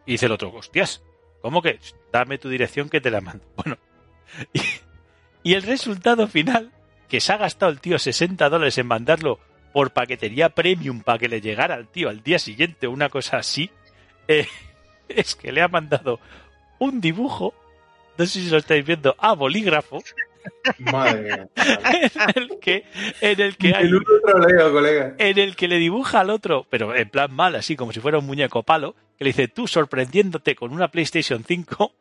Y 0.07 0.13
dice 0.13 0.25
el 0.25 0.31
otro, 0.31 0.51
hostias, 0.51 1.03
¿cómo 1.41 1.61
que? 1.61 1.77
"Ch, 1.77 1.93
Dame 2.11 2.37
tu 2.37 2.49
dirección 2.49 2.89
que 2.89 3.01
te 3.01 3.11
la 3.11 3.21
mando. 3.21 3.45
Bueno, 3.55 3.77
y, 5.43 5.53
el 5.53 5.61
resultado 5.61 6.27
final, 6.27 6.71
que 7.07 7.19
se 7.21 7.33
ha 7.33 7.37
gastado 7.37 7.71
el 7.71 7.79
tío 7.81 7.99
60 7.99 8.49
dólares 8.49 8.77
en 8.79 8.87
mandarlo 8.87 9.39
por 9.73 9.91
paquetería 9.91 10.49
premium 10.49 11.01
para 11.01 11.19
que 11.19 11.27
le 11.27 11.41
llegara 11.41 11.75
al 11.75 11.87
tío 11.87 12.09
al 12.09 12.23
día 12.23 12.39
siguiente, 12.39 12.87
una 12.87 13.09
cosa 13.09 13.37
así, 13.37 13.69
eh, 14.27 14.47
es 15.09 15.35
que 15.35 15.51
le 15.51 15.61
ha 15.61 15.67
mandado 15.67 16.19
un 16.79 17.01
dibujo, 17.01 17.53
no 18.17 18.25
sé 18.25 18.41
si 18.41 18.49
lo 18.49 18.57
estáis 18.57 18.85
viendo, 18.85 19.15
a 19.19 19.33
bolígrafo, 19.33 20.01
Madre 20.79 21.21
mía. 21.23 21.47
en 22.35 22.43
el 22.43 22.59
que, 22.59 22.85
en 23.21 23.41
el 23.41 23.57
que 23.57 23.75
hay, 23.75 23.85
El 23.85 23.95
otro 23.95 24.13
troleo, 24.25 24.71
colega. 24.71 25.15
en 25.17 25.37
el 25.39 25.55
que 25.55 25.67
le 25.67 25.77
dibuja 25.77 26.21
al 26.21 26.29
otro, 26.29 26.65
pero 26.69 26.95
en 26.95 27.09
plan 27.09 27.33
mal, 27.33 27.55
así 27.55 27.75
como 27.75 27.91
si 27.91 27.99
fuera 27.99 28.19
un 28.19 28.25
muñeco 28.25 28.63
palo, 28.63 28.95
que 29.17 29.23
le 29.25 29.29
dice, 29.29 29.47
tú 29.47 29.67
sorprendiéndote 29.67 30.55
con 30.55 30.71
una 30.73 30.89
PlayStation 30.89 31.43
5, 31.43 31.93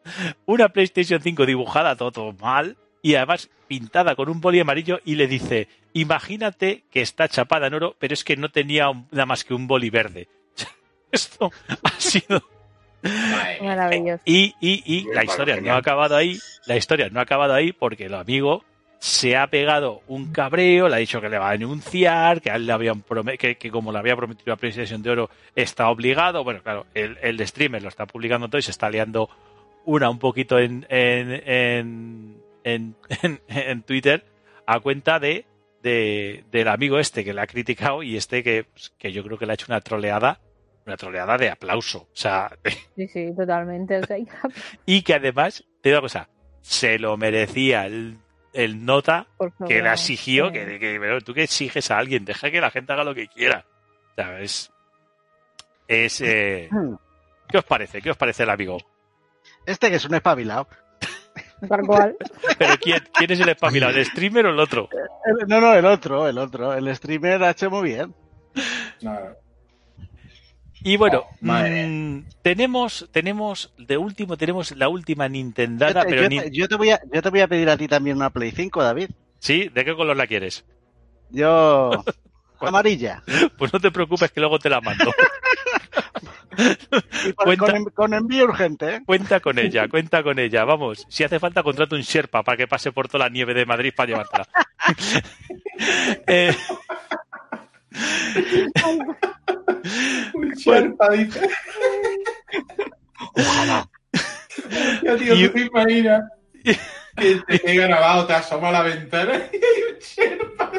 una 0.47 0.69
PlayStation 0.71 1.21
5 1.21 1.47
dibujada 1.47 1.97
todo 1.97 2.33
mal, 2.33 2.77
y 3.03 3.15
además 3.17 3.51
pintada 3.69 4.15
con 4.15 4.29
un 4.29 4.41
boli 4.41 4.61
amarillo, 4.61 5.01
y 5.05 5.17
le 5.17 5.27
dice, 5.27 5.69
imagínate 5.93 6.85
que 6.91 7.01
está 7.03 7.29
chapada 7.29 7.67
en 7.67 7.75
oro, 7.75 7.97
pero 7.99 8.15
es 8.15 8.25
que 8.25 8.37
no 8.37 8.51
tenía 8.51 8.87
nada 9.11 9.27
más 9.27 9.45
que 9.45 9.55
un 9.55 9.67
boli 9.67 9.91
verde. 9.91 10.29
Esto 11.13 11.51
ha 11.83 12.01
sido. 12.01 12.43
Maravilloso. 13.63 14.23
y, 14.25 14.55
y, 14.61 14.83
y 14.87 15.07
la 15.13 15.25
historia 15.25 15.61
no 15.61 15.73
ha 15.73 15.79
acabado 15.79 16.17
ahí. 16.17 16.39
La 16.67 16.77
historia 16.77 17.09
no 17.11 17.21
ha 17.21 17.25
acabado 17.25 17.55
ahí 17.55 17.73
porque 17.73 18.07
el 18.07 18.15
amigo 18.15 18.65
se 18.99 19.37
ha 19.37 19.49
pegado 19.49 20.01
un 20.07 20.33
cabreo, 20.33 20.89
le 20.89 20.95
ha 20.95 20.99
dicho 20.99 21.21
que 21.21 21.29
le 21.29 21.37
va 21.39 21.49
a 21.49 21.53
denunciar, 21.53 22.41
que 22.41 22.51
a 22.53 22.55
él 22.55 22.67
le 22.67 22.73
habían 22.73 23.03
que, 23.39 23.57
que 23.57 23.71
como 23.71 23.91
le 23.91 23.99
había 23.99 24.15
prometido 24.15 24.45
la 24.53 24.57
PlayStation 24.57 25.03
de 25.03 25.11
Oro 25.11 25.31
está 25.57 25.89
obligado. 25.91 26.45
Bueno, 26.45 26.61
claro, 26.63 26.87
el, 26.95 27.19
el 27.21 27.45
streamer 27.47 27.83
lo 27.83 27.89
está 27.89 28.07
publicando 28.07 28.47
todo 28.49 28.59
y 28.59 28.63
se 28.63 28.71
está 28.71 28.89
liando 28.89 29.29
una 29.85 30.09
un 30.09 30.21
poquito 30.21 30.61
en, 30.61 30.87
en, 30.89 31.33
en, 31.45 32.37
en, 32.63 32.95
en- 33.23 33.41
en 33.49 33.83
Twitter 33.83 34.25
a 34.67 34.79
cuenta 34.79 35.19
de, 35.19 35.45
de- 35.83 36.45
del 36.53 36.69
amigo 36.69 37.01
este 37.01 37.25
que 37.25 37.35
le 37.35 37.41
ha 37.41 37.47
criticado 37.49 38.05
y 38.05 38.17
este 38.17 38.45
que, 38.45 38.63
pues, 38.63 38.93
que 38.97 39.11
yo 39.11 39.25
creo 39.25 39.37
que 39.37 39.47
le 39.47 39.53
ha 39.53 39.55
hecho 39.55 39.67
una 39.69 39.81
troleada 39.81 40.39
una 40.87 40.97
troleada 40.97 41.37
de 41.39 41.51
aplauso. 41.51 41.99
O 42.03 42.09
sea, 42.17 42.51
Sí, 42.97 43.07
sí, 43.09 43.35
totalmente. 43.37 43.99
O 43.99 44.05
sea, 44.07 44.17
y 44.87 45.03
que 45.03 45.15
además, 45.15 45.65
te 45.81 45.89
digo 45.91 45.99
una 45.99 46.03
cosa, 46.09 46.29
se 46.61 46.99
lo 46.99 47.17
merecía 47.17 47.87
el, 47.87 48.19
el 48.53 48.85
nota 48.85 49.27
que 49.67 49.83
la 49.83 49.93
exigió, 49.95 50.47
Sí. 50.49 50.53
que, 50.53 50.79
que- 50.79 50.99
pero 51.01 51.21
tú 51.21 51.35
que 51.35 51.45
exiges 51.45 51.91
a 51.91 51.99
alguien, 51.99 52.25
deja 52.25 52.51
que 52.51 52.61
la 52.61 52.71
gente 52.71 52.93
haga 52.93 53.05
lo 53.05 53.15
que 53.15 53.29
quiera. 53.29 53.65
O 54.13 54.15
sea, 54.15 54.41
es, 54.41 54.73
es, 55.89 56.21
eh, 56.21 56.69
¿qué 57.49 57.59
os 57.59 57.65
parece? 57.65 58.01
¿Qué 58.03 58.11
os 58.11 58.17
parece 58.17 58.43
el 58.43 58.51
amigo? 58.51 58.79
Este 59.67 59.89
que 59.91 59.97
es 59.97 60.05
un 60.05 60.15
espabilado. 60.15 60.69
Tal 61.69 61.81
cual. 61.87 62.17
Pero 62.59 62.75
¿quién, 62.81 62.99
quién 63.15 63.31
es 63.31 63.41
el 63.41 63.49
espabilado? 63.49 63.97
¿El 63.97 64.05
streamer 64.05 64.47
o 64.47 64.51
el 64.51 64.59
otro? 64.59 64.89
El- 65.25 65.47
no, 65.49 65.61
no, 65.61 65.73
el 65.75 65.85
otro, 65.87 66.27
el 66.29 66.37
otro. 66.39 66.75
El 66.75 66.95
streamer 66.97 67.43
ha 67.45 67.51
hecho 67.51 67.71
muy 67.71 67.91
bien. 67.91 68.13
Nada. 69.01 69.37
Y 70.85 70.97
bueno, 70.97 71.25
Oh, 71.31 71.37
mm, 71.41 72.25
tenemos, 72.43 73.09
tenemos, 73.13 73.73
de 73.79 73.97
último, 73.97 74.37
tenemos 74.37 74.77
la 74.77 74.89
última 74.89 75.29
Nintendada, 75.29 76.03
Yo 76.03 76.07
te, 76.07 76.11
pero 76.11 76.23
yo 76.23 76.29
ni- 76.29 76.51
yo 76.57 76.69
te 76.69 76.75
voy 76.77 76.91
a, 76.91 77.01
yo 77.13 77.23
te 77.23 77.31
voy 77.31 77.41
a 77.41 77.49
pedir 77.49 77.69
a 77.71 77.77
ti 77.77 77.87
también 77.89 78.17
una 78.17 78.31
Play 78.31 78.51
5, 78.51 78.83
David. 78.83 79.11
¿Sí? 79.39 79.69
¿De 79.73 79.85
qué 79.85 79.95
color 79.95 80.17
la 80.17 80.27
quieres? 80.27 80.65
Yo... 81.31 81.91
Amarilla. 82.61 83.23
Pues 83.59 83.73
no 83.73 83.81
te 83.81 83.91
preocupes 83.91 84.31
que 84.31 84.39
luego 84.41 84.59
te 84.59 84.71
la 84.71 84.81
mando. 84.81 85.13
Y 87.25 87.33
Cuenta- 87.33 87.73
con 87.73 87.85
con 87.87 88.13
envío 88.15 88.45
urgente, 88.45 88.97
¿eh? 88.97 89.01
Cuenta 89.07 89.41
con 89.41 89.59
ella, 89.59 89.89
cuenta 89.91 90.23
con 90.23 90.39
ella. 90.39 90.65
Vamos, 90.67 91.07
si 91.09 91.25
hace 91.25 91.41
falta, 91.41 91.63
contrato 91.63 91.97
un 91.97 92.03
Sherpa 92.03 92.43
para 92.43 92.59
que 92.59 92.69
pase 92.69 92.93
por 92.93 93.09
toda 93.09 93.25
la 93.25 93.31
nieve 93.31 93.55
de 93.55 93.65
Madrid 93.65 93.93
para 93.97 94.09
llevártela. 94.09 94.47
Eh, 96.27 96.55
Un 100.35 100.51
Sherpa, 100.53 101.11
dice. 101.11 101.49
Ojalá. 103.35 103.89
Ya, 105.03 105.17
tío, 105.17 105.35
Y- 105.35 105.49
tú 105.49 105.55
te 105.55 105.61
imaginas 105.63 106.23
que 106.63 106.77
te 107.47 107.59
quede 107.61 107.75
grabado, 107.77 108.27
te 108.27 108.33
asoma 108.35 108.69
a 108.69 108.73
la 108.73 108.83
ventana 108.83 109.35
y 109.53 109.57
hay 109.57 109.83
un 109.93 109.99
Sherpa. 110.01 110.73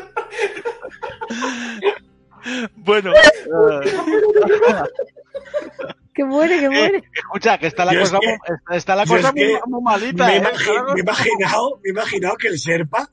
bueno, 2.75 3.11
Que 6.13 6.23
muere, 6.25 6.59
que 6.59 6.69
muere. 6.69 7.03
Escucha, 7.11 7.57
que 7.57 7.65
está 7.67 7.85
la 7.85 7.93
Yo 7.93 8.01
es 8.01 8.11
cosa, 8.11 8.19
que- 8.21 8.37
está 8.77 8.95
la 8.95 9.03
cosa 9.05 9.29
es 9.29 9.33
que 9.33 9.47
muy, 9.47 9.59
muy 9.65 9.81
malita, 9.81 10.27
Me 10.27 10.33
he, 10.33 10.37
¿eh? 10.37 10.41
imagi- 10.43 10.93
me 10.93 10.99
he 10.99 11.01
imaginado, 11.01 11.79
me 11.83 11.89
he 11.89 11.91
imaginado 11.91 12.35
que 12.37 12.47
el 12.49 12.59
Serpa 12.59 13.09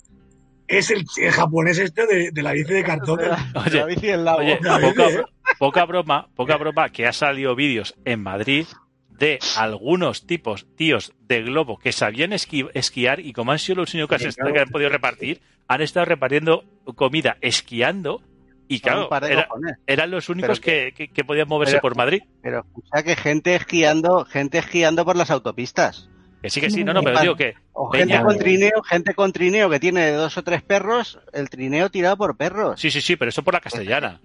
es 0.71 0.91
el, 0.91 1.05
el 1.21 1.31
japonés 1.33 1.79
este 1.79 2.07
de, 2.07 2.31
de 2.33 2.43
la 2.43 2.53
bici 2.53 2.73
de 2.73 2.83
cartón. 2.85 3.19
del- 3.19 3.31
Oye, 3.55 3.79
La 3.79 3.85
bici 3.87 4.09
en 4.11 4.25
lago. 4.25 4.39
oye, 4.39 4.59
David, 4.63 4.89
poca, 4.89 5.09
¿eh? 5.11 5.25
poca 5.59 5.85
broma, 5.85 6.29
poca 6.35 6.57
broma 6.57 6.89
que 6.91 7.07
ha 7.07 7.13
salido 7.13 7.55
vídeos 7.55 7.95
en 8.05 8.23
Madrid 8.23 8.67
de 9.11 9.39
algunos 9.59 10.27
tipos, 10.27 10.67
tíos 10.77 11.13
de 11.29 11.43
globo 11.43 11.79
que 11.79 11.93
sabían 11.93 12.31
esqui- 12.31 12.71
esquiar 12.75 13.21
y 13.21 13.33
como 13.35 13.53
han 13.53 13.59
sido 13.59 13.77
los 13.83 13.93
únicos 13.95 14.17
que, 14.23 14.31
Sí, 14.33 14.37
claro. 14.39 14.55
que 14.55 14.61
han 14.61 14.69
podido 14.71 14.89
repartir, 14.89 15.43
han 15.69 15.83
estado 15.83 16.07
repartiendo 16.07 16.65
comida 16.97 17.37
esquiando 17.43 18.23
y 18.67 18.81
claro, 18.81 19.09
era- 19.27 19.49
eran 19.87 20.11
los 20.13 20.29
únicos 20.29 20.61
que, 20.61 20.93
que- 20.97 21.09
que 21.09 21.25
podían 21.25 21.49
moverse 21.49 21.73
Pero- 21.73 21.83
por 21.83 21.97
Madrid. 21.97 22.23
Pero 22.43 22.61
escucha 22.61 23.03
que 23.03 23.17
gente 23.17 23.55
esquiando, 23.57 24.25
gente 24.25 24.59
esquiando 24.59 25.05
por 25.05 25.17
las 25.17 25.31
autopistas. 25.31 26.09
Que 26.43 26.49
sí, 26.51 26.61
que 26.61 26.71
sí, 26.71 26.83
no, 26.85 26.93
no, 26.95 27.03
pero 27.03 27.21
digo 27.21 27.37
que 27.37 27.55
O 27.73 27.91
Peña. 27.91 28.17
gente 28.19 28.25
con 28.25 28.39
trineo, 28.39 28.83
gente 28.83 29.15
con 29.15 29.33
trineo 29.33 29.69
que 29.71 29.79
tiene 29.81 30.11
dos 30.13 30.37
o 30.39 30.43
tres 30.43 30.63
perros, 30.63 31.19
el 31.33 31.51
trineo 31.51 31.91
tirado 31.91 32.17
por 32.17 32.37
perros. 32.37 32.81
sí, 32.81 32.91
sí, 32.91 33.01
sí, 33.01 33.17
pero 33.17 33.29
eso 33.29 33.43
por 33.43 33.55
la 33.55 33.61
castellana. 33.61 34.21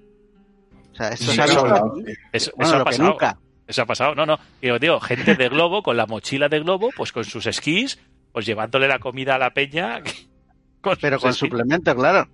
O 0.94 0.96
sea, 0.96 1.10
esto 1.10 1.26
Sí, 1.32 1.36
se 1.36 1.42
ha 1.42 1.46
visto. 1.46 1.94
Eso, 2.32 2.52
Bueno, 2.56 2.72
eso 2.72 2.82
ha 2.82 2.84
pasado. 2.86 3.10
nunca. 3.10 3.38
Eso 3.68 3.82
ha 3.82 3.86
pasado. 3.86 4.16
No, 4.16 4.26
no. 4.26 4.40
Y 4.62 4.70
os 4.70 4.80
digo, 4.80 5.00
gente 5.02 5.36
de 5.36 5.50
globo 5.50 5.84
con 5.84 5.98
la 5.98 6.06
mochila 6.06 6.48
de 6.48 6.60
globo, 6.62 6.90
pues 6.96 7.12
con 7.12 7.26
sus 7.26 7.48
esquís, 7.48 8.00
pues 8.32 8.46
llevándole 8.46 8.88
la 8.88 9.00
comida 9.00 9.36
a 9.36 9.38
la 9.40 9.50
peña. 9.54 10.02
Con 10.86 10.98
Pero 11.02 11.20
con 11.20 11.34
suplemento, 11.34 11.96
claro. 11.96 12.28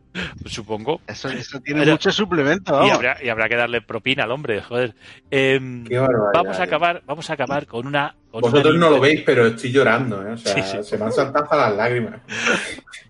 supongo. 0.46 1.00
Eso, 1.08 1.30
eso 1.30 1.62
tiene 1.62 1.82
Pero- 1.82 1.94
mucho 1.94 2.12
suplemento. 2.12 2.86
Y 2.86 2.90
habrá, 2.90 3.18
y 3.24 3.30
habrá 3.30 3.48
que 3.48 3.56
darle 3.56 3.82
propina 3.82 4.26
al 4.26 4.32
hombre, 4.32 4.62
joder. 4.62 4.94
Qué 5.30 5.58
barbaridad. 5.98 6.32
vamos 6.34 6.60
a 6.60 6.64
acabar, 6.64 7.02
vamos 7.06 7.30
a 7.30 7.34
acabar 7.34 7.66
con 7.66 7.88
una. 7.88 8.14
con 8.30 8.42
Vosotros 8.42 8.76
una 8.76 8.86
no 8.88 8.90
lo 8.92 9.00
veis, 9.00 9.22
pero 9.26 9.48
estoy 9.48 9.72
llorando, 9.72 10.22
¿eh? 10.28 10.34
O 10.34 10.38
sea, 10.38 10.54
Sí, 10.54 10.62
sí. 10.78 10.84
se 10.84 10.98
me 10.98 11.06
han 11.06 11.14
saltado 11.14 11.46
hasta 11.46 11.56
las 11.56 11.76
lágrimas. 11.78 12.20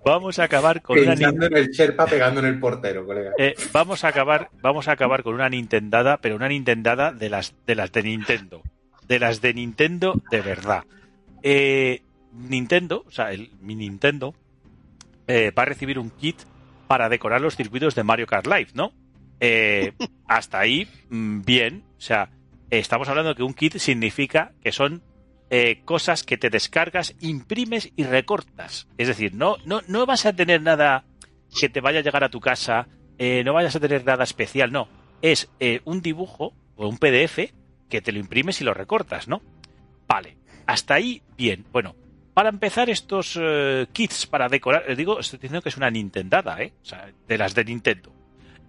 Vamos 0.05 0.37
a 0.37 0.43
acabar 0.43 0.81
con 0.83 0.99
una 0.99 1.11
Pensando 1.15 1.47
Nin- 1.47 1.51
en 1.51 1.57
el 1.57 1.69
Sherpa 1.71 2.05
pegando 2.05 2.39
en 2.39 2.45
el 2.47 2.59
portero, 2.59 3.03
colega. 3.05 3.31
eh, 3.39 3.55
vamos 3.71 4.03
a 4.03 4.09
acabar, 4.09 4.49
vamos 4.61 4.87
a 4.87 4.91
acabar 4.91 5.23
con 5.23 5.33
una 5.33 5.49
Nintendada, 5.49 6.17
pero 6.17 6.35
una 6.35 6.47
Nintendada 6.49 7.11
de 7.13 7.29
las 7.31 7.55
de 7.65 7.75
las 7.75 7.91
de 7.91 8.03
Nintendo, 8.03 8.61
de 9.07 9.19
las 9.19 9.41
de 9.41 9.53
Nintendo 9.55 10.13
de 10.29 10.41
verdad. 10.41 10.83
Eh, 11.43 12.01
Nintendo, 12.33 13.03
o 13.07 13.11
sea, 13.11 13.31
el 13.31 13.51
mi 13.59 13.75
Nintendo 13.75 14.33
eh, 15.27 15.51
va 15.51 15.63
a 15.63 15.65
recibir 15.65 15.99
un 15.99 16.09
kit 16.09 16.37
para 16.87 17.09
decorar 17.09 17.41
los 17.41 17.55
circuitos 17.55 17.95
de 17.95 18.03
Mario 18.03 18.27
Kart 18.27 18.47
Live, 18.47 18.69
¿no? 18.73 18.93
Eh, 19.39 19.93
hasta 20.27 20.59
ahí, 20.59 20.87
mm, 21.09 21.41
bien. 21.41 21.83
O 21.97 22.01
sea, 22.01 22.29
estamos 22.69 23.09
hablando 23.09 23.35
que 23.35 23.43
un 23.43 23.53
kit 23.53 23.77
significa 23.77 24.53
que 24.63 24.71
son 24.71 25.03
eh, 25.53 25.81
cosas 25.83 26.23
que 26.23 26.37
te 26.37 26.49
descargas, 26.49 27.13
imprimes 27.19 27.91
y 27.97 28.05
recortas. 28.05 28.87
Es 28.97 29.09
decir, 29.09 29.35
no, 29.35 29.57
no, 29.65 29.81
no 29.87 30.05
vas 30.05 30.25
a 30.25 30.33
tener 30.33 30.61
nada 30.61 31.03
que 31.59 31.67
te 31.67 31.81
vaya 31.81 31.99
a 31.99 32.03
llegar 32.03 32.23
a 32.23 32.29
tu 32.29 32.39
casa, 32.39 32.87
eh, 33.17 33.43
no 33.43 33.53
vayas 33.53 33.75
a 33.75 33.81
tener 33.81 34.05
nada 34.05 34.23
especial, 34.23 34.71
no. 34.71 34.87
Es 35.21 35.49
eh, 35.59 35.81
un 35.83 36.01
dibujo 36.01 36.53
o 36.77 36.87
un 36.87 36.97
PDF 36.97 37.51
que 37.89 38.01
te 38.01 38.13
lo 38.13 38.19
imprimes 38.19 38.61
y 38.61 38.63
lo 38.63 38.73
recortas, 38.73 39.27
¿no? 39.27 39.41
Vale, 40.07 40.37
hasta 40.67 40.93
ahí 40.93 41.21
bien. 41.37 41.65
Bueno, 41.73 41.95
para 42.33 42.49
empezar 42.49 42.89
estos 42.89 43.37
eh, 43.39 43.87
kits 43.91 44.25
para 44.25 44.47
decorar, 44.47 44.85
les 44.87 44.97
digo, 44.97 45.19
estoy 45.19 45.37
diciendo 45.37 45.61
que 45.61 45.69
es 45.69 45.77
una 45.77 45.89
Nintendada, 45.89 46.61
¿eh? 46.61 46.73
O 46.81 46.85
sea, 46.85 47.09
de 47.27 47.37
las 47.37 47.53
de 47.53 47.65
Nintendo. 47.65 48.11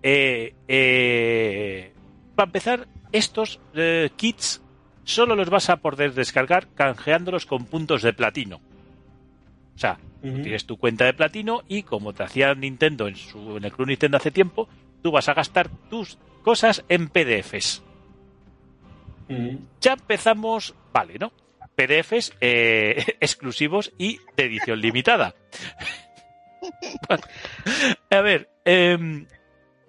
Eh, 0.03 0.55
eh, 0.67 1.93
para 2.35 2.49
empezar, 2.49 2.89
estos 3.13 3.61
eh, 3.75 4.11
kits 4.17 4.63
solo 5.05 5.37
los 5.37 5.49
vas 5.49 5.71
a 5.71 5.77
poder 5.77 6.15
descargar 6.15 6.69
canjeándolos 6.75 7.47
con 7.47 7.67
puntos 7.67 8.03
de 8.03 8.13
platino. 8.13 8.61
O 9.75 9.79
sea, 9.79 9.99
tienes 10.21 10.67
tu 10.67 10.77
cuenta 10.77 11.05
de 11.05 11.15
platino 11.15 11.63
y 11.67 11.83
como 11.83 12.13
te 12.13 12.23
hacía 12.23 12.55
Nintendo 12.55 13.09
en, 13.09 13.17
su, 13.17 13.57
en 13.57 13.65
el 13.65 13.73
Club 13.73 13.89
Nintendo 13.89 14.17
hace 14.17 14.31
tiempo, 14.31 14.69
tú 15.03 15.11
vas 15.11 15.29
a 15.29 15.35
gastar 15.35 15.69
tus 15.89 16.19
cosas 16.43 16.85
en 16.89 17.09
PDFs. 17.09 17.83
Ya 19.81 19.95
empezamos, 19.95 20.75
vale, 20.93 21.19
¿no? 21.19 21.33
PDFs 21.75 22.33
eh, 22.41 23.17
exclusivos 23.21 23.93
y 23.99 24.19
de 24.37 24.45
edición 24.45 24.81
limitada. 24.81 25.35
A 28.11 28.21
ver, 28.21 28.49
em, 28.65 29.27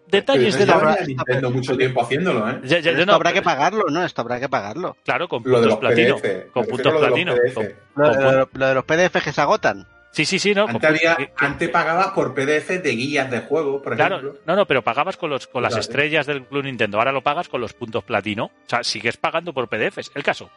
detalles 0.07 0.57
de 0.57 0.65
la... 0.65 0.75
lleva 0.77 0.97
Nintendo 1.05 1.51
mucho 1.51 1.77
tiempo 1.77 2.01
haciéndolo, 2.01 2.49
¿eh? 2.49 2.59
Ya- 2.63 2.79
ya- 2.79 2.83
Pero 2.91 2.99
esto 2.99 3.05
no, 3.05 3.13
habrá 3.13 3.33
que 3.33 3.41
pagarlo, 3.41 3.85
¿no? 3.89 4.03
Esto 4.03 4.21
habrá 4.21 4.39
que 4.39 4.49
pagarlo. 4.49 4.97
Claro, 5.03 5.27
con 5.27 5.43
puntos 5.43 5.65
los 5.65 5.77
platino. 5.77 6.17
PDF. 6.17 6.51
Con 6.51 6.65
puntos 6.65 6.87
a 6.87 6.95
lo 6.95 7.01
de 7.01 7.07
los 7.07 7.11
platino. 7.11 7.35
Con- 7.53 7.63
Lo, 7.95 8.11
con 8.15 8.23
lo- 8.37 8.47
pun- 8.49 8.59
lo 8.59 8.67
de 8.67 8.73
los 8.75 8.85
PDF 8.85 9.23
que 9.23 9.31
se 9.31 9.41
agotan. 9.41 9.87
sí, 10.11 10.25
sí, 10.25 10.39
sí, 10.39 10.53
no. 10.55 10.65
con 10.65 10.75
Antes, 10.75 10.89
había, 10.89 11.17
pun- 11.17 11.29
antes 11.37 11.69
pagabas 11.69 12.07
por 12.11 12.33
PDF 12.33 12.69
de 12.81 12.91
guías 12.95 13.29
de 13.29 13.39
juego, 13.41 13.81
por 13.81 13.95
Claro, 13.95 14.17
ejemplo. 14.17 14.39
no, 14.45 14.55
no, 14.55 14.65
pero 14.65 14.81
pagabas 14.83 15.17
con 15.17 15.29
los 15.29 15.45
con 15.47 15.61
las 15.63 15.77
estrellas 15.77 16.25
del 16.25 16.43
Club 16.45 16.63
Nintendo. 16.63 16.97
Ahora 16.97 17.11
lo 17.11 17.21
pagas 17.21 17.49
con 17.49 17.61
los 17.61 17.73
puntos 17.73 18.03
platino. 18.03 18.45
O 18.45 18.51
sea, 18.65 18.83
sigues 18.83 19.17
pagando 19.17 19.53
por 19.53 19.67
PDFs. 19.67 20.11
El 20.15 20.23
caso. 20.23 20.49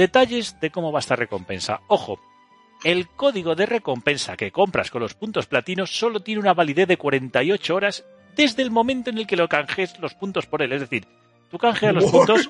Detalles 0.00 0.58
de 0.62 0.70
cómo 0.70 0.92
va 0.92 1.00
esta 1.00 1.14
recompensa. 1.14 1.82
Ojo, 1.86 2.18
el 2.84 3.06
código 3.08 3.54
de 3.54 3.66
recompensa 3.66 4.34
que 4.34 4.50
compras 4.50 4.90
con 4.90 5.02
los 5.02 5.12
puntos 5.12 5.44
platinos 5.44 5.94
solo 5.94 6.20
tiene 6.20 6.40
una 6.40 6.54
validez 6.54 6.88
de 6.88 6.96
48 6.96 7.74
horas 7.74 8.06
desde 8.34 8.62
el 8.62 8.70
momento 8.70 9.10
en 9.10 9.18
el 9.18 9.26
que 9.26 9.36
lo 9.36 9.46
canjees 9.46 9.98
los 9.98 10.14
puntos 10.14 10.46
por 10.46 10.62
él. 10.62 10.72
Es 10.72 10.80
decir, 10.80 11.06
tú 11.50 11.58
canjeas 11.58 11.92
los 11.92 12.10
puntos, 12.10 12.48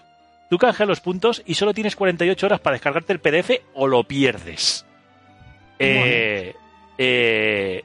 tú 0.48 0.59
canjeas 0.59 0.89
los 0.89 1.01
puntos 1.01 1.43
y 1.44 1.55
solo 1.55 1.74
tienes 1.74 1.97
48 1.97 2.47
horas 2.47 2.60
para 2.60 2.74
descargarte 2.74 3.14
el 3.14 3.18
PDF 3.18 3.51
o 3.74 3.89
lo 3.89 4.05
pierdes. 4.05 4.86
Eh, 5.81 6.55
eh, 6.98 7.82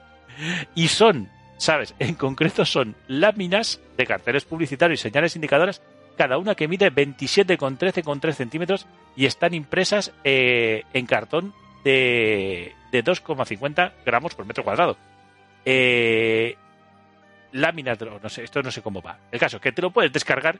y 0.74 0.88
son, 0.88 1.28
¿sabes? 1.58 1.94
En 1.98 2.14
concreto 2.14 2.64
son 2.64 2.96
láminas 3.06 3.82
de 3.98 4.06
carteles 4.06 4.46
publicitarios 4.46 5.00
y 5.00 5.02
señales 5.02 5.36
indicadoras, 5.36 5.82
cada 6.16 6.38
una 6.38 6.54
que 6.54 6.68
mide 6.68 6.92
27,13,3 6.92 8.32
centímetros 8.32 8.86
y 9.16 9.26
están 9.26 9.54
impresas 9.54 10.12
eh, 10.24 10.84
en 10.92 11.06
cartón 11.06 11.52
de, 11.84 12.72
de 12.92 13.04
2,50 13.04 13.92
gramos 14.06 14.34
por 14.34 14.46
metro 14.46 14.64
cuadrado. 14.64 14.96
Eh, 15.64 16.56
láminas, 17.52 17.98
de, 17.98 18.06
no 18.22 18.28
sé, 18.28 18.44
esto 18.44 18.62
no 18.62 18.70
sé 18.70 18.82
cómo 18.82 19.00
va. 19.02 19.18
El 19.32 19.40
caso 19.40 19.56
es 19.56 19.62
que 19.62 19.72
te 19.72 19.82
lo 19.82 19.90
puedes 19.90 20.12
descargar 20.12 20.58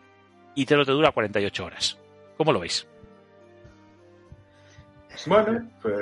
y 0.54 0.66
te 0.66 0.76
lo 0.76 0.84
te 0.84 0.92
dura 0.92 1.12
48 1.12 1.64
horas. 1.64 1.98
¿Cómo 2.36 2.52
lo 2.52 2.60
veis? 2.60 2.86
Bueno, 5.26 5.68
pues. 5.80 5.96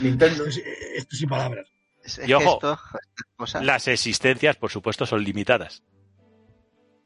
Nintendo. 0.00 0.46
Esto, 0.46 0.60
es- 0.60 0.66
esto 0.96 1.16
sin 1.16 1.28
palabras. 1.28 1.66
Es, 2.04 2.18
es 2.18 2.28
Y 2.28 2.32
ojo, 2.34 2.54
esto, 2.54 2.72
estas 2.72 3.26
cosas- 3.36 3.64
Las 3.64 3.88
existencias, 3.88 4.56
por 4.56 4.70
supuesto, 4.70 5.06
son 5.06 5.24
limitadas. 5.24 5.82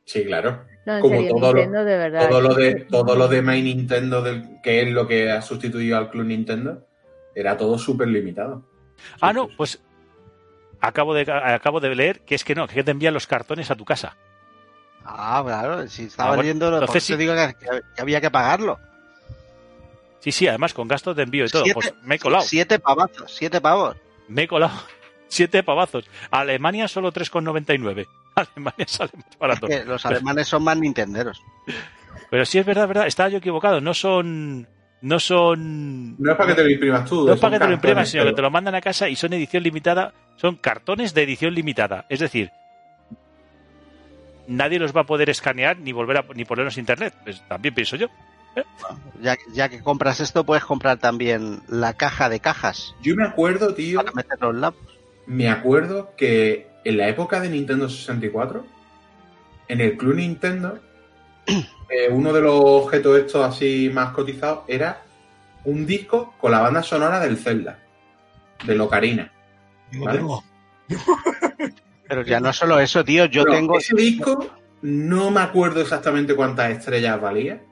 Sí, 0.05 0.25
claro. 0.25 0.65
No, 0.85 1.01
Como 1.01 1.15
serio, 1.17 1.31
todo 1.37 1.53
lo- 1.55 1.85
de 1.85 1.97
verdad. 1.97 2.29
Todo 2.29 2.41
lo 2.41 2.55
de, 2.55 2.75
todo 2.91 3.15
lo 3.17 3.29
de 3.29 3.41
My 3.43 3.63
Nintendo, 3.63 4.21
del, 4.23 4.61
que 4.63 4.83
es 4.83 4.89
lo 4.93 5.07
que 5.07 5.31
ha 5.31 5.41
sustituido 5.43 5.97
al 5.97 6.11
Club 6.11 6.27
Nintendo, 6.27 6.87
era 7.35 7.57
todo 7.57 7.79
súper 7.79 8.09
limitado. 8.09 8.63
Ah, 9.21 9.33
no, 9.33 9.49
pues 9.57 9.81
acabo 10.81 11.15
de, 11.15 11.31
acabo 11.31 11.79
de 11.81 11.95
leer 11.95 12.21
que 12.21 12.35
es 12.35 12.43
que 12.45 12.55
no, 12.55 12.67
que 12.67 12.83
te 12.83 12.91
envían 12.91 13.15
los 13.15 13.27
cartones 13.29 13.71
a 13.71 13.77
tu 13.77 13.85
casa. 13.85 14.17
Ah, 15.05 15.43
claro, 15.45 15.87
si 15.89 16.05
estaba 16.05 16.29
Ah, 16.29 16.31
bueno, 16.33 16.43
leyendo, 16.43 16.73
entonces 16.75 17.05
sí. 17.05 17.17
digo 17.17 17.35
que, 17.35 17.55
que 17.95 18.03
había 18.03 18.21
que 18.21 18.31
pagarlo. 18.31 18.79
Sí, 20.21 20.31
sí, 20.31 20.47
además 20.47 20.73
con 20.75 20.87
gastos 20.87 21.17
de 21.17 21.25
envío 21.25 21.45
y 21.45 21.49
todo. 21.49 21.65
Siete- 21.65 21.75
Pues 21.75 21.95
me 22.05 22.15
he 22.17 22.19
colado, 22.19 22.45
Siete 22.45 22.79
pavazos, 22.79 23.33
siete 23.35 23.61
pavos. 23.61 23.97
me 24.29 24.43
he 24.43 24.49
colado. 24.49 24.73
Siete 25.29 25.63
pavazos. 25.63 26.05
Alemania 26.31 26.87
solo 26.89 27.11
3,99. 27.13 28.07
Alemania 28.55 28.87
sale 28.87 29.13
más 29.15 29.39
barato. 29.39 29.67
Que 29.67 29.85
los 29.85 30.05
alemanes 30.07 30.49
son 30.49 30.65
más 30.65 30.79
nintenderos. 30.79 31.43
Pero 32.31 32.47
sí 32.47 32.59
es 32.59 32.67
verdad, 32.67 32.89
verdad, 32.89 33.07
estaba 33.07 33.29
yo 33.29 33.39
equivocado. 33.39 33.81
No 33.81 33.95
son. 33.95 34.67
No 35.01 35.19
son. 35.19 36.17
No 36.23 36.33
es 36.33 36.37
para 36.37 36.51
que 36.51 36.55
te 36.55 36.65
lo 36.65 36.71
imprimas 36.71 37.09
tú. 37.09 37.27
No 37.27 37.35
es 37.35 37.41
para 37.41 37.59
que 37.59 37.65
te 37.65 37.69
lo 37.69 37.75
imprimas, 37.75 38.09
sino 38.09 38.25
que 38.25 38.33
te 38.33 38.43
lo 38.43 38.51
mandan 38.51 38.75
a 38.75 38.81
casa 38.81 39.09
y 39.09 39.17
son 39.17 39.33
edición 39.33 39.63
limitada. 39.63 40.15
Son 40.37 40.57
cartones 40.57 41.15
de 41.15 41.23
edición 41.23 41.55
limitada. 41.55 42.07
Es 42.09 42.21
decir, 42.21 42.51
nadie 44.47 44.79
los 44.79 44.97
va 44.97 45.03
a 45.03 45.07
poder 45.07 45.29
escanear 45.31 45.79
ni 45.79 45.93
volver 45.93 46.19
a 46.19 46.25
ni 46.35 46.45
ponerlos 46.45 46.77
en 46.77 46.83
internet. 46.83 47.15
Pues 47.25 47.47
también 47.49 47.75
pienso 47.75 47.97
yo. 47.97 48.09
Ya, 49.21 49.37
ya 49.55 49.69
que 49.69 49.83
compras 49.83 50.21
esto, 50.21 50.45
puedes 50.45 50.65
comprar 50.65 50.99
también 50.99 51.63
la 51.69 51.95
caja 51.95 52.29
de 52.29 52.39
cajas 52.39 52.95
Yo 53.01 53.15
me 53.17 53.25
acuerdo, 53.25 53.73
tío, 53.75 54.01
para 54.01 54.13
meterlo 54.13 54.51
en 54.51 54.61
la... 54.61 54.75
me 55.25 55.49
acuerdo 55.49 56.15
que 56.17 56.69
en 56.85 56.97
la 56.97 57.09
época 57.09 57.41
de 57.41 57.49
Nintendo 57.49 57.89
64, 57.89 58.65
en 59.69 59.81
el 59.81 59.97
Club 59.97 60.17
Nintendo, 60.17 60.79
eh, 61.47 62.09
uno 62.11 62.33
de 62.33 62.41
los 62.41 62.55
objetos 62.55 63.19
estos 63.19 63.45
así 63.45 63.91
más 63.93 64.13
cotizados 64.13 64.61
era 64.69 65.03
un 65.65 65.87
disco 65.87 66.35
con 66.41 66.53
la 66.53 66.61
banda 66.61 66.83
sonora 66.83 67.21
del 67.21 67.37
Zelda, 67.37 67.79
de 68.65 68.75
Locarina. 68.75 69.33
Vale. 69.93 70.23
Pero 72.09 72.23
ya 72.23 72.41
no 72.41 72.53
solo 72.53 72.79
eso, 72.79 73.05
tío. 73.05 73.25
Yo 73.27 73.45
Pero 73.45 73.57
tengo... 73.57 73.79
Ese 73.79 73.95
disco, 73.97 74.51
no 74.83 75.31
me 75.31 75.41
acuerdo 75.41 75.81
exactamente 75.81 76.35
cuántas 76.35 76.71
estrellas 76.73 77.21
valía, 77.21 77.63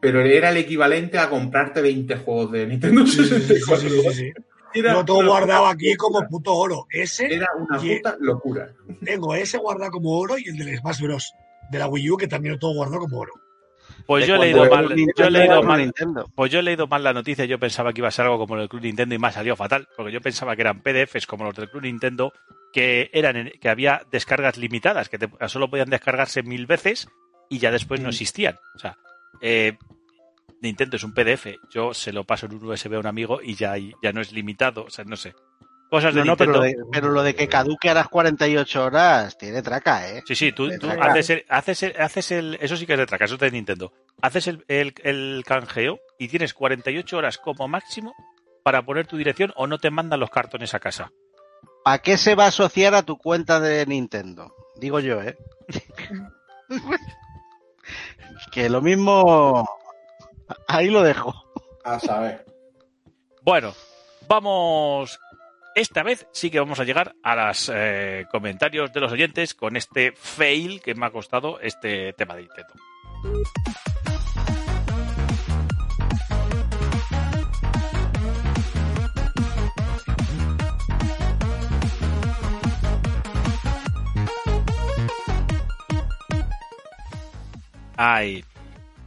pero 0.00 0.20
era 0.20 0.50
el 0.50 0.56
equivalente 0.56 1.18
a 1.18 1.28
comprarte 1.28 1.80
20 1.80 2.16
juegos 2.16 2.52
de 2.52 2.66
Nintendo 2.66 3.06
Sí, 3.06 3.24
sí, 3.24 3.24
sí, 3.24 3.40
sí, 3.40 3.54
64. 3.60 3.88
sí, 3.88 4.00
sí, 4.00 4.14
sí. 4.14 4.32
Era 4.74 4.92
Yo 4.94 5.04
todo 5.04 5.26
guardado 5.26 5.66
aquí 5.66 5.94
como 5.96 6.20
puto 6.28 6.54
oro. 6.54 6.86
Ese, 6.90 7.26
Era 7.34 7.46
una 7.56 7.78
puta 7.78 8.16
locura. 8.20 8.68
tengo 9.04 9.34
ese 9.34 9.58
guardado 9.58 9.92
como 9.92 10.18
oro 10.18 10.36
y 10.38 10.48
el 10.48 10.56
del 10.58 10.76
Smash 10.78 11.00
Bros. 11.02 11.32
de 11.70 11.78
la 11.78 11.88
Wii 11.88 12.10
U, 12.10 12.16
que 12.16 12.28
también 12.28 12.54
lo 12.54 12.58
tengo 12.58 12.74
guardado 12.74 13.00
como 13.00 13.18
oro. 13.18 13.32
Pues 14.06 14.26
yo 14.26 14.36
he 14.36 14.38
leído 14.38 14.68
mal. 14.70 14.88
Nintendo 14.94 15.12
Yo 15.16 15.24
he 15.26 15.30
leído 15.30 15.52
era 15.58 15.62
mal. 15.62 15.80
Nintendo. 15.80 16.30
Pues 16.34 16.50
yo 16.52 16.60
he 16.60 16.62
leído 16.62 16.86
mal 16.86 17.02
la 17.02 17.12
noticia, 17.12 17.44
yo 17.44 17.58
pensaba 17.58 17.92
que 17.92 18.00
iba 18.00 18.08
a 18.08 18.12
ser 18.12 18.24
algo 18.26 18.38
como 18.38 18.56
el 18.56 18.68
Club 18.68 18.82
Nintendo 18.82 19.14
y 19.14 19.18
me 19.18 19.26
ha 19.28 19.32
salido 19.32 19.56
fatal, 19.56 19.88
porque 19.96 20.12
yo 20.12 20.20
pensaba 20.20 20.54
que 20.54 20.62
eran 20.62 20.82
PDFs 20.82 21.26
como 21.26 21.44
los 21.44 21.54
del 21.54 21.68
Club 21.70 21.82
Nintendo, 21.82 22.32
que 22.72 23.10
eran 23.12 23.50
que 23.60 23.68
había 23.68 24.02
descargas 24.10 24.56
limitadas, 24.56 25.08
que 25.08 25.18
te- 25.18 25.28
solo 25.48 25.68
podían 25.68 25.90
descargarse 25.90 26.42
mil 26.42 26.66
veces 26.66 27.08
y 27.50 27.58
ya 27.58 27.70
después 27.70 28.00
no 28.00 28.10
existían. 28.10 28.56
O 28.76 28.78
sea, 28.78 28.96
eh, 29.40 29.76
Nintendo 30.62 30.96
es 30.96 31.04
un 31.04 31.12
PDF, 31.14 31.46
yo 31.70 31.94
se 31.94 32.12
lo 32.12 32.24
paso 32.24 32.46
en 32.46 32.54
un 32.54 32.64
USB 32.64 32.94
a 32.94 32.98
un 33.00 33.06
amigo 33.06 33.40
y 33.42 33.54
ya, 33.54 33.76
ya 33.76 34.12
no 34.12 34.20
es 34.20 34.32
limitado, 34.32 34.84
o 34.84 34.90
sea, 34.90 35.04
no 35.04 35.16
sé. 35.16 35.34
Cosas 35.90 36.12
de 36.14 36.20
No, 36.20 36.24
no, 36.24 36.36
pero 36.36 36.52
Nintendo. 36.52 36.52
lo 36.52 36.62
de, 36.62 36.76
pero 36.92 37.08
lo 37.10 37.22
de 37.22 37.34
que 37.34 37.48
caduque 37.48 37.88
a 37.88 37.94
las 37.94 38.08
48 38.08 38.84
horas 38.84 39.38
tiene 39.38 39.62
traca, 39.62 40.08
¿eh? 40.10 40.22
Sí, 40.26 40.34
sí, 40.34 40.52
tú, 40.52 40.66
De 40.66 40.78
tú 40.78 40.86
traca. 40.86 41.12
haces, 41.12 41.30
el, 41.30 41.44
haces, 41.48 41.82
el, 41.82 42.00
haces 42.00 42.30
el. 42.32 42.58
Eso 42.60 42.76
sí 42.76 42.84
que 42.86 42.92
es 42.92 42.98
de 42.98 43.06
traca, 43.06 43.24
eso 43.24 43.34
es 43.34 43.40
de 43.40 43.50
Nintendo. 43.50 43.92
Haces 44.20 44.48
el, 44.48 44.64
el, 44.68 44.92
el 45.02 45.42
canjeo 45.46 45.98
y 46.18 46.28
tienes 46.28 46.52
48 46.52 47.16
horas 47.16 47.38
como 47.38 47.68
máximo 47.68 48.14
para 48.62 48.82
poner 48.82 49.06
tu 49.06 49.16
dirección 49.16 49.52
o 49.56 49.66
no 49.66 49.78
te 49.78 49.90
mandan 49.90 50.20
los 50.20 50.30
cartones 50.30 50.74
a 50.74 50.80
casa. 50.80 51.10
¿Para 51.84 51.98
qué 52.00 52.18
se 52.18 52.34
va 52.34 52.44
a 52.44 52.48
asociar 52.48 52.94
a 52.94 53.02
tu 53.04 53.16
cuenta 53.16 53.58
de 53.60 53.86
Nintendo? 53.86 54.54
Digo 54.76 55.00
yo, 55.00 55.22
¿eh? 55.22 55.38
que 58.52 58.68
lo 58.68 58.82
mismo... 58.82 59.66
Ahí 60.66 60.88
lo 60.88 61.02
dejo. 61.02 61.34
A 61.84 61.98
saber. 61.98 62.44
Bueno, 63.42 63.74
vamos. 64.26 65.18
Esta 65.74 66.02
vez 66.02 66.26
sí 66.32 66.50
que 66.50 66.58
vamos 66.58 66.80
a 66.80 66.84
llegar 66.84 67.14
a 67.22 67.36
los 67.36 67.70
comentarios 68.30 68.92
de 68.92 69.00
los 69.00 69.12
oyentes 69.12 69.54
con 69.54 69.76
este 69.76 70.12
fail 70.12 70.80
que 70.80 70.94
me 70.94 71.06
ha 71.06 71.10
costado 71.10 71.60
este 71.60 72.12
tema 72.14 72.34
de 72.34 72.42
Nintendo. 72.42 72.74
Ay. 87.96 88.44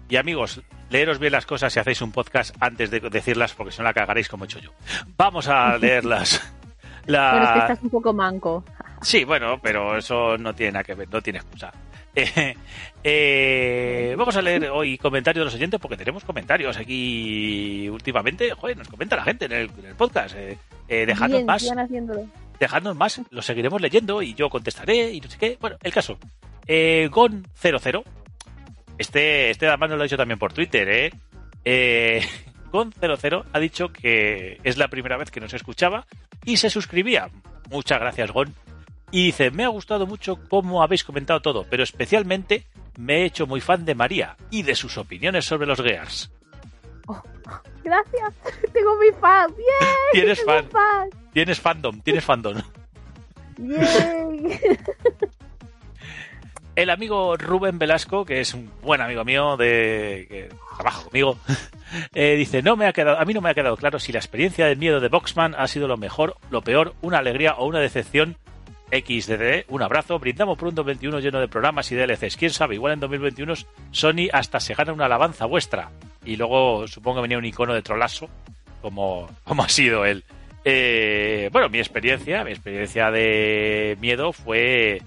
Y 0.10 0.18
amigos, 0.18 0.62
leeros 0.92 1.20
bien 1.20 1.32
las 1.32 1.46
cosas 1.46 1.74
si 1.74 1.80
hacéis 1.80 2.02
un 2.02 2.12
podcast 2.12 2.56
antes 2.60 2.92
de 2.92 3.00
decirlas, 3.00 3.54
porque 3.54 3.72
si 3.72 3.80
no 3.80 3.86
la 3.86 3.94
cagaréis 3.94 4.28
como 4.28 4.44
he 4.44 4.48
hecho 4.48 4.60
yo. 4.60 4.72
Vamos 5.18 5.48
a 5.48 5.78
leerlas. 5.82 6.42
La... 7.08 7.32
Bueno, 7.32 7.46
es 7.46 7.52
que 7.52 7.60
estás 7.60 7.84
un 7.84 7.90
poco 7.90 8.14
manco. 8.14 8.64
Sí, 9.02 9.24
bueno, 9.24 9.60
pero 9.62 9.98
eso 9.98 10.38
no 10.38 10.54
tiene 10.54 10.74
nada 10.74 10.84
que 10.84 10.94
ver, 10.94 11.10
no 11.10 11.22
tiene 11.22 11.40
excusa. 11.40 11.72
Eh, 12.14 12.56
eh, 13.04 14.16
vamos 14.18 14.36
a 14.36 14.42
leer 14.42 14.70
hoy 14.70 14.98
comentarios 14.98 15.42
de 15.42 15.46
los 15.46 15.56
oyentes 15.56 15.80
porque 15.80 15.98
tenemos 15.98 16.24
comentarios 16.24 16.78
aquí 16.78 17.88
últimamente. 17.90 18.52
Joder, 18.52 18.78
nos 18.78 18.90
comenta 18.90 19.16
la 19.16 19.24
gente 19.24 19.46
en 19.46 19.54
el, 19.54 19.72
en 19.80 19.86
el 19.86 19.96
podcast. 19.96 20.36
Eh, 20.36 20.58
eh, 20.88 21.06
dejadnos 21.06 21.38
Bien, 21.38 21.46
más, 21.46 21.66
dejadnos 22.60 22.96
más, 22.96 23.22
lo 23.30 23.42
seguiremos 23.42 23.82
leyendo 23.82 24.22
y 24.22 24.34
yo 24.34 24.50
contestaré 24.50 25.12
y 25.14 25.22
no 25.22 25.30
sé 25.30 25.38
qué. 25.38 25.58
Bueno, 25.60 25.78
el 25.82 25.94
caso. 25.94 26.18
Eh, 26.68 27.10
Gon00. 27.10 28.04
Este, 29.02 29.50
este 29.50 29.68
además 29.68 29.90
nos 29.90 29.98
lo 29.98 30.04
ha 30.04 30.06
dicho 30.06 30.18
también 30.18 30.38
por 30.38 30.54
Twitter, 30.54 30.88
¿eh? 30.88 31.12
eh 31.66 32.22
Gon00 32.72 33.46
ha 33.52 33.60
dicho 33.60 33.92
que 33.92 34.60
es 34.64 34.78
la 34.78 34.90
primera 34.90 35.18
vez 35.18 35.32
que 35.32 35.40
nos 35.40 35.56
escuchaba 35.56 36.06
y 36.46 36.58
se 36.58 36.70
suscribía. 36.70 37.32
Muchas 37.72 38.00
gracias, 38.00 38.32
Gon. 38.32 38.54
Y 39.10 39.26
dice, 39.26 39.50
me 39.50 39.64
ha 39.64 39.70
gustado 39.70 40.06
mucho 40.06 40.38
cómo 40.48 40.84
habéis 40.84 41.04
comentado 41.04 41.42
todo, 41.42 41.66
pero 41.68 41.82
especialmente 41.82 42.68
me 42.96 43.22
he 43.22 43.26
hecho 43.26 43.48
muy 43.48 43.60
fan 43.60 43.86
de 43.86 43.96
María 43.96 44.38
y 44.52 44.62
de 44.62 44.76
sus 44.76 44.96
opiniones 45.00 45.46
sobre 45.46 45.66
los 45.66 45.82
Gears. 45.82 46.32
Gracias. 47.84 48.36
Tengo 48.72 48.98
mi 48.98 49.12
fan. 49.20 49.52
Bien. 49.56 49.90
Tienes 50.12 50.46
fan, 50.46 50.70
fan. 50.70 51.10
tienes 51.34 51.60
fandom, 51.60 52.00
tienes 52.02 52.24
fandom. 52.24 52.62
Yay. 53.58 54.60
El 56.76 56.90
amigo 56.90 57.36
Rubén 57.36 57.80
Velasco, 57.80 58.24
que 58.24 58.40
es 58.40 58.54
un 58.54 58.72
buen 58.82 59.02
amigo 59.02 59.26
mío 59.26 59.58
de 59.58 60.26
que 60.30 60.50
trabaja 60.78 61.04
conmigo, 61.04 61.38
eh, 62.14 62.36
dice, 62.38 62.62
no 62.62 62.78
me 62.78 62.86
ha 62.86 62.94
quedado, 62.94 63.20
a 63.20 63.26
mí 63.26 63.34
no 63.34 63.42
me 63.42 63.50
ha 63.50 63.54
quedado 63.54 63.76
claro 63.76 64.00
si 64.00 64.14
la 64.14 64.20
experiencia 64.20 64.66
del 64.66 64.78
miedo 64.78 65.02
de 65.02 65.10
Boxman 65.10 65.54
ha 65.58 65.68
sido 65.68 65.88
lo 65.88 65.98
mejor, 65.98 66.38
lo 66.50 66.62
peor, 66.62 66.94
una 67.02 67.18
alegría 67.18 67.56
o 67.56 67.66
una 67.66 67.80
decepción. 67.80 68.38
XDD, 68.92 69.70
un 69.70 69.82
abrazo, 69.84 70.20
brindamos 70.20 70.58
por 70.58 70.68
un 70.68 70.76
2021 70.76 71.20
lleno 71.22 71.40
de 71.40 71.48
programas 71.48 71.90
y 71.94 71.96
DLCs. 71.96 72.36
Quién 72.36 72.52
sabe, 72.52 72.76
igual 72.76 72.92
en 72.92 73.00
2021 73.00 73.54
Sony 73.92 74.28
hasta 74.34 74.60
se 74.60 74.74
gana 74.74 74.92
una 74.92 75.06
alabanza 75.06 75.46
vuestra. 75.46 75.92
Y 76.26 76.36
luego 76.36 76.86
supongo 76.90 77.18
que 77.18 77.22
venía 77.22 77.38
un 77.38 77.46
icono 77.46 77.74
de 77.74 77.82
trolazo, 77.82 78.30
como, 78.82 79.30
como 79.46 79.64
ha 79.64 79.70
sido 79.70 80.06
él. 80.06 80.26
Eh, 80.66 81.50
bueno, 81.54 81.70
mi 81.70 81.80
experiencia, 81.80 82.44
mi 82.44 82.52
experiencia 82.52 83.10
de 83.12 83.98
miedo 84.02 84.34
fue 84.34 85.02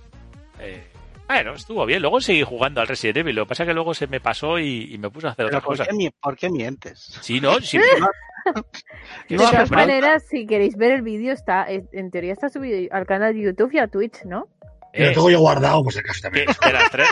eh, 0.59 0.89
bueno, 1.27 1.55
estuvo 1.55 1.87
bien. 1.87 2.03
Luego 2.03 2.21
seguí 2.21 2.43
jugando 2.43 2.81
al 2.81 2.87
Resident 2.89 3.19
Evil. 3.19 3.35
Lo 3.37 3.45
que 3.45 3.49
pasa 3.51 3.63
es 3.65 3.69
que 3.69 3.75
luego 3.75 3.95
se 3.95 4.07
me 4.07 4.21
pasó 4.21 4.59
y, 4.59 4.93
y 4.95 4.99
me 4.99 5.11
puse 5.11 5.27
a 5.27 5.31
hacer 5.31 5.47
Pero 5.47 5.49
otras 5.59 5.63
¿por 5.65 5.73
cosas. 5.75 5.89
qué, 5.89 5.95
mi- 5.95 6.11
por 6.11 6.37
qué 6.37 6.51
mientes? 6.51 7.19
Sí, 7.21 7.41
no, 7.41 7.55
sí, 7.61 7.79
De 7.79 9.37
No, 9.37 9.43
todas 9.51 9.71
maneras, 9.71 10.25
si 10.29 10.47
queréis 10.47 10.77
ver 10.77 10.93
el 10.93 11.03
vídeo, 11.03 11.33
está 11.33 11.67
en 11.69 12.11
teoría 12.11 12.33
está 12.33 12.49
subido 12.49 12.93
al 12.95 13.07
canal 13.07 13.35
de 13.35 13.41
YouTube 13.43 13.73
y 13.73 13.79
a 13.79 13.87
Twitch, 13.89 14.25
¿no? 14.25 14.49
Y 14.93 15.01
lo 15.03 15.09
eh, 15.09 15.13
tengo 15.15 15.31
yo 15.31 15.41
guardado, 15.41 15.83
pues 15.83 15.97
acaso 15.97 16.19
que 16.19 16.23
también. 16.23 16.47
de 16.47 16.73
las 16.73 16.91
tres, 16.91 17.09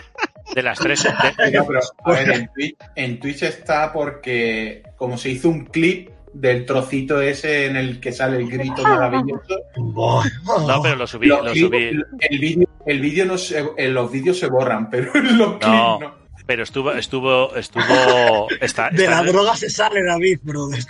de 0.55 0.63
las 0.63 0.79
tres, 0.79 1.03
de- 1.05 1.11
Venga, 1.45 1.65
pero, 1.67 1.81
a 2.05 2.11
ver, 2.13 2.31
en 2.31 2.49
Twitch, 2.53 2.77
en 2.95 3.19
Twitch 3.21 3.43
está 3.43 3.93
porque 3.93 4.83
como 4.97 5.17
se 5.19 5.31
hizo 5.31 5.49
un 5.49 5.65
clip 5.65 6.11
del 6.35 6.65
trocito 6.67 7.21
ese 7.21 7.67
en 7.67 7.77
el 7.77 8.01
que 8.01 8.13
sale 8.13 8.39
el 8.39 8.49
grito 8.51 8.83
maravilloso, 8.83 9.61
Buah. 9.77 10.25
no, 10.67 10.83
pero 10.83 10.97
lo 10.97 11.07
subí, 11.07 11.27
los 11.27 11.45
lo 11.45 11.53
clips- 11.53 11.61
subí, 11.67 12.01
el 12.21 12.39
vídeo, 12.39 12.69
el 12.87 13.01
vídeo 13.01 13.25
no 13.27 13.37
se, 13.39 13.65
en 13.77 13.95
los 13.95 14.11
vídeos 14.11 14.39
se 14.39 14.47
borran, 14.49 14.89
pero 14.91 15.15
en 15.15 15.39
los 15.39 15.49
clips 15.59 15.67
No. 15.67 15.99
no. 16.01 16.15
pero 16.47 16.63
estuvo, 16.63 16.91
estuvo, 16.93 17.55
estuvo, 17.55 18.49
está, 18.61 18.91
De 18.91 19.07
la 19.07 19.21
el- 19.21 19.27
droga 19.27 19.55
se 19.57 19.69
sale, 19.71 20.03
David, 20.03 20.39
es. 20.75 20.87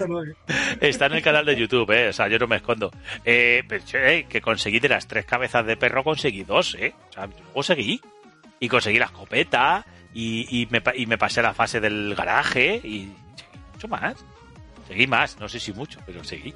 está 0.80 1.06
en 1.06 1.12
el 1.14 1.22
canal 1.22 1.44
de 1.44 1.56
YouTube, 1.56 1.90
eh, 1.90 2.08
o 2.08 2.12
sea, 2.12 2.28
yo 2.28 2.38
no 2.38 2.46
me 2.46 2.56
escondo. 2.56 2.90
Eh, 3.24 3.62
pero, 3.68 3.84
che, 3.84 4.18
eh, 4.18 4.26
que 4.28 4.40
conseguí 4.40 4.78
de 4.80 4.88
las 4.88 5.06
tres 5.06 5.24
cabezas 5.26 5.66
de 5.66 5.76
perro, 5.76 6.04
conseguí 6.04 6.44
dos, 6.44 6.76
eh, 6.78 6.94
o 7.10 7.12
sea, 7.12 7.26
luego 7.26 7.62
seguí. 7.62 8.00
y 8.60 8.68
conseguí 8.68 8.98
la 8.98 9.06
escopeta 9.06 9.84
y, 10.14 10.62
y 10.62 10.66
me, 10.70 10.80
pa- 10.80 10.94
y 10.96 11.06
me 11.06 11.18
pasé 11.18 11.40
a 11.40 11.42
la 11.44 11.52
fase 11.54 11.80
del 11.80 12.14
garaje 12.14 12.80
y 12.84 13.10
mucho 13.72 13.88
más. 13.88 14.14
Seguí 14.88 15.06
más, 15.06 15.38
no 15.38 15.48
sé 15.48 15.58
si 15.60 15.72
mucho, 15.72 16.00
pero 16.06 16.22
seguí. 16.24 16.54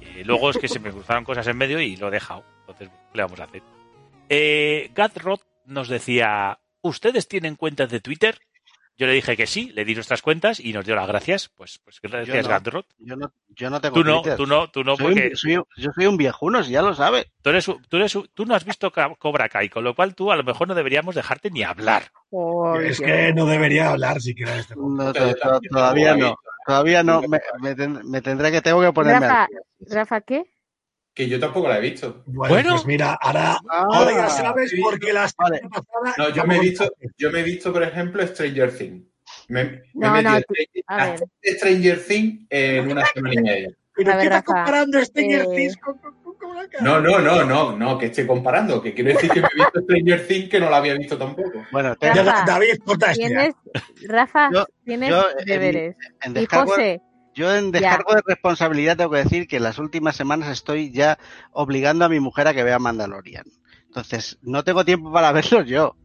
Eh, 0.00 0.22
luego 0.24 0.50
es 0.50 0.58
que 0.58 0.68
se 0.68 0.78
me 0.78 0.90
cruzaron 0.90 1.24
cosas 1.24 1.46
en 1.48 1.56
medio 1.56 1.80
y 1.80 1.96
lo 1.96 2.08
he 2.08 2.12
dejado. 2.12 2.44
Entonces, 2.60 2.88
¿qué 3.12 3.16
le 3.18 3.22
vamos 3.22 3.40
a 3.40 3.44
hacer? 3.44 3.62
Eh, 4.28 4.90
Gatrod 4.94 5.40
nos 5.66 5.88
decía, 5.88 6.58
¿ustedes 6.82 7.28
tienen 7.28 7.56
cuentas 7.56 7.90
de 7.90 8.00
Twitter? 8.00 8.38
Yo 8.98 9.06
le 9.06 9.12
dije 9.12 9.36
que 9.36 9.46
sí, 9.46 9.70
le 9.74 9.84
di 9.84 9.94
nuestras 9.94 10.22
cuentas 10.22 10.58
y 10.58 10.72
nos 10.72 10.86
dio 10.86 10.94
las 10.96 11.06
gracias. 11.06 11.50
Pues, 11.54 11.78
pues 11.84 12.00
gracias, 12.00 12.44
no. 12.44 12.48
Gatrod. 12.48 12.84
Yo 12.98 13.14
no, 13.14 13.30
yo 13.50 13.68
no 13.68 13.78
tengo 13.78 13.94
Tú 13.94 14.04
no, 14.04 14.22
Twitter. 14.22 14.36
tú 14.38 14.46
no, 14.46 14.70
tú 14.70 14.84
no, 14.84 14.96
Soy 14.96 15.06
un- 15.06 15.12
porque 15.12 15.36
soy 15.36 15.56
un- 15.58 15.64
yo 15.76 15.90
soy 15.94 16.06
un 16.06 16.16
viejuno, 16.16 16.64
si 16.64 16.70
ya 16.72 16.80
lo 16.80 16.94
sabe. 16.94 17.30
tú, 17.42 17.50
eres, 17.50 17.66
tú, 17.66 17.96
eres 17.98 18.16
tú 18.32 18.46
no 18.46 18.54
has 18.54 18.64
visto 18.64 18.90
Cobra 19.18 19.50
Kai, 19.50 19.68
con 19.68 19.84
lo 19.84 19.94
cual 19.94 20.14
tú 20.14 20.32
a 20.32 20.36
lo 20.36 20.44
mejor 20.44 20.66
no 20.68 20.74
deberíamos 20.74 21.14
dejarte 21.14 21.50
ni 21.50 21.62
hablar. 21.62 22.04
Es 22.84 22.96
Dios. 22.98 23.00
que 23.00 23.34
no 23.34 23.44
debería 23.44 23.90
hablar 23.90 24.18
siquiera 24.22 24.54
de 24.54 24.60
este. 24.60 24.74
No, 24.76 25.12
Yo 25.12 25.34
todavía 25.70 26.16
no. 26.16 26.34
Todavía 26.66 27.02
no. 27.02 27.22
Me, 27.22 27.40
me 27.60 27.74
ten- 27.74 28.00
me 28.10 28.20
tendré 28.20 28.50
que 28.50 28.60
tengo 28.60 28.80
que 28.80 28.92
ponerme. 28.92 29.26
Rafa. 29.26 29.46
Rafa, 29.88 30.20
¿qué? 30.22 30.44
Que 31.14 31.28
yo 31.28 31.40
tampoco 31.40 31.68
la 31.68 31.78
he 31.78 31.80
visto. 31.80 32.22
Bueno, 32.26 32.54
Bueno. 32.54 32.70
pues 32.72 32.86
mira, 32.86 33.14
ahora, 33.20 33.58
Ah, 33.70 33.86
ahora 33.90 34.12
ya 34.12 34.28
sabes 34.28 34.74
por 34.82 34.98
qué 35.00 35.12
la 35.12 35.28
Vale. 35.38 35.58
semana 35.60 35.68
pasada. 35.70 36.14
No, 36.18 36.28
yo 36.34 36.44
me 36.44 36.56
he 36.56 36.60
visto, 36.60 36.92
yo 37.16 37.30
me 37.30 37.40
he 37.40 37.42
visto, 37.42 37.72
por 37.72 37.82
ejemplo, 37.82 38.26
Stranger 38.26 38.76
Things. 38.76 39.04
Me, 39.48 39.64
me 39.64 39.82
No, 39.94 40.08
he 40.18 40.22
metido 40.22 40.32
no, 40.32 40.40
Stranger- 40.86 41.28
Stranger 41.56 42.04
Things 42.04 42.46
en 42.50 42.90
una 42.90 43.04
semana 43.06 43.34
y 43.34 43.42
media. 43.42 43.68
¿Pero 43.94 44.12
qué 44.12 44.22
estás 44.24 44.42
comparando 44.44 45.02
Stranger 45.04 45.40
eh, 45.42 45.56
Things 45.56 45.76
con, 45.78 45.98
No, 46.80 47.00
no, 47.00 47.18
no, 47.20 47.44
no, 47.44 47.76
no, 47.76 47.98
que 47.98 48.06
estoy 48.06 48.26
comparando. 48.26 48.82
Que 48.82 48.92
quiero 48.94 49.10
decir 49.10 49.30
que 49.30 49.40
me 49.40 49.46
he 49.52 49.54
visto 49.56 49.80
Stranger 49.80 50.26
Things 50.26 50.48
que 50.50 50.60
no 50.60 50.70
la 50.70 50.76
había 50.78 50.94
visto 50.94 51.16
tampoco. 51.16 51.64
Bueno, 51.72 51.94
Rafa, 52.00 52.44
David. 52.46 52.74
Tienes, 53.14 53.54
Rafa, 54.08 54.50
Yo- 54.52 54.66
tienes 54.84 55.10
yo, 55.10 55.22
eh, 55.30 55.44
deberes. 55.46 55.96
en 56.22 56.32
Y 56.32 56.34
descargo, 56.34 56.70
José, 56.72 57.00
yo 57.34 57.54
en 57.54 57.72
ya. 57.72 57.80
descargo 57.80 58.14
de 58.14 58.22
responsabilidad 58.26 58.96
tengo 58.96 59.10
que 59.10 59.18
decir 59.18 59.46
que 59.48 59.56
en 59.56 59.62
las 59.62 59.78
últimas 59.78 60.16
semanas 60.16 60.48
estoy 60.50 60.90
ya 60.90 61.18
obligando 61.52 62.04
a 62.04 62.08
mi 62.08 62.20
mujer 62.20 62.48
a 62.48 62.54
que 62.54 62.62
vea 62.64 62.78
Mandalorian. 62.78 63.44
Entonces, 63.86 64.38
no 64.42 64.64
tengo 64.64 64.84
tiempo 64.84 65.12
para 65.12 65.32
verlo 65.32 65.62
yo. 65.62 65.96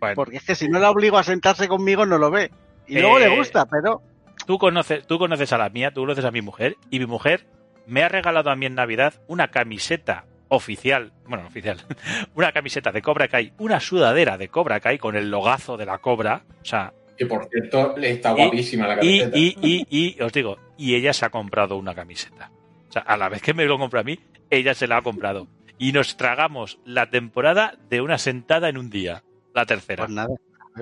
Bueno, 0.00 0.14
Porque 0.16 0.36
es 0.36 0.44
que 0.44 0.54
si 0.54 0.68
no 0.68 0.78
la 0.78 0.90
obligo 0.90 1.16
a 1.18 1.22
sentarse 1.24 1.66
conmigo, 1.68 2.04
no 2.06 2.18
lo 2.18 2.30
ve. 2.30 2.50
Y 2.86 2.98
luego 3.00 3.18
Eh, 3.18 3.28
le 3.28 3.36
gusta, 3.36 3.64
pero 3.66 4.02
tú 4.46 4.58
conoces, 4.58 5.06
tú 5.06 5.18
conoces 5.18 5.52
a 5.52 5.58
la 5.58 5.70
mía, 5.70 5.92
tú 5.92 6.02
conoces 6.02 6.24
a 6.24 6.30
mi 6.30 6.42
mujer, 6.42 6.76
y 6.90 6.98
mi 6.98 7.06
mujer 7.06 7.46
me 7.86 8.02
ha 8.02 8.08
regalado 8.08 8.50
a 8.50 8.56
mí 8.56 8.66
en 8.66 8.74
Navidad 8.74 9.14
una 9.26 9.48
camiseta 9.50 10.24
oficial, 10.48 11.12
bueno, 11.26 11.46
oficial, 11.46 11.78
una 12.34 12.52
camiseta 12.52 12.92
de 12.92 13.02
Cobra 13.02 13.28
Kai, 13.28 13.52
una 13.58 13.80
sudadera 13.80 14.38
de 14.38 14.48
Cobra 14.48 14.80
Kai 14.80 14.98
con 14.98 15.16
el 15.16 15.30
logazo 15.30 15.76
de 15.76 15.86
la 15.86 15.98
cobra, 15.98 16.42
o 16.62 16.64
sea, 16.64 16.92
Que 17.16 17.26
por 17.26 17.48
cierto, 17.48 17.96
está 17.96 18.32
Y- 18.32 18.34
guapísima 18.36 18.86
la 18.86 18.94
y, 19.04 19.20
camiseta. 19.20 19.38
y, 19.38 19.86
y, 19.90 20.16
y 20.16 20.22
os 20.22 20.32
digo, 20.32 20.58
y 20.76 20.94
ella 20.94 21.12
se 21.12 21.24
ha 21.24 21.30
comprado 21.30 21.76
una 21.76 21.94
camiseta. 21.94 22.50
O 22.88 22.92
sea, 22.92 23.02
a 23.02 23.16
la 23.16 23.28
vez 23.28 23.42
que 23.42 23.54
me 23.54 23.64
lo 23.64 23.78
compra 23.78 24.00
a 24.00 24.04
mí, 24.04 24.18
ella 24.50 24.74
se 24.74 24.86
la 24.86 24.98
ha 24.98 25.02
comprado. 25.02 25.48
Y 25.78 25.90
nos 25.92 26.16
tragamos 26.16 26.78
la 26.84 27.10
temporada 27.10 27.74
de 27.90 28.00
una 28.00 28.18
sentada 28.18 28.68
en 28.68 28.78
un 28.78 28.90
día, 28.90 29.24
la 29.54 29.66
tercera. 29.66 30.04
pues 30.04 30.14
nada, 30.14 30.28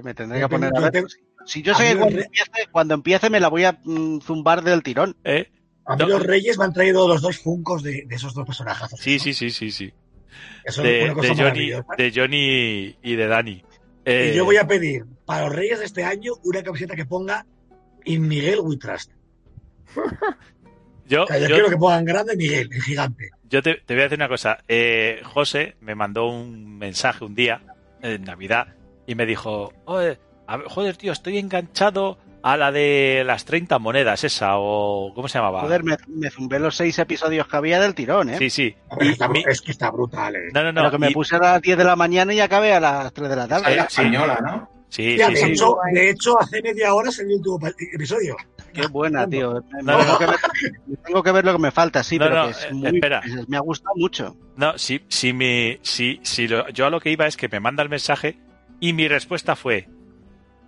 me 0.02 0.12
tendré 0.12 0.40
que 0.40 0.48
poner 0.48 0.70
a 0.76 0.80
ver. 0.90 1.04
Si 1.46 1.62
yo 1.62 1.74
sé 1.74 1.84
que 1.92 1.96
cuando 1.98 2.20
empiece, 2.20 2.50
cuando 2.70 2.94
empiece 2.94 3.30
me 3.30 3.40
la 3.40 3.48
voy 3.48 3.64
a 3.64 3.78
mm, 3.84 4.20
zumbar 4.20 4.62
del 4.62 4.82
tirón. 4.82 5.16
¿Eh? 5.24 5.50
A 5.92 5.96
mí 5.96 6.02
No. 6.04 6.08
los 6.08 6.22
Reyes 6.22 6.58
me 6.58 6.64
han 6.64 6.72
traído 6.72 7.06
los 7.08 7.20
dos 7.22 7.38
funcos 7.38 7.82
de, 7.82 8.04
de 8.06 8.14
esos 8.14 8.34
dos 8.34 8.46
personajes. 8.46 8.88
Sí, 8.98 9.18
sí, 9.18 9.32
sí, 9.34 9.50
sí, 9.50 9.70
sí. 9.70 9.92
Eso 10.64 10.82
es 10.82 10.88
De, 10.88 11.04
una 11.04 11.14
cosa 11.14 11.34
de 11.34 11.42
Johnny, 11.42 11.70
de 11.98 12.12
Johnny 12.14 12.96
y 13.02 13.14
de 13.16 13.26
Dani. 13.26 13.64
Eh, 14.04 14.30
Y 14.32 14.36
yo 14.36 14.44
voy 14.44 14.56
a 14.56 14.66
pedir 14.66 15.04
para 15.26 15.46
los 15.46 15.54
Reyes 15.54 15.78
de 15.80 15.84
este 15.84 16.04
año 16.04 16.32
una 16.44 16.62
camiseta 16.62 16.94
que 16.96 17.04
ponga 17.04 17.44
In 18.04 18.26
Miguel 18.26 18.60
We 18.60 18.76
Trust. 18.78 19.10
yo, 21.06 21.24
O 21.24 21.26
sea, 21.26 21.38
yo, 21.38 21.48
yo- 21.48 21.54
quiero 21.54 21.68
que 21.70 21.76
pongan 21.76 22.04
grande 22.04 22.36
Miguel, 22.36 22.70
en 22.72 22.80
gigante. 22.80 23.30
yo 23.48 23.62
te, 23.62 23.74
te 23.84 23.94
voy 23.94 24.00
a 24.00 24.04
decir 24.04 24.18
una 24.18 24.28
cosa. 24.28 24.58
Eh, 24.68 25.20
José 25.24 25.76
me 25.80 25.94
mandó 25.94 26.26
un 26.28 26.78
mensaje 26.78 27.24
un 27.24 27.34
día, 27.34 27.60
en 28.00 28.24
Navidad, 28.24 28.74
y 29.06 29.14
me 29.14 29.26
dijo, 29.26 29.72
"Oye, 29.84 30.18
a 30.46 30.56
ver, 30.56 30.66
joder, 30.68 30.96
tío, 30.96 31.12
estoy 31.12 31.38
enganchado 31.38 32.18
a 32.42 32.56
la 32.56 32.72
de 32.72 33.22
las 33.24 33.44
30 33.44 33.78
monedas 33.78 34.24
esa, 34.24 34.58
o 34.58 35.12
¿cómo 35.14 35.28
se 35.28 35.38
llamaba? 35.38 35.60
Joder, 35.62 35.84
me, 35.84 35.96
me 36.08 36.30
zumbé 36.30 36.58
los 36.58 36.76
seis 36.76 36.98
episodios 36.98 37.46
que 37.46 37.56
había 37.56 37.80
del 37.80 37.94
tirón, 37.94 38.30
¿eh? 38.30 38.38
Sí, 38.38 38.50
sí. 38.50 38.74
Ver, 38.98 39.08
está- 39.12 39.30
Es 39.46 39.60
que 39.60 39.70
está 39.70 39.90
brutal, 39.90 40.34
eh. 40.36 40.50
No, 40.52 40.62
no, 40.64 40.72
Pero 40.72 40.84
no. 40.84 40.90
que 40.90 40.98
me 40.98 41.10
y- 41.10 41.14
puse 41.14 41.36
a 41.36 41.38
las 41.38 41.62
10 41.62 41.78
de 41.78 41.84
la 41.84 41.96
mañana 41.96 42.34
y 42.34 42.40
acabé 42.40 42.72
a 42.72 42.80
las 42.80 43.12
3 43.12 43.28
de 43.28 43.36
la 43.36 43.46
tarde. 43.48 43.76
la 43.76 43.88
sí. 43.88 44.00
española, 44.02 44.38
¿no? 44.42 44.68
Sí, 44.88 45.16
Ya, 45.16 45.28
sí, 45.28 45.34
de, 45.34 45.40
sí. 45.40 45.52
hecho, 45.52 45.76
de 45.90 46.10
hecho, 46.10 46.38
hace 46.38 46.60
media 46.60 46.92
hora 46.94 47.10
salió 47.10 47.30
el 47.36 47.42
último 47.48 47.58
episodio. 47.94 48.36
Qué 48.74 48.86
buena, 48.88 49.26
tío. 49.26 49.62
Me- 49.72 49.82
No, 49.82 49.96
no, 49.98 50.04
tengo, 50.04 50.18
que 50.18 50.26
ver, 50.26 50.36
tengo 51.06 51.22
que 51.22 51.32
ver 51.32 51.44
lo 51.46 51.52
que 51.52 51.58
me 51.58 51.70
falta, 51.70 52.02
sí, 52.02 52.18
No, 52.18 52.24
pero 52.26 52.36
no, 52.36 52.44
que 52.46 52.50
es 52.50 52.64
eh, 52.64 52.74
muy, 52.74 52.86
espera. 52.96 53.20
es- 53.24 53.48
me 53.48 53.56
ha 53.56 53.60
gustado 53.60 53.94
mucho. 53.96 54.36
No, 54.56 54.76
sí, 54.76 55.00
sí, 55.08 55.32
mi, 55.32 55.78
sí, 55.82 56.20
sí, 56.22 56.46
lo- 56.48 56.68
yo 56.70 56.84
a 56.86 56.90
lo 56.90 57.00
que 57.00 57.10
iba 57.10 57.26
es 57.26 57.36
que 57.38 57.48
me 57.48 57.60
manda 57.60 57.82
el 57.82 57.88
mensaje 57.88 58.38
y 58.80 58.92
mi 58.92 59.08
respuesta 59.08 59.56
fue: 59.56 59.88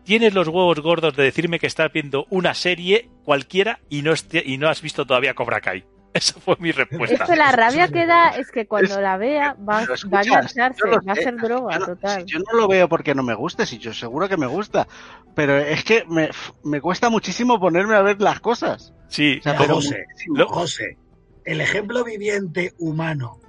Tienes 0.05 0.35
los 0.35 0.49
huevos 0.49 0.81
gordos 0.81 1.17
de 1.17 1.23
decirme 1.23 1.59
que 1.59 1.67
estás 1.67 1.93
viendo 1.93 2.27
una 2.31 2.55
serie 2.55 3.09
cualquiera 3.25 3.81
y 3.89 4.03
no, 4.03 4.13
y 4.45 4.59
no 4.59 4.69
has 4.69 4.83
visto 4.83 5.07
todavía 5.07 5.35
Cobra 5.35 5.61
Kai. 5.61 5.85
Esa 6.15 6.39
fue 6.39 6.55
mi 6.61 6.71
es 6.71 6.77
respuesta. 6.77 7.25
que 7.27 7.35
la 7.37 7.51
rabia 7.51 7.89
que 7.89 8.07
da 8.07 8.29
es 8.31 8.51
que 8.53 8.67
cuando 8.67 8.95
Es- 8.95 9.01
la 9.01 9.17
vea 9.17 9.55
va, 9.55 9.85
va 9.85 10.21
a 10.21 10.23
engancharse, 10.23 10.83
va 10.87 11.13
a 11.13 11.15
ser 11.17 11.37
droga, 11.37 11.73
yo 11.75 11.79
no, 11.81 11.87
total. 11.87 12.21
si 12.21 12.27
yo 12.33 12.39
no 12.39 12.57
lo 12.59 12.69
veo 12.69 12.89
porque 12.89 13.15
no 13.17 13.23
me 13.25 13.35
guste, 13.35 13.67
si 13.67 13.79
yo 13.79 13.93
seguro 13.93 14.29
que 14.29 14.37
me 14.37 14.47
gusta. 14.47 14.87
Pero 15.35 15.59
es 15.59 15.83
que 15.83 16.05
me, 16.09 16.31
me 16.63 16.81
cuesta 16.81 17.09
muchísimo 17.11 17.59
ponerme 17.59 17.95
a 17.97 18.03
ver 18.03 18.21
las 18.21 18.39
cosas. 18.41 18.93
Sí, 19.09 19.39
O 19.41 19.43
sea, 19.43 19.57
pero 19.59 19.75
José, 19.77 20.05
muchísimo. 20.09 20.37
lo- 20.39 20.49
José, 20.49 20.99
el 21.45 21.61
ejemplo 21.61 22.05
viviente 22.05 22.75
humano 22.79 23.41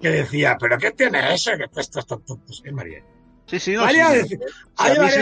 que 0.00 0.08
decía, 0.08 0.56
¿pero 0.58 0.78
qué 0.78 0.90
tiene 0.92 1.34
eso? 1.34 1.50
Que 1.58 1.66
esto 1.80 1.98
es 2.00 2.06
tonto. 2.06 2.38
Pues, 2.46 2.62
eh, 2.64 2.72
María. 2.72 3.04
Sí, 3.52 3.60
sí, 3.60 3.72
no, 3.74 3.82
María, 3.82 4.10
sí, 4.12 4.16
decía- 4.22 4.38
María, 4.78 5.10
sí. 5.10 5.18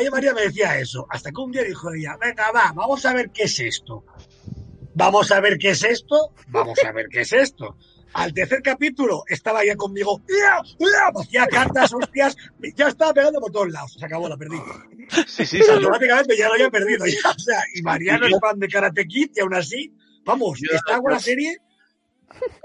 me- 0.00 0.10
María 0.10 0.32
decía 0.32 0.78
eso. 0.78 1.06
Hasta 1.10 1.30
que 1.30 1.38
un 1.38 1.52
día 1.52 1.62
dijo 1.64 1.92
ella, 1.92 2.16
venga, 2.18 2.50
va, 2.50 2.72
vamos 2.74 3.04
a 3.04 3.12
ver 3.12 3.30
qué 3.30 3.42
es 3.42 3.60
esto. 3.60 4.06
Vamos 4.94 5.30
a 5.32 5.40
ver 5.40 5.58
qué 5.58 5.70
es 5.70 5.82
esto. 5.84 6.32
Vamos 6.48 6.78
a 6.82 6.92
ver 6.92 7.08
qué 7.10 7.20
es 7.20 7.32
esto. 7.34 7.76
Al 8.14 8.32
tercer 8.32 8.62
capítulo 8.62 9.22
estaba 9.28 9.64
ya 9.66 9.76
conmigo, 9.76 10.22
¡Ya! 10.28 10.62
¡Ya! 10.78 11.10
me 11.14 11.20
hacía 11.22 11.46
cartas, 11.46 11.92
hostias, 11.92 12.36
ya 12.74 12.88
estaba 12.88 13.12
pegando 13.12 13.38
por 13.38 13.50
todos 13.52 13.70
lados. 13.70 13.96
Se 13.98 14.04
acabó, 14.06 14.28
la 14.30 14.36
perdí. 14.38 14.56
Sí, 15.26 15.44
sí, 15.44 15.62
sí. 15.62 15.70
Automáticamente 15.70 16.36
ya 16.38 16.48
lo 16.48 16.54
había 16.54 16.70
perdido. 16.70 17.04
Ya, 17.06 17.30
o 17.30 17.38
sea, 17.38 17.62
y 17.74 17.82
Mariano 17.82 18.26
es 18.26 18.34
fan 18.40 18.58
de 18.58 18.68
Karate 18.68 19.06
Kid 19.06 19.30
y 19.36 19.40
aún 19.40 19.54
así, 19.54 19.94
vamos, 20.24 20.58
Yo- 20.58 20.74
está 20.74 21.00
buena 21.00 21.18
serie. 21.20 21.58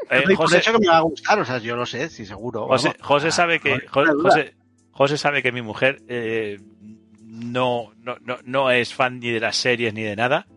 eh, 0.10 0.24
José, 0.36 0.58
hecho 0.60 0.72
que 0.74 0.80
me 0.80 0.88
va 0.88 0.98
a 0.98 1.02
gustar, 1.02 1.40
o 1.40 1.46
sea, 1.46 1.58
yo 1.60 1.76
lo 1.76 1.86
sé, 1.86 2.10
sí, 2.10 2.26
seguro. 2.26 2.68
José, 2.68 2.90
vamos. 2.90 3.08
José 3.08 3.32
sabe 3.32 3.60
que 3.60 3.76
no. 3.78 4.22
José, 4.22 4.56
José 4.98 5.20
sabe 5.20 5.44
que 5.44 5.52
mi 5.52 5.62
mujer 5.62 6.02
eh, 6.08 6.60
no, 7.22 7.92
no, 8.02 8.18
no, 8.20 8.40
no 8.44 8.72
es 8.72 8.96
fan 8.96 9.20
ni 9.20 9.30
de 9.30 9.40
las 9.40 9.56
series 9.56 9.94
ni 9.94 10.02
de 10.02 10.16
nada 10.16 10.48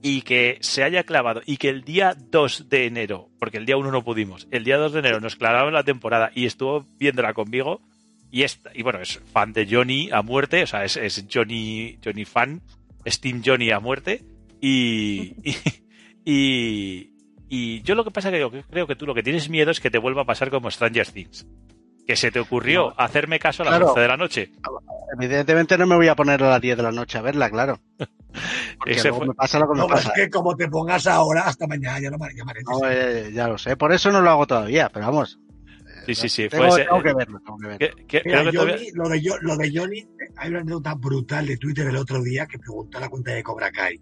y 0.00 0.22
que 0.22 0.58
se 0.60 0.84
haya 0.84 1.02
clavado 1.02 1.42
y 1.44 1.56
que 1.56 1.68
el 1.68 1.82
día 1.82 2.16
2 2.16 2.68
de 2.68 2.86
enero, 2.86 3.28
porque 3.40 3.56
el 3.56 3.66
día 3.66 3.76
1 3.76 3.90
no 3.90 4.04
pudimos, 4.04 4.46
el 4.52 4.62
día 4.62 4.76
2 4.76 4.92
de 4.92 4.98
enero 5.00 5.18
nos 5.18 5.34
clavamos 5.34 5.72
la 5.72 5.82
temporada 5.82 6.30
y 6.32 6.46
estuvo 6.46 6.86
viéndola 6.96 7.34
conmigo 7.34 7.80
y, 8.30 8.44
es, 8.44 8.60
y 8.72 8.84
bueno, 8.84 9.00
es 9.00 9.20
fan 9.32 9.52
de 9.52 9.66
Johnny 9.68 10.10
a 10.12 10.22
muerte, 10.22 10.62
o 10.62 10.66
sea, 10.68 10.84
es, 10.84 10.96
es 10.96 11.26
Johnny, 11.28 11.98
Johnny 12.04 12.24
fan, 12.24 12.62
es 13.04 13.20
Team 13.20 13.42
Johnny 13.44 13.72
a 13.72 13.80
muerte 13.80 14.22
y, 14.60 15.34
y, 15.42 15.56
y, 16.24 17.10
y 17.48 17.82
yo 17.82 17.96
lo 17.96 18.04
que 18.04 18.12
pasa 18.12 18.30
que 18.30 18.38
yo 18.38 18.52
creo 18.52 18.86
que 18.86 18.94
tú 18.94 19.06
lo 19.06 19.14
que 19.16 19.24
tienes 19.24 19.50
miedo 19.50 19.72
es 19.72 19.80
que 19.80 19.90
te 19.90 19.98
vuelva 19.98 20.22
a 20.22 20.26
pasar 20.26 20.50
como 20.50 20.70
Stranger 20.70 21.08
Things. 21.08 21.48
Que 22.08 22.16
se 22.16 22.30
te 22.30 22.40
ocurrió 22.40 22.88
No. 22.88 22.94
hacerme 22.96 23.38
caso 23.38 23.62
a 23.62 23.66
las 23.66 23.72
Claro. 23.74 23.88
11 23.90 24.00
de 24.00 24.08
la 24.08 24.16
noche. 24.16 24.50
Evidentemente 25.14 25.76
no 25.76 25.86
me 25.86 25.94
voy 25.94 26.08
a 26.08 26.16
poner 26.16 26.42
a 26.42 26.48
las 26.48 26.60
10 26.60 26.76
de 26.78 26.82
la 26.82 26.90
noche 26.90 27.18
a 27.18 27.22
verla, 27.22 27.50
claro. 27.50 27.80
Porque 28.78 28.92
Ese 28.92 29.08
luego 29.08 29.18
fue- 29.18 29.26
me 29.28 29.34
pasa 29.34 29.58
lo 29.58 29.66
que 29.68 29.74
me 29.74 29.80
No, 29.80 29.86
pero 29.86 29.98
es 29.98 30.04
pasa. 30.06 30.14
que 30.16 30.30
como 30.30 30.56
te 30.56 30.68
pongas 30.68 31.06
ahora, 31.06 31.42
hasta 31.42 31.66
mañana 31.66 32.00
ya 32.00 32.10
no 32.10 32.16
me 32.16 32.34
ya 32.34 32.44
me 32.46 32.52
No, 32.64 32.80
eh, 32.90 33.30
ya 33.32 33.46
lo 33.48 33.58
sé, 33.58 33.76
por 33.76 33.92
eso 33.92 34.10
no 34.10 34.22
lo 34.22 34.30
hago 34.30 34.46
todavía, 34.46 34.88
pero 34.88 35.04
vamos. 35.06 35.38
Sí, 36.06 36.14
sí, 36.14 36.28
sí. 36.30 36.48
Tengo, 36.48 36.68
Fue 36.68 36.80
ese- 36.80 36.88
tengo 36.88 37.02
que 37.02 37.12
verlo, 37.14 37.40
tengo 37.44 37.58
que 37.58 37.66
verlo. 37.66 37.96
Mira, 38.24 38.50
te 38.50 38.56
Johnny, 38.56 38.90
lo, 38.94 39.08
de, 39.10 39.20
lo 39.42 39.56
de 39.58 39.72
Johnny, 39.78 39.98
eh, 39.98 40.08
hay 40.38 40.48
una 40.50 40.60
anécdota 40.60 40.94
brutal 40.94 41.46
de 41.46 41.56
Twitter 41.58 41.86
el 41.88 41.96
otro 41.96 42.22
día 42.22 42.46
que 42.46 42.58
preguntó 42.58 42.96
a 42.96 43.02
la 43.02 43.08
cuenta 43.10 43.32
de 43.32 43.42
Cobra 43.42 43.70
Kai 43.70 44.00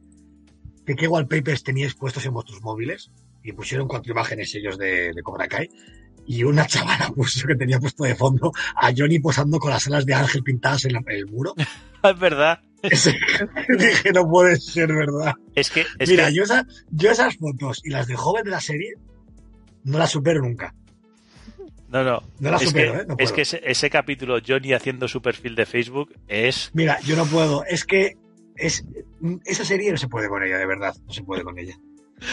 que 0.85 0.95
qué 0.95 1.09
wallpapers 1.09 1.65
teníais 1.65 1.95
puestos 1.97 2.25
en 2.25 2.33
vuestros 2.35 2.63
móviles 2.63 3.11
y 3.43 3.53
pusieron 3.53 3.89
cuatro 3.89 4.13
imágenes 4.13 4.55
ellos 4.55 4.79
de, 4.79 5.13
de 5.13 5.23
Cobra 5.25 5.49
Kai 5.49 5.69
y 6.27 6.43
una 6.45 6.67
chavala 6.67 7.09
puso 7.15 7.47
que 7.47 7.55
tenía 7.55 7.79
puesto 7.79 8.05
de 8.05 8.15
fondo 8.15 8.53
a 8.77 8.93
Johnny 8.97 9.19
posando 9.19 9.59
con 9.59 9.71
las 9.71 9.87
alas 9.87 10.05
de 10.07 10.15
ángel 10.15 10.43
pintadas 10.43 10.85
en, 10.85 10.93
la- 10.95 11.01
en 11.07 11.17
el 11.17 11.27
muro. 11.27 11.55
Es 12.03 12.19
verdad. 12.21 12.61
Dije, 12.83 14.13
no 14.15 14.29
puede 14.29 14.61
ser 14.61 14.89
verdad. 14.89 15.35
Es 15.57 15.71
que, 15.71 15.85
es 15.99 16.09
Mira, 16.09 16.29
que- 16.29 16.35
yo, 16.35 16.43
esa- 16.45 16.67
yo 16.91 17.11
esas 17.11 17.37
fotos 17.37 17.81
y 17.85 17.91
las 17.91 18.07
de 18.07 18.15
joven 18.15 18.45
de 18.45 18.51
la 18.53 18.61
serie 18.61 18.95
no 19.85 19.99
las 19.99 20.11
supero 20.13 20.41
nunca. 20.43 20.73
No, 21.89 22.05
no. 22.05 22.23
No 22.41 22.51
la 22.51 22.57
es 22.59 22.65
supero, 22.69 22.93
que, 22.93 22.99
¿eh? 23.01 23.05
No 23.09 23.17
es 23.19 23.33
que 23.33 23.43
ese, 23.43 23.61
ese 23.65 23.91
capítulo 23.91 24.39
Johnny 24.47 24.73
haciendo 24.73 25.09
su 25.09 25.23
perfil 25.23 25.55
de 25.57 25.67
Facebook 25.67 26.13
es... 26.29 26.71
Mira, 26.75 27.01
yo 27.01 27.17
no 27.17 27.25
puedo. 27.27 27.65
Es 27.65 27.85
que 27.85 28.17
es, 28.57 28.85
esa 29.45 29.65
serie 29.65 29.91
no 29.93 29.97
se 29.97 30.09
puede 30.09 30.29
con 30.29 30.43
ella, 30.43 30.59
de 30.59 30.67
verdad. 30.67 30.95
No 31.07 31.13
se 31.13 31.23
puede 31.23 31.43
con 31.45 31.59
ella. 31.59 31.77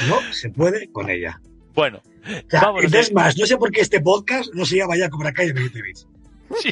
No 0.08 0.20
se 0.34 0.50
puede 0.50 0.92
con 0.92 1.10
ella. 1.10 1.40
Bueno, 1.74 2.02
O 2.26 2.50
sea, 2.50 2.62
Vámonos, 2.62 2.94
es 2.94 3.14
más, 3.14 3.38
no 3.38 3.46
sé 3.46 3.58
por 3.58 3.72
qué 3.72 3.82
este 3.82 4.00
podcast 4.02 4.54
no 4.54 4.66
se 4.66 4.78
llama 4.78 4.96
ya 4.98 5.10
Cobra 5.10 5.34
Kai 5.34 5.48
de 5.48 5.54
20 5.54 5.82
bits. 5.82 6.08
sí, 6.60 6.72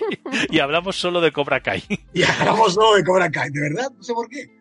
y 0.50 0.60
hablamos 0.60 0.96
solo 0.96 1.22
de 1.22 1.32
Cobra 1.32 1.60
Kai. 1.62 1.84
Y 2.14 2.24
hablamos 2.24 2.74
solo 2.76 2.96
de 2.96 3.04
Cobra 3.04 3.32
Kai, 3.32 3.50
de 3.50 3.62
verdad, 3.62 3.90
no 3.96 4.04
sé 4.04 4.14
por 4.14 4.30
qué. 4.30 4.52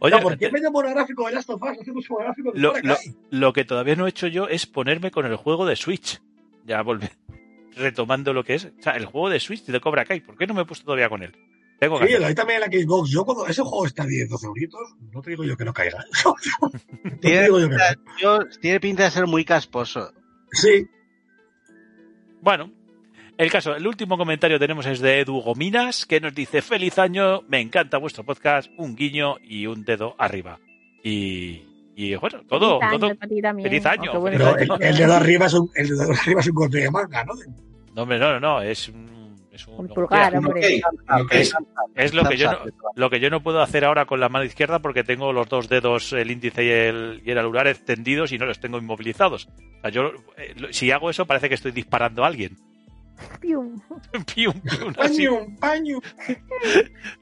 Oye, 0.00 0.16
No, 0.16 0.20
¿Por 0.22 0.36
qué 0.36 0.50
de 0.50 0.70
monográfico 0.70 1.26
de 1.26 1.34
Last 1.34 1.50
of 1.50 1.62
Us 1.62 1.78
hacemos 1.80 2.08
un 2.10 2.14
monográfico 2.16 2.52
de 2.52 2.58
lo, 2.60 2.72
Cobra 2.72 2.96
Kai? 2.96 3.14
lo 3.30 3.52
que 3.52 3.64
todavía 3.64 3.94
no 3.96 4.06
he 4.06 4.10
hecho 4.10 4.26
yo 4.26 4.48
es 4.48 4.66
ponerme 4.66 5.10
con 5.10 5.24
el 5.26 5.36
juego 5.36 5.66
de 5.66 5.76
Switch. 5.76 6.20
Ya 6.64 6.82
volví. 6.82 7.06
Retomando 7.76 8.32
lo 8.32 8.42
que 8.42 8.54
es. 8.54 8.64
O 8.64 8.82
sea, 8.82 8.94
el 8.94 9.04
juego 9.06 9.28
de 9.30 9.38
Switch 9.38 9.64
de 9.66 9.80
Cobra 9.80 10.04
Kai. 10.04 10.20
¿Por 10.20 10.36
qué 10.36 10.46
no 10.46 10.54
me 10.54 10.62
he 10.62 10.64
puesto 10.64 10.84
todavía 10.86 11.08
con 11.08 11.22
él? 11.22 11.32
Tengo 11.78 11.98
Sí, 12.06 12.14
ahí 12.14 12.34
también 12.34 12.62
en 12.62 12.70
la 12.70 12.78
Xbox. 12.84 13.10
Yo 13.10 13.24
cuando 13.24 13.46
ese 13.46 13.62
juego 13.62 13.84
está 13.86 14.04
a 14.04 14.06
10, 14.06 14.28
12 14.30 14.46
euritos, 14.46 14.80
no 15.12 15.20
te 15.20 15.30
digo 15.30 15.44
yo 15.44 15.56
que 15.56 15.64
no 15.64 15.72
caiga. 15.74 16.04
No 17.04 17.18
Tiene 17.20 17.42
digo 17.44 17.60
yo 17.60 17.68
que 17.68 17.74
no. 17.74 17.78
pinta, 17.78 17.94
yo- 18.20 18.38
tiene 18.60 18.80
pinta 18.80 19.04
de 19.04 19.10
ser 19.10 19.26
muy 19.26 19.44
casposo. 19.44 20.12
Sí, 20.52 20.86
Bueno, 22.40 22.70
el 23.38 23.50
caso, 23.50 23.74
el 23.76 23.86
último 23.86 24.16
comentario 24.16 24.58
tenemos 24.58 24.86
es 24.86 25.00
de 25.00 25.20
Edu 25.20 25.40
Gominas, 25.42 26.06
que 26.06 26.20
nos 26.20 26.34
dice, 26.34 26.62
feliz 26.62 26.98
año, 26.98 27.42
me 27.48 27.60
encanta 27.60 27.98
vuestro 27.98 28.24
podcast, 28.24 28.70
un 28.78 28.96
guiño 28.96 29.36
y 29.42 29.66
un 29.66 29.84
dedo 29.84 30.14
arriba. 30.18 30.58
Y, 31.04 31.62
y 31.94 32.14
bueno, 32.16 32.40
todo, 32.48 32.80
Feliz 32.80 33.84
año 33.86 34.12
todo. 34.12 34.22
Feliz 34.24 34.38
bueno, 34.40 34.54
feliz 34.54 34.70
año. 34.70 34.76
el, 34.80 34.82
el 34.82 34.96
dedo 34.96 35.14
arriba 35.14 35.46
es 35.46 35.54
un, 35.54 35.70
el 35.74 35.88
dedo 35.88 36.12
arriba 36.22 36.40
es 36.40 36.46
un 36.46 36.54
corte 36.54 36.78
de 36.78 36.90
manga, 36.90 37.24
¿no? 37.24 37.34
No, 37.94 38.02
hombre, 38.02 38.18
no, 38.18 38.32
no, 38.32 38.40
no, 38.40 38.62
es 38.62 38.88
un... 38.88 39.15
Es, 39.56 39.66
un- 39.66 39.80
Un 39.80 39.88
pulgar, 39.88 40.34
Hostia, 40.34 40.38
hombre. 40.38 40.80
Ok, 41.22 41.32
Es- 41.32 41.54
es 41.94 42.14
lo 42.14 42.24
que 42.28 42.36
yo 42.36 42.52
no, 42.52 42.58
lo 42.94 43.10
que 43.10 43.20
yo 43.20 43.30
no 43.30 43.42
puedo 43.42 43.60
hacer 43.60 43.84
ahora 43.84 44.06
con 44.06 44.20
la 44.20 44.28
mano 44.28 44.44
izquierda 44.44 44.78
porque 44.80 45.02
tengo 45.04 45.32
los 45.32 45.48
dos 45.48 45.68
dedos, 45.68 46.12
el 46.12 46.30
índice 46.30 46.64
y 46.64 46.68
el, 46.68 47.22
y 47.24 47.30
el 47.30 47.38
anular 47.38 47.66
extendidos 47.66 48.32
y 48.32 48.38
no 48.38 48.46
los 48.46 48.60
tengo 48.60 48.78
inmovilizados. 48.78 49.48
O 49.78 49.80
sea, 49.82 49.90
yo, 49.90 50.12
eh, 50.36 50.54
si 50.70 50.90
hago 50.90 51.10
eso 51.10 51.26
parece 51.26 51.48
que 51.48 51.54
estoy 51.56 51.72
disparando 51.72 52.22
a 52.24 52.28
alguien. 52.28 52.56
Pium. 53.40 53.80
Pium, 54.34 54.52
pium. 54.60 54.92
Paño, 54.92 55.32
paño. 55.58 55.98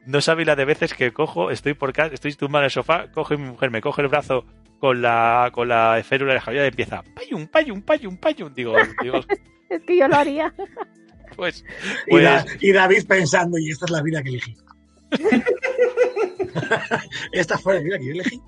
No 0.07 0.21
sabe 0.21 0.45
la 0.45 0.57
de 0.57 0.65
veces 0.65 0.93
que 0.93 1.13
cojo, 1.13 1.51
estoy 1.53 1.75
por 1.75 1.93
casa, 1.93 2.13
estoy 2.15 2.33
tumbado 2.35 2.63
en 2.63 2.67
el 2.67 2.71
sofá, 2.71 3.11
cojo 3.13 3.35
y 3.35 3.37
mi 3.39 3.47
mujer 3.49 3.71
me 3.71 3.81
coge 3.81 4.03
el 4.03 4.09
brazo 4.09 4.45
con 4.81 5.01
la 5.01 5.51
con 5.53 5.69
la 5.69 6.03
férula 6.05 6.35
de 6.35 6.41
Javier 6.41 6.65
y 6.65 6.69
empieza 6.69 7.03
payum, 7.15 7.47
payum, 7.47 7.81
payum, 7.81 8.17
payum. 8.17 8.53
Digo, 8.55 8.75
digo 9.03 9.21
Es 9.71 9.83
que 9.83 9.97
yo 9.97 10.09
lo 10.09 10.17
haría. 10.17 10.53
Pues, 11.37 11.65
Y, 12.07 12.21
Da- 12.21 12.43
pues 12.45 12.63
y 12.63 12.73
David 12.73 13.07
pensando, 13.07 13.59
y 13.59 13.71
esta 13.71 13.85
es 13.87 13.91
la 13.91 14.03
vida 14.03 14.23
que 14.23 14.29
elegí. 14.31 14.57
esta 17.33 17.59
fue 17.59 17.75
la 17.75 17.81
vida 17.81 17.99
que 17.99 18.05
yo 18.07 18.13
elegí. 18.13 18.41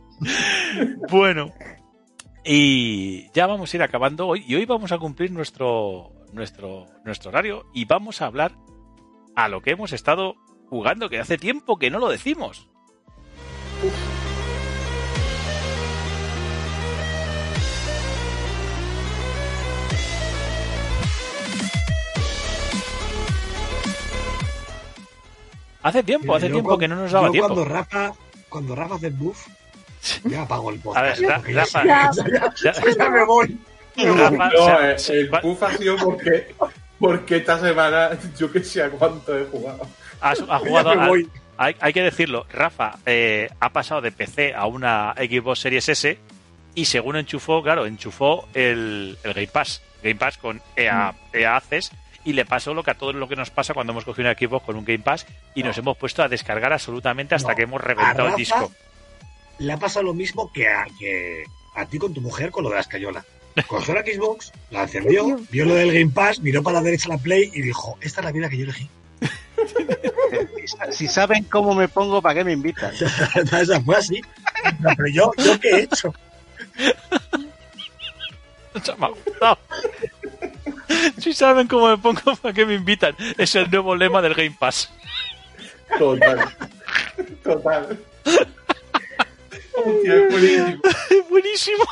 bueno. 1.10 1.52
Y 2.44 3.28
ya 3.32 3.46
vamos 3.46 3.72
a 3.72 3.76
ir 3.76 3.82
acabando 3.82 4.28
hoy. 4.28 4.44
Y 4.46 4.54
hoy 4.54 4.64
vamos 4.66 4.92
a 4.92 4.98
cumplir 4.98 5.32
nuestro, 5.32 6.12
nuestro, 6.32 6.86
nuestro 7.04 7.30
horario 7.30 7.66
y 7.74 7.84
vamos 7.86 8.22
a 8.22 8.26
hablar 8.26 8.52
a 9.34 9.48
lo 9.48 9.60
que 9.62 9.72
hemos 9.72 9.92
estado 9.92 10.36
jugando, 10.68 11.08
que 11.08 11.18
hace 11.18 11.38
tiempo 11.38 11.76
que 11.78 11.90
no 11.90 11.98
lo 11.98 12.08
decimos. 12.08 12.68
Hace 25.88 26.02
tiempo, 26.02 26.34
hace 26.34 26.48
yo 26.48 26.54
tiempo 26.54 26.68
cuando- 26.70 26.80
que 26.80 26.88
no 26.88 26.96
nos 26.96 27.12
daba 27.12 27.26
yo 27.28 27.32
tiempo. 27.32 27.48
Cuando 27.54 27.64
Rafa, 27.64 28.12
cuando 28.48 28.74
Rafa 28.74 28.94
hace 28.96 29.10
buff, 29.10 29.46
ya 30.24 30.42
apago 30.42 30.70
el 30.70 30.78
A 30.78 30.82
podcast. 30.82 31.20
ver, 31.20 31.34
porque 31.36 31.52
ya- 31.54 31.60
Rafa, 31.60 31.84
Ya. 31.84 32.10
ya, 32.64 32.72
ya- 32.72 32.94
ya 32.98 33.10
me 33.10 33.24
voy. 33.24 33.58
Me 33.96 34.10
voy. 34.10 34.18
Rafa, 34.18 34.50
No, 34.50 34.62
o 34.62 34.66
sea, 34.66 34.90
eh, 34.92 34.96
el 35.20 35.30
puff 35.30 35.62
ha 35.62 35.72
sido 35.76 35.96
porque, 35.96 36.54
porque 36.98 37.36
esta 37.36 37.58
semana 37.60 38.10
yo 38.38 38.50
que 38.50 38.62
sé 38.64 38.82
a 38.82 38.90
cuánto 38.90 39.36
he 39.38 39.44
jugado. 39.46 39.86
ha, 40.20 40.30
ha 40.30 40.58
jugado 40.58 40.94
voy. 41.08 41.28
hay, 41.56 41.76
hay 41.80 41.92
que 41.92 42.02
decirlo, 42.02 42.46
Rafa 42.52 42.98
eh, 43.06 43.48
ha 43.60 43.70
pasado 43.70 44.00
de 44.00 44.12
PC 44.12 44.54
a 44.54 44.66
una 44.66 45.14
Xbox 45.16 45.60
Series 45.60 45.88
S 45.88 46.18
y 46.74 46.84
según 46.84 47.16
enchufó, 47.16 47.62
claro, 47.62 47.86
enchufó 47.86 48.48
el, 48.54 49.16
el 49.24 49.32
Game 49.34 49.46
Pass. 49.46 49.80
Game 50.02 50.16
Pass 50.16 50.36
con 50.36 50.60
EA, 50.76 51.14
EA 51.32 51.56
Access 51.56 51.90
y 52.26 52.32
le 52.34 52.44
pasó 52.44 52.74
lo 52.74 52.82
que 52.82 52.90
a 52.90 52.94
todos 52.94 53.14
lo 53.14 53.28
que 53.28 53.36
nos 53.36 53.50
pasa 53.50 53.72
cuando 53.72 53.92
hemos 53.92 54.04
cogido 54.04 54.28
un 54.28 54.34
Xbox 54.36 54.66
con 54.66 54.76
un 54.76 54.84
Game 54.84 54.98
Pass 54.98 55.26
y 55.54 55.62
nos 55.62 55.78
hemos 55.78 55.96
puesto 55.96 56.22
a 56.22 56.28
descargar 56.28 56.72
absolutamente 56.72 57.34
hasta 57.34 57.50
No. 57.50 57.56
que 57.56 57.62
hemos 57.62 57.80
reventado 57.80 58.28
el 58.28 58.34
disco. 58.34 58.70
Le 59.58 59.72
ha 59.72 59.78
pasado 59.78 60.04
lo 60.04 60.12
mismo 60.12 60.52
que 60.52 60.68
a, 60.68 60.84
que 60.98 61.44
a 61.74 61.86
ti 61.86 61.98
con 61.98 62.12
tu 62.12 62.20
mujer 62.20 62.50
con 62.50 62.64
lo 62.64 62.68
de 62.70 62.74
la 62.74 62.80
escayola. 62.82 63.24
Cogió 63.68 63.94
la 63.94 64.02
Xbox, 64.02 64.52
la 64.70 64.82
encendió, 64.82 65.38
vio 65.50 65.64
lo 65.64 65.74
del 65.74 65.90
Game 65.92 66.10
Pass, 66.12 66.40
miró 66.40 66.62
para 66.62 66.78
la 66.78 66.82
derecha 66.82 67.08
la 67.08 67.16
Play 67.16 67.50
y 67.54 67.62
dijo, 67.62 67.96
esta 68.02 68.20
es 68.20 68.24
la 68.26 68.32
vida 68.32 68.50
que 68.50 68.58
yo 68.58 68.64
elegí. 68.64 68.90
Si 70.90 71.06
saben 71.06 71.44
cómo 71.44 71.74
me 71.74 71.86
pongo, 71.88 72.20
¿para 72.20 72.34
qué 72.34 72.44
me 72.44 72.52
invitan? 72.52 72.92
Esa 73.52 73.80
fue 73.80 73.96
así. 73.96 74.20
No, 74.80 74.90
pero 74.96 75.08
yo, 75.08 75.30
¿yo 75.38 75.60
qué 75.60 75.68
he 75.70 75.80
hecho? 75.84 76.12
Gustado. 78.74 79.58
Si 81.18 81.32
saben 81.32 81.66
cómo 81.68 81.88
me 81.88 81.98
pongo, 81.98 82.36
¿para 82.36 82.54
qué 82.54 82.64
me 82.66 82.74
invitan? 82.74 83.14
Es 83.38 83.54
el 83.54 83.70
nuevo 83.70 83.94
lema 83.96 84.20
del 84.22 84.34
Game 84.34 84.56
Pass. 84.58 84.92
Total. 85.98 86.38
Total. 87.42 87.98
Hostia, 89.74 90.14
es 90.14 90.30
buenísimo. 90.30 90.82
Buenísimo. 91.30 91.84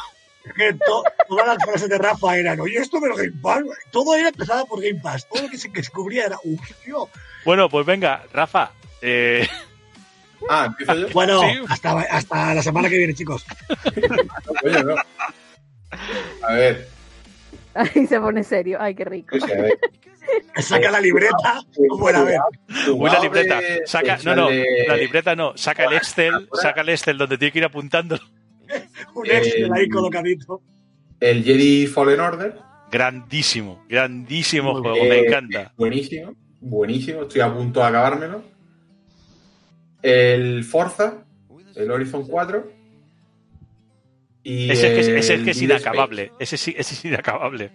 Que 0.56 0.72
to- 0.74 1.02
todas 1.28 1.46
las 1.46 1.56
frases 1.64 1.88
de 1.88 1.98
Rafa 1.98 2.36
eran, 2.36 2.60
oye, 2.60 2.78
esto 2.78 3.00
del 3.00 3.14
Game 3.14 3.32
Pass, 3.42 3.62
todo 3.90 4.14
era 4.14 4.28
empezado 4.28 4.66
por 4.66 4.82
Game 4.82 5.00
Pass. 5.00 5.26
Todo 5.28 5.42
lo 5.42 5.48
que 5.48 5.58
se 5.58 5.68
descubría 5.70 6.26
era, 6.26 6.38
uff, 6.44 6.60
tío. 6.84 7.08
Bueno, 7.44 7.68
pues 7.68 7.84
venga, 7.86 8.24
Rafa. 8.32 8.70
eh, 9.02 9.48
Ah, 10.50 10.66
empiezo 10.66 10.94
yo. 10.94 11.08
Bueno, 11.14 11.40
Sí. 11.40 11.58
hasta, 11.68 11.98
hasta 12.00 12.54
la 12.54 12.62
semana 12.62 12.88
que 12.90 12.98
viene, 12.98 13.14
chicos. 13.14 13.44
Oye, 14.64 14.82
no. 14.84 14.94
A 16.42 16.52
ver, 16.52 16.88
Ahí 17.94 18.06
se 18.06 18.20
pone 18.20 18.44
serio. 18.44 18.78
Ay, 18.80 18.94
qué 18.94 19.04
rico. 19.04 19.36
Saca 20.58 20.90
la 20.90 21.00
libreta, 21.00 21.60
como 21.88 22.08
era, 22.08 22.20
a 22.20 22.24
ver. 22.24 22.38
Uy, 22.92 23.10
la 23.10 23.20
libreta. 23.20 23.60
Saca, 23.84 24.18
no, 24.24 24.34
no, 24.34 24.48
la 24.50 24.96
libreta 24.96 25.36
no. 25.36 25.56
Saca 25.56 25.84
el 25.84 25.92
Excel, 25.94 26.48
saca 26.54 26.80
el 26.80 26.88
Excel 26.90 27.18
donde 27.18 27.36
tiene 27.36 27.52
que 27.52 27.58
ir 27.58 27.64
apuntando. 27.64 28.18
Un 29.14 29.26
Excel 29.26 29.72
ahí 29.72 29.84
Eh, 29.84 29.88
colocadito. 29.90 30.62
El 31.20 31.44
Jedi 31.44 31.86
Fallen 31.86 32.20
Order. 32.20 32.54
Grandísimo, 32.90 33.84
grandísimo 33.88 34.72
Muy 34.72 34.82
juego, 34.82 34.96
Eh, 34.96 35.08
me 35.08 35.18
encanta. 35.26 35.72
Buenísimo, 35.76 36.34
buenísimo. 36.60 37.22
Estoy 37.22 37.40
a 37.42 37.52
punto 37.52 37.80
de 37.80 37.86
acabármelo. 37.86 38.42
El 40.02 40.64
Forza, 40.64 41.24
el 41.74 41.90
Horizon 41.90 42.26
4. 42.26 42.70
Y 44.44 44.70
Ese 44.70 44.88
es 44.88 44.92
que 44.92 45.00
es, 45.00 45.08
ese 45.08 45.18
es, 45.18 45.30
el 45.30 45.44
que 45.44 45.50
es 45.52 45.58
Dead 45.58 45.70
inacabable. 45.70 46.32
Ese 46.38 46.58
sí, 46.58 46.74
ese 46.76 46.94
es 46.94 47.04
inacabable. 47.06 47.72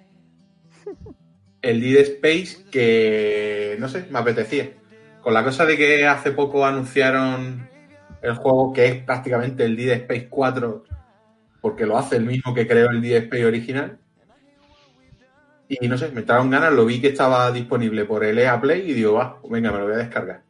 El 1.64 1.82
Dead 1.82 1.98
Space 1.98 2.70
que, 2.72 3.76
no 3.80 3.90
sé, 3.90 4.06
me 4.12 4.20
apetecía. 4.20 4.70
Con 5.22 5.34
la 5.34 5.44
cosa 5.44 5.66
de 5.66 5.76
que 5.76 6.06
hace 6.06 6.32
poco 6.32 6.66
anunciaron 6.66 7.68
el 8.22 8.36
juego 8.36 8.72
que 8.72 8.86
es 8.86 9.04
prácticamente 9.04 9.66
el 9.66 9.76
Dead 9.76 9.98
Space 10.02 10.28
4, 10.30 10.84
porque 11.60 11.88
lo 11.88 11.98
hace 11.98 12.18
el 12.18 12.26
mismo 12.26 12.54
que 12.54 12.68
creó 12.68 12.92
el 12.92 13.02
Dead 13.02 13.24
Space 13.24 13.46
original. 13.46 13.98
Y 15.68 15.88
no 15.88 15.98
sé, 15.98 16.10
me 16.10 16.22
entraron 16.22 16.52
ganas, 16.52 16.72
lo 16.72 16.86
vi 16.86 17.02
que 17.02 17.08
estaba 17.08 17.52
disponible 17.52 18.06
por 18.06 18.24
el 18.24 18.38
EA 18.38 18.62
Play 18.62 18.92
y 18.92 18.94
digo, 18.94 19.14
va, 19.14 19.40
venga, 19.50 19.72
me 19.72 19.80
lo 19.80 19.86
voy 19.86 19.96
a 19.96 19.98
descargar. 19.98 20.44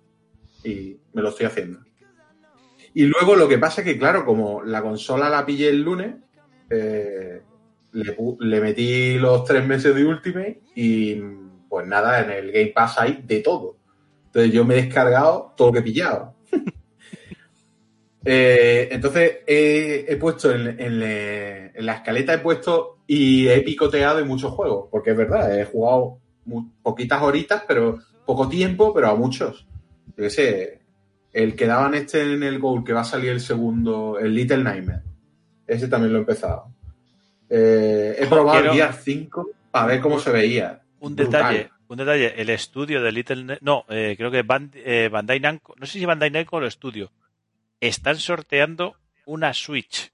Y 0.65 0.97
me 1.13 1.21
lo 1.21 1.29
estoy 1.29 1.45
haciendo. 1.45 1.79
Y 2.93 3.05
luego 3.05 3.35
lo 3.35 3.47
que 3.47 3.57
pasa 3.57 3.81
es 3.81 3.85
que, 3.87 3.97
claro, 3.97 4.25
como 4.25 4.63
la 4.63 4.81
consola 4.81 5.29
la 5.29 5.45
pillé 5.45 5.69
el 5.69 5.81
lunes, 5.81 6.15
eh, 6.69 7.41
le, 7.91 8.61
metí 8.61 9.17
los 9.17 9.43
tres 9.43 9.65
meses 9.65 9.93
de 9.95 10.05
Ultimate 10.05 10.61
y 10.75 11.15
pues 11.67 11.85
nada, 11.87 12.21
en 12.21 12.31
el 12.31 12.51
Game 12.51 12.71
Pass 12.75 12.99
hay 12.99 13.21
de 13.23 13.39
todo. 13.41 13.77
Entonces 14.25 14.51
yo 14.53 14.65
me 14.65 14.75
he 14.77 14.83
descargado 14.83 15.53
todo 15.55 15.67
lo 15.69 15.73
que 15.73 15.79
he 15.79 15.83
pillado. 15.83 16.35
Eh, 18.25 18.89
entonces 18.91 19.37
he, 19.47 20.05
he 20.07 20.17
puesto 20.17 20.51
en, 20.51 20.79
en 20.79 20.99
le- 20.99 21.67
en 21.67 21.85
la 21.85 21.93
escaleta, 21.95 22.33
he 22.33 22.39
puesto 22.39 22.97
y 23.07 23.47
he 23.47 23.61
picoteado 23.61 24.19
en 24.19 24.27
muchos 24.27 24.51
juegos, 24.51 24.87
porque 24.91 25.11
es 25.11 25.17
verdad, 25.17 25.57
he 25.57 25.65
jugado 25.65 26.19
poquitas 26.83 27.21
horitas, 27.21 27.63
pero 27.67 27.99
poco 28.25 28.49
tiempo, 28.49 28.93
pero 28.93 29.07
a 29.07 29.15
muchos. 29.15 29.67
Yo 30.17 30.23
qué 30.23 30.29
sé, 30.29 30.78
el 31.33 31.55
que 31.55 31.65
daban 31.67 31.93
este 31.93 32.33
en 32.33 32.43
el 32.43 32.59
Goal, 32.59 32.83
que 32.83 32.93
va 32.93 33.01
a 33.01 33.05
salir 33.05 33.29
el 33.31 33.39
segundo, 33.41 34.17
el 34.19 34.33
Little 34.33 34.63
Nightmare. 34.63 35.01
Ese 35.67 35.87
también 35.87 36.11
lo 36.13 36.19
he 36.19 36.21
empezado. 36.21 36.73
Eh, 37.49 38.15
he 38.19 38.27
probado 38.27 38.51
Quiero- 38.59 38.71
el 38.71 38.77
Gear 38.77 38.93
5 38.93 39.49
para 39.71 39.85
ver 39.87 40.01
cómo 40.01 40.19
se 40.19 40.31
veía. 40.31 40.81
un 41.01 41.15
Brutal. 41.15 41.31
detalle, 41.53 41.69
un 41.87 41.97
detalle, 41.97 42.41
el 42.41 42.49
estudio 42.49 43.01
de 43.01 43.11
Little 43.13 43.57
no, 43.61 43.85
eh, 43.87 44.15
creo 44.17 44.29
que 44.29 44.43
Band- 44.43 44.75
eh, 44.75 45.07
Bandai 45.09 45.39
Namco, 45.39 45.73
no 45.79 45.85
sé 45.85 45.97
si 45.97 46.05
Bandai 46.05 46.29
Namco 46.29 46.57
o 46.57 46.59
el 46.59 46.65
estudio, 46.67 47.11
están 47.79 48.17
sorteando 48.17 48.97
una 49.25 49.53
Switch 49.53 50.11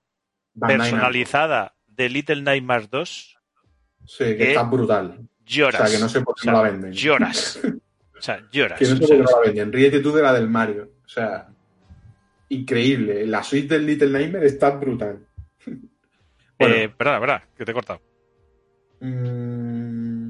Bandai 0.54 0.78
Namco. 0.78 0.92
personalizada 0.92 1.74
de 1.88 2.10
Little 2.10 2.42
Nightmares 2.44 2.90
2, 2.92 3.38
Sí, 4.06 4.24
que 4.26 4.38
que- 4.38 4.50
está 4.50 4.62
brutal. 4.64 5.28
lloras. 5.44 5.82
O 5.82 5.88
sea, 5.88 5.96
que 5.98 6.02
no 6.04 6.08
sé 6.10 6.22
por 6.22 6.36
qué 6.36 6.42
O 6.42 6.44
sea, 6.44 6.52
no 6.54 6.64
la 6.64 6.70
venden. 6.72 6.92
Lloras. 6.94 7.60
O 8.18 8.22
sea, 8.22 8.42
lloras. 8.52 8.80
Que 8.80 8.86
no 8.86 8.92
sé 8.96 9.00
por 9.02 9.10
qué 9.10 9.18
no 9.18 9.24
la 9.24 9.40
venden. 9.46 9.74
Ríete 9.74 10.00
tú 10.00 10.14
de 10.14 10.22
la 10.22 10.32
del 10.34 10.48
Mario. 10.50 10.90
O 11.06 11.10
sea, 11.10 11.48
increíble. 12.50 13.26
La 13.28 13.44
suite 13.44 13.76
del 13.76 13.86
Little 13.86 14.10
Nightmare 14.10 14.48
está 14.48 14.72
brutal. 14.72 15.26
Bueno, 16.58 16.76
eh, 16.76 16.88
perdona, 16.88 17.20
perdona, 17.20 17.44
que 17.58 17.66
te 17.66 17.72
he 17.72 17.74
cortado. 17.74 18.00
mm, 19.02 20.30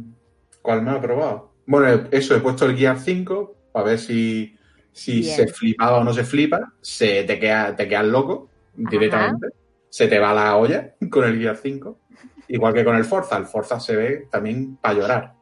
¿cuál 0.61 0.81
me 0.81 0.89
ha 0.91 0.99
probado? 1.01 1.53
Bueno, 1.67 2.07
eso, 2.11 2.35
he 2.35 2.39
puesto 2.39 2.65
el 2.65 2.75
Gear 2.75 2.97
5 2.99 3.55
para 3.71 3.85
ver 3.85 3.99
si, 3.99 4.57
si 4.91 5.19
Bien. 5.21 5.35
se 5.35 5.47
flipaba 5.47 5.97
o 5.99 6.03
no 6.03 6.13
se 6.13 6.23
flipa. 6.23 6.73
Se 6.81 7.23
te, 7.25 7.39
queda, 7.39 7.75
te 7.75 7.87
quedas 7.87 8.05
loco 8.05 8.49
directamente. 8.73 9.49
Se 9.89 10.07
te 10.07 10.17
va 10.17 10.33
la 10.33 10.55
olla 10.57 10.95
con 11.11 11.25
el 11.25 11.37
Gear 11.39 11.57
5. 11.57 11.99
Igual 12.47 12.73
que 12.73 12.83
con 12.83 12.95
el 12.95 13.05
Forza. 13.05 13.37
El 13.37 13.45
Forza 13.45 13.79
se 13.79 13.95
ve 13.95 14.27
también 14.31 14.77
para 14.77 14.93
llorar. 14.95 15.33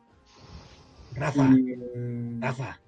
Rafa, 1.16 1.44
Mm, 1.44 2.42
Rafa, 2.42 2.80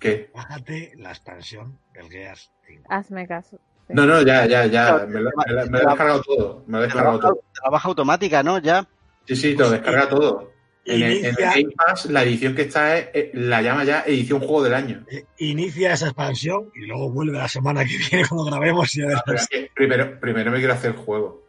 ¿Qué? 0.00 0.30
bájate 0.34 0.92
la 0.96 1.10
expansión 1.10 1.78
del 1.92 2.08
Gears 2.10 2.50
5. 2.66 2.82
Hazme 2.88 3.26
caso. 3.28 3.58
Sí. 3.86 3.92
No, 3.94 4.06
no, 4.06 4.22
ya, 4.22 4.46
ya, 4.46 4.66
ya. 4.66 5.06
Me 5.06 5.20
lo, 5.20 5.30
me 5.46 5.52
lo- 5.52 5.66
me 5.66 5.70
lo 5.70 5.78
he 5.78 5.86
descargado 5.86 6.22
todo. 6.22 6.64
Me 6.66 6.72
lo 6.72 6.78
he 6.78 6.80
la, 6.80 6.86
descargado 6.86 7.18
baja, 7.18 7.28
todo. 7.28 7.42
la 7.64 7.70
baja 7.70 7.88
automática, 7.88 8.42
¿no? 8.42 8.58
Ya. 8.58 8.88
Sí, 9.26 9.36
sí, 9.36 9.54
te 9.56 9.62
lo 9.62 9.70
descarga 9.70 10.08
todo. 10.08 10.50
En 10.86 11.02
el, 11.02 11.12
en 11.18 11.24
el 11.26 11.34
Game 11.36 11.74
Pass, 11.76 12.06
la 12.06 12.22
edición 12.22 12.54
que 12.54 12.62
está 12.62 12.96
es, 12.98 13.30
la 13.34 13.60
llama 13.60 13.84
ya 13.84 14.02
edición 14.06 14.40
juego 14.40 14.62
del 14.62 14.74
año. 14.74 15.04
eh, 15.10 15.24
inicia 15.38 15.92
esa 15.92 16.06
expansión 16.06 16.70
y 16.74 16.86
luego 16.86 17.10
vuelve 17.10 17.36
la 17.36 17.48
semana 17.48 17.84
que 17.84 17.98
viene 18.10 18.26
cuando 18.26 18.46
grabemos 18.50 18.94
y 18.96 19.02
a 19.02 19.08
ver. 19.08 19.18
Pero 19.26 19.36
es 19.38 19.46
que 19.48 19.70
primero, 19.74 20.18
primero 20.18 20.50
me 20.50 20.58
quiero 20.58 20.72
hacer 20.72 20.92
el 20.92 20.96
juego. 20.96 21.44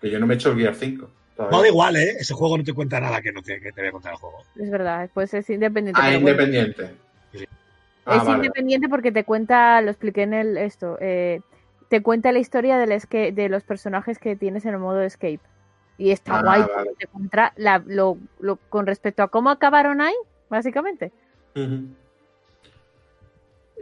Que 0.00 0.10
yo 0.10 0.20
no 0.20 0.26
me 0.26 0.34
he 0.34 0.36
hecho 0.36 0.52
el 0.52 0.58
Gear 0.58 0.74
5. 0.76 1.10
todavía. 1.36 1.56
No 1.56 1.62
da 1.62 1.68
igual, 1.68 1.96
¿eh? 1.96 2.16
Ese 2.20 2.32
juego 2.34 2.56
no 2.56 2.62
te 2.64 2.72
cuenta 2.72 3.00
nada 3.00 3.20
que 3.20 3.32
no 3.32 3.42
te, 3.42 3.60
que 3.60 3.72
te 3.72 3.80
voy 3.80 3.88
a 3.88 3.92
contar 3.92 4.12
el 4.12 4.18
juego. 4.18 4.44
Es 4.56 4.70
verdad, 4.70 5.10
pues 5.12 5.34
es 5.34 5.50
independiente. 5.50 6.00
Ah, 6.00 6.04
bueno. 6.10 6.18
independiente. 6.20 6.90
Sí. 7.32 7.44
Ah, 8.06 8.16
es 8.16 8.24
vale. 8.24 8.36
independiente 8.36 8.88
porque 8.88 9.12
te 9.12 9.24
cuenta, 9.24 9.80
lo 9.80 9.90
expliqué 9.90 10.22
en 10.22 10.34
el 10.34 10.56
esto, 10.58 10.98
eh, 11.00 11.40
te 11.88 12.02
cuenta 12.02 12.32
la 12.32 12.38
historia 12.38 12.76
del 12.78 12.92
escape, 12.92 13.32
de 13.32 13.48
los 13.48 13.62
personajes 13.64 14.18
que 14.18 14.36
tienes 14.36 14.64
en 14.66 14.74
el 14.74 14.80
modo 14.80 15.00
escape. 15.02 15.40
Y 15.96 16.10
está 16.10 16.38
Ah, 16.38 16.42
guay, 16.42 16.62
vale. 16.74 16.90
te 16.98 17.06
cuenta 17.06 17.52
la- 17.56 17.82
lo, 17.86 18.18
lo- 18.40 18.56
con 18.68 18.86
respecto 18.86 19.22
a 19.22 19.28
cómo 19.28 19.48
acabaron 19.50 20.00
ahí, 20.00 20.14
básicamente. 20.50 21.12
Ujú. 21.54 21.86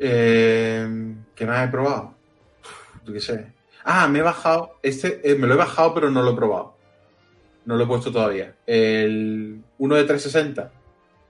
Eh, 0.00 1.14
¿Qué 1.34 1.46
más 1.46 1.66
he 1.66 1.70
probado? 1.70 2.14
Yo 3.04 3.12
qué 3.12 3.20
sé. 3.20 3.46
Ah, 3.84 4.06
me 4.08 4.20
he 4.20 4.22
bajado. 4.22 4.76
Este 4.82 5.20
eh, 5.28 5.34
me 5.36 5.46
lo 5.46 5.54
he 5.54 5.58
bajado, 5.58 5.94
pero 5.94 6.10
no 6.10 6.22
lo 6.22 6.32
he 6.32 6.36
probado. 6.36 6.74
No 7.64 7.76
lo 7.76 7.84
he 7.84 7.86
puesto 7.86 8.12
todavía. 8.12 8.54
El 8.66 9.62
uno 9.78 9.94
de 9.94 10.04
360. 10.04 10.70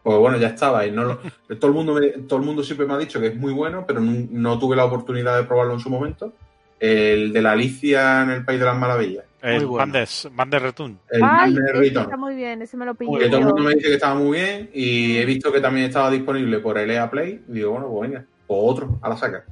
Pues 0.02 0.18
bueno, 0.18 0.36
ya 0.38 0.48
estaba. 0.48 0.86
Y 0.86 0.90
no 0.90 1.04
lo- 1.04 1.18
todo, 1.58 1.68
el 1.68 1.74
mundo 1.74 1.94
me- 1.94 2.08
todo 2.26 2.38
el 2.40 2.44
mundo 2.44 2.62
siempre 2.62 2.86
me 2.86 2.94
ha 2.94 2.98
dicho 2.98 3.20
que 3.20 3.28
es 3.28 3.36
muy 3.36 3.52
bueno, 3.52 3.84
pero 3.86 4.00
no, 4.00 4.26
no 4.30 4.58
tuve 4.58 4.76
la 4.76 4.84
oportunidad 4.84 5.36
de 5.36 5.44
probarlo 5.44 5.74
en 5.74 5.80
su 5.80 5.90
momento. 5.90 6.32
El 6.80 7.32
de 7.32 7.42
la 7.42 7.52
Alicia 7.52 8.22
en 8.22 8.30
el 8.30 8.44
País 8.44 8.58
de 8.58 8.66
las 8.66 8.76
Maravillas. 8.76 9.24
El 9.40 9.66
bueno. 9.66 9.78
Bandes, 9.78 10.28
Bandes 10.32 10.62
Return. 10.62 10.98
El 11.10 11.20
Ay, 11.24 11.54
Return. 11.54 12.04
está 12.04 12.16
muy 12.16 12.34
bien, 12.34 12.62
ese 12.62 12.76
me 12.76 12.84
lo 12.84 12.94
Que 12.94 13.04
pillé 13.06 13.26
todo 13.28 13.38
el 13.38 13.44
mundo 13.46 13.62
me 13.62 13.74
dice 13.74 13.88
que 13.88 13.94
estaba 13.94 14.14
muy 14.14 14.38
bien 14.38 14.70
y 14.72 15.16
he 15.18 15.24
visto 15.24 15.52
que 15.52 15.60
también 15.60 15.86
estaba 15.86 16.10
disponible 16.10 16.58
por 16.58 16.78
el 16.78 16.90
EA 16.90 17.08
Play. 17.10 17.42
Y 17.48 17.52
digo, 17.52 17.72
bueno, 17.72 17.88
pues 17.88 18.10
venga, 18.10 18.24
pues 18.46 18.60
otro, 18.62 18.98
a 19.02 19.08
la 19.08 19.16
saca. 19.16 19.44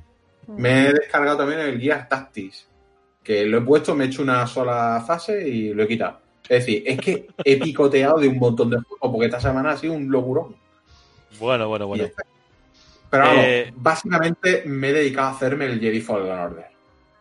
Mm. 0.48 0.60
Me 0.60 0.86
he 0.89 0.93
descargado 0.93 1.39
también 1.39 1.60
el 1.60 1.81
Gear 1.81 2.09
Tactics, 2.09 2.66
que 3.22 3.44
lo 3.47 3.59
he 3.59 3.60
puesto, 3.62 3.94
me 3.94 4.05
he 4.05 4.06
hecho 4.09 4.22
una 4.22 4.44
sola 4.47 5.02
fase 5.06 5.48
y 5.48 5.72
lo 5.74 5.82
he 5.85 5.89
quitado. 5.89 6.18
Es 6.51 6.66
decir, 6.66 6.82
es 6.85 6.98
que 6.98 7.28
he 7.44 7.59
picoteado 7.60 8.18
de 8.18 8.27
un 8.27 8.36
montón 8.39 8.70
de 8.70 8.78
juegos 8.78 9.10
porque 9.12 9.27
esta 9.27 9.40
semana 9.40 9.70
ha 9.70 9.77
sido 9.77 9.93
un 9.93 10.10
locurón. 10.10 10.56
Bueno, 11.39 11.68
bueno, 11.68 11.86
bueno. 11.86 12.09
Pero 13.09 13.24
vamos, 13.24 13.44
Eh, 13.44 13.72
básicamente 13.77 14.62
me 14.66 14.89
he 14.89 14.93
dedicado 14.93 15.28
a 15.28 15.31
hacerme 15.31 15.66
el 15.66 15.78
Jedi 15.78 16.01
Fallen 16.01 16.32
Order. 16.39 16.64
Ay, 16.66 16.74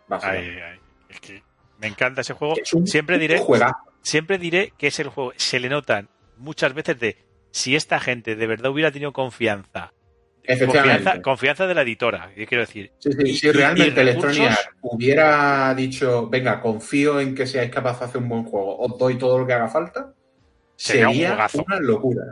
Básicamente. 0.08 0.64
ay, 0.64 0.80
es 1.10 1.20
que 1.20 1.44
me 1.80 1.88
encanta 1.88 2.22
ese 2.22 2.34
juego. 2.34 2.56
Es 2.58 2.76
Siempre 2.90 3.20
diré, 3.20 3.38
juegazo. 3.38 3.76
siempre 4.02 4.40
diré 4.40 4.74
que 4.80 4.88
es 4.88 5.00
el 5.00 5.10
juego. 5.10 5.32
Se 5.38 5.60
le 5.60 5.70
notan 5.70 6.10
muchas 6.38 6.74
veces 6.74 7.00
de 7.00 7.18
si 7.52 7.76
esta 7.76 8.00
gente 8.00 8.36
de 8.36 8.48
verdad 8.48 8.72
hubiera 8.72 8.92
tenido 8.92 9.14
confianza. 9.14 9.94
Efectivamente. 10.44 10.96
Confianza, 11.04 11.22
confianza 11.22 11.68
de 11.68 11.76
la 11.76 11.82
editora, 11.84 12.32
yo 12.36 12.46
quiero 12.46 12.62
decir. 12.64 12.92
Sí, 13.00 13.12
sí, 13.12 13.18
Y- 13.26 13.34
si 13.36 13.48
y- 13.48 13.52
realmente 13.52 14.00
y 14.00 14.02
Electronic 14.02 14.52
hubiera 14.82 15.74
dicho, 15.76 16.28
venga, 16.30 16.60
confío 16.60 17.20
en 17.20 17.36
que 17.36 17.46
seáis 17.46 17.70
capaces 17.70 18.00
de 18.00 18.06
hacer 18.06 18.22
un 18.22 18.30
buen 18.30 18.44
juego, 18.46 18.78
os 18.80 18.98
doy 18.98 19.16
todo 19.18 19.38
lo 19.40 19.46
que 19.48 19.54
haga 19.54 19.68
falta, 19.68 20.14
Sería 20.76 21.10
una 21.10 21.80
locura. 21.82 22.24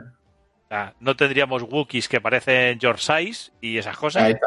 O 0.64 0.68
sea, 0.70 0.94
no 1.00 1.16
tendríamos 1.16 1.62
Wookiees 1.62 2.08
que 2.08 2.20
parecen 2.20 2.78
George 2.78 3.00
Size 3.02 3.52
y 3.60 3.78
esas 3.78 3.94
Ahí 3.94 4.00
cosas. 4.00 4.30
está. 4.30 4.46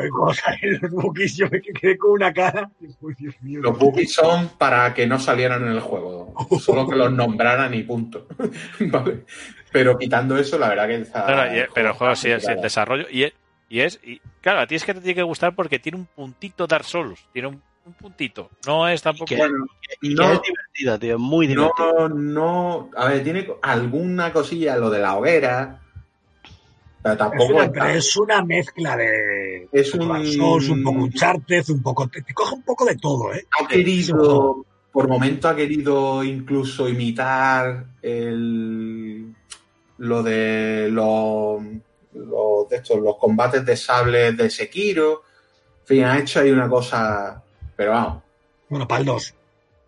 Me- 0.00 0.08
cuando 0.10 0.34
salieron 0.34 0.80
los 0.82 0.90
bookies, 0.92 1.36
yo 1.36 1.48
me 1.50 1.60
quedé 1.60 1.98
con 1.98 2.12
una 2.12 2.32
cara. 2.32 2.70
Uy, 3.00 3.14
Dios 3.18 3.34
mío. 3.42 3.60
Los 3.62 3.76
bookies 3.76 4.12
son 4.12 4.50
para 4.58 4.94
que 4.94 5.06
no 5.08 5.18
salieran 5.18 5.62
en 5.64 5.72
el 5.72 5.80
juego, 5.80 6.32
solo 6.60 6.88
que 6.88 6.94
los 6.94 7.12
nombraran 7.12 7.74
y 7.74 7.82
punto. 7.82 8.28
Vale. 8.80 9.24
Pero 9.72 9.98
quitando 9.98 10.36
eso, 10.38 10.58
la 10.58 10.68
verdad 10.68 10.86
que 10.88 10.94
está. 10.96 11.26
Pero 11.74 11.88
el 11.88 11.94
juego 11.94 12.14
sí 12.16 12.30
es 12.30 12.46
el 12.48 12.60
desarrollo 12.60 13.06
y 13.10 13.24
es, 13.24 13.32
y 13.68 13.80
es 13.80 14.00
y, 14.02 14.20
claro, 14.40 14.60
a 14.60 14.66
ti 14.66 14.74
es 14.76 14.84
que 14.84 14.94
te 14.94 15.00
tiene 15.00 15.14
que 15.16 15.22
gustar 15.22 15.54
porque 15.54 15.78
tiene 15.78 15.98
un 15.98 16.06
puntito 16.06 16.66
Dark 16.66 16.84
Souls, 16.84 17.20
tiene 17.32 17.48
un, 17.48 17.62
un 17.84 17.92
puntito. 17.94 18.50
No 18.66 18.88
es 18.88 19.02
tampoco. 19.02 19.26
que- 19.26 19.36
Bueno, 19.36 19.66
Y 20.00 20.14
que 20.14 20.22
no, 20.22 20.32
es 20.32 20.40
divertido, 20.42 20.98
tío. 20.98 21.18
Muy 21.18 21.46
divertido. 21.46 22.08
no, 22.08 22.14
no. 22.16 22.90
A 22.96 23.08
ver, 23.08 23.22
tiene 23.22 23.46
alguna 23.62 24.32
cosilla, 24.32 24.76
lo 24.76 24.88
de 24.90 24.98
la 25.00 25.16
hoguera, 25.16 25.80
pero 27.02 27.12
Es 27.12 27.18
tampoco. 27.18 27.52
una, 27.54 27.64
está- 27.64 27.92
es 27.94 28.16
una 28.16 28.42
mezcla 28.42 28.96
de. 28.96 29.68
Es 29.72 29.92
un 29.94 30.02
un- 30.02 30.08
Dark 30.08 30.26
Souls, 30.26 30.68
un 30.70 30.82
poco 30.82 30.98
Uncharted, 31.00 31.68
un 31.70 31.82
poco. 31.82 32.08
Te, 32.08 32.22
te 32.22 32.32
coge 32.32 32.54
un 32.54 32.62
poco 32.62 32.84
de 32.86 32.96
todo, 32.96 33.34
¿eh? 33.34 33.46
ha 33.62 33.66
querido, 33.68 34.64
por 34.92 35.08
momento 35.08 35.48
ha 35.48 35.54
querido 35.54 36.24
incluso 36.24 36.88
imitar 36.88 37.84
el, 38.02 39.27
lo 39.98 40.22
de 40.22 40.88
los, 40.90 41.62
los, 42.14 42.68
de 42.68 42.76
estos, 42.76 43.00
los 43.00 43.16
combates 43.16 43.64
de 43.64 43.76
sables 43.76 44.36
de 44.36 44.50
Sekiro. 44.50 45.22
En 45.82 45.86
fin, 45.86 46.04
ha 46.04 46.18
hecho 46.18 46.40
ahí 46.40 46.50
una 46.50 46.68
cosa, 46.68 47.42
pero 47.76 47.92
vamos, 47.92 48.22
Bueno, 48.68 48.88
para 48.88 49.00
el 49.00 49.06
2. 49.06 49.34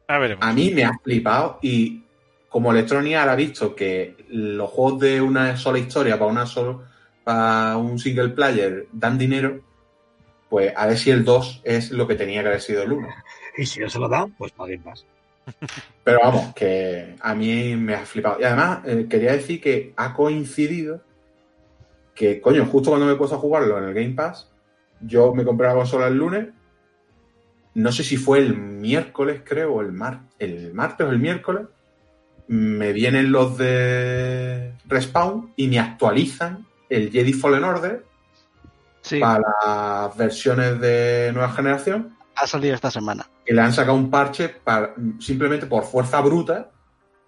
A 0.08 0.18
veremos. 0.18 0.44
a 0.44 0.52
mí 0.52 0.70
me 0.70 0.84
ha 0.84 0.92
flipado 1.02 1.58
y 1.62 2.02
como 2.48 2.72
Electronic 2.72 3.14
Arts 3.14 3.30
ha 3.30 3.36
visto 3.36 3.74
que 3.76 4.16
los 4.28 4.68
juegos 4.70 5.00
de 5.00 5.20
una 5.20 5.56
sola 5.56 5.78
historia 5.78 6.18
para 6.18 6.30
una 6.30 6.46
solo, 6.46 6.82
para 7.22 7.76
un 7.76 7.98
single 7.98 8.30
player 8.30 8.88
dan 8.92 9.16
dinero, 9.16 9.60
pues 10.48 10.72
a 10.76 10.86
ver 10.86 10.98
si 10.98 11.10
el 11.10 11.24
2 11.24 11.60
es 11.62 11.92
lo 11.92 12.08
que 12.08 12.16
tenía 12.16 12.42
que 12.42 12.48
haber 12.48 12.60
sido 12.60 12.82
el 12.82 12.92
1. 12.92 13.08
Y 13.56 13.66
si 13.66 13.78
no 13.78 13.88
se 13.88 14.00
lo 14.00 14.08
dan, 14.08 14.32
pues 14.32 14.50
paguen 14.52 14.82
más. 14.84 15.06
Pero 16.04 16.20
vamos, 16.22 16.54
que 16.54 17.16
a 17.20 17.34
mí 17.34 17.76
me 17.76 17.94
ha 17.94 18.04
flipado. 18.06 18.40
Y 18.40 18.44
además, 18.44 18.80
eh, 18.84 19.06
quería 19.08 19.32
decir 19.32 19.60
que 19.60 19.92
ha 19.96 20.14
coincidido 20.14 21.02
que, 22.14 22.40
coño, 22.40 22.66
justo 22.66 22.90
cuando 22.90 23.06
me 23.06 23.12
he 23.12 23.16
puesto 23.16 23.36
a 23.36 23.40
jugarlo 23.40 23.78
en 23.78 23.84
el 23.84 23.94
Game 23.94 24.14
Pass, 24.14 24.50
yo 25.00 25.34
me 25.34 25.44
compré 25.44 25.68
la 25.68 25.74
consola 25.74 26.08
el 26.08 26.16
lunes. 26.16 26.48
No 27.74 27.92
sé 27.92 28.02
si 28.04 28.16
fue 28.16 28.38
el 28.38 28.56
miércoles, 28.56 29.42
creo, 29.44 29.74
o 29.74 29.80
el, 29.80 29.92
mar 29.92 30.22
el 30.38 30.74
martes 30.74 31.06
o 31.06 31.10
el 31.10 31.18
miércoles. 31.18 31.66
Me 32.48 32.92
vienen 32.92 33.30
los 33.30 33.56
de 33.56 34.74
Respawn 34.86 35.52
y 35.56 35.68
me 35.68 35.78
actualizan 35.78 36.66
el 36.88 37.10
Jedi 37.10 37.32
Fallen 37.32 37.64
Order 37.64 38.10
Sí, 39.02 39.18
para 39.18 39.40
las 39.64 40.16
versiones 40.16 40.80
de 40.80 41.30
nueva 41.32 41.50
generación 41.52 42.16
ha 42.40 42.46
salido 42.46 42.74
esta 42.74 42.90
semana. 42.90 43.28
que 43.44 43.54
le 43.54 43.60
han 43.60 43.72
sacado 43.72 43.96
un 43.96 44.10
parche 44.10 44.48
para, 44.48 44.94
simplemente 45.18 45.66
por 45.66 45.84
fuerza 45.84 46.20
bruta 46.20 46.70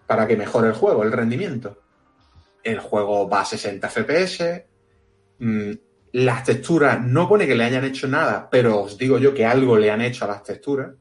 para 0.06 0.26
que 0.26 0.36
mejore 0.36 0.68
el 0.68 0.74
juego, 0.74 1.02
el 1.02 1.12
rendimiento. 1.12 1.78
El 2.62 2.78
juego 2.78 3.28
va 3.28 3.40
a 3.40 3.44
60 3.44 3.88
FPS. 3.88 4.64
mm, 5.38 5.72
las 6.12 6.44
texturas 6.44 7.00
no 7.00 7.26
pone 7.26 7.46
que 7.46 7.54
le 7.54 7.64
hayan 7.64 7.84
hecho 7.84 8.06
nada, 8.06 8.48
pero 8.50 8.82
os 8.82 8.98
digo 8.98 9.18
yo 9.18 9.32
que 9.32 9.46
algo 9.46 9.78
le 9.78 9.90
han 9.90 10.02
hecho 10.02 10.26
a 10.26 10.28
las 10.28 10.42
texturas, 10.42 10.92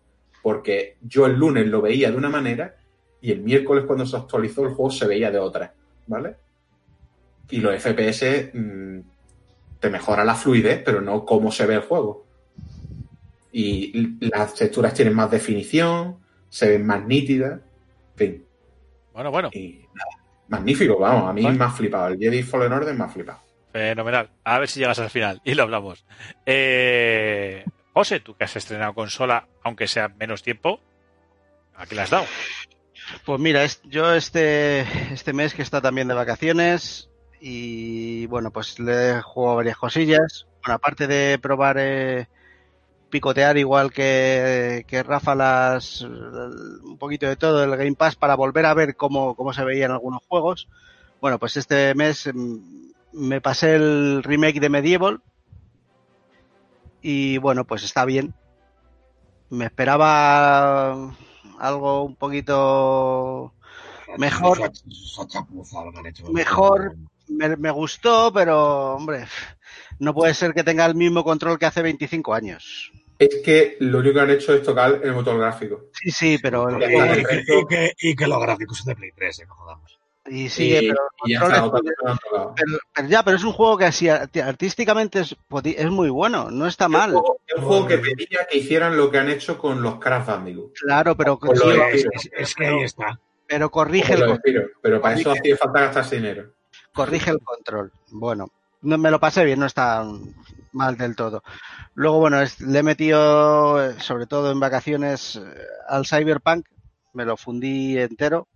porque 0.42 0.98
yo 1.02 1.26
el 1.26 1.36
lunes 1.36 1.68
lo 1.68 1.82
veía 1.82 2.10
de 2.10 2.18
una 2.18 2.30
manera 2.30 2.76
y 3.20 3.32
el 3.32 3.42
miércoles 3.42 3.84
cuando 3.86 4.06
se 4.06 4.16
actualizó 4.16 4.64
el 4.64 4.74
juego 4.74 4.90
se 4.90 5.08
veía 5.08 5.30
de 5.30 5.40
otra, 5.40 5.74
¿vale? 6.08 6.38
Y 7.50 7.58
los 7.58 7.76
FPS 7.76 8.52
mm, 8.54 9.00
te 9.80 9.90
mejora 9.90 10.24
la 10.24 10.36
fluidez, 10.36 10.82
pero 10.84 11.02
no 11.02 11.26
cómo 11.26 11.52
se 11.52 11.66
ve 11.66 11.76
el 11.76 11.82
juego 11.82 12.31
y 13.52 14.18
las 14.28 14.56
texturas 14.56 14.94
tienen 14.94 15.14
más 15.14 15.30
definición, 15.32 16.18
se 16.50 16.70
ven 16.70 16.86
más 16.86 17.06
nítidas, 17.06 17.60
en 18.14 18.18
fin. 18.18 18.46
Bueno, 19.14 19.32
bueno. 19.32 19.50
Y 19.54 19.86
nada, 19.94 20.10
magnífico, 20.48 20.98
vamos, 20.98 21.30
a 21.30 21.34
mí 21.34 21.44
Vale. 21.44 21.58
me 21.58 21.66
ha 21.66 21.70
flipado. 21.70 22.08
El 22.08 22.18
Jedi 22.20 22.44
Fallen 22.44 22.72
Order 22.74 22.94
me 22.96 23.04
ha 23.04 23.10
flipado. 23.10 23.40
Fenomenal. 23.72 24.30
A 24.44 24.60
ver 24.60 24.68
si 24.68 24.80
llegas 24.80 25.00
al 25.00 25.10
final 25.10 25.42
y 25.44 25.54
lo 25.54 25.64
hablamos. 25.64 26.06
Eh, 26.46 27.64
José, 27.94 28.20
tú 28.20 28.36
que 28.36 28.44
has 28.46 28.56
estrenado 28.56 28.94
consola, 28.94 29.48
aunque 29.64 29.88
sea 29.88 30.10
menos 30.10 30.44
tiempo, 30.44 30.80
¿a 31.76 31.86
qué 31.86 31.96
le 31.96 32.02
has 32.02 32.10
dado? 32.10 32.26
Pues 33.26 33.40
mira, 33.40 33.64
es- 33.64 33.82
yo 33.84 34.14
este, 34.14 34.82
este 35.14 35.34
mes 35.34 35.54
que 35.54 35.62
está 35.62 35.82
también 35.82 36.08
de 36.08 36.14
vacaciones 36.14 37.10
y 37.42 38.26
bueno, 38.28 38.52
pues 38.52 38.80
le 38.80 39.12
he 39.18 39.22
jugado 39.22 39.58
varias 39.58 39.78
cosillas. 39.78 40.48
Bueno, 40.64 40.76
aparte 40.76 41.08
de 41.08 41.40
probar 41.40 41.78
eh, 41.80 42.28
picotear 43.12 43.58
igual 43.58 43.92
que, 43.92 44.86
que 44.88 45.04
Rafa 45.04 45.36
las 45.36 46.02
un 46.02 46.98
poquito 46.98 47.28
de 47.28 47.36
todo 47.36 47.64
el 47.64 47.78
Game 47.78 47.96
Pass 47.96 48.16
para 48.16 48.36
volver 48.36 48.66
a 48.66 48.74
ver 48.74 48.96
cómo, 48.96 49.36
cómo 49.36 49.54
se 49.54 49.64
veían 49.64 49.92
algunos 49.92 50.24
juegos. 50.28 50.68
Bueno, 51.20 51.38
pues 51.38 51.58
este 51.58 51.94
mes 51.94 52.30
mm, 52.34 52.58
me 53.14 53.42
pasé 53.42 53.76
el 53.76 54.24
remake 54.24 54.60
de 54.60 54.70
Medieval 54.70 55.22
y 57.02 57.38
bueno, 57.38 57.66
pues 57.66 57.84
está 57.84 58.06
bien. 58.06 58.34
Me 59.50 59.66
esperaba 59.66 61.14
algo 61.60 62.04
un 62.04 62.16
poquito 62.16 63.54
Mejor. 64.18 64.72
Mejor. 66.32 66.96
me, 67.28 67.56
me 67.56 67.72
gustó, 67.72 68.32
pero 68.34 68.96
hombre, 68.96 69.26
no 70.00 70.14
puede 70.14 70.34
ser 70.34 70.54
que 70.54 70.64
tenga 70.64 70.86
el 70.86 70.96
mismo 70.96 71.24
control 71.24 71.60
que 71.60 71.66
hace 71.66 71.82
25 71.82 72.34
años. 72.34 72.92
Es 73.22 73.42
que 73.44 73.78
lo 73.82 74.00
único 74.00 74.16
que 74.16 74.20
han 74.22 74.30
hecho 74.32 74.52
es 74.56 74.64
tocar 74.64 75.00
el 75.04 75.14
motor 75.14 75.38
gráfico. 75.38 75.86
Sí, 75.94 76.10
sí, 76.10 76.38
pero 76.42 76.68
el 76.70 76.82
Y, 76.82 77.24
que, 77.24 77.44
y 77.46 77.66
que- 77.68 77.94
y 78.02 78.16
que 78.16 78.26
los 78.28 78.42
gráficos 78.42 78.80
son 78.80 78.88
de 78.88 78.96
Play 78.96 79.12
3, 79.16 79.40
eh, 79.40 79.46
no 79.48 79.54
jodamos. 79.54 80.00
y 80.28 80.50
sigue, 80.50 80.80
y, 80.84 80.88
pero 80.90 81.02
y 81.26 81.34
ya 81.34 81.40
está, 81.42 81.62
control 81.62 81.84
pero, 82.32 82.56
pero 82.96 83.08
ya, 83.08 83.24
pero 83.24 83.38
es 83.38 83.44
un 83.44 83.52
juego 83.54 83.78
que 83.78 83.86
así 83.86 84.08
art- 84.10 84.36
artísticamente 84.38 85.20
es, 85.20 85.36
es 85.66 85.90
muy 85.92 86.10
bueno, 86.10 86.50
no 86.50 86.66
está 86.66 86.88
mal. 86.88 87.10
Es 87.12 87.16
un 87.16 87.22
juego- 87.22 87.38
es 87.46 87.56
un 87.58 87.64
juego 87.64 87.88
que 87.88 87.98
pedía 88.00 88.48
que 88.50 88.58
hicieran 88.58 88.98
lo 88.98 89.12
que 89.12 89.18
han 89.20 89.30
hecho 89.30 89.58
con 89.60 89.82
los 89.84 90.00
Crash 90.00 90.26
Bandicoot. 90.26 90.74
Claro, 90.80 91.16
pero, 91.16 91.38
Con 91.38 91.56
Es, 91.56 92.06
es- 92.12 92.30
es 92.36 92.56
que 92.56 92.66
ahí 92.66 92.82
está. 92.84 93.20
pero 93.46 93.70
corrige 93.70 94.14
el, 94.14 94.36
Spiro, 94.38 94.64
pero 94.82 95.00
para 95.00 95.16
eso 95.20 95.32
hacía 95.32 95.58
falta 95.58 95.82
gastarse 95.82 96.16
dinero. 96.16 96.54
corrige 96.94 97.30
el 97.32 97.40
control. 97.40 97.92
Bueno, 98.10 98.48
no, 98.82 98.98
me 98.98 99.12
lo 99.12 99.20
pasé 99.20 99.46
bien, 99.46 99.60
no 99.60 99.66
está 99.66 100.06
mal 100.74 100.98
del 100.98 101.16
todo. 101.16 101.44
Luego, 101.96 102.20
bueno, 102.20 102.38
le 102.60 102.80
he 102.80 102.84
metido, 102.84 104.00
sobre 104.00 104.28
todo 104.28 104.52
en 104.52 104.60
vacaciones, 104.60 105.36
eh, 105.38 105.42
al 105.88 106.06
Cyberpunk, 106.06 106.68
me 107.14 107.26
lo 107.26 107.38
fundí 107.38 107.98
entero 107.98 108.48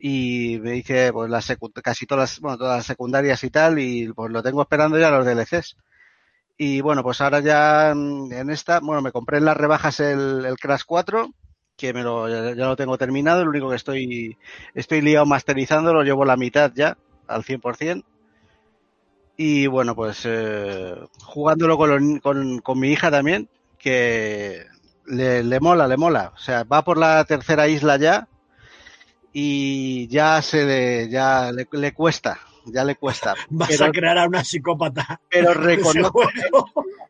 y 0.00 0.58
me 0.62 0.76
hice 0.76 1.12
pues 1.12 1.30
las 1.30 1.52
casi 1.82 2.06
todas 2.06 2.32
las, 2.32 2.40
bueno, 2.40 2.58
todas 2.58 2.78
las 2.78 2.86
secundarias 2.86 3.44
y 3.44 3.50
tal 3.50 3.78
y 3.78 4.12
pues 4.12 4.32
lo 4.32 4.42
tengo 4.42 4.62
esperando 4.62 4.98
ya 4.98 5.10
los 5.10 5.24
DLCs. 5.26 5.76
Y 6.58 6.80
bueno, 6.80 7.02
pues 7.02 7.20
ahora 7.20 7.40
ya 7.40 7.90
en 7.90 8.50
esta, 8.50 8.80
bueno, 8.80 9.02
me 9.02 9.12
compré 9.12 9.38
en 9.38 9.46
las 9.46 9.56
rebajas 9.56 10.00
el, 10.00 10.44
el 10.44 10.56
Crash 10.58 10.82
4, 10.86 11.30
que 11.76 11.92
me 11.92 12.02
lo, 12.02 12.28
ya, 12.28 12.54
ya 12.54 12.66
lo 12.66 12.76
tengo 12.76 12.98
terminado, 12.98 13.44
lo 13.44 13.50
único 13.50 13.70
que 13.70 13.76
estoy, 13.76 14.38
estoy 14.74 15.00
liado 15.00 15.26
masterizando, 15.26 15.92
lo 15.92 16.02
llevo 16.04 16.24
la 16.24 16.36
mitad 16.36 16.72
ya, 16.74 16.96
al 17.26 17.44
100%. 17.44 18.04
Y 19.36 19.66
bueno, 19.66 19.94
pues 19.96 20.22
eh, 20.24 20.94
jugándolo 21.24 21.76
con, 21.78 22.18
con, 22.20 22.58
con 22.60 22.78
mi 22.78 22.90
hija 22.92 23.10
también, 23.10 23.48
que 23.78 24.64
le, 25.06 25.42
le 25.42 25.60
mola, 25.60 25.88
le 25.88 25.96
mola. 25.96 26.32
O 26.34 26.38
sea, 26.38 26.64
va 26.64 26.82
por 26.84 26.98
la 26.98 27.24
tercera 27.24 27.66
isla 27.68 27.96
ya 27.96 28.28
y 29.32 30.06
ya 30.08 30.42
se 30.42 30.64
le, 30.64 31.08
ya 31.08 31.50
le, 31.52 31.66
le 31.72 31.92
cuesta, 31.94 32.38
ya 32.66 32.84
le 32.84 32.96
cuesta. 32.96 33.34
Vas 33.50 33.68
Pero, 33.70 33.86
a 33.86 33.90
crear 33.90 34.18
a 34.18 34.26
una 34.26 34.44
psicópata. 34.44 35.20
pero 35.30 35.54
reconozco, 35.54 36.22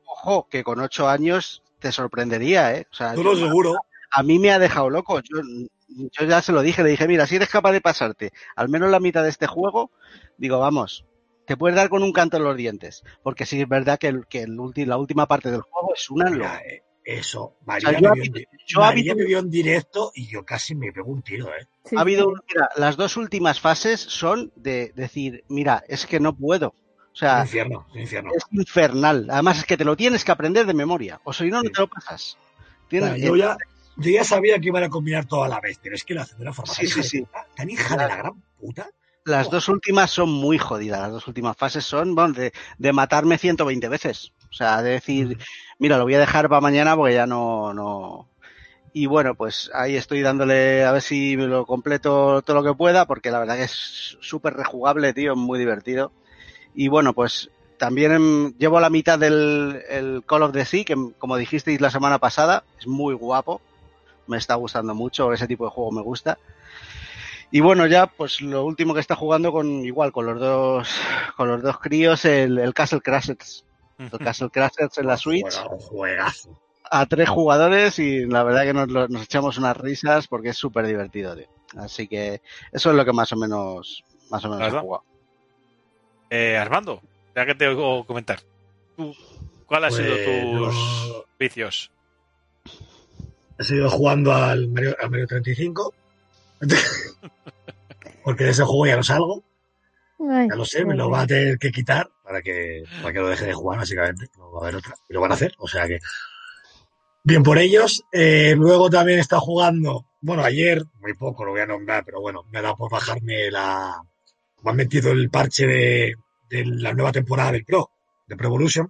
ojo, 0.07 0.47
que 0.49 0.63
con 0.63 0.81
ocho 0.81 1.09
años 1.09 1.63
te 1.81 1.91
sorprendería, 1.91 2.75
¿eh? 2.77 2.87
O 2.91 2.95
sea, 2.95 3.15
No 3.15 3.23
lo 3.25 3.35
yo- 3.35 3.47
seguro. 3.49 3.75
a 4.13 4.23
mí 4.23 4.39
me 4.39 4.53
ha 4.53 4.59
dejado 4.61 4.89
loco. 4.89 5.21
Yo, 5.21 5.41
yo 5.89 6.25
ya 6.27 6.41
se 6.41 6.53
lo 6.53 6.63
dije, 6.63 6.83
le 6.85 6.91
dije, 6.91 7.09
mira, 7.09 7.27
si 7.27 7.37
eres 7.37 7.49
capaz 7.49 7.73
de 7.73 7.81
pasarte 7.81 8.33
al 8.57 8.69
menos 8.69 8.91
la 8.91 9.01
mitad 9.01 9.25
de 9.25 9.29
este 9.31 9.49
juego, 9.49 9.91
digo, 10.39 10.59
vamos, 10.61 11.05
te 11.47 11.57
puedes 11.57 11.77
dar 11.77 11.89
con 11.89 12.03
un 12.03 12.13
canto 12.13 12.37
en 12.37 12.45
los 12.45 12.57
dientes. 12.57 13.03
Porque 13.23 13.47
sí 13.47 13.61
es 13.61 13.69
verdad 13.69 13.99
que, 13.99 14.09
el- 14.09 14.27
que 14.27 14.43
el 14.43 14.57
ulti- 14.59 14.87
la 14.87 14.97
última 14.97 15.27
parte 15.27 15.51
del 15.51 15.63
juego 15.63 15.93
es 15.95 16.09
una 16.11 16.27
Mira, 16.31 16.37
locura. 16.55 16.61
eh, 16.69 16.83
eso. 17.05 17.43
O 17.43 17.57
María, 17.65 17.91
sea, 17.91 18.01
yo, 18.01 18.15
me 18.15 18.21
vio, 18.23 18.33
yo 18.67 18.83
ha 18.83 18.87
María 18.87 19.13
habido- 19.13 19.17
me 19.17 19.25
vio 19.25 19.39
en 19.41 19.51
directo 19.51 20.13
y 20.15 20.29
yo 20.29 20.45
casi 20.45 20.75
me 20.75 20.93
pego 20.93 21.11
un 21.11 21.23
tiro, 21.23 21.49
¿eh? 21.49 21.67
Sí, 21.85 21.97
ha 21.97 22.01
habido, 22.01 22.27
sí. 22.37 22.43
mira, 22.55 22.69
las 22.77 22.97
dos 22.97 23.17
últimas 23.17 23.61
fases 23.61 24.01
son 24.01 24.53
de 24.57 24.93
decir, 24.95 25.45
mira, 25.49 25.83
es 25.89 26.07
que 26.07 26.21
no 26.21 26.35
puedo. 26.37 26.69
O 27.13 27.15
sea, 27.17 27.41
infierno, 27.43 27.87
infierno. 27.95 28.31
es 28.35 28.45
infernal. 28.53 29.27
Además 29.31 29.59
es 29.59 29.65
que 29.67 29.77
te 29.77 29.85
lo 29.85 29.97
tienes 29.97 30.25
que 30.25 30.33
aprender 30.33 30.65
de 30.65 30.73
memoria. 30.75 31.21
O 31.25 31.33
si 31.35 31.49
no, 31.51 31.63
no 31.63 31.71
te 31.71 31.81
lo 31.81 31.89
pasas. 31.89 32.39
Tienes- 32.89 33.17
Claro, 33.17 33.23
yo, 33.23 33.37
ya, 33.37 33.57
yo 33.97 34.11
ya 34.11 34.25
sabía 34.25 34.59
que 34.59 34.69
iban 34.69 34.85
a 34.85 34.89
combinar 34.89 35.27
todo 35.27 35.45
a 35.45 35.49
la 35.49 35.61
vez, 35.61 35.79
pero 35.83 35.95
es 35.95 36.05
que 36.05 36.15
lo 36.15 36.23
hacen 36.23 36.39
de 36.39 36.43
una 36.45 36.55
forma 36.55 36.73
Sí, 36.73 36.87
tan 36.87 36.87
sí, 36.87 36.93
hija 36.93 37.03
de 37.03 37.09
sí. 37.09 37.21
puta, 37.23 37.47
tan 37.57 37.69
hija 37.71 37.97
de 37.99 38.07
la 38.09 38.17
gran 38.17 38.43
puta. 38.59 38.89
Las 39.25 39.51
dos 39.51 39.69
últimas 39.69 40.11
son 40.11 40.31
muy 40.31 40.59
jodidas. 40.59 41.01
Las 41.01 41.13
dos 41.13 41.29
últimas 41.29 41.57
fases 41.57 41.85
son 41.85 42.15
bueno, 42.15 42.35
de, 42.35 42.53
de 42.79 42.93
matarme 42.93 43.39
120 43.39 43.89
veces. 43.89 44.33
O 44.51 44.53
sea, 44.53 44.83
de 44.83 44.91
decir, 44.91 45.39
mira, 45.79 45.97
lo 45.97 46.05
voy 46.05 46.15
a 46.15 46.21
dejar 46.21 46.49
para 46.49 46.61
mañana 46.61 46.97
porque 46.97 47.15
ya 47.15 47.27
no, 47.27 47.73
no. 47.73 48.29
Y 48.93 49.07
bueno, 49.07 49.35
pues 49.35 49.71
ahí 49.75 49.97
estoy 49.97 50.21
dándole 50.21 50.85
a 50.85 50.93
ver 50.93 51.03
si 51.03 51.37
me 51.37 51.47
lo 51.47 51.65
completo 51.65 52.43
todo 52.43 52.61
lo 52.61 52.63
que 52.63 52.77
pueda, 52.77 53.07
porque 53.07 53.31
la 53.31 53.39
verdad 53.39 53.57
que 53.57 53.65
es 53.65 54.19
súper 54.21 54.55
rejugable, 54.55 55.15
tío, 55.15 55.35
muy 55.35 55.59
divertido. 55.59 56.13
Y 56.75 56.89
bueno, 56.89 57.15
pues 57.15 57.51
también 57.79 58.13
em, 58.13 58.59
llevo 58.59 58.81
la 58.81 58.91
mitad 58.91 59.19
del 59.19 59.83
el 59.89 60.23
Call 60.27 60.43
of 60.43 60.53
the 60.53 60.65
Sea, 60.65 60.85
que 60.85 60.95
como 61.19 61.37
dijisteis 61.37 61.81
la 61.81 61.91
semana 61.91 62.19
pasada, 62.19 62.65
es 62.79 62.87
muy 62.87 63.15
guapo. 63.15 63.63
Me 64.27 64.37
está 64.37 64.57
gustando 64.57 64.95
mucho, 64.95 65.33
ese 65.33 65.47
tipo 65.47 65.65
de 65.65 65.71
juego 65.71 65.91
me 65.91 66.03
gusta. 66.03 66.39
Y 67.55 67.61
bueno, 67.61 67.87
ya, 67.87 68.07
pues 68.07 68.41
lo 68.41 68.65
último 68.65 68.95
que 68.95 69.01
está 69.01 69.15
jugando 69.15 69.53
con 69.53 69.85
igual, 69.85 70.11
con 70.11 70.25
los 70.27 70.41
dos, 70.41 70.89
con 71.37 71.49
los 71.49 71.63
dos 71.63 71.79
críos, 71.79 72.25
el, 72.25 72.59
el 72.59 72.73
Castle 72.75 73.01
Crashers. 73.03 73.65
El 73.99 74.11
Castle 74.19 74.49
Crashers 74.51 74.97
en 74.99 75.07
la 75.07 75.17
Switch 75.19 75.53
Juega- 75.55 75.79
juegazo. 75.79 76.59
a 76.91 77.07
tres 77.07 77.29
jugadores 77.29 77.99
y 77.99 78.25
la 78.27 78.43
verdad 78.43 78.63
que 78.65 78.73
nos, 78.75 79.23
echamos 79.23 79.59
unas 79.59 79.77
risas 79.77 80.27
porque 80.29 80.49
es 80.49 80.57
súper 80.57 80.87
divertido, 80.87 81.37
tío. 81.37 81.47
Así 81.77 82.09
que 82.09 82.41
eso 82.73 82.91
es 82.91 82.97
lo 82.97 83.05
que 83.05 83.13
más 83.13 83.31
o 83.33 83.37
menos, 83.37 84.03
más 84.31 84.45
o 84.45 84.49
menos 84.49 84.73
he 84.73 84.79
jugado. 84.79 85.05
Eh, 86.31 86.57
Armando, 86.57 87.03
ya 87.37 87.45
que 87.47 87.55
te 87.55 87.69
oigo 87.69 88.05
comentar, 88.07 88.41
¿tú, 88.97 89.15
¿cuál 89.67 89.85
ha 89.85 89.91
sido 89.91 90.15
Pues, 90.25 90.75
tus 90.75 91.25
vicios? 91.39 91.91
He 93.59 93.65
seguido 93.65 93.91
jugando 93.91 94.33
al 94.33 94.69
Mario, 94.69 94.97
al 95.01 95.11
Mario 95.11 95.27
35. 95.27 95.93
Porque 98.25 98.45
de 98.45 98.51
ese 98.51 98.63
juego 98.65 98.87
ya 98.87 98.97
no 98.97 99.03
salgo. 99.03 99.45
Ay, 100.31 100.49
Ya 100.49 100.55
lo 100.55 100.65
sé, 100.65 100.85
me 100.85 100.95
lo 100.95 101.11
va 101.11 101.23
a 101.23 101.27
tener 101.27 101.59
que 101.59 101.73
quitar 101.73 102.09
para 102.23 102.41
que, 102.43 102.85
para 103.01 103.13
que 103.13 103.19
lo 103.19 103.29
deje 103.29 103.47
de 103.47 103.55
jugar, 103.55 103.79
básicamente. 103.81 104.27
No 104.39 104.53
va 104.53 104.61
a 104.61 104.63
haber 104.63 104.77
otra. 104.77 104.95
Y 105.09 105.13
lo 105.15 105.21
van 105.21 105.33
a 105.33 105.35
hacer, 105.35 105.55
o 105.59 105.67
sea 105.67 105.87
que. 105.89 105.99
Bien 107.25 107.43
por 107.43 107.59
ellos. 107.59 108.05
Eh, 108.13 108.55
luego 108.57 108.89
también 108.91 109.19
está 109.19 109.41
jugando. 109.41 110.07
Bueno, 110.21 110.45
ayer, 110.45 110.83
muy 111.01 111.15
poco, 111.15 111.45
lo 111.45 111.51
voy 111.53 111.61
a 111.61 111.67
nombrar, 111.67 112.05
pero 112.05 112.21
bueno, 112.21 112.45
me 112.51 112.59
ha 112.59 112.63
dado 112.63 112.77
por 112.77 112.91
bajarme 112.91 113.51
la. 113.51 114.01
Me 114.63 114.71
han 114.71 114.77
metido 114.77 115.11
el 115.11 115.29
parche 115.31 115.67
de, 115.67 116.15
de 116.49 116.65
la 116.65 116.93
nueva 116.95 117.11
temporada 117.11 117.51
del 117.53 117.65
Pro, 117.65 117.91
de 118.29 118.37
Pro 118.37 118.47
Evolution. 118.47 118.87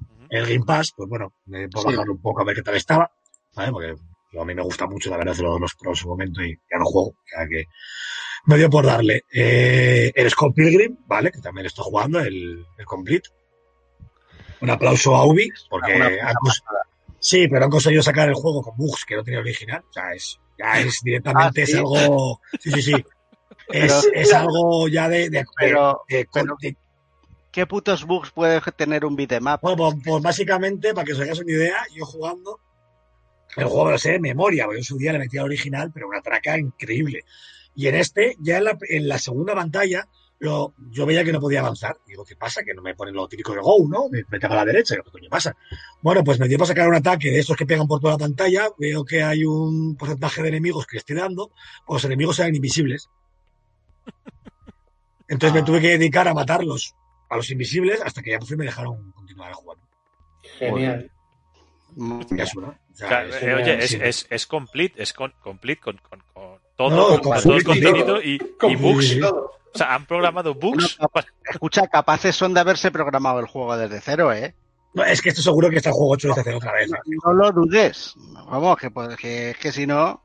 Ujú. 0.00 0.26
El 0.30 0.46
Game 0.46 0.64
Pass, 0.64 0.92
pues 0.96 1.08
bueno, 1.10 1.34
me 1.44 1.68
puedo 1.68 1.90
Sí. 1.90 1.92
bajarlo 1.94 2.14
un 2.14 2.22
poco 2.22 2.40
a 2.40 2.44
ver 2.44 2.56
qué 2.56 2.62
tal 2.62 2.76
estaba, 2.76 3.10
¿vale? 3.54 3.70
Porque 3.72 3.94
a 4.38 4.44
mí 4.44 4.54
me 4.54 4.62
gusta 4.62 4.86
mucho, 4.86 5.10
la 5.10 5.16
verdad, 5.16 5.34
los, 5.36 5.60
los 5.60 5.74
pros 5.74 5.98
en 5.98 6.02
su 6.02 6.08
momento 6.08 6.42
y 6.42 6.54
ya 6.70 6.78
no 6.78 6.84
juego, 6.84 7.14
sea 7.26 7.46
que 7.48 7.64
me 8.46 8.56
dio 8.56 8.70
por 8.70 8.86
darle. 8.86 9.24
Eh, 9.32 10.12
el 10.14 10.30
Scott 10.30 10.54
Pilgrim, 10.54 10.96
¿vale? 11.06 11.30
Que 11.32 11.40
también 11.40 11.66
estoy 11.66 11.84
jugando, 11.84 12.20
el, 12.20 12.64
el 12.78 12.84
Complete. 12.86 13.28
Un 14.60 14.70
aplauso 14.70 15.14
a 15.16 15.26
Ubi, 15.26 15.48
porque 15.68 15.94
Una- 15.96 16.08
una 16.08 16.32
sí, 17.18 17.48
pero 17.48 17.64
han 17.64 17.70
conseguido 17.70 18.02
sacar 18.02 18.28
el 18.28 18.34
juego 18.34 18.62
con 18.62 18.76
bugs 18.76 19.04
que 19.04 19.16
no 19.16 19.24
tenía 19.24 19.40
original. 19.40 19.82
O 19.88 19.92
sea, 19.92 20.12
es, 20.14 20.38
ya 20.58 20.80
es 20.80 21.00
directamente 21.02 21.62
Ah, 21.62 21.66
¿sí? 21.66 21.72
es 21.72 21.78
algo. 21.78 22.40
Sí, 22.60 22.70
sí, 22.72 22.82
sí. 22.82 22.92
Es, 22.92 24.06
Pero- 24.12 24.14
es 24.14 24.32
algo 24.34 24.88
ya 24.88 25.08
de, 25.08 25.30
de, 25.30 25.44
Pero, 25.58 26.02
de- 26.08 26.16
de- 26.18 26.28
pero- 26.32 26.56
de- 26.60 26.76
¿qué 27.52 27.66
putos 27.66 28.04
bugs 28.04 28.30
puede 28.30 28.60
tener 28.76 29.04
un 29.04 29.16
beatmap? 29.16 29.60
bueno, 29.62 29.76
pues, 29.76 29.94
pues 30.04 30.22
básicamente, 30.22 30.92
para 30.94 31.04
que 31.04 31.12
os 31.12 31.20
hagáis 31.20 31.40
una 31.40 31.52
idea, 31.52 31.78
yo 31.94 32.04
jugando, 32.06 32.58
el 33.56 33.64
juego 33.64 33.86
me 33.86 33.92
lo 33.92 33.98
sé 33.98 34.12
de 34.12 34.20
memoria, 34.20 34.64
porque 34.64 34.78
yo 34.78 34.80
en 34.80 34.84
su 34.84 34.96
día 34.96 35.12
le 35.12 35.18
metí 35.18 35.38
al 35.38 35.44
original, 35.44 35.90
pero 35.92 36.08
una 36.08 36.20
traca 36.22 36.58
increíble. 36.58 37.24
Y 37.74 37.86
en 37.88 37.94
este, 37.94 38.36
ya 38.40 38.58
en 38.58 38.64
la, 38.64 38.78
en 38.88 39.08
la 39.08 39.18
segunda 39.18 39.54
pantalla, 39.54 40.06
lo, 40.38 40.74
yo 40.90 41.04
veía 41.04 41.22
que 41.24 41.32
no 41.32 41.40
podía 41.40 41.60
avanzar. 41.60 41.98
Digo, 42.06 42.24
¿qué 42.24 42.34
pasa? 42.34 42.62
Que 42.62 42.72
no 42.74 42.80
me 42.82 42.94
ponen 42.94 43.14
lo 43.14 43.28
típico 43.28 43.52
de 43.52 43.60
Go, 43.60 43.86
¿no? 43.88 44.08
Me, 44.08 44.22
me 44.28 44.38
a 44.40 44.54
la 44.54 44.64
derecha. 44.64 44.94
Digo, 44.94 45.04
¿qué 45.04 45.10
coño 45.10 45.28
pasa? 45.28 45.54
Bueno, 46.00 46.24
pues 46.24 46.38
me 46.40 46.48
dio 46.48 46.56
para 46.58 46.68
sacar 46.68 46.88
un 46.88 46.94
ataque 46.94 47.30
de 47.30 47.38
estos 47.38 47.56
que 47.56 47.66
pegan 47.66 47.86
por 47.86 48.00
toda 48.00 48.14
la 48.14 48.18
pantalla. 48.18 48.68
Veo 48.78 49.04
que 49.04 49.22
hay 49.22 49.44
un 49.44 49.96
porcentaje 49.96 50.42
de 50.42 50.48
enemigos 50.48 50.86
que 50.86 50.96
estoy 50.96 51.16
dando. 51.16 51.50
Pues 51.86 52.02
los 52.02 52.04
enemigos 52.06 52.38
eran 52.38 52.54
invisibles. 52.54 53.08
Entonces 55.28 55.56
Ah. 55.56 55.60
me 55.60 55.66
tuve 55.66 55.80
que 55.80 55.88
dedicar 55.90 56.26
a 56.26 56.34
matarlos, 56.34 56.94
a 57.28 57.36
los 57.36 57.50
invisibles, 57.50 58.00
hasta 58.00 58.22
que 58.22 58.30
ya 58.32 58.38
por 58.38 58.48
fin 58.48 58.58
me 58.58 58.64
dejaron 58.64 59.12
continuar 59.12 59.52
jugando. 59.52 59.86
Genial. 60.58 61.10
Mm, 61.96 62.22
O 63.04 63.08
sea, 63.08 63.24
es- 63.24 63.42
eh, 63.42 63.54
oye, 63.54 63.78
es, 63.84 63.92
es, 63.94 64.26
es 64.30 64.46
complete, 64.46 65.02
es 65.02 65.12
con, 65.12 65.32
complete 65.42 65.80
con, 65.82 65.96
con, 65.98 66.20
con 66.32 66.58
todo, 66.76 66.90
No, 67.16 67.20
con, 67.22 67.42
todo 67.42 67.54
el 67.56 67.64
contenido 67.64 68.20
y, 68.22 68.40
y 68.62 68.76
bugs. 68.76 69.18
Todo. 69.20 69.52
O 69.72 69.78
sea, 69.78 69.94
han 69.94 70.06
programado 70.06 70.54
bugs. 70.54 70.98
Para- 71.12 71.26
Escucha, 71.48 71.86
capaces 71.88 72.34
son 72.36 72.54
de 72.54 72.60
haberse 72.60 72.90
programado 72.90 73.38
el 73.40 73.46
juego 73.46 73.76
desde 73.76 74.00
cero, 74.00 74.32
¿eh? 74.32 74.54
No, 74.94 75.04
es 75.04 75.22
que 75.22 75.28
esto 75.28 75.40
seguro 75.42 75.70
que 75.70 75.76
está 75.76 75.90
el 75.90 75.94
juego 75.94 76.12
8 76.14 76.28
desde 76.28 76.42
cero 76.42 76.56
otra 76.56 76.72
vez. 76.72 76.90
No 77.24 77.32
lo 77.32 77.52
dudes. 77.52 78.14
Vamos, 78.48 78.76
que, 78.76 78.90
pues, 78.90 79.16
que, 79.16 79.54
que 79.60 79.70
si 79.70 79.86
no... 79.86 80.20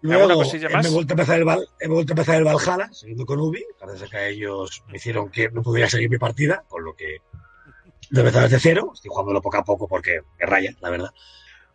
Luego 0.00 0.22
¿Alguna 0.24 0.44
cosilla 0.44 0.66
eh, 0.66 0.72
más? 0.72 0.82
me 0.84 0.88
he 0.90 0.92
vuelto 0.94 1.12
a 1.12 1.14
empezar 1.14 1.38
el, 1.38 1.44
Val- 1.44 1.68
he 1.78 1.86
vuelto 1.86 2.12
a 2.12 2.14
empezar 2.14 2.34
el 2.36 2.42
Valhalla, 2.44 2.92
siguiendo 2.92 3.24
con 3.24 3.38
Ubi, 3.38 3.64
parece 3.78 4.08
que 4.08 4.28
ellos 4.30 4.82
me 4.88 4.96
hicieron 4.96 5.30
que 5.30 5.48
no 5.50 5.62
pudiera 5.62 5.88
seguir 5.88 6.10
mi 6.10 6.18
partida, 6.18 6.64
con 6.66 6.82
lo 6.82 6.96
que 6.96 7.18
de 8.12 8.20
empezar 8.20 8.42
desde 8.42 8.60
cero, 8.60 8.90
estoy 8.92 9.08
jugándolo 9.08 9.40
poco 9.40 9.56
a 9.56 9.64
poco 9.64 9.88
porque 9.88 10.20
me 10.38 10.46
raya, 10.46 10.74
la 10.80 10.90
verdad. 10.90 11.10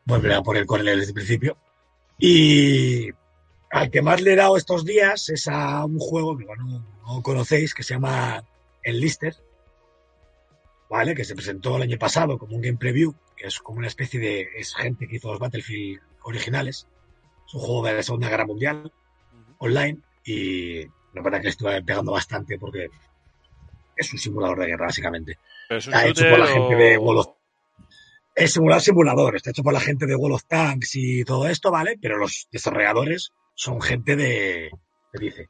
Volveré 0.06 0.36
a 0.36 0.44
poner 0.44 0.68
con 0.68 0.80
él 0.80 0.86
desde 0.86 1.10
el 1.10 1.14
principio. 1.16 1.58
Y 2.20 3.10
al 3.72 3.90
que 3.90 4.04
más 4.04 4.22
le 4.22 4.34
he 4.34 4.36
dado 4.36 4.56
estos 4.56 4.86
días 4.86 5.30
es 5.30 5.48
a 5.48 5.84
un 5.84 5.98
juego 5.98 6.38
que 6.38 6.46
no, 6.46 6.86
no 7.08 7.22
conocéis, 7.24 7.74
que 7.74 7.82
se 7.82 7.96
llama 7.96 8.44
El 8.84 9.00
Lister, 9.00 9.36
¿vale? 10.88 11.16
Que 11.16 11.26
se 11.26 11.36
presentó 11.36 11.76
el 11.76 11.84
año 11.84 11.98
pasado 11.98 12.38
como 12.38 12.56
un 12.56 12.62
game 12.62 12.78
preview, 12.78 13.16
que 13.36 13.48
es 13.48 13.60
como 13.60 13.80
una 13.80 13.88
especie 13.88 14.20
de... 14.20 14.48
es 14.58 14.76
gente 14.76 15.08
que 15.08 15.16
hizo 15.16 15.32
los 15.32 15.40
Battlefield 15.40 16.02
originales. 16.22 16.88
Es 17.48 17.54
un 17.56 17.62
juego 17.62 17.84
de 17.88 17.94
la 17.96 18.04
Segunda 18.04 18.30
Guerra 18.30 18.46
Mundial, 18.46 18.92
online, 19.58 20.02
y 20.24 20.86
la 21.14 21.24
verdad 21.24 21.40
que 21.40 21.46
le 21.46 21.50
estuve 21.50 21.82
pegando 21.82 22.12
bastante 22.12 22.60
porque 22.60 22.90
es 23.98 24.14
un 24.14 24.20
simulador 24.20 24.60
de 24.60 24.68
guerra, 24.68 24.86
básicamente. 24.86 25.38
Pero 25.68 25.80
es 25.80 25.88
un 25.88 25.94
Está 25.94 26.08
hecho 26.08 26.30
por 26.30 26.40
la 26.40 26.48
gente 26.48 26.76
de 26.76 26.98
World 26.98 27.20
of- 27.22 27.36
Es 28.36 28.54
simular 28.54 28.82
simulador, 28.82 29.36
está 29.36 29.50
hecho 29.50 29.64
por 29.64 29.74
la 29.74 29.80
gente 29.80 30.06
de 30.06 30.16
World 30.16 30.36
of 30.36 30.46
Tanks 30.46 30.96
y 30.96 31.24
todo 31.24 31.48
esto, 31.48 31.72
¿vale? 31.72 31.98
Pero 32.02 32.18
los 32.18 32.48
desarrolladores 32.52 33.32
son 33.56 33.82
gente 33.82 34.16
de... 34.16 34.70
¿Qué 35.12 35.20
dice? 35.20 35.50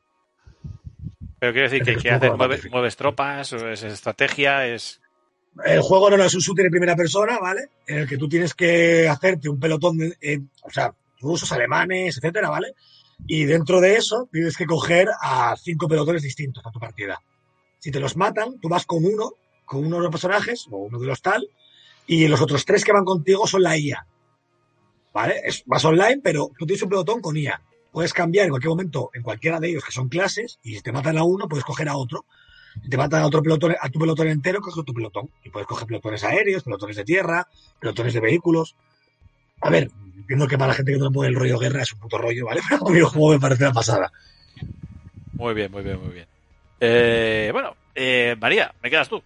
Pero 1.40 1.54
quiero 1.54 1.70
decir 1.70 1.84
que, 1.84 2.10
haces, 2.10 2.32
mueves, 2.72 2.96
tropas, 2.96 3.54
es 3.54 3.84
estrategia, 3.84 4.66
es... 4.68 5.02
El 5.66 5.82
juego 5.82 6.10
no, 6.10 6.18
no 6.18 6.24
es 6.24 6.34
un 6.36 6.42
shooter 6.42 6.66
en 6.66 6.72
primera 6.72 6.96
persona, 6.96 7.40
¿vale? 7.40 7.70
En 7.88 8.00
el 8.00 8.08
que 8.08 8.18
tú 8.18 8.30
tienes 8.30 8.54
que 8.54 9.08
hacerte 9.08 9.50
un 9.50 9.60
pelotón 9.60 9.98
de, 9.98 10.18
eh, 10.22 10.40
o 10.62 10.70
sea, 10.70 10.94
rusos, 11.20 11.52
alemanes, 11.52 12.18
etcétera, 12.18 12.50
¿vale? 12.50 12.74
Y 13.26 13.46
dentro 13.46 13.82
de 13.82 13.96
eso 13.96 14.30
tienes 14.32 14.56
que 14.56 14.66
coger 14.68 15.08
a 15.20 15.56
cinco 15.58 15.88
pelotones 15.88 16.22
distintos 16.22 16.64
a 16.66 16.72
tu 16.72 16.80
partida. 16.80 17.20
Si 17.80 17.92
te 17.92 18.00
los 18.00 18.18
matan, 18.18 18.60
tú 18.60 18.70
vas 18.70 18.86
con 18.86 19.06
uno, 19.06 19.34
con 19.66 19.86
uno 19.86 19.98
de 19.98 20.04
los 20.04 20.12
personajes, 20.12 20.68
o 20.72 20.78
uno 20.78 21.00
de 21.00 21.08
los 21.08 21.22
tal, 21.22 21.50
y 22.08 22.28
los 22.28 22.42
otros 22.42 22.66
tres 22.66 22.84
que 22.84 22.94
van 22.94 23.06
contigo 23.06 23.46
son 23.48 23.64
la 23.64 23.78
IA. 23.78 24.06
¿Vale? 25.14 25.42
Es, 25.44 25.64
vas 25.66 25.84
online, 25.86 26.22
pero 26.24 26.52
tú 26.58 26.66
tienes 26.66 26.84
un 26.84 26.90
pelotón 26.90 27.22
con 27.22 27.36
IA. 27.36 27.62
Puedes 27.92 28.14
cambiar 28.14 28.46
en 28.46 28.52
cualquier 28.52 28.70
momento 28.70 29.10
en 29.14 29.24
cualquiera 29.24 29.60
de 29.60 29.70
ellos, 29.70 29.84
que 29.84 29.92
son 29.92 30.10
clases, 30.10 30.60
y 30.64 30.76
si 30.76 30.82
te 30.82 30.92
matan 30.92 31.18
a 31.18 31.24
uno, 31.24 31.48
puedes 31.48 31.66
coger 31.66 31.90
a 31.90 31.98
otro. 31.98 32.26
Si 32.84 32.90
te 32.90 32.98
matan 32.98 33.24
a 33.24 33.26
otro 33.26 33.42
pelotón, 33.42 33.76
a 33.80 33.90
tu 33.90 34.00
pelotón 34.00 34.28
entero, 34.28 34.62
coges 34.62 34.86
tu 34.86 34.94
pelotón. 34.94 35.30
Y 35.44 35.50
puedes 35.50 35.68
coger 35.68 35.88
pelotones 35.88 36.24
aéreos, 36.24 36.64
pelotones 36.64 36.96
de 36.96 37.04
tierra, 37.04 37.48
pelotones 37.80 38.14
de 38.14 38.20
vehículos. 38.20 38.76
A 39.62 39.70
ver, 39.70 39.90
entiendo 40.16 40.48
que 40.48 40.58
para 40.58 40.70
la 40.70 40.74
gente 40.76 40.94
que 40.94 41.00
no 41.00 41.12
pone 41.12 41.30
el 41.30 41.36
rollo 41.36 41.58
guerra 41.58 41.82
es 41.82 41.92
un 41.94 42.00
puto 42.00 42.18
rollo, 42.18 42.46
¿vale? 42.46 42.62
Pero 42.70 42.88
a 42.88 42.92
mí 42.92 43.00
el 43.00 43.06
juego 43.06 43.32
me 43.32 43.40
parece 43.40 43.64
una 43.64 43.74
pasada. 43.74 44.12
Muy 45.38 45.54
bien, 45.54 45.72
muy 45.72 45.84
bien, 45.84 46.00
muy 46.00 46.14
bien. 46.14 46.37
Eh, 46.80 47.50
bueno, 47.52 47.76
eh, 47.96 48.36
María, 48.40 48.74
¿me 48.82 48.90
quedas 48.90 49.10
tú? 49.10 49.22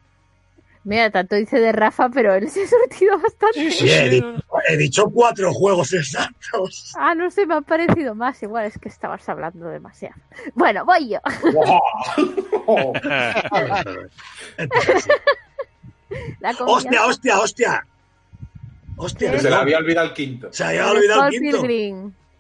Mira, 0.84 1.12
tanto 1.12 1.36
dice 1.36 1.60
de 1.60 1.72
Rafa, 1.72 2.10
pero 2.10 2.34
él 2.34 2.50
se 2.50 2.64
ha 2.64 2.68
surtido 2.68 3.20
bastante. 3.20 3.70
sí, 3.72 3.88
he, 3.88 4.10
dicho, 4.10 4.44
he 4.68 4.78
dicho 4.78 5.06
cuatro 5.14 5.54
juegos 5.54 5.94
exactos. 5.94 6.92
Ah, 6.98 7.14
no 7.14 7.30
sé, 7.30 7.46
me 7.46 7.54
han 7.54 7.64
parecido 7.64 8.16
más. 8.16 8.42
Igual 8.42 8.66
es 8.66 8.80
que 8.80 8.90
estabas 8.90 9.30
hablando 9.30 9.68
demasiado. 9.68 10.16
Bueno, 10.56 10.84
voy 10.84 11.10
yo. 11.10 11.20
Sí. 12.16 12.22
La 16.40 16.54
comida- 16.54 16.74
hostia, 16.76 17.06
hostia, 17.06 17.40
hostia. 17.40 17.88
Hostia, 18.98 19.32
¿Qué? 19.32 19.40
Se 19.40 19.50
le 19.50 19.56
había 19.56 19.78
olvidado 19.78 20.08
el 20.08 20.14
quinto. 20.14 20.50
se 20.52 20.64
había 20.64 20.90
olvidado 20.92 21.26
el 21.26 21.32
quinto. 21.32 21.64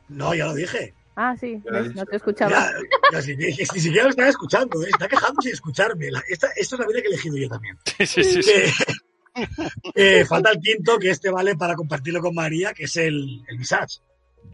No, 0.09 0.33
ya 0.33 0.45
lo 0.45 0.53
dije. 0.53 0.93
Ah, 1.15 1.35
sí, 1.39 1.61
ves, 1.69 1.93
no 1.95 2.05
te 2.05 2.15
escuchaba. 2.15 2.51
Ya, 2.51 2.71
ya, 3.11 3.21
si- 3.21 3.35
ni, 3.35 3.45
ni 3.47 3.55
siquiera 3.55 4.03
lo 4.05 4.09
estaba 4.11 4.29
escuchando, 4.29 4.81
¿eh? 4.83 4.87
está 4.89 5.07
quejando 5.07 5.41
sin 5.41 5.51
escucharme. 5.51 6.09
La- 6.09 6.23
esta, 6.29 6.47
esto 6.55 6.75
es 6.75 6.79
la 6.79 6.87
vida 6.87 7.01
que 7.01 7.07
he 7.07 7.11
elegido 7.11 7.37
yo 7.37 7.49
también. 7.49 7.77
Sí, 7.97 8.05
sí, 8.05 8.23
sí. 8.23 8.43
sí. 8.43 8.51
Que, 9.33 9.47
que 9.93 10.25
falta 10.25 10.51
el 10.51 10.59
quinto, 10.59 10.97
que 10.97 11.09
este 11.09 11.29
vale 11.29 11.55
para 11.55 11.75
compartirlo 11.75 12.21
con 12.21 12.33
María, 12.35 12.73
que 12.73 12.85
es 12.85 12.95
el, 12.97 13.43
el 13.47 13.57
Visage. 13.57 13.99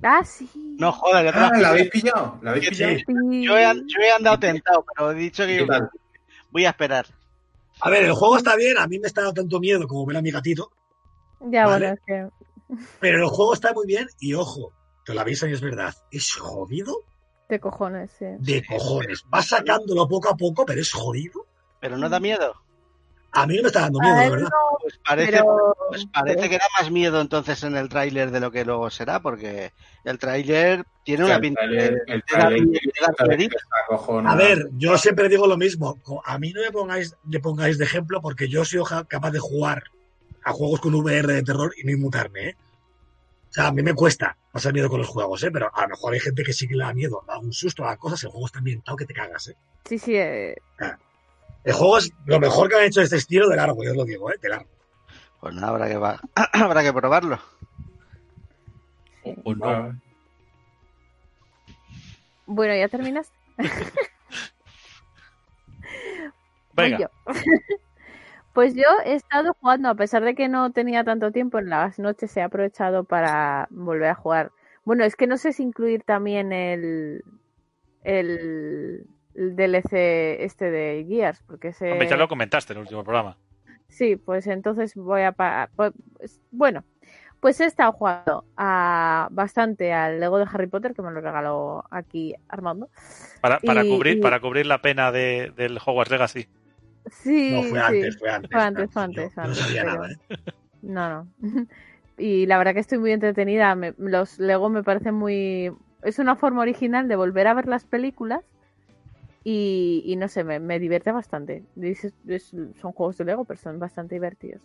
Ah, 0.04 0.24
sí. 0.26 0.50
No 0.78 0.92
jodas, 0.92 1.24
ya 1.24 1.32
te 1.32 1.40
Ah, 1.40 1.52
¿la 1.60 1.70
habéis 1.70 1.90
pillado? 1.90 2.40
¿La 2.44 2.52
habéis 2.52 2.70
pillado? 2.70 2.94
Sí. 2.96 3.04
yo, 3.46 3.58
he, 3.58 3.64
yo 3.64 4.00
he 4.02 4.12
andado 4.12 4.38
tentado, 4.40 4.86
pero 4.96 5.12
he 5.12 5.16
dicho 5.16 5.46
que 5.46 5.66
voy 6.52 6.66
a 6.66 6.70
esperar. 6.70 7.06
A 7.80 7.90
ver, 7.90 8.04
el 8.04 8.14
juego 8.14 8.38
está 8.38 8.56
bien, 8.56 8.78
a 8.78 8.88
mí 8.88 9.00
me 9.00 9.08
está 9.08 9.22
dando 9.22 9.42
tanto 9.42 9.60
miedo 9.60 9.88
como 9.88 10.06
ver 10.06 10.18
a 10.18 10.22
mi 10.22 10.32
gatito, 10.32 10.72
Ya, 11.40 11.66
Vale. 11.68 11.88
bueno, 11.88 11.94
es 11.94 12.00
que 12.06 12.78
pero 13.00 13.20
el 13.24 13.30
juego 13.30 13.54
está 13.54 13.72
muy 13.74 13.86
bien 13.88 14.08
y 14.20 14.34
ojo, 14.34 14.74
te 15.08 15.14
lo 15.16 15.22
avisan 15.22 15.50
y 15.50 15.54
es 15.54 15.62
verdad, 15.62 15.96
es 16.12 16.36
jodido 16.36 17.04
de 17.50 17.60
cojones, 17.62 18.12
sí. 18.20 18.26
de 18.40 18.64
cojones. 18.66 19.24
Vas 19.30 19.48
sacándolo 19.48 20.06
poco 20.08 20.30
a 20.30 20.36
poco, 20.36 20.66
pero 20.66 20.82
es 20.82 20.92
jodido. 20.92 21.46
Pero 21.80 21.98
no 21.98 22.10
da 22.10 22.20
miedo. 22.20 22.54
A 23.32 23.48
mí 23.48 23.56
no 23.56 23.62
me 23.62 23.68
está 23.68 23.82
dando 23.82 24.00
miedo, 24.00 24.16
la 24.16 24.30
verdad. 24.30 24.50
no, 24.50 24.78
Pues 24.82 25.00
parece, 25.06 25.32
pero... 25.32 25.76
pues 25.90 26.06
parece 26.08 26.38
pero- 26.40 26.50
que 26.50 26.58
da 26.58 26.66
más 26.82 26.92
miedo 26.92 27.22
entonces 27.22 27.64
en 27.64 27.78
el 27.78 27.88
tráiler 27.88 28.32
de 28.32 28.40
lo 28.42 28.52
que 28.52 28.66
luego 28.66 28.90
será, 28.90 29.22
porque 29.22 29.72
el 30.04 30.20
tráiler 30.20 30.84
tiene 31.06 31.24
una 31.24 31.40
pinta. 31.40 31.62
A 34.26 34.36
ver, 34.36 34.70
yo 34.74 34.98
siempre 34.98 35.30
digo 35.30 35.48
lo 35.48 35.58
mismo. 35.58 35.98
A 36.26 36.38
mí 36.38 36.52
no 36.52 36.62
me 36.62 36.72
pongáis, 36.72 37.16
me 37.24 37.40
pongáis 37.40 37.78
de 37.78 37.86
ejemplo 37.86 38.22
porque 38.22 38.50
yo 38.50 38.66
soy 38.66 38.82
capaz 39.08 39.32
de 39.32 39.40
jugar 39.40 39.84
a 40.44 40.52
juegos 40.52 40.80
con 40.82 40.96
VR 40.96 41.34
de 41.34 41.44
terror 41.44 41.74
y 41.78 41.86
no 41.86 41.92
inmutarme, 41.92 42.50
¿eh? 42.50 42.58
O 43.58 43.60
sea, 43.60 43.70
a 43.70 43.72
mí 43.72 43.82
me 43.82 43.96
cuesta 43.96 44.38
pasar 44.52 44.72
miedo 44.72 44.88
con 44.88 45.00
los 45.00 45.08
juegos, 45.10 45.42
¿eh? 45.44 45.50
Pero 45.50 45.72
a 45.76 45.82
lo 45.82 45.88
mejor 45.88 46.14
hay 46.14 46.20
gente 46.20 46.44
que 46.44 46.54
sí 46.54 46.68
que 46.68 46.76
le 46.76 46.84
da 46.84 46.94
miedo, 46.94 47.24
da 47.28 47.40
un 47.40 47.52
susto 47.52 47.84
a 47.86 47.98
cosas, 47.98 48.24
el 48.24 48.30
juego 48.30 48.46
está 48.46 48.60
ambientado 48.60 48.96
que 48.96 49.06
te 49.08 49.16
cagas, 49.16 49.48
¿eh? 49.48 49.56
Sí, 49.86 49.98
sí, 49.98 50.16
eh, 50.16 50.56
El 51.64 51.74
juego 51.74 51.98
es 51.98 52.12
lo 52.26 52.40
mejor 52.40 52.70
que 52.70 52.76
han 52.76 52.84
hecho 52.84 53.00
de 53.00 53.06
este 53.06 53.16
estilo 53.18 53.50
de 53.50 53.56
largo, 53.56 53.84
yo 53.84 53.90
os 53.90 53.98
lo 53.98 54.06
digo, 54.06 54.32
¿eh? 54.32 54.36
De 54.40 54.50
largo. 54.50 54.70
Pues 55.42 55.56
nada, 55.56 55.70
habrá 55.70 55.88
que, 55.88 55.98
va- 55.98 56.22
habrá 56.54 56.84
que 56.84 56.94
probarlo. 56.94 57.40
O 59.24 59.56
no. 59.56 59.66
Ah, 59.68 59.92
Bueno, 62.46 62.76
¿ya 62.76 62.88
terminas? 62.90 63.32
Venga. 66.74 67.10
Pues 68.58 68.74
yo 68.74 68.82
he 69.06 69.14
estado 69.14 69.54
jugando, 69.62 69.88
a 69.88 69.94
pesar 69.94 70.24
de 70.24 70.34
que 70.34 70.50
no 70.50 70.72
tenía 70.72 71.04
tanto 71.04 71.32
tiempo, 71.32 71.60
en 71.60 71.70
las 71.70 72.00
noches 72.00 72.36
he 72.38 72.42
aprovechado 72.42 73.04
para 73.04 73.68
volver 73.70 74.10
a 74.10 74.16
jugar. 74.16 74.52
Bueno, 74.84 75.04
es 75.04 75.16
que 75.16 75.28
no 75.28 75.38
sé 75.38 75.54
si 75.54 75.62
incluir 75.62 76.02
también 76.02 76.52
el, 76.52 77.24
el, 78.04 79.06
el 79.36 79.56
DLC 79.56 79.94
este 80.44 80.72
de 80.72 81.06
Gears, 81.08 81.44
porque 81.44 81.68
ese... 81.68 81.92
Hombre, 81.92 82.08
ya 82.08 82.18
lo 82.18 82.28
comentaste 82.28 82.74
en 82.74 82.78
el 82.78 82.82
último 82.86 83.04
programa. 83.04 83.38
Sí, 83.90 84.16
pues 84.16 84.48
entonces 84.48 84.96
voy 84.96 85.22
a... 85.22 85.34
pa- 85.34 85.70
pues, 85.76 85.94
bueno, 86.50 86.84
pues 87.40 87.62
he 87.62 87.66
estado 87.66 87.92
jugando 87.92 88.44
a, 88.58 89.28
bastante 89.30 89.94
al 89.94 90.20
Lego 90.20 90.40
de 90.40 90.48
Harry 90.52 90.66
Potter, 90.66 90.96
que 90.96 91.04
me 91.04 91.12
lo 91.12 91.22
regaló 91.22 91.84
aquí 91.92 92.34
Armando. 92.50 92.90
Para, 93.40 93.60
para, 93.60 93.86
Y- 93.86 93.90
cubrir, 93.96 94.18
y- 94.18 94.22
para 94.22 94.40
cubrir 94.40 94.66
la 94.66 94.82
pena 94.82 95.12
de, 95.12 95.54
del 95.56 95.78
Hogwarts 95.78 96.10
Legacy. 96.10 96.48
Sí, 97.12 97.52
No, 97.52 97.62
fue 97.64 97.80
sí. 97.80 97.86
antes, 97.86 98.18
fue 98.20 98.30
antes. 98.30 98.52
Fue 98.52 98.62
antes, 98.62 98.92
fue 98.92 99.02
antes, 99.04 99.36
Yo, 99.36 99.42
yo 99.44 99.48
no 99.48 99.56
sabía 99.56 99.82
pero- 99.84 99.94
nada, 99.96 100.10
¿eh? 100.12 100.18
No, 100.82 101.10
no. 101.10 101.28
Y 102.20 102.48
la 102.48 102.58
verdad 102.58 102.74
que 102.74 102.80
estoy 102.80 102.98
muy 102.98 103.12
entretenida. 103.12 103.76
Me- 103.76 103.94
los 104.00 104.40
Lego 104.40 104.70
me 104.70 104.82
parecen 104.84 105.14
muy... 105.14 105.72
Es 106.02 106.18
una 106.18 106.36
forma 106.36 106.62
original 106.62 107.08
de 107.08 107.16
volver 107.16 107.46
a 107.48 107.54
ver 107.54 107.68
las 107.68 107.86
películas 107.86 108.42
y, 109.44 110.02
y 110.06 110.16
no 110.16 110.28
sé, 110.28 110.44
me, 110.44 110.60
me 110.60 110.80
divierte 110.80 111.12
bastante. 111.12 111.64
Es- 111.80 112.14
son 112.82 112.92
juegos 112.94 113.18
de 113.18 113.26
Lego, 113.26 113.46
pero 113.46 113.60
son 113.60 113.78
bastante 113.80 114.16
divertidos. 114.16 114.62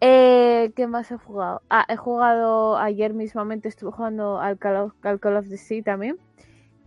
Eh, 0.00 0.72
¿Qué 0.76 0.86
más 0.86 1.10
he 1.10 1.16
jugado? 1.16 1.62
Ah, 1.70 1.84
he 1.88 1.96
jugado 1.96 2.78
ayer 2.78 3.12
mismamente, 3.14 3.68
estuve 3.68 3.92
jugando 3.92 4.40
al 4.40 4.58
Call 4.58 4.76
of, 4.76 4.92
al 5.02 5.20
Call 5.20 5.36
of 5.36 5.48
the 5.48 5.56
Sea 5.58 5.82
también. 5.82 6.16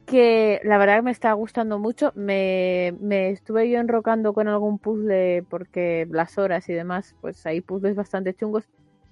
Que 0.09 0.59
la 0.63 0.77
verdad 0.77 0.97
que 0.97 1.01
me 1.03 1.11
está 1.11 1.33
gustando 1.33 1.77
mucho. 1.79 2.11
Me, 2.15 2.93
me 2.99 3.29
estuve 3.29 3.69
yo 3.69 3.79
enrocando 3.79 4.33
con 4.33 4.47
algún 4.47 4.79
puzzle 4.79 5.43
porque 5.49 6.07
las 6.09 6.37
horas 6.37 6.67
y 6.69 6.73
demás, 6.73 7.15
pues 7.21 7.45
hay 7.45 7.61
puzzles 7.61 7.95
bastante 7.95 8.33
chungos. 8.33 8.63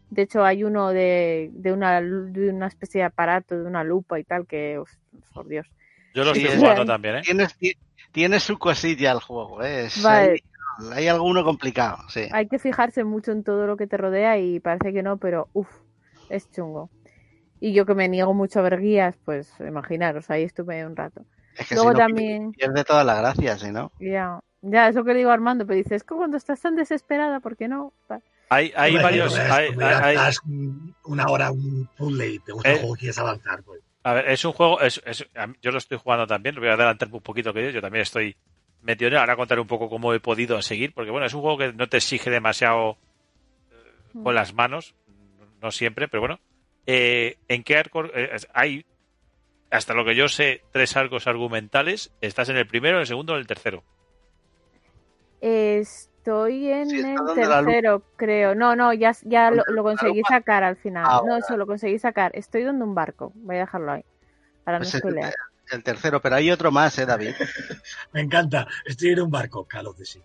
De 0.09 0.23
hecho, 0.23 0.43
hay 0.43 0.63
uno 0.63 0.89
de, 0.89 1.49
de, 1.53 1.73
una, 1.73 2.01
de 2.01 2.49
una 2.49 2.67
especie 2.67 2.99
de 3.01 3.05
aparato, 3.05 3.57
de 3.57 3.65
una 3.65 3.83
lupa 3.83 4.19
y 4.19 4.23
tal, 4.23 4.47
que, 4.47 4.79
uf, 4.79 4.89
por 5.33 5.47
Dios, 5.47 5.67
Yo 6.15 6.23
lo 6.23 6.33
Sí, 6.33 6.39
estoy 6.39 6.55
es- 6.55 6.61
jugando 6.61 6.85
también, 6.85 7.17
¿eh? 7.17 7.21
Tiene, 7.23 7.47
ti- 7.59 7.73
tiene 8.13 8.39
su 8.39 8.57
cosilla 8.57 9.11
el 9.11 9.19
juego, 9.19 9.61
¿eh? 9.63 9.89
Vale. 10.01 10.41
hay, 10.79 10.89
hay 10.93 11.07
alguno 11.09 11.43
complicado, 11.43 11.97
sí. 12.07 12.27
Hay 12.31 12.47
que 12.47 12.57
fijarse 12.57 13.03
mucho 13.03 13.31
en 13.33 13.43
todo 13.43 13.67
lo 13.67 13.77
que 13.77 13.85
te 13.87 13.97
rodea 13.97 14.37
y 14.39 14.59
parece 14.59 14.93
que 14.93 15.03
no, 15.03 15.17
pero 15.17 15.49
uff, 15.53 15.69
es 16.29 16.49
chungo. 16.51 16.89
Y 17.59 17.73
yo 17.73 17.85
que 17.85 17.95
me 17.95 18.07
niego 18.07 18.33
mucho 18.33 18.59
a 18.59 18.63
ver 18.63 18.79
guías, 18.79 19.15
pues 19.25 19.51
imaginaros, 19.59 20.29
ahí 20.29 20.43
estuve 20.43 20.85
un 20.85 20.95
rato. 20.95 21.21
Es 21.57 21.69
que 21.69 21.75
Luego 21.75 21.89
si 21.89 21.93
no, 21.93 21.99
también- 21.99 22.51
pierde 22.51 22.83
toda 22.83 23.03
la 23.03 23.15
gracia, 23.15 23.57
si 23.57 23.71
no. 23.71 23.91
Ya, 23.99 24.39
ya, 24.61 24.87
eso 24.89 25.03
que 25.03 25.13
le 25.13 25.19
digo 25.19 25.31
a 25.31 25.33
Armando, 25.33 25.65
pero 25.65 25.77
dices, 25.77 25.93
es 25.93 26.03
que 26.03 26.13
cuando 26.15 26.37
estás 26.37 26.61
tan 26.61 26.75
desesperada, 26.75 27.39
¿por 27.39 27.57
qué 27.57 27.67
no? 27.67 27.93
Hay, 28.49 28.71
hay 28.75 28.95
varios. 28.95 29.37
Hay, 29.37 29.69
hay- 29.81 30.15
estás 30.15 30.39
una 31.03 31.25
hora 31.27 31.51
un 31.51 31.89
puzzle 31.97 32.27
y 32.29 32.39
te 32.39 32.51
gusta 32.53 32.69
Eh. 32.69 32.73
el 32.73 32.79
juego 32.79 32.95
y 32.95 32.99
quieres 32.99 33.17
avanzar, 33.17 33.63
pues. 33.63 33.81
a 34.03 34.13
ver, 34.13 34.29
es 34.29 34.45
un 34.45 34.53
juego. 34.53 34.79
Es, 34.79 35.01
es- 35.05 35.27
yo 35.61 35.71
lo 35.71 35.77
estoy 35.79 35.97
jugando 35.97 36.25
también. 36.27 36.55
Lo 36.55 36.61
voy 36.61 36.69
a 36.69 36.73
adelantar 36.75 37.09
un 37.11 37.19
poquito 37.21 37.53
que 37.53 37.63
yo. 37.65 37.69
Yo 37.71 37.81
también 37.81 38.03
estoy 38.03 38.37
metido 38.83 39.07
en 39.09 39.15
él. 39.15 39.19
Ahora 39.19 39.35
contaré 39.35 39.59
un 39.59 39.67
poco 39.67 39.89
cómo 39.89 40.13
he 40.13 40.19
podido 40.21 40.61
seguir. 40.61 40.93
Porque 40.93 41.11
bueno, 41.11 41.25
es 41.25 41.33
un 41.33 41.41
juego 41.41 41.57
que 41.57 41.73
no 41.73 41.87
te 41.89 41.97
exige 41.97 42.29
demasiado 42.29 42.97
eh, 43.71 44.19
con 44.23 44.33
las 44.33 44.53
manos. 44.53 44.95
No 45.61 45.71
siempre, 45.71 46.07
pero 46.07 46.21
bueno. 46.21 46.39
Eh, 46.87 47.37
¿En 47.49 47.63
qué 47.63 47.77
arco? 47.77 48.05
eh, 48.05 48.35
hay, 48.53 48.85
hasta 49.69 49.93
lo 49.93 50.05
que 50.05 50.15
yo 50.15 50.27
sé, 50.29 50.61
tres 50.71 50.95
arcos 50.97 51.27
argumentales. 51.27 52.11
¿Estás 52.21 52.49
en 52.49 52.57
el 52.57 52.65
primero, 52.67 52.97
en 52.97 53.01
el 53.01 53.07
segundo 53.07 53.33
o 53.33 53.35
en 53.35 53.41
el 53.41 53.47
tercero? 53.47 53.83
Estoy 55.41 56.69
en 56.69 56.89
Sí, 56.89 56.99
el 56.99 57.15
tercero, 57.35 58.01
creo. 58.15 58.55
No, 58.55 58.75
no, 58.75 58.93
ya, 58.93 59.11
ya 59.23 59.51
lo, 59.51 59.63
lo 59.67 59.83
conseguí 59.83 60.21
sacar 60.27 60.63
al 60.63 60.77
final. 60.77 61.05
Ah, 61.07 61.21
No, 61.25 61.37
eso 61.37 61.55
lo 61.57 61.67
conseguí 61.67 61.99
sacar. 61.99 62.31
Estoy 62.35 62.63
dando 62.63 62.85
un 62.85 62.95
barco. 62.95 63.31
Voy 63.35 63.57
a 63.57 63.59
dejarlo 63.59 63.91
ahí. 63.93 64.03
Para 64.63 64.79
no 64.79 64.83
Pues 64.83 64.89
es 64.89 64.95
el, 64.95 64.99
spoilear. 65.01 65.33
el 65.71 65.83
tercero, 65.83 66.21
pero 66.21 66.35
hay 66.35 66.51
otro 66.51 66.71
más, 66.71 66.97
¿eh, 66.97 67.05
David? 67.05 67.33
Me 68.13 68.21
encanta. 68.21 68.67
Estoy 68.85 69.09
en 69.11 69.21
un 69.21 69.31
barco, 69.31 69.65
Call 69.65 69.87
of 69.87 69.97
the 69.97 70.05
Sea. 70.05 70.21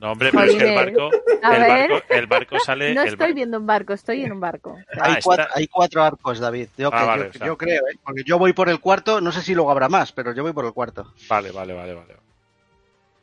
No, 0.00 0.12
hombre, 0.12 0.30
pero 0.32 0.44
es 0.44 0.56
que 0.56 0.68
el 0.68 0.74
barco, 0.74 1.10
el 1.42 1.60
barco, 1.68 2.02
el 2.14 2.26
barco 2.26 2.58
sale. 2.60 2.94
No 2.94 3.02
el 3.02 3.08
estoy 3.08 3.34
viendo 3.34 3.58
un 3.58 3.66
barco, 3.66 3.92
estoy 3.92 4.22
en 4.24 4.32
un 4.32 4.40
barco. 4.40 4.78
Ah, 4.98 5.14
hay, 5.14 5.22
cuatro, 5.22 5.46
hay 5.54 5.66
cuatro 5.66 6.02
arcos, 6.02 6.38
David. 6.40 6.68
Yo, 6.78 6.88
Ah, 6.92 7.00
que- 7.00 7.06
vale, 7.06 7.22
yo- 7.24 7.28
o 7.28 7.32
sea. 7.34 7.46
yo 7.46 7.58
creo, 7.58 7.82
¿eh? 7.86 7.98
Porque 8.02 8.22
yo 8.24 8.38
voy 8.38 8.52
por 8.54 8.68
el 8.70 8.80
cuarto, 8.80 9.20
no 9.20 9.30
sé 9.30 9.42
si 9.42 9.54
luego 9.54 9.70
habrá 9.70 9.88
más, 9.90 10.12
pero 10.12 10.32
yo 10.34 10.42
voy 10.42 10.52
por 10.54 10.64
el 10.64 10.72
cuarto. 10.72 11.12
Vale, 11.28 11.50
vale, 11.52 11.74
vale, 11.74 11.94
vale. 11.94 12.16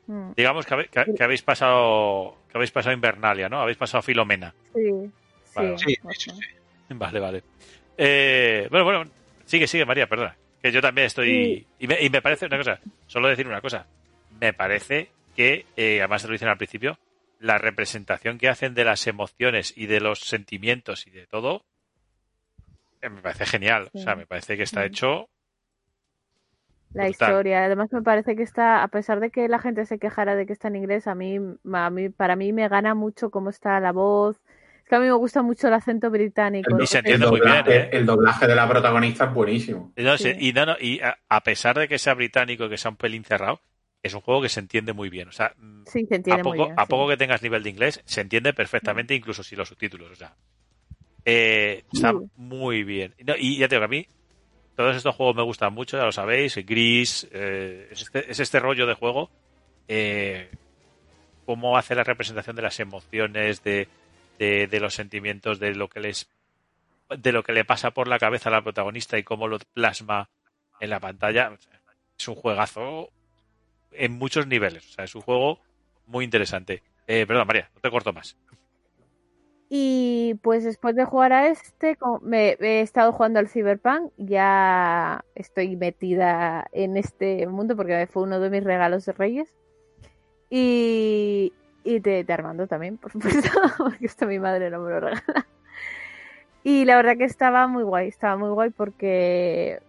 mm, 0.07 0.31
Digamos 0.37 0.65
que, 0.65 0.73
habe- 0.75 0.87
que- 0.87 1.13
que 1.15 1.23
habéis 1.23 1.41
pasado 1.41 2.37
que 2.51 2.57
habéis 2.57 2.71
pasado 2.71 2.93
Invernalia, 2.93 3.49
¿no? 3.49 3.59
Habéis 3.59 3.77
pasado 3.77 4.01
Filomena. 4.03 4.53
sí, 4.73 4.81
Vale, 5.55 5.77
sí, 5.79 5.85
Sí, 5.87 5.97
o 6.03 6.11
sí, 6.11 6.19
sea. 6.19 6.33
sí. 6.35 6.41
Vale, 6.89 7.19
vale. 7.19 7.43
Eh, 7.97 8.67
bueno, 8.69 8.85
bueno, 8.85 9.05
sigue, 9.45 9.65
sigue, 9.67 9.83
María, 9.85 10.07
perdona. 10.07 10.35
Que 10.61 10.71
yo 10.71 10.79
también 10.81 11.07
estoy... 11.07 11.67
Y 11.79 11.87
me, 11.87 12.01
y 12.01 12.09
me 12.09 12.21
parece 12.21 12.45
una 12.45 12.57
cosa, 12.57 12.79
solo 13.07 13.27
decir 13.27 13.45
una 13.47 13.59
cosa. 13.61 13.85
Me 14.39 14.53
parece 14.53 15.09
que, 15.38 15.65
eh, 15.77 15.99
además 15.99 16.23
te 16.23 16.27
lo 16.27 16.34
dicen 16.34 16.49
al 16.49 16.57
principio, 16.57 16.97
la 17.39 17.57
representación 17.59 18.39
que 18.39 18.49
hacen 18.49 18.73
de 18.73 18.84
las 18.84 19.05
emociones 19.07 19.72
y 19.77 19.85
de 19.85 20.01
los 20.01 20.19
sentimientos 20.22 21.05
y 21.07 21.11
de 21.11 21.27
todo, 21.27 21.64
eh, 23.01 23.09
me 23.09 23.22
parece 23.22 23.45
genial. 23.45 23.89
O 23.93 23.99
sea, 23.99 24.15
me 24.15 24.26
parece 24.26 24.57
que 24.57 24.64
está 24.64 24.84
hecho... 24.84 25.30
La 26.93 27.03
Brutal. 27.03 27.30
historia, 27.30 27.65
además 27.65 27.91
me 27.91 28.01
parece 28.01 28.35
que 28.35 28.43
está, 28.43 28.81
a 28.81 28.88
pesar 28.88 29.19
de 29.19 29.30
que 29.30 29.47
la 29.49 29.59
gente 29.59 29.85
se 29.85 29.99
quejara 29.99 30.35
de 30.35 30.45
que 30.47 30.53
está 30.53 30.69
en 30.69 30.77
inglés, 30.77 31.05
a 31.05 31.15
mí, 31.15 31.38
a 31.73 31.89
mí 31.89 32.09
para 32.09 32.35
mí 32.38 32.53
me 32.53 32.68
gana 32.69 32.95
mucho 32.95 33.30
cómo 33.30 33.49
está 33.49 33.80
la 33.81 33.91
voz. 33.91 34.38
Es 34.84 34.89
que 34.89 34.95
a 34.95 34.99
mí 34.99 35.05
me 35.05 35.11
gusta 35.11 35.41
mucho 35.43 35.68
el 35.68 35.73
acento 35.73 36.09
británico. 36.09 36.76
El, 36.76 36.81
Y 36.84 36.88
se 36.88 36.99
entiende 36.99 37.27
muy 37.27 37.41
bien, 37.41 37.51
doblaje, 37.57 37.77
¿eh? 37.77 37.89
el 37.91 38.05
doblaje 38.05 38.47
de 38.47 38.55
la 38.55 38.68
protagonista 38.69 39.26
es 39.26 39.34
buenísimo. 39.34 39.91
Y, 39.97 40.01
no, 40.03 40.18
Sí. 40.18 40.34
y 40.39 40.53
no, 40.53 40.65
no, 40.65 40.76
y 40.80 41.01
a, 41.01 41.18
a 41.27 41.41
pesar 41.43 41.77
de 41.77 41.89
que 41.89 41.99
sea 41.99 42.14
británico 42.14 42.65
y 42.65 42.69
que 42.69 42.77
sea 42.77 42.89
un 42.89 42.97
pelín 42.97 43.26
cerrado, 43.26 43.59
es 44.07 44.13
un 44.13 44.21
juego 44.21 44.41
que 44.41 44.49
se 44.49 44.59
entiende 44.59 44.93
muy 44.93 45.09
bien. 45.09 45.27
O 45.27 45.31
sea, 45.31 45.53
mm, 45.57 45.84
Sí, 45.85 46.05
se 46.07 46.15
entiende 46.15 46.41
a 46.41 46.43
muy 46.43 46.57
poco, 46.57 46.65
bien. 46.69 46.79
a 46.79 46.84
sí. 46.84 46.89
poco 46.89 47.07
que 47.09 47.17
tengas 47.17 47.41
nivel 47.43 47.63
de 47.63 47.69
inglés, 47.69 48.01
se 48.05 48.21
entiende 48.21 48.53
perfectamente, 48.53 49.13
incluso 49.15 49.43
sin 49.43 49.57
los 49.57 49.69
subtítulos. 49.69 50.11
O 50.11 50.15
sea, 50.15 50.35
eh, 51.25 51.84
está 51.93 52.11
Sí. 52.11 52.17
muy 52.38 52.84
bien. 52.84 53.13
Y 53.17 53.23
no, 53.23 53.35
y 53.38 53.57
ya 53.57 53.67
te 53.67 53.75
digo, 53.75 53.85
a 53.85 53.89
mí 53.89 54.07
todos 54.75 54.95
estos 54.95 55.15
juegos 55.15 55.35
me 55.35 55.43
gustan 55.43 55.73
mucho, 55.73 55.97
ya 55.97 56.03
lo 56.05 56.11
sabéis. 56.11 56.55
Gris, 56.65 57.27
eh, 57.31 57.88
es, 57.91 58.01
este, 58.03 58.31
es 58.31 58.39
este 58.39 58.59
rollo 58.59 58.85
de 58.85 58.93
juego. 58.93 59.29
Eh, 59.88 60.49
cómo 61.45 61.77
hace 61.77 61.95
la 61.95 62.03
representación 62.03 62.55
de 62.57 62.61
las 62.61 62.79
emociones, 62.79 63.63
de, 63.63 63.88
de, 64.38 64.67
de 64.67 64.79
los 64.79 64.93
sentimientos, 64.93 65.59
de 65.59 65.73
lo 65.75 65.88
que 65.89 65.99
les 66.01 66.29
de 67.09 67.31
lo 67.31 67.41
que 67.41 67.53
le 67.53 67.63
pasa 67.63 67.91
por 67.91 68.09
la 68.09 68.19
cabeza 68.19 68.49
a 68.49 68.51
la 68.51 68.61
protagonista 68.61 69.17
y 69.17 69.23
cómo 69.23 69.47
lo 69.47 69.59
plasma 69.73 70.29
en 70.81 70.89
la 70.89 70.99
pantalla. 70.99 71.53
Es 72.19 72.27
un 72.27 72.35
juegazo 72.35 73.09
en 73.91 74.18
muchos 74.18 74.47
niveles. 74.47 74.88
O 74.89 74.93
sea, 74.93 75.05
es 75.05 75.15
un 75.15 75.22
juego 75.22 75.59
muy 76.05 76.26
interesante. 76.26 76.84
Eh, 77.07 77.26
perdón, 77.26 77.47
María, 77.47 77.69
no 77.76 77.81
te 77.81 77.91
corto 77.91 78.14
más. 78.14 78.38
Y 79.69 80.35
pues 80.43 80.64
después 80.64 80.95
de 80.95 81.03
jugar 81.03 81.34
a 81.34 81.47
este, 81.47 81.97
me, 82.22 82.57
he 82.59 82.81
estado 82.81 83.11
jugando 83.11 83.39
al 83.39 83.49
Cyberpunk, 83.49 84.14
ya 84.18 85.26
estoy 85.35 85.76
metida 85.76 86.68
en 86.72 86.95
este 86.95 87.45
mundo 87.47 87.76
porque 87.76 88.07
fue 88.07 88.23
uno 88.23 88.39
de 88.39 88.49
mis 88.49 88.64
regalos 88.64 89.05
de 89.05 89.11
Reyes. 89.11 89.53
Y, 90.49 91.51
y 91.84 91.99
de, 91.99 92.23
de 92.23 92.34
Armando 92.34 92.68
también, 92.68 92.97
por 92.97 93.11
supuesto, 93.11 93.49
porque 93.77 94.05
esto 94.05 94.26
mi 94.26 94.39
madre 94.39 94.69
no 94.69 94.80
me 94.80 94.91
lo 94.91 94.99
regala. 95.01 95.47
Y 96.64 96.84
la 96.84 96.97
verdad 96.97 97.18
que 97.18 97.23
estaba 97.23 97.68
muy 97.68 97.84
guay, 97.84 98.09
estaba 98.09 98.35
muy 98.35 98.49
guay 98.49 98.72
porque, 98.72 99.80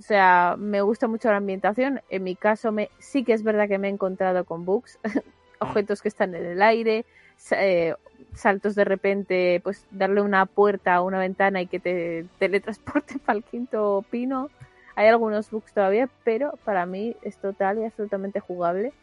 o 0.00 0.02
sea, 0.02 0.56
me 0.58 0.80
gusta 0.80 1.08
mucho 1.08 1.28
la 1.28 1.36
ambientación. 1.36 2.00
En 2.08 2.24
mi 2.24 2.34
caso, 2.34 2.72
me, 2.72 2.88
sí 2.98 3.22
que 3.22 3.34
es 3.34 3.42
verdad 3.42 3.68
que 3.68 3.76
me 3.76 3.88
he 3.88 3.90
encontrado 3.90 4.46
con 4.46 4.64
bugs, 4.64 4.98
objetos 5.58 6.00
que 6.00 6.08
están 6.08 6.34
en 6.34 6.46
el 6.46 6.62
aire, 6.62 7.04
eh, 7.50 7.94
saltos 8.34 8.74
de 8.74 8.84
repente, 8.84 9.60
pues 9.62 9.86
darle 9.90 10.22
una 10.22 10.46
puerta 10.46 10.94
a 10.94 11.02
una 11.02 11.18
ventana 11.18 11.60
y 11.60 11.66
que 11.66 11.80
te 11.80 12.24
teletransporte 12.38 13.18
para 13.26 13.36
el 13.36 13.44
quinto 13.44 14.02
pino. 14.10 14.48
Hay 14.96 15.06
algunos 15.06 15.50
bugs 15.50 15.74
todavía, 15.74 16.08
pero 16.24 16.54
para 16.64 16.86
mí 16.86 17.14
es 17.20 17.36
total 17.36 17.78
y 17.78 17.84
absolutamente 17.84 18.40
jugable. 18.40 18.94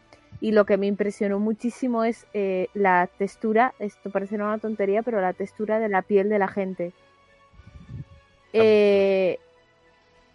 Y 0.41 0.51
lo 0.51 0.65
que 0.65 0.77
me 0.77 0.87
impresionó 0.87 1.37
muchísimo 1.37 2.05
es 2.05 2.25
eh, 2.33 2.69
la 2.73 3.07
textura, 3.19 3.75
esto 3.77 4.09
parece 4.09 4.33
una 4.33 4.57
tontería, 4.57 5.03
pero 5.03 5.21
la 5.21 5.33
textura 5.33 5.77
de 5.77 5.89
la 5.89 6.01
piel 6.01 6.27
de 6.29 6.39
la 6.39 6.47
gente. 6.47 6.91
Eh, 8.53 9.37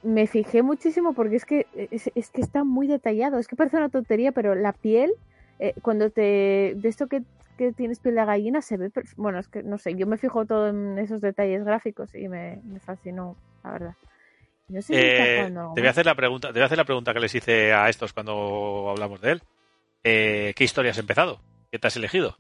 me 0.03 0.27
fijé 0.27 0.63
muchísimo 0.63 1.13
porque 1.15 1.37
es 1.37 1.45
que 1.45 1.67
es, 1.91 2.11
es 2.15 2.31
que 2.31 2.41
está 2.41 2.65
muy 2.65 2.87
detallado. 2.87 3.39
Es 3.39 3.49
que 3.49 3.57
parece 3.57 3.77
una 3.77 3.89
tontería, 3.89 4.33
pero 4.33 4.55
la 4.55 4.73
piel, 4.73 5.13
eh, 5.59 5.75
cuando 5.83 6.11
te. 6.11 6.75
de 6.77 6.89
esto 6.89 7.07
que, 7.07 7.23
que 7.59 7.73
tienes 7.73 8.01
piel 8.01 8.15
de 8.17 8.25
gallina, 8.25 8.63
se 8.63 8.77
ve. 8.77 8.91
Bueno, 9.17 9.39
es 9.39 9.49
que 9.49 9.63
no 9.63 9.79
sé, 9.79 9.95
yo 9.95 10.07
me 10.07 10.19
fijo 10.19 10.45
todo 10.47 10.69
en 10.69 10.99
esos 10.99 11.21
detalles 11.21 11.65
gráficos 11.65 12.15
y 12.15 12.29
me, 12.29 12.61
me 12.65 12.81
fascinó, 12.81 13.37
la 13.65 13.73
verdad. 13.73 13.95
No 14.69 14.81
sé 14.81 14.95
Eh, 14.97 15.51
te 15.75 15.81
voy 15.81 15.87
a 15.87 15.91
hacer 15.91 16.07
la 16.07 16.15
pregunta, 16.15 16.49
te 16.49 16.55
voy 16.55 16.63
a 16.63 16.67
hacer 16.67 16.79
la 16.79 16.85
pregunta 16.85 17.13
que 17.13 17.21
les 17.21 17.35
hice 17.35 17.73
a 17.75 17.89
estos 17.89 18.13
cuando 18.13 18.87
hablamos 18.91 19.21
de 19.21 19.33
él. 19.33 19.43
Eh, 20.05 20.53
¿Qué 20.57 20.65
historia 20.65 20.93
has 20.93 20.99
empezado? 20.99 21.41
¿Qué 21.71 21.79
te 21.79 21.87
has 21.89 21.97
elegido? 21.97 22.37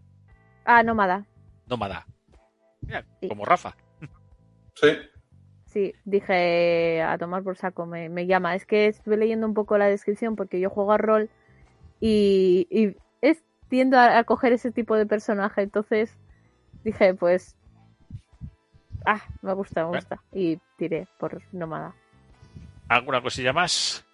Ah, 0.64 0.82
Nómada. 0.82 1.26
Nómada. 1.66 2.06
Mira, 2.80 3.04
Sí. 3.20 3.28
como 3.28 3.44
Rafa. 3.44 3.76
Sí. 4.74 4.88
Sí, 5.72 5.94
dije 6.04 7.00
a 7.00 7.16
tomar 7.16 7.42
por 7.42 7.56
saco, 7.56 7.86
me, 7.86 8.10
me 8.10 8.26
llama. 8.26 8.54
Es 8.54 8.66
que 8.66 8.88
estuve 8.88 9.16
leyendo 9.16 9.46
un 9.46 9.54
poco 9.54 9.78
la 9.78 9.86
descripción 9.86 10.36
porque 10.36 10.60
yo 10.60 10.68
juego 10.68 10.92
a 10.92 10.98
rol 10.98 11.30
y, 11.98 12.66
y 12.70 12.94
es, 13.22 13.42
tiendo 13.70 13.96
a, 13.98 14.18
a 14.18 14.24
coger 14.24 14.52
ese 14.52 14.70
tipo 14.70 14.96
de 14.96 15.06
personaje. 15.06 15.62
Entonces 15.62 16.14
dije, 16.84 17.14
pues. 17.14 17.56
Ah, 19.06 19.22
me 19.40 19.54
gusta, 19.54 19.86
me 19.86 19.94
gusta. 19.96 20.20
Y 20.34 20.58
tiré 20.76 21.06
por 21.18 21.40
Nómada. 21.52 21.94
¿Alguna 22.88 23.22
cosilla 23.22 23.54
más? 23.54 24.04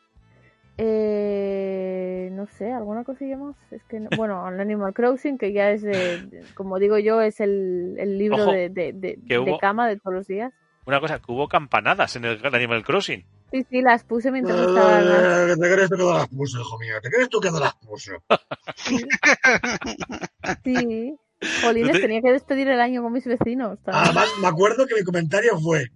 Eh, 0.78 2.30
no 2.32 2.47
sé, 2.47 2.70
¿alguna 2.72 3.02
cosilla 3.02 3.36
más? 3.36 3.56
Es 3.72 3.82
que, 3.85 3.98
no- 3.98 4.10
bueno, 4.10 4.48
el 4.48 4.60
Animal 4.60 4.94
Crossing, 4.94 5.36
que 5.36 5.52
ya 5.52 5.72
es, 5.72 5.82
de, 5.82 6.20
como 6.55 6.78
digo 6.78 6.98
yo, 6.98 7.20
es 7.20 7.40
el, 7.40 7.97
el 7.98 8.16
libro 8.16 8.44
Ojo, 8.44 8.52
de, 8.52 8.68
de, 8.68 8.93
de- 8.93 9.59
cama 9.60 9.89
de 9.89 9.97
todos 9.97 10.14
los 10.14 10.26
días. 10.28 10.52
Una 10.89 11.01
cosa, 11.01 11.19
que 11.19 11.31
hubo 11.31 11.48
campanadas 11.48 12.16
en 12.16 12.24
el 12.24 12.40
Animal 12.47 12.82
Crossing. 12.82 13.23
Sí, 13.52 13.62
sí, 13.69 13.82
las 13.82 14.05
puse 14.05 14.32
mientras 14.32 14.59
estaban 14.59 15.06
las- 15.06 15.51
Eh, 15.51 15.56
¿Te 15.60 15.74
crees 15.74 15.90
tú 15.90 15.97
que 15.97 16.02
no 16.02 16.12
las 16.15 16.28
puso, 16.28 16.60
hijo 16.60 16.78
mío? 16.78 16.94
¿Te 17.02 17.10
crees 17.10 17.28
tú 17.28 17.40
que 17.40 17.51
no 17.51 17.60
las 17.60 17.74
puso? 17.77 18.12
Sí. 20.65 21.15
Jolines, 21.62 21.89
No 21.89 21.93
te- 21.93 22.01
tenía 22.01 22.20
que 22.23 22.32
despedir 22.32 22.69
el 22.69 22.81
año 22.81 23.02
con 23.02 23.12
mis 23.12 23.27
vecinos. 23.27 23.78
también. 23.85 24.05
Además, 24.06 24.28
me 24.40 24.47
acuerdo 24.48 24.86
que 24.86 24.94
mi 24.94 25.05
comentario 25.05 25.59
fue: 25.60 25.89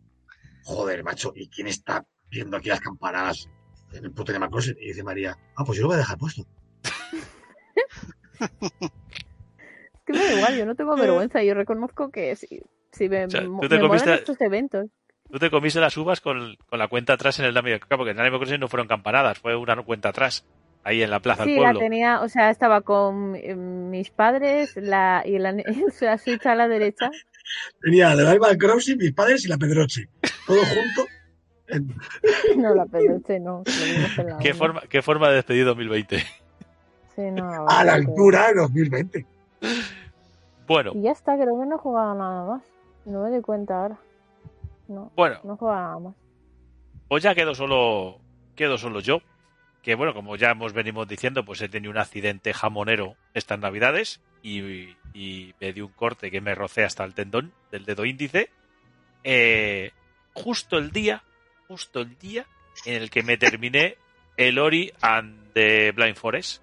Joder, 0.65 1.03
macho, 1.03 1.33
¿y 1.35 1.49
quién 1.49 1.69
está 1.69 2.05
viendo 2.31 2.59
aquí 2.59 2.69
las 2.69 2.81
campanadas 2.81 3.49
en 3.95 4.05
el 4.05 4.13
puto 4.13 4.31
Animal 4.33 4.51
Crossing? 4.51 4.77
Y 4.79 4.89
dice 4.89 5.03
María: 5.03 5.37
Ah, 5.57 5.65
pues 5.65 5.79
yo 5.79 5.83
lo 5.83 5.89
voy 5.89 5.95
a 5.97 6.01
dejar 6.01 6.19
puesto. 6.19 6.43
Es 9.95 10.01
que 10.07 10.13
me 10.13 10.19
da 10.19 10.33
igual, 10.35 10.59
yo 10.59 10.67
no 10.67 10.75
tengo 10.75 10.97
vergüenza. 11.31 11.43
Yo 11.43 11.55
reconozco 11.55 12.11
que 12.11 12.37
si, 12.37 12.61
si 12.93 13.09
me, 13.09 13.29
sea, 13.31 13.43
mo- 13.43 13.61
tú 13.61 13.69
te 13.69 13.77
me 13.77 13.83
molan 13.83 13.99
comiste- 14.01 14.15
estos 14.15 14.41
eventos. 14.41 14.87
Tú 15.31 15.39
te 15.39 15.51
comiste 15.51 15.81
las 15.81 15.97
uvas 15.97 16.21
con, 16.21 16.57
con 16.69 16.79
la 16.79 16.89
cuenta 16.89 17.15
atrás 17.15 17.39
en 17.39 17.47
el 17.47 17.57
Animal 17.57 17.81
Crossing, 17.81 17.97
porque 17.97 18.11
en 18.11 18.21
el 18.21 18.31
Crossing 18.39 18.61
no 18.61 18.69
fueron 18.69 18.87
campanadas, 18.87 19.39
fue 19.39 19.57
una 19.57 19.77
cuenta 19.83 20.11
atrás, 20.11 20.45
ahí 20.85 21.03
en 21.03 21.11
la 21.11 21.21
plaza 21.21 21.45
Sí, 21.45 21.53
del 21.53 21.61
la 21.63 21.67
pueblo. 21.69 21.81
tenía, 21.81 22.21
o 22.21 22.29
sea, 22.29 22.51
estaba 22.51 22.83
con 22.83 23.35
eh, 23.37 23.55
mis 23.55 24.11
padres 24.11 24.77
la, 24.77 25.23
y 25.25 25.39
la, 25.39 25.53
la 25.53 26.19
Switch 26.19 26.45
a 26.47 26.55
la 26.55 26.69
derecha. 26.69 27.11
Tenía 27.81 28.15
de 28.15 28.29
Animal 28.29 28.59
Crossing, 28.59 28.99
mis 28.99 29.13
padres 29.13 29.45
y 29.47 29.49
la 29.49 29.57
Pedroche. 29.57 30.09
Todo 30.47 30.59
junto. 30.61 31.11
en- 31.69 31.95
No, 32.61 32.75
la 32.75 32.85
peluche 32.85 33.41
no. 33.41 33.63
la 34.19 34.39
¿Qué 34.39 34.53
forma, 34.53 34.83
¿Qué 34.89 35.01
forma 35.01 35.29
de 35.31 35.37
despedir 35.37 35.65
2020? 35.65 36.19
Sí, 37.17 37.23
no, 37.31 37.67
a 37.69 37.85
la 37.85 37.95
altura 37.95 38.49
de 38.49 38.55
2020. 38.61 39.27
Bueno, 40.67 40.93
Y 40.95 41.03
ya 41.03 41.13
está, 41.13 41.37
creo 41.37 41.59
que 41.59 41.67
no 41.67 41.79
jugaba 41.79 42.15
nada 42.15 42.45
más. 42.47 42.63
No 43.05 43.23
me 43.23 43.31
doy 43.31 43.43
cuenta 43.43 43.81
ahora. 43.83 43.99
No, 44.89 45.11
bueno, 45.17 45.39
no 45.45 45.57
jugaba 45.57 45.99
más. 45.99 46.15
pues 47.09 47.23
ya 47.23 47.35
quedo 47.35 47.55
solo, 47.55 48.19
quedo 48.55 48.79
solo 48.79 49.01
yo. 49.01 49.21
Que 49.83 49.95
bueno, 49.97 50.15
como 50.15 50.37
ya 50.37 50.51
hemos 50.51 50.73
venimos 50.73 51.09
diciendo, 51.09 51.45
pues 51.45 51.61
he 51.61 51.69
tenido 51.69 51.91
un 51.91 51.99
accidente 51.99 52.53
jamonero 52.55 53.17
estas 53.35 53.59
navidades 53.59 54.21
y, 54.43 54.97
y 55.13 55.55
me 55.61 55.73
dio 55.73 55.87
un 55.87 55.93
corte 55.93 56.31
que 56.31 56.41
me 56.41 56.55
rocé 56.55 56.85
hasta 56.85 57.05
el 57.05 57.15
tendón 57.15 57.53
del 57.73 57.85
dedo 57.85 58.05
índice. 58.05 58.51
Eh, 59.25 59.91
justo 60.35 60.79
el 60.79 60.93
día, 60.93 61.25
justo 61.69 62.01
el 62.01 62.17
día 62.19 62.47
en 62.87 63.03
el 63.03 63.11
que 63.11 63.23
me 63.25 63.37
terminé 63.39 63.97
el 64.37 64.59
Ori 64.59 64.93
and 65.01 65.53
the 65.53 65.91
Blind 65.93 66.17
Forest. 66.17 66.63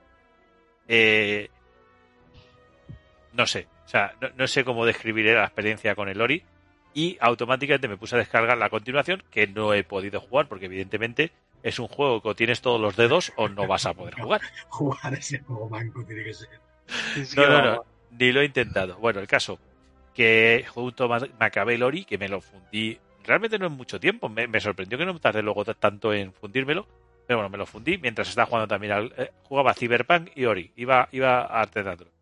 Eh, 0.87 1.49
no 3.33 3.45
sé, 3.45 3.67
o 3.89 3.91
sea, 3.91 4.13
no, 4.21 4.27
no 4.37 4.47
sé 4.47 4.63
cómo 4.63 4.85
describir 4.85 5.25
la 5.33 5.45
experiencia 5.45 5.95
con 5.95 6.09
el 6.09 6.21
Ori 6.21 6.43
y 6.93 7.17
automáticamente 7.19 7.87
me 7.87 7.97
puse 7.97 8.15
a 8.15 8.19
descargar 8.19 8.55
la 8.55 8.69
continuación 8.69 9.23
que 9.31 9.47
no 9.47 9.73
he 9.73 9.83
podido 9.83 10.21
jugar 10.21 10.47
porque 10.47 10.65
evidentemente 10.65 11.31
es 11.63 11.79
un 11.79 11.87
juego 11.87 12.21
que 12.21 12.29
o 12.29 12.35
tienes 12.35 12.61
todos 12.61 12.79
los 12.79 12.95
dedos 12.95 13.33
o 13.35 13.49
no 13.49 13.65
vas 13.65 13.87
a 13.87 13.95
poder 13.95 14.13
jugar. 14.13 14.41
Jugar 14.69 15.15
ese 15.15 15.39
juego 15.39 15.67
manco 15.69 16.05
tiene 16.05 16.23
que 16.23 16.35
ser. 16.35 16.49
Es 17.17 17.35
No, 17.35 17.43
que 17.43 17.49
no, 17.49 17.85
ni 18.11 18.31
lo 18.31 18.41
he 18.41 18.45
intentado. 18.45 18.95
Bueno, 18.97 19.21
el 19.21 19.27
caso 19.27 19.57
que 20.13 20.63
junto 20.69 21.11
a 21.11 21.19
me 21.19 21.45
acabé 21.47 21.73
el 21.73 21.81
Ori, 21.81 22.05
que 22.05 22.19
me 22.19 22.29
lo 22.29 22.41
fundí 22.41 22.99
realmente 23.23 23.57
no 23.57 23.65
en 23.65 23.73
mucho 23.73 23.99
tiempo, 23.99 24.29
me, 24.29 24.45
me 24.45 24.59
sorprendió 24.59 24.99
que 24.99 25.05
no 25.07 25.15
me 25.15 25.19
tardé 25.19 25.41
luego 25.41 25.65
tanto 25.65 26.13
en 26.13 26.31
fundírmelo, 26.31 26.85
pero 27.25 27.39
bueno, 27.39 27.49
me 27.49 27.57
lo 27.57 27.65
fundí 27.65 27.97
mientras 27.97 28.29
estaba 28.29 28.45
jugando 28.45 28.67
también 28.67 28.93
al, 28.93 29.13
eh, 29.17 29.31
jugaba 29.41 29.73
Cyberpunk 29.73 30.29
y 30.35 30.45
Ori, 30.45 30.73
iba, 30.75 31.09
iba 31.11 31.41
alternándolo. 31.41 32.18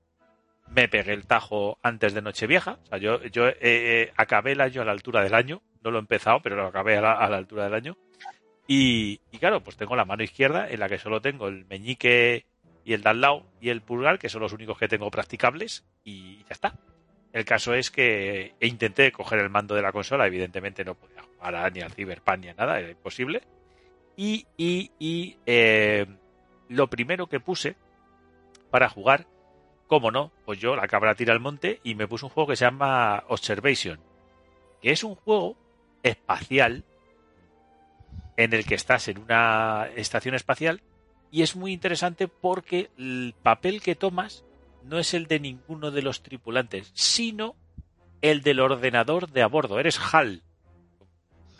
Me 0.70 0.88
pegué 0.88 1.14
el 1.14 1.26
tajo 1.26 1.80
antes 1.82 2.14
de 2.14 2.22
Nochevieja, 2.22 2.80
o 2.84 2.86
sea, 2.86 2.98
yo, 2.98 3.16
eh, 3.24 3.56
eh, 3.62 4.14
acabé 4.16 4.52
el 4.52 4.62
año 4.62 4.82
a 4.82 4.86
la 4.86 4.92
altura 4.92 5.24
del 5.24 5.34
año, 5.34 5.62
no 5.84 5.92
lo 5.92 5.98
he 5.98 6.02
empezado, 6.02 6.42
pero 6.42 6.56
lo 6.56 6.68
acabé 6.68 6.98
a 6.98 7.02
la, 7.02 7.14
altura 7.14 7.64
del 7.64 7.74
año. 7.74 7.98
Y, 8.68 9.22
y 9.32 9.38
claro, 9.40 9.62
pues 9.64 9.78
tengo 9.78 9.96
la 9.96 10.06
mano 10.06 10.24
izquierda 10.24 10.70
en 10.70 10.80
la 10.80 10.90
que 10.90 10.98
solo 11.00 11.22
tengo 11.22 11.48
el 11.48 11.66
meñique 11.66 12.46
y 12.84 12.94
el 12.94 13.02
de 13.02 13.42
y 13.62 13.70
el 13.70 13.82
pulgar, 13.82 14.20
que 14.20 14.30
son 14.30 14.42
los 14.42 14.54
únicos 14.54 14.78
que 14.78 14.88
tengo 14.88 15.10
practicables, 15.10 15.86
y 16.04 16.38
ya 16.44 16.52
está. 16.52 16.74
El 17.34 17.46
caso 17.46 17.74
es 17.74 17.92
que 17.92 18.54
intenté 18.62 19.12
coger 19.12 19.40
el 19.40 19.50
mando 19.50 19.74
de 19.76 19.82
la 19.82 19.92
consola, 19.92 20.28
evidentemente 20.28 20.84
no 20.86 20.96
podía 20.96 21.22
jugar 21.22 21.56
a- 21.56 21.70
ni 21.70 21.82
al 21.82 21.92
Cyberpunk 21.92 22.40
ni 22.40 22.48
a 22.50 22.54
nada, 22.54 22.80
era 22.80 22.90
imposible. 22.90 23.42
Y, 24.16 24.46
y, 24.58 24.92
y 25.00 25.38
eh, 25.46 26.06
lo 26.70 26.88
primero 26.88 27.28
que 27.28 27.40
puse 27.40 27.76
para 28.70 28.90
jugar, 28.90 29.28
como 29.88 30.12
no, 30.12 30.32
pues 30.46 30.60
yo 30.60 30.76
la 30.76 30.88
cabra 30.88 31.16
tira 31.16 31.34
al 31.34 31.40
monte 31.40 31.80
y 31.84 31.96
me 31.96 32.08
puse 32.08 32.26
un 32.26 32.32
juego 32.32 32.50
que 32.50 32.56
se 32.56 32.66
llama 32.66 33.24
Observation, 33.30 34.00
que 34.82 34.92
es 34.92 35.04
un 35.04 35.16
juego 35.16 35.56
espacial 36.04 36.84
en 38.36 38.54
el 38.54 38.66
que 38.66 38.76
estás 38.76 39.08
en 39.08 39.18
una 39.18 39.88
estación 39.96 40.36
espacial 40.36 40.82
y 41.32 41.42
es 41.42 41.56
muy 41.56 41.74
interesante 41.74 42.28
porque 42.28 42.90
el 42.98 43.34
papel 43.42 43.82
que 43.82 43.96
tomas 43.96 44.44
no 44.84 45.00
es 45.00 45.14
el 45.14 45.28
de 45.28 45.40
ninguno 45.40 45.92
de 45.92 46.02
los 46.02 46.22
tripulantes, 46.22 46.92
sino 46.94 47.56
el 48.22 48.42
del 48.42 48.60
ordenador 48.60 49.30
de 49.30 49.42
a 49.42 49.48
bordo. 49.48 49.80
Eres 49.80 50.00
HAL. 50.00 50.44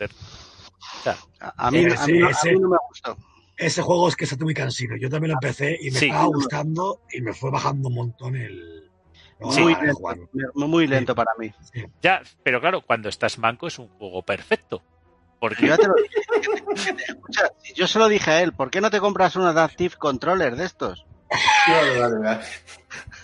O 0.00 1.02
sea, 1.02 1.16
A, 1.40 1.70
mí, 1.70 1.78
Ese- 1.78 1.96
a, 2.02 2.06
mí, 2.06 2.18
no- 2.18 2.28
a 2.28 2.30
mí 2.44 2.58
no 2.60 2.68
me 2.68 2.76
gustó. 2.88 3.16
Ese 3.58 3.82
juego 3.82 4.08
es 4.08 4.16
que 4.16 4.24
está 4.24 4.36
muy 4.44 4.54
cansino. 4.54 4.96
Yo 4.96 5.10
también 5.10 5.30
lo 5.32 5.34
empecé 5.34 5.76
y 5.80 5.90
me 5.90 5.98
Sí. 5.98 6.06
estaba 6.06 6.26
gustando 6.26 7.00
y 7.12 7.20
me 7.20 7.34
fue 7.34 7.50
bajando 7.50 7.88
un 7.88 7.94
montón 7.96 8.36
el. 8.36 8.88
No, 9.40 9.50
Sí. 9.52 9.60
muy, 9.62 9.74
lento, 9.74 9.94
jugarlo. 9.96 10.28
muy 10.54 10.86
lento 10.86 11.14
para 11.14 11.30
mí. 11.38 11.52
Sí. 11.72 11.84
ya, 12.02 12.22
pero 12.42 12.60
claro, 12.60 12.82
cuando 12.86 13.08
estás 13.08 13.38
manco 13.38 13.66
es 13.66 13.78
un 13.78 13.88
juego 13.88 14.22
perfecto. 14.22 14.82
Porque 15.40 15.62
Yo 15.62 15.68
ya 15.68 15.76
te 15.76 15.86
lo 15.86 15.94
dije. 15.94 16.96
Escucha, 17.08 17.42
si 17.62 17.72
yo 17.74 17.86
se 17.86 17.98
lo 18.00 18.08
dije 18.08 18.30
a 18.30 18.42
él, 18.42 18.52
¿por 18.52 18.70
qué 18.70 18.80
no 18.80 18.90
te 18.90 18.98
compras 19.00 19.36
un 19.36 19.44
Adaptive 19.44 19.94
Controller 19.96 20.56
de 20.56 20.64
estos? 20.64 21.04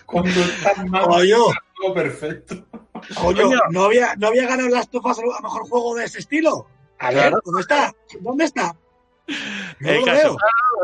Cuando 0.07 0.31
estás 0.41 0.87
mal, 0.89 1.05
Coño, 1.07 1.37
todo 1.81 1.95
perfecto. 1.95 2.65
coño. 3.21 3.49
¿no 3.71 3.85
había, 3.85 4.15
¿no 4.17 4.29
había 4.29 4.47
ganado 4.47 4.69
las 4.69 4.89
tofas 4.89 5.19
a 5.19 5.43
mejor 5.43 5.69
juego 5.69 5.95
de 5.97 6.05
ese 6.05 6.19
estilo? 6.21 6.67
A 6.99 7.09
ver, 7.11 7.19
Claro. 7.19 7.41
¿dónde 7.45 7.61
está? 7.63 7.93
¿Dónde 8.21 8.45
está? 8.45 8.77
El 9.81 10.05
caso-. 10.05 10.37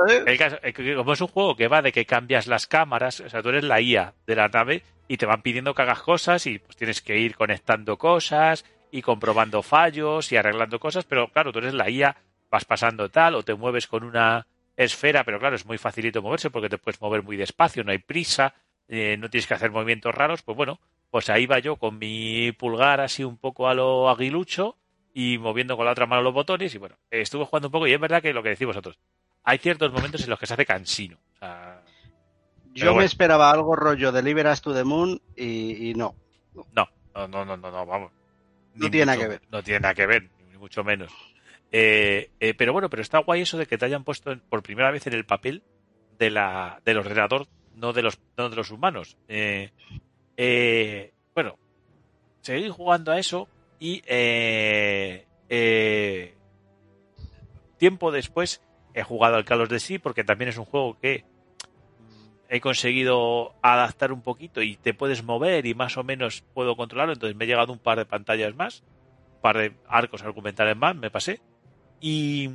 ¿eh? 0.08 0.24
El 0.26 0.38
caso 0.38 0.58
que 0.60 0.94
como 0.94 1.12
es 1.12 1.20
un 1.20 1.28
juego 1.28 1.56
que 1.56 1.68
va 1.68 1.82
de 1.82 1.92
que 1.92 2.06
cambias 2.06 2.46
las 2.46 2.66
cámaras, 2.66 3.20
o 3.20 3.28
sea, 3.28 3.42
tú 3.42 3.50
eres 3.50 3.64
la 3.64 3.80
IA 3.80 4.14
de 4.26 4.36
la 4.36 4.48
nave 4.48 4.82
y 5.08 5.16
te 5.16 5.26
van 5.26 5.42
pidiendo 5.42 5.74
que 5.74 5.82
hagas 5.82 6.02
cosas 6.02 6.46
y 6.46 6.58
pues 6.58 6.76
tienes 6.76 7.02
que 7.02 7.18
ir 7.18 7.36
conectando 7.36 7.98
cosas 7.98 8.64
y 8.90 9.02
comprobando 9.02 9.62
fallos 9.62 10.30
y 10.32 10.36
arreglando 10.36 10.78
cosas, 10.78 11.04
pero 11.04 11.28
claro, 11.28 11.52
tú 11.52 11.58
eres 11.58 11.74
la 11.74 11.88
IA, 11.90 12.16
vas 12.50 12.64
pasando 12.64 13.08
tal 13.08 13.34
o 13.34 13.42
te 13.42 13.54
mueves 13.54 13.86
con 13.86 14.04
una 14.04 14.46
esfera, 14.76 15.24
pero 15.24 15.38
claro, 15.38 15.56
es 15.56 15.66
muy 15.66 15.78
facilito 15.78 16.22
moverse 16.22 16.50
porque 16.50 16.68
te 16.68 16.78
puedes 16.78 17.00
mover 17.00 17.22
muy 17.22 17.36
despacio, 17.36 17.84
no 17.84 17.92
hay 17.92 17.98
prisa, 17.98 18.54
eh, 18.88 19.16
no 19.18 19.28
tienes 19.28 19.46
que 19.46 19.54
hacer 19.54 19.70
movimientos 19.70 20.14
raros, 20.14 20.42
pues 20.42 20.56
bueno, 20.56 20.80
pues 21.10 21.28
ahí 21.28 21.46
va 21.46 21.58
yo 21.58 21.76
con 21.76 21.98
mi 21.98 22.52
pulgar 22.52 23.00
así 23.00 23.24
un 23.24 23.36
poco 23.36 23.68
a 23.68 23.74
lo 23.74 24.08
aguilucho 24.08 24.76
y 25.12 25.38
moviendo 25.38 25.76
con 25.76 25.86
la 25.86 25.92
otra 25.92 26.06
mano 26.06 26.22
los 26.22 26.34
botones 26.34 26.74
y 26.74 26.78
bueno, 26.78 26.96
estuve 27.10 27.44
jugando 27.44 27.68
un 27.68 27.72
poco 27.72 27.86
y 27.86 27.92
es 27.92 28.00
verdad 28.00 28.22
que 28.22 28.32
lo 28.32 28.42
que 28.42 28.50
decimos 28.50 28.76
vosotros, 28.76 28.98
hay 29.42 29.58
ciertos 29.58 29.92
momentos 29.92 30.22
en 30.22 30.30
los 30.30 30.38
que 30.38 30.46
se 30.46 30.54
hace 30.54 30.66
cansino. 30.66 31.18
O 31.34 31.38
sea, 31.38 31.82
Yo 32.74 32.94
me 32.94 33.04
esperaba 33.04 33.50
algo 33.50 33.74
rollo 33.74 34.12
de 34.12 34.22
Liberas 34.22 34.62
to 34.62 34.74
the 34.74 34.84
Moon 34.84 35.20
y, 35.36 35.90
y 35.90 35.94
no. 35.94 36.14
no, 36.72 36.88
no, 37.14 37.28
no, 37.28 37.44
no, 37.44 37.56
no, 37.56 37.70
no, 37.70 37.86
vamos. 37.86 38.12
No 38.74 38.90
tiene 38.90 39.06
nada 39.06 39.18
que 39.18 39.28
ver. 39.28 39.42
No 39.50 39.62
tiene 39.62 39.80
nada 39.80 39.94
que 39.94 40.06
ver, 40.06 40.30
ni 40.50 40.58
mucho 40.58 40.84
menos. 40.84 41.12
Eh, 41.72 42.30
eh, 42.40 42.54
pero 42.54 42.72
bueno, 42.72 42.90
pero 42.90 43.02
está 43.02 43.18
guay 43.18 43.42
eso 43.42 43.58
de 43.58 43.66
que 43.66 43.78
te 43.78 43.84
hayan 43.84 44.04
puesto 44.04 44.36
por 44.48 44.62
primera 44.62 44.90
vez 44.90 45.06
en 45.06 45.14
el 45.14 45.24
papel 45.24 45.62
de 46.18 46.30
la, 46.30 46.80
del 46.84 46.98
ordenador, 46.98 47.46
no 47.74 47.92
de 47.92 48.02
los, 48.02 48.20
no 48.36 48.48
de 48.48 48.56
los 48.56 48.70
humanos. 48.70 49.16
Eh, 49.28 49.70
eh, 50.36 51.12
bueno, 51.34 51.58
seguí 52.42 52.68
jugando 52.68 53.12
a 53.12 53.18
eso 53.18 53.48
y 53.80 54.02
eh, 54.06 55.26
eh, 55.48 56.34
tiempo 57.78 58.12
después 58.12 58.62
he 58.92 59.02
jugado 59.02 59.36
al 59.36 59.46
Call 59.46 59.62
of 59.62 59.70
Duty 59.70 59.98
porque 59.98 60.22
también 60.22 60.50
es 60.50 60.58
un 60.58 60.66
juego 60.66 60.98
que 61.00 61.24
mm, 61.98 62.26
he 62.50 62.60
conseguido 62.60 63.54
adaptar 63.62 64.12
un 64.12 64.20
poquito 64.20 64.60
y 64.60 64.76
te 64.76 64.92
puedes 64.92 65.24
mover 65.24 65.64
y 65.64 65.74
más 65.74 65.96
o 65.96 66.04
menos 66.04 66.44
puedo 66.52 66.76
controlarlo. 66.76 67.14
Entonces 67.14 67.36
me 67.36 67.44
he 67.44 67.48
llegado 67.48 67.72
un 67.72 67.78
par 67.78 67.96
de 67.96 68.04
pantallas 68.04 68.54
más, 68.54 68.84
un 69.36 69.40
par 69.40 69.56
de 69.56 69.72
arcos 69.88 70.22
argumentales 70.22 70.76
más, 70.76 70.94
me 70.94 71.10
pasé. 71.10 71.40
Y, 72.02 72.50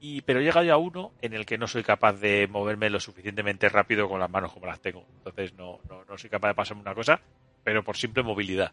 y 0.00 0.22
pero 0.22 0.40
he 0.40 0.42
llegado 0.42 0.66
ya 0.66 0.74
a 0.74 0.78
uno 0.78 1.12
en 1.22 1.32
el 1.32 1.46
que 1.46 1.58
no 1.58 1.68
soy 1.68 1.84
capaz 1.84 2.14
de 2.14 2.48
moverme 2.48 2.90
lo 2.90 2.98
suficientemente 2.98 3.68
rápido 3.68 4.08
con 4.08 4.18
las 4.18 4.30
manos 4.30 4.52
como 4.52 4.66
las 4.66 4.80
tengo. 4.80 5.06
Entonces 5.18 5.54
no, 5.54 5.78
no, 5.88 6.04
no 6.04 6.18
soy 6.18 6.28
capaz 6.28 6.48
de 6.48 6.54
pasarme 6.56 6.82
una 6.82 6.94
cosa, 6.96 7.20
pero 7.62 7.84
por 7.84 7.96
simple 7.96 8.24
movilidad. 8.24 8.72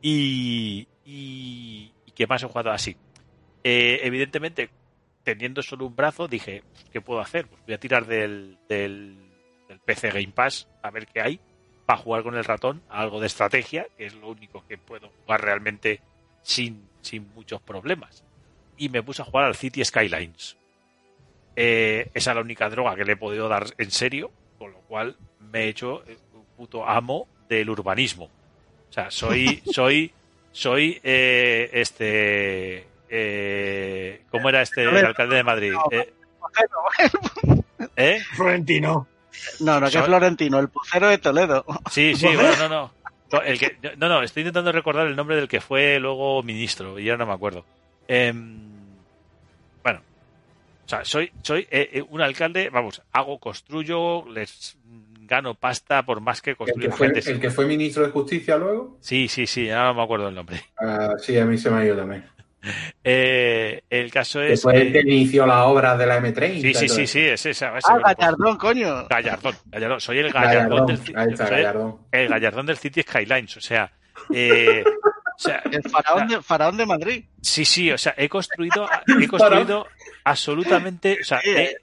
Y, 0.00 0.86
¿qué 2.14 2.26
más 2.26 2.42
he 2.42 2.46
jugado 2.46 2.70
así? 2.70 2.96
Eh, 3.62 4.00
evidentemente, 4.02 4.70
teniendo 5.22 5.62
solo 5.62 5.86
un 5.86 5.96
brazo, 5.96 6.28
dije, 6.28 6.62
¿qué 6.92 7.00
puedo 7.00 7.20
hacer? 7.20 7.46
Pues 7.46 7.62
voy 7.64 7.74
a 7.74 7.78
tirar 7.78 8.06
del, 8.06 8.58
del, 8.68 9.16
PC 9.84 10.10
Game 10.10 10.32
Pass 10.32 10.68
a 10.82 10.90
ver 10.90 11.06
qué 11.06 11.20
hay 11.20 11.40
para 11.86 11.98
jugar 11.98 12.22
con 12.22 12.36
el 12.36 12.44
ratón 12.44 12.82
algo 12.88 13.20
de 13.20 13.26
estrategia, 13.26 13.86
que 13.96 14.06
es 14.06 14.14
lo 14.14 14.28
único 14.28 14.64
que 14.66 14.78
puedo 14.78 15.10
jugar 15.10 15.42
realmente 15.42 16.00
sin, 16.42 16.88
sin 17.00 17.32
muchos 17.34 17.60
problemas. 17.60 18.24
Y 18.76 18.88
me 18.88 19.02
puse 19.02 19.22
a 19.22 19.24
jugar 19.24 19.44
al 19.44 19.54
City 19.54 19.84
Skylines. 19.84 20.56
Eh, 21.56 22.10
esa 22.14 22.30
es 22.30 22.34
la 22.34 22.42
única 22.42 22.68
droga 22.68 22.96
que 22.96 23.04
le 23.04 23.12
he 23.12 23.16
podido 23.16 23.48
dar 23.48 23.66
en 23.78 23.90
serio, 23.90 24.30
con 24.58 24.72
lo 24.72 24.80
cual 24.80 25.16
me 25.38 25.64
he 25.64 25.68
hecho 25.68 26.02
un 26.32 26.44
puto 26.56 26.86
amo 26.86 27.28
del 27.48 27.70
urbanismo. 27.70 28.30
O 28.94 29.00
sea, 29.02 29.10
soy, 29.10 29.60
soy, 29.72 30.12
soy 30.52 31.00
eh, 31.02 31.68
este, 31.72 32.86
eh, 33.08 34.22
¿cómo 34.30 34.48
era 34.48 34.62
este 34.62 34.84
el 34.84 35.04
alcalde 35.04 35.34
de 35.34 35.42
Madrid? 35.42 35.72
Eh, 35.90 36.12
¿eh? 37.96 38.22
Florentino. 38.36 39.08
No, 39.58 39.80
no, 39.80 39.86
que 39.86 39.92
Soy- 39.94 40.02
Florentino, 40.04 40.60
el 40.60 40.68
pucero 40.68 41.08
de 41.08 41.18
Toledo. 41.18 41.64
Sí, 41.90 42.14
sí, 42.14 42.26
bueno, 42.36 42.68
no, 42.68 42.92
no. 43.32 43.40
El 43.42 43.58
que, 43.58 43.78
no, 43.96 44.08
no, 44.08 44.22
estoy 44.22 44.42
intentando 44.42 44.70
recordar 44.70 45.08
el 45.08 45.16
nombre 45.16 45.34
del 45.34 45.48
que 45.48 45.60
fue 45.60 45.98
luego 45.98 46.44
ministro 46.44 46.96
y 46.96 47.06
ya 47.06 47.16
no 47.16 47.26
me 47.26 47.32
acuerdo. 47.32 47.64
Em, 48.06 48.60
bueno, 49.82 50.02
o 50.86 50.88
sea, 50.88 51.04
soy, 51.04 51.32
soy 51.42 51.66
eh, 51.68 51.90
eh, 51.94 52.04
un 52.08 52.20
alcalde, 52.20 52.70
vamos, 52.70 53.02
hago, 53.10 53.40
construyo, 53.40 54.24
les 54.30 54.76
gano 55.26 55.54
pasta 55.54 56.04
por 56.04 56.20
más 56.20 56.40
que 56.42 56.50
¿El 56.50 56.56
construyo 56.56 56.90
que, 56.90 56.96
fue, 56.96 57.06
gente. 57.10 57.30
el 57.30 57.40
que 57.40 57.50
fue 57.50 57.66
ministro 57.66 58.04
de 58.04 58.10
Justicia 58.10 58.56
luego? 58.56 58.98
Sí, 59.00 59.28
sí, 59.28 59.46
sí, 59.46 59.66
ya 59.66 59.84
no 59.84 59.94
me 59.94 60.02
acuerdo 60.02 60.28
el 60.28 60.34
nombre. 60.34 60.60
Ah, 60.78 61.14
sí, 61.18 61.36
a 61.38 61.44
mí 61.44 61.56
se 61.58 61.70
me 61.70 61.78
ha 61.80 61.84
ido 61.86 61.96
también. 61.96 62.24
Eh, 63.04 63.82
el 63.90 64.10
caso 64.10 64.40
es 64.40 64.64
el 64.64 64.90
que- 64.92 65.00
inició 65.00 65.44
la 65.46 65.64
obra 65.66 65.96
de 65.98 66.06
la 66.06 66.18
M30. 66.22 66.62
Sí, 66.62 66.72
sí, 66.74 66.88
sí, 66.88 67.06
sí, 67.06 67.20
es 67.20 67.44
esa. 67.44 67.74
Ah, 67.86 67.98
Gallardón, 68.02 68.56
coño. 68.56 69.06
Gallardón, 69.08 69.54
Gallardón. 69.66 70.00
Soy 70.00 70.18
el 70.20 70.32
Gallardón, 70.32 70.86
Gallardón, 70.86 70.86
del, 70.86 71.30
está, 71.30 71.44
el- 71.44 71.50
Gallardón. 71.50 71.96
el 72.10 72.28
Gallardón 72.28 72.66
del 72.66 72.76
City 72.78 73.02
Skylines. 73.02 73.56
O 73.58 73.60
sea, 73.60 73.92
eh, 74.32 74.82
o 74.86 75.38
sea, 75.38 75.62
El 75.70 75.82
faraón 75.90 76.28
de, 76.28 76.40
faraón 76.42 76.76
de 76.78 76.86
Madrid. 76.86 77.24
sí, 77.42 77.66
sí, 77.66 77.92
o 77.92 77.98
sea, 77.98 78.14
he 78.16 78.30
construido, 78.30 78.88
he 79.20 79.28
construido 79.28 79.86
absolutamente, 80.24 81.18
o 81.20 81.24
sea, 81.24 81.40
he, 81.44 81.64
el 81.72 81.76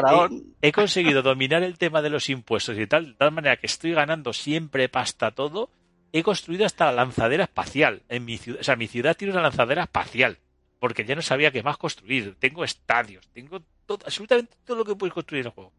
faraón. 0.00 0.54
he 0.62 0.72
conseguido 0.72 1.22
dominar 1.22 1.62
el 1.62 1.78
tema 1.78 2.02
de 2.02 2.10
los 2.10 2.28
impuestos 2.28 2.78
y 2.78 2.86
tal, 2.86 3.06
de 3.06 3.14
tal 3.14 3.32
manera 3.32 3.56
que 3.56 3.66
estoy 3.66 3.92
ganando 3.92 4.32
siempre 4.32 4.88
pasta 4.88 5.30
todo. 5.30 5.70
He 6.12 6.22
construido 6.22 6.64
hasta 6.64 6.86
la 6.86 6.92
lanzadera 6.92 7.44
espacial 7.44 8.02
en 8.08 8.24
mi 8.24 8.38
ciudad. 8.38 8.60
O 8.60 8.64
sea, 8.64 8.76
mi 8.76 8.86
ciudad 8.86 9.16
tiene 9.16 9.32
una 9.32 9.42
lanzadera 9.42 9.84
espacial. 9.84 10.38
Porque 10.78 11.04
ya 11.04 11.14
no 11.14 11.22
sabía 11.22 11.50
qué 11.50 11.62
más 11.62 11.78
construir. 11.78 12.36
Tengo 12.38 12.62
estadios, 12.62 13.26
tengo 13.32 13.60
absolutamente 13.88 14.56
todo 14.64 14.76
lo 14.78 14.84
que 14.84 14.94
puedes 14.94 15.14
construir 15.14 15.40
en 15.40 15.46
el 15.46 15.52
juego. 15.52 15.72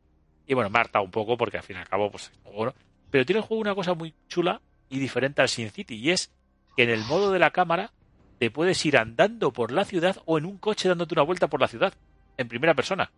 Y 0.47 0.53
bueno, 0.53 0.69
hartado 0.73 1.05
un 1.05 1.11
poco 1.11 1.37
porque 1.37 1.57
al 1.57 1.63
fin 1.63 1.75
y 1.75 1.79
al 1.79 1.87
cabo, 1.87 2.09
pues, 2.09 2.31
el 2.33 2.41
juego, 2.43 2.65
¿no? 2.67 2.73
Pero 3.11 3.25
tiene 3.25 3.39
el 3.39 3.45
juego 3.45 3.61
una 3.61 3.75
cosa 3.75 3.93
muy 3.93 4.13
chula 4.27 4.61
y 4.89 4.99
diferente 4.99 5.41
al 5.41 5.49
Sin 5.49 5.69
City. 5.69 5.95
Y 5.95 6.11
es 6.11 6.33
que 6.75 6.83
en 6.83 6.89
el 6.89 7.03
modo 7.05 7.31
de 7.31 7.39
la 7.39 7.51
cámara 7.51 7.91
te 8.39 8.51
puedes 8.51 8.83
ir 8.85 8.97
andando 8.97 9.51
por 9.51 9.71
la 9.71 9.85
ciudad 9.85 10.17
o 10.25 10.37
en 10.37 10.45
un 10.45 10.57
coche 10.57 10.87
dándote 10.87 11.15
una 11.15 11.23
vuelta 11.23 11.47
por 11.47 11.61
la 11.61 11.67
ciudad. 11.67 11.93
En 12.37 12.47
primera 12.47 12.73
persona. 12.73 13.11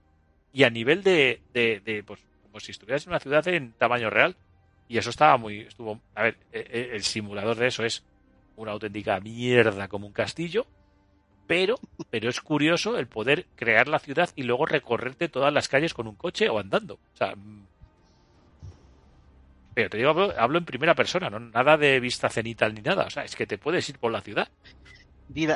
Y 0.51 0.63
a 0.63 0.69
nivel 0.69 1.03
de, 1.03 1.41
pues, 2.05 2.19
como 2.43 2.59
si 2.59 2.71
estuvieras 2.71 3.05
en 3.05 3.11
una 3.11 3.19
ciudad 3.19 3.47
en 3.47 3.73
tamaño 3.73 4.09
real. 4.09 4.35
Y 4.87 4.97
eso 4.97 5.11
estaba 5.11 5.37
muy, 5.37 5.61
estuvo, 5.61 5.99
a 6.15 6.23
ver, 6.23 6.37
eh, 6.51 6.65
eh, 6.67 6.89
el 6.93 7.03
simulador 7.03 7.57
de 7.57 7.67
eso 7.67 7.83
es 7.83 8.03
una 8.55 8.71
auténtica 8.71 9.19
mierda 9.19 9.87
como 9.87 10.07
un 10.07 10.13
castillo, 10.13 10.65
pero, 11.45 11.75
pero 12.09 12.29
es 12.29 12.41
curioso 12.41 12.97
el 12.97 13.07
poder 13.07 13.45
crear 13.55 13.87
la 13.87 13.99
ciudad 13.99 14.29
y 14.35 14.43
luego 14.43 14.65
recorrerte 14.65 15.29
todas 15.29 15.53
las 15.53 15.69
calles 15.69 15.93
con 15.93 16.07
un 16.07 16.15
coche 16.15 16.49
o 16.49 16.59
andando. 16.59 16.95
O 16.95 17.17
sea, 17.17 17.35
mm, 17.35 17.65
pero 19.73 19.89
te 19.89 19.97
digo, 19.97 20.09
hablo, 20.37 20.57
en 20.57 20.65
primera 20.65 20.93
persona, 20.93 21.29
no 21.29 21.39
nada 21.39 21.77
de 21.77 21.99
vista 21.99 22.27
cenital 22.29 22.73
ni 22.73 22.81
nada. 22.81 23.05
O 23.05 23.09
sea, 23.09 23.23
es 23.23 23.35
que 23.35 23.47
te 23.47 23.57
puedes 23.57 23.87
ir 23.87 23.97
por 23.97 24.11
la 24.11 24.21
ciudad. 24.21 24.49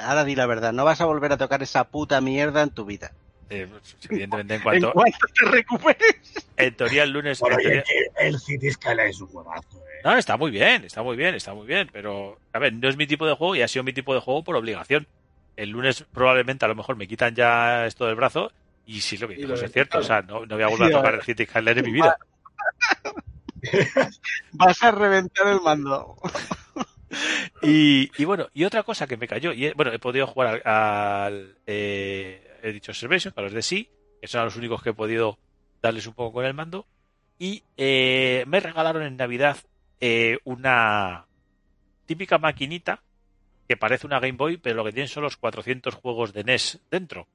Ahora 0.04 0.24
di 0.24 0.36
la 0.36 0.46
verdad, 0.46 0.72
no 0.72 0.86
vas 0.86 1.02
a 1.02 1.06
volver 1.06 1.34
a 1.34 1.38
tocar 1.38 1.62
esa 1.64 1.90
puta 1.90 2.22
mierda 2.22 2.62
en 2.62 2.70
tu 2.70 2.86
vida. 2.86 3.12
Eh, 3.50 3.68
evidentemente, 4.10 4.56
en 4.56 4.60
En 4.60 4.64
cuanto, 4.64 4.94
te 5.40 5.46
recuperes. 5.50 6.48
en 6.58 6.76
teoría 6.76 7.04
el 7.04 7.12
lunes, 7.12 7.40
Bueno, 7.40 7.58
el, 8.20 8.40
City 8.40 8.72
Skyline 8.72 9.10
es 9.10 9.22
un 9.22 9.28
juegazo, 9.28 9.78
eh. 9.78 10.02
No, 10.04 10.18
está 10.18 10.38
muy 10.38 10.52
bien, 10.52 10.84
está 10.86 11.02
muy 11.04 11.16
bien, 11.16 11.36
está 11.36 11.54
muy 11.54 11.66
bien, 11.68 11.90
pero 11.92 12.38
a 12.52 12.60
ver, 12.60 12.74
no 12.74 12.90
es 12.90 12.98
mi 12.98 13.08
tipo 13.08 13.26
de 13.28 13.34
juego 13.36 13.56
y 13.56 13.62
ha 13.62 13.68
sido 13.68 13.84
mi 13.84 13.94
tipo 13.94 14.14
de 14.14 14.20
juego 14.22 14.44
por 14.44 14.56
obligación. 14.56 15.08
El 15.56 15.70
lunes 15.70 16.04
probablemente 16.12 16.66
a 16.66 16.68
lo 16.68 16.76
mejor 16.76 16.96
me 16.96 17.08
quitan 17.08 17.36
ya 17.36 17.86
esto 17.86 18.06
del 18.08 18.16
brazo 18.16 18.52
y 18.86 19.02
sí 19.02 19.18
lo 19.18 19.28
que 19.28 19.36
lo 19.38 19.54
es 19.54 19.62
de- 19.62 19.68
cierto, 19.70 20.00
o 20.00 20.04
sea, 20.04 20.22
no, 20.24 20.46
no 20.46 20.56
voy 20.56 20.64
a 20.64 20.68
volver 20.68 20.92
a 20.94 20.98
tocar 20.98 21.14
el 21.16 21.22
City 21.22 21.46
Skyline 21.46 21.78
en 21.78 21.86
mi 21.86 21.92
vida. 21.92 22.18
Vas 24.54 24.84
a 24.84 24.92
reventar 24.92 25.48
el 25.48 25.62
mando. 25.62 26.16
Y, 27.62 28.12
y 28.18 28.26
bueno, 28.26 28.48
y 28.56 28.64
otra 28.66 28.82
cosa 28.82 29.06
que 29.06 29.18
me 29.18 29.28
cayó, 29.28 29.54
y 29.54 29.72
bueno, 29.74 29.94
he 29.94 30.00
podido 30.00 30.26
jugar 30.26 30.62
al, 30.66 31.24
al, 31.26 31.58
eh, 31.68 32.53
he 32.64 32.74
dicho 32.74 32.92
Observation, 32.92 33.34
a 33.36 33.42
los 33.42 33.54
de 33.54 33.62
sí, 33.62 33.90
que 34.22 34.28
son 34.28 34.46
los 34.46 34.56
únicos 34.56 34.82
que 34.82 34.92
he 34.92 34.94
podido 34.94 35.38
darles 35.82 36.08
un 36.08 36.14
poco 36.14 36.34
con 36.34 36.46
el 36.46 36.54
mando, 36.54 36.88
y 37.38 37.64
eh, 37.78 38.46
me 38.48 38.60
regalaron 38.60 39.04
en 39.04 39.18
Navidad 39.18 39.58
eh, 40.00 40.40
una 40.46 41.26
típica 42.06 42.38
maquinita 42.38 43.04
que 43.68 43.78
parece 43.78 44.08
una 44.08 44.20
Game 44.20 44.38
Boy, 44.38 44.58
pero 44.58 44.76
lo 44.76 44.84
que 44.86 44.92
tiene 44.92 45.08
son 45.08 45.24
los 45.24 45.38
400 45.38 45.94
juegos 45.96 46.34
de 46.34 46.44
NES 46.44 46.82
dentro. 46.90 47.28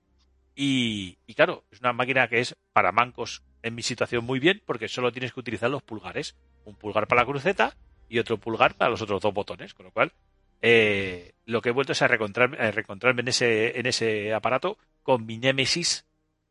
Y, 0.55 1.19
y 1.27 1.35
claro, 1.35 1.65
es 1.71 1.81
una 1.81 1.93
máquina 1.93 2.29
que 2.29 2.41
es 2.41 2.57
para 2.73 2.93
mancos 2.93 3.43
en 3.63 3.75
mi 3.75 3.83
situación 3.83 4.25
muy 4.25 4.39
bien, 4.39 4.63
porque 4.67 4.89
solo 4.89 5.13
tienes 5.13 5.33
que 5.33 5.41
utilizar 5.41 5.71
los 5.71 5.83
pulgares. 5.83 6.37
Un 6.65 6.75
pulgar 6.75 7.07
para 7.07 7.23
la 7.23 7.27
cruceta 7.27 7.77
y 8.09 8.19
otro 8.19 8.39
pulgar 8.39 8.75
para 8.75 8.91
los 8.91 9.03
otros 9.03 9.23
dos 9.23 9.33
botones. 9.33 9.75
Con 9.75 9.87
lo 9.87 9.93
cual, 9.93 10.13
eh, 10.61 11.33
lo 11.47 11.63
que 11.63 11.71
he 11.71 11.73
vuelto 11.73 11.93
es 11.93 12.03
a 12.03 12.09
reencontrarme, 12.09 12.59
a 12.59 12.71
reencontrarme 12.71 13.23
en, 13.23 13.29
ese, 13.29 13.79
en 13.79 13.87
ese 13.87 14.35
aparato 14.35 14.79
con 15.09 15.25
mi 15.25 15.39
némesis 15.39 16.05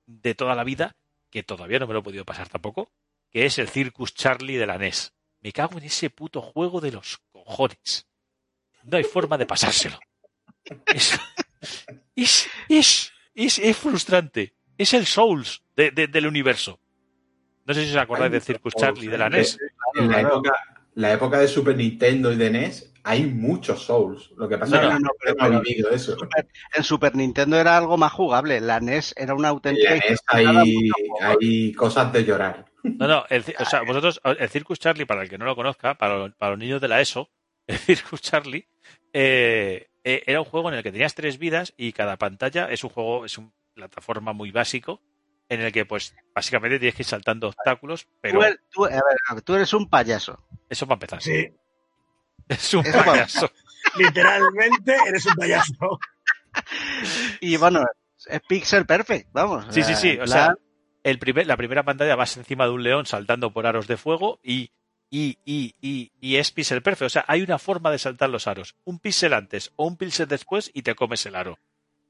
de 0.08 0.34
toda 0.34 0.56
la 0.56 0.64
vida, 0.64 0.95
que 1.30 1.44
todavía 1.44 1.77
no 1.77 1.86
me 1.86 1.94
lo 1.94 2.00
he 2.00 2.03
podido 2.03 2.26
pasar 2.26 2.50
tampoco, 2.50 2.90
que 3.30 3.45
es 3.45 3.60
el 3.60 3.69
Circus 3.69 4.16
Charlie 4.16 4.58
de 4.58 4.66
la 4.66 4.80
NES. 4.80 5.14
Me 5.42 5.52
cago 5.52 5.77
en 5.77 5.84
ese 5.84 6.10
puto 6.10 6.42
juego 6.42 6.82
de 6.82 6.92
los 6.92 7.19
cojones. 7.32 8.08
No 8.84 8.98
hay 8.98 9.03
forma 9.03 9.38
de 9.38 9.45
pasárselo. 9.45 10.00
Es, 10.88 11.19
es, 12.16 12.50
es, 12.68 13.14
es, 13.36 13.60
es 13.60 13.77
frustrante. 13.77 14.56
Es 14.76 14.95
el 14.95 15.06
Souls 15.06 15.61
de- 15.76 15.92
de- 15.92 16.08
del 16.08 16.26
universo. 16.26 16.80
No 17.64 17.76
sé 17.76 17.84
si 17.86 17.92
os 17.92 17.98
acordáis 17.98 18.32
del 18.32 18.42
Circus 18.42 18.74
Charlie 18.74 19.08
de 19.08 19.19
la 19.19 19.30
NES. 19.30 19.60
En 19.94 20.10
la 20.10 20.22
época, 20.22 20.52
la 20.95 21.14
época 21.14 21.38
de 21.38 21.48
Super 21.48 21.76
Nintendo 21.77 22.32
y 22.34 22.38
de 22.38 22.50
NES 22.50 22.92
hay 23.10 23.26
muchos 23.26 23.84
Souls. 23.86 24.32
Lo 24.38 24.48
que 24.50 24.58
pasa 24.58 24.76
No, 24.76 24.82
es 24.82 24.88
que 24.88 24.94
no, 24.94 25.00
no, 25.00 25.08
gente 25.10 25.18
pero- 25.24 25.36
no 25.36 25.44
ha 25.44 25.48
pero- 25.50 25.61
vivido 25.61 25.90
eso. 25.92 26.18
En 26.76 26.84
Super 26.84 27.16
Nintendo 27.16 27.58
era 27.58 27.77
algo 27.77 27.98
más 27.98 28.11
jugable. 28.11 28.60
La 28.61 28.80
NES 28.80 29.14
era 29.18 29.34
una 29.34 29.48
En 29.48 29.53
auténtica. 29.53 29.90
la 29.92 29.95
NES 29.98 30.19
hay, 30.27 30.92
hay 31.22 31.74
cosas 31.74 32.11
de 32.11 32.24
llorar. 32.26 32.66
No, 32.84 33.08
no, 33.08 33.26
el, 33.30 33.44
o 33.60 33.66
sea, 33.66 33.82
vosotros, 33.84 34.22
el 34.24 34.50
Circus 34.50 34.80
Charlie, 34.80 35.06
para 35.06 35.22
el 35.24 35.30
que 35.30 35.38
no 35.38 35.45
lo 35.45 35.56
conozca, 35.56 35.95
para, 35.98 36.30
para 36.38 36.52
los 36.52 36.60
niños 36.60 36.80
de 36.82 36.88
la 36.88 37.02
ESO, 37.02 37.30
el 37.68 37.77
Circus 37.77 38.22
Charlie 38.22 38.68
eh, 39.14 39.88
eh, 40.03 40.24
era 40.26 40.40
un 40.40 40.45
juego 40.45 40.69
en 40.69 40.76
el 40.76 40.84
que 40.84 40.92
tenías 40.92 41.16
tres 41.16 41.38
vidas 41.38 41.74
y 41.77 41.92
cada 41.94 42.18
pantalla 42.18 42.72
es 42.72 42.84
un 42.84 42.90
juego, 42.90 43.26
es 43.26 43.38
una 43.38 43.52
plataforma 43.74 44.34
muy 44.34 44.52
básico 44.52 45.02
en 45.50 45.61
el 45.61 45.72
que, 45.72 45.86
pues, 45.86 46.14
básicamente 46.36 46.77
tienes 46.80 46.95
que 46.95 47.03
ir 47.03 47.08
saltando 47.08 47.48
obstáculos, 47.48 48.08
pero 48.22 48.40
Tú, 48.40 48.45
eres- 48.45 48.60
tú- 48.69 48.86
a 48.86 48.90
ver, 48.90 49.02
a 49.30 49.34
ver, 49.34 49.44
tú 49.44 49.56
eres 49.56 49.74
un 49.74 49.90
payaso. 49.90 50.45
eso 50.69 50.86
va 50.86 50.94
a 50.94 50.95
empezar. 50.95 51.22
Sí, 51.22 51.48
Es 52.48 52.74
un 52.74 52.85
Eso 52.85 53.03
payaso. 53.03 53.51
literalmente 53.98 54.95
eres 55.07 55.25
un 55.25 55.35
payaso. 55.35 55.99
Y 57.40 57.56
bueno, 57.57 57.85
es 58.25 58.41
pixel 58.48 58.88
perfect, 58.88 59.30
vamos. 59.32 59.67
Sí, 59.69 59.83
sí, 59.83 59.93
sí. 59.93 60.14
O 60.14 60.24
plan, 60.24 60.27
sea, 60.27 60.56
el 61.03 61.19
primer, 61.19 61.45
la 61.45 61.56
primera 61.56 61.83
pantalla 61.83 62.16
vas 62.16 62.35
encima 62.38 62.66
de 62.66 62.72
un 62.72 62.82
león 62.82 63.06
saltando 63.06 63.53
por 63.53 63.67
aros 63.67 63.88
de 63.88 63.95
fuego 63.95 64.40
y, 64.41 64.72
y, 65.11 65.38
y, 65.45 65.75
y, 65.80 66.11
y 66.19 66.38
es 66.38 66.51
pixel 66.51 66.82
perfecto. 66.82 67.06
O 67.06 67.09
sea, 67.09 67.25
hay 67.27 67.43
una 67.43 67.59
forma 67.59 67.91
de 67.91 67.99
saltar 67.99 68.30
los 68.30 68.48
aros. 68.48 68.75
Un 68.85 68.98
píxel 68.99 69.33
antes 69.33 69.72
o 69.75 69.85
un 69.85 69.98
píxel 69.98 70.27
después 70.27 70.72
y 70.74 70.82
te 70.82 70.95
comes 70.95 71.25
el 71.27 71.35
aro. 71.35 71.59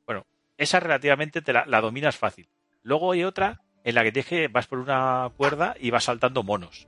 Bueno, 0.05 0.25
esa 0.57 0.79
relativamente 0.79 1.41
te 1.41 1.51
la, 1.51 1.65
la 1.65 1.81
dominas 1.81 2.15
fácil. 2.15 2.49
Luego 2.83 3.11
hay 3.11 3.25
otra 3.25 3.61
en 3.83 3.95
la 3.95 4.03
que 4.03 4.13
tienes 4.13 4.29
que 4.29 4.47
vas 4.47 4.67
por 4.67 4.79
una 4.79 5.29
cuerda 5.35 5.75
y 5.77 5.89
vas 5.91 6.05
saltando 6.05 6.43
monos. 6.43 6.87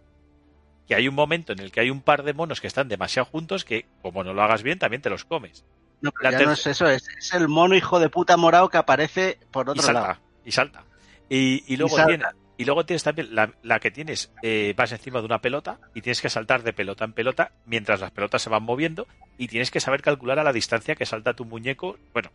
Que 0.90 0.96
hay 0.96 1.08
un 1.08 1.16
momento 1.16 1.54
en 1.54 1.60
el 1.60 1.72
que 1.72 1.80
hay 1.80 1.90
un 1.90 2.02
par 2.02 2.24
de 2.24 2.34
monos 2.34 2.60
que 2.60 2.68
están 2.68 2.90
demasiado 2.90 3.26
juntos 3.26 3.64
que, 3.64 3.86
como 4.02 4.24
no 4.26 4.34
lo 4.34 4.42
hagas 4.44 4.64
bien, 4.64 4.78
también 4.80 5.02
te 5.02 5.10
los 5.10 5.24
comes. 5.24 5.64
no, 6.02 6.12
pero 6.20 6.32
ya 6.32 6.46
no 6.46 6.52
es 6.52 6.66
eso, 6.68 6.88
es, 6.90 7.08
es 7.18 7.34
el 7.34 7.48
mono 7.48 7.76
hijo 7.76 8.00
de 8.00 8.10
puta 8.10 8.36
morado 8.36 8.70
que 8.70 8.78
aparece 8.78 9.40
por 9.52 9.68
y 9.68 9.70
otro 9.70 9.84
salta, 9.84 10.02
lado. 10.02 10.20
y 10.44 10.52
salta. 10.52 10.84
Y, 11.30 11.64
y 11.72 11.78
luego 11.78 11.96
salta. 11.96 12.08
tiene- 12.08 12.26
y 12.58 12.66
luego 12.66 12.86
tienes 12.86 13.04
también 13.04 13.34
la, 13.34 13.54
la 13.64 13.80
que 13.80 13.90
tienes, 13.90 14.34
eh, 14.42 14.74
vas 14.76 14.92
encima 14.92 15.20
de 15.20 15.26
una 15.26 15.40
pelota 15.40 15.80
y 15.94 16.02
tienes 16.02 16.22
que 16.22 16.30
saltar 16.30 16.62
de 16.64 16.74
pelota 16.74 17.06
en 17.06 17.14
pelota 17.14 17.54
mientras 17.66 18.02
las 18.02 18.12
pelotas 18.12 18.42
se 18.42 18.50
van 18.50 18.64
moviendo 18.64 19.08
y 19.38 19.48
tienes 19.48 19.72
que 19.72 19.80
saber 19.80 20.02
calcular 20.02 20.40
a 20.40 20.44
la 20.44 20.52
distancia 20.52 20.96
que 20.96 21.06
salta 21.06 21.36
tu 21.36 21.46
muñeco. 21.46 21.98
Bueno, 22.12 22.32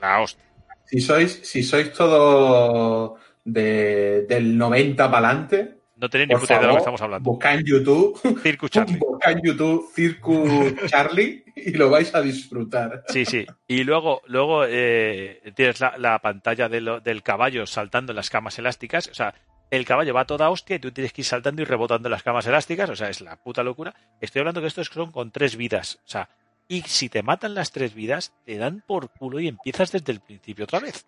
la 0.00 0.20
hostia. 0.22 0.42
Si 0.86 1.00
sois, 1.02 1.40
si 1.42 1.62
sois 1.62 1.92
todo 1.92 3.16
de, 3.44 4.24
del 4.26 4.56
90 4.56 5.10
para 5.10 5.28
adelante, 5.28 5.81
No 6.02 6.10
tenéis 6.10 6.28
ni 6.30 6.34
puta 6.34 6.54
idea 6.54 6.60
de 6.60 6.66
lo 6.66 6.72
que 6.74 6.78
estamos 6.78 7.00
hablando. 7.00 7.30
buscad 7.30 7.54
en 7.54 7.64
YouTube, 7.64 8.40
Circus 8.42 8.70
Charlie. 8.72 8.98
buscad 9.08 9.32
en 9.32 9.40
YouTube 9.42 9.88
Circus 9.94 10.74
Charlie 10.90 11.44
y 11.54 11.70
lo 11.72 11.88
vais 11.90 12.12
a 12.14 12.20
disfrutar. 12.20 13.04
Sí, 13.08 13.24
sí. 13.24 13.46
Y 13.68 13.84
luego, 13.84 14.20
luego 14.26 14.64
eh, 14.66 15.40
tienes 15.54 15.80
la, 15.80 15.96
la 15.98 16.18
pantalla 16.18 16.68
de 16.68 16.80
lo- 16.80 17.00
del 17.00 17.22
caballo 17.22 17.66
saltando 17.66 18.12
en 18.12 18.16
las 18.16 18.30
camas 18.30 18.58
elásticas. 18.58 19.06
O 19.08 19.14
sea, 19.14 19.32
el 19.70 19.84
caballo 19.84 20.12
va 20.12 20.22
a 20.22 20.26
toda 20.26 20.50
hostia 20.50 20.76
y 20.76 20.80
tú 20.80 20.90
tienes 20.90 21.12
que 21.12 21.20
ir 21.22 21.26
saltando 21.26 21.62
y 21.62 21.64
rebotando 21.64 22.08
en 22.08 22.12
las 22.12 22.22
camas 22.24 22.46
elásticas. 22.48 22.90
O 22.90 22.96
sea, 22.96 23.08
es 23.08 23.20
la 23.20 23.36
puta 23.36 23.62
locura. 23.62 23.94
Estoy 24.20 24.40
hablando 24.40 24.60
que 24.60 24.66
estos 24.66 24.88
son 24.88 25.12
con 25.12 25.30
tres 25.30 25.54
vidas. 25.56 26.00
O 26.04 26.08
sea, 26.08 26.28
y 26.68 26.82
si 26.82 27.08
te 27.08 27.22
matan 27.22 27.54
las 27.54 27.70
tres 27.70 27.94
vidas, 27.94 28.32
te 28.44 28.56
dan 28.56 28.82
por 28.86 29.10
culo 29.10 29.38
y 29.40 29.46
empiezas 29.48 29.92
desde 29.92 30.12
el 30.12 30.20
principio 30.20 30.64
otra 30.64 30.80
vez. 30.80 31.06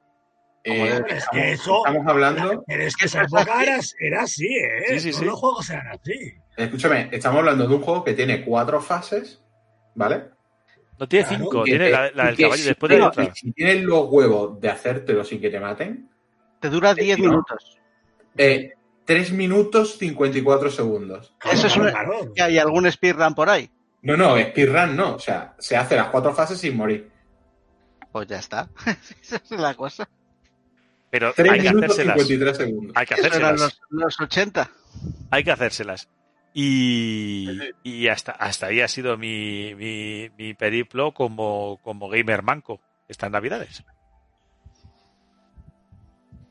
Eh, 0.64 0.88
Es 0.94 1.02
que 1.02 1.16
estamos, 1.16 1.44
eso- 1.44 1.82
estamos 1.86 2.06
hablando, 2.10 2.64
Pero 2.66 2.82
es 2.84 2.96
que 2.96 3.04
esa 3.06 3.22
época 3.22 3.62
era, 3.98 4.22
así, 4.22 4.46
¿eh? 4.46 4.98
Sí, 4.98 5.00
sí, 5.00 5.10
Todos 5.10 5.20
sí. 5.20 5.24
los 5.26 5.38
juegos 5.38 5.70
eran 5.70 5.86
así. 5.88 6.34
escúchame, 6.56 7.08
estamos 7.12 7.38
hablando 7.40 7.68
de 7.68 7.74
un 7.74 7.82
juego 7.82 8.02
que 8.04 8.14
tiene 8.14 8.42
cuatro 8.44 8.80
fases 8.80 9.42
¿vale? 9.94 10.24
No 10.98 11.06
tiene 11.08 11.26
Claro, 11.26 11.44
5, 11.44 11.64
Que 11.64 11.70
tiene 11.70 11.84
te- 11.86 11.90
la, 11.90 12.10
la 12.12 12.24
del 12.26 12.36
que 12.36 12.42
caballo. 12.44 12.62
si 12.62 12.68
Después 12.68 12.90
de 12.90 12.96
tienes- 12.96 13.08
otra. 13.08 13.34
Si 13.34 13.52
tienes 13.52 13.82
los 13.82 14.06
huevos 14.08 14.60
de 14.60 14.70
hacértelo 14.70 15.24
sin 15.24 15.40
que 15.40 15.50
te 15.50 15.60
maten, 15.60 16.08
Te 16.60 16.68
dura 16.70 16.94
10 16.94 17.16
tío. 17.16 17.28
minutos. 17.28 17.78
eh, 18.36 18.72
3 19.04 19.32
minutos 19.32 19.98
54 19.98 20.70
segundos. 20.70 21.34
Eso 21.52 21.66
es. 21.66 21.76
¿Y 22.36 22.40
¿Hay 22.40 22.58
algún 22.58 22.90
speedrun 22.90 23.34
por 23.34 23.50
ahí? 23.50 23.68
No, 24.02 24.16
no, 24.16 24.38
speedrun 24.40 24.96
no. 24.96 25.16
O 25.16 25.18
sea, 25.18 25.54
se 25.58 25.76
hace 25.76 25.94
las 25.96 26.08
cuatro 26.08 26.32
fases 26.32 26.58
sin 26.58 26.76
morir. 26.76 27.10
Pues 28.12 28.26
ya 28.28 28.38
está. 28.38 28.68
Esa 29.22 29.36
es 29.36 29.50
la 29.50 29.74
cosa. 29.74 30.08
Pero 31.14 31.32
3 31.32 31.48
hay 31.52 31.60
que 31.60 31.68
hacérselas. 31.68 32.16
53 32.26 32.56
segundos. 32.56 32.92
Hay 32.96 33.06
que 33.06 33.14
hacérselas. 33.14 33.60
los, 33.60 33.80
los 33.90 34.20
80. 34.20 34.70
Hay 35.30 35.44
que 35.44 35.52
hacérselas. 35.52 36.08
Y, 36.52 37.48
y 37.84 38.08
hasta, 38.08 38.32
hasta 38.32 38.66
ahí 38.66 38.80
ha 38.80 38.88
sido 38.88 39.16
mi, 39.16 39.76
mi, 39.76 40.28
mi 40.36 40.54
periplo 40.54 41.12
como, 41.14 41.78
como 41.84 42.08
gamer 42.08 42.42
manco 42.42 42.80
estas 43.06 43.30
navidades. 43.30 43.84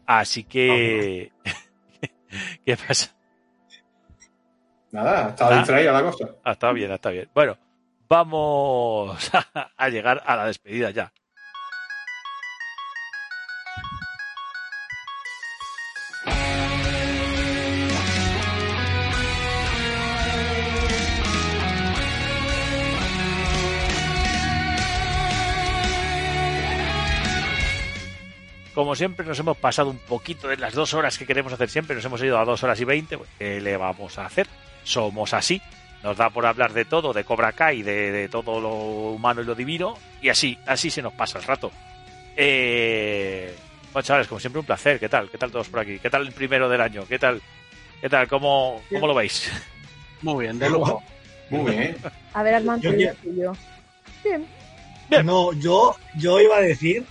Así 0.06 0.46
que... 0.46 1.34
¿Qué 2.66 2.78
pasa? 2.78 3.14
Nada, 4.92 5.30
estaba 5.32 5.56
Ah. 5.56 5.58
distraída 5.58 5.92
la 5.92 6.04
cosa. 6.04 6.30
Ah, 6.46 6.54
está 6.54 6.72
bien, 6.72 6.90
está 6.90 7.10
bien. 7.10 7.30
Bueno, 7.36 7.58
vamos 8.08 9.30
a 9.78 9.90
llegar 9.90 10.24
a 10.26 10.38
la 10.38 10.46
despedida 10.46 10.90
ya. 10.92 11.12
Como 28.74 28.96
siempre, 28.96 29.26
nos 29.26 29.38
hemos 29.40 29.58
pasado 29.58 29.90
un 29.90 30.00
poquito 30.00 30.48
de 30.48 30.58
las 30.58 30.74
dos 30.74 30.94
horas 30.94 31.18
que 31.18 31.28
queremos 31.28 31.54
hacer 31.54 31.70
siempre. 31.70 31.96
Nos 31.96 32.06
hemos 32.06 32.22
ido 32.24 32.40
a 32.40 32.46
dos 32.46 32.64
horas 32.64 32.80
y 32.80 32.86
veinte. 32.86 33.18
Pues, 33.18 33.30
¿Qué 33.38 33.62
le 33.62 33.78
vamos 33.78 34.18
a 34.18 34.26
hacer? 34.26 34.48
Somos 34.84 35.34
así. 35.34 35.62
Nos 36.02 36.18
da 36.18 36.30
por 36.30 36.46
hablar 36.46 36.74
de 36.74 36.84
todo, 36.84 37.14
de 37.14 37.24
Cobra 37.24 37.54
Kai, 37.54 37.82
de, 37.84 38.12
de 38.12 38.30
todo 38.30 38.60
lo 38.60 38.74
humano 39.12 39.42
y 39.42 39.46
lo 39.46 39.56
divino. 39.56 39.98
Y 40.22 40.30
así, 40.30 40.58
así 40.66 40.90
se 40.90 41.02
nos 41.02 41.14
pasa 41.14 41.38
el 41.38 41.46
rato. 41.46 41.72
Eh... 42.36 43.56
Bueno, 43.94 44.06
chavales, 44.08 44.28
como 44.28 44.40
siempre, 44.40 44.60
un 44.60 44.66
placer. 44.66 45.00
¿Qué 45.00 45.08
tal? 45.08 45.30
¿Qué 45.30 45.38
tal 45.38 45.52
todos 45.52 45.70
por 45.70 45.80
aquí? 45.80 46.00
¿Qué 46.00 46.10
tal 46.10 46.26
el 46.26 46.34
primero 46.34 46.68
del 46.68 46.82
año? 46.82 47.06
¿Qué 47.08 47.20
tal? 47.20 47.40
¿Qué 48.02 48.10
tal? 48.10 48.28
¿Cómo, 48.28 48.82
cómo 48.90 49.06
lo 49.06 49.14
veis? 49.14 49.52
Muy 50.24 50.46
bien, 50.46 50.58
de 50.58 50.68
lujo. 50.68 51.04
Muy 51.52 51.72
bien. 51.72 51.98
A 52.34 52.42
ver, 52.42 52.56
Armando, 52.56 52.92
Yo 52.92 52.98
yo, 52.98 53.32
yo. 53.32 53.54
Bien. 54.24 54.48
Bien. 55.10 55.26
No, 55.26 55.54
yo, 55.54 55.96
yo 56.16 56.40
iba 56.42 56.58
a 56.58 56.62
decir 56.62 57.06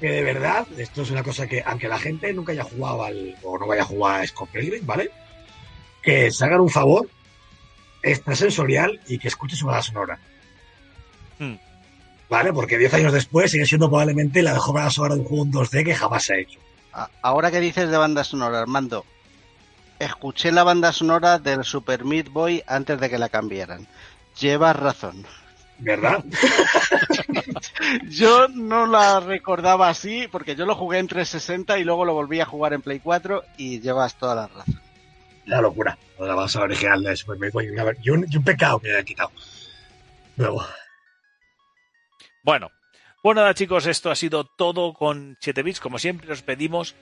que 0.00 0.10
de 0.10 0.22
verdad, 0.22 0.66
esto 0.76 1.02
es 1.02 1.10
una 1.10 1.22
cosa 1.22 1.46
que, 1.46 1.62
aunque 1.64 1.88
la 1.88 1.98
gente 1.98 2.32
nunca 2.32 2.52
haya 2.52 2.64
jugado 2.64 3.04
al, 3.04 3.36
o 3.42 3.58
no 3.58 3.66
vaya 3.66 3.82
a 3.82 3.86
jugar 3.86 4.20
a 4.20 4.26
Scott 4.26 4.50
Pilgrim, 4.50 4.84
¿vale? 4.86 5.10
Que 6.02 6.30
se 6.30 6.44
hagan 6.44 6.60
un 6.60 6.70
favor 6.70 7.08
extrasensorial 8.02 9.00
y 9.06 9.18
que 9.18 9.28
escuche 9.28 9.56
su 9.56 9.66
banda 9.66 9.82
sonora. 9.82 10.18
Hmm. 11.38 11.56
¿Vale? 12.28 12.52
Porque 12.52 12.78
10 12.78 12.94
años 12.94 13.12
después 13.12 13.50
sigue 13.50 13.66
siendo 13.66 13.88
probablemente 13.88 14.42
la 14.42 14.54
mejor 14.54 14.74
banda 14.74 14.90
sonora 14.90 15.14
de 15.14 15.20
un 15.20 15.26
juego 15.26 15.44
en 15.44 15.52
2D 15.52 15.84
que 15.84 15.94
jamás 15.94 16.24
se 16.24 16.34
ha 16.34 16.38
hecho. 16.38 16.60
Ahora 17.22 17.50
que 17.50 17.60
dices 17.60 17.90
de 17.90 17.96
banda 17.96 18.24
sonora, 18.24 18.60
Armando, 18.60 19.04
escuché 19.98 20.50
la 20.50 20.64
banda 20.64 20.92
sonora 20.92 21.38
del 21.38 21.62
Super 21.64 22.04
Meat 22.04 22.30
Boy 22.30 22.62
antes 22.66 22.98
de 22.98 23.10
que 23.10 23.18
la 23.18 23.28
cambiaran. 23.28 23.86
Llevas 24.40 24.76
razón. 24.76 25.26
¿Verdad? 25.78 26.24
Yo 28.08 28.48
no 28.48 28.86
la 28.86 29.20
recordaba 29.20 29.88
así 29.88 30.28
porque 30.30 30.54
yo 30.56 30.66
lo 30.66 30.74
jugué 30.74 30.98
en 30.98 31.08
360 31.08 31.78
y 31.78 31.84
luego 31.84 32.04
lo 32.04 32.14
volví 32.14 32.40
a 32.40 32.46
jugar 32.46 32.72
en 32.72 32.82
Play 32.82 33.00
4 33.00 33.42
y 33.56 33.80
llevas 33.80 34.16
toda 34.16 34.34
la 34.34 34.46
razón. 34.48 34.80
La 35.44 35.60
locura. 35.60 35.96
La 36.18 36.48
sonora 36.48 36.72
original 36.72 37.02
de 37.02 37.16
Super 37.16 37.38
Meat 37.38 37.52
Boy. 37.52 37.68
Y 38.02 38.10
un, 38.10 38.26
y 38.28 38.36
un 38.36 38.44
pecado 38.44 38.78
que 38.80 38.88
me 38.88 38.94
hayan 38.94 39.04
quitado. 39.04 39.30
Luego. 40.36 40.64
Bueno, 42.42 42.70
bueno 43.22 43.40
nada 43.40 43.54
chicos, 43.54 43.86
esto 43.86 44.10
ha 44.10 44.16
sido 44.16 44.44
todo 44.44 44.92
con 44.92 45.36
7 45.40 45.62
bits. 45.62 45.80
Como 45.80 45.98
siempre 45.98 46.32
os 46.32 46.42
pedimos, 46.42 46.94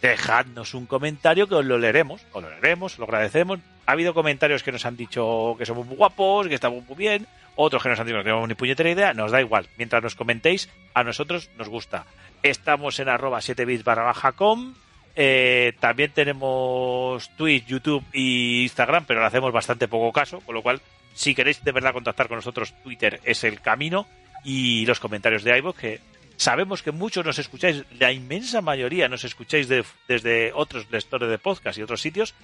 dejadnos 0.00 0.74
un 0.74 0.86
comentario 0.86 1.48
que 1.48 1.56
os 1.56 1.64
lo 1.64 1.78
leeremos, 1.78 2.24
os 2.32 2.42
lo 2.42 2.50
leeremos, 2.50 2.98
lo 2.98 3.04
agradecemos. 3.04 3.60
Ha 3.86 3.92
habido 3.92 4.14
comentarios 4.14 4.62
que 4.62 4.72
nos 4.72 4.84
han 4.86 4.96
dicho 4.96 5.56
que 5.58 5.66
somos 5.66 5.86
muy 5.86 5.96
guapos, 5.96 6.46
que 6.46 6.54
estamos 6.54 6.86
muy 6.86 6.96
bien, 6.96 7.26
otros 7.60 7.82
que 7.82 7.88
nos 7.88 7.98
han 7.98 8.06
dicho 8.06 8.14
que 8.14 8.18
no 8.20 8.24
tenemos 8.24 8.48
ni 8.48 8.54
puñetera 8.54 8.88
idea, 8.90 9.12
nos 9.14 9.32
da 9.32 9.40
igual. 9.40 9.68
Mientras 9.76 10.00
nos 10.02 10.14
comentéis, 10.14 10.70
a 10.94 11.02
nosotros 11.02 11.50
nos 11.58 11.68
gusta. 11.68 12.06
Estamos 12.44 13.00
en 13.00 13.08
arroba 13.08 13.40
7 13.40 13.64
bits 13.64 13.82
barra 13.82 14.04
baja 14.04 14.32
com. 14.32 14.74
Eh, 15.16 15.72
también 15.80 16.12
tenemos 16.12 17.28
Twitch, 17.36 17.66
YouTube 17.66 18.04
y 18.12 18.62
Instagram, 18.62 19.04
pero 19.06 19.20
le 19.20 19.26
hacemos 19.26 19.52
bastante 19.52 19.88
poco 19.88 20.12
caso, 20.12 20.40
con 20.42 20.54
lo 20.54 20.62
cual, 20.62 20.80
si 21.14 21.34
queréis 21.34 21.64
de 21.64 21.72
verdad 21.72 21.92
contactar 21.92 22.28
con 22.28 22.36
nosotros, 22.36 22.72
Twitter 22.84 23.20
es 23.24 23.42
el 23.42 23.60
camino 23.60 24.06
y 24.44 24.86
los 24.86 25.00
comentarios 25.00 25.42
de 25.42 25.58
iVoox, 25.58 25.76
que 25.78 26.00
sabemos 26.36 26.84
que 26.84 26.92
muchos 26.92 27.26
nos 27.26 27.40
escucháis, 27.40 27.82
la 27.98 28.12
inmensa 28.12 28.60
mayoría 28.60 29.08
nos 29.08 29.24
escucháis 29.24 29.66
de- 29.66 29.84
desde 30.06 30.52
otros 30.54 30.88
lectores 30.92 31.28
de 31.28 31.38
podcast 31.38 31.76
y 31.78 31.82
otros 31.82 32.00
sitios, 32.00 32.34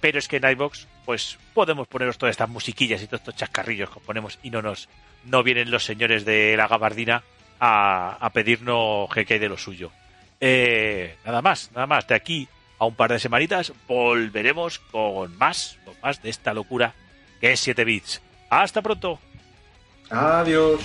pero 0.00 0.18
es 0.18 0.28
que 0.28 0.36
en 0.36 0.50
iVoox 0.50 0.86
pues 1.04 1.38
podemos 1.54 1.88
poneros 1.88 2.18
todas 2.18 2.32
estas 2.32 2.48
musiquillas 2.48 3.02
y 3.02 3.06
todos 3.06 3.20
estos 3.20 3.36
chascarrillos 3.36 3.90
que 3.90 4.00
ponemos 4.00 4.38
y 4.42 4.50
no 4.50 4.62
nos 4.62 4.88
no 5.24 5.42
vienen 5.42 5.70
los 5.70 5.84
señores 5.84 6.24
de 6.24 6.56
la 6.56 6.68
gabardina 6.68 7.22
a, 7.58 8.16
a 8.20 8.30
pedirnos 8.30 9.08
que 9.12 9.26
quede 9.26 9.48
lo 9.48 9.58
suyo. 9.58 9.90
Eh, 10.40 11.16
nada 11.24 11.42
más, 11.42 11.70
nada 11.74 11.86
más. 11.86 12.06
De 12.06 12.14
aquí 12.14 12.48
a 12.78 12.86
un 12.86 12.94
par 12.94 13.12
de 13.12 13.18
semanitas 13.18 13.72
volveremos 13.86 14.78
con 14.78 15.36
más, 15.36 15.78
con 15.84 15.94
más 16.02 16.22
de 16.22 16.30
esta 16.30 16.54
locura 16.54 16.94
que 17.40 17.52
es 17.52 17.60
7 17.60 17.84
bits. 17.84 18.22
Hasta 18.48 18.82
pronto. 18.82 19.18
Adiós. 20.10 20.80